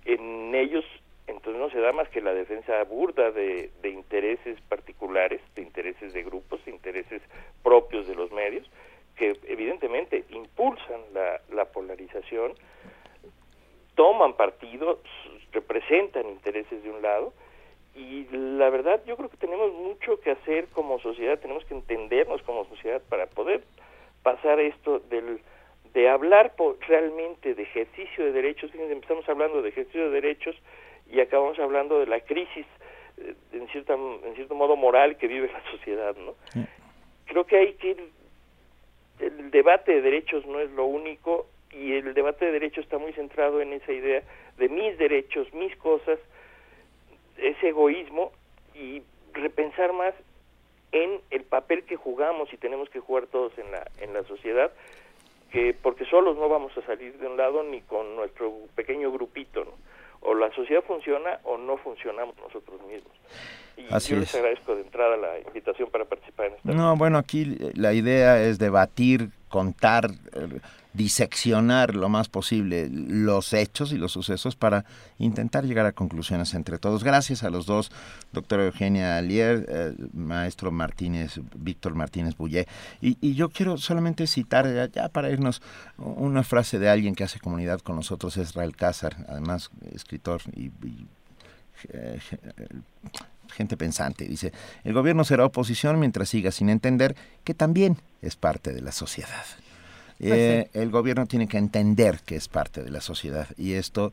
En 0.05 0.55
ellos, 0.55 0.85
entonces, 1.27 1.61
no 1.61 1.71
se 1.71 1.81
da 1.81 1.93
más 1.93 2.09
que 2.11 2.21
la 2.21 2.35
defensa 2.35 2.83
burda 2.85 3.31
de, 3.31 3.71
intereses 3.85 4.61
particulares, 4.69 5.41
de 5.55 5.63
intereses 5.63 6.13
de 6.13 6.23
grupos, 6.23 6.65
de 6.65 6.73
intereses 6.73 7.23
propios 7.63 8.07
de 8.07 8.15
los 8.15 8.31
medios, 8.33 8.69
que 9.17 9.37
evidentemente 9.45 10.25
impulsan 10.31 11.01
la, 11.15 11.41
la 11.51 11.65
polarización, 11.67 12.53
toman 13.95 14.35
partido, 14.35 15.01
representan 15.53 16.29
intereses 16.29 16.83
de 16.83 16.91
un 16.91 17.01
lado, 17.01 17.33
y 17.95 18.27
la 18.31 18.69
verdad 18.71 19.01
yo 19.07 19.17
creo 19.17 19.31
que 19.31 19.37
tenemos 19.37 19.73
mucho 19.73 20.21
que 20.21 20.33
hacer 20.33 20.67
como 20.69 20.99
sociedad, 20.99 21.39
tenemos 21.39 21.65
que 21.65 21.75
entendernos 21.75 22.43
como 22.43 22.65
sociedad 22.67 23.01
para 23.09 23.27
poder 23.27 23.63
pasar 24.23 24.59
esto 24.59 24.99
del 24.99 25.41
de 25.95 26.09
hablar 26.09 26.55
realmente 26.89 27.55
de 27.55 27.63
ejercicio 27.63 28.25
de 28.25 28.33
derechos, 28.33 28.73
fíjense, 28.73 28.93
empezamos 28.93 29.29
hablando 29.29 29.63
de 29.63 29.69
ejercicio 29.69 30.11
de 30.11 30.21
derechos 30.21 30.57
y 31.11 31.21
acabamos 31.21 31.59
hablando 31.59 32.01
de 32.01 32.07
la 32.07 32.21
crisis 32.21 32.67
eh, 33.19 33.35
en 33.53 33.69
cierta 33.69 33.95
en 33.95 34.35
cierto 34.35 34.55
modo 34.55 34.77
moral 34.77 35.17
que 35.17 35.29
vive 35.29 35.51
la 35.53 35.63
sociedad, 35.71 36.17
¿no? 36.17 36.35
Creo 37.27 37.47
que 37.47 37.57
hay 37.57 37.75
que 37.75 37.97
el 39.21 39.51
debate 39.51 39.93
de 39.93 40.03
derechos 40.03 40.45
no 40.47 40.61
es 40.61 40.71
lo 40.73 40.85
único 40.85 41.47
y 41.71 41.93
el 41.93 42.15
debate 42.15 42.47
de 42.47 42.53
derechos 42.53 42.85
está 42.85 42.99
muy 42.99 43.13
centrado 43.13 43.61
en 43.61 43.73
esa 43.73 43.93
idea 43.93 44.23
de 44.59 44.69
mis 44.69 44.97
derechos, 44.99 45.53
mis 45.55 45.75
cosas, 45.77 46.19
ese 47.37 47.69
egoísmo 47.69 48.33
y 48.75 49.03
repensar 49.33 49.93
más 49.93 50.15
en 50.93 51.21
el 51.31 51.43
papel 51.43 51.85
que 51.85 51.97
jugamos 51.97 52.53
y 52.53 52.57
tenemos 52.57 52.89
que 52.91 53.01
jugar 53.01 53.27
todos 53.27 53.57
en 53.59 53.71
la, 53.73 53.91
en 54.01 54.13
la 54.13 54.23
sociedad, 54.25 54.73
que 55.51 55.75
porque 55.75 56.05
solos 56.05 56.37
no 56.37 56.49
vamos 56.49 56.77
a 56.79 56.83
salir 56.83 57.19
de 57.19 57.27
un 57.27 57.37
lado 57.37 57.65
ni 57.65 57.81
con 57.83 58.15
nuestro 58.15 58.53
pequeño 58.77 59.11
grupito, 59.11 59.65
¿no? 59.65 59.73
La 60.55 60.63
sociedad 60.63 60.85
funciona 60.87 61.41
o 61.43 61.59
no 61.59 61.77
funcionamos 61.79 62.37
nosotros 62.37 62.81
mismos. 62.87 63.13
Y 63.77 63.89
yo 64.09 64.17
les 64.17 64.33
agradezco 64.33 64.77
de 64.77 64.83
entrada 64.83 65.17
la 65.17 65.41
invitación 65.41 65.91
para 65.91 66.05
participar 66.05 66.47
en 66.47 66.55
esta. 66.55 66.73
No, 66.73 66.97
bueno, 66.97 67.19
aquí 67.19 67.57
la 67.75 67.93
idea 67.93 68.41
es 68.41 68.61
debatir, 68.61 69.31
contar, 69.55 70.11
eh, 70.33 70.59
diseccionar 70.95 71.95
lo 71.95 72.09
más 72.09 72.29
posible 72.29 72.89
los 72.91 73.53
hechos 73.53 73.93
y 73.93 73.99
los 73.99 74.11
sucesos 74.11 74.57
para 74.57 74.85
intentar 75.19 75.65
llegar 75.65 75.87
a 75.87 75.93
conclusiones 75.93 76.55
entre 76.55 76.77
todos. 76.79 77.05
Gracias 77.05 77.45
a 77.45 77.51
los 77.51 77.65
dos, 77.65 77.93
doctora 78.33 78.67
Eugenia 78.67 79.17
Alier, 79.17 79.65
eh, 79.69 79.95
maestro 80.13 80.73
Martínez, 80.73 81.39
Víctor 81.57 81.95
Martínez 81.95 82.37
Bullé. 82.37 82.67
Y, 83.01 83.35
yo 83.35 83.49
quiero 83.49 83.77
solamente 83.77 84.27
citar, 84.27 84.91
ya, 84.93 85.09
para 85.09 85.31
irnos, 85.31 85.63
una 85.99 86.43
frase 86.43 86.81
de 86.81 86.89
alguien 86.89 87.15
que 87.15 87.23
hace 87.23 87.39
comunidad 87.39 87.79
con 87.79 87.95
nosotros, 87.95 88.37
Israel 88.39 88.75
Cázar, 88.75 89.25
además 89.29 89.71
escritor 89.93 90.43
y, 90.57 90.73
eh, 91.91 92.19
gente 93.53 93.77
pensante. 93.77 94.27
Dice, 94.27 94.53
el 94.85 94.93
gobierno 94.93 95.25
será 95.25 95.45
oposición 95.45 95.99
mientras 95.99 96.29
siga 96.29 96.51
sin 96.51 96.69
entender 96.69 97.17
que 97.45 97.55
también 97.55 97.99
es 98.23 98.37
parte 98.37 98.73
de 98.73 98.83
la 98.83 98.93
sociedad. 98.93 99.45
Pues 100.19 100.33
eh, 100.33 100.71
el 100.75 100.91
gobierno 100.91 101.27
tiene 101.27 101.49
que 101.49 101.59
entender 101.59 102.21
que 102.25 102.37
es 102.37 102.49
parte 102.49 102.83
de 102.83 102.91
la 102.91 103.01
sociedad 103.01 103.49
y 103.57 103.73
esto 103.73 104.13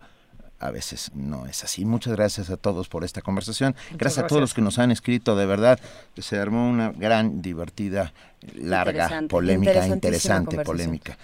a 0.62 0.72
veces 0.72 1.12
no 1.16 1.48
es 1.48 1.64
así. 1.64 1.86
Muchas 1.86 2.14
gracias 2.14 2.50
a 2.50 2.58
todos 2.58 2.88
por 2.88 3.04
esta 3.04 3.22
conversación. 3.22 3.76
Gracias, 3.98 4.26
a 4.26 4.28
todos 4.28 4.42
los 4.42 4.54
que 4.54 4.62
nos 4.62 4.78
han 4.80 4.92
escrito, 4.92 5.36
de 5.36 5.46
verdad, 5.46 5.80
se 6.18 6.38
armó 6.38 6.70
una 6.70 6.92
gran, 6.92 7.42
divertida, 7.42 8.14
larga, 8.56 9.24
polémica, 9.28 9.88
interesante 9.88 10.60
polémica. 10.64 11.18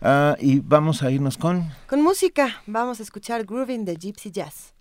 Ah, 0.00 0.36
y 0.40 0.60
vamos 0.60 1.02
a 1.02 1.10
irnos 1.10 1.36
con... 1.36 1.68
Con 1.86 2.02
música, 2.02 2.62
vamos 2.66 3.00
a 3.00 3.02
escuchar 3.02 3.44
Grooving 3.44 3.84
de 3.84 3.96
Gypsy 3.96 4.30
Jazz. 4.30 4.72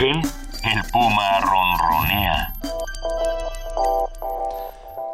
Rugen, 0.00 0.22
el 0.64 0.82
puma 0.92 1.40
ronronea. 1.40 2.52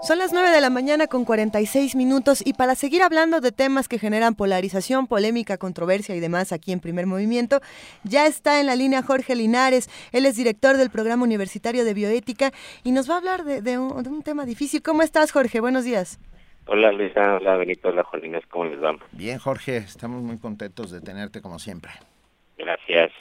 Son 0.03 0.19
las 0.19 0.33
9 0.33 0.51
de 0.51 0.61
la 0.61 0.71
mañana 0.71 1.09
con 1.09 1.25
46 1.25 1.97
minutos 1.97 2.47
y 2.47 2.53
para 2.53 2.77
seguir 2.77 3.03
hablando 3.03 3.41
de 3.41 3.51
temas 3.51 3.89
que 3.89 3.99
generan 3.99 4.37
polarización, 4.37 5.09
polémica, 5.09 5.59
controversia 5.59 6.15
y 6.15 6.21
demás 6.21 6.53
aquí 6.53 6.71
en 6.71 6.79
Primer 6.79 7.07
Movimiento, 7.07 7.61
ya 8.05 8.27
está 8.27 8.61
en 8.61 8.67
la 8.67 8.77
línea 8.77 9.03
Jorge 9.03 9.35
Linares. 9.35 9.89
Él 10.13 10.27
es 10.27 10.37
director 10.37 10.77
del 10.77 10.91
Programa 10.91 11.25
Universitario 11.25 11.85
de 11.85 11.93
Bioética 11.93 12.53
y 12.85 12.93
nos 12.93 13.11
va 13.11 13.15
a 13.15 13.19
hablar 13.19 13.45
de, 13.45 13.79
un, 13.79 14.23
tema 14.23 14.45
difícil. 14.45 14.83
¿Cómo 14.83 15.03
estás, 15.03 15.33
Jorge? 15.33 15.61
Buenos 15.61 15.85
días. 15.85 16.21
Hola 16.69 16.93
Luisa, 16.93 17.37
hola 17.37 17.57
Benito, 17.57 17.89
hola 17.89 18.03
Juan 18.05 18.23
¿cómo 18.49 18.65
les 18.67 18.83
va? 18.83 18.97
Bien, 19.13 19.39
Jorge, 19.39 19.79
estamos 19.79 20.23
muy 20.23 20.39
contentos 20.39 20.91
de 20.91 21.01
tenerte 21.01 21.41
como 21.41 21.59
siempre. 21.59 21.93
Gracias. 22.59 23.13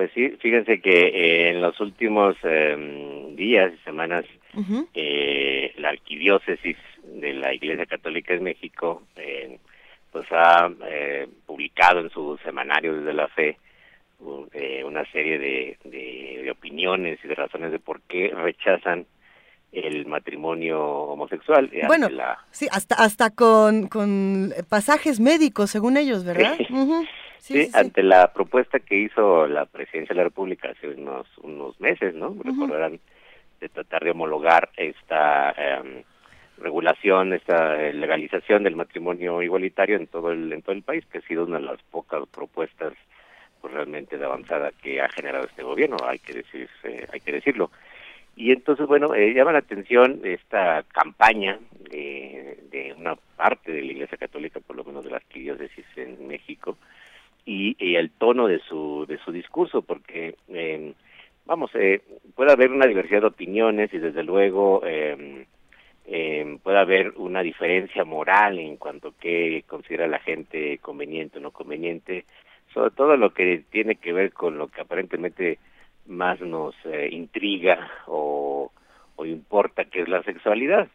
Pues 0.00 0.12
sí, 0.14 0.30
fíjense 0.40 0.80
que 0.80 1.08
eh, 1.08 1.50
en 1.50 1.60
los 1.60 1.78
últimos 1.78 2.34
em, 2.42 3.36
días 3.36 3.70
y 3.74 3.84
semanas 3.84 4.24
eh, 4.94 5.74
la 5.76 5.90
arquidiócesis 5.90 6.78
de 7.04 7.34
la 7.34 7.52
Iglesia 7.52 7.84
Católica 7.84 8.32
de 8.32 8.40
México 8.40 9.02
eh, 9.16 9.58
pues 10.10 10.24
ha 10.30 10.72
eh, 10.88 11.28
publicado 11.44 12.00
en 12.00 12.08
su 12.08 12.38
semanario 12.42 12.96
desde 12.96 13.12
la 13.12 13.28
fe 13.28 13.58
una 14.84 15.04
serie 15.12 15.38
de, 15.38 15.76
de, 15.84 16.50
opiniones 16.50 17.18
y 17.22 17.28
de 17.28 17.34
razones 17.34 17.70
de 17.70 17.78
por 17.78 18.00
qué 18.00 18.32
rechazan 18.34 19.04
el 19.70 20.06
matrimonio 20.06 20.82
homosexual. 20.82 21.70
Bueno, 21.86 22.08
sí, 22.52 22.68
hasta 22.72 22.94
hasta 22.94 23.28
con, 23.28 23.86
con 23.88 24.54
pasajes 24.70 25.20
médicos, 25.20 25.70
según 25.70 25.98
ellos, 25.98 26.24
¿verdad? 26.24 26.56
Sí. 27.40 27.70
ante 27.72 28.02
la 28.02 28.32
propuesta 28.32 28.78
que 28.80 28.96
hizo 28.96 29.46
la 29.46 29.66
presidencia 29.66 30.14
de 30.14 30.18
la 30.18 30.24
República 30.24 30.70
hace 30.70 30.88
unos, 30.88 31.26
unos 31.38 31.80
meses, 31.80 32.14
¿no? 32.14 32.36
Recordarán 32.42 33.00
de 33.60 33.68
tratar 33.68 34.04
de 34.04 34.10
homologar 34.10 34.70
esta 34.76 35.50
em, 35.52 36.02
regulación, 36.58 37.32
esta 37.32 37.80
eh, 37.82 37.92
legalización 37.92 38.62
del 38.62 38.76
matrimonio 38.76 39.42
igualitario 39.42 39.96
en 39.96 40.06
todo 40.06 40.32
el 40.32 40.52
en 40.52 40.62
todo 40.62 40.74
el 40.74 40.82
país, 40.82 41.04
que 41.06 41.18
ha 41.18 41.22
sido 41.22 41.44
una 41.44 41.58
de 41.58 41.64
las 41.64 41.82
pocas 41.84 42.26
propuestas 42.28 42.92
pues 43.60 43.74
realmente 43.74 44.16
de 44.16 44.24
avanzada 44.24 44.70
que 44.82 45.00
ha 45.00 45.08
generado 45.08 45.44
este 45.44 45.62
gobierno, 45.62 45.96
hay 46.02 46.18
que 46.18 46.32
decir, 46.32 46.68
hay 47.12 47.20
que 47.20 47.32
decirlo. 47.32 47.70
Y 48.36 48.52
entonces, 48.52 48.86
bueno, 48.86 49.14
eh, 49.14 49.34
llama 49.34 49.52
la 49.52 49.58
atención 49.58 50.20
esta 50.24 50.82
campaña 50.84 51.58
de 51.90 52.94
una 52.96 53.16
parte 53.36 53.72
de 53.72 53.82
la 53.82 53.92
Iglesia 53.92 54.16
Católica, 54.16 54.60
por 54.60 54.76
lo 54.76 54.84
menos 54.84 55.04
de 55.04 55.10
las 55.10 55.22
arquidiócesis 55.22 55.84
en 55.96 56.26
México, 56.26 56.76
y, 57.44 57.76
y, 57.78 57.96
el 57.96 58.10
tono 58.10 58.46
de 58.46 58.60
su 58.60 59.06
de 59.08 59.18
su 59.18 59.32
discurso, 59.32 59.82
porque 59.82 60.36
eh, 60.48 60.92
vamos, 61.46 61.70
eh, 61.74 62.02
puede 62.34 62.52
haber 62.52 62.70
una 62.70 62.86
diversidad 62.86 63.22
de 63.22 63.26
opiniones 63.28 63.92
y 63.92 63.98
desde 63.98 64.22
luego 64.22 64.82
eh, 66.12 66.58
puede 66.62 66.78
haber 66.78 67.12
una 67.16 67.40
diferencia 67.40 68.04
moral 68.04 68.58
en 68.58 68.76
cuanto 68.76 69.08
a 69.08 69.14
qué 69.20 69.62
considera 69.68 70.08
la 70.08 70.18
gente 70.18 70.78
conveniente 70.78 71.38
o 71.38 71.40
no 71.40 71.52
conveniente, 71.52 72.24
sobre 72.74 72.90
todo 72.90 73.16
lo 73.16 73.32
que 73.32 73.62
tiene 73.70 73.94
que 73.94 74.12
ver 74.12 74.32
con 74.32 74.58
lo 74.58 74.66
que 74.66 74.80
aparentemente 74.80 75.58
más 76.06 76.40
nos 76.40 76.74
eh, 76.84 77.08
intriga 77.12 77.88
o, 78.06 78.72
o, 79.14 79.24
importa, 79.24 79.84
que 79.84 80.02
es 80.02 80.08
la 80.08 80.22
sexualidad. 80.24 80.88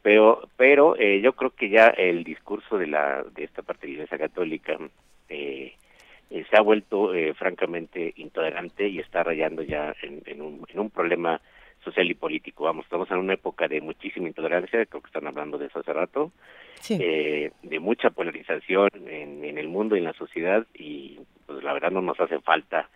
Pero, 0.00 0.48
pero 0.56 0.96
eh, 0.96 1.20
yo 1.20 1.34
creo 1.34 1.50
que 1.50 1.68
ya 1.68 1.88
el 1.88 2.24
discurso 2.24 2.78
de 2.78 2.86
la 2.86 3.22
de 3.34 3.44
esta 3.44 3.62
parte 3.62 3.82
de 3.82 3.88
la 3.88 3.94
Iglesia 3.94 4.18
Católica 4.18 4.78
eh, 5.32 5.74
eh, 6.30 6.46
se 6.48 6.56
ha 6.56 6.62
vuelto 6.62 7.14
eh, 7.14 7.34
francamente 7.34 8.14
intolerante 8.16 8.88
y 8.88 9.00
está 9.00 9.22
rayando 9.22 9.62
ya 9.62 9.94
en, 10.02 10.40
un, 10.40 10.64
en 10.66 10.80
un 10.80 10.88
problema 10.88 11.40
social 11.84 12.10
y 12.10 12.14
político. 12.14 12.64
Vamos, 12.64 12.84
estamos 12.84 13.10
en 13.10 13.18
una 13.18 13.34
época 13.34 13.68
de 13.68 13.80
muchísima 13.80 14.28
intolerancia, 14.28 14.86
creo 14.86 15.02
que 15.02 15.08
están 15.08 15.26
hablando 15.26 15.58
de 15.58 15.66
eso 15.66 15.80
hace 15.80 15.92
rato, 15.92 16.32
eh, 16.88 17.50
de 17.62 17.80
mucha 17.80 18.10
polarización 18.10 18.88
en, 19.06 19.44
en, 19.44 19.58
el 19.58 19.68
mundo 19.68 19.94
y 19.94 19.98
en 19.98 20.04
la 20.04 20.14
sociedad 20.14 20.66
y 20.74 21.20
pues 21.46 21.62
la 21.62 21.74
verdad 21.74 21.90
no 21.90 22.00
nos 22.00 22.18
hace 22.18 22.40
falta 22.40 22.88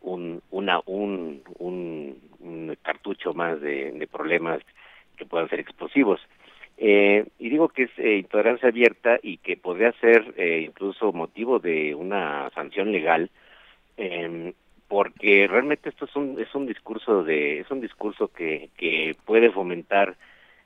un, 0.00 0.42
una, 0.50 0.80
un, 0.86 1.42
un, 1.58 2.18
un 2.40 2.76
cartucho 2.82 3.34
más 3.34 3.60
de, 3.60 3.92
de 3.92 4.06
problemas 4.06 4.62
que 5.16 5.26
puedan 5.26 5.48
ser 5.48 5.60
explosivos. 5.60 6.20
Eh, 6.82 7.26
y 7.38 7.50
digo 7.50 7.68
que 7.68 7.84
es 7.84 7.90
eh, 7.98 8.16
intolerancia 8.16 8.70
abierta 8.70 9.18
y 9.22 9.36
que 9.36 9.58
podría 9.58 9.92
ser 10.00 10.32
eh, 10.38 10.64
incluso 10.66 11.12
motivo 11.12 11.58
de 11.58 11.94
una 11.94 12.50
sanción 12.54 12.90
legal, 12.90 13.30
eh, 13.98 14.54
porque 14.88 15.46
realmente 15.46 15.90
esto 15.90 16.06
es 16.06 16.16
un 16.16 16.40
es 16.40 16.54
un 16.54 16.66
discurso 16.66 17.22
de 17.22 17.60
es 17.60 17.70
un 17.70 17.82
discurso 17.82 18.28
que 18.28 18.70
que 18.78 19.14
puede 19.26 19.50
fomentar 19.50 20.16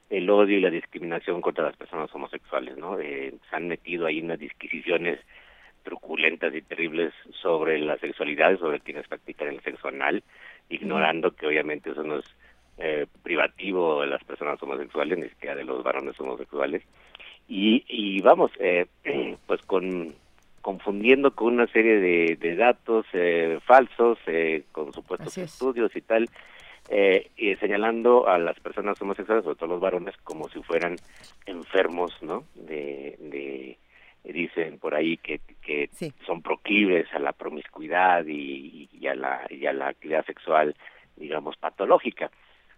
el 0.09 0.31
odio 0.31 0.59
y 0.59 0.61
la 0.61 0.71
discriminación 0.71 1.41
contra 1.41 1.65
las 1.65 1.77
personas 1.77 2.15
homosexuales, 2.15 2.77
¿no? 2.77 2.99
Eh, 3.01 3.35
se 3.51 3.57
han 3.57 3.69
metido 3.69 4.07
ahí 4.07 4.21
unas 4.21 4.39
disquisiciones 4.39 5.19
truculentas 5.83 6.55
y 6.55 6.63
terribles 6.63 7.13
sobre 7.43 7.79
la 7.79 7.99
sexualidad, 7.99 8.59
sobre 8.59 8.81
quienes 8.81 9.09
practican 9.09 9.49
el 9.49 9.61
sexo 9.63 9.89
anal, 9.89 10.23
ignorando 10.69 11.33
que 11.33 11.47
obviamente 11.47 11.91
eso 11.91 12.05
no 12.05 12.19
es 12.19 12.27
eh, 12.79 13.07
privativo 13.23 14.01
de 14.01 14.09
las 14.09 14.23
personas 14.25 14.63
homosexuales, 14.63 15.19
ni 15.19 15.29
siquiera 15.29 15.55
de 15.55 15.65
los 15.65 15.83
varones 15.83 16.19
homosexuales. 16.21 16.83
Y, 17.49 17.85
y 17.89 18.21
vamos, 18.23 18.51
eh, 18.59 18.87
pues 19.47 19.61
con 19.63 20.15
confundiendo 20.65 21.35
con 21.35 21.55
una 21.55 21.67
serie 21.67 22.01
de, 22.01 22.37
de 22.41 22.57
datos 22.57 23.05
eh, 23.13 23.59
falsos, 23.67 24.19
eh, 24.27 24.65
con 24.73 24.95
supuestos 24.95 25.37
estudios 25.37 25.95
y 25.95 26.01
tal, 26.01 26.31
eh, 26.89 27.31
y 27.37 27.55
señalando 27.57 28.27
a 28.27 28.39
las 28.39 28.59
personas 28.61 29.01
homosexuales, 29.03 29.45
sobre 29.45 29.59
todo 29.59 29.69
los 29.69 29.81
varones, 29.81 30.17
como 30.25 30.49
si 30.49 30.63
fueran 30.63 30.97
enfermos, 31.45 32.17
¿no? 32.23 32.45
De, 32.55 33.15
de 33.21 33.79
dicen 34.25 34.79
por 34.79 34.95
ahí 34.95 35.19
que, 35.19 35.43
que 35.61 35.91
son 36.27 36.41
proclives 36.41 37.13
a 37.13 37.19
la 37.19 37.33
promiscuidad 37.33 38.25
y, 38.25 38.89
y, 38.91 39.07
a 39.07 39.15
la 39.15 39.47
y 39.51 39.67
a 39.67 39.75
la 39.75 39.89
actividad 39.89 40.25
sexual, 40.25 40.75
digamos, 41.17 41.59
patológica 41.59 42.31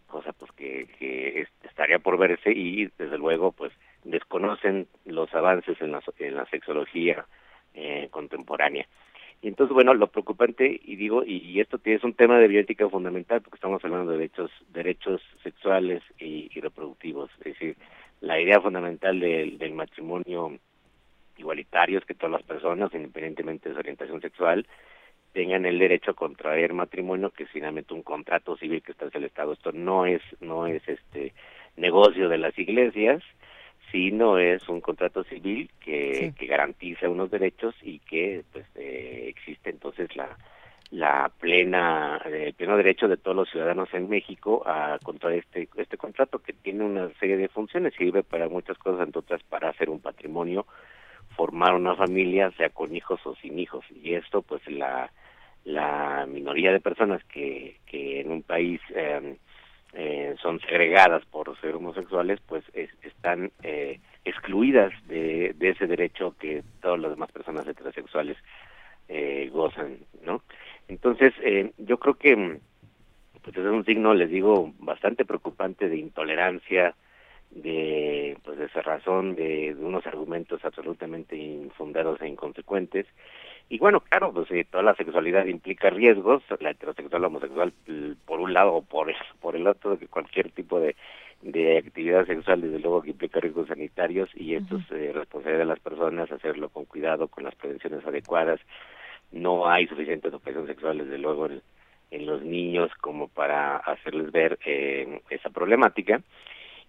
cosa 0.07 0.33
pues 0.33 0.51
que, 0.53 0.87
que 0.99 1.47
estaría 1.65 1.99
por 1.99 2.19
verse 2.19 2.51
y 2.51 2.87
desde 2.99 3.19
luego 3.19 3.53
pues 3.53 3.73
desconocen 4.05 4.87
los 5.05 5.33
avances 5.35 5.81
en 5.81 5.93
la, 5.93 6.03
en 6.19 6.37
la 6.37 6.47
sexología 6.47 7.27
eh, 7.75 8.09
contemporánea. 8.11 8.87
Y 9.43 9.49
entonces, 9.49 9.75
bueno, 9.75 9.93
lo 9.93 10.07
preocupante, 10.07 10.81
y 10.83 10.97
digo, 10.97 11.23
y, 11.25 11.61
esto 11.61 11.79
es 11.85 12.03
un 12.05 12.15
tema 12.15 12.39
de 12.39 12.49
bioética 12.49 12.89
fundamental, 12.89 13.43
porque 13.43 13.57
estamos 13.57 13.85
hablando 13.85 14.13
de 14.13 14.19
derechos, 14.19 14.51
derechos 14.71 15.21
sexuales 15.43 16.03
y, 16.19 16.49
reproductivos. 16.59 17.31
Es 17.41 17.53
decir, 17.53 17.77
la 18.21 18.41
idea 18.41 18.61
fundamental 18.61 19.21
del, 19.21 19.59
del 19.59 19.73
matrimonio 19.75 20.59
igualitario 21.37 21.99
es 21.99 22.05
que 22.07 22.15
todas 22.15 22.33
las 22.33 22.43
personas, 22.45 22.95
independientemente 22.95 23.69
de 23.69 23.75
su 23.75 23.79
orientación 23.79 24.23
sexual, 24.23 24.67
tengan 25.37 25.67
el 25.67 25.79
derecho 25.79 26.13
a 26.13 26.15
contraer 26.15 26.73
matrimonio, 26.73 27.29
que 27.29 27.43
es 27.43 27.51
finalmente 27.51 27.93
un 27.93 28.03
contrato 28.03 28.57
civil 28.57 28.81
que 28.81 28.93
está 28.93 29.05
en 29.05 29.11
el 29.17 29.25
Estado. 29.25 29.53
Esto 29.53 29.71
no 29.71 30.07
es, 30.07 30.23
no 30.41 30.67
es 30.67 30.81
este 30.89 31.35
negocio 31.77 32.31
de 32.31 32.39
las 32.39 32.59
iglesias, 32.59 33.23
sino 33.93 34.39
es 34.39 34.67
un 34.67 34.81
contrato 34.81 35.25
civil 35.25 35.69
que, 35.79 36.33
que 36.39 36.47
garantiza 36.47 37.11
unos 37.11 37.31
derechos 37.31 37.75
y 37.83 37.99
que 37.99 38.45
pues 38.51 38.65
eh, 38.77 39.27
existe 39.29 39.69
entonces 39.69 40.17
la 40.17 40.39
la 40.91 41.31
plena 41.41 42.23
el 42.25 42.55
pleno 42.55 42.77
derecho 42.77 43.09
de 43.09 43.17
todos 43.17 43.37
los 43.37 43.51
ciudadanos 43.51 43.93
en 43.93 44.09
México 44.09 44.63
a 44.65 44.99
contraer 45.03 45.41
este 45.41 45.69
este 45.77 45.99
contrato 45.99 46.39
que 46.39 46.53
tiene 46.53 46.85
una 46.85 47.11
serie 47.19 47.37
de 47.37 47.49
funciones 47.49 47.93
sirve 47.99 48.23
para 48.23 48.49
muchas 48.49 48.79
cosas 48.79 49.05
entre 49.05 49.19
otras 49.19 49.43
para 49.43 49.69
hacer 49.69 49.91
un 49.91 50.01
patrimonio 50.01 50.65
formar 51.37 51.75
una 51.75 51.97
familia 51.97 52.53
sea 52.53 52.71
con 52.71 52.95
hijos 52.95 53.21
o 53.27 53.35
sin 53.35 53.59
hijos 53.59 53.85
y 53.91 54.15
esto 54.15 54.43
pues 54.43 54.63
la 54.69 55.11
la 55.67 56.27
minoría 56.27 56.73
de 56.73 56.81
personas 56.81 57.23
que, 57.25 57.77
que 57.87 58.21
en 58.21 58.31
un 58.31 58.43
país 58.43 58.81
eh, 58.95 59.37
eh, 59.99 60.37
son 60.43 60.61
segregadas 60.61 61.25
por 61.27 61.59
ser 61.61 61.75
homosexuales, 61.75 62.39
pues 62.47 62.63
están 63.03 63.51
eh, 63.63 63.99
excluidas 64.25 64.93
de, 65.09 65.55
de, 65.57 65.71
ese 65.71 65.87
derecho 65.87 66.37
que 66.39 66.63
todas 66.81 67.01
las 67.01 67.11
demás 67.11 67.33
personas 67.33 67.67
heterosexuales 67.67 68.37
eh, 69.09 69.51
gozan, 69.53 69.99
¿no? 70.23 70.43
Entonces, 70.89 71.33
yo 71.79 71.99
creo 71.99 72.15
que 72.15 72.61
pues 73.43 73.57
es 73.57 73.65
un 73.65 73.85
signo, 73.85 74.15
les 74.15 74.31
digo, 74.31 74.73
bastante 74.79 75.25
preocupante 75.25 75.89
de 75.89 75.97
intolerancia, 75.97 76.95
de 77.51 78.37
pues 78.45 78.59
de 78.59 78.69
cerrazón, 78.69 79.35
de, 79.35 79.75
de 79.75 79.85
unos 79.85 80.07
argumentos 80.07 80.65
absolutamente 80.65 81.37
infundados 81.37 82.21
e 82.21 82.29
inconsecuentes, 82.29 83.07
y 83.69 83.79
bueno, 83.79 84.01
claro, 84.01 84.33
pues 84.33 84.51
eh, 84.53 84.65
toda 84.71 84.85
la 84.85 84.95
sexualidad 84.95 85.47
implica 85.47 85.91
riesgos, 85.91 86.43
la 86.61 86.71
heterosexual, 86.71 87.23
la 87.23 87.29
homosexual, 87.29 87.73
por 88.25 88.41
un 88.41 88.53
lado 88.53 88.75
o 88.75 88.83
por, 88.83 89.13
por 89.41 89.57
el 89.57 89.67
otro, 89.67 89.99
que 89.99 90.07
cualquier 90.07 90.51
tipo 90.51 90.79
de, 90.79 90.95
de 91.43 91.79
actividad 91.79 92.27
sexual, 92.27 92.61
desde 92.61 92.79
luego 92.79 93.03
que 93.03 93.11
implica 93.11 93.41
riesgos 93.41 93.69
sanitarios 93.69 94.31
y 94.35 94.55
esto 94.55 94.77
es 94.77 94.91
eh, 94.93 95.13
responsabilidad 95.13 95.65
de 95.65 95.67
las 95.67 95.81
personas 95.81 96.31
hacerlo 96.31 96.69
con 96.69 96.85
cuidado, 96.85 97.29
con 97.29 97.45
las 97.45 97.55
prevenciones 97.55 98.07
adecuadas, 98.07 98.61
no 99.33 99.69
hay 99.69 99.87
suficiente 99.87 100.29
educación 100.29 100.67
sexual, 100.67 100.99
desde 100.99 101.19
luego, 101.19 101.47
en, 101.47 101.63
en 102.11 102.27
los 102.27 102.43
niños 102.43 102.91
como 103.01 103.29
para 103.29 103.77
hacerles 103.79 104.31
ver 104.31 104.59
eh, 104.65 105.21
esa 105.31 105.51
problemática. 105.51 106.21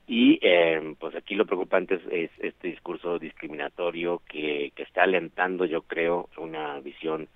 Y 0.07 0.39
eh, 0.41 0.95
pues 0.97 1.15
aquí 1.15 1.35
lo 1.35 1.45
preocupante 1.45 1.95
es, 1.95 2.01
es 2.09 2.31
este 2.39 2.69
discurso 2.69 3.19
discriminatorio 3.19 4.21
que, 4.29 4.71
que 4.73 4.83
está 4.83 5.03
alentando, 5.03 5.65
yo 5.65 5.81
creo, 5.81 6.29
una 6.37 6.79
visión 6.79 7.27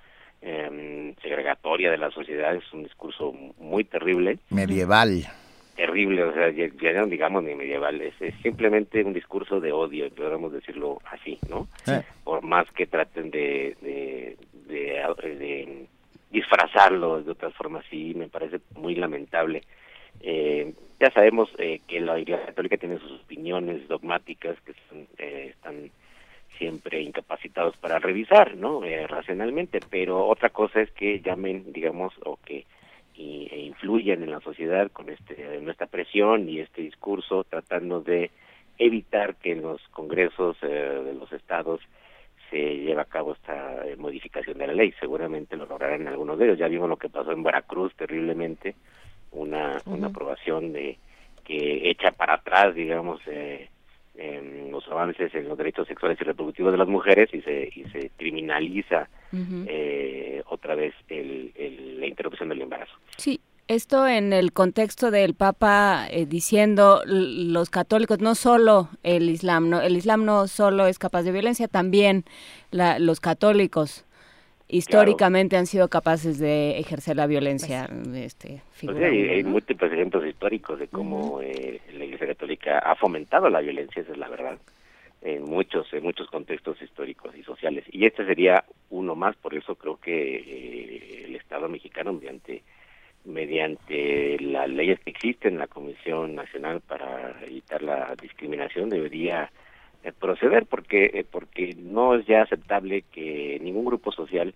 eh, 0.42 1.14
segregatoria 1.22 1.92
de 1.92 1.98
la 1.98 2.12
sociedad. 2.12 2.56
Es 2.56 2.72
un 2.72 2.84
discurso 2.84 3.34
muy 3.60 3.84
terrible. 3.84 4.40
Medieval. 4.50 5.26
Terrible, 5.76 6.24
o 6.24 6.34
sea, 6.34 6.50
ya, 6.52 6.68
ya 6.82 6.94
no 6.94 7.08
digamos 7.08 7.44
ni 7.44 7.56
medieval, 7.56 8.02
es, 8.02 8.14
es 8.22 8.36
simplemente 8.44 9.04
un 9.04 9.14
discurso 9.14 9.60
de 9.60 9.72
odio, 9.72 10.10
podríamos 10.10 10.52
decirlo 10.54 11.00
así, 11.06 11.40
¿no? 11.50 11.68
Eh. 11.88 12.04
Por 12.24 12.44
más 12.44 12.70
que 12.72 12.86
traten 12.86 13.32
de, 13.32 13.76
de, 13.82 14.38
de, 14.68 15.36
de 15.38 15.88
disfrazarlo 16.30 17.24
de 17.24 17.32
otras 17.32 17.54
formas, 17.56 17.84
sí, 17.90 18.14
me 18.16 18.28
parece 18.28 18.60
muy 18.76 18.96
lamentable. 18.96 19.64
Eh, 20.20 20.74
ya 21.00 21.12
sabemos 21.12 21.50
eh, 21.58 21.82
que 21.88 22.00
la 22.00 22.20
Iglesia 22.20 22.46
Católica 22.48 22.78
tiene 22.78 23.00
sus 23.00 23.22
opiniones 23.22 23.88
dogmáticas 23.88 24.60
que 24.62 24.74
son, 24.90 25.08
eh, 25.18 25.54
están 25.56 25.90
siempre 26.58 27.02
incapacitados 27.02 27.76
para 27.78 27.98
revisar, 27.98 28.56
¿no? 28.56 28.84
Eh, 28.84 29.08
racionalmente, 29.08 29.80
pero 29.90 30.28
otra 30.28 30.50
cosa 30.50 30.82
es 30.82 30.92
que 30.92 31.22
llamen, 31.22 31.74
digamos, 31.74 32.14
o 32.24 32.38
que 32.46 32.66
e 33.18 33.66
influyan 33.68 34.24
en 34.24 34.32
la 34.32 34.40
sociedad 34.40 34.90
con 34.92 35.10
este 35.10 35.60
nuestra 35.62 35.86
presión 35.86 36.50
y 36.50 36.60
este 36.60 36.82
discurso 36.82 37.44
tratando 37.44 38.02
de 38.02 38.32
evitar 38.78 39.36
que 39.36 39.52
en 39.52 39.62
los 39.62 39.82
congresos 39.90 40.58
eh, 40.64 40.68
de 40.68 41.14
los 41.14 41.32
estados 41.32 41.82
se 42.50 42.58
lleve 42.58 43.00
a 43.00 43.06
cabo 43.06 43.34
esta 43.34 43.88
eh, 43.88 43.96
modificación 43.96 44.58
de 44.58 44.68
la 44.68 44.74
ley. 44.74 44.94
Seguramente 45.00 45.56
lo 45.56 45.66
lograrán 45.66 46.08
algunos 46.08 46.38
de 46.38 46.46
ellos. 46.46 46.58
Ya 46.58 46.68
vimos 46.68 46.90
lo 46.90 46.98
que 46.98 47.10
pasó 47.10 47.32
en 47.32 47.44
Veracruz 47.44 47.94
terriblemente, 47.96 48.76
una, 49.32 49.82
una 49.86 50.08
aprobación 50.08 50.74
de 50.74 50.98
que 51.44 51.90
echa 51.90 52.12
para 52.12 52.36
atrás, 52.36 52.76
digamos, 52.76 53.20
eh, 53.28 53.70
en 54.16 54.72
los 54.72 54.88
avances 54.90 55.34
en 55.34 55.48
los 55.48 55.58
derechos 55.58 55.88
sexuales 55.88 56.18
y 56.22 56.24
reproductivos 56.26 56.72
de 56.72 56.78
las 56.78 56.88
mujeres 56.88 57.30
y 57.34 57.42
se 57.42 57.72
y 57.76 57.86
se 57.92 58.12
criminaliza 58.18 59.08
eh, 59.68 60.44
otra 60.48 60.76
vez 60.76 60.94
el, 61.08 61.52
el- 61.56 62.00
la 62.00 62.08
interrupción 62.08 62.50
del 62.50 62.62
embarazo. 62.62 62.92
Sí, 63.18 63.40
esto 63.70 64.06
en 64.08 64.34
el 64.34 64.52
contexto 64.52 65.12
del 65.12 65.34
Papa 65.34 66.08
eh, 66.12 66.26
diciendo 66.26 67.02
los 67.06 67.70
católicos, 67.70 68.20
no 68.20 68.36
solo 68.36 68.90
el 69.04 69.30
Islam, 69.30 69.70
no, 69.70 69.82
el 69.82 69.96
Islam 69.96 70.26
no 70.26 70.48
solo 70.48 70.88
es 70.88 71.00
capaz 71.00 71.24
de 71.24 71.32
violencia, 71.32 71.70
también 71.70 72.26
la- 72.72 73.00
los 73.00 73.22
católicos 73.22 74.06
históricamente 74.72 75.58
han 75.58 75.68
sido 75.68 75.90
capaces 75.90 76.40
de 76.40 76.80
ejercer 76.80 77.18
la 77.18 77.28
violencia. 77.28 77.90
Este, 78.16 78.62
Pues 78.82 78.98
sí, 78.98 79.04
hay, 79.04 79.30
hay 79.30 79.44
¿no? 79.44 79.50
múltiples 79.50 79.92
ejemplos 79.92 80.26
históricos 80.26 80.80
de 80.80 80.88
cómo 80.88 81.42
eh, 81.42 81.82
la 81.94 82.06
Iglesia 82.06 82.28
Católica 82.28 82.80
ha 82.80 82.96
fomentado 82.96 83.50
la 83.50 83.60
violencia, 83.60 84.02
esa 84.02 84.14
es 84.14 84.18
la 84.18 84.30
verdad, 84.30 84.58
en 85.22 85.44
muchos 85.44 85.92
en 85.94 86.04
muchos 86.04 86.28
contextos 86.28 86.82
históricos 86.82 87.36
y 87.36 87.44
sociales. 87.44 87.84
Y 87.92 88.06
este 88.06 88.26
sería 88.26 88.64
uno 88.90 89.16
más, 89.16 89.36
por 89.36 89.54
eso 89.54 89.76
creo 89.76 89.98
que 89.98 90.36
eh, 90.38 91.26
el 91.26 91.36
Estado 91.36 91.68
mexicano, 91.68 92.14
mediante 92.14 92.64
mediante 93.24 94.40
las 94.40 94.68
leyes 94.68 95.00
que 95.02 95.12
existen, 95.12 95.60
la 95.60 95.68
Comisión 95.68 96.34
Nacional 96.34 96.82
para 96.82 97.36
evitar 97.46 97.84
la 97.84 98.16
discriminación, 98.20 98.90
debería 98.90 99.52
eh, 100.04 100.12
proceder, 100.12 100.66
porque 100.66 101.06
eh, 101.14 101.26
porque 101.30 101.76
no 101.78 102.16
es 102.16 102.26
ya 102.26 102.42
aceptable 102.44 103.04
que 103.12 103.60
ningún 103.62 103.86
grupo 103.86 104.12
social 104.12 104.54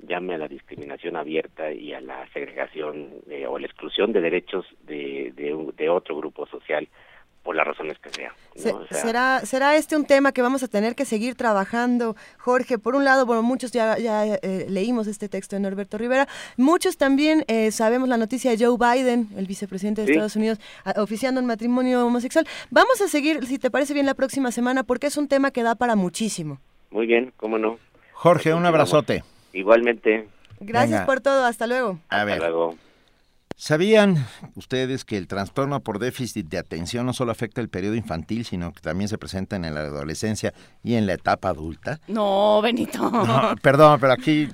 llame 0.00 0.34
a 0.34 0.38
la 0.38 0.48
discriminación 0.48 1.16
abierta 1.16 1.72
y 1.72 1.92
a 1.92 2.00
la 2.00 2.26
segregación 2.32 3.08
eh, 3.28 3.46
o 3.46 3.58
la 3.58 3.66
exclusión 3.66 4.12
de 4.12 4.20
derechos 4.20 4.64
de, 4.86 5.32
de, 5.34 5.72
de 5.76 5.88
otro 5.88 6.16
grupo 6.16 6.46
social 6.46 6.88
por 7.48 7.56
las 7.56 7.66
razones 7.66 7.96
que 7.98 8.10
sea. 8.10 8.28
¿no? 8.56 8.60
Se- 8.62 8.72
O 8.74 8.86
sea, 8.88 9.00
¿Será, 9.00 9.40
¿Será 9.46 9.74
este 9.76 9.96
un 9.96 10.04
tema 10.04 10.32
que 10.32 10.42
vamos 10.42 10.62
a 10.62 10.68
tener 10.68 10.94
que 10.94 11.06
seguir 11.06 11.34
trabajando, 11.34 12.14
Jorge? 12.36 12.76
Por 12.76 12.94
un 12.94 13.06
lado, 13.06 13.24
bueno, 13.24 13.42
muchos 13.42 13.70
ya, 13.72 13.96
ya 13.96 14.26
eh, 14.26 14.66
leímos 14.68 15.06
este 15.06 15.30
texto 15.30 15.56
de 15.56 15.60
Norberto 15.60 15.96
Rivera, 15.96 16.28
muchos 16.58 16.98
también 16.98 17.46
eh, 17.48 17.70
sabemos 17.72 18.06
la 18.10 18.18
noticia 18.18 18.54
de 18.54 18.62
Joe 18.62 18.76
Biden, 18.76 19.30
el 19.38 19.46
vicepresidente 19.46 20.02
de 20.02 20.08
Sí. 20.08 20.12
Estados 20.12 20.36
Unidos, 20.36 20.58
a- 20.84 21.00
oficiando 21.00 21.40
un 21.40 21.46
matrimonio 21.46 22.04
homosexual. 22.06 22.46
Vamos 22.70 23.00
a 23.00 23.08
seguir, 23.08 23.46
si 23.46 23.58
te 23.58 23.70
parece 23.70 23.94
bien, 23.94 24.04
la 24.04 24.12
próxima 24.12 24.52
semana, 24.52 24.82
porque 24.82 25.06
es 25.06 25.16
un 25.16 25.26
tema 25.26 25.50
que 25.50 25.62
da 25.62 25.74
para 25.74 25.96
muchísimo. 25.96 26.60
Muy 26.90 27.06
bien, 27.06 27.32
cómo 27.38 27.56
no. 27.56 27.78
Jorge, 28.12 28.52
un 28.52 28.66
abrazote. 28.66 29.24
Igualmente. 29.54 30.28
Gracias 30.60 30.90
Venga. 31.00 31.06
por 31.06 31.22
todo, 31.22 31.46
hasta 31.46 31.66
luego. 31.66 31.98
A 32.10 32.24
ver. 32.24 32.40
luego. 32.40 32.76
¿Sabían 33.60 34.24
ustedes 34.54 35.04
que 35.04 35.16
el 35.18 35.26
trastorno 35.26 35.80
por 35.80 35.98
déficit 35.98 36.46
de 36.48 36.58
atención 36.58 37.04
no 37.06 37.12
solo 37.12 37.32
afecta 37.32 37.60
el 37.60 37.68
periodo 37.68 37.96
infantil, 37.96 38.44
sino 38.44 38.72
que 38.72 38.80
también 38.80 39.08
se 39.08 39.18
presenta 39.18 39.56
en 39.56 39.62
la 39.62 39.80
adolescencia 39.80 40.54
y 40.84 40.94
en 40.94 41.08
la 41.08 41.14
etapa 41.14 41.48
adulta? 41.48 41.98
No, 42.06 42.62
Benito. 42.62 43.10
No, 43.10 43.56
perdón, 43.60 43.98
pero 43.98 44.12
aquí... 44.12 44.48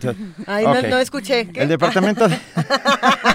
Ay, 0.47 0.65
no- 0.65 0.81
no, 0.89 0.99
escuché. 0.99 1.49
¿Qué? 1.49 1.65
El 1.65 1.69
departamento 1.69 2.27
de... 2.27 2.39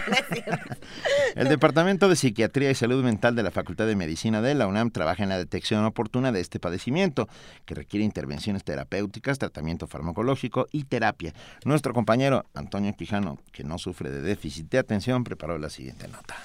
El 1.35 1.47
Departamento 1.47 2.09
de 2.09 2.15
Psiquiatría 2.15 2.71
y 2.71 2.75
Salud 2.75 3.03
Mental 3.03 3.35
de 3.35 3.43
la 3.43 3.51
Facultad 3.51 3.87
de 3.87 3.95
Medicina 3.95 4.41
de 4.41 4.55
la 4.55 4.67
UNAM 4.67 4.91
trabaja 4.91 5.23
en 5.23 5.29
la 5.29 5.37
detección 5.37 5.85
oportuna 5.85 6.31
de 6.31 6.41
este 6.41 6.59
padecimiento, 6.59 7.27
que 7.65 7.75
requiere 7.75 8.05
intervenciones 8.05 8.63
terapéuticas, 8.63 9.39
tratamiento 9.39 9.87
farmacológico 9.87 10.67
y 10.71 10.85
terapia. 10.85 11.33
Nuestro 11.65 11.93
compañero 11.93 12.45
Antonio 12.53 12.93
Quijano, 12.93 13.39
que 13.51 13.63
no 13.63 13.77
sufre 13.77 14.09
de 14.09 14.21
déficit 14.21 14.69
de 14.69 14.79
atención, 14.79 15.23
preparó 15.23 15.57
la 15.57 15.69
siguiente 15.69 16.07
nota. 16.07 16.35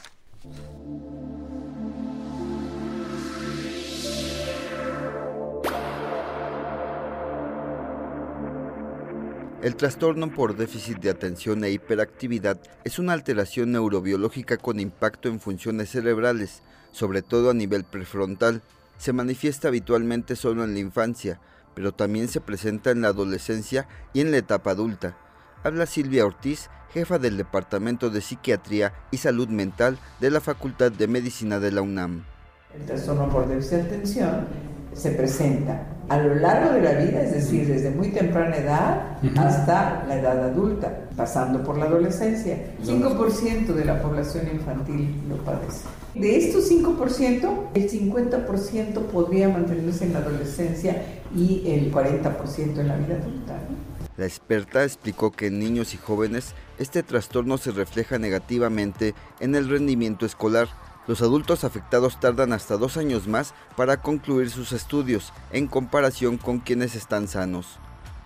El 9.65 9.77
trastorno 9.77 10.31
por 10.31 10.57
déficit 10.57 10.99
de 10.99 11.09
atención 11.09 11.65
e 11.65 11.71
hiperactividad 11.71 12.61
es 12.85 12.99
una 12.99 13.15
alteración 13.15 13.73
neurobiológica 13.73 14.59
con 14.59 14.79
impacto 14.79 15.31
en 15.31 15.41
funciones 15.41 15.89
cerebrales, 15.89 16.63
sobre 16.93 17.23
todo 17.23 17.49
a 17.49 17.55
nivel 17.55 17.83
prefrontal. 17.85 18.61
Se 18.99 19.15
manifiesta 19.15 19.69
habitualmente 19.69 20.37
solo 20.37 20.65
en 20.65 20.75
la 20.75 20.81
infancia, 20.81 21.41
pero 21.75 21.93
también 21.93 22.29
se 22.29 22.43
presenta 22.43 22.91
en 22.91 23.01
la 23.01 23.09
adolescencia 23.09 23.89
y 24.13 24.21
en 24.21 24.33
la 24.33 24.37
etapa 24.37 24.73
adulta. 24.73 25.17
Habla 25.63 25.87
Silvia 25.87 26.27
Ortiz, 26.27 26.69
jefa 26.93 27.19
del 27.19 27.39
Departamento 27.39 28.11
de 28.11 28.21
Psiquiatría 28.21 28.93
y 29.11 29.17
Salud 29.17 29.49
Mental 29.49 29.99
de 30.21 30.31
la 30.31 30.43
Facultad 30.43 30.93
de 30.93 31.09
Medicina 31.09 31.59
de 31.59 31.73
la 31.73 31.81
UNAM. 31.81 32.27
El 32.75 32.85
trastorno 32.85 33.31
por 33.31 33.49
déficit 33.49 33.79
de 33.79 33.81
atención 33.81 34.74
se 34.95 35.11
presenta 35.11 35.87
a 36.09 36.19
lo 36.19 36.35
largo 36.35 36.75
de 36.75 36.83
la 36.83 36.93
vida, 36.93 37.23
es 37.23 37.33
decir, 37.33 37.67
desde 37.67 37.91
muy 37.91 38.09
temprana 38.09 38.57
edad 38.57 39.19
hasta 39.37 40.05
la 40.07 40.17
edad 40.17 40.45
adulta, 40.45 41.07
pasando 41.17 41.63
por 41.63 41.79
la 41.79 41.87
adolescencia. 41.87 42.75
5% 42.85 43.67
de 43.67 43.85
la 43.85 44.03
población 44.03 44.49
infantil 44.53 45.23
lo 45.29 45.37
padece. 45.39 45.85
De 46.15 46.37
estos 46.37 46.71
5%, 46.71 47.71
el 47.75 47.91
50% 47.91 49.07
podría 49.07 49.49
mantenerse 49.49 50.05
en 50.05 50.13
la 50.13 50.19
adolescencia 50.21 51.03
y 51.35 51.63
el 51.67 51.93
40% 51.93 52.79
en 52.79 52.89
la 52.89 52.97
vida 52.97 53.17
adulta. 53.17 53.55
¿no? 53.55 53.95
La 54.17 54.27
experta 54.27 54.85
explicó 54.85 55.33
que 55.33 55.49
en 55.49 55.59
niños 55.59 55.93
y 55.95 55.97
jóvenes 55.97 56.55
este 56.79 57.03
trastorno 57.03 57.59
se 57.59 57.73
refleja 57.73 58.19
negativamente 58.19 59.15
en 59.41 59.57
el 59.57 59.69
rendimiento 59.69 60.25
escolar. 60.25 60.69
Los 61.07 61.21
adultos 61.21 61.65
afectados 61.65 62.19
tardan 62.19 62.53
hasta 62.55 62.79
dos 62.79 62.97
años 62.97 63.29
más 63.29 63.53
para 63.77 64.01
concluir 64.01 64.49
sus 64.49 64.73
estudios 64.73 65.33
en 65.53 65.67
comparación 65.67 66.39
con 66.39 66.61
quienes 66.61 66.95
están 66.95 67.29
sanos. 67.29 67.79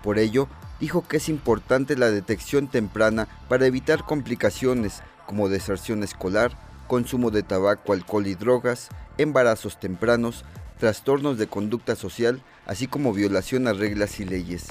Por 0.03 0.19
ello, 0.19 0.49
dijo 0.79 1.07
que 1.07 1.17
es 1.17 1.29
importante 1.29 1.97
la 1.97 2.11
detección 2.11 2.69
temprana 2.69 3.27
para 3.49 3.67
evitar 3.67 4.05
complicaciones 4.05 5.03
como 5.27 5.49
deserción 5.49 6.05
escolar, 6.05 6.57
consumo 6.87 7.33
de 7.33 7.43
tabaco, 7.43 7.93
alcohol 7.93 8.29
y 8.29 8.37
drogas, 8.37 8.91
embarazos 9.19 9.81
tempranos, 9.81 10.45
trastornos 10.79 11.37
de 11.37 11.49
conducta 11.49 11.97
social, 11.97 12.43
así 12.65 12.87
como 12.87 13.13
violación 13.13 13.67
a 13.67 13.73
reglas 13.73 14.21
y 14.21 14.25
leyes. 14.25 14.69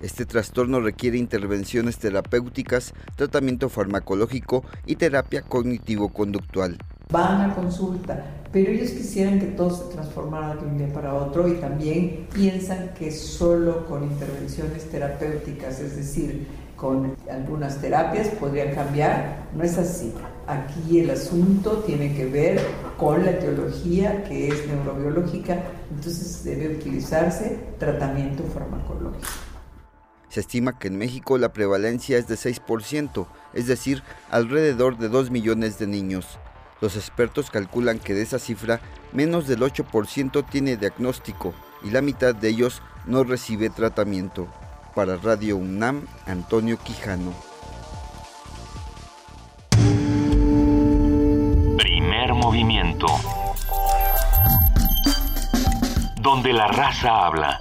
Este 0.00 0.24
trastorno 0.24 0.80
requiere 0.80 1.18
intervenciones 1.18 1.98
terapéuticas, 1.98 2.94
tratamiento 3.16 3.68
farmacológico 3.68 4.64
y 4.86 4.96
terapia 4.96 5.42
cognitivo-conductual. 5.42 6.78
Van 7.10 7.50
a 7.50 7.54
consulta, 7.54 8.24
pero 8.52 8.70
ellos 8.70 8.90
quisieran 8.90 9.38
que 9.38 9.46
todo 9.46 9.70
se 9.70 9.92
transformara 9.92 10.56
de 10.56 10.66
un 10.66 10.78
día 10.78 10.92
para 10.92 11.14
otro 11.14 11.48
y 11.48 11.54
también 11.54 12.26
piensan 12.32 12.90
que 12.98 13.10
solo 13.10 13.86
con 13.86 14.04
intervenciones 14.04 14.88
terapéuticas, 14.90 15.80
es 15.80 15.96
decir, 15.96 16.46
con 16.76 17.16
algunas 17.30 17.80
terapias 17.80 18.28
podrían 18.28 18.74
cambiar. 18.74 19.48
No 19.54 19.64
es 19.64 19.78
así. 19.78 20.12
Aquí 20.46 21.00
el 21.00 21.10
asunto 21.10 21.78
tiene 21.86 22.14
que 22.14 22.26
ver 22.26 22.60
con 22.98 23.24
la 23.24 23.32
etiología 23.32 24.24
que 24.24 24.48
es 24.48 24.66
neurobiológica, 24.66 25.62
entonces 25.90 26.44
debe 26.44 26.76
utilizarse 26.76 27.58
tratamiento 27.78 28.42
farmacológico. 28.44 29.26
Se 30.28 30.40
estima 30.40 30.78
que 30.78 30.88
en 30.88 30.98
México 30.98 31.38
la 31.38 31.52
prevalencia 31.52 32.18
es 32.18 32.26
de 32.28 32.34
6%, 32.34 33.26
es 33.54 33.66
decir, 33.66 34.02
alrededor 34.30 34.98
de 34.98 35.08
2 35.08 35.30
millones 35.30 35.78
de 35.78 35.86
niños. 35.86 36.38
Los 36.80 36.96
expertos 36.96 37.50
calculan 37.50 37.98
que 37.98 38.14
de 38.14 38.22
esa 38.22 38.38
cifra, 38.38 38.80
menos 39.12 39.46
del 39.46 39.60
8% 39.60 40.44
tiene 40.48 40.76
diagnóstico 40.76 41.54
y 41.82 41.90
la 41.90 42.02
mitad 42.02 42.34
de 42.34 42.48
ellos 42.48 42.82
no 43.06 43.24
recibe 43.24 43.70
tratamiento. 43.70 44.48
Para 44.94 45.16
Radio 45.16 45.56
UNAM, 45.56 46.06
Antonio 46.26 46.78
Quijano. 46.78 47.34
Primer 51.78 52.34
movimiento. 52.34 53.06
Donde 56.20 56.52
la 56.52 56.68
raza 56.68 57.26
habla. 57.26 57.58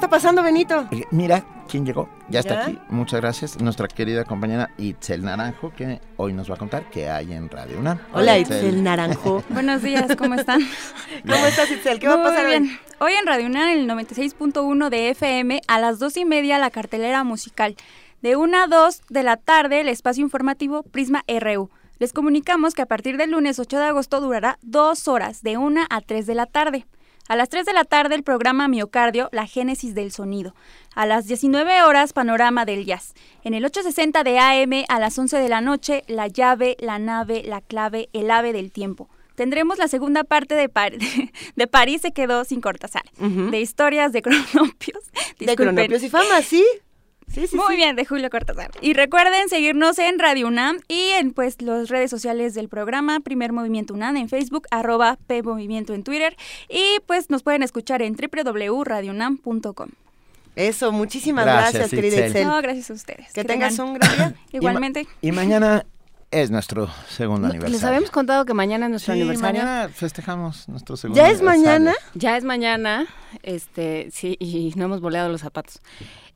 Está 0.00 0.08
pasando, 0.08 0.42
Benito? 0.42 0.88
Eh, 0.92 1.04
Mira, 1.10 1.44
¿quién 1.68 1.84
llegó? 1.84 2.08
Ya 2.30 2.40
está 2.40 2.54
¿Ya? 2.54 2.62
aquí. 2.62 2.78
Muchas 2.88 3.20
gracias. 3.20 3.60
Nuestra 3.60 3.86
querida 3.86 4.24
compañera 4.24 4.70
Itzel 4.78 5.22
Naranjo, 5.22 5.74
que 5.76 6.00
hoy 6.16 6.32
nos 6.32 6.50
va 6.50 6.54
a 6.54 6.56
contar 6.56 6.88
qué 6.88 7.10
hay 7.10 7.34
en 7.34 7.50
Radio 7.50 7.78
UNAM. 7.78 7.98
Hola, 8.14 8.38
Itzel 8.38 8.82
Naranjo. 8.82 9.44
Buenos 9.50 9.82
días, 9.82 10.16
¿cómo 10.16 10.36
están? 10.36 10.62
¿Cómo 11.28 11.44
estás, 11.44 11.70
Itzel? 11.70 12.00
¿Qué 12.00 12.08
va 12.08 12.14
a 12.14 12.22
pasar 12.22 12.46
hoy? 12.46 12.50
bien. 12.50 12.78
Hoy 12.98 13.12
en 13.12 13.26
Radio 13.26 13.44
UNAM, 13.44 13.68
el 13.68 13.86
96.1 13.86 14.88
de 14.88 15.10
FM, 15.10 15.60
a 15.68 15.78
las 15.78 15.98
dos 15.98 16.16
y 16.16 16.24
media, 16.24 16.58
la 16.58 16.70
cartelera 16.70 17.22
musical. 17.22 17.76
De 18.22 18.36
1 18.36 18.56
a 18.56 18.66
2 18.68 19.02
de 19.10 19.22
la 19.22 19.36
tarde, 19.36 19.82
el 19.82 19.90
espacio 19.90 20.24
informativo 20.24 20.82
Prisma 20.82 21.24
RU. 21.28 21.68
Les 21.98 22.14
comunicamos 22.14 22.72
que 22.72 22.80
a 22.80 22.86
partir 22.86 23.18
del 23.18 23.32
lunes 23.32 23.58
8 23.58 23.76
de 23.76 23.84
agosto 23.84 24.22
durará 24.22 24.58
dos 24.62 25.08
horas, 25.08 25.42
de 25.42 25.58
1 25.58 25.82
a 25.90 26.00
3 26.00 26.26
de 26.26 26.34
la 26.34 26.46
tarde. 26.46 26.86
A 27.30 27.36
las 27.36 27.48
3 27.48 27.64
de 27.64 27.72
la 27.72 27.84
tarde, 27.84 28.16
el 28.16 28.24
programa 28.24 28.66
Miocardio, 28.66 29.28
la 29.30 29.46
génesis 29.46 29.94
del 29.94 30.10
sonido. 30.10 30.52
A 30.96 31.06
las 31.06 31.28
19 31.28 31.84
horas, 31.84 32.12
Panorama 32.12 32.64
del 32.64 32.84
Jazz. 32.84 33.14
En 33.44 33.54
el 33.54 33.64
860 33.64 34.24
de 34.24 34.40
AM, 34.40 34.84
a 34.88 34.98
las 34.98 35.16
11 35.16 35.36
de 35.38 35.48
la 35.48 35.60
noche, 35.60 36.02
La 36.08 36.26
llave, 36.26 36.76
la 36.80 36.98
nave, 36.98 37.44
la 37.46 37.60
clave, 37.60 38.08
el 38.12 38.32
ave 38.32 38.52
del 38.52 38.72
tiempo. 38.72 39.08
Tendremos 39.36 39.78
la 39.78 39.86
segunda 39.86 40.24
parte 40.24 40.56
de, 40.56 40.68
Par- 40.68 40.94
de 41.54 41.66
París 41.68 42.02
se 42.02 42.10
quedó 42.10 42.44
sin 42.44 42.60
Cortázar, 42.60 43.04
de 43.16 43.60
historias 43.60 44.10
de 44.12 44.22
cronopios. 44.22 45.04
De 45.38 45.46
cronopios 45.54 46.02
y 46.02 46.10
fama, 46.10 46.42
¿sí? 46.42 46.64
Sí, 47.32 47.46
sí, 47.46 47.56
Muy 47.56 47.66
sí. 47.70 47.76
bien, 47.76 47.94
de 47.96 48.04
Julio 48.04 48.28
Cortázar. 48.28 48.70
Y 48.80 48.92
recuerden 48.94 49.48
seguirnos 49.48 49.98
en 50.00 50.18
Radio 50.18 50.48
UNAM 50.48 50.78
y 50.88 51.10
en 51.10 51.30
pues 51.32 51.62
las 51.62 51.88
redes 51.88 52.10
sociales 52.10 52.54
del 52.54 52.68
programa 52.68 53.20
Primer 53.20 53.52
Movimiento 53.52 53.94
UNAM 53.94 54.16
en 54.16 54.28
Facebook, 54.28 54.66
arroba 54.70 55.16
P 55.28 55.42
Movimiento 55.42 55.94
en 55.94 56.02
Twitter 56.02 56.36
y 56.68 56.98
pues 57.06 57.30
nos 57.30 57.42
pueden 57.44 57.62
escuchar 57.62 58.02
en 58.02 58.16
www.radiounam.com. 58.16 59.88
Eso, 60.56 60.90
muchísimas 60.92 61.44
Gracias, 61.44 61.72
gracias, 61.74 61.90
querida 61.90 62.16
Itzel. 62.16 62.28
Itzel. 62.30 62.46
No, 62.46 62.60
gracias 62.62 62.90
a 62.90 62.94
ustedes. 62.94 63.32
Que 63.32 63.44
tengas 63.44 63.74
tengan- 63.76 63.88
un 63.88 63.94
gran 63.94 64.16
día. 64.16 64.34
Igualmente. 64.52 65.06
Y 65.22 65.30
mañana 65.32 65.86
es 66.32 66.50
nuestro 66.50 66.88
segundo 67.08 67.46
aniversario. 67.46 67.76
Les 67.76 67.84
habíamos 67.84 68.10
contado 68.10 68.44
que 68.44 68.54
mañana 68.54 68.86
es 68.86 68.90
nuestro 68.90 69.14
Sí, 69.14 69.20
aniversario. 69.20 69.62
mañana 69.62 69.88
festejamos 69.88 70.68
nuestro 70.68 70.96
segundo 70.96 71.16
¿Ya 71.20 71.30
es 71.30 71.38
aniversario. 71.38 71.70
mañana? 71.78 71.94
Ya 72.14 72.36
es 72.36 72.44
mañana. 72.44 73.06
Este, 73.44 74.08
sí, 74.12 74.36
y 74.40 74.72
no 74.76 74.86
hemos 74.86 75.00
boleado 75.00 75.28
los 75.28 75.40
zapatos. 75.40 75.80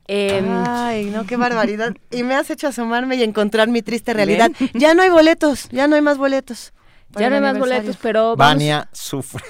Em, 0.07 0.45
Ay, 0.67 1.05
no, 1.05 1.25
qué 1.25 1.35
barbaridad. 1.35 1.95
Y 2.11 2.23
me 2.23 2.35
has 2.35 2.49
hecho 2.49 2.67
asomarme 2.67 3.15
y 3.15 3.23
encontrar 3.23 3.67
mi 3.69 3.81
triste 3.81 4.13
realidad. 4.13 4.51
Ya 4.73 4.93
no 4.93 5.01
hay 5.01 5.09
boletos, 5.09 5.67
ya 5.71 5.87
no 5.87 5.95
hay 5.95 6.01
más 6.01 6.17
boletos. 6.17 6.73
ya 7.17 7.29
no 7.29 7.35
hay 7.35 7.41
más 7.41 7.57
boletos, 7.57 7.97
pero 8.01 8.35
vamos, 8.35 8.55
Vania 8.55 8.89
sufre. 8.91 9.43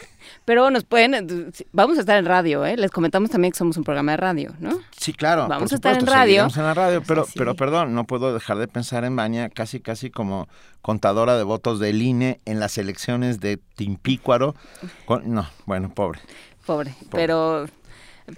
pero 0.46 0.70
nos 0.70 0.84
pueden, 0.84 1.14
eh, 1.16 1.52
vamos 1.72 1.98
a 1.98 2.02
estar 2.02 2.18
en 2.18 2.26
radio, 2.26 2.64
¿eh? 2.66 2.78
Les 2.78 2.92
comentamos 2.92 3.32
también 3.32 3.52
que 3.52 3.58
somos 3.58 3.76
un 3.78 3.84
programa 3.84 4.12
de 4.12 4.18
radio, 4.18 4.54
¿no? 4.60 4.80
Sí, 4.98 5.12
claro. 5.14 5.48
Vamos 5.48 5.70
por 5.70 5.74
a 5.74 5.76
estar 5.76 5.98
en 5.98 6.06
radio. 6.08 6.48
en 6.56 6.64
la 6.64 6.74
radio, 6.74 7.02
pero, 7.06 7.26
pero 7.36 7.56
perdón, 7.56 7.96
no 7.96 8.06
puedo 8.06 8.34
dejar 8.34 8.58
de 8.58 8.68
pensar 8.68 9.04
en 9.04 9.16
Vania 9.16 9.50
casi, 9.50 9.80
casi 9.80 10.10
como 10.12 10.48
contadora 10.82 11.36
de 11.38 11.44
votos 11.44 11.80
del 11.80 12.02
INE 12.02 12.40
en 12.46 12.60
las 12.60 12.78
elecciones 12.78 13.40
de 13.40 13.58
Timpícuaro. 13.58 14.56
Con- 15.06 15.34
no, 15.34 15.50
bueno, 15.66 15.90
pobre. 15.94 16.20
Pobre, 16.66 16.94
pero 17.12 17.66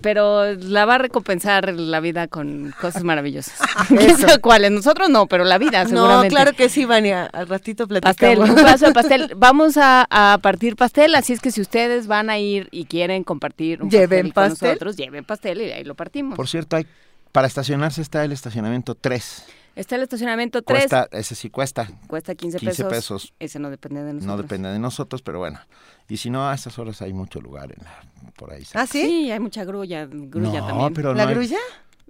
pero 0.01 0.53
la 0.53 0.85
va 0.85 0.95
a 0.95 0.97
recompensar 0.97 1.71
la 1.73 1.99
vida 1.99 2.27
con 2.27 2.73
cosas 2.81 3.03
maravillosas. 3.03 3.57
¿Quién 3.87 4.17
sabe 4.17 4.39
cuáles? 4.39 4.71
Nosotros 4.71 5.09
no, 5.09 5.27
pero 5.27 5.43
la 5.45 5.57
vida 5.57 5.85
No, 5.85 6.23
claro 6.27 6.53
que 6.53 6.69
sí, 6.69 6.85
Vania. 6.85 7.25
Al 7.31 7.47
ratito 7.47 7.87
Pastel, 7.87 8.01
platicamos. 8.37 8.49
un 8.49 8.55
pedazo 8.55 8.85
de 8.87 8.93
pastel. 8.93 9.33
Vamos 9.37 9.77
a, 9.77 10.05
a 10.09 10.37
partir 10.39 10.75
pastel, 10.75 11.15
así 11.15 11.33
es 11.33 11.39
que 11.39 11.51
si 11.51 11.61
ustedes 11.61 12.07
van 12.07 12.29
a 12.29 12.37
ir 12.37 12.67
y 12.71 12.85
quieren 12.85 13.23
compartir 13.23 13.81
un 13.81 13.89
Lleven 13.89 14.31
pastel, 14.31 14.33
con 14.33 14.33
pastel. 14.33 14.69
nosotros, 14.69 14.97
lleven 14.97 15.23
pastel 15.23 15.61
y 15.61 15.71
ahí 15.71 15.83
lo 15.83 15.95
partimos. 15.95 16.35
Por 16.35 16.47
cierto, 16.47 16.75
hay, 16.75 16.85
para 17.31 17.47
estacionarse 17.47 18.01
está 18.01 18.25
el 18.25 18.31
estacionamiento 18.33 18.95
3. 18.95 19.45
Está 19.77 19.95
el 19.95 20.01
estacionamiento 20.01 20.61
3, 20.61 20.79
Cuesta, 20.79 21.07
ese 21.11 21.35
sí 21.35 21.49
cuesta. 21.49 21.87
cuesta 22.07 22.33
15, 22.35 22.57
15 22.59 22.83
pesos. 22.85 22.91
pesos. 22.93 23.33
Ese 23.39 23.59
no 23.59 23.69
depende 23.69 24.03
de 24.03 24.13
nosotros. 24.13 24.35
No 24.35 24.41
depende 24.41 24.69
de 24.69 24.79
nosotros, 24.79 25.21
pero 25.21 25.39
bueno. 25.39 25.59
Y 26.09 26.17
si 26.17 26.29
no, 26.29 26.49
a 26.49 26.55
estas 26.55 26.77
horas 26.79 27.01
hay 27.01 27.13
mucho 27.13 27.39
lugar 27.41 27.71
en 27.77 27.83
la- 27.83 28.31
por 28.35 28.51
ahí. 28.53 28.63
¿Ah, 28.73 28.87
sí? 28.87 29.01
Sí, 29.01 29.31
hay 29.31 29.39
mucha 29.39 29.63
grulla, 29.65 30.05
grulla 30.05 30.61
No, 30.61 30.67
también. 30.67 30.93
pero 30.93 31.13
¿La 31.13 31.23
no 31.23 31.29
hay- 31.29 31.35
grulla? 31.35 31.57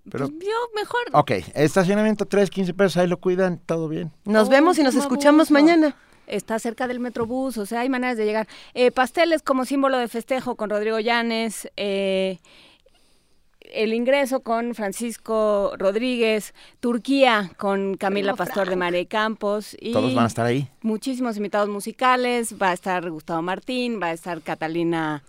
Pero, 0.09 0.29
Pues 0.29 0.39
yo 0.45 0.51
mejor. 0.75 1.01
ok, 1.11 1.31
estacionamiento 1.55 2.25
3, 2.25 2.49
15 2.49 2.73
pesos, 2.73 2.95
ahí 2.97 3.07
lo 3.07 3.17
cuidan, 3.19 3.57
todo 3.59 3.89
bien. 3.89 4.11
Nos 4.23 4.47
vemos 4.47 4.77
y 4.79 4.83
nos 4.83 4.95
escuchamos 4.95 5.51
mañana. 5.51 5.95
Está 6.27 6.59
cerca 6.59 6.87
del 6.87 6.99
Metrobús, 7.01 7.57
o 7.57 7.65
sea, 7.65 7.81
hay 7.81 7.89
maneras 7.89 8.17
de 8.17 8.25
llegar. 8.25 8.47
Eh, 8.73 8.91
pasteles 8.91 9.41
como 9.41 9.65
símbolo 9.65 9.97
de 9.97 10.07
festejo 10.07 10.55
con 10.55 10.69
Rodrigo 10.69 10.99
Llanes. 10.99 11.69
eh, 11.75 12.39
el 13.73 13.93
ingreso 13.93 14.41
con 14.41 14.75
Francisco 14.75 15.73
Rodríguez, 15.77 16.53
Turquía 16.79 17.51
con 17.57 17.95
Camila 17.95 18.33
Primo 18.33 18.37
Pastor 18.37 18.69
de 18.69 18.75
Mare 18.75 19.05
Campos. 19.05 19.75
Y 19.79 19.91
Todos 19.93 20.13
van 20.13 20.25
a 20.25 20.27
estar 20.27 20.45
ahí. 20.45 20.67
Muchísimos 20.81 21.37
invitados 21.37 21.69
musicales, 21.69 22.55
va 22.61 22.71
a 22.71 22.73
estar 22.73 23.09
Gustavo 23.09 23.41
Martín, 23.41 23.99
va 24.01 24.07
a 24.07 24.13
estar 24.13 24.41
Catalina... 24.41 25.23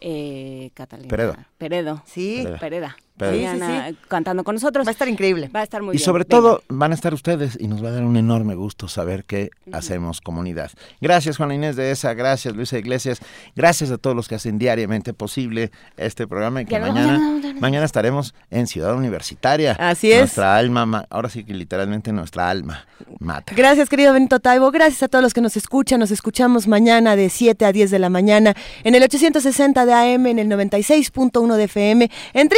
Eh, 0.00 0.70
Catalina 0.74 1.08
Peredo. 1.08 1.36
Peredo. 1.58 2.02
Sí. 2.06 2.40
Pereda. 2.44 2.58
Pereda. 2.58 2.96
Pereda. 3.18 3.52
Sí, 3.54 3.92
sí, 3.92 3.98
cantando 4.08 4.44
con 4.44 4.54
nosotros. 4.54 4.86
Va 4.86 4.90
a 4.90 4.92
estar 4.92 5.08
increíble. 5.08 5.48
Va 5.54 5.60
a 5.60 5.62
estar 5.64 5.82
muy 5.82 5.94
Y 5.94 5.98
bien. 5.98 6.04
sobre 6.04 6.24
Venga. 6.24 6.36
todo 6.36 6.62
van 6.68 6.92
a 6.92 6.94
estar 6.94 7.12
ustedes 7.14 7.58
y 7.60 7.68
nos 7.68 7.82
va 7.84 7.88
a 7.88 7.92
dar 7.92 8.04
un 8.04 8.16
enorme 8.16 8.54
gusto 8.54 8.88
saber 8.88 9.24
que 9.24 9.50
hacemos 9.72 10.20
comunidad. 10.20 10.70
Gracias 11.00 11.36
Juana 11.36 11.54
Inés 11.54 11.76
de 11.76 11.90
esa, 11.90 12.14
gracias 12.14 12.54
Luisa 12.54 12.78
Iglesias, 12.78 13.20
gracias 13.56 13.90
a 13.90 13.98
todos 13.98 14.14
los 14.16 14.28
que 14.28 14.34
hacen 14.36 14.58
diariamente 14.58 15.12
posible 15.12 15.70
este 15.96 16.26
programa 16.26 16.62
y 16.62 16.66
que 16.66 16.78
no, 16.78 16.86
mañana, 16.92 17.18
no, 17.18 17.38
no. 17.52 17.60
mañana 17.60 17.84
estaremos 17.84 18.34
en 18.50 18.66
Ciudad 18.66 18.94
Universitaria. 18.94 19.72
Así 19.78 20.10
es. 20.12 20.20
Nuestra 20.20 20.56
alma, 20.56 20.86
ma- 20.86 21.06
ahora 21.10 21.28
sí 21.28 21.44
que 21.44 21.54
literalmente 21.54 22.12
nuestra 22.12 22.48
alma 22.48 22.86
mata. 23.18 23.52
Gracias, 23.56 23.88
querido 23.88 24.12
Benito 24.12 24.38
Taibo. 24.40 24.70
Gracias 24.70 25.02
a 25.02 25.08
todos 25.08 25.22
los 25.22 25.34
que 25.34 25.40
nos 25.40 25.56
escuchan. 25.56 26.00
Nos 26.00 26.10
escuchamos 26.10 26.66
mañana 26.68 27.16
de 27.16 27.28
7 27.30 27.64
a 27.64 27.72
10 27.72 27.90
de 27.90 27.98
la 27.98 28.08
mañana 28.10 28.54
en 28.84 28.94
el 28.94 29.02
860 29.02 29.86
de 29.86 29.92
AM, 29.92 30.26
en 30.26 30.38
el 30.38 30.48
96.1 30.48 31.54
de 31.56 31.64
FM, 31.64 32.10
en 32.34 32.48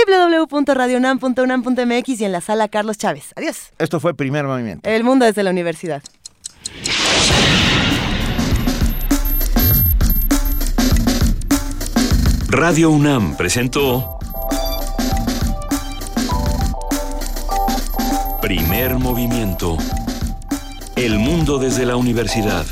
www.radionam.unam.mx 0.51 2.21
y 2.21 2.25
en 2.25 2.33
la 2.33 2.41
sala 2.41 2.69
Carlos 2.69 2.99
Chávez. 2.99 3.33
Adiós. 3.37 3.71
Esto 3.79 4.01
fue 4.01 4.15
Primer 4.15 4.45
Movimiento. 4.45 4.89
El 4.89 5.05
mundo 5.05 5.25
desde 5.25 5.43
la 5.43 5.51
universidad. 5.51 6.03
Radio 12.49 12.91
UNAM 12.91 13.37
presentó 13.37 14.19
Primer 18.43 18.99
movimiento. 18.99 19.77
El 20.97 21.19
mundo 21.19 21.59
desde 21.59 21.87
la 21.87 21.97
universidad. 21.97 22.67